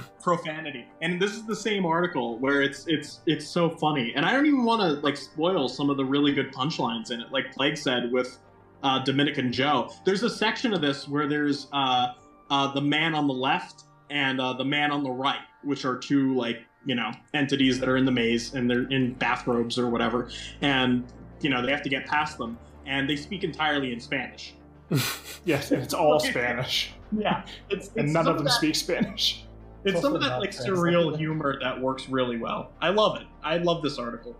profanity, 0.20 0.86
and 1.00 1.20
this 1.22 1.32
is 1.32 1.46
the 1.46 1.54
same 1.54 1.86
article 1.86 2.38
where 2.38 2.60
it's 2.60 2.86
it's 2.88 3.20
it's 3.26 3.46
so 3.46 3.70
funny, 3.70 4.12
and 4.16 4.26
I 4.26 4.32
don't 4.32 4.46
even 4.46 4.64
want 4.64 4.80
to 4.80 5.00
like 5.04 5.16
spoil 5.16 5.68
some 5.68 5.88
of 5.88 5.96
the 5.96 6.04
really 6.04 6.32
good 6.32 6.52
punchlines 6.52 7.10
in 7.12 7.20
it. 7.20 7.30
Like 7.30 7.52
Plague 7.52 7.76
said 7.76 8.10
with 8.10 8.38
uh, 8.82 9.04
Dominican 9.04 9.52
Joe, 9.52 9.90
there's 10.04 10.24
a 10.24 10.30
section 10.30 10.74
of 10.74 10.80
this 10.80 11.06
where 11.08 11.28
there's 11.28 11.68
uh, 11.72 12.08
uh, 12.50 12.72
the 12.74 12.80
man 12.80 13.14
on 13.14 13.28
the 13.28 13.34
left 13.34 13.84
and 14.10 14.40
uh, 14.40 14.52
the 14.54 14.64
man 14.64 14.90
on 14.90 15.04
the 15.04 15.10
right, 15.10 15.40
which 15.62 15.84
are 15.84 15.96
two 15.96 16.34
like 16.34 16.64
you 16.84 16.96
know 16.96 17.12
entities 17.32 17.78
that 17.78 17.88
are 17.88 17.96
in 17.96 18.04
the 18.04 18.12
maze 18.12 18.54
and 18.54 18.68
they're 18.68 18.88
in 18.88 19.14
bathrobes 19.14 19.78
or 19.78 19.88
whatever, 19.88 20.30
and 20.62 21.04
you 21.40 21.48
know 21.48 21.64
they 21.64 21.70
have 21.70 21.82
to 21.82 21.88
get 21.90 22.06
past 22.06 22.38
them, 22.38 22.58
and 22.86 23.08
they 23.08 23.16
speak 23.16 23.44
entirely 23.44 23.92
in 23.92 24.00
Spanish. 24.00 24.54
yes 25.44 25.70
and 25.70 25.82
it's 25.82 25.92
all 25.92 26.18
spanish 26.30 26.92
Yeah, 27.16 27.44
it's, 27.70 27.90
and 27.96 28.12
none 28.12 28.26
of 28.26 28.36
them 28.36 28.44
that- 28.44 28.52
speak 28.52 28.74
spanish 28.74 29.44
It's 29.84 30.00
some 30.00 30.14
of 30.14 30.20
that 30.22 30.40
like 30.40 30.50
translated. 30.50 30.74
surreal 30.76 31.16
humor 31.16 31.58
that 31.62 31.80
works 31.80 32.08
really 32.08 32.36
well. 32.36 32.72
I 32.80 32.88
love 32.90 33.20
it. 33.20 33.26
I 33.44 33.58
love 33.58 33.80
this 33.82 33.96
article. 33.98 34.36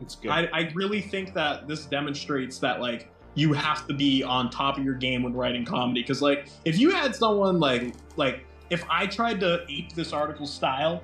it's 0.00 0.16
good 0.16 0.30
I, 0.30 0.48
I 0.52 0.72
really 0.74 1.00
think 1.00 1.32
that 1.34 1.68
this 1.68 1.86
demonstrates 1.86 2.58
that 2.58 2.80
like 2.80 3.08
you 3.34 3.52
have 3.54 3.86
to 3.86 3.94
be 3.94 4.22
on 4.22 4.50
top 4.50 4.76
of 4.76 4.84
your 4.84 4.94
game 4.94 5.22
when 5.22 5.32
writing 5.32 5.64
comedy 5.64 6.02
because 6.02 6.20
like 6.20 6.46
if 6.64 6.78
you 6.78 6.90
had 6.90 7.14
someone 7.14 7.58
like 7.60 7.94
like 8.16 8.44
if 8.70 8.84
I 8.90 9.06
tried 9.06 9.38
to 9.40 9.64
ape 9.68 9.94
this 9.94 10.12
article 10.12 10.46
style, 10.46 11.02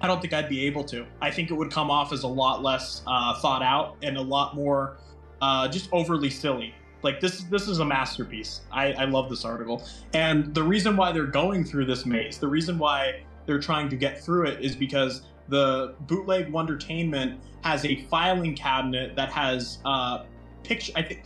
I 0.00 0.06
don't 0.06 0.20
think 0.20 0.32
I'd 0.32 0.48
be 0.48 0.64
able 0.66 0.82
to. 0.84 1.04
I 1.20 1.30
think 1.30 1.50
it 1.50 1.54
would 1.54 1.70
come 1.70 1.90
off 1.90 2.12
as 2.12 2.22
a 2.22 2.28
lot 2.28 2.62
less 2.62 3.02
uh, 3.06 3.38
thought 3.40 3.62
out 3.62 3.96
and 4.02 4.16
a 4.16 4.22
lot 4.22 4.54
more 4.56 4.96
uh, 5.40 5.68
just 5.68 5.88
overly 5.92 6.30
silly. 6.30 6.74
Like 7.02 7.20
this, 7.20 7.42
this 7.44 7.68
is 7.68 7.80
a 7.80 7.84
masterpiece. 7.84 8.60
I, 8.70 8.92
I 8.92 9.04
love 9.06 9.28
this 9.28 9.44
article, 9.44 9.84
and 10.14 10.54
the 10.54 10.62
reason 10.62 10.96
why 10.96 11.12
they're 11.12 11.26
going 11.26 11.64
through 11.64 11.86
this 11.86 12.06
maze, 12.06 12.38
the 12.38 12.48
reason 12.48 12.78
why 12.78 13.22
they're 13.46 13.60
trying 13.60 13.88
to 13.88 13.96
get 13.96 14.22
through 14.22 14.46
it, 14.46 14.64
is 14.64 14.76
because 14.76 15.22
the 15.48 15.94
bootleg 16.02 16.50
Wondertainment 16.52 17.38
has 17.62 17.84
a 17.84 18.02
filing 18.04 18.54
cabinet 18.54 19.16
that 19.16 19.30
has 19.32 19.78
uh, 19.84 20.24
picture. 20.62 20.92
I 20.94 21.02
think 21.02 21.22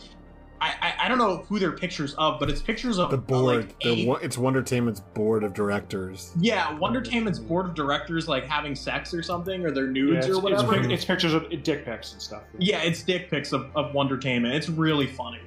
I, 0.59 0.73
I 0.81 1.05
I 1.05 1.07
don't 1.07 1.19
know 1.19 1.37
who 1.47 1.59
they're 1.59 1.71
pictures 1.71 2.15
of, 2.15 2.39
but 2.39 2.49
it's 2.49 2.61
pictures 2.61 2.97
of 2.97 3.11
the 3.11 3.17
uh, 3.17 3.21
board 3.21 3.57
like, 3.57 3.79
the, 3.81 3.89
eight- 3.89 4.17
it's 4.23 4.39
wondertainment's 4.39 4.99
board 4.99 5.43
of 5.43 5.53
directors 5.53 6.31
yeah, 6.39 6.73
Wondertainment's 6.79 7.37
board 7.37 7.67
of 7.67 7.75
directors 7.75 8.27
like 8.27 8.45
having 8.47 8.73
sex 8.73 9.13
or 9.13 9.21
something, 9.21 9.63
or 9.63 9.69
their 9.69 9.85
Yeah, 9.85 9.91
nudes 9.91 10.25
it's, 10.25 10.35
or 10.35 10.41
whatever. 10.41 10.81
pic- 10.81 10.89
it's 10.89 11.05
pictures 11.05 11.35
of 11.35 11.47
dick 11.61 11.85
pics 11.85 12.13
and 12.13 12.21
stuff 12.21 12.41
Yeah, 12.57 12.79
it's 12.81 13.03
dick 13.03 13.29
pics 13.29 13.53
of, 13.53 13.69
of 13.75 13.93
Wondertainment. 13.93 14.55
It's 14.55 14.67
really 14.69 15.05
funny. 15.05 15.39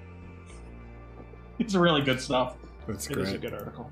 It's 1.60 1.74
really 1.74 2.02
good 2.02 2.20
stuff. 2.20 2.56
that's 2.88 3.06
great. 3.06 3.18
it 3.18 3.28
is 3.28 3.32
a 3.34 3.38
good 3.38 3.52
article 3.52 3.90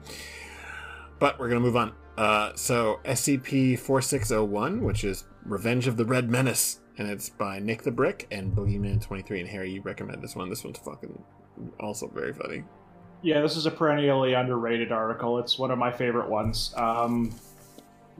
But 1.18 1.38
we're 1.38 1.48
going 1.48 1.60
to 1.60 1.66
move 1.66 1.76
on. 1.76 1.92
Uh, 2.16 2.52
so 2.56 2.98
SCP 3.04 3.78
4601, 3.78 4.82
which 4.82 5.04
is 5.04 5.24
Revenge 5.44 5.86
of 5.86 5.96
the 5.96 6.04
Red 6.04 6.30
Menace, 6.30 6.80
and 6.96 7.08
it's 7.08 7.28
by 7.28 7.58
Nick 7.60 7.82
the 7.82 7.92
Brick 7.92 8.26
and 8.30 8.52
Boogeyman 8.52 9.00
23. 9.00 9.40
And 9.40 9.48
Harry, 9.48 9.70
you 9.70 9.82
recommend 9.82 10.22
this 10.22 10.34
one. 10.34 10.48
This 10.48 10.64
one's 10.64 10.78
fucking 10.78 11.22
also 11.78 12.08
very 12.08 12.32
funny. 12.32 12.64
Yeah, 13.22 13.40
this 13.40 13.56
is 13.56 13.66
a 13.66 13.70
perennially 13.70 14.32
underrated 14.32 14.90
article. 14.90 15.38
It's 15.38 15.58
one 15.58 15.70
of 15.70 15.78
my 15.78 15.92
favorite 15.92 16.28
ones. 16.28 16.72
Um, 16.76 17.32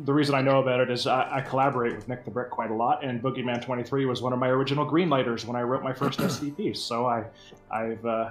the 0.05 0.13
reason 0.13 0.35
I 0.35 0.43
know 0.43 0.61
about 0.61 0.81
it 0.81 0.91
is 0.91 1.07
I, 1.07 1.39
I, 1.39 1.41
collaborate 1.41 1.97
with 1.97 2.09
Nick 2.09 2.25
the 2.25 2.31
Brick 2.31 2.51
quite 2.51 2.71
a 2.71 2.75
lot, 2.75 3.05
and 3.05 3.21
Boogeyman 3.21 3.65
23 3.65 4.07
was 4.07 4.23
one 4.23 4.33
of 4.33 4.39
my 4.39 4.49
original 4.49 4.89
greenlighters 4.89 5.45
when 5.45 5.57
I 5.57 5.63
wrote 5.63 5.83
my 5.83 5.93
first 5.93 6.19
SCP. 6.21 6.77
So 6.77 7.07
I, 7.07 7.25
I've 7.71 8.05
uh, 8.05 8.31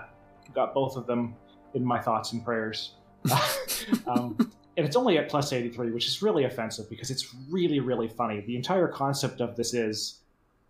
got 0.54 0.74
both 0.74 0.96
of 0.96 1.08
them 1.08 1.36
in 1.74 1.84
my 1.84 2.00
thoughts 2.00 2.34
and 2.34 2.44
prayers. 2.44 2.96
um, 4.08 4.36
and 4.78 4.86
it's 4.86 4.96
only 4.96 5.18
at 5.18 5.30
plus 5.30 5.54
83, 5.54 5.92
which 5.92 6.08
is 6.08 6.22
really 6.22 6.44
offensive 6.44 6.90
because 6.90 7.10
it's 7.10 7.36
really, 7.50 7.80
really 7.80 8.08
funny. 8.08 8.42
The 8.42 8.56
entire 8.56 8.88
concept 8.88 9.42
of 9.42 9.56
this 9.56 9.74
is 9.74 10.22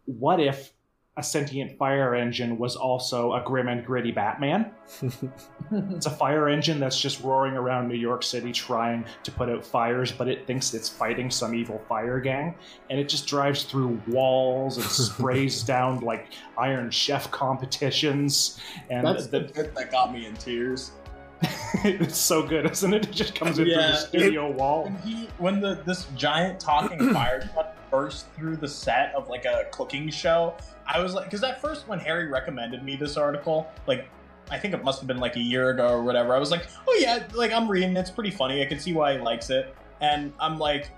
what 0.06 0.40
if 0.40 0.72
a 1.18 1.24
sentient 1.24 1.76
fire 1.80 2.14
engine 2.14 2.60
was 2.60 2.76
also 2.76 3.34
a 3.34 3.42
grim 3.44 3.68
and 3.68 3.84
gritty 3.84 4.12
Batman. 4.12 4.72
it's 5.72 6.06
a 6.06 6.12
fire 6.12 6.48
engine 6.48 6.80
that's 6.80 7.02
just 7.02 7.24
roaring 7.24 7.56
around 7.56 7.88
New 7.88 7.98
York 7.98 8.22
City 8.22 8.52
trying 8.52 9.04
to 9.24 9.32
put 9.32 9.50
out 9.50 9.66
fires, 9.66 10.12
but 10.12 10.28
it 10.28 10.46
thinks 10.46 10.76
it's 10.76 10.88
fighting 10.88 11.32
some 11.32 11.56
evil 11.56 11.82
fire 11.90 12.20
gang. 12.20 12.54
And 12.92 13.00
it 13.00 13.10
just 13.10 13.26
drives 13.26 13.64
through 13.64 14.00
walls 14.08 14.78
and 14.78 14.86
sprays 14.90 15.64
down 15.64 16.02
like 16.02 16.28
Iron 16.56 16.92
Chef 16.92 17.32
competitions. 17.32 18.60
And 18.92 19.06
that's 19.06 19.26
the 19.26 19.42
bit 19.42 19.74
that 19.74 19.92
got 19.92 20.14
me 20.14 20.28
in 20.28 20.36
tears. 20.36 20.92
it's 21.84 22.18
so 22.18 22.44
good, 22.44 22.70
isn't 22.70 22.94
it? 22.94 23.08
It 23.08 23.12
just 23.12 23.34
comes 23.34 23.58
in 23.58 23.68
yeah, 23.68 23.76
through 23.76 23.92
the 23.92 23.98
studio 23.98 24.50
it, 24.50 24.56
wall. 24.56 24.84
When 24.84 24.98
he, 24.98 25.30
when 25.38 25.60
the 25.60 25.82
this 25.86 26.06
giant 26.16 26.60
talking 26.60 27.12
fire 27.14 27.48
truck 27.54 27.76
burst 27.92 28.26
through 28.36 28.58
the 28.58 28.68
set 28.68 29.14
of 29.16 29.30
like 29.30 29.46
a 29.46 29.66
cooking 29.72 30.10
show, 30.10 30.56
I 30.88 31.00
was 31.02 31.14
like, 31.14 31.26
because 31.26 31.44
at 31.44 31.62
first 31.62 31.88
when 31.88 32.00
Harry 32.00 32.28
recommended 32.28 32.84
me 32.84 32.96
this 32.96 33.18
article, 33.18 33.70
like 33.86 34.08
I 34.50 34.58
think 34.58 34.74
it 34.74 34.84
must 34.84 35.00
have 35.00 35.08
been 35.08 35.18
like 35.18 35.36
a 35.36 35.42
year 35.42 35.70
ago 35.70 35.88
or 35.90 36.04
whatever, 36.04 36.34
I 36.34 36.40
was 36.40 36.52
like, 36.52 36.68
oh 36.88 36.98
yeah, 37.00 37.28
like 37.34 37.52
I'm 37.52 37.70
reading, 37.70 37.96
it's 37.98 38.12
pretty 38.12 38.32
funny. 38.32 38.62
I 38.62 38.66
can 38.66 38.80
see 38.80 38.94
why 38.94 39.14
he 39.14 39.20
likes 39.20 39.50
it, 39.50 39.76
and 40.02 40.34
I'm 40.40 40.58
like. 40.58 40.92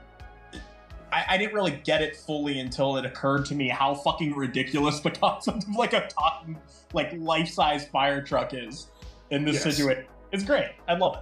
I, 1.11 1.25
I 1.29 1.37
didn't 1.39 1.55
really 1.55 1.81
get 1.83 2.03
it 2.03 2.15
fully 2.15 2.59
until 2.59 2.97
it 2.97 3.03
occurred 3.03 3.43
to 3.45 3.55
me 3.55 3.67
how 3.67 3.95
fucking 3.95 4.35
ridiculous 4.35 4.99
the 4.99 5.09
concept 5.09 5.63
of 5.63 5.75
like 5.75 5.93
a 5.93 6.07
talking, 6.07 6.55
like 6.93 7.11
life-size 7.17 7.87
fire 7.87 8.21
truck 8.21 8.53
is 8.53 8.91
in 9.31 9.43
this 9.43 9.55
yes. 9.55 9.63
situation. 9.63 10.05
It's 10.31 10.43
great. 10.43 10.69
I 10.87 10.93
love 10.93 11.15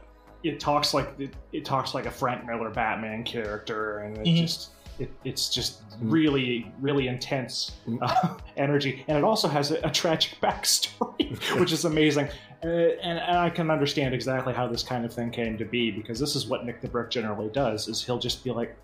it. 0.44 0.50
It 0.50 0.60
talks 0.60 0.94
like 0.94 1.18
it, 1.18 1.34
it 1.54 1.64
talks 1.64 1.94
like 1.94 2.06
a 2.06 2.12
Frank 2.12 2.46
Miller 2.46 2.70
Batman 2.70 3.24
character, 3.24 4.00
and 4.00 4.18
it 4.18 4.26
mm-hmm. 4.26 4.42
just 4.46 4.72
it, 5.00 5.12
it's 5.24 5.50
just 5.50 5.82
really, 6.02 6.72
really 6.80 7.08
intense 7.08 7.74
uh, 8.02 8.36
energy, 8.58 9.04
and 9.08 9.18
it 9.18 9.24
also 9.24 9.48
has 9.48 9.72
a, 9.72 9.80
a 9.82 9.92
tragic 9.92 10.38
backstory, 10.42 11.38
which 11.60 11.72
is 11.72 11.86
amazing. 11.86 12.28
Uh, 12.64 12.68
and, 12.68 13.20
and, 13.20 13.38
I 13.38 13.52
can 13.52 13.70
understand 13.70 14.16
exactly 14.16 14.52
how 14.52 14.68
this 14.68 14.82
kind 14.82 15.06
of 15.06 15.14
thing 15.14 15.30
came 15.30 15.60
to 15.60 15.66
be 15.66 15.92
because 15.92 16.20
this 16.20 16.36
is 16.36 16.48
what 16.48 16.66
Nick 16.66 16.82
the 16.82 16.88
Brick 16.88 17.12
generally 17.12 17.50
does: 17.50 17.88
is 17.88 18.04
he'll 18.04 18.20
just 18.20 18.44
be 18.44 18.52
like, 18.52 18.76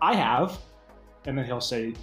"I 0.00 0.14
have," 0.14 0.58
and 1.26 1.36
then 1.36 1.44
he'll 1.44 1.60
say, 1.60 1.94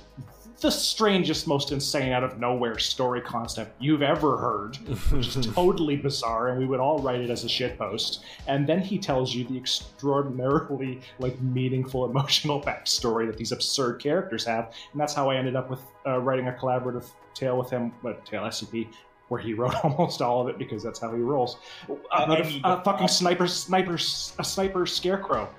the 0.60 0.70
strangest, 0.70 1.48
most 1.48 1.72
insane, 1.72 2.12
out 2.12 2.24
of 2.24 2.40
nowhere 2.40 2.78
story 2.78 3.22
concept 3.22 3.76
you've 3.80 4.02
ever 4.02 4.38
heard, 4.38 4.76
which 5.12 5.36
is 5.36 5.48
totally 5.54 5.96
bizarre, 5.96 6.50
and 6.50 6.60
we 6.60 6.66
would 6.66 6.80
all 6.80 7.00
write 7.00 7.22
it 7.22 7.30
as 7.30 7.44
a 7.44 7.48
shitpost. 7.48 8.20
And 8.48 8.68
then 8.68 8.80
he 8.80 8.98
tells 8.98 9.34
you 9.34 9.46
the 9.46 9.58
extraordinarily 9.58 11.02
like 11.20 11.40
meaningful, 11.42 12.10
emotional 12.10 12.62
backstory 12.70 13.28
that 13.28 13.38
these 13.38 13.52
absurd 13.52 14.02
characters 14.02 14.46
have, 14.46 14.74
and 14.92 15.00
that's 15.00 15.14
how 15.14 15.30
I 15.30 15.36
ended 15.36 15.56
up 15.56 15.70
with 15.70 15.82
uh, 16.06 16.20
writing 16.20 16.48
a 16.48 16.52
collaborative 16.52 17.06
tale 17.34 17.58
with 17.58 17.70
him, 17.70 17.94
but 18.04 18.26
tale 18.26 18.44
SCP, 18.44 18.88
where 19.30 19.40
he 19.40 19.54
wrote 19.56 19.76
almost 19.84 20.22
all 20.22 20.42
of 20.42 20.48
it 20.48 20.58
because 20.58 20.84
that's 20.84 21.00
how 21.00 21.14
he 21.14 21.22
rolls. 21.22 21.58
Uh, 21.90 21.96
a, 22.28 22.62
a, 22.64 22.84
fucking 22.84 23.08
sniper, 23.08 23.48
sniper, 23.48 23.96
a 23.96 24.44
sniper 24.44 24.86
scarecrow 24.86 25.50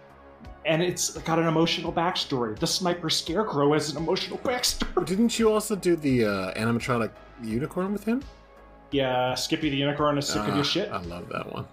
and 0.65 0.83
it's 0.83 1.17
got 1.19 1.39
an 1.39 1.47
emotional 1.47 1.93
backstory. 1.93 2.59
The 2.59 2.67
sniper 2.67 3.11
scarecrow 3.11 3.73
has 3.73 3.91
an 3.91 3.97
emotional 3.97 4.39
backstory. 4.45 5.07
Didn't 5.07 5.39
you 5.39 5.53
also 5.53 5.77
do 5.77 5.97
the 5.97 6.25
uh, 6.25 6.55
animatronic 6.55 7.11
unicorn 7.43 7.93
with 7.93 8.05
him? 8.05 8.23
Yeah, 8.91 9.35
Skippy 9.35 9.71
the 9.71 9.77
unicorn 9.77 10.19
is 10.19 10.27
sick 10.27 10.43
uh, 10.43 10.47
of 10.47 10.49
your 10.49 10.59
ah, 10.59 10.63
shit. 10.63 10.91
I 10.91 11.01
love 11.03 11.29
that 11.29 11.51
one. 11.53 11.67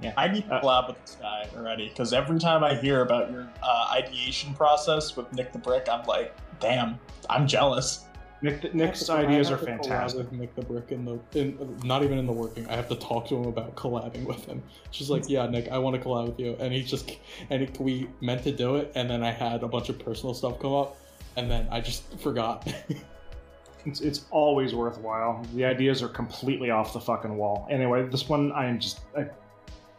Yeah, 0.00 0.14
I 0.16 0.28
need 0.28 0.46
to 0.46 0.54
uh, 0.54 0.62
collab 0.62 0.88
with 0.88 1.04
this 1.04 1.16
guy 1.20 1.48
already 1.56 1.88
because 1.88 2.12
every 2.12 2.38
time 2.38 2.62
I 2.62 2.74
hear 2.74 3.02
about 3.02 3.30
your 3.30 3.48
uh, 3.62 3.90
ideation 3.92 4.54
process 4.54 5.16
with 5.16 5.32
Nick 5.32 5.52
the 5.52 5.58
Brick, 5.58 5.88
I'm 5.90 6.06
like, 6.06 6.34
damn, 6.60 6.98
I'm 7.28 7.46
jealous. 7.46 8.04
Nick, 8.40 8.72
Nick's 8.74 9.10
ideas 9.10 9.50
are 9.50 9.56
fantastic. 9.56 10.30
Nick 10.30 10.54
the 10.54 10.62
Brick 10.62 10.92
in 10.92 11.04
the 11.04 11.18
in, 11.34 11.78
not 11.84 12.04
even 12.04 12.18
in 12.18 12.26
the 12.26 12.32
working. 12.32 12.68
I 12.68 12.76
have 12.76 12.88
to 12.88 12.94
talk 12.94 13.28
to 13.28 13.36
him 13.36 13.46
about 13.46 13.74
collabing 13.74 14.24
with 14.24 14.44
him. 14.46 14.62
She's 14.90 15.10
like, 15.10 15.28
yeah, 15.28 15.46
Nick, 15.46 15.68
I 15.68 15.78
want 15.78 15.96
to 15.96 16.08
collab 16.08 16.28
with 16.28 16.40
you, 16.40 16.56
and 16.60 16.72
he 16.72 16.82
just 16.82 17.18
and 17.50 17.62
it, 17.62 17.80
we 17.80 18.08
meant 18.20 18.44
to 18.44 18.52
do 18.52 18.76
it, 18.76 18.92
and 18.94 19.10
then 19.10 19.24
I 19.24 19.32
had 19.32 19.62
a 19.62 19.68
bunch 19.68 19.88
of 19.88 19.98
personal 19.98 20.34
stuff 20.34 20.60
come 20.60 20.72
up, 20.72 20.96
and 21.36 21.50
then 21.50 21.66
I 21.70 21.80
just 21.80 22.18
forgot. 22.20 22.72
it's, 23.86 24.00
it's 24.00 24.26
always 24.30 24.72
worthwhile. 24.72 25.44
The 25.54 25.64
ideas 25.64 26.02
are 26.02 26.08
completely 26.08 26.70
off 26.70 26.92
the 26.92 27.00
fucking 27.00 27.36
wall. 27.36 27.66
Anyway, 27.70 28.06
this 28.06 28.28
one 28.28 28.52
I 28.52 28.66
am 28.66 28.78
just 28.78 29.00
I, 29.16 29.26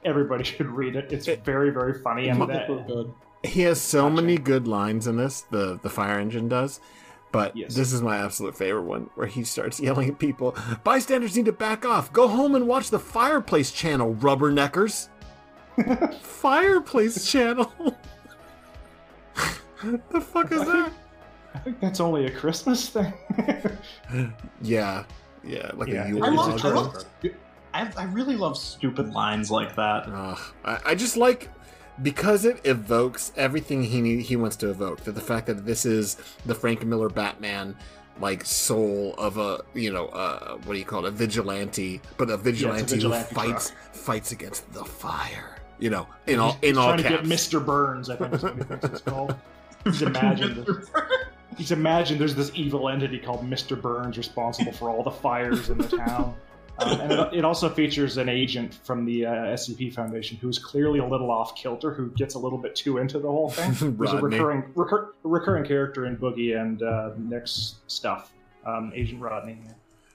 everybody 0.06 0.44
should 0.46 0.68
read 0.68 0.96
it. 0.96 1.12
It's 1.12 1.28
very 1.44 1.72
very 1.72 2.02
funny 2.02 2.30
and 2.30 2.42
that, 2.44 2.68
good. 2.88 3.14
He 3.44 3.62
has 3.62 3.82
so 3.82 4.10
many 4.10 4.38
good 4.38 4.66
lines 4.66 5.08
in 5.08 5.18
this. 5.18 5.42
The 5.52 5.78
the 5.82 5.90
fire 5.90 6.20
engine 6.20 6.48
does 6.48 6.80
but 7.32 7.56
yes. 7.56 7.76
this 7.76 7.94
is 7.94 8.02
my 8.02 8.18
absolute 8.18 8.58
favorite 8.58 8.84
one 8.84 9.10
where 9.16 9.28
he 9.28 9.44
starts 9.44 9.80
yelling 9.80 10.10
at 10.10 10.20
people 10.20 10.56
bystanders 10.84 11.36
need 11.36 11.46
to 11.46 11.52
back 11.52 11.86
off. 11.86 12.12
Go 12.12 12.28
home 12.28 12.56
and 12.56 12.68
watch 12.68 12.90
the 12.90 13.00
fireplace 13.00 13.72
channel, 13.72 14.16
rubberneckers. 14.16 15.10
fireplace 16.22 17.30
channel? 17.30 17.72
the 19.84 20.22
fuck 20.22 20.52
is 20.52 20.66
that? 20.66 20.92
I 21.56 21.60
think 21.60 21.80
that's 21.80 22.00
only 22.00 22.26
a 22.26 22.32
Christmas 22.32 22.90
thing. 22.90 23.14
yeah. 24.62 25.04
Yeah. 25.44 25.72
Like 25.74 25.90
yeah. 25.90 26.08
a 26.08 26.20
I, 26.20 26.30
love, 26.30 26.66
I, 26.66 26.70
love, 26.70 27.06
I, 27.74 27.92
I, 27.98 28.04
really 28.06 28.36
love 28.36 28.58
stupid 28.58 29.14
lines 29.14 29.50
like 29.50 29.76
that. 29.76 30.08
Uh, 30.08 30.36
I, 30.64 30.80
I 30.88 30.96
just 30.96 31.18
like 31.18 31.50
because 32.02 32.46
it 32.46 32.62
evokes 32.66 33.32
everything 33.36 33.84
he 33.84 34.22
he 34.22 34.36
wants 34.36 34.56
to 34.58 34.70
evoke. 34.70 35.02
That 35.02 35.14
the 35.14 35.22
fact 35.22 35.48
that 35.48 35.66
this 35.66 35.86
is 35.86 36.18
the 36.46 36.56
Frank 36.56 36.86
Miller 36.86 37.10
Batman 37.10 37.76
like 38.20 38.46
soul 38.46 39.16
of 39.18 39.38
a 39.38 39.62
you 39.74 39.92
know 39.92 40.08
uh, 40.08 40.58
what 40.58 40.74
do 40.74 40.80
you 40.80 40.86
call 40.86 41.06
it 41.06 41.10
a 41.10 41.12
vigilante, 41.12 42.02
but 42.18 42.30
a 42.30 42.38
vigilante, 42.38 42.80
yeah, 42.80 42.84
a 42.84 42.88
vigilante 42.88 43.30
who 43.30 43.36
fights 43.36 43.70
truck. 43.70 43.94
fights 43.94 44.32
against 44.32 44.72
the 44.74 44.84
fire. 44.84 45.56
You 45.80 45.90
know, 45.90 46.08
in 46.28 46.40
all 46.40 46.58
in 46.62 46.70
he's 46.70 46.78
all 46.78 46.88
trying 46.90 47.04
caps. 47.04 47.22
to 47.22 47.28
get 47.28 47.40
Mr. 47.40 47.66
Burns. 47.66 48.10
I 48.10 48.16
think 48.16 48.34
is 48.34 48.44
what 48.44 48.56
he 48.56 48.62
it's 48.84 49.02
called. 49.02 49.36
He's 49.86 50.02
imagined. 50.02 50.68
he's 51.58 51.72
imagined 51.72 52.20
there's 52.20 52.36
this 52.36 52.52
evil 52.54 52.90
entity 52.90 53.18
called 53.18 53.50
Mr. 53.50 53.82
Burns 53.82 54.18
responsible 54.18 54.74
for 54.74 54.90
all 54.90 55.04
the 55.04 55.12
fires 55.12 55.70
in 55.70 55.78
the 55.78 55.88
town. 55.88 56.36
Um, 56.80 57.02
and 57.02 57.12
it, 57.12 57.34
it, 57.34 57.46
also 57.46 57.70
features 57.70 58.18
an 58.18 58.30
agent 58.30 58.80
from 58.84 59.06
the 59.06 59.26
uh, 59.26 59.32
SCP 59.32 59.94
Foundation 59.94 60.38
who's 60.38 60.60
clearly 60.60 61.00
a 61.00 61.06
little 61.06 61.32
off 61.32 61.56
kilter, 61.56 61.94
who 61.94 62.10
gets 62.12 62.36
a 62.36 62.40
little 62.40 62.58
bit 62.58 62.76
too 62.76 62.98
into 62.98 63.20
the 63.20 63.28
whole 63.28 63.50
thing. 63.50 63.98
There's 63.98 64.14
a 64.14 64.18
recurring 64.18 64.64
recur, 64.76 65.14
recurring 65.24 65.66
character 65.66 66.06
in 66.06 66.18
Boogie 66.18 66.60
and 66.60 66.82
uh, 66.84 67.12
Nick's 67.18 67.76
stuff, 67.88 68.32
um, 68.66 68.92
Agent 68.96 69.22
Rodney. 69.22 69.58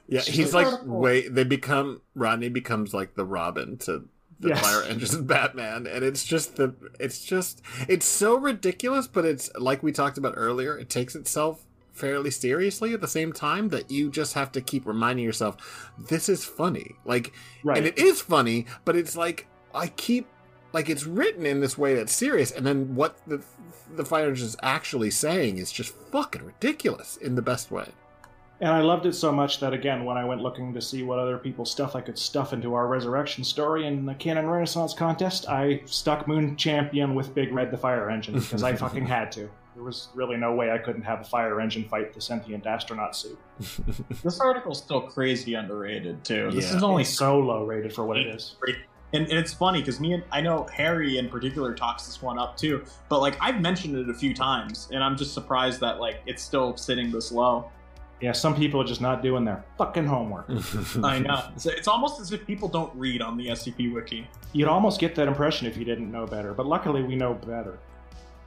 Yeah, 0.09 0.21
he's 0.21 0.53
like 0.53 0.69
way. 0.85 1.29
They 1.29 1.45
become 1.45 2.03
Rodney 2.15 2.51
becomes 2.51 2.93
like 2.93 3.15
the 3.15 3.25
Robin 3.25 3.79
to 3.79 4.09
the 4.41 4.51
yes. 4.51 4.61
Fire 4.61 4.83
Engines 4.83 5.15
and 5.15 5.27
Batman, 5.27 5.87
and 5.87 6.05
it's 6.05 6.25
just 6.25 6.57
the 6.57 6.75
it's 7.01 7.25
just 7.25 7.63
it's 7.89 8.07
so 8.07 8.37
ridiculous, 8.37 9.07
but 9.07 9.25
it's 9.25 9.51
like 9.59 9.83
we 9.83 9.93
talked 9.93 10.19
about 10.19 10.35
earlier. 10.37 10.77
It 10.77 10.91
takes 10.91 11.15
itself 11.15 11.65
fairly 11.95 12.31
seriously 12.31 12.93
at 12.93 13.01
the 13.01 13.09
same 13.09 13.33
time 13.33 13.69
that 13.69 13.91
you 13.91 14.11
just 14.11 14.35
have 14.35 14.53
to 14.53 14.61
keep 14.61 14.85
reminding 14.87 15.25
yourself 15.25 15.93
this 16.09 16.29
is 16.29 16.45
funny. 16.45 16.97
Like 17.05 17.33
right. 17.63 17.79
and 17.79 17.87
it 17.87 17.99
is 17.99 18.21
funny 18.21 18.67
but 18.85 18.97
it's 18.97 19.17
like 19.17 19.47
i 19.75 19.89
keep 19.89 20.27
like 20.73 20.89
it's 20.89 21.05
written 21.05 21.47
in 21.47 21.61
this 21.61 21.79
way 21.79 21.95
that's 21.95 22.13
serious 22.13 22.51
and 22.51 22.67
then 22.67 22.95
what 22.95 23.17
the 23.27 23.43
the 23.97 24.05
fighter 24.05 24.33
is 24.33 24.57
actually 24.63 25.11
saying 25.11 25.59
is 25.59 25.73
just 25.73 25.95
fucking 26.11 26.45
ridiculous 26.45 27.17
in 27.17 27.35
the 27.35 27.43
best 27.43 27.71
way. 27.71 27.89
And 28.61 28.71
I 28.71 28.81
loved 28.81 29.05
it 29.05 29.15
so 29.15 29.33
much 29.33 29.61
that 29.61 29.73
again, 29.73 30.05
when 30.05 30.17
I 30.17 30.25
went 30.25 30.41
looking 30.41 30.73
to 30.75 30.81
see 30.81 31.03
what 31.03 31.19
other 31.19 31.39
people's 31.39 31.71
stuff 31.71 31.97
I 31.97 32.01
could 32.01 32.19
stuff 32.19 32.53
into 32.53 32.75
our 32.75 32.87
resurrection 32.87 33.45
story 33.45 33.87
in 33.87 34.07
the 34.07 34.15
Canon 34.15 34.49
Renaissance 34.49 34.95
contest, 34.95 35.49
I 35.49 35.83
stuck 35.87 36.29
Moon 36.29 36.57
Champion 36.57 37.15
with 37.15 37.35
Big 37.35 37.53
Red 37.53 37.71
the 37.71 37.77
Fire 37.77 38.11
Engine 38.11 38.35
because 38.35 38.63
I 38.63 38.75
fucking 38.75 39.07
had 39.07 39.33
to 39.33 39.51
there 39.75 39.83
was 39.83 40.09
really 40.15 40.37
no 40.37 40.55
way 40.55 40.71
I 40.71 40.79
couldn't 40.79 41.03
have 41.03 41.21
a 41.21 41.25
fire 41.25 41.61
engine 41.61 41.85
fight 41.85 42.13
the 42.15 42.21
sentient 42.21 42.67
astronaut 42.67 43.17
suit. 43.17 43.39
this 44.23 44.41
article's 44.41 44.79
still 44.79 45.03
crazy 45.03 45.55
underrated 45.55 46.25
too. 46.25 46.51
This 46.53 46.71
yeah. 46.71 46.77
is 46.77 46.83
only 46.83 47.05
so 47.05 47.39
low 47.39 47.65
rated 47.65 47.93
for 47.93 48.05
what 48.05 48.17
it 48.17 48.27
is. 48.27 48.57
And, 49.13 49.29
and 49.29 49.39
it's 49.39 49.53
funny 49.53 49.81
because 49.81 50.01
me 50.01 50.13
and 50.13 50.25
I 50.33 50.41
know 50.41 50.67
Harry 50.73 51.19
in 51.19 51.29
particular 51.29 51.75
talks 51.75 52.07
this 52.07 52.23
one 52.23 52.39
up 52.39 52.57
too, 52.57 52.85
but 53.09 53.21
like 53.21 53.37
I've 53.41 53.61
mentioned 53.61 53.97
it 53.97 54.09
a 54.09 54.15
few 54.15 54.35
times, 54.35 54.89
and 54.93 55.03
I'm 55.03 55.17
just 55.17 55.35
surprised 55.35 55.81
that 55.81 56.01
like 56.01 56.21
it's 56.27 56.43
still 56.43 56.77
sitting 56.77 57.11
this 57.11 57.33
low. 57.33 57.71
Yeah, 58.21 58.33
some 58.33 58.55
people 58.55 58.81
are 58.81 58.87
just 58.87 59.01
not 59.01 59.23
doing 59.23 59.45
their 59.45 59.65
fucking 59.77 60.07
homework. 60.07 60.47
I 61.03 61.19
know. 61.19 61.43
It's, 61.55 61.67
it's 61.67 61.89
almost 61.89 62.21
as 62.21 62.33
if 62.33 62.47
people 62.47 62.69
don't 62.69 62.95
read 62.95 63.21
on 63.21 63.37
the 63.37 63.49
SCP 63.49 63.93
wiki. 63.93 64.29
You'd 64.53 64.69
almost 64.69 65.01
get 65.01 65.15
that 65.17 65.29
impression 65.29 65.67
if 65.67 65.77
you 65.77 65.85
didn't 65.85 66.11
know 66.11 66.27
better, 66.27 66.55
but 66.55 66.65
luckily 66.65 67.03
we 67.03 67.17
know 67.17 67.35
better. 67.35 67.79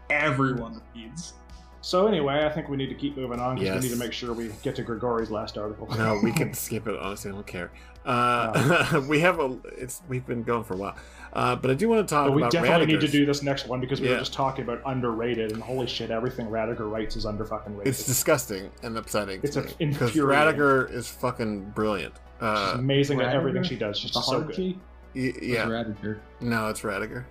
Everyone 0.09 0.81
reads. 0.95 1.33
So 1.81 2.07
anyway, 2.07 2.43
I 2.45 2.49
think 2.49 2.67
we 2.69 2.75
need 2.75 2.89
to 2.89 2.95
keep 2.95 3.15
moving 3.15 3.39
on 3.39 3.55
because 3.55 3.67
Yes. 3.75 3.83
we 3.83 3.89
need 3.89 3.93
to 3.93 3.99
make 3.99 4.11
sure 4.11 4.33
we 4.33 4.49
get 4.61 4.75
to 4.75 4.83
Grigori's 4.83 5.31
last 5.31 5.57
article. 5.57 5.87
No, 5.97 6.19
we 6.21 6.31
can 6.33 6.53
skip 6.53 6.87
it. 6.87 6.99
Honestly, 6.99 7.31
I 7.31 7.33
don't 7.33 7.47
care. 7.47 7.71
Uh, 8.05 9.01
we 9.09 9.19
have 9.19 9.39
a. 9.39 9.57
It's 9.77 10.01
we've 10.09 10.25
been 10.25 10.43
going 10.43 10.63
for 10.63 10.73
a 10.73 10.77
while, 10.77 10.95
uh, 11.33 11.55
but 11.57 11.69
I 11.71 11.73
do 11.73 11.87
want 11.89 12.07
to 12.07 12.13
talk 12.13 12.27
But 12.27 12.35
we 12.35 12.41
about 12.41 12.51
definitely 12.51 12.85
need 12.87 13.01
to 13.01 13.07
do 13.07 13.25
this 13.25 13.43
next 13.43 13.67
one 13.67 13.79
because 13.81 13.99
we 14.01 14.07
Yeah. 14.07 14.13
were 14.13 14.19
just 14.19 14.33
talking 14.33 14.63
about 14.63 14.81
underrated, 14.85 15.51
and 15.51 15.61
holy 15.61 15.87
shit, 15.87 16.09
everything 16.09 16.47
Radiger 16.47 16.89
writes 16.91 17.15
is 17.17 17.25
under 17.25 17.45
fucking 17.45 17.75
rated. 17.77 17.89
It's 17.89 18.05
disgusting 18.05 18.69
and 18.83 18.97
upsetting. 18.97 19.41
It's 19.43 19.55
me, 19.57 19.63
because 19.63 19.71
infuriating. 19.79 20.55
Radiger 20.59 20.91
is 20.93 21.07
fucking 21.09 21.71
brilliant. 21.71 22.13
She's 22.15 22.43
Uh, 22.47 22.75
amazing 22.75 23.19
at 23.21 23.33
everything 23.35 23.63
she 23.63 23.75
does. 23.75 23.97
She's 23.97 24.11
The 24.11 24.19
just 24.19 24.29
so 24.29 24.41
good. 24.41 24.55
G? 24.55 24.79
y- 25.15 25.33
yeah, 25.41 25.65
Radiger. 25.65 26.19
no, 26.41 26.67
it's 26.69 26.81
Radiger. 26.81 27.25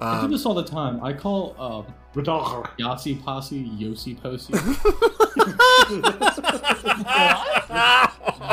I 0.00 0.20
do 0.20 0.24
Um, 0.26 0.30
this 0.32 0.44
all 0.46 0.54
the 0.54 0.64
time. 0.64 1.02
I 1.04 1.12
call 1.12 1.54
uh, 1.58 1.92
Radiger. 2.14 2.68
Yahtzee 2.78 3.22
Posse 3.22 3.64
Yossi 3.78 4.20
Posse. 4.20 4.52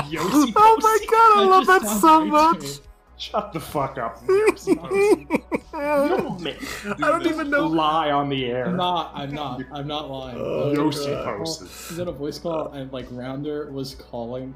Yossi 0.09 0.53
oh 0.55 0.77
my 0.81 0.97
god, 1.09 1.37
I 1.37 1.45
love 1.45 1.65
that 1.65 1.81
so 1.99 2.25
much. 2.25 2.79
Shut 3.17 3.51
the 3.51 3.59
fuck 3.59 3.97
up. 3.97 4.21
I 5.73 6.07
don't 6.99 7.25
even 7.25 7.49
know. 7.49 7.65
Lie 7.65 8.11
on 8.11 8.29
the 8.29 8.45
air. 8.45 8.67
I'm 8.67 8.77
not. 8.77 9.11
I'm 9.15 9.33
not. 9.33 9.63
I'm 9.71 9.87
not 9.87 10.07
lying. 10.11 10.37
Oh, 10.37 10.71
Yossi 10.75 11.07
God. 11.07 11.39
Posse. 11.39 11.65
He 11.89 11.95
did 11.99 12.07
a 12.07 12.11
voice 12.11 12.37
call, 12.37 12.73
and 12.73 12.93
like 12.93 13.07
Rounder 13.09 13.71
was 13.71 13.95
calling 13.95 14.53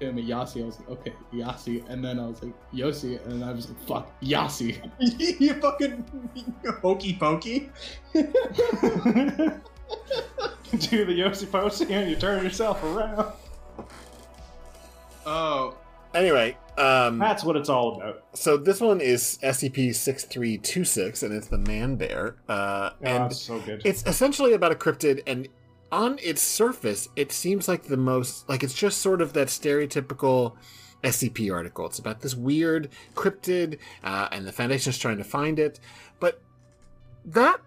him 0.00 0.18
Yasi. 0.18 0.62
I 0.62 0.66
was 0.66 0.78
like, 0.80 0.88
okay, 0.90 1.12
Yasi, 1.32 1.84
and 1.88 2.04
then 2.04 2.18
I 2.18 2.26
was 2.26 2.42
like 2.42 2.52
Yossi, 2.72 3.22
and 3.24 3.40
then 3.42 3.48
I 3.48 3.52
was 3.52 3.68
like, 3.68 3.80
fuck, 3.86 4.12
Yasi. 4.20 4.80
you 4.98 5.54
fucking 5.54 6.04
hokey 6.82 7.14
pokey. 7.14 7.70
Do 8.14 8.22
the 11.04 11.12
Yossi 11.12 11.46
Posi 11.46 11.90
and 11.90 12.10
you 12.10 12.16
turn 12.16 12.42
yourself 12.42 12.82
around. 12.82 13.32
Oh, 15.24 15.76
Anyway, 16.14 16.56
um, 16.78 17.18
That's 17.18 17.42
what 17.42 17.56
it's 17.56 17.68
all 17.68 17.96
about. 17.96 18.22
so 18.34 18.56
this 18.56 18.80
one 18.80 19.00
is 19.00 19.36
SCP 19.42 19.92
six 19.94 20.24
three 20.24 20.58
two 20.58 20.84
six, 20.84 21.24
and 21.24 21.34
it's 21.34 21.48
the 21.48 21.58
Man 21.58 21.96
Bear. 21.96 22.36
Uh, 22.48 22.90
Oh, 22.92 22.96
and 23.02 23.24
that's 23.24 23.40
so 23.42 23.58
good. 23.60 23.82
It's 23.84 24.04
essentially 24.06 24.52
about 24.52 24.70
a 24.70 24.76
cryptid, 24.76 25.22
and 25.26 25.48
on 25.94 26.18
its 26.20 26.42
surface, 26.42 27.08
it 27.14 27.30
seems 27.30 27.68
like 27.68 27.84
the 27.84 27.96
most 27.96 28.48
like 28.48 28.64
it's 28.64 28.74
just 28.74 28.98
sort 28.98 29.22
of 29.22 29.32
that 29.34 29.46
stereotypical 29.46 30.54
SCP 31.04 31.52
article. 31.54 31.86
It's 31.86 32.00
about 32.00 32.20
this 32.20 32.34
weird 32.34 32.88
cryptid, 33.14 33.78
uh, 34.02 34.28
and 34.32 34.44
the 34.44 34.50
Foundation's 34.50 34.98
trying 34.98 35.18
to 35.18 35.24
find 35.24 35.60
it. 35.60 35.78
But 36.18 36.40
that 37.26 37.60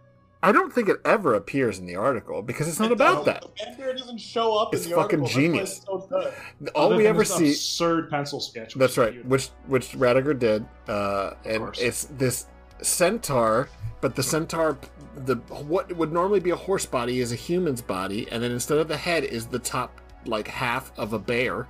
I 0.43 0.51
don't 0.51 0.73
think 0.73 0.89
it 0.89 0.97
ever 1.05 1.35
appears 1.35 1.79
in 1.79 1.85
the 1.85 1.95
article 1.95 2.41
because 2.41 2.67
it's 2.67 2.81
not 2.81 2.91
about 2.91 3.23
that. 3.25 3.43
The 3.43 3.65
Bender 3.65 3.93
doesn't 3.93 4.19
show 4.19 4.57
up 4.57 4.73
It's 4.73 4.87
fucking 4.87 5.21
article. 5.21 5.27
Genius. 5.27 5.81
so. 5.85 6.33
All 6.75 6.87
Other 6.87 6.97
we 6.97 7.07
ever 7.07 7.23
see. 7.23 7.51
absurd 7.51 8.09
pencil 8.09 8.41
sketch. 8.41 8.73
That's 8.73 8.97
right, 8.97 9.11
beautiful. 9.11 9.31
which 9.31 9.49
which 9.67 9.91
Radiger 9.93 10.37
did, 10.37 10.65
uh, 10.89 11.35
and 11.45 11.73
it's 11.79 12.05
this 12.17 12.47
centaur, 12.81 13.69
but 14.01 14.15
the 14.15 14.23
centaur, 14.23 14.77
the 15.25 15.35
what 15.35 15.91
would 15.95 16.11
normally 16.11 16.39
be 16.39 16.51
a 16.51 16.55
horse 16.55 16.85
body 16.85 17.19
is 17.19 17.31
a 17.31 17.35
human's 17.35 17.81
body, 17.81 18.27
and 18.31 18.41
then 18.41 18.51
instead 18.51 18.77
of 18.77 18.87
the 18.87 18.97
head 18.97 19.23
is 19.23 19.47
the 19.47 19.59
top 19.59 20.01
like 20.25 20.47
half 20.47 20.91
of 20.97 21.13
a 21.13 21.19
bear, 21.19 21.67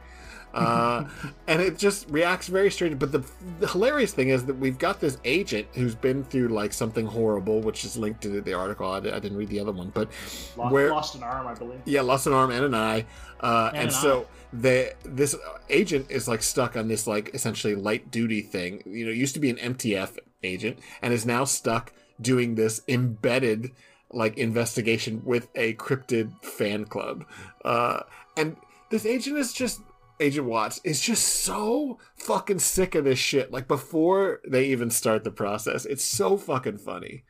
uh, 0.53 1.06
and 1.48 1.61
it 1.61 1.78
just 1.78 2.10
reacts 2.10 2.48
very 2.48 2.72
strange. 2.72 2.98
But 2.99 3.11
the, 3.11 3.24
the 3.60 3.68
hilarious 3.68 4.14
thing 4.14 4.30
is 4.30 4.45
that 4.45 4.56
we've 4.56 4.78
got 4.78 4.99
this 4.99 5.18
agent 5.26 5.68
who's 5.74 5.95
been 5.95 6.24
through 6.24 6.49
like 6.49 6.74
something 6.74 7.06
horrible, 7.06 7.61
which 7.61 7.86
is 7.86 7.98
linked 7.98 8.22
to 8.22 8.41
the 8.41 8.53
article. 8.53 8.90
I, 8.91 8.98
I 8.98 9.02
didn't 9.19 9.38
read 9.38 9.49
the 9.49 9.60
other 9.60 9.72
one, 9.72 9.91
but 9.94 10.10
Lo- 10.56 10.69
where 10.69 10.90
lost 10.90 11.15
an 11.15 11.24
arm, 11.24 11.48
I 11.48 11.53
believe. 11.53 11.80
yeah, 11.86 12.02
lost 12.02 12.28
an 12.28 12.34
arm 12.34 12.52
and 12.52 12.65
an 12.65 12.76
eye, 12.76 13.06
uh, 13.40 13.72
and, 13.74 13.90
an 13.90 13.91
so 13.91 14.28
the 14.53 14.94
this 15.03 15.36
agent 15.69 16.07
is 16.10 16.28
like 16.28 16.41
stuck 16.41 16.76
on 16.76 16.88
this 16.88 17.07
like 17.07 17.32
essentially 17.34 17.76
light 17.76 18.10
duty 18.11 18.41
thing. 18.41 18.84
You 18.86 19.06
know, 19.06 19.11
used 19.11 19.34
to 19.36 19.40
be 19.40 19.49
an 19.49 19.57
MTF 19.57 20.18
agent 20.44 20.80
and 21.02 21.14
is 21.14 21.26
now 21.26 21.44
stuck 21.44 21.94
doing 22.22 22.56
this 22.56 22.81
embedded 22.88 23.72
like 24.11 24.38
investigation 24.38 25.22
with 25.26 25.49
a 25.56 25.73
cryptid 25.76 26.44
fan 26.44 26.85
club, 26.85 27.26
uh, 27.65 28.02
and 28.35 28.56
this 28.89 29.06
agent 29.06 29.38
is 29.38 29.53
just. 29.53 29.81
Agent 30.19 30.48
Watts 30.48 30.81
is 30.84 30.99
just 30.99 31.23
so 31.44 31.99
fucking 32.15 32.57
sick 32.57 32.95
of 32.95 33.03
this 33.03 33.19
shit. 33.19 33.52
Like 33.52 33.68
before 33.68 34.39
they 34.49 34.65
even 34.69 34.89
start 34.89 35.23
the 35.23 35.30
process, 35.30 35.85
it's 35.85 36.03
so 36.03 36.38
fucking 36.38 36.80
funny. 36.80 37.23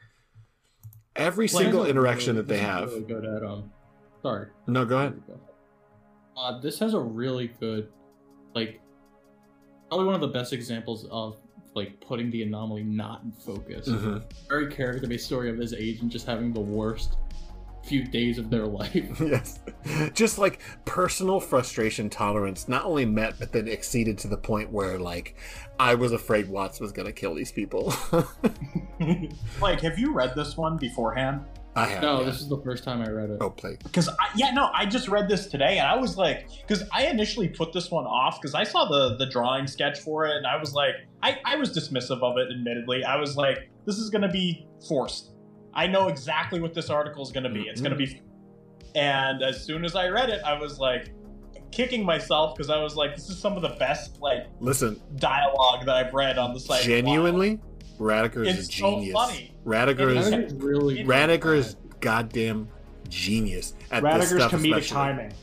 Every 1.13 1.49
single 1.49 1.79
Well, 1.79 1.83
is 1.83 1.89
interaction 1.91 2.37
really- 2.37 2.47
that 2.47 2.53
they 2.53 2.59
have. 2.59 2.89
Really 2.93 3.01
good 3.01 3.25
at 3.25 3.43
um. 3.43 3.73
Sorry. 4.21 4.47
No, 4.67 4.85
go 4.85 4.99
ahead. 4.99 5.21
Uh, 6.37 6.59
this 6.61 6.79
has 6.79 6.93
a 6.93 6.99
really 7.01 7.49
good, 7.59 7.89
like, 8.55 8.79
probably 9.89 10.05
one 10.05 10.15
of 10.15 10.21
the 10.21 10.27
best 10.29 10.53
examples 10.53 11.05
of 11.11 11.37
like 11.77 12.01
putting 12.01 12.29
the 12.31 12.43
anomaly 12.43 12.83
not 12.83 13.23
in 13.23 13.31
focus. 13.31 13.87
Mhm. 13.87 14.21
Very 14.49 14.67
character-based 14.67 15.25
story 15.25 15.49
of 15.49 15.57
this 15.57 15.71
agent 15.73 16.11
just 16.11 16.25
having 16.25 16.51
the 16.51 16.59
worst 16.59 17.15
few 17.85 18.03
days 18.03 18.37
of 18.37 18.49
their 18.49 18.65
life. 18.81 18.93
yes. 19.21 19.59
Just 20.13 20.37
like 20.37 20.59
personal 20.83 21.39
frustration 21.39 22.09
tolerance, 22.09 22.67
not 22.67 22.83
only 22.83 23.05
met, 23.05 23.39
but 23.39 23.53
then 23.53 23.69
exceeded 23.69 24.17
to 24.17 24.27
the 24.27 24.35
point 24.35 24.69
where, 24.71 24.99
like, 24.99 25.37
I 25.79 25.95
was 25.95 26.11
afraid 26.11 26.49
Watts 26.49 26.81
was 26.81 26.91
going 26.91 27.05
to 27.05 27.13
kill 27.13 27.33
these 27.33 27.51
people. 27.53 27.93
Like, 29.61 29.79
have 29.81 29.97
you 29.99 30.11
read 30.11 30.33
this 30.35 30.57
one 30.57 30.75
beforehand? 30.77 31.41
I 31.77 31.85
have. 31.87 32.01
no, 32.01 32.19
yeah. 32.19 32.25
this 32.25 32.41
is 32.41 32.49
the 32.49 32.57
first 32.61 32.83
time 32.83 33.01
I 33.01 33.09
read 33.09 33.29
it. 33.29 33.37
Oh, 33.41 33.49
play. 33.49 33.77
Because 33.83 34.09
I, 34.09 34.29
yeah, 34.35 34.51
no, 34.51 34.69
I 34.73 34.85
just 34.85 35.07
read 35.07 35.29
this 35.29 35.47
today, 35.47 35.77
and 35.77 35.87
I 35.87 35.95
was 35.95 36.17
like, 36.17 36.49
because 36.61 36.83
I 36.91 37.07
initially 37.07 37.47
put 37.47 37.73
this 37.73 37.91
one 37.91 38.05
off 38.05 38.41
because 38.41 38.55
I 38.55 38.63
saw 38.63 38.85
the 38.85 39.17
the 39.17 39.25
drawing 39.25 39.67
sketch 39.67 39.99
for 39.99 40.25
it, 40.25 40.35
and 40.35 40.47
I 40.47 40.57
was 40.57 40.73
like, 40.73 40.95
I 41.23 41.39
I 41.45 41.55
was 41.55 41.75
dismissive 41.75 42.21
of 42.21 42.37
it. 42.37 42.51
Admittedly, 42.51 43.03
I 43.03 43.17
was 43.17 43.37
like, 43.37 43.69
this 43.85 43.97
is 43.97 44.09
gonna 44.09 44.31
be 44.31 44.67
forced. 44.87 45.31
I 45.73 45.87
know 45.87 46.07
exactly 46.07 46.59
what 46.59 46.73
this 46.73 46.89
article 46.89 47.23
is 47.23 47.31
gonna 47.31 47.51
be. 47.51 47.61
It's 47.63 47.81
gonna 47.81 47.95
be, 47.95 48.07
mm-hmm. 48.07 48.97
and 48.97 49.43
as 49.43 49.63
soon 49.63 49.85
as 49.85 49.95
I 49.95 50.07
read 50.07 50.29
it, 50.29 50.41
I 50.43 50.59
was 50.59 50.79
like, 50.79 51.11
kicking 51.71 52.03
myself 52.03 52.55
because 52.55 52.69
I 52.69 52.81
was 52.81 52.95
like, 52.95 53.15
this 53.15 53.29
is 53.29 53.37
some 53.37 53.55
of 53.55 53.61
the 53.61 53.75
best 53.79 54.19
like 54.21 54.47
Listen, 54.59 54.99
dialogue 55.17 55.85
that 55.85 55.95
I've 55.95 56.13
read 56.13 56.37
on 56.37 56.53
the 56.53 56.59
site. 56.59 56.85
in 56.85 56.91
a 56.91 56.95
genuinely, 56.95 57.59
Radiger 57.99 58.45
is 58.45 58.59
It's 58.59 58.69
a 58.69 58.71
so 58.79 58.91
genius. 58.95 59.13
funny. 59.13 59.53
Radiger 59.65 60.11
It 60.11 60.17
is 60.17 60.25
is. 60.25 60.31
That 60.31 60.39
is 60.41 60.53
really 60.53 61.03
Radiger 61.03 61.55
is 61.55 61.75
goddamn 61.99 62.67
genius 63.09 63.73
at 63.91 64.03
this 64.03 64.11
Radiger's 64.13 64.27
stuff. 64.43 64.51
comedic 64.51 64.77
especially. 64.77 64.95
timing. 64.95 65.33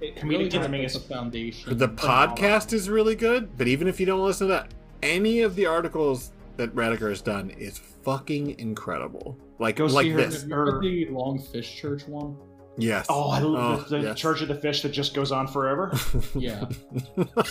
It- 0.00 0.16
Comedic 0.16 0.28
really 0.30 0.48
timing 0.48 0.82
is 0.82 0.96
is 0.96 1.02
a 1.02 1.08
foundation. 1.08 1.78
The 1.78 1.88
podcast 1.88 2.72
is 2.72 2.90
really 2.90 3.14
good, 3.14 3.56
but 3.56 3.68
even 3.68 3.86
if 3.88 4.00
you 4.00 4.06
don't 4.06 4.24
listen 4.24 4.48
to 4.48 4.52
that, 4.54 4.74
any 5.02 5.40
of 5.40 5.54
the 5.56 5.66
articles 5.66 6.32
that 6.56 6.74
Radiger 6.74 7.08
has 7.08 7.20
done 7.22 7.50
is 7.50 7.78
fucking 7.78 8.58
incredible. 8.58 9.36
Like 9.58 9.76
Go 9.76 9.86
see 9.88 9.94
like 9.94 10.06
her- 10.08 10.16
this. 10.16 10.42
Have 10.42 10.50
you 10.50 10.56
read 10.80 11.08
the 11.08 11.12
Long 11.12 11.38
Fish 11.38 11.76
Church 11.76 12.06
one? 12.08 12.36
Yes. 12.78 13.06
Oh, 13.08 13.30
I 13.30 13.40
love 13.40 13.80
Oh, 13.80 13.82
the, 13.88 13.98
the 13.98 14.02
yes. 14.08 14.18
Church 14.18 14.40
of 14.40 14.48
the 14.48 14.54
Fish 14.54 14.80
that 14.82 14.90
just 14.90 15.14
goes 15.14 15.30
on 15.30 15.46
forever. 15.46 15.92
Yeah. 16.34 16.64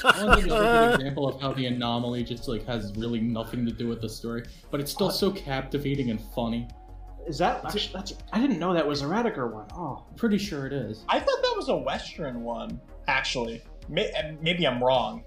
I 0.03 0.25
want 0.25 0.39
to 0.39 0.45
give 0.45 0.51
a 0.51 0.93
good 0.93 0.93
example 0.95 1.27
of 1.29 1.39
how 1.39 1.53
the 1.53 1.67
anomaly 1.67 2.23
just 2.23 2.47
like 2.47 2.65
has 2.65 2.91
really 2.97 3.19
nothing 3.19 3.65
to 3.65 3.71
do 3.71 3.87
with 3.87 4.01
the 4.01 4.09
story, 4.09 4.43
but 4.71 4.79
it's 4.79 4.91
still 4.91 5.11
so 5.11 5.31
captivating 5.31 6.09
and 6.09 6.19
funny. 6.33 6.67
Is 7.27 7.37
that 7.37 7.63
actually, 7.63 7.91
that's? 7.93 8.13
I 8.33 8.39
didn't 8.39 8.57
know 8.57 8.73
that 8.73 8.85
was 8.87 9.03
a 9.03 9.05
Radiger 9.05 9.51
one. 9.53 9.67
Oh, 9.75 10.03
I'm 10.09 10.15
pretty 10.15 10.39
sure 10.39 10.65
it 10.65 10.73
is. 10.73 11.05
I 11.07 11.19
thought 11.19 11.41
that 11.43 11.53
was 11.55 11.69
a 11.69 11.77
Western 11.77 12.41
one, 12.41 12.81
actually. 13.07 13.61
Maybe 13.87 14.65
I'm 14.65 14.83
wrong, 14.83 15.23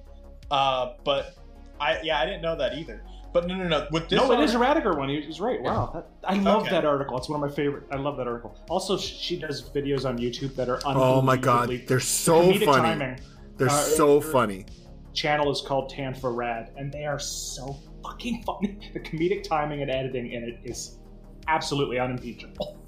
uh, 0.51 0.95
but 1.05 1.37
I 1.81 2.01
yeah 2.03 2.19
I 2.21 2.27
didn't 2.27 2.43
know 2.43 2.57
that 2.57 2.75
either. 2.75 3.01
But 3.35 3.48
no 3.48 3.56
no 3.56 3.66
no 3.66 3.86
with 3.90 4.09
this 4.09 4.19
no, 4.20 4.31
it 4.32 4.40
is 4.44 4.55
a 4.55 4.59
Radiger 4.59 4.97
one. 4.97 5.09
He's 5.09 5.40
right. 5.40 5.61
Wow, 5.61 5.90
that, 5.93 6.09
I 6.23 6.35
love 6.36 6.62
Okay. 6.62 6.70
that 6.70 6.85
article. 6.85 7.19
It's 7.19 7.28
one 7.28 7.43
of 7.43 7.51
my 7.51 7.55
favorite. 7.55 7.82
I 7.90 7.97
love 7.97 8.16
that 8.19 8.28
article. 8.28 8.56
Also, 8.70 8.97
she 8.97 9.36
does 9.39 9.69
videos 9.70 10.05
on 10.09 10.16
YouTube 10.19 10.55
that 10.55 10.69
are 10.69 10.81
Oh 10.85 11.20
my 11.20 11.36
god, 11.36 11.69
they're 11.89 11.98
so 11.98 12.52
funny. 12.52 12.65
timing. 12.65 13.19
They're 13.56 13.66
Uh, 13.69 13.73
so 13.73 14.20
her 14.20 14.31
funny. 14.31 14.66
Channel 15.15 15.51
is 15.51 15.61
called 15.61 15.90
Tan 15.90 16.15
for 16.15 16.32
Rad, 16.32 16.70
and 16.77 16.93
they 16.93 17.06
are 17.06 17.19
so 17.19 17.77
fucking 18.05 18.44
funny. 18.44 18.78
The 18.94 19.01
comedic 19.01 19.43
timing 19.43 19.82
and 19.82 19.90
editing 19.90 20.31
in 20.32 20.44
it 20.44 20.61
is 20.65 20.98
absolutely 21.48 21.98
unimpeachable. 21.98 22.84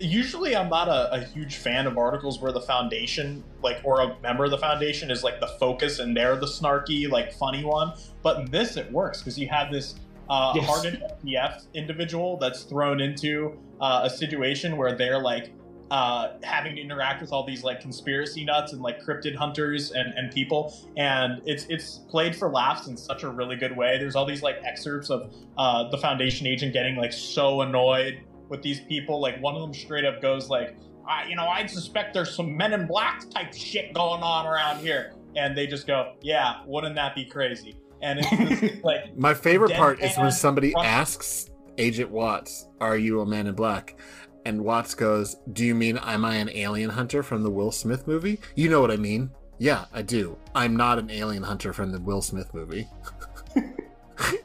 Usually 0.00 0.54
I'm 0.54 0.68
not 0.68 0.88
a, 0.88 1.12
a 1.14 1.20
huge 1.24 1.56
fan 1.56 1.86
of 1.86 1.98
articles 1.98 2.40
where 2.40 2.52
the 2.52 2.60
foundation, 2.60 3.42
like, 3.62 3.80
or 3.84 4.00
a 4.00 4.16
member 4.20 4.44
of 4.44 4.50
the 4.50 4.58
foundation 4.58 5.10
is 5.10 5.24
like 5.24 5.40
the 5.40 5.48
focus 5.58 5.98
and 5.98 6.16
they're 6.16 6.36
the 6.36 6.46
snarky, 6.46 7.10
like, 7.10 7.32
funny 7.32 7.64
one. 7.64 7.92
But 8.22 8.40
in 8.40 8.50
this, 8.50 8.76
it 8.76 8.90
works 8.92 9.18
because 9.18 9.38
you 9.38 9.48
have 9.48 9.72
this 9.72 9.96
uh, 10.30 10.52
Yes. 10.54 10.66
hardened 10.66 11.02
MTF 11.24 11.66
individual 11.74 12.36
that's 12.38 12.62
thrown 12.64 13.00
into 13.00 13.58
uh, 13.80 14.02
a 14.04 14.10
situation 14.10 14.76
where 14.76 14.94
they're 14.96 15.20
like 15.20 15.52
uh, 15.90 16.34
having 16.42 16.76
to 16.76 16.82
interact 16.82 17.22
with 17.22 17.32
all 17.32 17.46
these 17.46 17.64
like 17.64 17.80
conspiracy 17.80 18.44
nuts 18.44 18.74
and 18.74 18.82
like 18.82 19.02
cryptid 19.02 19.34
hunters 19.34 19.90
and, 19.92 20.12
and 20.18 20.30
people, 20.30 20.74
and 20.98 21.40
it's 21.46 21.64
it's 21.70 22.00
played 22.10 22.36
for 22.36 22.50
laughs 22.50 22.88
in 22.88 22.96
such 22.96 23.22
a 23.22 23.28
really 23.30 23.56
good 23.56 23.74
way. 23.74 23.96
There's 23.98 24.14
all 24.14 24.26
these 24.26 24.42
like 24.42 24.60
excerpts 24.64 25.08
of 25.08 25.32
uh, 25.56 25.88
the 25.88 25.96
Foundation 25.96 26.46
agent 26.46 26.74
getting 26.74 26.96
like 26.96 27.12
so 27.14 27.62
annoyed 27.62 28.20
with 28.48 28.62
these 28.62 28.80
people. 28.80 29.20
Like 29.20 29.40
one 29.42 29.54
of 29.54 29.62
them 29.62 29.74
straight 29.74 30.04
up 30.04 30.20
goes 30.20 30.48
like, 30.48 30.76
I, 31.06 31.26
you 31.26 31.36
know, 31.36 31.46
I 31.46 31.64
suspect 31.66 32.14
there's 32.14 32.34
some 32.34 32.56
Men 32.56 32.72
in 32.72 32.86
Black 32.86 33.28
type 33.30 33.54
shit 33.54 33.94
going 33.94 34.22
on 34.22 34.46
around 34.46 34.80
here, 34.80 35.14
and 35.36 35.56
they 35.56 35.66
just 35.66 35.86
go, 35.86 36.14
yeah, 36.20 36.60
wouldn't 36.66 36.94
that 36.96 37.14
be 37.14 37.24
crazy? 37.24 37.76
And 38.02 38.20
it's 38.20 38.60
just, 38.60 38.74
like 38.84 39.16
My 39.16 39.34
favorite 39.34 39.72
part 39.72 40.00
is 40.00 40.16
when 40.16 40.30
somebody 40.30 40.74
asks 40.76 41.50
Agent 41.78 42.10
Watts, 42.10 42.68
"Are 42.80 42.96
you 42.96 43.20
a 43.20 43.26
man 43.26 43.46
in 43.46 43.54
black?" 43.54 43.98
And 44.44 44.64
Watts 44.64 44.94
goes, 44.94 45.36
"Do 45.52 45.64
you 45.64 45.74
mean 45.74 45.98
am 45.98 46.24
I 46.24 46.36
an 46.36 46.50
alien 46.50 46.90
hunter 46.90 47.22
from 47.22 47.42
the 47.42 47.50
Will 47.50 47.72
Smith 47.72 48.06
movie? 48.06 48.40
You 48.54 48.68
know 48.68 48.80
what 48.80 48.90
I 48.90 48.96
mean? 48.96 49.30
Yeah, 49.58 49.86
I 49.92 50.02
do. 50.02 50.38
I'm 50.54 50.76
not 50.76 50.98
an 50.98 51.10
alien 51.10 51.42
hunter 51.42 51.72
from 51.72 51.90
the 51.90 52.00
Will 52.00 52.22
Smith 52.22 52.52
movie." 52.54 52.86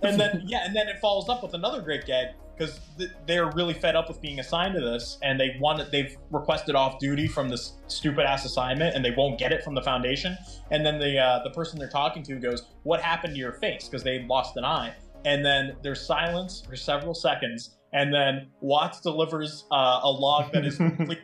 and 0.02 0.20
then 0.20 0.44
yeah, 0.48 0.66
and 0.66 0.76
then 0.76 0.88
it 0.88 1.00
follows 1.00 1.30
up 1.30 1.44
with 1.44 1.54
another 1.54 1.82
great 1.82 2.06
gag 2.06 2.30
because 2.56 2.80
th- 2.98 3.12
they're 3.26 3.50
really 3.52 3.74
fed 3.74 3.96
up 3.96 4.08
with 4.08 4.22
being 4.22 4.40
assigned 4.40 4.76
to 4.76 4.82
this, 4.82 5.18
and 5.24 5.40
they 5.40 5.56
want 5.60 5.80
it. 5.80 5.92
They've 5.92 6.16
requested 6.32 6.76
off 6.76 7.00
duty 7.00 7.28
from 7.28 7.50
this 7.50 7.74
stupid 7.88 8.26
ass 8.26 8.46
assignment, 8.46 8.96
and 8.96 9.04
they 9.04 9.12
won't 9.12 9.40
get 9.40 9.52
it 9.52 9.64
from 9.64 9.76
the 9.76 9.82
foundation. 9.82 10.38
And 10.72 10.86
then 10.86 11.00
the 11.00 11.18
uh, 11.18 11.44
the 11.44 11.50
person 11.52 11.80
they're 11.80 11.90
talking 11.90 12.24
to 12.24 12.36
goes, 12.36 12.68
"What 12.84 13.02
happened 13.02 13.34
to 13.34 13.40
your 13.40 13.54
face?" 13.54 13.88
Because 13.88 14.04
they 14.04 14.24
lost 14.24 14.58
an 14.58 14.66
eye. 14.66 14.94
And 15.26 15.46
then 15.46 15.76
there's 15.82 16.06
silence 16.06 16.64
for 16.68 16.76
several 16.76 17.14
seconds, 17.14 17.78
and 17.94 18.14
then 18.14 18.48
Watts 18.62 19.00
delivers 19.00 19.66
uh, 19.72 20.02
a 20.04 20.12
log 20.12 20.52
that 20.54 20.66
is 20.66 20.78
completely 20.78 21.20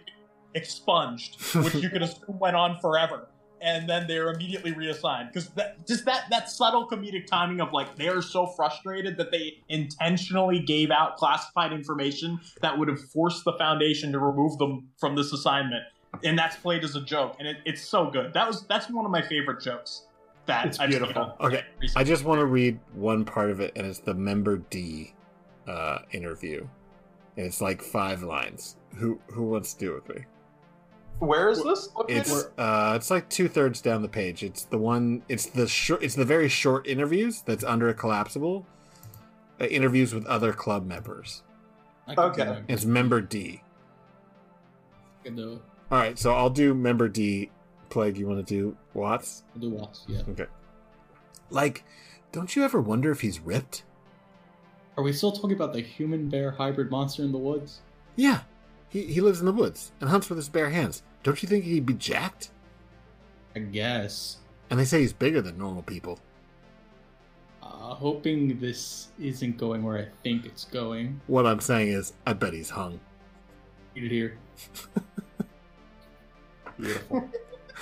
expunged, 0.56 1.56
which 1.56 1.76
you 1.76 1.90
could 1.90 2.02
assume 2.02 2.40
went 2.40 2.56
on 2.56 2.80
forever 2.80 3.28
and 3.62 3.90
then 3.90 4.08
they're 4.08 4.32
immediately 4.32 4.72
reassigned 4.72 5.30
because 5.30 5.50
that 5.50 5.86
just 5.88 6.06
that 6.06 6.24
that 6.30 6.50
subtle 6.50 6.88
comedic 6.88 7.26
timing 7.26 7.62
of 7.62 7.72
like 7.74 7.96
they're 7.96 8.22
so 8.22 8.46
frustrated 8.46 9.18
that 9.18 9.32
they 9.32 9.58
intentionally 9.70 10.60
gave 10.60 10.92
out 10.92 11.18
classified 11.18 11.72
information 11.74 12.40
that 12.62 12.78
would 12.78 12.88
have 12.88 13.00
forced 13.12 13.44
the 13.46 13.54
foundation 13.54 14.12
to 14.12 14.20
remove 14.20 14.58
them 14.58 14.88
from 14.98 15.16
this 15.16 15.34
assignment 15.34 15.84
and 16.24 16.38
that's 16.38 16.56
played 16.58 16.84
as 16.84 16.96
a 16.96 17.02
joke 17.02 17.36
and 17.40 17.48
it, 17.48 17.58
it's 17.66 17.82
so 17.82 18.10
good 18.10 18.34
that 18.34 18.48
was 18.48 18.66
that's 18.68 18.90
one 18.90 19.06
of 19.06 19.12
my 19.12 19.22
favorite 19.22 19.62
jokes 19.62 20.06
that 20.50 20.66
It's 20.66 20.80
I've 20.80 20.90
beautiful. 20.90 21.36
Okay, 21.40 21.64
recently. 21.80 22.02
I 22.02 22.04
just 22.04 22.26
want 22.26 22.40
to 22.40 22.46
read 22.46 22.80
one 22.96 23.24
part 23.24 23.52
of 23.52 23.60
it, 23.60 23.72
and 23.76 23.86
it's 23.86 24.00
the 24.00 24.16
member 24.16 24.58
D 24.58 25.14
uh, 25.68 26.00
interview, 26.12 26.68
and 27.38 27.46
it's 27.46 27.62
like 27.62 27.84
five 27.84 28.24
lines. 28.24 28.76
Who 28.96 29.22
who 29.28 29.44
wants 29.44 29.74
to 29.76 29.80
do 29.80 29.96
it 29.96 30.08
with 30.08 30.18
me? 30.18 30.26
Where 31.20 31.50
is 31.50 31.64
this 31.64 31.90
What 31.94 32.08
page? 32.08 32.18
It's 32.18 32.48
uh, 32.58 32.94
it's 32.96 33.12
like 33.12 33.30
two 33.30 33.48
thirds 33.48 33.82
down 33.82 34.02
the 34.02 34.10
page. 34.10 34.44
It's 34.44 34.64
the 34.64 34.78
one. 34.78 35.24
It's 35.30 35.46
the 35.46 35.68
short. 35.68 36.04
It's 36.04 36.16
the 36.16 36.26
very 36.26 36.50
short 36.50 36.88
interviews 36.88 37.42
that's 37.42 37.64
under 37.64 37.90
a 37.90 37.94
collapsible. 37.94 38.66
Uh, 39.60 39.66
interviews 39.66 40.14
with 40.14 40.26
other 40.26 40.54
club 40.54 40.86
members. 40.86 41.44
Okay. 42.18 42.64
It's 42.68 42.86
member 42.86 43.22
D. 43.22 43.62
can 45.24 45.36
do. 45.36 45.62
All 45.92 45.98
right, 45.98 46.18
so 46.18 46.34
I'll 46.34 46.50
do 46.50 46.74
member 46.74 47.08
D. 47.08 47.52
Plague, 47.90 48.18
you 48.18 48.28
want 48.28 48.46
to 48.46 48.54
do 48.54 48.78
Watts? 48.94 49.44
I'll 49.56 49.62
do 49.62 49.70
Watts, 49.72 50.06
yeah. 50.08 50.22
Okay. 50.30 50.46
Like, 51.50 51.84
don't 52.32 52.56
you 52.56 52.64
ever 52.64 52.80
wonder 52.80 53.12
if 53.12 53.22
he's 53.22 53.40
ripped? 53.40 53.84
Are 54.96 55.04
we 55.04 55.12
still 55.14 55.32
talking 55.32 55.54
about 55.54 55.74
the 55.74 55.82
human 55.82 56.30
bear 56.30 56.52
hybrid 56.52 56.92
monster 56.92 57.24
in 57.24 57.32
the 57.32 57.38
woods? 57.38 57.82
Yeah, 58.16 58.42
he 58.90 59.04
he 59.06 59.22
lives 59.22 59.40
in 59.40 59.46
the 59.46 59.52
woods 59.54 59.92
and 60.00 60.10
hunts 60.10 60.30
with 60.30 60.38
his 60.38 60.50
bare 60.50 60.70
hands. 60.70 61.04
Don't 61.24 61.42
you 61.44 61.50
think 61.50 61.66
he'd 61.66 61.86
be 61.86 61.94
jacked? 61.94 62.50
I 63.56 63.60
guess. 63.60 64.38
And 64.70 64.80
they 64.80 64.86
say 64.86 65.02
he's 65.02 65.14
bigger 65.14 65.42
than 65.42 65.58
normal 65.58 65.84
people. 65.84 66.20
Uh, 67.62 67.66
hoping 67.96 68.60
this 68.60 69.10
isn't 69.20 69.58
going 69.58 69.84
where 69.84 69.98
I 69.98 70.08
think 70.24 70.46
it's 70.46 70.66
going. 70.66 71.20
What 71.28 71.46
I'm 71.46 71.60
saying 71.60 71.90
is, 71.90 72.14
I 72.26 72.34
bet 72.34 72.54
he's 72.54 72.70
hung. 72.70 73.00
Read 73.96 74.06
it 74.06 74.12
here. 74.12 74.38
Beautiful. 76.78 77.30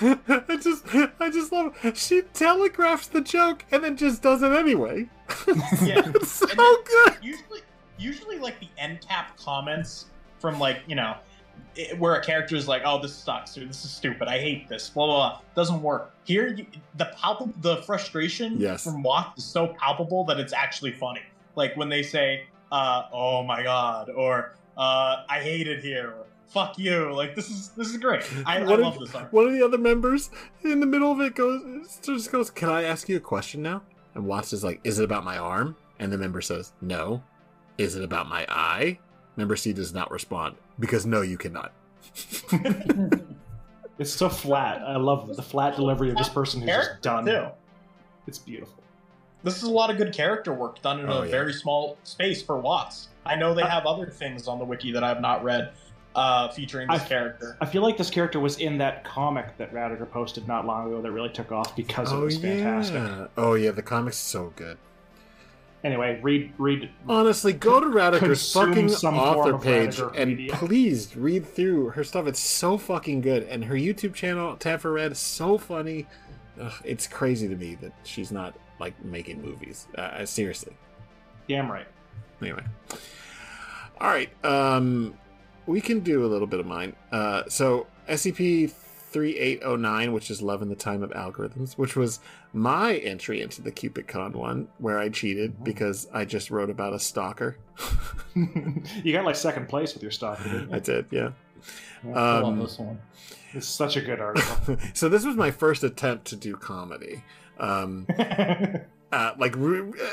I 0.00 0.58
just, 0.62 0.84
I 1.20 1.30
just 1.30 1.52
love. 1.52 1.76
She 1.94 2.22
telegraphs 2.32 3.08
the 3.08 3.20
joke 3.20 3.64
and 3.72 3.82
then 3.82 3.96
just 3.96 4.22
does 4.22 4.42
it 4.42 4.52
anyway. 4.52 5.08
Yeah. 5.82 6.10
it's 6.14 6.30
so 6.30 6.46
good. 6.46 7.16
usually 7.20 7.60
usually 7.98 8.38
like 8.38 8.58
the 8.60 8.68
end 8.78 9.00
cap 9.00 9.36
comments 9.36 10.06
from 10.38 10.58
like 10.58 10.80
you 10.86 10.94
know 10.94 11.16
it, 11.78 11.98
where 11.98 12.14
a 12.16 12.22
character 12.24 12.56
is 12.56 12.66
like 12.68 12.82
oh 12.84 13.00
this 13.00 13.14
sucks 13.14 13.56
or 13.56 13.64
this 13.64 13.84
is 13.84 13.90
stupid 13.90 14.28
i 14.28 14.38
hate 14.38 14.68
this 14.68 14.90
blah 14.90 15.06
blah 15.06 15.16
blah 15.30 15.40
doesn't 15.54 15.80
work 15.80 16.12
here 16.24 16.48
you, 16.48 16.66
the 16.96 17.06
palpable 17.16 17.54
the 17.62 17.76
frustration 17.82 18.60
Yes. 18.60 18.84
from 18.84 19.02
Watt 19.02 19.34
is 19.38 19.44
so 19.44 19.68
palpable 19.78 20.24
that 20.26 20.38
it's 20.40 20.52
actually 20.52 20.92
funny 20.92 21.22
like 21.56 21.76
when 21.76 21.88
they 21.88 22.02
say 22.02 22.44
uh 22.72 23.04
oh 23.12 23.42
my 23.44 23.62
god 23.62 24.10
or 24.10 24.54
uh 24.76 25.24
i 25.28 25.38
hate 25.40 25.66
it 25.68 25.80
here 25.80 26.08
or 26.18 26.24
fuck 26.48 26.78
you 26.78 27.12
like 27.14 27.34
this 27.36 27.48
is 27.50 27.68
this 27.70 27.88
is 27.88 27.96
great 27.98 28.24
i, 28.46 28.58
I 28.58 28.62
love 28.62 28.94
if- 28.94 29.00
this 29.00 29.14
art 29.14 29.32
One 29.32 29.46
of 29.46 29.52
the 29.52 29.64
other 29.64 29.78
members 29.78 30.30
in 30.64 30.80
the 30.80 30.86
middle 30.86 31.12
of 31.12 31.20
it 31.20 31.34
goes, 31.34 31.98
just 32.02 32.32
goes, 32.32 32.50
"Can 32.50 32.68
I 32.70 32.82
ask 32.84 33.08
you 33.08 33.16
a 33.16 33.20
question 33.20 33.62
now?" 33.62 33.82
And 34.14 34.24
Watts 34.26 34.52
is 34.52 34.64
like, 34.64 34.80
"Is 34.82 34.98
it 34.98 35.04
about 35.04 35.24
my 35.24 35.36
arm?" 35.36 35.76
And 35.98 36.10
the 36.12 36.16
member 36.18 36.40
says, 36.40 36.72
"No." 36.80 37.22
Is 37.76 37.94
it 37.94 38.02
about 38.02 38.28
my 38.28 38.44
eye? 38.48 38.98
Member 39.36 39.54
C 39.56 39.72
does 39.72 39.92
not 39.94 40.10
respond 40.10 40.56
because 40.80 41.04
no, 41.06 41.20
you 41.20 41.36
cannot. 41.38 41.70
It's 43.98 44.12
so 44.12 44.28
flat. 44.28 44.80
I 44.82 44.96
love 44.96 45.34
the 45.34 45.42
flat 45.42 45.74
delivery 45.74 46.10
of 46.10 46.16
this 46.16 46.28
person 46.28 46.60
who's 46.60 46.70
just 46.70 47.02
done. 47.02 47.26
too 47.26 47.48
It's 48.28 48.38
beautiful. 48.38 48.80
this 49.42 49.56
is 49.56 49.64
a 49.64 49.70
lot 49.70 49.90
of 49.90 49.96
good 49.96 50.12
character 50.14 50.54
work 50.54 50.80
done 50.82 51.00
in 51.00 51.08
Oh, 51.08 51.22
a 51.22 51.24
yeah. 51.24 51.30
very 51.32 51.52
small 51.52 51.98
space 52.04 52.40
for 52.40 52.58
Watts. 52.58 53.08
I 53.26 53.34
know 53.34 53.54
they 53.54 53.64
have 53.64 53.86
other 53.86 54.06
things 54.06 54.46
on 54.46 54.60
the 54.60 54.64
wiki 54.64 54.92
that 54.92 55.02
I 55.02 55.08
have 55.08 55.20
not 55.20 55.42
read 55.42 55.72
uh, 56.14 56.48
featuring 56.50 56.86
this 56.88 57.02
I- 57.02 57.08
character. 57.08 57.56
I 57.60 57.66
feel 57.66 57.82
like 57.82 57.96
this 57.96 58.08
character 58.08 58.38
was 58.38 58.58
in 58.58 58.78
that 58.78 59.02
comic 59.02 59.56
that 59.58 59.74
Radiger 59.74 60.08
posted 60.08 60.46
not 60.46 60.64
long 60.64 60.86
ago 60.86 61.02
that 61.02 61.10
really 61.10 61.28
took 61.30 61.50
off 61.50 61.74
because 61.74 62.12
it 62.12 62.16
was 62.18 62.38
fantastic. 62.38 63.02
Oh 63.36 63.54
yeah, 63.54 63.72
the 63.72 63.82
comic's 63.82 64.16
so 64.16 64.52
good. 64.54 64.78
Anyway, 65.84 66.18
read 66.22 66.52
read 66.58 66.90
Honestly, 67.08 67.52
go 67.52 67.78
to 67.78 67.86
Radiger's 67.86 68.52
fucking 68.52 68.90
author 68.90 69.56
page 69.58 70.00
and 70.16 70.30
media. 70.30 70.52
please 70.54 71.16
read 71.16 71.46
through 71.46 71.90
her 71.90 72.02
stuff. 72.02 72.26
It's 72.26 72.40
so 72.40 72.76
fucking 72.76 73.20
good, 73.20 73.44
and 73.44 73.64
her 73.64 73.76
YouTube 73.76 74.12
channel, 74.14 74.56
Tab 74.56 74.80
for 74.80 74.92
Red, 74.92 75.12
is 75.12 75.18
so 75.20 75.56
funny. 75.56 76.06
Ugh, 76.60 76.72
it's 76.84 77.06
crazy 77.06 77.46
to 77.48 77.54
me 77.54 77.76
that 77.76 77.92
she's 78.02 78.32
not 78.32 78.54
like 78.80 79.00
making 79.04 79.40
movies. 79.40 79.86
Uh, 79.96 80.26
seriously. 80.26 80.76
damn 81.48 81.70
right. 81.70 81.86
Anyway, 82.42 82.62
all 84.00 84.08
right. 84.08 84.30
Um, 84.44 85.14
we 85.66 85.80
can 85.80 86.00
do 86.00 86.24
a 86.24 86.28
little 86.28 86.46
bit 86.48 86.58
of 86.60 86.66
mine. 86.66 86.96
Uh, 87.12 87.44
so 87.48 87.86
SCP. 88.08 88.72
3809, 89.10 90.12
which 90.12 90.30
is 90.30 90.42
Love 90.42 90.62
in 90.62 90.68
the 90.68 90.74
Time 90.76 91.02
of 91.02 91.10
Algorithms, 91.10 91.74
which 91.74 91.96
was 91.96 92.20
my 92.52 92.96
entry 92.96 93.40
into 93.42 93.62
the 93.62 93.72
CupidCon 93.72 94.34
one, 94.34 94.68
where 94.78 94.98
I 94.98 95.08
cheated 95.08 95.62
because 95.64 96.08
I 96.12 96.24
just 96.24 96.50
wrote 96.50 96.70
about 96.70 96.92
a 96.92 96.98
stalker. 96.98 97.58
you 98.34 99.12
got 99.12 99.24
like 99.24 99.36
second 99.36 99.68
place 99.68 99.94
with 99.94 100.02
your 100.02 100.12
stalker, 100.12 100.44
didn't 100.44 100.70
you? 100.70 100.76
I 100.76 100.78
did, 100.78 101.06
yeah. 101.10 101.30
I 102.04 102.08
love 102.08 102.44
Um, 102.44 102.58
this 102.60 102.78
one. 102.78 102.98
It's 103.54 103.66
such 103.66 103.96
a 103.96 104.00
good 104.00 104.20
article. 104.20 104.76
so 104.94 105.08
this 105.08 105.24
was 105.24 105.36
my 105.36 105.50
first 105.50 105.82
attempt 105.82 106.26
to 106.26 106.36
do 106.36 106.54
comedy. 106.56 107.22
Um, 107.58 108.06
uh, 108.18 109.32
like 109.38 109.56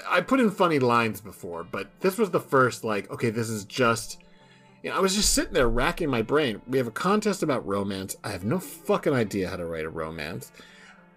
I 0.09 0.22
put 0.22 0.40
in 0.40 0.49
funny 0.51 0.80
lines 0.80 1.22
before, 1.22 1.64
but 1.64 1.90
this 1.99 2.17
was 2.17 2.32
the 2.32 2.40
first 2.40 2.83
like, 2.83 3.09
okay, 3.11 3.30
this 3.30 3.49
is 3.49 3.65
just. 3.65 4.22
You 4.85 4.91
know, 4.91 4.97
I 4.97 4.99
was 4.99 5.15
just 5.15 5.33
sitting 5.33 5.53
there 5.53 5.67
racking 5.67 6.11
my 6.11 6.22
brain. 6.22 6.61
We 6.67 6.77
have 6.77 6.85
a 6.85 6.91
contest 6.91 7.41
about 7.41 7.65
romance. 7.65 8.15
I 8.23 8.30
have 8.30 8.43
no 8.43 8.59
fucking 8.59 9.14
idea 9.14 9.49
how 9.49 9.55
to 9.55 9.65
write 9.65 9.85
a 9.85 9.89
romance, 9.89 10.51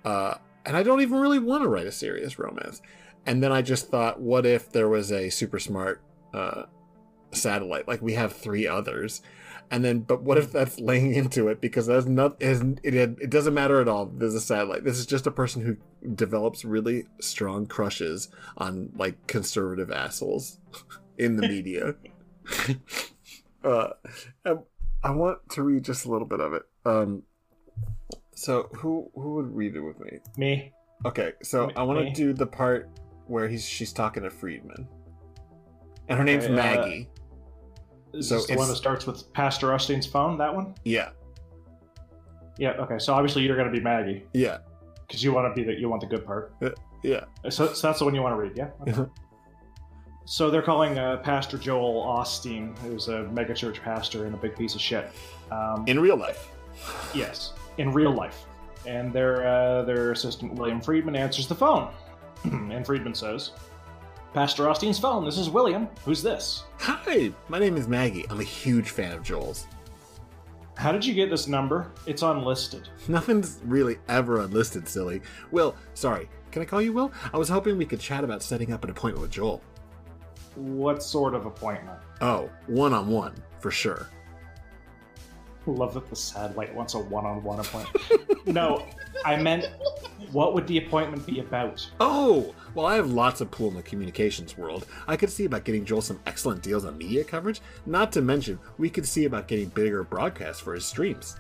uh, 0.06 0.36
and 0.64 0.74
I 0.74 0.82
don't 0.82 1.02
even 1.02 1.20
really 1.20 1.38
want 1.38 1.64
to 1.64 1.68
write 1.68 1.86
a 1.86 1.92
serious 1.92 2.38
romance. 2.38 2.80
And 3.26 3.42
then 3.42 3.52
I 3.52 3.60
just 3.60 3.90
thought, 3.90 4.22
what 4.22 4.47
if 4.47 4.72
there 4.72 4.88
was 4.88 5.12
a 5.12 5.28
super 5.28 5.58
smart 5.58 6.00
uh, 6.32 6.62
satellite? 7.32 7.86
Like 7.86 8.00
we 8.00 8.14
have 8.14 8.32
three 8.32 8.66
others, 8.66 9.20
and 9.70 9.84
then 9.84 9.98
but 9.98 10.22
what 10.22 10.38
if 10.38 10.50
that's 10.50 10.80
laying 10.80 11.14
into 11.14 11.48
it 11.48 11.60
because 11.60 11.88
that's 11.88 12.06
not 12.06 12.38
it, 12.40 12.80
it 12.86 13.28
doesn't 13.28 13.52
matter 13.52 13.82
at 13.82 13.88
all 13.88 14.06
there's 14.06 14.34
a 14.34 14.40
satellite 14.40 14.82
this 14.82 14.98
is 14.98 15.05
just 15.05 15.26
a 15.26 15.30
person 15.30 15.60
who 15.60 15.76
develops 16.14 16.64
really 16.64 17.05
strong 17.20 17.66
crushes 17.66 18.30
on 18.56 18.90
like 18.97 19.26
conservative 19.26 19.90
assholes 19.90 20.58
in 21.18 21.36
the 21.36 21.47
media 21.47 21.94
uh 23.68 24.55
i 25.02 25.10
want 25.10 25.38
to 25.50 25.62
read 25.62 25.84
just 25.84 26.05
a 26.06 26.10
little 26.10 26.26
bit 26.26 26.40
of 26.40 26.52
it 26.55 26.62
um 26.84 27.22
so 28.34 28.68
who 28.76 29.10
who 29.14 29.34
would 29.34 29.55
read 29.55 29.74
it 29.76 29.80
with 29.80 29.98
me 30.00 30.18
Me. 30.36 30.72
okay 31.05 31.32
so 31.42 31.66
Me- 31.68 31.74
i 31.76 31.82
want 31.82 31.98
to 32.06 32.12
do 32.12 32.32
the 32.32 32.47
part 32.47 32.88
where 33.26 33.48
he's 33.48 33.64
she's 33.66 33.92
talking 33.92 34.22
to 34.22 34.30
friedman 34.30 34.86
and 36.08 36.18
her 36.18 36.24
name's 36.24 36.44
Okay, 36.44 36.55
uh, 36.55 36.56
Maggie. 36.56 37.08
Is 38.14 38.28
So 38.30 38.36
this 38.36 38.47
the 38.47 38.56
one 38.56 38.68
that 38.68 38.76
starts 38.76 39.06
with 39.06 39.30
Pastor 39.34 39.66
Osteen's 39.68 40.06
phone? 40.06 40.38
That 40.38 40.55
one? 40.55 40.74
Yeah, 40.84 41.10
Yeah. 42.56 42.70
Okay. 42.70 42.98
So 42.98 43.12
obviously 43.12 43.42
you're 43.42 43.56
going 43.56 43.70
to 43.70 43.78
be 43.78 43.84
Maggie 43.84 44.24
yeah, 44.32 44.58
because 45.06 45.22
you 45.22 45.34
want 45.34 45.55
to 45.55 45.60
be 45.60 45.66
the 45.70 45.78
you 45.78 45.90
want 45.90 46.00
the 46.00 46.06
good 46.06 46.24
part. 46.24 46.55
yeah. 47.02 47.24
So, 47.50 47.74
so 47.74 47.86
that's 47.88 47.98
the 47.98 48.06
one 48.06 48.14
you 48.14 48.22
want 48.22 48.32
to 48.36 48.40
read, 48.40 48.56
yeah? 48.56 48.70
Okay. 48.88 49.10
So 50.31 50.50
they're 50.50 50.60
calling 50.60 50.98
uh, 50.98 51.16
Pastor 51.16 51.57
Joel 51.57 52.05
Osteen, 52.05 52.76
who's 52.81 53.08
a 53.08 53.24
megachurch 53.32 53.81
pastor 53.81 54.26
and 54.26 54.34
a 54.34 54.36
big 54.36 54.55
piece 54.57 54.74
of 54.74 54.81
shit. 54.82 55.10
Um, 55.50 55.84
In 55.86 55.98
real 55.98 56.18
life. 56.18 56.50
yes, 57.15 57.55
in 57.78 57.94
real 57.94 58.12
life. 58.12 58.44
And 58.84 59.10
their 59.10 59.47
uh, 59.48 59.82
their 59.84 60.12
assistant 60.12 60.52
William 60.52 60.82
Friedman 60.82 61.16
answers 61.16 61.47
the 61.48 61.55
phone, 61.55 61.90
and 62.44 62.84
Friedman 62.84 63.15
says, 63.15 63.52
"Pastor 64.34 64.65
Osteen's 64.65 64.98
phone. 64.98 65.24
This 65.24 65.39
is 65.39 65.48
William. 65.48 65.89
Who's 66.05 66.23
this? 66.23 66.65
Hi, 66.81 67.32
my 67.48 67.58
name 67.58 67.78
is 67.78 67.89
Maggie. 67.89 68.26
I'm 68.28 68.40
a 68.40 68.44
huge 68.44 68.90
fan 68.90 69.15
of 69.15 69.23
Joel's. 69.23 69.66
How 70.76 70.92
did 70.92 71.07
you 71.07 71.15
get 71.15 71.31
this 71.31 71.48
number? 71.48 71.90
It's 72.05 72.20
unlisted. 72.20 72.86
Nothing's 73.08 73.60
really 73.65 73.97
ever 74.10 74.40
unlisted, 74.42 74.86
silly. 74.89 75.23
Will, 75.52 75.74
sorry, 75.94 76.28
can 76.52 76.60
I 76.60 76.66
call 76.66 76.82
you 76.82 76.92
Will? 76.92 77.12
I 77.32 77.39
was 77.39 77.48
hoping 77.48 77.78
we 77.78 77.86
could 77.86 77.98
chat 77.98 78.24
about 78.24 78.42
setting 78.42 78.74
up 78.74 78.84
an 78.84 78.90
appointment 78.90 79.23
with 79.23 79.31
Joel. 79.32 79.62
What 80.58 81.04
sort 81.04 81.34
of 81.34 81.46
appointment? 81.46 81.98
Oh, 82.20 82.50
one 82.66 82.92
on 82.92 83.08
one, 83.08 83.34
for 83.60 83.70
sure. 83.70 84.08
Love 85.66 85.94
that 85.94 86.08
the 86.08 86.16
satellite 86.16 86.74
wants 86.74 86.94
a 86.94 86.98
one-on-one 86.98 87.60
appointment. 87.60 88.46
no, 88.46 88.86
I 89.24 89.36
meant, 89.36 89.66
what 90.32 90.54
would 90.54 90.66
the 90.66 90.78
appointment 90.78 91.26
be 91.26 91.40
about? 91.40 91.88
Oh, 92.00 92.54
well, 92.74 92.86
I 92.86 92.94
have 92.94 93.10
lots 93.10 93.40
of 93.40 93.50
pull 93.50 93.68
in 93.68 93.74
the 93.74 93.82
communications 93.82 94.56
world. 94.56 94.86
I 95.06 95.16
could 95.16 95.30
see 95.30 95.44
about 95.44 95.64
getting 95.64 95.84
Joel 95.84 96.00
some 96.00 96.20
excellent 96.26 96.62
deals 96.62 96.84
on 96.84 96.96
media 96.96 97.22
coverage. 97.22 97.60
Not 97.86 98.10
to 98.12 98.22
mention, 98.22 98.58
we 98.78 98.88
could 98.88 99.06
see 99.06 99.26
about 99.26 99.46
getting 99.46 99.68
bigger 99.68 100.02
broadcasts 100.02 100.60
for 100.62 100.74
his 100.74 100.86
streams. 100.86 101.36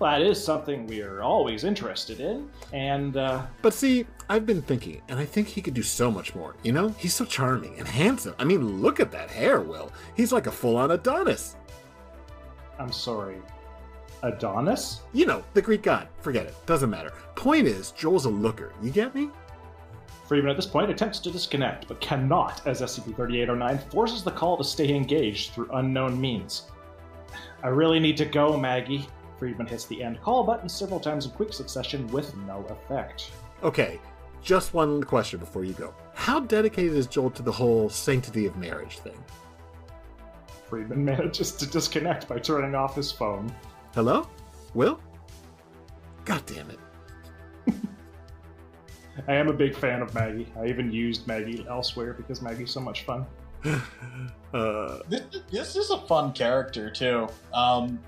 That 0.00 0.22
is 0.22 0.42
something 0.42 0.86
we 0.86 1.02
are 1.02 1.22
always 1.22 1.62
interested 1.64 2.20
in, 2.20 2.48
and 2.72 3.18
uh, 3.18 3.42
But 3.60 3.74
see, 3.74 4.06
I've 4.30 4.46
been 4.46 4.62
thinking, 4.62 5.02
and 5.08 5.18
I 5.20 5.26
think 5.26 5.46
he 5.46 5.60
could 5.60 5.74
do 5.74 5.82
so 5.82 6.10
much 6.10 6.34
more. 6.34 6.56
You 6.62 6.72
know, 6.72 6.88
he's 6.88 7.12
so 7.12 7.26
charming 7.26 7.78
and 7.78 7.86
handsome. 7.86 8.34
I 8.38 8.44
mean, 8.44 8.80
look 8.80 8.98
at 8.98 9.10
that 9.10 9.28
hair, 9.28 9.60
Will. 9.60 9.92
He's 10.16 10.32
like 10.32 10.46
a 10.46 10.50
full 10.50 10.76
on 10.76 10.92
Adonis. 10.92 11.56
I'm 12.78 12.92
sorry, 12.92 13.42
Adonis? 14.22 15.02
You 15.12 15.26
know, 15.26 15.44
the 15.52 15.60
Greek 15.60 15.82
god. 15.82 16.08
Forget 16.22 16.46
it. 16.46 16.54
Doesn't 16.64 16.88
matter. 16.88 17.12
Point 17.34 17.66
is, 17.66 17.90
Joel's 17.90 18.24
a 18.24 18.30
looker. 18.30 18.72
You 18.82 18.90
get 18.90 19.14
me? 19.14 19.28
Friedman 20.26 20.50
at 20.50 20.56
this 20.56 20.66
point 20.66 20.90
attempts 20.90 21.18
to 21.18 21.30
disconnect, 21.30 21.88
but 21.88 22.00
cannot, 22.00 22.66
as 22.66 22.80
SCP-3809 22.80 23.90
forces 23.90 24.24
the 24.24 24.30
call 24.30 24.56
to 24.56 24.64
stay 24.64 24.94
engaged 24.94 25.52
through 25.52 25.68
unknown 25.74 26.18
means. 26.18 26.70
I 27.62 27.68
really 27.68 28.00
need 28.00 28.16
to 28.16 28.24
go, 28.24 28.56
Maggie. 28.56 29.06
Friedman 29.40 29.66
hits 29.66 29.86
the 29.86 30.02
end 30.02 30.20
call 30.20 30.44
button 30.44 30.68
several 30.68 31.00
times 31.00 31.24
in 31.24 31.30
quick 31.32 31.54
succession 31.54 32.06
with 32.08 32.36
no 32.46 32.62
effect. 32.68 33.30
Okay, 33.62 33.98
just 34.42 34.74
one 34.74 35.02
question 35.02 35.40
before 35.40 35.64
you 35.64 35.72
go. 35.72 35.94
How 36.12 36.40
dedicated 36.40 36.94
is 36.94 37.06
Joel 37.06 37.30
to 37.30 37.42
the 37.42 37.50
whole 37.50 37.88
sanctity 37.88 38.44
of 38.44 38.54
marriage 38.58 38.98
thing? 38.98 39.16
Friedman 40.68 41.02
manages 41.06 41.52
to 41.52 41.66
disconnect 41.66 42.28
by 42.28 42.38
turning 42.38 42.74
off 42.74 42.94
his 42.94 43.10
phone. 43.10 43.50
Hello? 43.94 44.28
Will? 44.74 45.00
God 46.26 46.44
damn 46.44 46.70
it. 46.70 46.78
I 49.26 49.34
am 49.34 49.48
a 49.48 49.52
big 49.54 49.74
fan 49.74 50.02
of 50.02 50.14
Maggie. 50.14 50.52
I 50.58 50.66
even 50.66 50.92
used 50.92 51.26
Maggie 51.26 51.66
elsewhere 51.68 52.12
because 52.12 52.42
Maggie's 52.42 52.70
so 52.70 52.80
much 52.80 53.04
fun. 53.04 53.26
Uh, 54.52 54.98
This, 55.08 55.22
this 55.52 55.76
is 55.76 55.90
a 55.90 55.98
fun 56.08 56.32
character 56.32 56.90
too. 56.90 57.28
Um, 57.54 58.00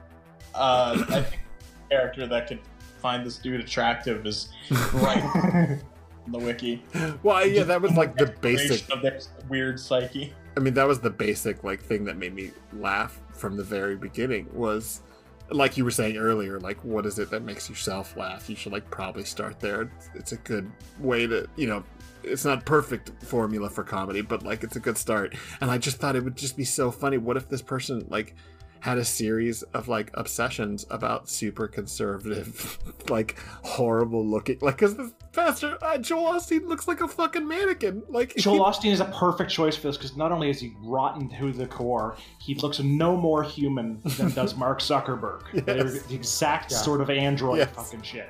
uh, 0.54 1.04
I 1.08 1.22
think 1.22 1.40
the 1.88 1.96
character 1.96 2.26
that 2.26 2.48
could 2.48 2.60
find 3.00 3.26
this 3.26 3.36
dude 3.36 3.60
attractive 3.60 4.24
is 4.26 4.48
right 4.94 5.22
in 6.26 6.32
the 6.32 6.38
wiki. 6.38 6.82
well, 7.22 7.46
yeah, 7.46 7.64
that 7.64 7.80
was 7.80 7.92
like 7.92 8.16
the 8.16 8.26
basic. 8.40 8.90
Of 8.92 9.02
their 9.02 9.20
weird 9.48 9.78
psyche. 9.78 10.32
I 10.56 10.60
mean, 10.60 10.74
that 10.74 10.86
was 10.86 11.00
the 11.00 11.10
basic 11.10 11.64
like 11.64 11.82
thing 11.82 12.04
that 12.04 12.16
made 12.16 12.34
me 12.34 12.50
laugh 12.74 13.20
from 13.32 13.56
the 13.56 13.64
very 13.64 13.96
beginning. 13.96 14.48
Was 14.52 15.02
like 15.50 15.76
you 15.76 15.84
were 15.84 15.90
saying 15.90 16.16
earlier, 16.16 16.60
like 16.60 16.82
what 16.84 17.06
is 17.06 17.18
it 17.18 17.30
that 17.30 17.42
makes 17.42 17.68
yourself 17.68 18.16
laugh? 18.16 18.48
You 18.48 18.56
should 18.56 18.72
like 18.72 18.88
probably 18.90 19.24
start 19.24 19.60
there. 19.60 19.82
It's, 19.82 20.10
it's 20.14 20.32
a 20.32 20.36
good 20.36 20.70
way 20.98 21.26
to, 21.26 21.48
you 21.56 21.66
know, 21.66 21.84
it's 22.22 22.44
not 22.44 22.64
perfect 22.64 23.10
formula 23.24 23.68
for 23.68 23.82
comedy, 23.82 24.20
but 24.20 24.42
like 24.42 24.62
it's 24.62 24.76
a 24.76 24.80
good 24.80 24.96
start. 24.96 25.34
And 25.60 25.70
I 25.70 25.78
just 25.78 25.98
thought 25.98 26.16
it 26.16 26.24
would 26.24 26.36
just 26.36 26.56
be 26.56 26.64
so 26.64 26.90
funny. 26.90 27.18
What 27.18 27.36
if 27.36 27.48
this 27.48 27.62
person 27.62 28.06
like 28.08 28.34
had 28.82 28.98
a 28.98 29.04
series 29.04 29.62
of 29.74 29.86
like 29.86 30.10
obsessions 30.14 30.84
about 30.90 31.28
super 31.28 31.68
conservative, 31.68 32.78
like 33.08 33.38
horrible 33.62 34.26
looking, 34.26 34.58
like 34.60 34.74
because 34.76 34.96
the 34.96 35.12
pastor 35.32 35.78
uh, 35.82 35.96
Joel 35.98 36.32
Osteen 36.32 36.66
looks 36.66 36.88
like 36.88 37.00
a 37.00 37.06
fucking 37.06 37.46
mannequin. 37.46 38.02
Like 38.08 38.34
Joel 38.36 38.54
he- 38.56 38.60
Osteen 38.60 38.92
is 38.92 38.98
a 38.98 39.04
perfect 39.04 39.52
choice 39.52 39.76
for 39.76 39.86
this 39.86 39.96
because 39.96 40.16
not 40.16 40.32
only 40.32 40.50
is 40.50 40.58
he 40.58 40.74
rotten 40.80 41.28
to 41.38 41.52
the 41.52 41.66
core, 41.68 42.16
he 42.40 42.56
looks 42.56 42.80
no 42.80 43.16
more 43.16 43.44
human 43.44 44.00
than 44.16 44.30
does 44.32 44.56
Mark 44.64 44.80
Zuckerberg. 44.80 45.64
They're 45.64 45.84
the 45.84 46.14
exact 46.14 46.72
Yeah. 46.72 46.78
sort 46.78 47.00
of 47.00 47.08
android 47.08 47.58
Yes. 47.58 47.70
fucking 47.74 48.02
shit. 48.02 48.28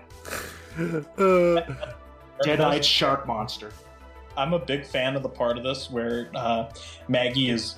Uh, 1.19 1.61
Dead-eyed 2.43 2.85
shark 2.85 3.27
monster. 3.27 3.71
I'm 4.37 4.53
a 4.55 4.59
big 4.59 4.85
fan 4.87 5.15
of 5.17 5.23
the 5.23 5.29
part 5.29 5.59
of 5.59 5.65
this 5.65 5.91
where 5.91 6.31
uh, 6.35 6.71
Maggie 7.09 7.51
is 7.51 7.75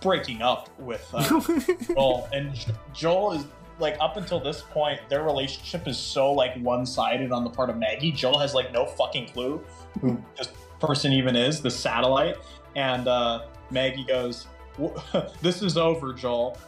breaking 0.00 0.42
up 0.42 0.68
with 0.78 1.06
uh, 1.12 1.40
Joel, 1.94 2.28
and 2.32 2.52
Joel 2.92 3.32
is 3.32 3.46
like 3.78 3.96
up 4.00 4.16
until 4.16 4.40
this 4.40 4.62
point, 4.62 5.00
their 5.08 5.22
relationship 5.22 5.86
is 5.86 5.98
so 5.98 6.32
like 6.32 6.56
one-sided 6.56 7.32
on 7.32 7.44
the 7.44 7.50
part 7.50 7.70
of 7.70 7.76
Maggie. 7.76 8.12
Joel 8.12 8.38
has 8.38 8.54
like 8.54 8.72
no 8.72 8.86
fucking 8.86 9.28
clue 9.28 9.62
who 10.00 10.22
this 10.36 10.48
person 10.80 11.12
even 11.12 11.36
is, 11.36 11.60
the 11.60 11.70
satellite, 11.70 12.36
and 12.74 13.08
uh, 13.08 13.46
Maggie 13.70 14.04
goes, 14.04 14.46
"W- 14.78 14.94
"This 15.42 15.62
is 15.62 15.76
over, 15.76 16.12
Joel." 16.12 16.58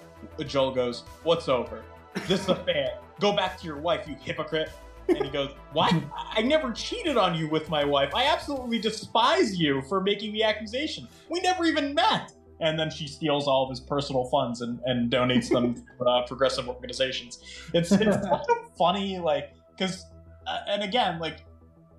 Joel 0.47 0.73
goes, 0.75 1.05
"What's 1.23 1.49
over? 1.49 1.85
This 2.27 2.43
is 2.43 2.49
a 2.49 2.57
fan. 2.57 2.91
Go 3.21 3.35
back 3.35 3.59
to 3.61 3.67
your 3.67 3.79
wife, 3.79 4.07
you 4.07 4.17
hypocrite." 4.21 4.71
And 5.09 5.25
he 5.25 5.31
goes, 5.31 5.53
What? 5.73 5.95
I 6.15 6.43
never 6.43 6.71
cheated 6.71 7.17
on 7.17 7.35
you 7.35 7.49
with 7.49 7.71
my 7.71 7.85
wife. 7.85 8.15
I 8.15 8.27
absolutely 8.27 8.79
despise 8.79 9.59
you 9.59 9.83
for 9.89 10.03
making 10.03 10.33
the 10.33 10.43
accusation. 10.43 11.09
We 11.31 11.41
never 11.41 11.65
even 11.65 11.95
met. 11.95 12.33
And 12.61 12.79
then 12.79 12.91
she 12.91 13.07
steals 13.07 13.47
all 13.47 13.65
of 13.65 13.71
his 13.71 13.81
personal 13.81 14.25
funds 14.27 14.61
and, 14.61 14.81
and 14.85 15.11
donates 15.11 15.49
them 15.49 15.75
to 15.99 16.05
uh, 16.05 16.27
progressive 16.27 16.69
organizations. 16.69 17.39
It's, 17.73 17.93
it's 17.93 18.05
kind 18.17 18.27
of 18.27 18.77
funny, 18.77 19.19
like, 19.19 19.55
because, 19.77 20.05
uh, 20.47 20.59
and 20.69 20.83
again, 20.83 21.19
like, 21.19 21.45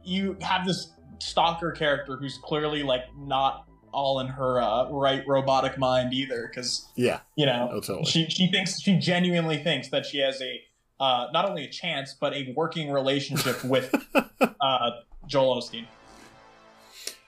you 0.03 0.37
have 0.41 0.65
this 0.65 0.91
stalker 1.19 1.71
character 1.71 2.17
who's 2.17 2.37
clearly, 2.43 2.83
like, 2.83 3.03
not 3.17 3.69
all 3.91 4.19
in 4.19 4.27
her 4.27 4.61
uh, 4.61 4.89
right 4.89 5.23
robotic 5.27 5.77
mind 5.77 6.13
either, 6.13 6.47
because 6.47 6.89
yeah, 6.95 7.19
you 7.35 7.45
know, 7.45 7.69
oh, 7.71 7.79
totally. 7.79 8.05
she 8.05 8.27
she 8.29 8.47
thinks 8.47 8.79
she 8.79 8.97
genuinely 8.97 9.57
thinks 9.57 9.89
that 9.89 10.05
she 10.05 10.19
has 10.19 10.41
a 10.41 10.61
uh, 10.99 11.27
not 11.33 11.49
only 11.49 11.63
a 11.63 11.69
chance 11.69 12.15
but 12.19 12.33
a 12.33 12.53
working 12.55 12.91
relationship 12.91 13.63
with 13.63 13.93
uh, 14.61 14.91
Joel 15.27 15.61
Osteen. 15.61 15.85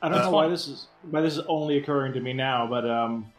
I 0.02 0.10
don't 0.10 0.20
know 0.20 0.32
why 0.32 0.48
this 0.48 0.68
is 0.68 0.88
why 1.10 1.22
this 1.22 1.38
is 1.38 1.44
only 1.48 1.78
occurring 1.78 2.14
to 2.14 2.20
me 2.20 2.34
now, 2.34 2.66
but 2.68 2.90
um, 2.90 3.32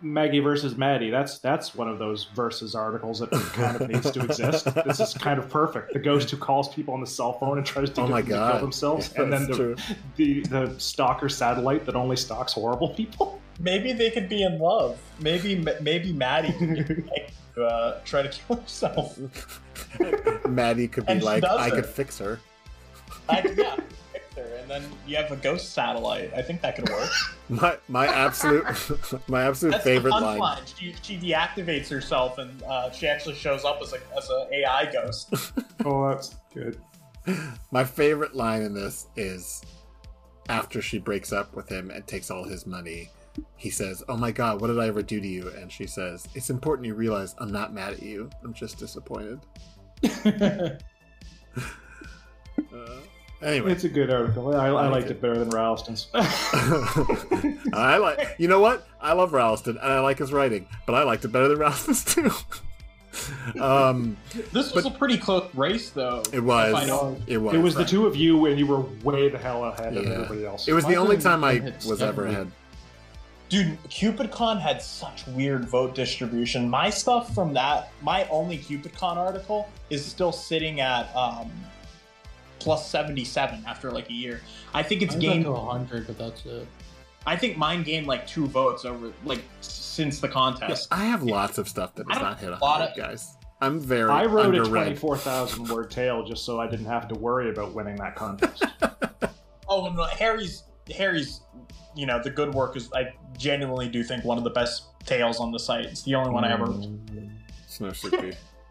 Maggie 0.00 0.38
versus 0.40 0.76
Maddie. 0.76 1.10
That's 1.10 1.38
that's 1.38 1.74
one 1.74 1.88
of 1.88 1.98
those 1.98 2.24
versus 2.34 2.74
articles 2.74 3.18
that 3.20 3.30
kind 3.54 3.80
of 3.80 3.88
needs 3.88 4.10
to 4.12 4.20
exist. 4.24 4.66
This 4.86 5.00
is 5.00 5.14
kind 5.14 5.38
of 5.38 5.48
perfect. 5.50 5.92
The 5.92 5.98
ghost 5.98 6.30
who 6.30 6.36
calls 6.36 6.72
people 6.72 6.94
on 6.94 7.00
the 7.00 7.06
cell 7.06 7.32
phone 7.38 7.58
and 7.58 7.66
tries 7.66 7.90
to 7.90 8.02
Oh 8.02 8.06
my 8.08 8.20
them 8.20 8.26
to 8.30 8.34
God. 8.36 8.52
kill 8.52 8.60
themselves, 8.60 9.10
Yeah, 9.14 9.22
and 9.22 9.32
then 9.32 9.46
the, 9.48 9.56
true. 9.56 9.76
the 10.16 10.40
the 10.42 10.74
stalker 10.78 11.28
satellite 11.28 11.84
that 11.86 11.96
only 11.96 12.16
stalks 12.16 12.52
horrible 12.52 12.90
people. 12.90 13.40
Maybe 13.60 13.92
they 13.92 14.10
could 14.10 14.28
be 14.28 14.42
in 14.42 14.58
love. 14.58 14.98
Maybe 15.20 15.64
maybe 15.80 16.12
Maddie 16.12 16.52
could 16.52 17.08
uh, 17.60 18.00
try 18.04 18.22
to 18.22 18.28
kill 18.28 18.56
herself. 18.56 19.18
Maddie 20.48 20.88
could 20.88 21.06
be 21.06 21.12
And 21.12 21.22
like, 21.22 21.44
I 21.44 21.70
could 21.70 21.86
fix 21.86 22.18
her. 22.18 22.40
I, 23.28 23.54
yeah, 23.56 23.76
fix 24.34 24.48
her, 24.48 24.56
and 24.56 24.68
then 24.68 24.82
you 25.06 25.16
have 25.16 25.30
a 25.30 25.36
ghost 25.36 25.72
satellite. 25.72 26.32
I 26.34 26.42
think 26.42 26.60
that 26.62 26.76
could 26.76 26.88
work. 26.88 27.10
My 27.48 27.76
my 27.88 28.06
absolute 28.06 28.64
my 29.28 29.42
absolute 29.42 29.72
That's 29.72 29.84
favorite 29.84 30.14
the 30.14 30.20
line. 30.20 30.62
She, 30.78 30.94
she 31.02 31.18
deactivates 31.18 31.88
herself, 31.88 32.38
and 32.38 32.62
uh, 32.62 32.90
she 32.90 33.06
actually 33.06 33.34
shows 33.34 33.64
up 33.64 33.80
as 33.82 33.92
a 33.92 33.98
as 34.16 34.30
a 34.30 34.48
AI 34.50 34.90
ghost. 34.90 35.34
oh, 35.84 36.08
that's 36.08 36.36
good. 36.54 36.80
My 37.70 37.84
favorite 37.84 38.34
line 38.34 38.62
in 38.62 38.72
this 38.72 39.08
is 39.16 39.62
after 40.48 40.80
she 40.80 40.98
breaks 40.98 41.32
up 41.32 41.54
with 41.54 41.68
him 41.68 41.90
and 41.90 42.06
takes 42.06 42.30
all 42.30 42.44
his 42.44 42.66
money. 42.66 43.10
He 43.56 43.68
says, 43.68 44.02
"Oh 44.08 44.16
my 44.16 44.30
God, 44.30 44.60
what 44.62 44.68
did 44.68 44.78
I 44.78 44.86
ever 44.86 45.02
do 45.02 45.20
to 45.20 45.28
you?" 45.28 45.50
And 45.58 45.70
she 45.70 45.86
says, 45.86 46.26
"It's 46.34 46.48
important 46.48 46.86
you 46.86 46.94
realize 46.94 47.34
I'm 47.38 47.52
not 47.52 47.74
mad 47.74 47.92
at 47.92 48.02
you. 48.02 48.30
I'm 48.42 48.54
just 48.54 48.78
disappointed." 48.78 49.40
Uh, 52.72 53.00
Anyway, 53.44 53.72
It's 53.72 53.84
a 53.84 53.88
good 53.88 54.10
article. 54.10 54.56
I, 54.56 54.68
I 54.68 54.70
like 54.70 54.90
liked 54.92 55.06
it. 55.06 55.10
it 55.12 55.20
better 55.20 55.38
than 55.38 55.50
Ralston's. 55.50 56.08
I 56.14 57.98
like. 58.00 58.36
You 58.38 58.48
know 58.48 58.60
what? 58.60 58.86
I 59.00 59.12
love 59.12 59.32
Ralston 59.32 59.76
and 59.76 59.92
I 59.92 60.00
like 60.00 60.18
his 60.18 60.32
writing, 60.32 60.66
but 60.86 60.94
I 60.94 61.02
liked 61.04 61.24
it 61.24 61.28
better 61.28 61.48
than 61.48 61.58
Ralston's 61.58 62.04
too. 62.14 62.30
um, 63.60 64.16
This 64.52 64.72
was 64.72 64.86
a 64.86 64.90
pretty 64.90 65.18
close 65.18 65.48
race, 65.54 65.90
though. 65.90 66.22
it 66.32 66.40
was. 66.40 66.74
I 66.74 66.86
know. 66.86 67.16
It 67.26 67.38
was. 67.38 67.54
it 67.54 67.58
was 67.58 67.74
the 67.74 67.84
two 67.84 68.06
of 68.06 68.16
you, 68.16 68.46
and 68.46 68.58
you 68.58 68.66
were 68.66 68.80
way 69.02 69.28
the 69.28 69.38
hell 69.38 69.64
ahead 69.64 69.96
of 69.96 70.06
everybody 70.06 70.46
else. 70.46 70.66
It 70.68 70.72
was 70.72 70.84
the 70.86 70.96
only 70.96 71.18
time 71.18 71.44
I 71.44 71.60
was 71.86 72.02
ever 72.02 72.22
seven. 72.22 72.30
ahead. 72.34 72.50
Dude, 73.50 73.78
CupidCon 73.84 74.58
had 74.60 74.80
such 74.82 75.26
weird 75.28 75.66
vote 75.68 75.94
distribution. 75.94 76.68
My 76.68 76.88
stuff 76.90 77.34
from 77.34 77.52
that, 77.54 77.90
my 78.02 78.26
only 78.28 78.58
CupidCon 78.58 79.16
article, 79.16 79.68
is 79.90 80.04
still 80.04 80.32
sitting 80.32 80.80
at 80.80 81.14
um, 81.14 81.50
plus 82.58 82.88
77 82.88 83.64
after 83.66 83.90
like 83.90 84.08
a 84.10 84.12
year. 84.12 84.40
I 84.72 84.82
think 84.82 85.02
it's 85.02 85.14
gained. 85.16 85.44
to 85.44 85.52
100, 85.52 86.06
but 86.06 86.18
that's 86.18 86.44
it. 86.46 86.66
I 87.26 87.36
think 87.36 87.56
mine 87.56 87.82
gained 87.82 88.06
like 88.06 88.26
two 88.26 88.46
votes 88.46 88.84
over 88.84 89.12
like 89.24 89.40
since 89.60 90.20
the 90.20 90.28
contest. 90.28 90.88
I 90.90 91.04
have 91.06 91.22
lots 91.22 91.58
of 91.58 91.68
stuff 91.68 91.94
that 91.94 92.06
I 92.10 92.14
does 92.14 92.18
don't 92.22 92.30
not 92.30 92.40
hit 92.40 92.48
a 92.50 92.56
lot 92.58 92.80
hundred, 92.80 92.90
of- 92.90 92.96
guys. 92.96 93.36
I'm 93.60 93.80
very. 93.80 94.10
I 94.10 94.26
wrote 94.26 94.54
a 94.54 94.58
underread. 94.58 94.98
24,000 94.98 95.68
word 95.68 95.90
tale 95.90 96.22
just 96.24 96.44
so 96.44 96.60
I 96.60 96.66
didn't 96.68 96.86
have 96.86 97.08
to 97.08 97.14
worry 97.14 97.48
about 97.50 97.72
winning 97.72 97.96
that 97.96 98.14
contest. 98.16 98.64
Oh 99.66 99.90
no, 99.90 100.02
uh, 100.02 100.08
Harry's 100.08 100.64
Harry's, 100.94 101.40
you 101.96 102.04
know, 102.04 102.20
the 102.22 102.28
good 102.28 102.52
work 102.54 102.76
is. 102.76 102.92
I 102.92 103.14
genuinely 103.38 103.88
do 103.88 104.02
think 104.04 104.22
one 104.22 104.36
of 104.36 104.44
the 104.44 104.50
best 104.50 104.84
tales 105.06 105.40
on 105.40 105.52
the 105.52 105.58
site. 105.58 105.86
It's 105.86 106.02
the 106.02 106.14
only 106.16 106.30
one 106.30 106.44
I 106.44 106.52
ever. 106.52 106.66
Mm, 106.66 107.30
it's 107.64 107.80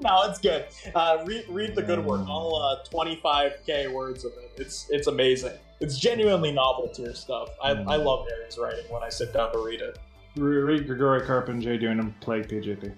no 0.08 0.24
it's 0.24 0.40
good. 0.40 0.66
Uh, 0.94 1.24
read 1.26 1.46
read 1.50 1.76
the 1.76 1.82
good 1.82 2.04
work. 2.04 2.28
All 2.28 2.62
uh, 2.62 2.84
25k 2.90 3.92
words 3.92 4.26
of 4.26 4.34
it. 4.34 4.52
It's 4.58 4.88
it's 4.90 5.08
amazing. 5.08 5.54
It's 5.80 5.98
genuinely 5.98 6.52
novel 6.52 6.90
tier 6.90 7.14
stuff. 7.14 7.50
I, 7.62 7.72
I 7.72 7.96
love 7.98 8.26
Harry's 8.30 8.58
writing 8.58 8.86
when 8.90 9.04
I 9.04 9.10
sit 9.10 9.34
down 9.34 9.52
to 9.54 9.60
read 9.60 9.82
it. 9.82 9.98
Read 10.36 10.88
Grigori 10.88 11.22
Karpin, 11.22 11.62
J 11.62 11.78
Dune, 11.78 12.14
play 12.22 12.42
PlaguePJP. 12.42 12.96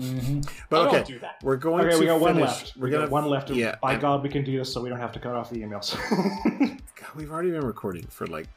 Mm-hmm. 0.00 0.40
But 0.70 0.80
I 0.80 0.86
okay, 0.86 0.96
don't 0.96 1.06
do 1.06 1.18
that. 1.20 1.36
we're 1.42 1.56
going 1.56 1.84
Okay, 1.84 1.94
to 1.94 2.00
we 2.00 2.06
got 2.06 2.20
one 2.20 2.36
left. 2.38 2.72
We're 2.76 2.86
we 2.86 2.90
gonna 2.90 3.04
got 3.04 3.12
one 3.12 3.26
left. 3.26 3.50
Yeah, 3.50 3.76
By 3.82 3.92
and- 3.92 4.00
God, 4.00 4.22
we 4.22 4.28
can 4.30 4.42
do 4.42 4.58
this 4.58 4.72
so 4.72 4.80
we 4.80 4.88
don't 4.88 4.98
have 4.98 5.12
to 5.12 5.20
cut 5.20 5.34
off 5.34 5.50
the 5.50 5.60
emails. 5.60 5.94
God, 6.96 7.08
we've 7.14 7.30
already 7.30 7.50
been 7.50 7.66
recording 7.66 8.04
for 8.06 8.26
like 8.26 8.48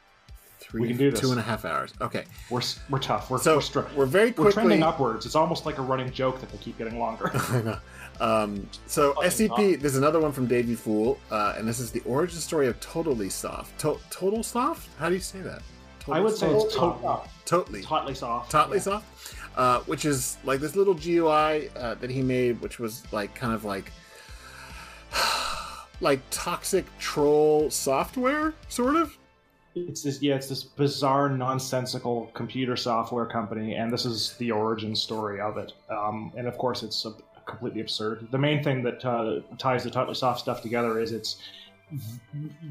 three, 0.69 0.81
We 0.81 0.87
can 0.89 0.97
do 0.97 1.11
this. 1.11 1.19
two 1.19 1.31
and 1.31 1.39
a 1.39 1.43
half 1.43 1.65
hours. 1.65 1.93
Okay, 2.01 2.25
we're 2.49 2.61
we're 2.89 2.99
tough. 2.99 3.29
We're 3.29 3.37
so 3.39 3.55
we're, 3.55 3.61
str- 3.61 3.79
we're 3.95 4.05
very 4.05 4.31
we're 4.31 4.51
trending 4.51 4.83
upwards. 4.83 5.25
It's 5.25 5.35
almost 5.35 5.65
like 5.65 5.77
a 5.77 5.81
running 5.81 6.11
joke 6.11 6.39
that 6.41 6.49
they 6.51 6.57
keep 6.57 6.77
getting 6.77 6.99
longer. 6.99 7.31
I 7.33 7.61
know. 7.61 7.77
Um, 8.21 8.69
so 8.87 9.13
SCP, 9.15 9.79
there's 9.81 9.97
another 9.97 10.19
one 10.21 10.31
from 10.31 10.47
Davey 10.47 10.75
Fool, 10.75 11.19
uh, 11.31 11.55
and 11.57 11.67
this 11.67 11.79
is 11.79 11.91
the 11.91 11.99
origin 12.01 12.39
story 12.39 12.67
of 12.67 12.79
Totally 12.79 13.29
Soft. 13.29 13.77
To- 13.81 13.99
Total 14.09 14.41
Soft? 14.41 14.87
How 14.97 15.09
do 15.09 15.15
you 15.15 15.21
say 15.21 15.39
that? 15.41 15.61
I 16.09 16.19
would 16.19 16.35
say 16.35 16.47
it's 16.49 16.75
Totally. 16.75 17.01
tot- 17.03 17.29
totally. 17.45 17.81
totally 17.81 18.13
soft. 18.13 18.51
Totally 18.51 18.77
Yeah. 18.77 18.83
Soft, 18.83 19.35
uh, 19.57 19.79
which 19.81 20.05
is 20.05 20.37
like 20.43 20.59
this 20.59 20.75
little 20.75 20.93
GUI 20.93 21.69
uh, 21.75 21.95
that 21.95 22.09
he 22.11 22.21
made, 22.21 22.61
which 22.61 22.77
was 22.79 23.03
like 23.11 23.33
kind 23.33 23.53
of 23.53 23.65
like 23.65 23.91
like 26.01 26.21
toxic 26.29 26.85
troll 26.99 27.69
software, 27.69 28.53
sort 28.69 28.95
of. 28.95 29.17
It's 29.75 30.03
this 30.03 30.21
yeah, 30.21 30.35
it's 30.35 30.47
this 30.47 30.63
bizarre, 30.63 31.29
nonsensical 31.29 32.31
computer 32.33 32.77
software 32.77 33.25
company, 33.25 33.75
and 33.75 33.91
this 33.91 34.05
is 34.05 34.33
the 34.37 34.51
origin 34.51 34.95
story 34.95 35.41
of 35.41 35.57
it. 35.57 35.73
Um, 35.89 36.31
and 36.37 36.47
of 36.47 36.57
course, 36.57 36.81
it's 36.83 37.05
uh 37.05 37.11
completely 37.45 37.81
absurd. 37.81 38.27
The 38.31 38.37
main 38.39 38.63
thing 38.63 38.81
that 38.83 39.05
uh, 39.05 39.41
ties 39.59 39.83
the 39.83 39.91
Totally 39.91 40.15
Soft 40.15 40.39
stuff 40.39 40.61
together 40.63 40.99
is 40.99 41.11
it's 41.11 41.37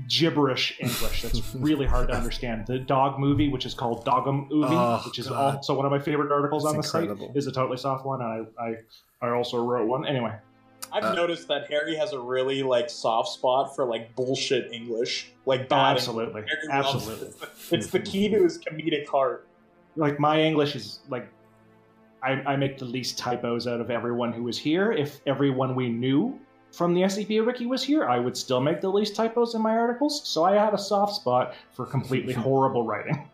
gibberish 0.08 0.76
English 0.81 1.23
that's 1.23 1.55
really 1.55 1.86
hard 1.86 2.08
to 2.08 2.15
understand. 2.16 2.66
The 2.66 2.81
dog 2.81 3.20
movie, 3.20 3.49
which 3.49 3.66
is 3.66 3.74
called 3.74 4.05
Dogum 4.05 4.49
Movie, 4.50 4.74
Oh, 4.74 5.00
which 5.07 5.18
is 5.20 5.28
God. 5.28 5.57
also 5.57 5.74
one 5.76 5.86
of 5.86 5.92
my 5.92 6.00
favorite 6.00 6.33
articles 6.33 6.65
That's 6.65 6.74
on 6.74 6.81
the 6.81 6.86
incredible. 7.08 7.28
site, 7.28 7.36
is 7.36 7.47
a 7.47 7.52
Totally 7.52 7.76
Soft 7.76 8.05
one, 8.05 8.20
and 8.23 8.49
I, 8.58 8.65
I 8.65 8.74
I 9.28 9.31
also 9.31 9.65
wrote 9.65 9.86
one. 9.86 10.05
Anyway, 10.07 10.34
I've 10.94 11.05
Uh, 11.05 11.14
noticed 11.14 11.48
that 11.48 11.68
Harry 11.70 11.94
has 11.97 12.12
a 12.12 12.18
really 12.20 12.62
like 12.62 12.89
soft 12.89 13.28
spot 13.31 13.74
for 13.74 13.84
like 13.84 14.14
bullshit 14.16 14.73
English, 14.73 15.32
like 15.44 15.68
bad 15.68 15.97
absolutely, 15.97 16.42
English. 16.42 16.50
Harry 16.70 16.82
loves 16.82 16.94
absolutely. 16.94 17.48
It's 17.78 17.89
the 17.89 18.00
key 18.00 18.28
to 18.28 18.42
his 18.44 18.58
comedic 18.58 19.06
heart. 19.08 19.47
like 19.97 20.18
my 20.20 20.40
English 20.40 20.74
is 20.76 21.00
like 21.08 21.26
I, 22.23 22.31
I 22.52 22.56
make 22.56 22.78
the 22.78 22.84
least 22.86 23.18
typos 23.18 23.66
out 23.66 23.81
of 23.81 23.90
everyone 23.90 24.32
who 24.32 24.44
was 24.44 24.56
here. 24.56 24.92
If 24.92 25.20
everyone 25.26 25.74
we 25.74 25.89
knew 25.90 26.39
from 26.73 26.94
the 26.94 27.02
SCP 27.02 27.44
Wiki 27.44 27.66
was 27.66 27.82
here, 27.84 28.08
I 28.08 28.18
would 28.18 28.36
still 28.36 28.60
make 28.60 28.81
the 28.81 28.89
least 28.89 29.14
typos 29.14 29.55
in 29.55 29.60
my 29.62 29.76
articles. 29.76 30.26
So 30.26 30.42
I 30.44 30.55
have 30.55 30.73
a 30.74 30.78
soft 30.78 31.14
spot 31.16 31.55
for 31.73 31.84
completely 31.86 32.32
horrible 32.47 32.84
writing. 32.86 33.28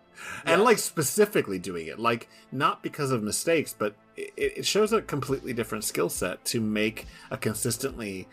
and 0.44 0.62
like 0.64 0.78
specifically 0.78 1.58
doing 1.58 1.86
it 1.86 1.98
like 1.98 2.28
not 2.52 2.82
because 2.82 3.10
of 3.10 3.22
mistakes 3.22 3.74
but 3.78 3.94
it, 4.36 4.58
it 4.58 4.66
shows 4.66 4.92
a 4.92 5.00
completely 5.02 5.52
different 5.52 5.84
skill 5.84 6.08
set 6.08 6.44
to 6.46 6.60
make 6.60 7.06
a 7.30 7.36
consistently 7.36 8.26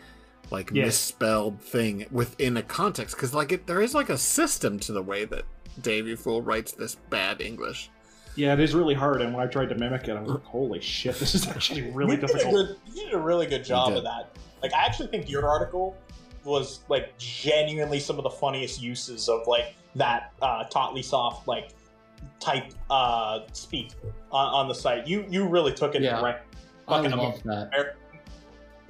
like 0.50 0.70
Yes. 0.72 0.86
misspelled 0.86 1.60
thing 1.60 2.06
within 2.10 2.56
a 2.56 2.62
context 2.62 3.14
because 3.16 3.34
like 3.34 3.52
it, 3.52 3.66
there 3.66 3.82
is 3.82 3.94
like 3.94 4.08
a 4.08 4.16
system 4.18 4.78
to 4.80 4.92
the 4.92 5.02
way 5.02 5.24
that 5.26 5.44
davey 5.82 6.16
fool 6.16 6.40
writes 6.42 6.72
this 6.72 6.94
bad 7.10 7.40
english 7.40 7.90
Yeah, 8.34 8.54
it 8.54 8.60
is 8.60 8.74
really 8.74 8.94
hard. 8.94 9.20
And 9.20 9.34
when 9.34 9.42
I 9.46 9.46
tried 9.50 9.68
to 9.70 9.74
mimic 9.74 10.08
it, 10.08 10.16
I 10.16 10.20
was 10.20 10.30
like, 10.30 10.44
"Holy 10.44 10.80
shit, 10.80 11.16
this 11.18 11.34
is 11.34 11.46
actually 11.48 11.90
really 11.98 12.12
you 12.14 12.20
did 12.20 12.26
difficult." 12.28 12.54
good- 12.54 12.76
you 12.94 13.04
did 13.04 13.14
a 13.14 13.18
really 13.18 13.46
good 13.46 13.64
job 13.64 13.92
of 13.96 14.04
that. 14.04 14.30
Like, 14.62 14.72
I 14.72 14.84
actually 14.86 15.08
think 15.08 15.28
your 15.28 15.46
article 15.48 15.96
was 16.44 16.80
like 16.88 17.16
genuinely 17.18 17.98
some 18.00 18.16
of 18.16 18.22
the 18.22 18.30
funniest 18.30 18.80
uses 18.80 19.28
of 19.28 19.46
like 19.46 19.74
that 19.96 20.32
uh, 20.40 20.64
tautly 20.64 21.02
soft 21.02 21.46
like 21.48 21.70
type 22.40 22.72
uh, 22.90 23.40
speak 23.52 23.92
on, 24.32 24.46
on 24.48 24.68
the 24.68 24.74
site. 24.74 25.06
You 25.06 25.24
you 25.28 25.46
really 25.46 25.72
took 25.72 25.94
it 25.94 26.02
Yeah. 26.02 26.20
right. 26.20 26.36
I 26.86 27.02
Fucking 27.02 27.16
love 27.18 27.42
that. 27.44 27.94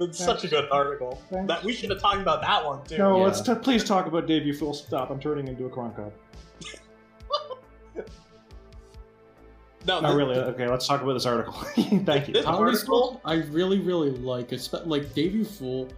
It's 0.01 0.17
such 0.17 0.45
a 0.45 0.47
good 0.47 0.69
article. 0.71 1.21
Thanks. 1.29 1.47
That 1.49 1.63
we 1.63 1.73
should 1.73 1.89
have 1.89 1.99
talked 1.99 2.21
about 2.21 2.41
that 2.41 2.65
one 2.65 2.81
too. 2.85 2.97
No, 2.97 3.17
Yeah. 3.17 3.23
let's 3.25 3.41
t- 3.41 3.53
please 3.55 3.83
talk 3.83 4.05
about 4.05 4.27
Dave. 4.27 4.45
You 4.45 4.53
fool! 4.53 4.73
Stop! 4.73 5.09
I'm 5.09 5.19
turning 5.19 5.47
into 5.49 5.65
a 5.65 5.69
corn 5.69 5.91
cob. 5.91 6.13
no, 9.85 9.99
Not 9.99 10.09
the- 10.11 10.15
really. 10.15 10.35
Okay, 10.37 10.67
let's 10.69 10.87
talk 10.87 11.01
about 11.01 11.13
this 11.13 11.25
article. 11.25 11.53
Thank 12.05 12.27
you. 12.27 12.33
This 12.33 12.45
article- 12.45 12.75
School, 12.77 13.21
I 13.25 13.35
really, 13.35 13.79
really 13.79 14.11
like. 14.11 14.53
It's 14.53 14.71
like 14.71 15.13
Davey 15.13 15.43
Fool. 15.43 15.89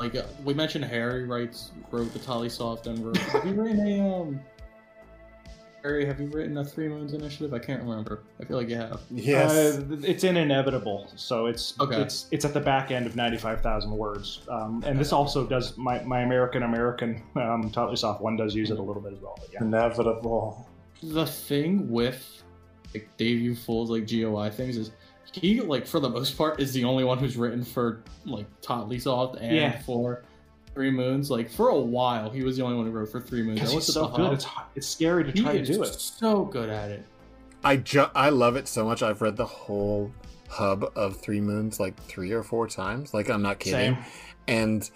Like 0.00 0.14
uh, 0.16 0.24
we 0.44 0.52
mentioned, 0.52 0.84
Harry 0.84 1.24
writes 1.24 1.70
wrote 1.90 2.12
the 2.12 2.18
Tolly 2.18 2.48
Soft 2.48 2.86
and 2.88 2.98
wrote. 3.04 3.16
have 3.32 3.46
you 3.46 3.52
written 3.54 3.86
a 3.86 4.20
um? 4.22 4.40
Harry, 5.86 6.04
have 6.04 6.20
you 6.20 6.26
written 6.26 6.58
a 6.58 6.64
Three 6.64 6.88
Moons 6.88 7.12
Initiative? 7.14 7.54
I 7.54 7.60
can't 7.60 7.80
remember. 7.80 8.24
I 8.40 8.44
feel 8.44 8.56
like 8.56 8.68
you 8.68 8.74
have. 8.74 8.94
Uh, 8.94 8.98
it's 10.02 10.24
in 10.24 10.36
inevitable, 10.36 11.08
so 11.14 11.46
it's 11.46 11.78
Okay. 11.78 12.00
it's 12.02 12.26
it's 12.32 12.44
at 12.44 12.52
the 12.52 12.60
back 12.60 12.90
end 12.90 13.06
of 13.06 13.14
ninety 13.14 13.36
five 13.38 13.60
thousand 13.60 13.92
words, 13.92 14.40
um, 14.50 14.82
and 14.84 14.98
this 14.98 15.12
also 15.12 15.46
does 15.46 15.76
my, 15.76 16.02
my 16.02 16.22
American 16.22 16.64
American 16.64 17.22
um, 17.36 17.70
Totally 17.70 17.94
Soft 17.94 18.20
one 18.20 18.36
does 18.36 18.52
use 18.52 18.72
it 18.72 18.80
a 18.80 18.82
little 18.82 19.00
bit 19.00 19.12
as 19.12 19.20
well. 19.20 19.36
But 19.38 19.52
yeah, 19.52 19.60
inevitable. 19.62 20.68
The 21.04 21.24
thing 21.26 21.88
with 21.88 22.42
like 22.92 23.08
Davey 23.16 23.54
Fool's 23.54 23.88
like 23.88 24.10
GOI 24.10 24.50
things 24.50 24.76
is 24.76 24.90
he 25.30 25.60
like 25.60 25.86
for 25.86 26.00
the 26.00 26.08
most 26.10 26.36
part 26.36 26.58
is 26.60 26.72
the 26.72 26.82
only 26.82 27.04
one 27.04 27.18
who's 27.18 27.36
written 27.36 27.62
for 27.62 28.02
like 28.24 28.46
Totally 28.60 28.98
Soft 28.98 29.36
and 29.38 29.54
Yeah. 29.56 29.78
for 29.82 30.24
Three 30.76 30.90
Moons. 30.90 31.30
Like 31.30 31.50
for 31.50 31.70
a 31.70 31.80
while, 31.80 32.28
he 32.30 32.42
was 32.44 32.56
the 32.58 32.62
only 32.62 32.76
one 32.76 32.84
who 32.86 32.92
wrote 32.92 33.08
for 33.10 33.20
Three 33.20 33.42
Moons. 33.42 33.62
I 33.62 33.66
he's 33.66 33.86
so 33.92 34.08
good. 34.08 34.34
It's 34.34 34.46
it's 34.76 34.86
scary 34.86 35.24
to 35.24 35.32
He 35.32 35.40
try 35.42 35.56
to 35.58 35.64
do 35.64 35.82
it. 35.82 35.86
so 35.94 36.44
good 36.44 36.68
at 36.68 36.90
it. 36.90 37.04
i 37.64 37.76
ju- 37.78 38.10
i 38.14 38.28
love 38.28 38.54
it 38.56 38.68
so 38.68 38.84
much 38.84 39.02
i've 39.02 39.22
read 39.22 39.36
the 39.36 39.46
whole 39.46 40.12
hub 40.50 40.84
of 40.94 41.16
three 41.16 41.40
moons 41.40 41.80
like 41.80 41.96
three 42.04 42.30
or 42.30 42.42
four 42.44 42.68
times 42.68 43.12
like 43.14 43.28
i'm 43.30 43.42
not 43.42 43.58
kidding 43.58 43.94
Same. 43.96 44.04
and 44.46 44.90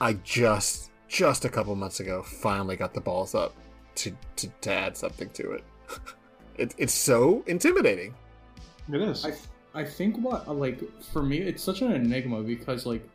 i 0.00 0.12
just 0.24 0.90
just 1.08 1.44
a 1.44 1.48
couple 1.50 1.74
months 1.74 1.98
ago 2.00 2.22
finally 2.22 2.76
got 2.76 2.94
the 2.94 3.00
balls 3.00 3.34
up 3.34 3.52
to 3.96 4.12
to, 4.36 4.48
to 4.62 4.72
add 4.72 4.96
something 4.96 5.28
to 5.30 5.50
it. 5.52 5.64
it 6.56 6.74
it's 6.78 6.94
so 6.94 7.42
intimidating 7.48 8.14
It 8.92 9.02
is. 9.02 9.26
I 9.26 9.34
I 9.74 9.84
think 9.84 10.16
what 10.18 10.48
like 10.56 10.80
for 11.12 11.22
me 11.22 11.38
it's 11.38 11.62
such 11.62 11.82
an 11.82 11.92
enigma 11.92 12.42
because 12.42 12.86
like 12.86 13.06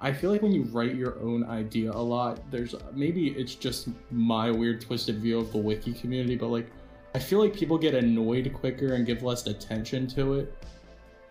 I 0.00 0.12
feel 0.12 0.30
like 0.30 0.42
when 0.42 0.52
you 0.52 0.62
write 0.64 0.94
your 0.94 1.18
own 1.20 1.44
idea 1.44 1.90
a 1.90 2.00
lot, 2.00 2.48
there's 2.50 2.74
maybe 2.94 3.28
it's 3.30 3.54
just 3.54 3.88
my 4.10 4.50
weird 4.50 4.80
twisted 4.80 5.18
view 5.18 5.38
of 5.38 5.50
the 5.52 5.58
wiki 5.58 5.92
community, 5.92 6.36
but 6.36 6.48
like 6.48 6.70
I 7.14 7.18
feel 7.18 7.40
like 7.40 7.54
people 7.54 7.78
get 7.78 7.94
annoyed 7.94 8.52
quicker 8.52 8.94
and 8.94 9.04
give 9.06 9.22
less 9.22 9.46
attention 9.46 10.06
to 10.08 10.34
it. 10.34 10.54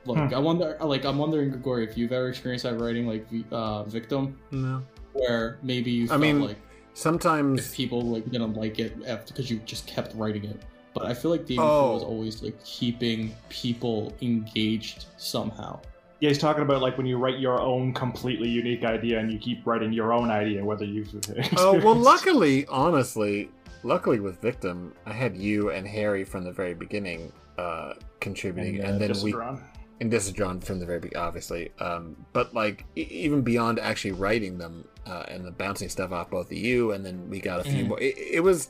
Like 0.05 0.29
Hmm. 0.29 0.35
I 0.35 0.39
wonder, 0.39 0.77
like 0.81 1.05
I'm 1.05 1.17
wondering, 1.17 1.49
Grigori, 1.49 1.83
if 1.85 1.97
you've 1.97 2.11
ever 2.11 2.29
experienced 2.29 2.63
that 2.63 2.79
writing 2.79 3.07
like 3.07 3.25
uh, 3.51 3.83
victim, 3.83 4.37
no 4.51 4.81
where 5.13 5.57
maybe 5.63 5.89
you 5.91 6.05
I 6.05 6.07
felt 6.09 6.21
mean, 6.21 6.41
like 6.41 6.51
if 6.51 6.57
sometimes 6.93 7.73
people 7.73 8.01
like 8.01 8.29
didn't 8.29 8.53
like 8.53 8.79
it 8.79 8.97
because 9.27 9.49
you 9.49 9.59
just 9.65 9.87
kept 9.87 10.13
writing 10.15 10.45
it. 10.45 10.61
But 10.93 11.05
I 11.05 11.13
feel 11.13 11.31
like 11.31 11.45
the 11.45 11.57
Oh. 11.59 11.93
was 11.93 12.03
always 12.03 12.41
like 12.43 12.61
keeping 12.63 13.33
people 13.49 14.13
engaged 14.21 15.05
somehow. 15.17 15.79
Yeah, 16.19 16.29
he's 16.29 16.37
talking 16.39 16.63
about 16.63 16.81
like 16.81 16.97
when 16.97 17.05
you 17.05 17.17
write 17.17 17.37
your 17.39 17.61
own 17.61 17.93
completely 17.93 18.49
unique 18.49 18.83
idea 18.83 19.19
and 19.19 19.31
you 19.31 19.37
keep 19.37 19.65
writing 19.67 19.93
your 19.93 20.13
own 20.13 20.31
idea, 20.31 20.63
whether 20.65 20.83
you've. 20.85 21.09
Oh 21.57 21.73
well, 21.83 21.95
luckily, 21.95 22.65
honestly, 22.67 23.49
luckily 23.83 24.19
with 24.19 24.41
Victim, 24.41 24.93
I 25.05 25.13
had 25.13 25.37
you 25.37 25.69
and 25.71 25.87
Harry 25.87 26.23
from 26.23 26.43
the 26.43 26.51
very 26.51 26.73
beginning 26.73 27.31
uh, 27.59 27.93
contributing, 28.19 28.79
and, 28.81 28.95
uh, 28.95 28.99
then 28.99 29.09
we 29.23 29.31
Dissidron. 29.31 29.61
and 30.01 30.11
Dissidron 30.11 30.63
from 30.63 30.79
the 30.79 30.85
very 30.87 30.99
beginning, 30.99 31.23
obviously. 31.23 31.71
Um, 31.79 32.15
but 32.33 32.51
like 32.53 32.85
e- 32.95 33.01
even 33.11 33.41
beyond 33.41 33.79
actually 33.79 34.13
writing 34.13 34.57
them 34.57 34.87
uh, 35.05 35.23
and 35.27 35.45
the 35.45 35.51
bouncing 35.51 35.89
stuff 35.89 36.11
off 36.11 36.31
both 36.31 36.47
of 36.47 36.57
you, 36.57 36.93
and 36.93 37.05
then 37.05 37.29
we 37.29 37.39
got 37.39 37.59
a 37.59 37.63
few 37.63 37.83
Mhm. 37.83 37.87
more. 37.89 37.99
It, 37.99 38.15
it 38.17 38.39
was. 38.43 38.69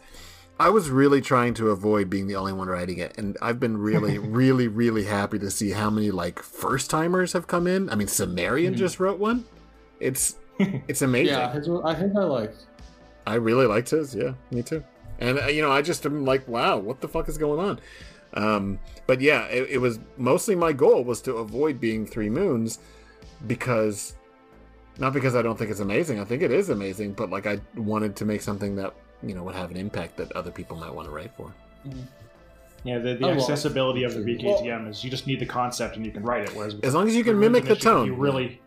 I 0.60 0.70
was 0.70 0.90
really 0.90 1.22
trying 1.22 1.54
to 1.56 1.70
avoid 1.70 2.10
being 2.10 2.28
the 2.28 2.36
only 2.36 2.54
one 2.54 2.68
writing 2.68 2.98
it, 2.98 3.18
and 3.18 3.38
I've 3.42 3.60
been 3.60 3.78
really, 3.78 4.18
really, 4.42 4.68
really 4.68 5.04
happy 5.06 5.38
to 5.40 5.52
see 5.52 5.72
how 5.72 5.90
many 5.90 6.10
like 6.12 6.42
first 6.42 6.90
timers 6.90 7.34
have 7.34 7.46
come 7.48 7.68
in. 7.68 7.90
I 7.90 7.96
mean, 7.96 8.08
Sumerian 8.08 8.74
Mhm. 8.74 8.78
just 8.78 9.00
wrote 9.00 9.20
one. 9.20 9.46
It's 10.00 10.36
it's 10.60 11.02
amazing. 11.02 11.34
Yeah, 11.36 11.52
his, 11.54 11.70
I 11.84 11.94
think 11.94 12.16
I 12.16 12.24
liked. 12.24 12.66
I 13.28 13.36
really 13.36 13.66
liked 13.68 13.90
his. 13.92 14.16
Yeah, 14.16 14.34
me 14.52 14.64
too. 14.64 14.84
And 15.20 15.40
uh, 15.40 15.48
you 15.48 15.62
know, 15.62 15.72
I 15.72 15.82
just 15.82 16.06
am 16.06 16.26
like, 16.26 16.48
wow, 16.48 16.78
what 16.78 17.02
the 17.02 17.08
fuck 17.08 17.30
is 17.30 17.38
going 17.38 17.60
on? 17.60 17.80
Um, 18.34 18.80
but 19.06 19.22
yeah, 19.22 19.46
it, 19.46 19.70
it 19.70 19.78
was 19.78 20.00
mostly 20.18 20.56
my 20.56 20.74
goal 20.74 21.04
was 21.04 21.22
to 21.22 21.34
avoid 21.38 21.80
being 21.80 22.06
Three 22.06 22.30
Moons 22.30 22.80
because 23.46 24.16
not 25.00 25.14
because 25.14 25.36
I 25.36 25.42
don't 25.44 25.58
think 25.58 25.70
it's 25.72 25.80
amazing. 25.80 26.20
I 26.20 26.26
think 26.26 26.42
it 26.42 26.52
is 26.52 26.70
amazing, 26.70 27.14
but 27.14 27.30
like 27.30 27.46
I 27.46 27.60
wanted 27.76 28.16
to 28.18 28.26
make 28.26 28.42
something 28.42 28.76
that 28.78 28.94
you 29.24 29.34
know 29.34 29.44
would 29.44 29.56
have 29.56 29.72
an 29.72 29.78
impact 29.78 30.18
that 30.18 30.32
other 30.34 30.52
people 30.52 30.78
might 30.78 30.94
want 30.94 31.08
to 31.08 31.12
write 31.14 31.32
for. 31.36 31.54
Mm-hmm. 31.88 32.00
Yeah, 32.84 33.00
the, 33.00 33.16
the 33.16 33.26
Oh, 33.26 33.30
well, 33.30 33.40
accessibility 33.42 34.04
of 34.04 34.14
the 34.14 34.20
well- 34.20 34.62
BKTM 34.62 34.88
is 34.90 35.04
you 35.04 35.10
just 35.10 35.28
need 35.28 35.40
the 35.40 35.46
concept 35.46 35.96
and 35.96 36.06
you 36.06 36.12
can 36.12 36.24
write 36.24 36.44
it. 36.44 36.56
Whereas 36.56 36.76
As 36.84 36.94
long 36.94 37.08
as 37.08 37.16
you 37.16 37.24
can 37.24 37.40
mimic 37.40 37.66
the 37.66 37.76
tone. 37.76 38.06
you 38.06 38.14
really 38.14 38.62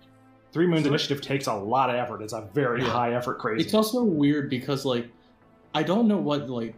Three 0.53 0.67
Moons 0.67 0.85
Initiative 0.87 1.21
takes 1.23 1.47
a 1.47 1.55
lot 1.55 1.91
of 1.91 1.97
effort. 1.97 2.23
It's 2.23 2.33
a 2.33 2.49
very 2.53 2.83
Yeah. 2.83 2.89
high 2.91 3.15
effort 3.15 3.39
crazy. 3.39 3.65
It's 3.65 3.73
also 3.75 4.03
weird 4.03 4.51
because 4.51 4.85
like 4.85 5.09
I 5.75 5.83
don't 5.85 6.09
know 6.09 6.17
what 6.17 6.51
like 6.51 6.75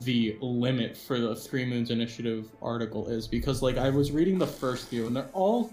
the 0.00 0.36
limit 0.40 0.96
for 0.96 1.20
the 1.20 1.36
Three 1.36 1.64
Moons 1.66 1.90
Initiative 1.90 2.48
article 2.62 3.06
is 3.08 3.28
because 3.28 3.60
like 3.62 3.76
I 3.76 3.90
was 3.90 4.10
reading 4.10 4.38
the 4.38 4.46
first 4.46 4.88
few 4.88 5.06
and 5.06 5.14
they're 5.14 5.28
all 5.34 5.70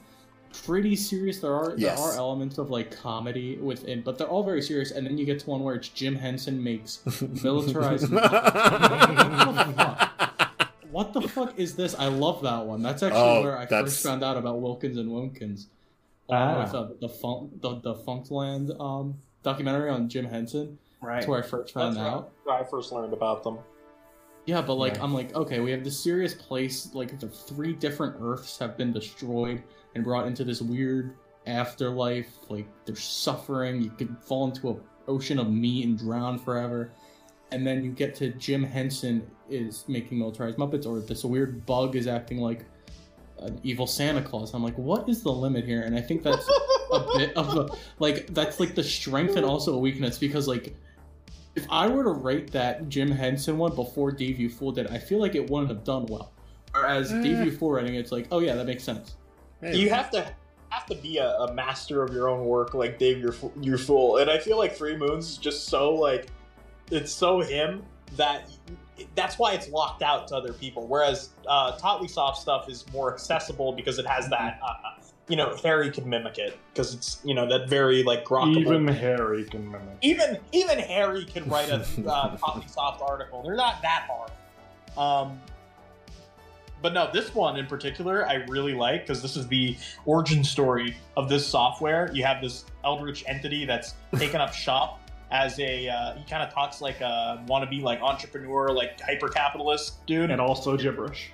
pretty 0.66 0.96
serious. 0.96 1.40
There 1.40 1.54
are 1.54 1.74
Yes. 1.78 1.98
there 2.00 2.10
are 2.14 2.18
elements 2.18 2.58
of 2.58 2.70
like 2.70 2.96
comedy 2.96 3.58
within, 3.58 4.02
but 4.02 4.18
they're 4.18 4.28
all 4.28 4.44
very 4.44 4.62
serious. 4.62 4.92
And 4.92 5.06
then 5.06 5.18
you 5.18 5.26
get 5.26 5.40
to 5.42 5.50
one 5.50 5.64
where 5.64 5.76
it's 5.76 5.90
Jim 5.90 6.16
Henson 6.16 6.62
makes 6.64 7.00
militarized. 7.44 8.12
what, 8.12 8.22
the 8.32 9.74
fuck? 9.76 10.72
what 10.92 11.14
the 11.14 11.22
fuck 11.22 11.60
is 11.60 11.76
this? 11.76 11.96
I 11.98 12.08
love 12.08 12.42
that 12.44 12.66
one. 12.66 12.82
That's 12.82 13.04
actually 13.04 13.20
Oh, 13.22 13.44
where 13.44 13.58
I 13.58 13.66
that's- 13.66 13.94
first 13.96 14.04
found 14.04 14.24
out 14.24 14.38
about 14.38 14.60
Wilkins 14.62 14.98
and 14.98 15.12
Wilkins. 15.12 15.68
Uh, 16.30 16.34
Ah. 16.34 16.64
with 16.64 16.76
uh, 16.76 16.88
the 17.02 17.10
funk 17.10 17.60
the, 17.62 17.80
the 17.80 17.96
Funkland 17.96 18.80
um 18.80 19.16
documentary 19.42 19.90
on 19.90 20.08
Jim 20.10 20.26
Henson. 20.26 20.78
right. 21.02 21.16
That's 21.16 21.28
where 21.28 21.40
I 21.40 21.42
first 21.42 21.74
found 21.74 21.96
That's 21.96 22.06
out. 22.08 22.32
where 22.44 22.56
I 22.58 22.64
first 22.64 22.92
learned 22.92 23.14
about 23.14 23.44
them. 23.44 23.58
Yeah, 24.46 24.62
but 24.62 24.76
like 24.76 24.96
Yeah. 24.96 25.04
I'm 25.04 25.14
like, 25.14 25.34
okay, 25.36 25.60
we 25.60 25.72
have 25.72 25.84
this 25.84 26.00
serious 26.00 26.34
place. 26.36 26.94
Like 26.94 27.20
the 27.20 27.28
three 27.30 27.74
different 27.74 28.16
Earths 28.22 28.58
have 28.60 28.78
been 28.78 28.92
destroyed 28.94 29.64
and 29.96 30.04
brought 30.04 30.28
into 30.28 30.44
this 30.44 30.62
weird 30.62 31.16
afterlife. 31.48 32.28
Like 32.50 32.68
they're 32.86 32.96
suffering. 32.96 33.82
You 33.82 33.90
could 33.92 34.16
fall 34.22 34.48
into 34.48 34.70
a 34.70 34.76
ocean 35.10 35.40
of 35.40 35.50
meat 35.50 35.86
and 35.86 35.98
drown 35.98 36.38
forever. 36.38 36.92
And 37.52 37.66
then 37.66 37.84
you 37.84 37.92
get 37.92 38.14
to 38.16 38.30
Jim 38.34 38.64
Henson 38.64 39.26
is 39.50 39.84
making 39.88 40.20
militarized 40.20 40.58
Muppets, 40.58 40.86
or 40.86 41.00
this 41.00 41.26
weird 41.26 41.66
bug 41.66 41.96
is 41.96 42.06
acting 42.06 42.38
like 42.40 42.66
an 43.40 43.60
evil 43.64 43.88
Santa 43.88 44.22
Claus. 44.22 44.54
I'm 44.54 44.64
like, 44.64 44.78
what 44.78 45.10
is 45.10 45.24
the 45.24 45.32
limit 45.32 45.66
here? 45.66 45.82
And 45.82 45.96
I 45.98 46.02
think 46.02 46.22
that's 46.22 46.48
a 46.92 47.06
bit 47.18 47.36
of 47.36 47.56
a 47.58 47.70
like 47.98 48.28
that's 48.34 48.60
like 48.60 48.76
the 48.76 48.84
strength 48.84 49.36
and 49.36 49.46
also 49.46 49.74
a 49.74 49.80
weakness 49.80 50.20
because 50.20 50.48
like 50.48 50.76
if 51.56 51.66
I 51.72 51.88
were 51.88 52.04
to 52.04 52.12
rate 52.12 52.52
that 52.52 52.88
Jim 52.90 53.10
Henson 53.10 53.58
one 53.58 53.74
before 53.74 54.12
Daveyoufool 54.12 54.76
did, 54.76 54.88
I 54.88 55.00
feel 55.00 55.20
like 55.20 55.34
it 55.34 55.50
wouldn't 55.50 55.72
have 55.72 55.84
done 55.84 56.06
well. 56.06 56.32
Whereas 56.74 57.12
Eh. 57.12 57.16
Daveyoufool 57.16 57.76
writing 57.76 57.96
it's 57.96 58.12
like, 58.12 58.28
oh 58.32 58.40
yeah, 58.40 58.54
that 58.56 58.68
makes 58.68 58.84
sense. 58.84 59.16
You 59.62 59.90
have 59.90 60.10
to 60.12 60.32
have 60.70 60.86
to 60.86 60.96
be 60.96 61.18
a, 61.18 61.30
a 61.40 61.54
master 61.54 62.04
of 62.04 62.14
your 62.14 62.30
own 62.30 62.46
work, 62.46 62.74
like 62.74 62.98
Dave, 62.98 63.20
your 63.20 63.36
your 63.60 63.78
fool. 63.78 64.18
And 64.18 64.30
I 64.30 64.38
feel 64.38 64.58
like 64.58 64.76
Three 64.76 64.96
Moons 64.96 65.32
is 65.32 65.38
just 65.38 65.66
so 65.68 65.94
like 65.94 66.28
it's 66.92 67.12
so 67.12 67.40
him 67.42 67.84
that 68.16 68.50
that's 69.16 69.38
why 69.38 69.54
it's 69.54 69.70
locked 69.70 70.02
out 70.02 70.28
to 70.30 70.36
other 70.36 70.54
people. 70.54 70.88
Whereas 70.88 71.30
uh, 71.48 71.78
Totally 71.78 72.08
Soft 72.08 72.42
stuff 72.42 72.70
is 72.70 72.86
more 72.94 73.14
accessible 73.14 73.72
because 73.72 74.00
it 74.00 74.06
has 74.06 74.30
that. 74.30 74.60
Uh, 74.64 74.74
you 75.28 75.36
know, 75.36 75.56
Harry 75.64 75.92
can 75.92 76.10
mimic 76.10 76.40
it 76.40 76.58
because 76.74 76.94
it's 76.94 77.20
you 77.24 77.36
know 77.36 77.48
that 77.48 77.70
very 77.70 78.04
like 78.04 78.26
grokkable. 78.26 78.58
Even 78.58 78.88
Harry 78.88 79.44
can 79.44 79.72
mimic. 79.72 79.98
even 80.02 80.40
even 80.52 80.80
Harry 80.80 81.24
can 81.26 81.48
write 81.48 81.70
a 81.70 81.86
uh, 82.08 82.36
Totally 82.38 82.68
Soft 82.68 83.02
article. 83.02 83.44
They're 83.44 83.56
not 83.56 83.82
that 83.82 84.10
hard. 84.10 84.32
Um, 84.98 85.40
but 86.82 86.94
no, 86.94 87.10
this 87.12 87.34
one 87.36 87.58
in 87.58 87.66
particular, 87.66 88.28
I 88.28 88.36
really 88.48 88.74
like 88.74 89.02
because 89.04 89.22
this 89.22 89.36
is 89.36 89.48
the 89.48 89.78
origin 90.06 90.44
story 90.44 90.96
of 91.18 91.30
this 91.30 91.46
software. 91.46 92.10
You 92.14 92.24
have 92.24 92.42
this 92.42 92.66
eldritch 92.84 93.24
entity 93.28 93.66
that's 93.66 93.96
taken 94.16 94.42
up 94.42 94.54
shop 94.54 95.00
as 95.32 95.60
a. 95.60 95.90
Uh, 95.90 96.16
he 96.16 96.24
kind 96.30 96.42
of 96.44 96.54
talks 96.54 96.82
like 96.82 97.02
a 97.02 97.44
wannabe 97.48 97.82
like 97.82 98.02
entrepreneur, 98.02 98.70
like 98.70 99.00
hyper 99.02 99.28
capitalist 99.30 100.06
dude, 100.06 100.32
And 100.32 100.40
also 100.42 100.78
gibberish. 100.78 101.32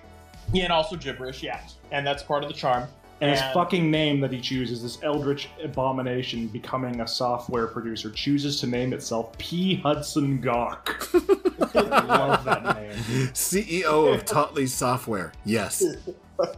yeah, 0.54 0.64
and 0.66 0.74
also 0.74 0.96
gibberish, 0.96 1.44
yeah, 1.44 1.62
and 1.92 2.06
that's 2.06 2.24
part 2.24 2.44
of 2.44 2.50
the 2.50 2.56
charm. 2.56 2.88
And 3.22 3.32
his 3.32 3.42
fucking 3.54 3.90
name 3.90 4.20
that 4.22 4.34
he 4.34 4.42
chooses, 4.42 4.84
this 4.84 5.00
eldritch 5.02 5.50
abomination 5.64 6.48
becoming 6.48 7.00
a 7.00 7.08
software 7.08 7.68
producer, 7.68 8.12
chooses 8.12 8.60
to 8.60 8.68
name 8.68 8.92
itself 8.92 9.38
P. 9.38 9.76
Hudson 9.76 10.42
Gawk. 10.42 11.10
Love 11.74 12.44
that 12.44 12.76
name. 12.76 12.92
CEO 13.30 14.14
of 14.14 14.26
Totley 14.26 14.68
Software. 14.68 15.32
Yes. 15.46 15.84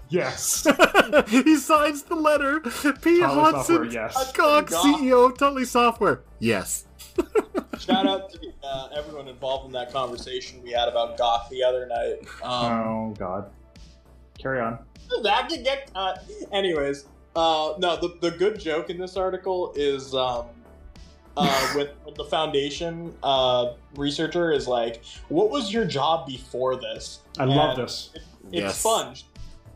Yes. 0.09 0.65
he 1.27 1.55
signs 1.55 2.01
the 2.01 2.15
letter. 2.15 2.61
P. 2.61 3.19
Totley 3.19 3.21
Hudson. 3.21 3.91
yes. 3.91 4.31
Gawk, 4.31 4.71
Gawk. 4.71 4.83
CEO 4.83 5.29
of 5.29 5.37
Totley 5.37 5.65
Software. 5.65 6.21
Yes. 6.39 6.87
Shout 7.77 8.07
out 8.07 8.31
to 8.31 8.39
uh, 8.63 8.89
everyone 8.97 9.27
involved 9.27 9.67
in 9.67 9.71
that 9.73 9.93
conversation 9.93 10.63
we 10.63 10.71
had 10.71 10.87
about 10.89 11.15
Goth 11.15 11.47
the 11.51 11.63
other 11.63 11.85
night. 11.85 12.21
Um, 12.41 12.71
oh, 12.73 13.15
God. 13.19 13.51
Carry 14.39 14.61
on. 14.61 14.79
that 15.23 15.49
could 15.49 15.63
get 15.63 15.93
cut. 15.93 16.23
Anyways, 16.51 17.05
uh, 17.35 17.73
no, 17.77 17.95
the, 17.97 18.17
the 18.21 18.31
good 18.31 18.59
joke 18.59 18.89
in 18.89 18.97
this 18.97 19.15
article 19.17 19.71
is 19.75 20.13
um, 20.15 20.45
uh, 21.35 21.67
when, 21.75 21.87
when 22.03 22.15
the 22.15 22.23
foundation 22.25 23.13
uh, 23.23 23.73
researcher 23.95 24.51
is 24.51 24.67
like, 24.67 25.03
"What 25.29 25.49
was 25.49 25.71
your 25.71 25.85
job 25.85 26.27
before 26.27 26.75
this?" 26.75 27.19
I 27.37 27.45
love 27.45 27.77
this. 27.77 28.11
It, 28.15 28.21
Yes. 28.49 28.71
expunged, 28.75 29.25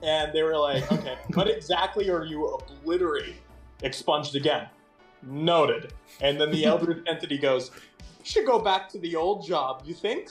and 0.02 0.32
they 0.32 0.44
were 0.44 0.58
like, 0.58 0.90
"Okay, 0.94 1.18
what 1.34 1.50
exactly 1.50 2.10
are 2.10 2.24
you 2.26 2.48
obliterating?" 2.48 3.36
Expunged 3.84 4.36
again. 4.36 4.68
Noted. 5.24 5.94
And 6.22 6.40
then 6.40 6.52
the 6.52 6.66
eldritch 6.66 7.04
entity 7.06 7.38
goes, 7.38 7.70
"You 8.00 8.26
should 8.26 8.46
go 8.46 8.60
back 8.60 8.88
to 8.90 8.98
the 9.00 9.16
old 9.16 9.46
job. 9.46 9.84
You 9.86 9.94
think?" 9.94 10.30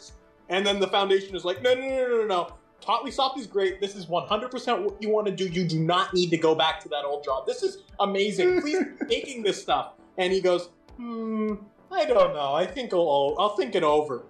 And 0.48 0.66
then 0.66 0.80
the 0.80 0.88
foundation 0.88 1.36
is 1.36 1.44
like, 1.44 1.62
"No, 1.62 1.74
no, 1.74 1.80
no, 1.80 1.88
no, 1.88 2.16
no, 2.16 2.26
no." 2.26 2.54
Totley 2.80 3.10
Soft 3.10 3.38
is 3.38 3.46
great. 3.46 3.80
This 3.80 3.94
is 3.94 4.06
100% 4.06 4.82
what 4.84 5.02
you 5.02 5.10
want 5.10 5.26
to 5.26 5.32
do. 5.32 5.46
You 5.46 5.64
do 5.66 5.78
not 5.80 6.14
need 6.14 6.30
to 6.30 6.36
go 6.36 6.54
back 6.54 6.80
to 6.80 6.88
that 6.88 7.04
old 7.04 7.24
job. 7.24 7.46
This 7.46 7.62
is 7.62 7.82
amazing. 8.00 8.60
Please 8.62 8.78
keep 8.98 9.08
making 9.08 9.42
this 9.42 9.60
stuff. 9.60 9.92
And 10.18 10.32
he 10.32 10.40
goes, 10.40 10.70
hmm, 10.96 11.54
I 11.90 12.04
don't 12.04 12.34
know. 12.34 12.54
I 12.54 12.66
think 12.66 12.92
I'll, 12.94 13.36
I'll 13.38 13.56
think 13.56 13.74
it 13.74 13.82
over. 13.84 14.22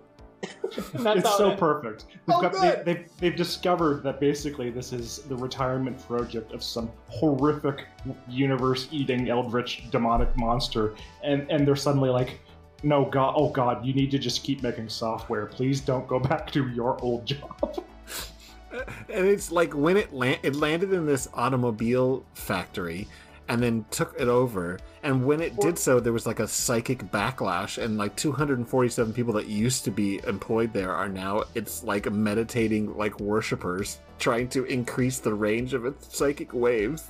It's 0.73 1.37
so 1.37 1.51
it- 1.51 1.59
perfect. 1.59 2.07
They've, 2.27 2.37
Oh, 2.37 2.41
got, 2.41 2.53
good. 2.53 2.85
they, 2.85 2.93
they've, 2.95 3.09
they've 3.19 3.37
discovered 3.37 4.03
that 4.05 4.21
basically 4.21 4.71
this 4.71 4.93
is 4.93 5.19
the 5.29 5.37
retirement 5.37 5.99
project 6.07 6.53
of 6.53 6.63
some 6.63 6.91
horrific 7.09 7.87
universe 8.29 8.89
eating 8.91 9.29
eldritch 9.29 9.91
demonic 9.91 10.35
monster. 10.39 10.95
And, 11.23 11.51
and 11.51 11.67
they're 11.67 11.77
suddenly 11.77 12.09
like, 12.09 12.41
no, 12.83 13.05
God, 13.05 13.35
oh 13.37 13.51
God, 13.51 13.85
you 13.85 13.93
need 13.93 14.11
to 14.13 14.19
just 14.19 14.43
keep 14.43 14.63
making 14.63 14.89
software. 14.89 15.45
Please 15.47 15.81
don't 15.81 16.07
go 16.07 16.19
back 16.31 16.51
to 16.53 16.69
your 16.69 16.99
old 17.03 17.27
job. 17.27 17.85
And 18.73 19.27
it's 19.27 19.51
like 19.51 19.75
when 19.75 19.97
it 19.97 20.13
land, 20.13 20.39
it 20.43 20.55
landed 20.55 20.93
in 20.93 21.07
this 21.07 21.29
automobile 21.35 22.25
factory 22.35 23.09
and 23.49 23.61
then 23.61 23.85
took 23.91 24.15
it 24.19 24.29
over. 24.29 24.79
And 25.03 25.25
when 25.25 25.41
it 25.41 25.59
did 25.59 25.77
so, 25.77 25.99
there 25.99 26.13
was 26.13 26.25
like 26.25 26.39
a 26.39 26.47
psychic 26.47 27.11
backlash, 27.11 27.83
and 27.83 27.99
like 27.99 28.15
247 28.15 29.13
people 29.13 29.33
that 29.33 29.47
used 29.47 29.85
to 29.87 29.91
be 29.91 30.21
employed 30.25 30.73
there 30.73 30.95
are 30.95 31.09
now 31.09 31.43
it's 31.57 31.83
like 31.83 32.11
meditating 32.13 32.97
like 32.97 33.19
worshippers 33.19 33.99
trying 34.21 34.49
to 34.51 34.65
increase 34.67 35.19
the 35.19 35.35
range 35.35 35.75
of 35.75 35.85
its 35.85 36.17
psychic 36.17 36.53
waves. 36.53 37.09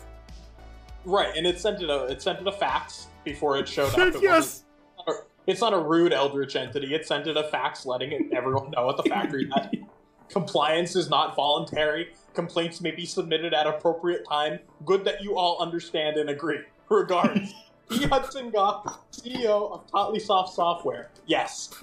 Right, 1.05 1.35
and 1.37 1.47
it 1.47 1.59
sent 1.61 1.83
it 1.83 1.91
a 1.91 2.05
it 2.05 2.23
sent 2.23 2.41
it 2.41 2.47
a 2.47 2.53
fax 2.53 3.09
before 3.25 3.59
it 3.59 3.69
showed 3.69 3.93
up. 3.93 3.99
It 3.99 4.23
yes. 4.23 4.65
wasn't- 5.07 5.27
It's 5.47 5.61
not 5.61 5.75
a 5.75 5.79
rude 5.79 6.13
eldritch 6.13 6.57
entity. 6.57 6.95
It 6.95 7.07
sent 7.07 7.27
it 7.27 7.37
a 7.37 7.45
fax 7.45 7.85
letting 7.85 8.13
it, 8.13 8.33
everyone 8.33 8.71
know 8.71 8.89
at 8.89 8.97
the 8.97 9.03
factory 9.03 9.47
that 9.55 9.75
Compliance 10.31 10.97
is 10.97 11.11
not 11.11 11.35
voluntary. 11.37 12.13
Complaints 12.35 12.81
may 12.81 12.93
be 12.93 13.05
submitted 13.05 13.53
at 13.53 13.67
appropriate 13.67 14.25
time. 14.29 14.61
Good 14.87 15.05
that 15.05 15.23
you 15.23 15.37
all 15.37 15.61
understand 15.61 16.17
and 16.17 16.31
agree. 16.31 16.61
Regards. 16.89 17.53
E. 17.93 18.05
Hudson 18.05 18.51
Goff, 18.51 19.01
CEO 19.11 19.73
of 19.73 19.85
Totley 19.91 20.21
Soft 20.21 20.55
Software. 20.55 21.11
Yes. 21.27 21.71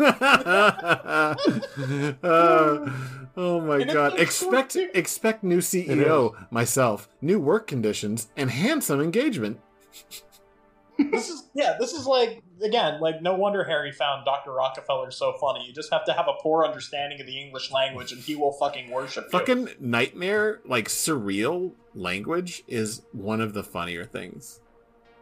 Uh, 2.23 2.89
oh 3.35 3.59
my 3.61 3.79
And 3.79 3.91
god! 3.91 4.17
Expect 4.17 4.73
short- 4.73 4.95
expect 4.95 5.43
new 5.43 5.57
CEO, 5.59 6.33
myself, 6.49 7.09
new 7.21 7.39
work 7.41 7.67
conditions, 7.67 8.29
and 8.37 8.49
handsome 8.51 9.01
engagement. 9.01 9.59
This 10.97 11.29
is 11.29 11.49
yeah, 11.53 11.77
this 11.79 11.93
is 11.93 12.05
like 12.05 12.41
again, 12.61 12.99
like 13.01 13.21
no 13.21 13.35
wonder 13.35 13.63
Harry 13.63 13.91
found 13.91 14.25
Dr. 14.25 14.51
Rockefeller 14.51 15.11
so 15.11 15.33
funny. 15.33 15.65
You 15.65 15.73
just 15.73 15.91
have 15.91 16.05
to 16.05 16.13
have 16.13 16.27
a 16.27 16.33
poor 16.41 16.65
understanding 16.65 17.19
of 17.19 17.27
the 17.27 17.39
English 17.39 17.71
language 17.71 18.11
and 18.11 18.21
he 18.21 18.35
will 18.35 18.53
fucking 18.53 18.91
worship 18.91 19.25
you. 19.25 19.39
Fucking 19.39 19.69
nightmare, 19.79 20.61
like 20.65 20.87
surreal 20.87 21.73
language 21.93 22.63
is 22.67 23.03
one 23.11 23.41
of 23.41 23.53
the 23.53 23.63
funnier 23.63 24.05
things. 24.05 24.61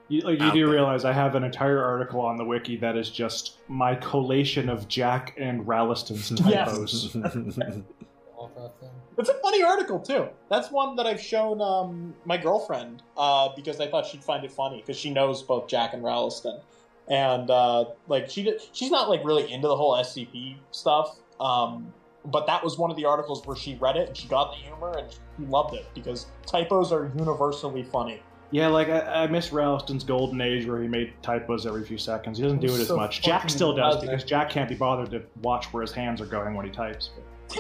You, 0.08 0.22
like, 0.22 0.40
you 0.40 0.52
do 0.52 0.66
there. 0.66 0.68
realize 0.68 1.04
I 1.04 1.14
have 1.14 1.34
an 1.34 1.44
entire 1.44 1.84
article 1.84 2.22
on 2.22 2.38
the 2.38 2.46
wiki 2.46 2.78
that 2.78 2.96
is 2.96 3.10
just 3.10 3.58
my 3.68 3.96
collation 3.96 4.70
of 4.70 4.88
Jack 4.88 5.34
and 5.38 5.66
Ralliston's 5.68 6.30
typos. 6.40 7.16
All 7.16 7.24
that 8.56 8.80
thing. 8.80 8.90
It's 9.18 9.30
a 9.30 9.34
funny 9.36 9.64
article 9.64 10.00
too. 10.00 10.28
That's 10.50 10.72
one 10.72 10.96
that 10.98 11.06
I've 11.06 11.22
shown 11.22 11.62
um, 11.62 12.14
my 12.26 12.38
girlfriend 12.38 13.02
uh, 13.18 13.50
because 13.56 13.80
I 13.80 13.88
thought 13.88 14.06
she'd 14.06 14.24
find 14.24 14.44
it 14.44 14.52
funny 14.52 14.82
because 14.82 14.98
she 14.98 15.10
knows 15.10 15.42
both 15.42 15.68
Jack 15.68 15.94
and 15.94 16.04
Ralston, 16.04 16.60
and 17.08 17.50
uh, 17.50 17.86
like 18.08 18.30
she 18.30 18.44
did, 18.44 18.62
she's 18.74 18.92
not 18.92 19.10
like 19.10 19.24
really 19.24 19.52
into 19.52 19.68
the 19.68 19.76
whole 19.76 19.96
SCP 19.96 20.58
stuff. 20.72 21.18
Um, 21.40 21.94
but 22.26 22.48
that 22.48 22.64
was 22.64 22.78
one 22.78 22.90
of 22.90 22.98
the 22.98 23.06
articles 23.06 23.46
where 23.46 23.56
she 23.56 23.76
read 23.76 23.98
it 23.98 24.08
and 24.08 24.18
she 24.18 24.28
got 24.28 24.52
the 24.52 24.58
humor 24.58 24.96
and 24.98 25.12
she 25.12 25.46
loved 25.46 25.76
it 25.76 25.86
because 25.94 26.28
typos 26.46 26.92
are 26.92 27.12
universally 27.16 27.84
funny. 27.84 28.22
Yeah, 28.52 28.68
like 28.68 28.90
I, 28.90 29.24
I 29.24 29.28
miss 29.28 29.52
Ralston's 29.52 30.04
golden 30.04 30.40
age 30.40 30.66
where 30.66 30.82
he 30.82 30.88
made 30.88 31.14
typos 31.22 31.66
every 31.66 31.84
few 31.84 31.98
seconds. 31.98 32.38
He 32.38 32.44
doesn't 32.44 32.60
do 32.60 32.68
it 32.68 32.80
as 32.80 32.88
So 32.88 32.96
much. 32.96 33.22
Jack 33.22 33.50
still 33.50 33.76
does 33.76 33.96
does 33.96 34.04
because. 34.04 34.24
Jack 34.24 34.50
can't 34.50 34.70
be 34.70 34.76
bothered 34.76 35.12
to 35.12 35.24
watch 35.42 35.66
where 35.74 35.82
his 35.82 35.92
hands 35.92 36.22
are 36.22 36.26
going 36.26 36.54
when 36.56 36.66
he 36.66 36.72
types. 36.72 37.10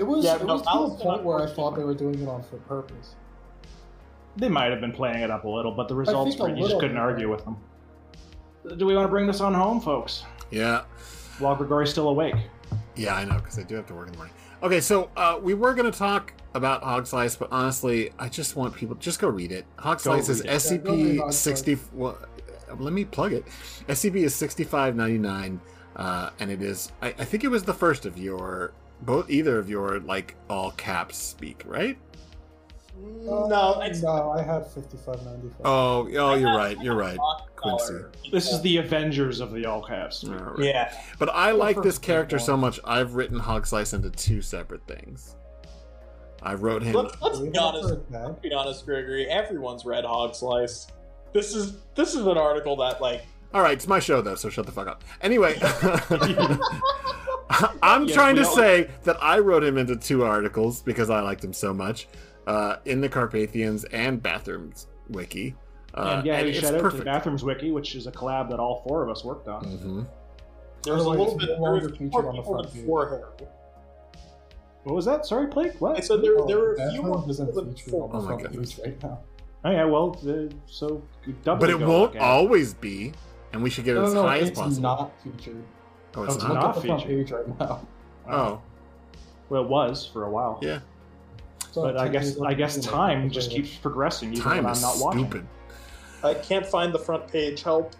But 0.00 0.04
It 0.04 0.08
was, 0.08 0.24
Yeah, 0.24 0.36
it 0.36 0.44
no, 0.46 0.54
was 0.54 0.62
to 0.62 0.70
Alice 0.70 0.98
the 0.98 1.04
point 1.04 1.24
where 1.24 1.40
I 1.40 1.46
thought 1.46 1.76
they 1.76 1.84
were 1.84 1.94
doing 1.94 2.20
it 2.22 2.28
on 2.28 2.42
for 2.42 2.56
purpose. 2.56 3.14
they 4.36 4.48
might 4.48 4.70
have 4.70 4.80
been 4.80 4.92
playing 4.92 5.20
it 5.22 5.30
up 5.30 5.44
a 5.44 5.48
little, 5.48 5.72
but 5.72 5.88
the 5.88 5.94
results 5.94 6.36
were 6.38 6.48
you 6.48 6.62
just 6.62 6.74
couldn't 6.80 6.96
bit. 6.96 7.00
argue 7.00 7.30
with 7.30 7.44
them. 7.44 7.56
Do 8.76 8.86
we 8.86 8.94
want 8.94 9.04
to 9.06 9.10
bring 9.10 9.26
this 9.26 9.40
on 9.40 9.52
home, 9.54 9.80
folks? 9.80 10.24
yeah, 10.50 10.82
While 11.38 11.56
Grigori's 11.56 11.90
still 11.90 12.08
awake. 12.08 12.34
yeah, 12.96 13.14
I 13.14 13.24
know 13.24 13.34
because 13.36 13.58
I 13.58 13.62
do 13.62 13.74
have 13.74 13.86
to 13.86 13.94
work 13.94 14.06
in 14.06 14.12
the 14.12 14.18
morning. 14.18 14.34
Okay, 14.62 14.80
so 14.80 15.10
uh, 15.16 15.38
we 15.40 15.54
were 15.54 15.74
going 15.74 15.90
to 15.90 15.96
talk 15.98 16.32
about 16.54 16.82
Hog 16.82 17.06
Slice, 17.06 17.36
but 17.36 17.48
honestly, 17.50 18.10
I 18.18 18.28
just 18.28 18.56
want 18.56 18.74
people 18.74 18.94
just 18.96 19.18
go 19.20 19.28
read 19.28 19.52
it. 19.52 19.64
Hog 19.78 19.98
Go 19.98 20.02
Slice 20.20 20.28
is 20.28 20.40
it. 20.40 20.46
Yeah, 20.46 20.76
go 20.78 20.92
read 20.94 21.04
SCP 21.16 21.18
Hog 21.18 21.32
sixty. 21.32 21.78
Well, 21.94 22.18
uh, 22.70 22.74
let 22.78 22.92
me 22.92 23.04
plug 23.04 23.32
it. 23.32 23.44
SCP 23.88 24.16
is 24.16 24.34
sixty 24.34 24.64
five 24.64 24.94
ninety 24.96 25.18
nine, 25.18 25.60
uh, 25.96 26.30
and 26.38 26.50
it 26.50 26.60
is. 26.62 26.92
I, 27.02 27.08
I 27.08 27.24
think 27.24 27.42
it 27.44 27.48
was 27.48 27.64
the 27.64 27.74
first 27.74 28.04
of 28.06 28.18
your 28.18 28.72
both 29.02 29.30
either 29.30 29.58
of 29.58 29.68
your 29.68 30.00
like 30.00 30.36
all 30.48 30.72
caps 30.72 31.16
speak, 31.16 31.62
right? 31.66 31.98
no, 33.22 33.80
it's 33.82 34.02
no, 34.02 34.30
I 34.30 34.42
had 34.42 34.66
fifty-five 34.66 35.22
ninety-five. 35.24 35.60
Oh, 35.64 36.08
oh, 36.18 36.34
you're 36.34 36.56
right. 36.56 36.80
You're 36.82 36.96
right. 36.96 37.18
Quincy. 37.56 37.94
This 38.30 38.50
is 38.50 38.60
the 38.62 38.78
Avengers 38.78 39.40
of 39.40 39.52
the 39.52 39.66
all 39.66 39.82
caps. 39.82 40.24
All 40.24 40.34
right. 40.34 40.58
yeah. 40.58 40.94
But 41.18 41.30
I 41.30 41.52
like 41.52 41.80
this 41.82 41.98
character 41.98 42.38
so 42.38 42.56
much. 42.56 42.80
I've 42.84 43.14
written 43.14 43.38
Hog 43.38 43.66
Slice 43.66 43.92
into 43.92 44.10
two 44.10 44.42
separate 44.42 44.86
things. 44.86 45.36
I 46.42 46.54
wrote 46.54 46.82
him. 46.82 46.94
Let, 46.94 47.20
let's 47.20 47.38
be 47.38 47.56
honest. 47.56 47.88
for 47.88 47.94
a 47.94 47.98
tag? 47.98 48.28
Let's 48.28 48.40
be 48.40 48.52
honest, 48.52 48.86
Grigori. 48.86 49.26
Everyone's 49.26 49.84
read 49.84 50.04
Hog 50.04 50.34
Slice. 50.34 50.86
This 51.32 51.54
is 51.54 51.76
this 51.94 52.14
is 52.14 52.26
an 52.26 52.38
article 52.38 52.76
that 52.76 53.00
like 53.00 53.24
All 53.54 53.62
right, 53.62 53.74
it's 53.74 53.86
my 53.86 53.98
show 53.98 54.20
though, 54.22 54.34
so 54.34 54.48
shut 54.48 54.66
the 54.66 54.72
fuck 54.72 54.88
up. 54.88 55.04
Anyway, 55.20 55.58
I'm 57.82 58.06
Yeah, 58.06 58.14
trying 58.14 58.36
to 58.36 58.46
all- 58.46 58.54
say 58.56 58.88
that 59.04 59.16
I 59.22 59.38
wrote 59.40 59.64
him 59.64 59.76
into 59.76 59.96
two 59.96 60.24
articles 60.24 60.82
because 60.82 61.10
I 61.10 61.20
liked 61.20 61.42
him 61.44 61.52
so 61.52 61.74
much 61.74 62.06
uh, 62.46 62.76
in 62.84 63.00
the 63.00 63.08
Carpathians 63.08 63.84
and 63.84 64.22
Bathrooms 64.22 64.86
wiki. 65.08 65.56
Uh, 65.92 66.14
and 66.18 66.26
yeah, 66.26 66.38
and 66.38 66.54
shout 66.54 66.74
out 66.74 66.76
to 66.76 66.82
perfect. 66.82 67.04
Bathrooms 67.04 67.42
Wiki, 67.42 67.72
which 67.72 67.96
is 67.96 68.06
a 68.06 68.12
collab 68.12 68.48
that 68.50 68.60
all 68.60 68.82
four 68.86 69.02
of 69.02 69.10
us 69.10 69.24
worked 69.24 69.48
on. 69.48 69.64
Mhm. 69.64 70.06
there 70.84 70.94
was 70.94 71.04
a 71.04 71.08
little 71.10 71.36
bit 71.36 71.48
no 71.48 71.64
there 71.64 71.72
was 71.72 71.82
longer 71.82 71.96
featured 71.96 72.24
on 72.26 72.36
the 72.36 72.42
people 72.42 72.52
front 72.54 72.66
than 72.68 72.76
page. 72.76 72.86
four 72.86 73.08
Harry. 73.08 73.48
What 74.84 74.94
was 74.94 75.04
that? 75.04 75.26
Sorry, 75.26 75.46
Blake. 75.48 75.80
What? 75.80 75.96
I 75.96 76.00
said 76.00 76.22
there, 76.22 76.36
there 76.46 76.58
were 76.58 76.74
a 76.74 76.90
few 76.92 77.02
more 77.02 77.22
isn't 77.28 77.46
people 77.46 77.62
than 77.64 77.74
featured 77.74 77.90
four. 77.90 78.04
on 78.04 78.10
the 78.12 78.16
Oh 78.18 78.20
my 78.22 78.26
front 78.28 78.42
goodness. 78.42 78.74
page 78.74 78.84
right 78.86 79.02
now. 79.02 79.18
Oh 79.64 79.70
yeah, 79.72 79.84
well, 79.84 80.16
uh, 80.26 80.48
so 80.66 81.02
double. 81.44 81.60
But 81.60 81.70
it 81.70 81.78
won't 81.78 81.90
look 81.90 82.16
at 82.16 82.22
always 82.22 82.72
be, 82.72 83.12
and 83.52 83.62
we 83.62 83.68
should 83.68 83.84
get 83.84 83.96
it 83.96 84.00
No, 84.00 84.06
as 84.06 84.14
no, 84.14 84.22
high 84.22 84.38
as 84.38 84.50
possible. 84.52 84.68
it's 84.68 84.78
possible. 84.80 84.82
not 84.82 85.36
featured. 85.36 85.64
Oh, 86.16 86.24
it's 86.24 86.34
it's 86.34 86.44
not. 86.44 86.52
Look 86.52 86.60
not 86.62 86.76
at 86.76 86.82
the 86.82 86.86
front 86.88 87.04
page 87.04 87.30
right 87.30 87.58
now. 87.60 87.86
Oh. 88.28 88.32
oh, 88.32 88.62
Well, 89.48 89.62
it 89.62 89.68
was 89.68 90.06
for 90.06 90.24
a 90.24 90.30
while. 90.30 90.58
yeah. 90.62 90.80
So 91.72 91.82
But 91.82 91.98
I 91.98 92.08
guess 92.08 92.38
I 92.40 92.54
guess 92.54 92.78
time 92.84 93.30
just 93.30 93.50
keeps 93.50 93.74
progressing 93.76 94.32
even 94.32 94.42
Time 94.42 94.64
when 94.64 94.72
is 94.72 94.82
I'm 94.82 94.98
not 94.98 95.04
watching. 95.04 95.24
stupid. 95.28 95.46
I 96.22 96.34
can't 96.34 96.66
find 96.66 96.92
the 96.92 96.98
front 96.98 97.28
page. 97.28 97.62
Help. 97.62 97.94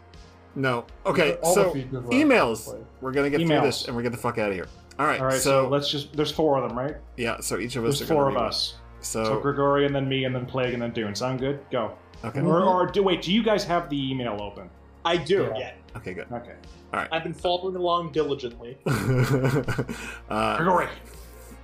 No. 0.54 0.84
Okay, 1.06 1.36
All 1.42 1.54
so 1.54 1.70
features 1.70 2.04
emails. 2.06 2.64
played. 2.64 2.84
We're 3.00 3.12
gonna 3.12 3.30
get 3.30 3.38
through 3.38 3.60
this, 3.60 3.86
and 3.86 3.94
we're 3.94 4.02
gonna 4.02 4.10
get 4.10 4.16
the 4.16 4.22
fuck 4.22 4.38
out 4.38 4.48
of 4.48 4.54
here. 4.54 4.66
All 4.98 5.06
right. 5.06 5.20
All 5.20 5.26
right, 5.26 5.34
so, 5.40 5.64
so, 5.64 5.68
let's 5.68 5.90
just. 5.90 6.12
There's 6.14 6.32
four 6.32 6.58
of 6.58 6.68
them, 6.68 6.76
right? 6.78 6.96
yeah. 7.16 7.40
So 7.40 7.58
each 7.58 7.76
of 7.76 7.84
us 7.84 7.98
There's 8.00 8.10
are 8.10 8.14
four 8.14 8.28
of 8.28 8.34
read 8.34 8.42
us. 8.44 8.74
So, 9.00 9.24
So 9.24 9.40
Grigori 9.40 9.86
and 9.86 9.94
then 9.94 10.08
me 10.08 10.24
and 10.24 10.34
then 10.34 10.44
Plague 10.44 10.74
and 10.74 10.82
then 10.82 10.90
Dune. 10.90 11.14
Sound 11.14 11.40
good? 11.40 11.60
Go. 11.70 11.92
okay. 12.24 12.40
Or, 12.40 12.60
mm-hmm. 12.60 12.68
or 12.68 12.86
do 12.86 13.02
wait? 13.02 13.22
Do 13.22 13.32
you 13.32 13.42
guys 13.42 13.64
have 13.64 13.88
the 13.88 14.10
email 14.10 14.38
open? 14.42 14.68
I 15.04 15.16
do. 15.16 15.50
Yeah. 15.54 15.58
Yeah. 15.58 15.72
Okay, 15.96 16.14
good. 16.14 16.26
Okay. 16.32 16.54
All 16.92 17.00
right. 17.00 17.08
I've 17.12 17.24
been 17.24 17.34
following 17.34 17.76
along 17.76 18.12
diligently. 18.12 18.78
uh, 18.86 20.56
Grigori. 20.56 20.88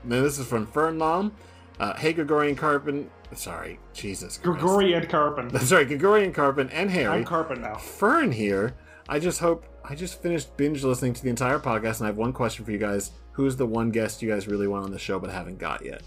Now 0.05 0.23
this 0.23 0.39
is 0.39 0.47
from 0.47 0.67
Fernlom. 0.67 1.33
Uh, 1.79 1.95
hey, 1.97 2.13
Gregorian 2.13 2.57
Karpin. 2.57 3.07
Sorry, 3.35 3.79
Jesus. 3.93 4.39
Christ. 4.39 4.61
Grigori 4.61 4.95
and 4.95 5.09
Karpin. 5.09 5.59
Sorry, 5.61 5.85
Gregorian 5.85 6.33
Karpin 6.33 6.71
and 6.73 6.91
Harry. 6.91 7.13
I'm 7.13 7.25
Karpin 7.25 7.61
now. 7.61 7.77
Fern 7.77 8.33
here. 8.33 8.75
I 9.09 9.19
just 9.19 9.41
hope. 9.41 9.67
I 9.85 9.95
just 9.95 10.21
finished 10.21 10.57
binge 10.57 10.83
listening 10.83 11.13
to 11.15 11.23
the 11.23 11.31
entire 11.31 11.59
podcast, 11.59 11.99
and 11.99 12.05
I 12.05 12.07
have 12.07 12.17
one 12.17 12.33
question 12.33 12.65
for 12.65 12.73
you 12.73 12.79
guys. 12.79 13.13
Who's 13.33 13.57
the 13.57 13.67
one 13.67 13.91
guest 13.91 14.23
you 14.23 14.31
guys 14.31 14.49
really 14.49 14.67
want 14.67 14.85
on 14.85 14.91
the 14.91 14.99
show 14.99 15.19
but 15.19 15.31
haven't 15.31 15.59
got 15.59 15.85
yet? 15.85 16.03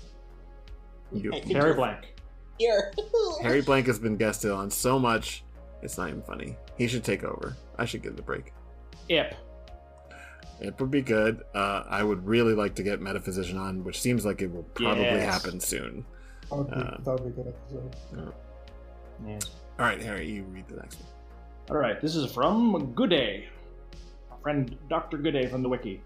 You. 1.11 1.31
I 1.33 1.39
think 1.39 1.55
Harry 1.55 1.69
you're 1.69 1.75
Blank. 1.75 2.13
Here. 2.57 2.91
Harry 3.41 3.61
Blank 3.61 3.87
has 3.87 3.99
been 3.99 4.17
guested 4.17 4.51
on 4.51 4.69
so 4.69 4.99
much, 4.99 5.43
it's 5.81 5.97
not 5.97 6.09
even 6.09 6.21
funny. 6.23 6.57
He 6.77 6.87
should 6.87 7.03
take 7.03 7.23
over. 7.23 7.55
I 7.79 7.85
should 7.85 8.03
give 8.03 8.13
it 8.13 8.19
a 8.19 8.23
break. 8.23 8.53
Ip. 9.09 9.35
It 10.61 10.79
would 10.79 10.91
be 10.91 11.01
good. 11.01 11.43
Uh, 11.55 11.83
I 11.89 12.03
would 12.03 12.25
really 12.27 12.53
like 12.53 12.75
to 12.75 12.83
get 12.83 12.99
Metaphysician 13.01 13.57
on, 13.57 13.83
which 13.83 14.01
seems 14.01 14.25
like 14.25 14.41
it 14.41 14.51
will 14.51 14.63
probably 14.73 15.03
Yes. 15.03 15.33
happen 15.43 15.59
soon. 15.59 16.05
That 16.49 16.55
would 16.57 16.67
be, 16.69 16.73
Uh, 16.75 16.97
that 16.99 17.05
would 17.05 17.23
be 17.35 17.41
a 17.41 17.43
good 17.43 17.53
episode. 17.55 18.33
Yeah. 19.25 19.39
All 19.79 19.85
right, 19.85 20.01
Harry, 20.01 20.29
you 20.29 20.43
read 20.43 20.67
the 20.67 20.75
next 20.75 20.99
one. 20.99 21.09
All 21.71 21.77
right, 21.77 22.01
this 22.01 22.15
is 22.15 22.31
from 22.33 22.93
Gooday, 22.93 23.45
our 24.31 24.37
friend 24.41 24.75
Dr. 24.89 25.17
Gooday 25.17 25.49
from 25.49 25.63
the 25.63 25.69
wiki. 25.69 26.01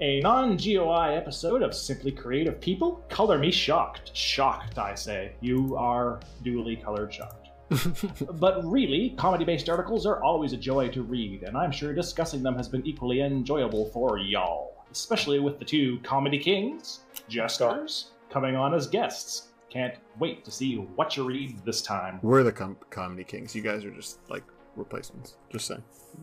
A 0.00 0.20
non-GOI 0.20 1.14
episode 1.16 1.62
of 1.62 1.74
Simply 1.74 2.12
Creative 2.12 2.60
People? 2.60 3.04
Color 3.08 3.38
me 3.38 3.50
shocked. 3.50 4.14
Shocked, 4.14 4.78
I 4.78 4.94
say. 4.94 5.32
You 5.40 5.76
are 5.76 6.20
duly 6.42 6.76
colored 6.76 7.12
shocked. 7.12 7.47
but 8.32 8.64
really, 8.64 9.14
comedy-based 9.18 9.68
articles 9.68 10.06
are 10.06 10.22
always 10.22 10.52
a 10.52 10.56
joy 10.56 10.88
to 10.88 11.02
read, 11.02 11.42
and 11.42 11.56
I'm 11.56 11.70
sure 11.70 11.92
discussing 11.92 12.42
them 12.42 12.56
has 12.56 12.68
been 12.68 12.86
equally 12.86 13.20
enjoyable 13.20 13.86
for 13.90 14.18
y'all. 14.18 14.74
Especially 14.90 15.38
with 15.38 15.58
the 15.58 15.64
two 15.64 15.98
comedy 16.02 16.38
kings, 16.38 17.00
jesters, 17.28 18.12
coming 18.30 18.56
on 18.56 18.72
as 18.74 18.86
guests. 18.86 19.48
Can't 19.68 19.94
wait 20.18 20.46
to 20.46 20.50
see 20.50 20.76
what 20.76 21.14
you 21.16 21.24
read 21.24 21.62
this 21.66 21.82
time. 21.82 22.18
We're 22.22 22.42
the 22.42 22.52
com- 22.52 22.78
comedy 22.88 23.22
kings. 23.24 23.54
You 23.54 23.60
guys 23.60 23.84
are 23.84 23.90
just 23.90 24.18
like 24.30 24.44
replacements. 24.76 25.36
Just 25.50 25.66
saying. 25.66 25.82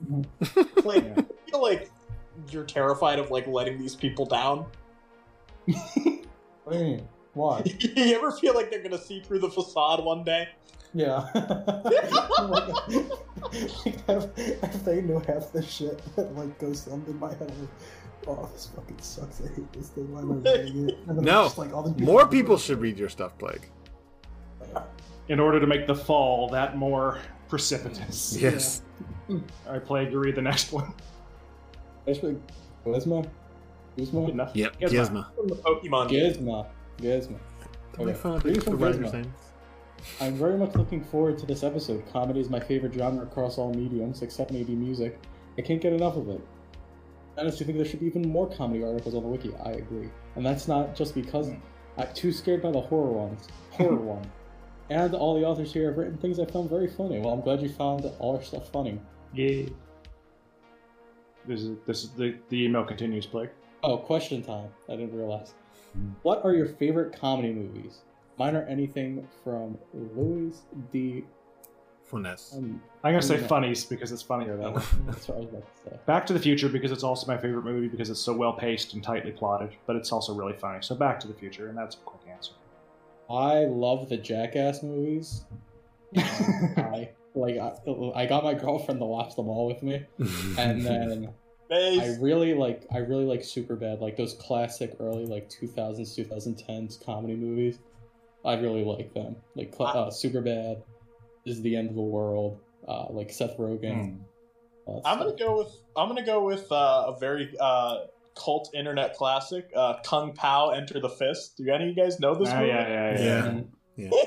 Mm-hmm. 0.10 0.62
Like, 0.88 1.04
Yeah. 1.04 1.14
I 1.18 1.52
feel 1.52 1.62
like 1.62 1.92
you're 2.50 2.64
terrified 2.64 3.20
of 3.20 3.30
like 3.30 3.46
letting 3.48 3.78
these 3.78 3.96
people 3.96 4.26
down. 4.26 4.66
What 6.66 6.74
do 6.74 6.80
you 6.80 6.84
mean? 6.86 7.08
Why? 7.36 7.62
you 7.80 8.16
ever 8.16 8.32
feel 8.32 8.56
like 8.56 8.72
they're 8.72 8.82
gonna 8.82 8.98
see 8.98 9.20
through 9.20 9.40
the 9.40 9.52
facade 9.52 10.04
one 10.04 10.24
day? 10.24 10.48
Yeah. 10.96 11.28
like, 12.50 12.74
if, 13.52 14.38
if 14.38 14.86
they 14.86 15.02
knew 15.02 15.20
half 15.28 15.52
the 15.52 15.62
shit 15.62 16.02
that 16.16 16.34
like 16.38 16.58
goes 16.58 16.88
on 16.88 17.04
in 17.08 17.20
my 17.20 17.30
head, 17.34 17.52
I'm 17.52 17.60
like, 17.60 17.70
oh, 18.28 18.50
this 18.54 18.72
fucking 18.74 19.00
sucks. 19.02 19.42
I 19.42 19.48
hate 19.54 19.72
this 19.74 19.90
thing. 19.90 20.12
Why 20.14 20.22
am 20.22 20.32
I 20.32 20.36
reading 20.64 20.90
it? 20.90 20.98
And 21.08 21.22
No, 21.22 21.44
just, 21.44 21.58
like, 21.58 21.74
all 21.74 21.84
the 21.84 22.02
More 22.02 22.26
people 22.26 22.58
should 22.58 22.80
read 22.80 22.98
your 22.98 23.10
stuff, 23.10 23.38
Plague. 23.38 23.68
in 25.28 25.40
order 25.42 25.60
to 25.60 25.68
make 25.68 25.86
the 25.86 25.96
fall 25.96 26.48
that 26.50 26.78
more 26.78 27.20
precipitous. 27.50 28.38
Yes. 28.42 28.82
I 29.70 29.80
play 29.80 30.06
to 30.06 30.18
read 30.18 30.36
the 30.36 30.42
next 30.42 30.72
one. 30.72 30.94
Especially 32.08 32.38
Charisma. 32.86 33.28
Gizmo? 33.98 34.26
Good 34.28 34.36
enough. 34.36 34.52
Yep, 34.56 34.80
Gizmo. 34.80 34.90
Gizmo. 34.92 35.36
From 35.36 35.48
the 35.48 35.56
Pokemon 35.56 36.10
game. 36.10 36.34
Gizmo. 36.34 36.68
Gizmo. 37.00 37.40
Don't 37.98 38.06
make 38.06 38.16
fun 38.16 38.34
of 38.36 38.44
Greetings 38.44 38.64
the 38.66 38.72
from 38.72 38.80
writer's 38.80 39.12
Gizmo. 39.12 39.26
I'm 40.22 40.36
very 40.36 40.58
much 40.58 40.76
looking 40.76 41.04
forward 41.04 41.38
to 41.40 41.46
this 41.46 41.64
episode. 41.64 42.04
Comedy 42.12 42.40
is 42.40 42.50
my 42.50 42.60
favorite 42.60 42.94
genre 42.94 43.24
across 43.24 43.58
all 43.58 43.74
mediums, 43.74 44.22
except 44.22 44.52
maybe 44.52 44.74
music. 44.76 45.20
I 45.58 45.62
can't 45.62 45.82
get 45.82 45.94
enough 45.94 46.16
of 46.16 46.30
it. 46.30 46.42
I 47.38 47.42
honestly 47.42 47.66
think 47.66 47.78
there 47.78 47.86
should 47.86 48.00
be 48.00 48.06
even 48.06 48.30
more 48.30 48.50
comedy 48.50 48.84
articles 48.84 49.14
on 49.14 49.24
the 49.24 49.28
wiki. 49.28 49.54
I 49.64 49.72
agree. 49.72 50.10
And 50.36 50.46
that's 50.46 50.68
not 50.68 50.96
just 50.96 51.14
because 51.14 51.50
hmm. 51.50 51.56
I'm 51.98 52.14
too 52.14 52.32
scared 52.32 52.62
by 52.62 52.72
the 52.72 52.80
horror 52.80 53.12
ones. 53.12 53.48
Horror 53.72 53.96
one. 53.96 54.32
And 54.90 55.14
all 55.16 55.38
the 55.38 55.46
authors 55.46 55.74
here 55.74 55.88
have 55.88 55.98
written 55.98 56.18
things 56.18 56.40
I 56.40 56.46
found 56.46 56.70
very 56.70 56.88
funny. 56.88 57.20
Well, 57.20 57.34
I'm 57.34 57.42
glad 57.42 57.62
you 57.62 57.70
found 57.70 58.06
all 58.20 58.36
our 58.38 58.44
stuff 58.44 58.72
funny. 58.72 59.00
Yeah. 59.34 59.64
This 61.48 61.62
is 61.62 61.78
this 61.86 62.04
is 62.04 62.10
the 62.12 62.38
the 62.50 62.64
email 62.64 62.84
continues, 62.84 63.26
Plague. 63.26 63.50
Oh, 63.84 63.98
question 63.98 64.42
time. 64.42 64.70
I 64.88 64.96
didn't 64.96 65.16
realize. 65.16 65.54
Hmm. 65.94 66.12
What 66.22 66.44
are 66.46 66.54
your 66.54 66.68
favorite 66.68 67.20
comedy 67.20 67.52
movies? 67.52 68.00
Mine 68.38 68.56
are 68.56 68.64
anything 68.64 69.28
from 69.44 69.78
Louis 69.94 70.54
de 70.92 71.24
Funès. 72.12 72.56
Um, 72.58 72.82
I'm 73.04 73.14
gonna 73.14 73.22
say 73.22 73.40
Yeah. 73.40 73.48
funnies 73.48 73.86
because 73.86 74.12
it's 74.12 74.22
funnier 74.22 74.58
than 74.58 74.62
that 74.62 74.76
way. 74.76 74.84
that's 75.08 75.28
what 75.28 75.38
I 75.38 75.40
was 75.42 75.50
about 75.50 75.76
to 75.76 75.90
say. 75.90 76.00
Back 76.06 76.26
to 76.28 76.34
the 76.34 76.40
Future 76.40 76.70
because 76.70 76.92
it's 76.92 77.04
also 77.04 77.26
my 77.28 77.38
favorite 77.38 77.64
movie 77.64 77.88
because 77.88 78.10
it's 78.10 78.20
so 78.20 78.34
well 78.36 78.54
paced 78.54 78.94
and 78.94 79.04
tightly 79.04 79.32
plotted, 79.32 79.72
but 79.86 79.96
it's 79.96 80.12
also 80.12 80.34
really 80.34 80.54
funny. 80.54 80.80
So 80.82 80.96
Back 80.96 81.20
to 81.22 81.28
the 81.28 81.34
Future, 81.34 81.70
and 81.70 81.78
that's 81.78 81.96
a 81.96 82.00
quick 82.00 82.22
answer. 82.32 82.52
I 83.30 83.66
love 83.66 84.10
the 84.10 84.18
Jackass 84.18 84.84
movies. 84.84 85.46
I 86.16 87.10
like 87.34 87.58
I, 87.58 87.74
I 88.16 88.26
got 88.26 88.44
my 88.44 88.54
girlfriend 88.54 89.00
to 89.00 89.06
watch 89.06 89.36
them 89.36 89.48
all 89.50 89.66
with 89.68 89.82
me, 89.82 90.06
and 90.58 90.86
then 90.86 91.30
I 91.72 92.16
really 92.20 92.54
like 92.54 92.86
I 92.94 93.00
really 93.00 93.26
like 93.26 93.42
Superbad, 93.42 94.00
like 94.00 94.16
those 94.16 94.36
classic 94.36 94.96
early 95.00 95.26
like 95.26 95.50
2000s 95.50 96.16
2010s 96.16 97.04
comedy 97.04 97.36
movies. 97.36 97.80
I 98.46 98.56
really 98.56 98.84
like 98.84 99.14
them. 99.14 99.36
Like 99.56 99.74
cl- 99.74 99.88
uh, 99.88 100.10
Superbad 100.10 100.82
is 101.46 101.62
the 101.62 101.76
end 101.76 101.90
of 101.90 101.96
the 101.96 102.02
world. 102.02 102.60
Uh, 102.88 103.08
like 103.10 103.32
Seth 103.32 103.58
Rogen. 103.58 104.20
all 104.86 105.02
I'm 105.04 105.18
gonna 105.18 105.36
go 105.36 105.58
with 105.58 105.74
I'm 105.98 106.08
gonna 106.08 106.26
go 106.26 106.44
with 106.46 106.72
uh, 106.72 107.06
a 107.08 107.18
very 107.20 107.52
uh, 107.60 108.02
cult 108.36 108.70
internet 108.76 109.16
classic, 109.16 109.70
uh, 109.76 109.96
Kung 110.04 110.34
Pao 110.34 110.70
Enter 110.70 111.00
the 111.00 111.10
Fist. 111.10 111.58
Do 111.58 111.68
any 111.72 111.90
of 111.90 111.98
you 111.98 112.04
guys 112.04 112.20
know 112.20 112.36
this 112.36 112.50
Ah, 112.52 112.60
movie? 112.60 112.68
yeah, 112.70 112.88
yeah, 112.88 113.20
yeah. 113.20 113.62
Yeah. 113.98 114.10
Mhm. 114.10 114.12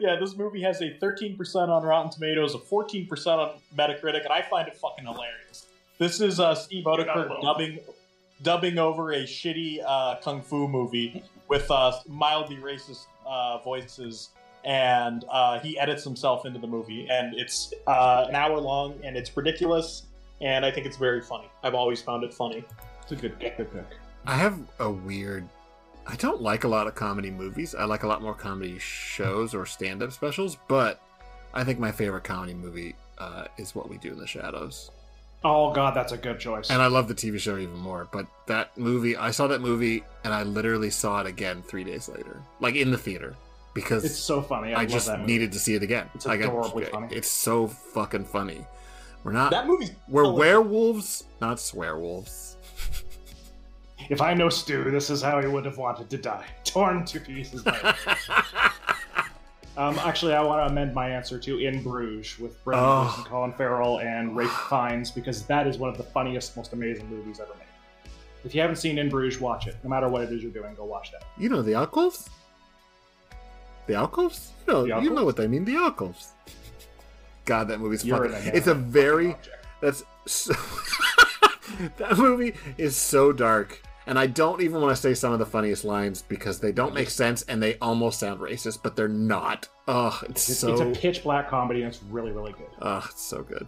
yeah, 0.00 0.16
this 0.18 0.36
movie 0.36 0.60
has 0.62 0.80
a 0.82 0.90
13% 1.00 1.68
on 1.68 1.82
Rotten 1.84 2.10
Tomatoes, 2.10 2.54
a 2.54 2.58
14% 2.58 3.26
on 3.38 3.50
Metacritic, 3.76 4.24
and 4.24 4.32
I 4.32 4.42
find 4.42 4.66
it 4.68 4.76
fucking 4.76 5.04
hilarious. 5.06 5.66
This 5.98 6.20
is 6.20 6.40
uh, 6.40 6.54
Steve 6.54 6.84
not 6.84 6.98
Oedekerk 6.98 7.40
dubbing 7.42 7.78
dubbing 8.42 8.78
over 8.78 9.12
a 9.12 9.22
shitty 9.24 9.80
uh, 9.86 10.16
kung 10.22 10.40
fu 10.42 10.66
movie 10.66 11.22
with 11.50 11.70
uh, 11.70 11.92
mildly 12.08 12.56
racist 12.56 13.06
uh, 13.26 13.58
voices, 13.58 14.30
and 14.64 15.24
uh, 15.30 15.58
he 15.58 15.78
edits 15.78 16.04
himself 16.04 16.46
into 16.46 16.58
the 16.60 16.66
movie, 16.66 17.06
and 17.10 17.34
it's 17.34 17.74
uh, 17.86 18.26
an 18.28 18.34
hour 18.34 18.58
long, 18.58 18.98
and 19.04 19.16
it's 19.16 19.36
ridiculous, 19.36 20.04
and 20.40 20.64
I 20.64 20.70
think 20.70 20.86
it's 20.86 20.96
very 20.96 21.20
funny. 21.20 21.50
I've 21.62 21.74
always 21.74 22.00
found 22.00 22.24
it 22.24 22.32
funny. 22.32 22.64
It's 23.02 23.12
a 23.12 23.16
good, 23.16 23.38
good 23.40 23.70
pick. 23.72 23.86
I 24.24 24.36
have 24.36 24.58
a 24.78 24.90
weird. 24.90 25.46
I 26.06 26.16
don't 26.16 26.40
like 26.40 26.64
a 26.64 26.68
lot 26.68 26.86
of 26.86 26.94
comedy 26.94 27.30
movies. 27.30 27.74
I 27.74 27.84
like 27.84 28.04
a 28.04 28.06
lot 28.06 28.22
more 28.22 28.34
comedy 28.34 28.78
shows 28.78 29.54
or 29.54 29.66
stand-up 29.66 30.12
specials. 30.12 30.56
But 30.68 31.02
I 31.52 31.64
think 31.64 31.78
my 31.78 31.92
favorite 31.92 32.24
comedy 32.24 32.54
movie 32.54 32.94
uh, 33.18 33.46
is 33.58 33.74
What 33.74 33.88
We 33.90 33.98
Do 33.98 34.12
in 34.12 34.18
the 34.18 34.26
Shadows, 34.26 34.90
Oh 35.42 35.72
god, 35.72 35.94
that's 35.94 36.12
a 36.12 36.18
good 36.18 36.38
choice. 36.38 36.68
and 36.70 36.82
I 36.82 36.86
love 36.88 37.08
the 37.08 37.14
TV 37.14 37.38
show 37.38 37.56
even 37.56 37.76
more. 37.78 38.08
But 38.12 38.26
that 38.46 38.76
movie, 38.76 39.16
I 39.16 39.30
saw 39.30 39.46
that 39.46 39.60
movie, 39.62 40.04
and 40.24 40.34
I 40.34 40.42
literally 40.42 40.90
saw 40.90 41.20
it 41.20 41.26
again 41.26 41.62
three 41.62 41.84
days 41.84 42.08
later, 42.08 42.42
like 42.60 42.74
in 42.74 42.90
the 42.90 42.98
theater, 42.98 43.34
because 43.72 44.04
it's 44.04 44.16
so 44.16 44.42
funny. 44.42 44.74
I, 44.74 44.80
I, 44.80 44.82
love 44.82 44.90
just 44.90 45.06
that 45.06 45.20
movie. 45.20 45.32
needed 45.32 45.52
to 45.52 45.58
see 45.58 45.74
it 45.74 45.82
again. 45.82 46.10
It's 46.14 46.26
I 46.26 46.36
got- 46.36 46.48
adorably 46.48 46.84
funny. 46.84 47.08
It's 47.14 47.28
so 47.30 47.68
fucking 47.68 48.24
funny. 48.26 48.66
We're 49.24 49.32
not. 49.32 49.50
That 49.50 49.66
movie's 49.66 49.92
we're 50.08 50.24
hilarious. 50.24 50.38
werewolves, 50.40 51.24
not 51.40 51.56
swearwolves. 51.58 52.56
If 54.08 54.20
I 54.22 54.34
know 54.34 54.48
Stu, 54.48 54.90
this 54.90 55.08
is 55.10 55.20
how 55.22 55.40
he 55.40 55.46
would 55.46 55.64
have 55.66 55.76
wanted 55.78 56.08
to 56.10 56.18
die, 56.18 56.46
torn 56.64 57.04
to 57.04 57.20
pieces. 57.20 57.62
Um, 59.76 59.98
actually, 60.00 60.34
I 60.34 60.42
want 60.42 60.60
to 60.66 60.70
amend 60.72 60.94
my 60.94 61.08
answer 61.08 61.38
to 61.38 61.58
In 61.58 61.82
Bruges 61.82 62.38
with 62.38 62.62
Brendan 62.64 62.84
Oh. 62.86 63.24
Colin 63.28 63.52
Farrell, 63.52 64.00
and 64.00 64.36
Ralph 64.36 64.68
Fiennes 64.68 65.10
because 65.10 65.42
that 65.46 65.66
is 65.66 65.78
one 65.78 65.88
of 65.90 65.96
the 65.96 66.02
funniest, 66.02 66.56
most 66.56 66.72
amazing 66.72 67.08
movies 67.08 67.40
ever 67.40 67.52
made. 67.58 67.66
If 68.44 68.54
you 68.54 68.60
haven't 68.60 68.76
seen 68.76 68.98
In 68.98 69.08
Bruges, 69.08 69.40
watch 69.40 69.66
it. 69.66 69.76
No 69.84 69.90
matter 69.90 70.08
what 70.08 70.22
it 70.22 70.32
is 70.32 70.42
you're 70.42 70.50
doing, 70.52 70.74
go 70.74 70.84
watch 70.84 71.12
that. 71.12 71.22
You 71.38 71.48
know 71.48 71.62
the 71.62 71.74
alcoves? 71.74 72.28
The 73.86 73.94
alcoves? 73.94 74.52
You 74.66 74.72
know, 74.72 74.84
you 75.00 75.10
know 75.10 75.24
what 75.24 75.38
I 75.40 75.46
mean. 75.46 75.64
The 75.64 75.76
alcoves. 75.76 76.28
God, 77.44 77.68
that 77.68 77.80
movie's 77.80 78.02
fucking. 78.08 78.32
It's 78.54 78.66
a 78.66 78.74
very. 78.74 79.36
That's 79.80 80.04
so. 80.26 80.52
that 81.98 82.18
movie 82.18 82.54
is 82.76 82.96
so 82.96 83.32
dark, 83.32 83.82
and 84.10 84.18
I 84.18 84.26
don't 84.26 84.60
even 84.60 84.80
want 84.82 84.94
to 84.94 85.00
say 85.00 85.14
some 85.14 85.32
of 85.32 85.38
the 85.38 85.46
funniest 85.46 85.84
lines 85.84 86.20
because 86.22 86.58
they 86.60 86.72
don't 86.72 86.92
make 86.92 87.08
sense 87.08 87.42
and 87.44 87.62
they 87.62 87.78
almost 87.78 88.18
sound 88.20 88.40
racist, 88.40 88.80
but 88.82 88.96
they're 88.96 89.08
not. 89.08 89.68
Ugh, 89.88 90.26
it's, 90.28 90.48
It's, 90.50 90.58
so. 90.58 90.72
it's 90.72 90.80
a 90.80 91.00
pitch 91.00 91.22
black 91.22 91.48
comedy, 91.48 91.82
and 91.82 91.88
it's 91.94 92.02
really, 92.02 92.32
really 92.32 92.52
good. 92.52 92.66
Ugh, 92.82 93.04
it's 93.08 93.22
so 93.24 93.42
good. 93.42 93.66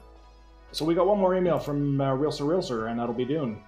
So 0.73 0.85
we 0.85 0.95
got 0.95 1.07
one 1.07 1.19
more 1.19 1.35
email 1.37 1.59
from 1.59 2.01
uh, 2.01 2.13
Real 2.15 2.33
Sir 2.33 2.45
Real 2.45 2.61
Sir, 2.61 2.89
and 2.89 2.99
that'll 2.99 3.15
be 3.15 3.25
Dune. 3.25 3.63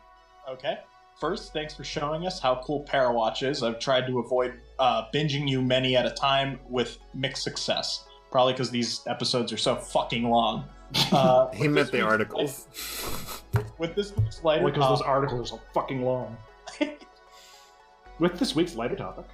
Okay. 0.50 0.78
First, 1.20 1.52
thanks 1.52 1.74
for 1.74 1.84
showing 1.84 2.26
us 2.26 2.40
how 2.40 2.60
cool 2.64 2.84
Parawatch 2.84 3.48
is. 3.48 3.62
I've 3.62 3.78
tried 3.78 4.08
to 4.08 4.18
avoid 4.18 4.54
uh, 4.80 5.04
binging 5.14 5.48
you 5.48 5.62
many 5.62 5.96
at 5.96 6.04
a 6.06 6.10
time 6.10 6.58
with 6.68 6.98
mixed 7.14 7.44
success. 7.44 8.04
Probably 8.32 8.52
because 8.52 8.70
these 8.70 9.00
episodes 9.06 9.52
are 9.52 9.56
so 9.56 9.76
fucking 9.76 10.28
long. 10.28 10.64
Uh, 11.12 11.50
He 11.52 11.66
meant 11.68 11.90
the 11.90 11.98
week's- 11.98 12.06
articles. 12.10 13.42
With 13.78 13.94
this 13.96 14.16
week's 14.16 14.42
lighter 14.44 14.64
because 14.64 14.98
those 14.98 15.02
articles 15.02 15.40
are 15.40 15.56
so 15.56 15.60
fucking 15.72 16.02
long. 16.04 16.36
With 18.18 18.38
this 18.38 18.54
week's 18.54 18.74
lighter 18.74 18.96
topic. 18.96 19.26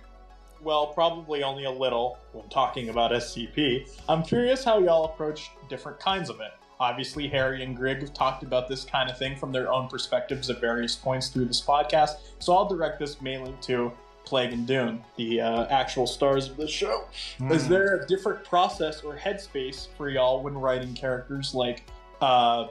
well, 0.63 0.89
probably 0.89 1.43
only 1.43 1.65
a 1.65 1.71
little 1.71 2.19
when 2.33 2.49
talking 2.49 2.89
about 2.89 3.13
SCP. 3.13 3.89
I'm 4.09 4.23
curious 4.23 4.65
how 4.65 4.79
y'all 4.79 5.05
approach 5.05 5.51
different 5.69 5.99
kinds 6.01 6.31
of 6.31 6.41
it. 6.41 6.53
Obviously, 6.79 7.29
Harry 7.29 7.63
and 7.63 7.77
Grig 7.77 8.01
have 8.01 8.15
talked 8.15 8.43
about 8.43 8.67
this 8.67 8.85
kind 8.85 9.11
of 9.11 9.19
thing 9.19 9.37
from 9.37 9.53
their 9.53 9.71
own 9.71 9.87
perspectives 9.89 10.49
at 10.49 10.61
various 10.63 10.97
points 10.97 11.29
through 11.29 11.45
this 11.45 11.61
podcast, 11.61 12.17
so 12.39 12.55
I'll 12.55 12.69
direct 12.69 12.99
this 12.99 13.21
mainly 13.21 13.55
to 13.63 13.93
Plague 14.25 14.53
and 14.53 14.67
Dune, 14.67 15.03
the 15.17 15.41
uh, 15.43 15.67
actual 15.67 16.07
stars 16.07 16.49
of 16.49 16.57
the 16.57 16.69
show. 16.69 17.05
Is 17.51 17.69
there 17.69 17.97
a 17.97 18.07
different 18.07 18.45
process 18.45 19.03
or 19.03 19.15
headspace 19.15 19.89
for 19.99 20.09
y'all 20.09 20.43
when 20.43 20.55
writing 20.57 20.95
characters 20.95 21.55
like 21.55 21.85
uh, 22.23 22.69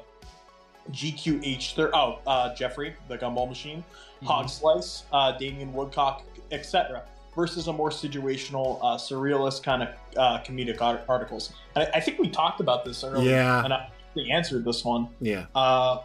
GQH? 0.92 1.92
Oh, 1.94 2.20
uh, 2.26 2.56
Jeffrey, 2.56 2.96
the 3.10 3.18
Gumball 3.18 3.48
Machine, 3.48 3.84
Hog 4.24 4.50
Slice, 4.50 5.04
uh, 5.14 5.32
Damien 5.38 5.74
Woodcock, 5.74 6.24
etc., 6.52 7.04
versus 7.36 7.68
a 7.68 7.74
more 7.74 7.90
situational, 7.90 8.80
uh, 8.82 8.98
surrealist 8.98 9.64
kind 9.64 9.84
of 9.84 9.90
uh, 10.18 10.40
comedic 10.44 10.82
art- 10.82 11.04
articles? 11.08 11.54
And 11.76 11.88
I, 11.88 11.98
I 11.98 12.00
think 12.00 12.20
we 12.20 12.30
talked 12.30 12.60
about 12.60 12.84
this 12.86 13.04
earlier, 13.04 13.32
Yeah. 13.32 13.64
and 13.64 13.74
I 13.74 13.90
we 14.16 14.32
answered 14.32 14.66
this 14.66 14.84
one. 14.84 15.08
Yeah. 15.22 15.46
Uh, 15.54 16.00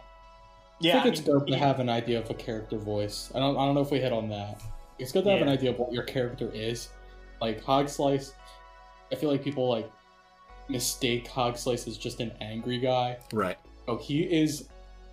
yeah, 0.79 0.99
I 0.99 1.03
think 1.03 1.15
it's 1.17 1.25
mean, 1.27 1.37
dope 1.39 1.47
to 1.47 1.57
have 1.57 1.79
an 1.79 1.89
idea 1.89 2.19
of 2.19 2.29
a 2.29 2.33
character 2.35 2.77
voice. 2.77 3.31
I 3.33 3.39
don't, 3.39 3.57
I 3.57 3.65
don't 3.65 3.73
know 3.75 3.81
if 3.81 3.91
we 3.91 3.99
hit 3.99 4.13
on 4.13 4.29
that. 4.29 4.61
It's 4.99 5.11
good 5.11 5.23
to 5.23 5.31
have 5.31 5.41
an 5.41 5.49
idea 5.49 5.71
of 5.71 5.79
what 5.79 5.91
your 5.91 6.03
character 6.03 6.49
is. 6.53 6.89
Like 7.41 7.63
Hog 7.63 7.89
Slice, 7.89 8.33
I 9.11 9.15
feel 9.15 9.29
like 9.31 9.43
people 9.43 9.67
like 9.67 9.89
mistake 10.69 11.27
Hog 11.27 11.57
Slice 11.57 11.87
as 11.87 11.97
just 11.97 12.19
an 12.19 12.31
angry 12.41 12.77
guy. 12.77 13.17
Right. 13.33 13.57
Oh, 13.87 13.97
he 13.97 14.23
is. 14.23 14.69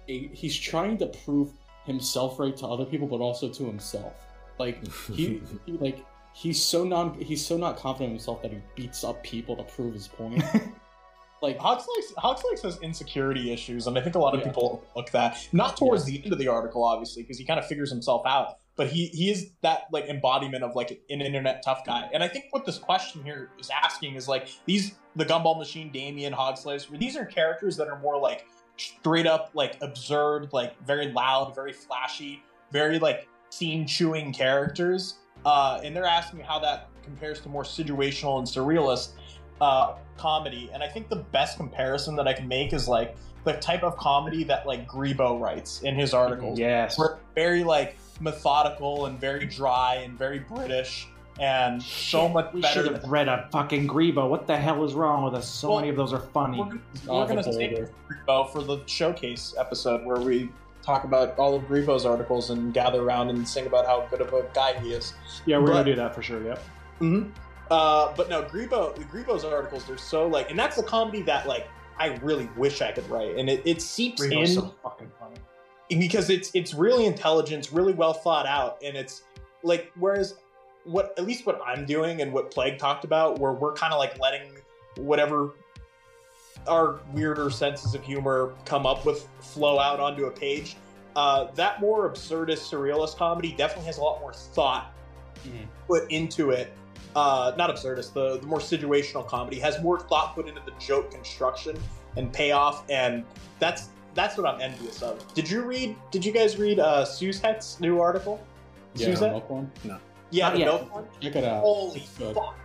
A, 0.09 0.27
he's 0.29 0.57
trying 0.59 0.99
to 0.99 1.07
prove 1.07 1.53
himself 1.85 2.39
right 2.39 2.57
to 2.59 2.67
other 2.67 2.85
people, 2.85 3.07
but 3.07 3.21
also 3.21 3.49
to 3.49 3.65
himself. 3.65 4.15
Like 4.59 4.87
he, 5.09 5.41
he 5.67 5.73
like 5.73 6.05
he's 6.35 6.63
so 6.63 6.85
non 6.85 7.15
he's 7.21 7.45
so 7.45 7.57
not 7.57 7.77
confident 7.77 8.11
in 8.11 8.17
himself 8.17 8.43
that 8.43 8.53
he 8.53 8.59
beats 8.75 9.05
up 9.05 9.23
people 9.23 9.57
to 9.57 9.63
prove 9.65 9.95
his 9.95 10.09
point. 10.09 10.43
like 11.43 11.59
Hogslice, 11.59 12.15
Hogslice 12.19 12.63
has 12.63 12.79
insecurity 12.81 13.53
issues, 13.53 13.87
and 13.87 13.99
I 13.99 14.01
think 14.01 14.15
a 14.15 14.19
lot 14.19 14.35
of 14.35 14.41
Yeah. 14.41 14.47
people 14.47 14.85
look 14.95 15.11
that. 15.11 15.49
Not 15.53 15.77
towards 15.77 16.05
the 16.05 16.23
end 16.23 16.33
of 16.33 16.39
the 16.39 16.49
article, 16.49 16.85
obviously, 16.85 17.23
because 17.23 17.39
he 17.39 17.45
kind 17.45 17.59
of 17.59 17.67
figures 17.67 17.91
himself 17.91 18.23
out. 18.27 18.59
But 18.75 18.87
he 18.87 19.07
he 19.09 19.31
is 19.31 19.51
that 19.61 19.83
like 19.93 20.07
embodiment 20.07 20.65
of 20.65 20.75
like 20.75 20.91
an 21.11 21.21
internet 21.21 21.63
tough 21.63 21.85
guy. 21.85 22.09
And 22.13 22.23
I 22.23 22.29
think 22.29 22.47
what 22.51 22.65
this 22.65 22.79
question 22.79 23.23
here 23.23 23.51
is 23.59 23.69
asking 23.71 24.15
is 24.15 24.29
like 24.29 24.49
these 24.65 24.93
the 25.15 25.27
Gumball 25.27 25.59
Machine, 25.59 25.91
Damien, 25.93 26.33
Hogslice. 26.33 26.89
These 26.99 27.17
are 27.17 27.27
characters 27.27 27.77
that 27.77 27.89
are 27.89 27.99
more 27.99 28.19
like 28.19 28.47
straight 28.83 29.27
up 29.27 29.51
like 29.55 29.77
absurd, 29.81 30.53
like 30.53 30.73
very 30.87 31.13
loud, 31.13 31.55
very 31.55 31.73
flashy, 31.73 32.43
very 32.71 32.99
like 32.99 33.29
scene 33.51 33.87
chewing 33.87 34.33
characters. 34.33 35.17
Uh, 35.45 35.81
and 35.85 35.95
they're 35.95 36.05
asking 36.05 36.41
how 36.41 36.59
that 36.59 36.89
compares 37.03 37.41
to 37.41 37.49
more 37.49 37.65
situational 37.65 38.39
and 38.39 38.47
surrealist. 38.47 39.11
uh, 39.63 39.95
comedy, 40.17 40.69
and 40.75 40.83
I 40.83 40.89
think 40.89 41.09
the 41.09 41.17
best 41.17 41.57
comparison 41.57 42.17
that 42.17 42.27
I 42.27 42.33
can 42.33 42.49
make 42.49 42.73
is 42.73 42.89
like 42.89 43.17
the 43.45 43.55
type 43.55 43.85
of 43.85 43.97
comedy 43.97 44.45
that 44.45 44.67
like 44.67 44.89
Grebo 44.89 45.41
writes 45.41 45.83
in 45.83 45.95
his 45.95 46.13
articles. 46.13 46.59
Yes. 46.59 46.99
Where 46.99 47.19
very 47.35 47.63
like 47.63 47.97
methodical 48.21 49.07
and 49.07 49.21
very 49.21 49.47
dry 49.47 50.03
and 50.05 50.19
very 50.19 50.41
British 50.41 51.07
and 51.41 51.83
so 51.83 52.29
much 52.29 52.53
We 52.53 52.61
better 52.61 52.75
should 52.83 52.85
than 52.95 53.01
have 53.01 53.11
read 53.11 53.29
a 53.29 53.49
fucking 53.53 53.89
Grebo. 53.89 54.29
What 54.29 54.47
the 54.47 54.57
hell 54.57 54.85
is 54.85 54.95
wrong 54.95 55.25
with 55.25 55.35
us? 55.35 55.49
So 55.49 55.69
Well, 55.71 55.79
many 55.79 55.89
of 55.91 55.97
those 55.97 56.13
are 56.13 56.21
funny. 56.21 56.59
We're, 56.59 56.79
we're 57.15 57.27
gonna 57.27 57.43
save 57.43 57.89
Grebo 58.27 58.53
for 58.53 58.63
the 58.63 58.81
showcase 58.87 59.55
episode 59.59 60.05
where 60.05 60.21
we 60.21 60.51
talk 60.83 61.05
about 61.05 61.39
all 61.39 61.55
of 61.55 61.63
Grebo's 61.65 62.05
articles 62.05 62.51
and 62.51 62.75
gather 62.75 63.03
around 63.03 63.31
and 63.31 63.47
sing 63.47 63.67
about 63.67 63.87
how 63.87 64.07
good 64.11 64.21
of 64.21 64.33
a 64.33 64.45
guy 64.53 64.79
he 64.81 64.93
is. 64.93 65.15
Yeah, 65.47 65.59
we're 65.59 65.69
gonna 65.69 65.85
do 65.85 65.95
that 65.95 66.15
for 66.15 66.23
sure. 66.23 66.43
Yep. 66.43 66.59
hmm 66.99 67.23
Uh, 67.71 68.13
but 68.17 68.29
no, 68.29 68.43
Grebo, 68.43 68.95
Grebo's 69.11 69.45
articles 69.45 69.85
they're 69.87 69.97
so 69.97 70.27
like, 70.27 70.51
and 70.51 70.59
that's 70.59 70.77
the 70.77 70.83
comedy 70.83 71.23
that 71.23 71.47
like 71.47 71.69
I 71.99 72.19
really 72.23 72.49
wish 72.57 72.83
I 72.83 72.91
could 72.93 73.09
write, 73.09 73.37
and 73.37 73.49
it, 73.49 73.63
it 73.65 73.81
seeps 73.81 74.21
Grebo's 74.23 74.51
in 74.51 74.63
so 74.63 74.75
fucking 74.83 75.11
funny. 75.19 75.37
because 76.01 76.29
it's 76.31 76.51
it's 76.55 76.75
really 76.75 77.07
intelligent, 77.07 77.61
it's 77.65 77.73
really 77.73 77.93
well 77.93 78.13
thought 78.13 78.47
out, 78.47 78.79
and 78.85 78.97
it's 78.97 79.23
like 79.63 79.91
whereas 79.99 80.35
what 80.85 81.15
at 81.19 81.25
least 81.25 81.47
what 81.47 81.61
I'm 81.65 81.87
doing 81.87 82.23
and 82.23 82.33
what 82.33 82.51
Plague 82.51 82.79
talked 82.79 83.05
about, 83.05 83.39
where 83.39 83.53
we're 83.53 83.75
kind 83.75 83.93
of 83.93 83.99
like 83.99 84.19
letting 84.19 84.43
whatever 84.97 85.55
our 86.69 87.01
weirder 87.13 87.51
senses 87.51 87.95
of 87.95 88.03
humor 88.03 88.55
come 88.65 88.87
up 88.87 89.05
with 89.05 89.29
flow 89.41 89.79
out 89.79 90.01
onto 90.01 90.27
a 90.27 90.31
page. 90.31 90.77
Uh, 91.17 91.51
that 91.55 91.81
more 91.81 92.11
absurdist 92.11 92.71
surrealist 92.71 93.17
comedy 93.17 93.53
definitely 93.53 93.87
has 93.87 93.99
a 93.99 94.03
lot 94.03 94.21
more 94.21 94.33
thought 94.33 94.95
put 95.87 96.11
into 96.11 96.51
it. 96.51 96.73
Uh, 97.15 97.53
not 97.59 97.69
absurdist, 97.69 98.15
the, 98.15 98.39
the 98.39 98.47
more 98.47 98.59
situational 98.59 99.27
comedy 99.27 99.59
has 99.59 99.83
more 99.83 100.01
thought 100.01 100.35
put 100.35 100.49
into 100.49 100.63
the 100.65 100.73
joke 100.79 101.11
construction 101.11 101.77
and 102.17 102.33
payoff, 102.33 102.89
and 102.89 103.25
that's 103.59 103.91
that's 104.15 104.37
what 104.37 104.47
I'm 104.47 104.61
envious 104.61 105.03
of. 105.03 105.35
Did 105.35 105.51
you 105.51 105.63
read? 105.63 105.97
Did 106.11 106.25
you 106.25 106.33
guys 106.33 106.57
read 106.57 106.79
uh, 106.79 107.05
Suzet's 107.05 107.81
new 107.81 108.01
article? 108.01 108.45
Yeah, 108.95 109.07
Suzette? 109.07 109.33
milk 109.33 109.51
one. 109.51 109.71
No. 109.85 109.99
Yeah, 110.33 110.47
Not 110.47 110.53
the 110.55 110.59
yet. 110.61 110.65
milk 110.67 110.95
one. 110.95 111.05
Check 111.21 111.37
it 111.37 111.45
out. 111.45 111.61
Holy 111.61 112.01
It's 112.01 112.19
good. 112.19 112.35
fuck! 112.35 112.57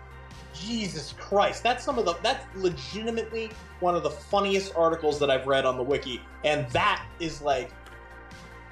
Jesus 0.54 1.14
Christ, 1.20 1.62
that's 1.62 1.84
some 1.84 2.00
of 2.00 2.06
the 2.06 2.16
that's 2.24 2.44
legitimately 2.56 3.52
one 3.80 3.94
of 3.96 4.02
the 4.02 4.10
funniest 4.10 4.74
articles 4.76 5.20
that 5.20 5.30
I've 5.30 5.46
read 5.46 5.66
on 5.66 5.78
the 5.78 5.84
wiki, 5.84 6.22
and 6.44 6.68
that 6.72 7.06
is 7.20 7.42
like 7.44 7.70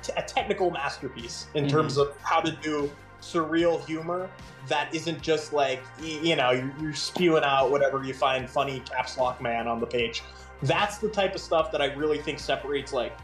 t- 0.01 0.13
a 0.17 0.23
technical 0.23 0.71
masterpiece 0.71 1.45
in 1.53 1.65
Mhm. 1.65 1.69
terms 1.69 1.97
of 1.97 2.15
how 2.23 2.39
to 2.41 2.51
do 2.51 2.89
surreal 3.21 3.85
humor 3.85 4.29
that 4.67 4.93
isn't 4.95 5.21
just 5.21 5.53
like 5.53 5.83
y- 5.99 6.19
you 6.23 6.35
know 6.35 6.51
you're, 6.51 6.73
you're 6.81 6.93
spewing 6.93 7.43
out 7.43 7.69
whatever 7.69 8.03
you 8.03 8.13
find 8.13 8.49
funny 8.49 8.79
caps 8.81 9.17
lock 9.17 9.39
man 9.41 9.67
on 9.67 9.79
the 9.79 9.85
page. 9.87 10.23
That's 10.63 10.97
the 10.99 11.09
type 11.09 11.35
of 11.35 11.41
stuff 11.41 11.71
that 11.71 11.81
I 11.81 11.87
really 11.93 12.17
think 12.19 12.39
separates 12.39 12.93
like 12.93 13.15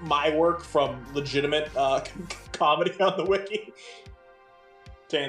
my 0.00 0.30
work 0.30 0.62
from 0.62 1.04
legitimate 1.12 1.70
uh, 1.76 2.00
comedy 2.52 2.98
on 3.00 3.16
the 3.18 3.24
wiki. 3.24 3.72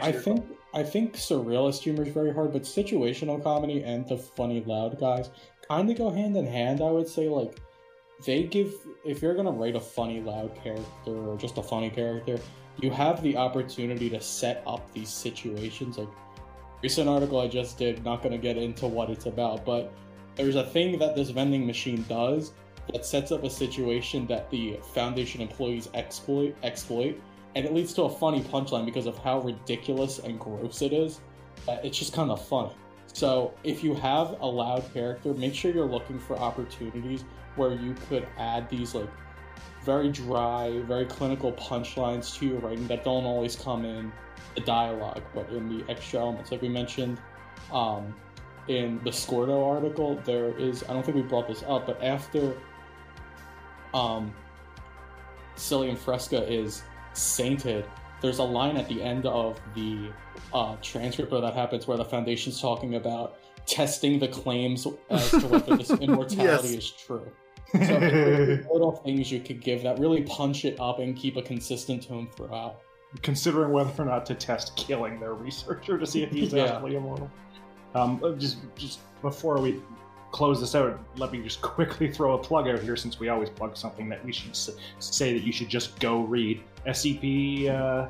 I 0.03 0.11
think 0.11 0.45
I 0.73 0.83
think 0.83 1.15
surrealist 1.15 1.81
humor 1.81 2.03
is 2.03 2.13
very 2.13 2.33
hard, 2.33 2.53
but 2.53 2.63
situational 2.63 3.41
comedy 3.43 3.83
and 3.83 4.07
the 4.07 4.17
funny 4.17 4.63
loud 4.65 4.99
guys 4.99 5.29
kind 5.67 5.89
of 5.89 5.97
go 5.97 6.09
hand 6.09 6.35
in 6.37 6.45
hand. 6.47 6.81
I 6.81 6.89
would 6.89 7.07
say 7.07 7.27
like 7.29 7.59
they 8.25 8.43
give 8.43 8.73
if 9.05 9.21
you're 9.21 9.35
gonna 9.35 9.51
write 9.51 9.75
a 9.75 9.79
funny 9.79 10.21
loud 10.21 10.55
character 10.55 11.11
or 11.11 11.37
just 11.37 11.57
a 11.57 11.63
funny 11.63 11.89
character, 11.89 12.39
you 12.81 12.89
have 12.89 13.21
the 13.21 13.35
opportunity 13.37 14.09
to 14.09 14.21
set 14.21 14.63
up 14.65 14.91
these 14.93 15.09
situations. 15.09 15.97
Like 15.97 16.09
recent 16.81 17.09
article 17.09 17.39
I 17.39 17.47
just 17.47 17.77
did, 17.77 18.03
not 18.03 18.23
gonna 18.23 18.37
get 18.37 18.57
into 18.57 18.87
what 18.87 19.09
it's 19.09 19.25
about, 19.25 19.65
but 19.65 19.93
there's 20.35 20.55
a 20.55 20.65
thing 20.65 20.97
that 20.99 21.15
this 21.15 21.29
vending 21.29 21.67
machine 21.67 22.03
does 22.09 22.53
that 22.91 23.05
sets 23.05 23.31
up 23.31 23.43
a 23.43 23.49
situation 23.49 24.25
that 24.27 24.49
the 24.49 24.79
foundation 24.93 25.41
employees 25.41 25.89
exploit 25.93 26.55
exploit 26.63 27.19
and 27.55 27.65
it 27.65 27.73
leads 27.73 27.93
to 27.93 28.03
a 28.03 28.09
funny 28.09 28.41
punchline 28.41 28.85
because 28.85 29.05
of 29.05 29.17
how 29.17 29.39
ridiculous 29.39 30.19
and 30.19 30.39
gross 30.39 30.81
it 30.81 30.93
is. 30.93 31.21
It's 31.67 31.97
just 31.97 32.13
kind 32.13 32.31
of 32.31 32.45
funny. 32.45 32.71
So 33.13 33.53
if 33.63 33.83
you 33.83 33.93
have 33.95 34.39
a 34.41 34.45
loud 34.45 34.91
character, 34.93 35.33
make 35.33 35.53
sure 35.53 35.71
you're 35.71 35.85
looking 35.85 36.19
for 36.19 36.37
opportunities 36.37 37.23
where 37.55 37.73
you 37.73 37.95
could 38.09 38.27
add 38.37 38.69
these 38.69 38.95
like 38.95 39.09
very 39.83 40.09
dry, 40.09 40.79
very 40.81 41.05
clinical 41.05 41.51
punchlines 41.53 42.35
to 42.39 42.47
your 42.47 42.59
writing 42.59 42.87
that 42.87 43.03
don't 43.03 43.25
always 43.25 43.55
come 43.55 43.85
in 43.85 44.11
the 44.55 44.61
dialogue, 44.61 45.21
but 45.33 45.49
in 45.49 45.77
the 45.77 45.91
extra 45.91 46.19
elements. 46.19 46.51
Like 46.51 46.61
we 46.61 46.69
mentioned 46.69 47.19
um, 47.71 48.15
in 48.67 48.99
the 49.03 49.11
Scordo 49.11 49.63
article, 49.63 50.19
there 50.25 50.57
is 50.57 50.83
I 50.83 50.93
don't 50.93 51.03
think 51.03 51.15
we 51.15 51.21
brought 51.23 51.47
this 51.47 51.63
up, 51.67 51.85
but 51.85 52.01
after 52.03 52.55
um, 53.93 54.33
Cillian 55.55 55.97
Fresca 55.97 56.51
is 56.51 56.83
sainted, 57.13 57.85
there's 58.21 58.39
a 58.39 58.43
line 58.43 58.77
at 58.77 58.87
the 58.87 59.01
end 59.01 59.25
of 59.25 59.59
the 59.75 60.09
uh, 60.53 60.75
transcript 60.81 61.31
where 61.31 61.41
that 61.41 61.53
happens 61.53 61.87
where 61.87 61.97
the 61.97 62.05
foundation's 62.05 62.59
talking 62.61 62.95
about 62.95 63.37
testing 63.65 64.19
the 64.19 64.27
claims 64.27 64.85
as 65.09 65.31
to 65.31 65.39
whether 65.47 65.77
this 65.77 65.89
immortality 66.01 66.69
Yes. 66.69 66.83
is 66.83 66.91
true. 66.91 67.31
So 67.73 67.79
little 68.71 69.01
things 69.03 69.31
you 69.31 69.39
could 69.39 69.61
give 69.61 69.83
that 69.83 69.99
really 69.99 70.21
punch 70.23 70.63
it 70.65 70.79
up 70.79 70.99
and 70.99 71.15
keep 71.15 71.37
a 71.37 71.41
consistent 71.41 72.07
tone 72.07 72.27
throughout. 72.35 72.81
Considering 73.21 73.71
whether 73.71 73.91
or 74.01 74.05
not 74.05 74.25
to 74.27 74.35
test 74.35 74.75
killing 74.75 75.19
their 75.19 75.33
researcher 75.33 75.97
to 75.97 76.05
see 76.05 76.23
if 76.23 76.31
he's 76.31 76.51
Yeah. 76.53 76.65
actually 76.75 76.95
immortal. 76.95 77.29
Um, 77.95 78.19
just 78.39 78.57
just 78.75 78.99
before 79.21 79.59
we 79.61 79.81
close 80.33 80.59
this 80.59 80.75
out, 80.75 80.99
let 81.15 81.31
me 81.31 81.41
just 81.41 81.61
quickly 81.75 82.11
throw 82.11 82.33
a 82.33 82.37
plug 82.37 82.67
out 82.67 82.79
here 82.79 82.97
since 82.97 83.19
we 83.19 83.29
always 83.29 83.49
plug 83.49 83.77
something 83.77 84.09
that 84.09 84.23
we 84.25 84.33
should 84.33 84.53
say 84.99 85.31
that 85.31 85.43
you 85.43 85.53
should 85.53 85.69
just 85.69 85.97
go 86.01 86.23
read. 86.23 86.61
SCP 86.85 87.69
uh, 87.69 88.09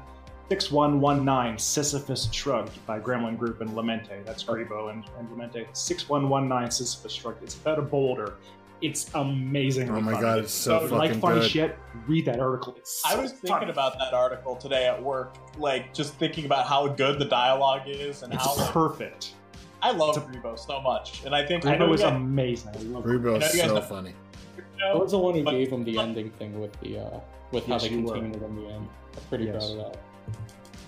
6119 0.50 1.60
Sisyphus 1.60 2.30
Shrugged 2.32 2.84
by 2.88 3.00
Gremlin 3.00 3.38
Group 3.38 3.62
and 3.62 3.70
Lamente. 3.72 4.26
That's 4.26 4.44
Grebo 4.44 4.92
and, 4.92 5.04
and 5.20 5.30
Lamente. 5.30 5.68
6119 5.74 6.72
Sisyphus 6.72 7.12
Shrugged. 7.12 7.44
It's 7.44 7.56
about 7.56 7.78
a 7.78 7.84
boulder. 7.84 8.36
It's 8.82 9.10
amazing. 9.14 9.90
Oh 9.92 10.02
my 10.02 10.20
God, 10.20 10.40
it's 10.40 10.52
so 10.52 10.82
you 10.82 10.90
like 10.90 11.16
funny 11.22 11.40
good. 11.40 11.50
shit, 11.50 11.80
read 12.06 12.26
that 12.26 12.42
article. 12.42 12.76
It's 12.78 13.02
I 13.06 13.16
was 13.16 13.32
thinking 13.32 13.48
funny. 13.48 13.72
about 13.72 13.98
that 13.98 14.14
article 14.14 14.58
today 14.58 14.88
at 14.88 15.02
work, 15.02 15.36
like 15.58 15.94
just 15.94 16.16
thinking 16.16 16.44
about 16.44 16.68
how 16.68 16.90
good 16.90 17.18
the 17.18 17.26
dialogue 17.26 17.84
is 17.88 18.24
and 18.24 18.34
It's 18.34 18.44
how 18.44 18.58
like, 18.58 18.72
perfect. 18.72 19.36
I 19.84 19.92
love 19.92 20.16
Grebo 20.32 20.58
so 20.58 20.80
much, 20.82 21.24
and 21.26 21.36
I 21.36 21.46
think 21.46 21.66
I 21.66 21.76
know 21.76 21.86
Grebo 21.86 21.88
you 21.90 21.94
is 21.96 22.02
guys, 22.02 22.12
amazing. 22.16 22.70
I 22.70 22.80
love 22.84 23.06
it. 23.06 23.10
Rebo 23.10 23.42
is 23.44 23.60
so 23.60 23.68
know- 23.76 23.82
funny. 23.82 24.14
I 24.84 24.94
was 24.96 25.12
the 25.12 25.20
one 25.20 25.36
who 25.36 25.44
But- 25.44 25.52
gave 25.52 25.72
him 25.72 25.84
the 25.84 25.98
ending 26.00 26.30
thing 26.32 26.60
with 26.60 26.78
the 26.82 27.00
uh, 27.00 27.20
with 27.52 27.66
how 27.68 27.78
they 27.78 27.90
you 27.90 28.02
were. 28.04 28.14
continued 28.14 28.42
it 28.42 28.46
in 28.46 28.56
the 28.56 28.68
end. 28.70 28.88
I'm 29.16 29.24
pretty 29.30 29.46
Yes. 29.46 29.72
proud 29.74 29.86
of 29.86 29.94
that. 29.94 30.00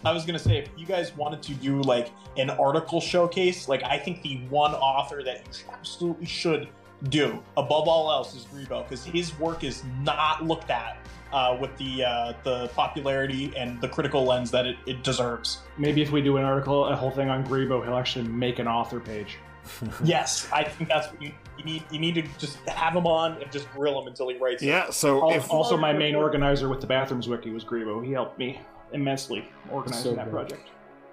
I 0.03 0.11
was 0.11 0.25
gonna 0.25 0.39
say 0.39 0.57
if 0.57 0.69
you 0.77 0.85
guys 0.85 1.15
wanted 1.17 1.41
to 1.43 1.53
do 1.55 1.81
like 1.81 2.11
an 2.37 2.49
article 2.51 2.99
showcase, 3.01 3.67
like 3.67 3.83
I 3.83 3.97
think 3.97 4.21
the 4.21 4.37
one 4.49 4.73
author 4.75 5.23
that 5.23 5.41
you 5.45 5.65
absolutely 5.73 6.25
should 6.25 6.67
do 7.09 7.39
above 7.57 7.87
all 7.87 8.11
else 8.11 8.33
is 8.35 8.45
Grebo 8.45 8.83
because 8.83 9.03
his 9.05 9.37
work 9.39 9.63
is 9.63 9.83
not 10.03 10.43
looked 10.45 10.69
at 10.69 10.97
uh, 11.35 11.57
with 11.59 11.75
the 11.77 12.01
uh, 12.05 12.33
the 12.43 12.69
popularity 12.69 13.51
and 13.57 13.79
the 13.81 13.89
critical 13.89 14.23
lens 14.23 14.49
that 14.51 14.65
it, 14.65 14.77
it 14.85 15.03
deserves. 15.03 15.59
Maybe 15.77 16.01
if 16.01 16.09
we 16.09 16.21
do 16.21 16.37
an 16.37 16.45
article, 16.45 16.85
a 16.85 16.95
whole 16.95 17.11
thing 17.11 17.29
on 17.29 17.45
Grebo, 17.45 17.83
he'll 17.83 17.97
actually 17.97 18.25
make 18.29 18.57
an 18.59 18.69
author 18.69 19.01
page. 19.01 19.37
yes, 20.03 20.47
I 20.53 20.63
think 20.63 20.89
that's 20.89 21.11
what 21.11 21.21
you, 21.21 21.33
you 21.57 21.65
need. 21.65 21.83
You 21.91 21.99
need 21.99 22.15
to 22.15 22.21
just 22.37 22.57
have 22.69 22.95
him 22.95 23.05
on 23.05 23.41
and 23.41 23.51
just 23.51 23.69
grill 23.73 23.99
him 24.01 24.07
until 24.07 24.29
he 24.29 24.37
writes. 24.37 24.63
it. 24.63 24.67
Yeah, 24.67 24.89
so 24.91 25.23
Al- 25.23 25.31
if 25.37 25.51
also, 25.51 25.75
my 25.75 25.91
main 25.91 26.15
organizer 26.15 26.69
with 26.69 26.79
the 26.79 26.87
bathrooms 26.87 27.27
wiki 27.27 27.51
was 27.51 27.65
Grebo. 27.65 28.03
He 28.03 28.13
helped 28.13 28.39
me 28.39 28.61
immensely 28.93 29.45
organizing 29.69 30.11
So 30.11 30.15
that 30.15 30.31
project. 30.31 30.69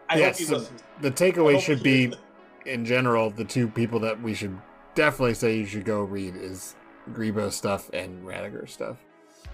I 0.09 0.19
yeah, 0.19 0.27
hope 0.27 0.37
he 0.37 0.45
so 0.45 0.65
the 1.01 1.11
takeaway 1.11 1.61
should 1.61 1.79
he 1.79 1.85
be, 1.85 2.07
listens. 2.09 2.25
in 2.67 2.85
general, 2.85 3.31
the 3.31 3.45
two 3.45 3.67
people 3.67 3.99
that 4.01 4.23
we 4.23 4.35
should 4.35 4.57
definitely 4.95 5.35
say 5.35 5.57
you 5.57 5.67
should 5.67 5.85
go 5.85 6.03
read 6.03 6.37
is 6.37 6.77
Grebo 7.11 7.51
stuff 7.51 7.91
and 7.93 8.25
Radiger 8.25 8.69
stuff. 8.69 8.99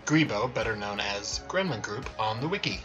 Grebo, 0.09 0.53
better 0.55 0.75
known 0.75 1.01
as 1.01 1.41
Gremlin 1.49 1.83
Group 1.83 2.09
on 2.19 2.41
the 2.41 2.49
wiki. 2.49 2.81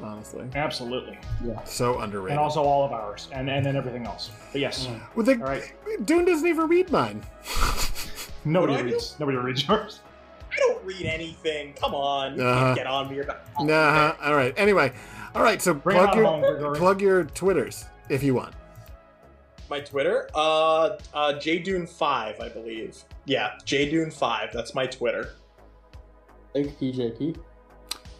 Honestly, 0.00 0.46
Absolutely. 0.54 1.18
Yeah. 1.44 1.64
So 1.64 1.98
underrated. 1.98 2.32
And 2.32 2.38
also 2.40 2.62
all 2.62 2.84
of 2.84 2.92
ours, 2.92 3.28
and, 3.32 3.50
and 3.50 3.66
then 3.66 3.74
everything 3.74 4.06
else. 4.06 4.30
But 4.52 4.60
yes, 4.60 4.88
well, 5.16 5.26
the, 5.26 5.32
all 5.32 5.38
right. 5.38 5.72
Dune 6.06 6.24
doesn't 6.24 6.46
even 6.46 6.68
read 6.68 6.88
mine. 6.92 7.20
Nobody 8.44 8.74
What 8.74 8.78
do 8.78 8.84
reads. 8.84 9.16
Nobody 9.18 9.38
reads 9.38 9.66
yours. 9.66 10.00
I 10.52 10.56
don't 10.58 10.84
read 10.84 11.04
anything. 11.04 11.72
Come 11.72 11.94
on, 11.94 12.36
you 12.36 12.44
Uh-huh. 12.44 12.64
can't 12.66 12.76
get 12.76 12.86
on 12.86 13.10
me. 13.10 13.18
Or 13.18 13.26
nah. 13.64 14.14
All 14.22 14.36
right. 14.36 14.54
Anyway, 14.56 14.92
all 15.34 15.42
right. 15.42 15.60
So 15.60 15.74
Bring 15.74 15.96
plug 15.98 16.14
your 16.14 16.24
home, 16.24 16.74
plug 16.76 17.00
your 17.00 17.24
twitters 17.24 17.86
if 18.08 18.22
you 18.22 18.34
want. 18.34 18.54
My 19.68 19.80
Twitter, 19.80 20.28
uh, 20.32 20.96
uh, 21.12 21.32
JDune5, 21.40 22.40
I 22.40 22.48
believe. 22.50 23.02
Yeah, 23.24 23.54
JDune5. 23.64 24.52
That's 24.52 24.76
my 24.76 24.86
Twitter. 24.86 25.32
Thank 26.56 26.78
PJP. 26.78 27.36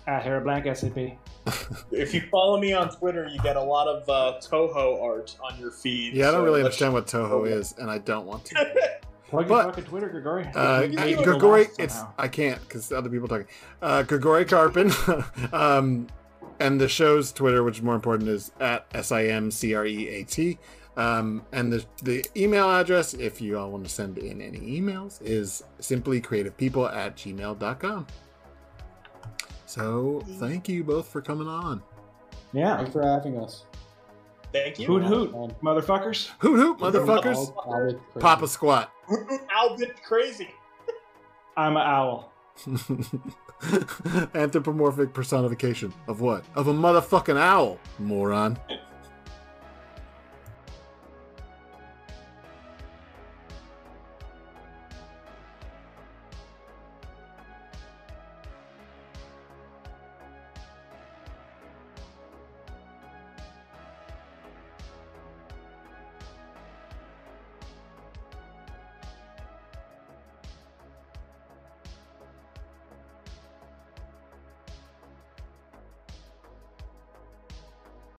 At 0.07 0.23
Hair 0.23 0.43
Blank 0.43 0.67
SCP. 0.67 1.17
If 1.93 2.13
you 2.13 2.23
follow 2.31 2.61
me 2.61 2.73
on 2.73 2.91
Twitter, 2.91 3.29
you 3.33 3.39
get 3.41 3.57
a 3.57 3.63
lot 3.63 3.87
of 3.87 4.09
uh, 4.09 4.39
Toho 4.41 5.03
art 5.03 5.37
on 5.43 5.59
your 5.59 5.71
feed. 5.71 6.15
Yeah, 6.15 6.29
I 6.29 6.33
don't 6.33 6.41
so 6.41 6.45
really 6.45 6.61
understand 6.61 6.93
what 6.93 7.07
Toho 7.07 7.49
is, 7.49 7.75
and 7.79 7.91
I 7.91 7.99
don't 7.99 8.27
want 8.27 8.45
to. 8.47 8.55
Plug 9.29 9.49
your 9.49 9.63
fucking 9.63 9.85
Twitter, 9.85 10.09
Grigori. 10.09 10.47
Uh, 10.55 10.83
You 10.83 11.23
Grigori, 11.23 11.69
it's. 11.79 12.01
I 12.19 12.29
can't 12.29 12.61
because 12.61 12.93
other 12.93 13.09
people 13.09 13.27
talking. 13.27 13.47
Uh, 13.81 14.03
Grigori 14.03 14.45
Karpin, 14.45 14.93
um, 15.53 16.09
and 16.61 16.81
the 16.81 16.89
show's 16.89 17.33
Twitter, 17.33 17.63
which 17.63 17.79
is 17.79 17.83
more 17.83 17.95
important, 17.95 18.29
is 18.29 18.53
at 18.61 18.87
s 18.93 19.13
i 19.13 19.27
m 19.27 19.51
c 19.51 19.75
r 19.75 19.87
e 19.87 20.09
a 20.09 20.25
t. 20.25 20.59
Um, 20.97 21.43
and 21.53 21.73
the 21.73 21.85
the 22.03 22.25
email 22.37 22.71
address, 22.71 23.15
if 23.15 23.41
you 23.41 23.59
all 23.59 23.71
want 23.71 23.85
to 23.85 23.91
send 23.91 24.19
in 24.19 24.41
any 24.41 24.61
emails, 24.81 25.21
is 25.23 25.63
simply 25.79 26.21
creativepeople 26.21 26.95
at 26.95 27.17
gmail.com. 27.17 28.07
So 29.67 30.23
thank 30.39 30.69
you 30.69 30.83
both 30.85 31.09
for 31.09 31.21
coming 31.21 31.49
on. 31.49 31.83
Yeah. 32.53 32.77
Thanks 32.79 32.93
for 32.93 33.03
having 33.03 33.39
us. 33.39 33.65
Thank 34.53 34.79
you. 34.79 34.87
Hoot 34.87 35.03
hoot, 35.03 35.35
Um, 35.35 35.51
motherfuckers. 35.63 36.29
Hoot 36.39 36.59
hoot, 36.59 36.79
motherfuckers! 36.79 37.37
I'll- 37.37 37.65
I'll 37.75 37.87
be 37.89 37.93
crazy. 37.95 38.21
Papa 38.21 38.49
squat. 38.49 38.93
Albert 39.51 40.03
crazy. 40.03 40.49
I'm 41.57 41.77
an 41.77 41.83
owl. 41.83 42.33
Anthropomorphic 44.35 45.13
personification 45.13 45.93
of 46.09 46.21
what? 46.21 46.45
Of 46.55 46.69
a 46.69 46.73
motherfucking 46.73 47.37
owl, 47.39 47.79
moron. 47.99 48.59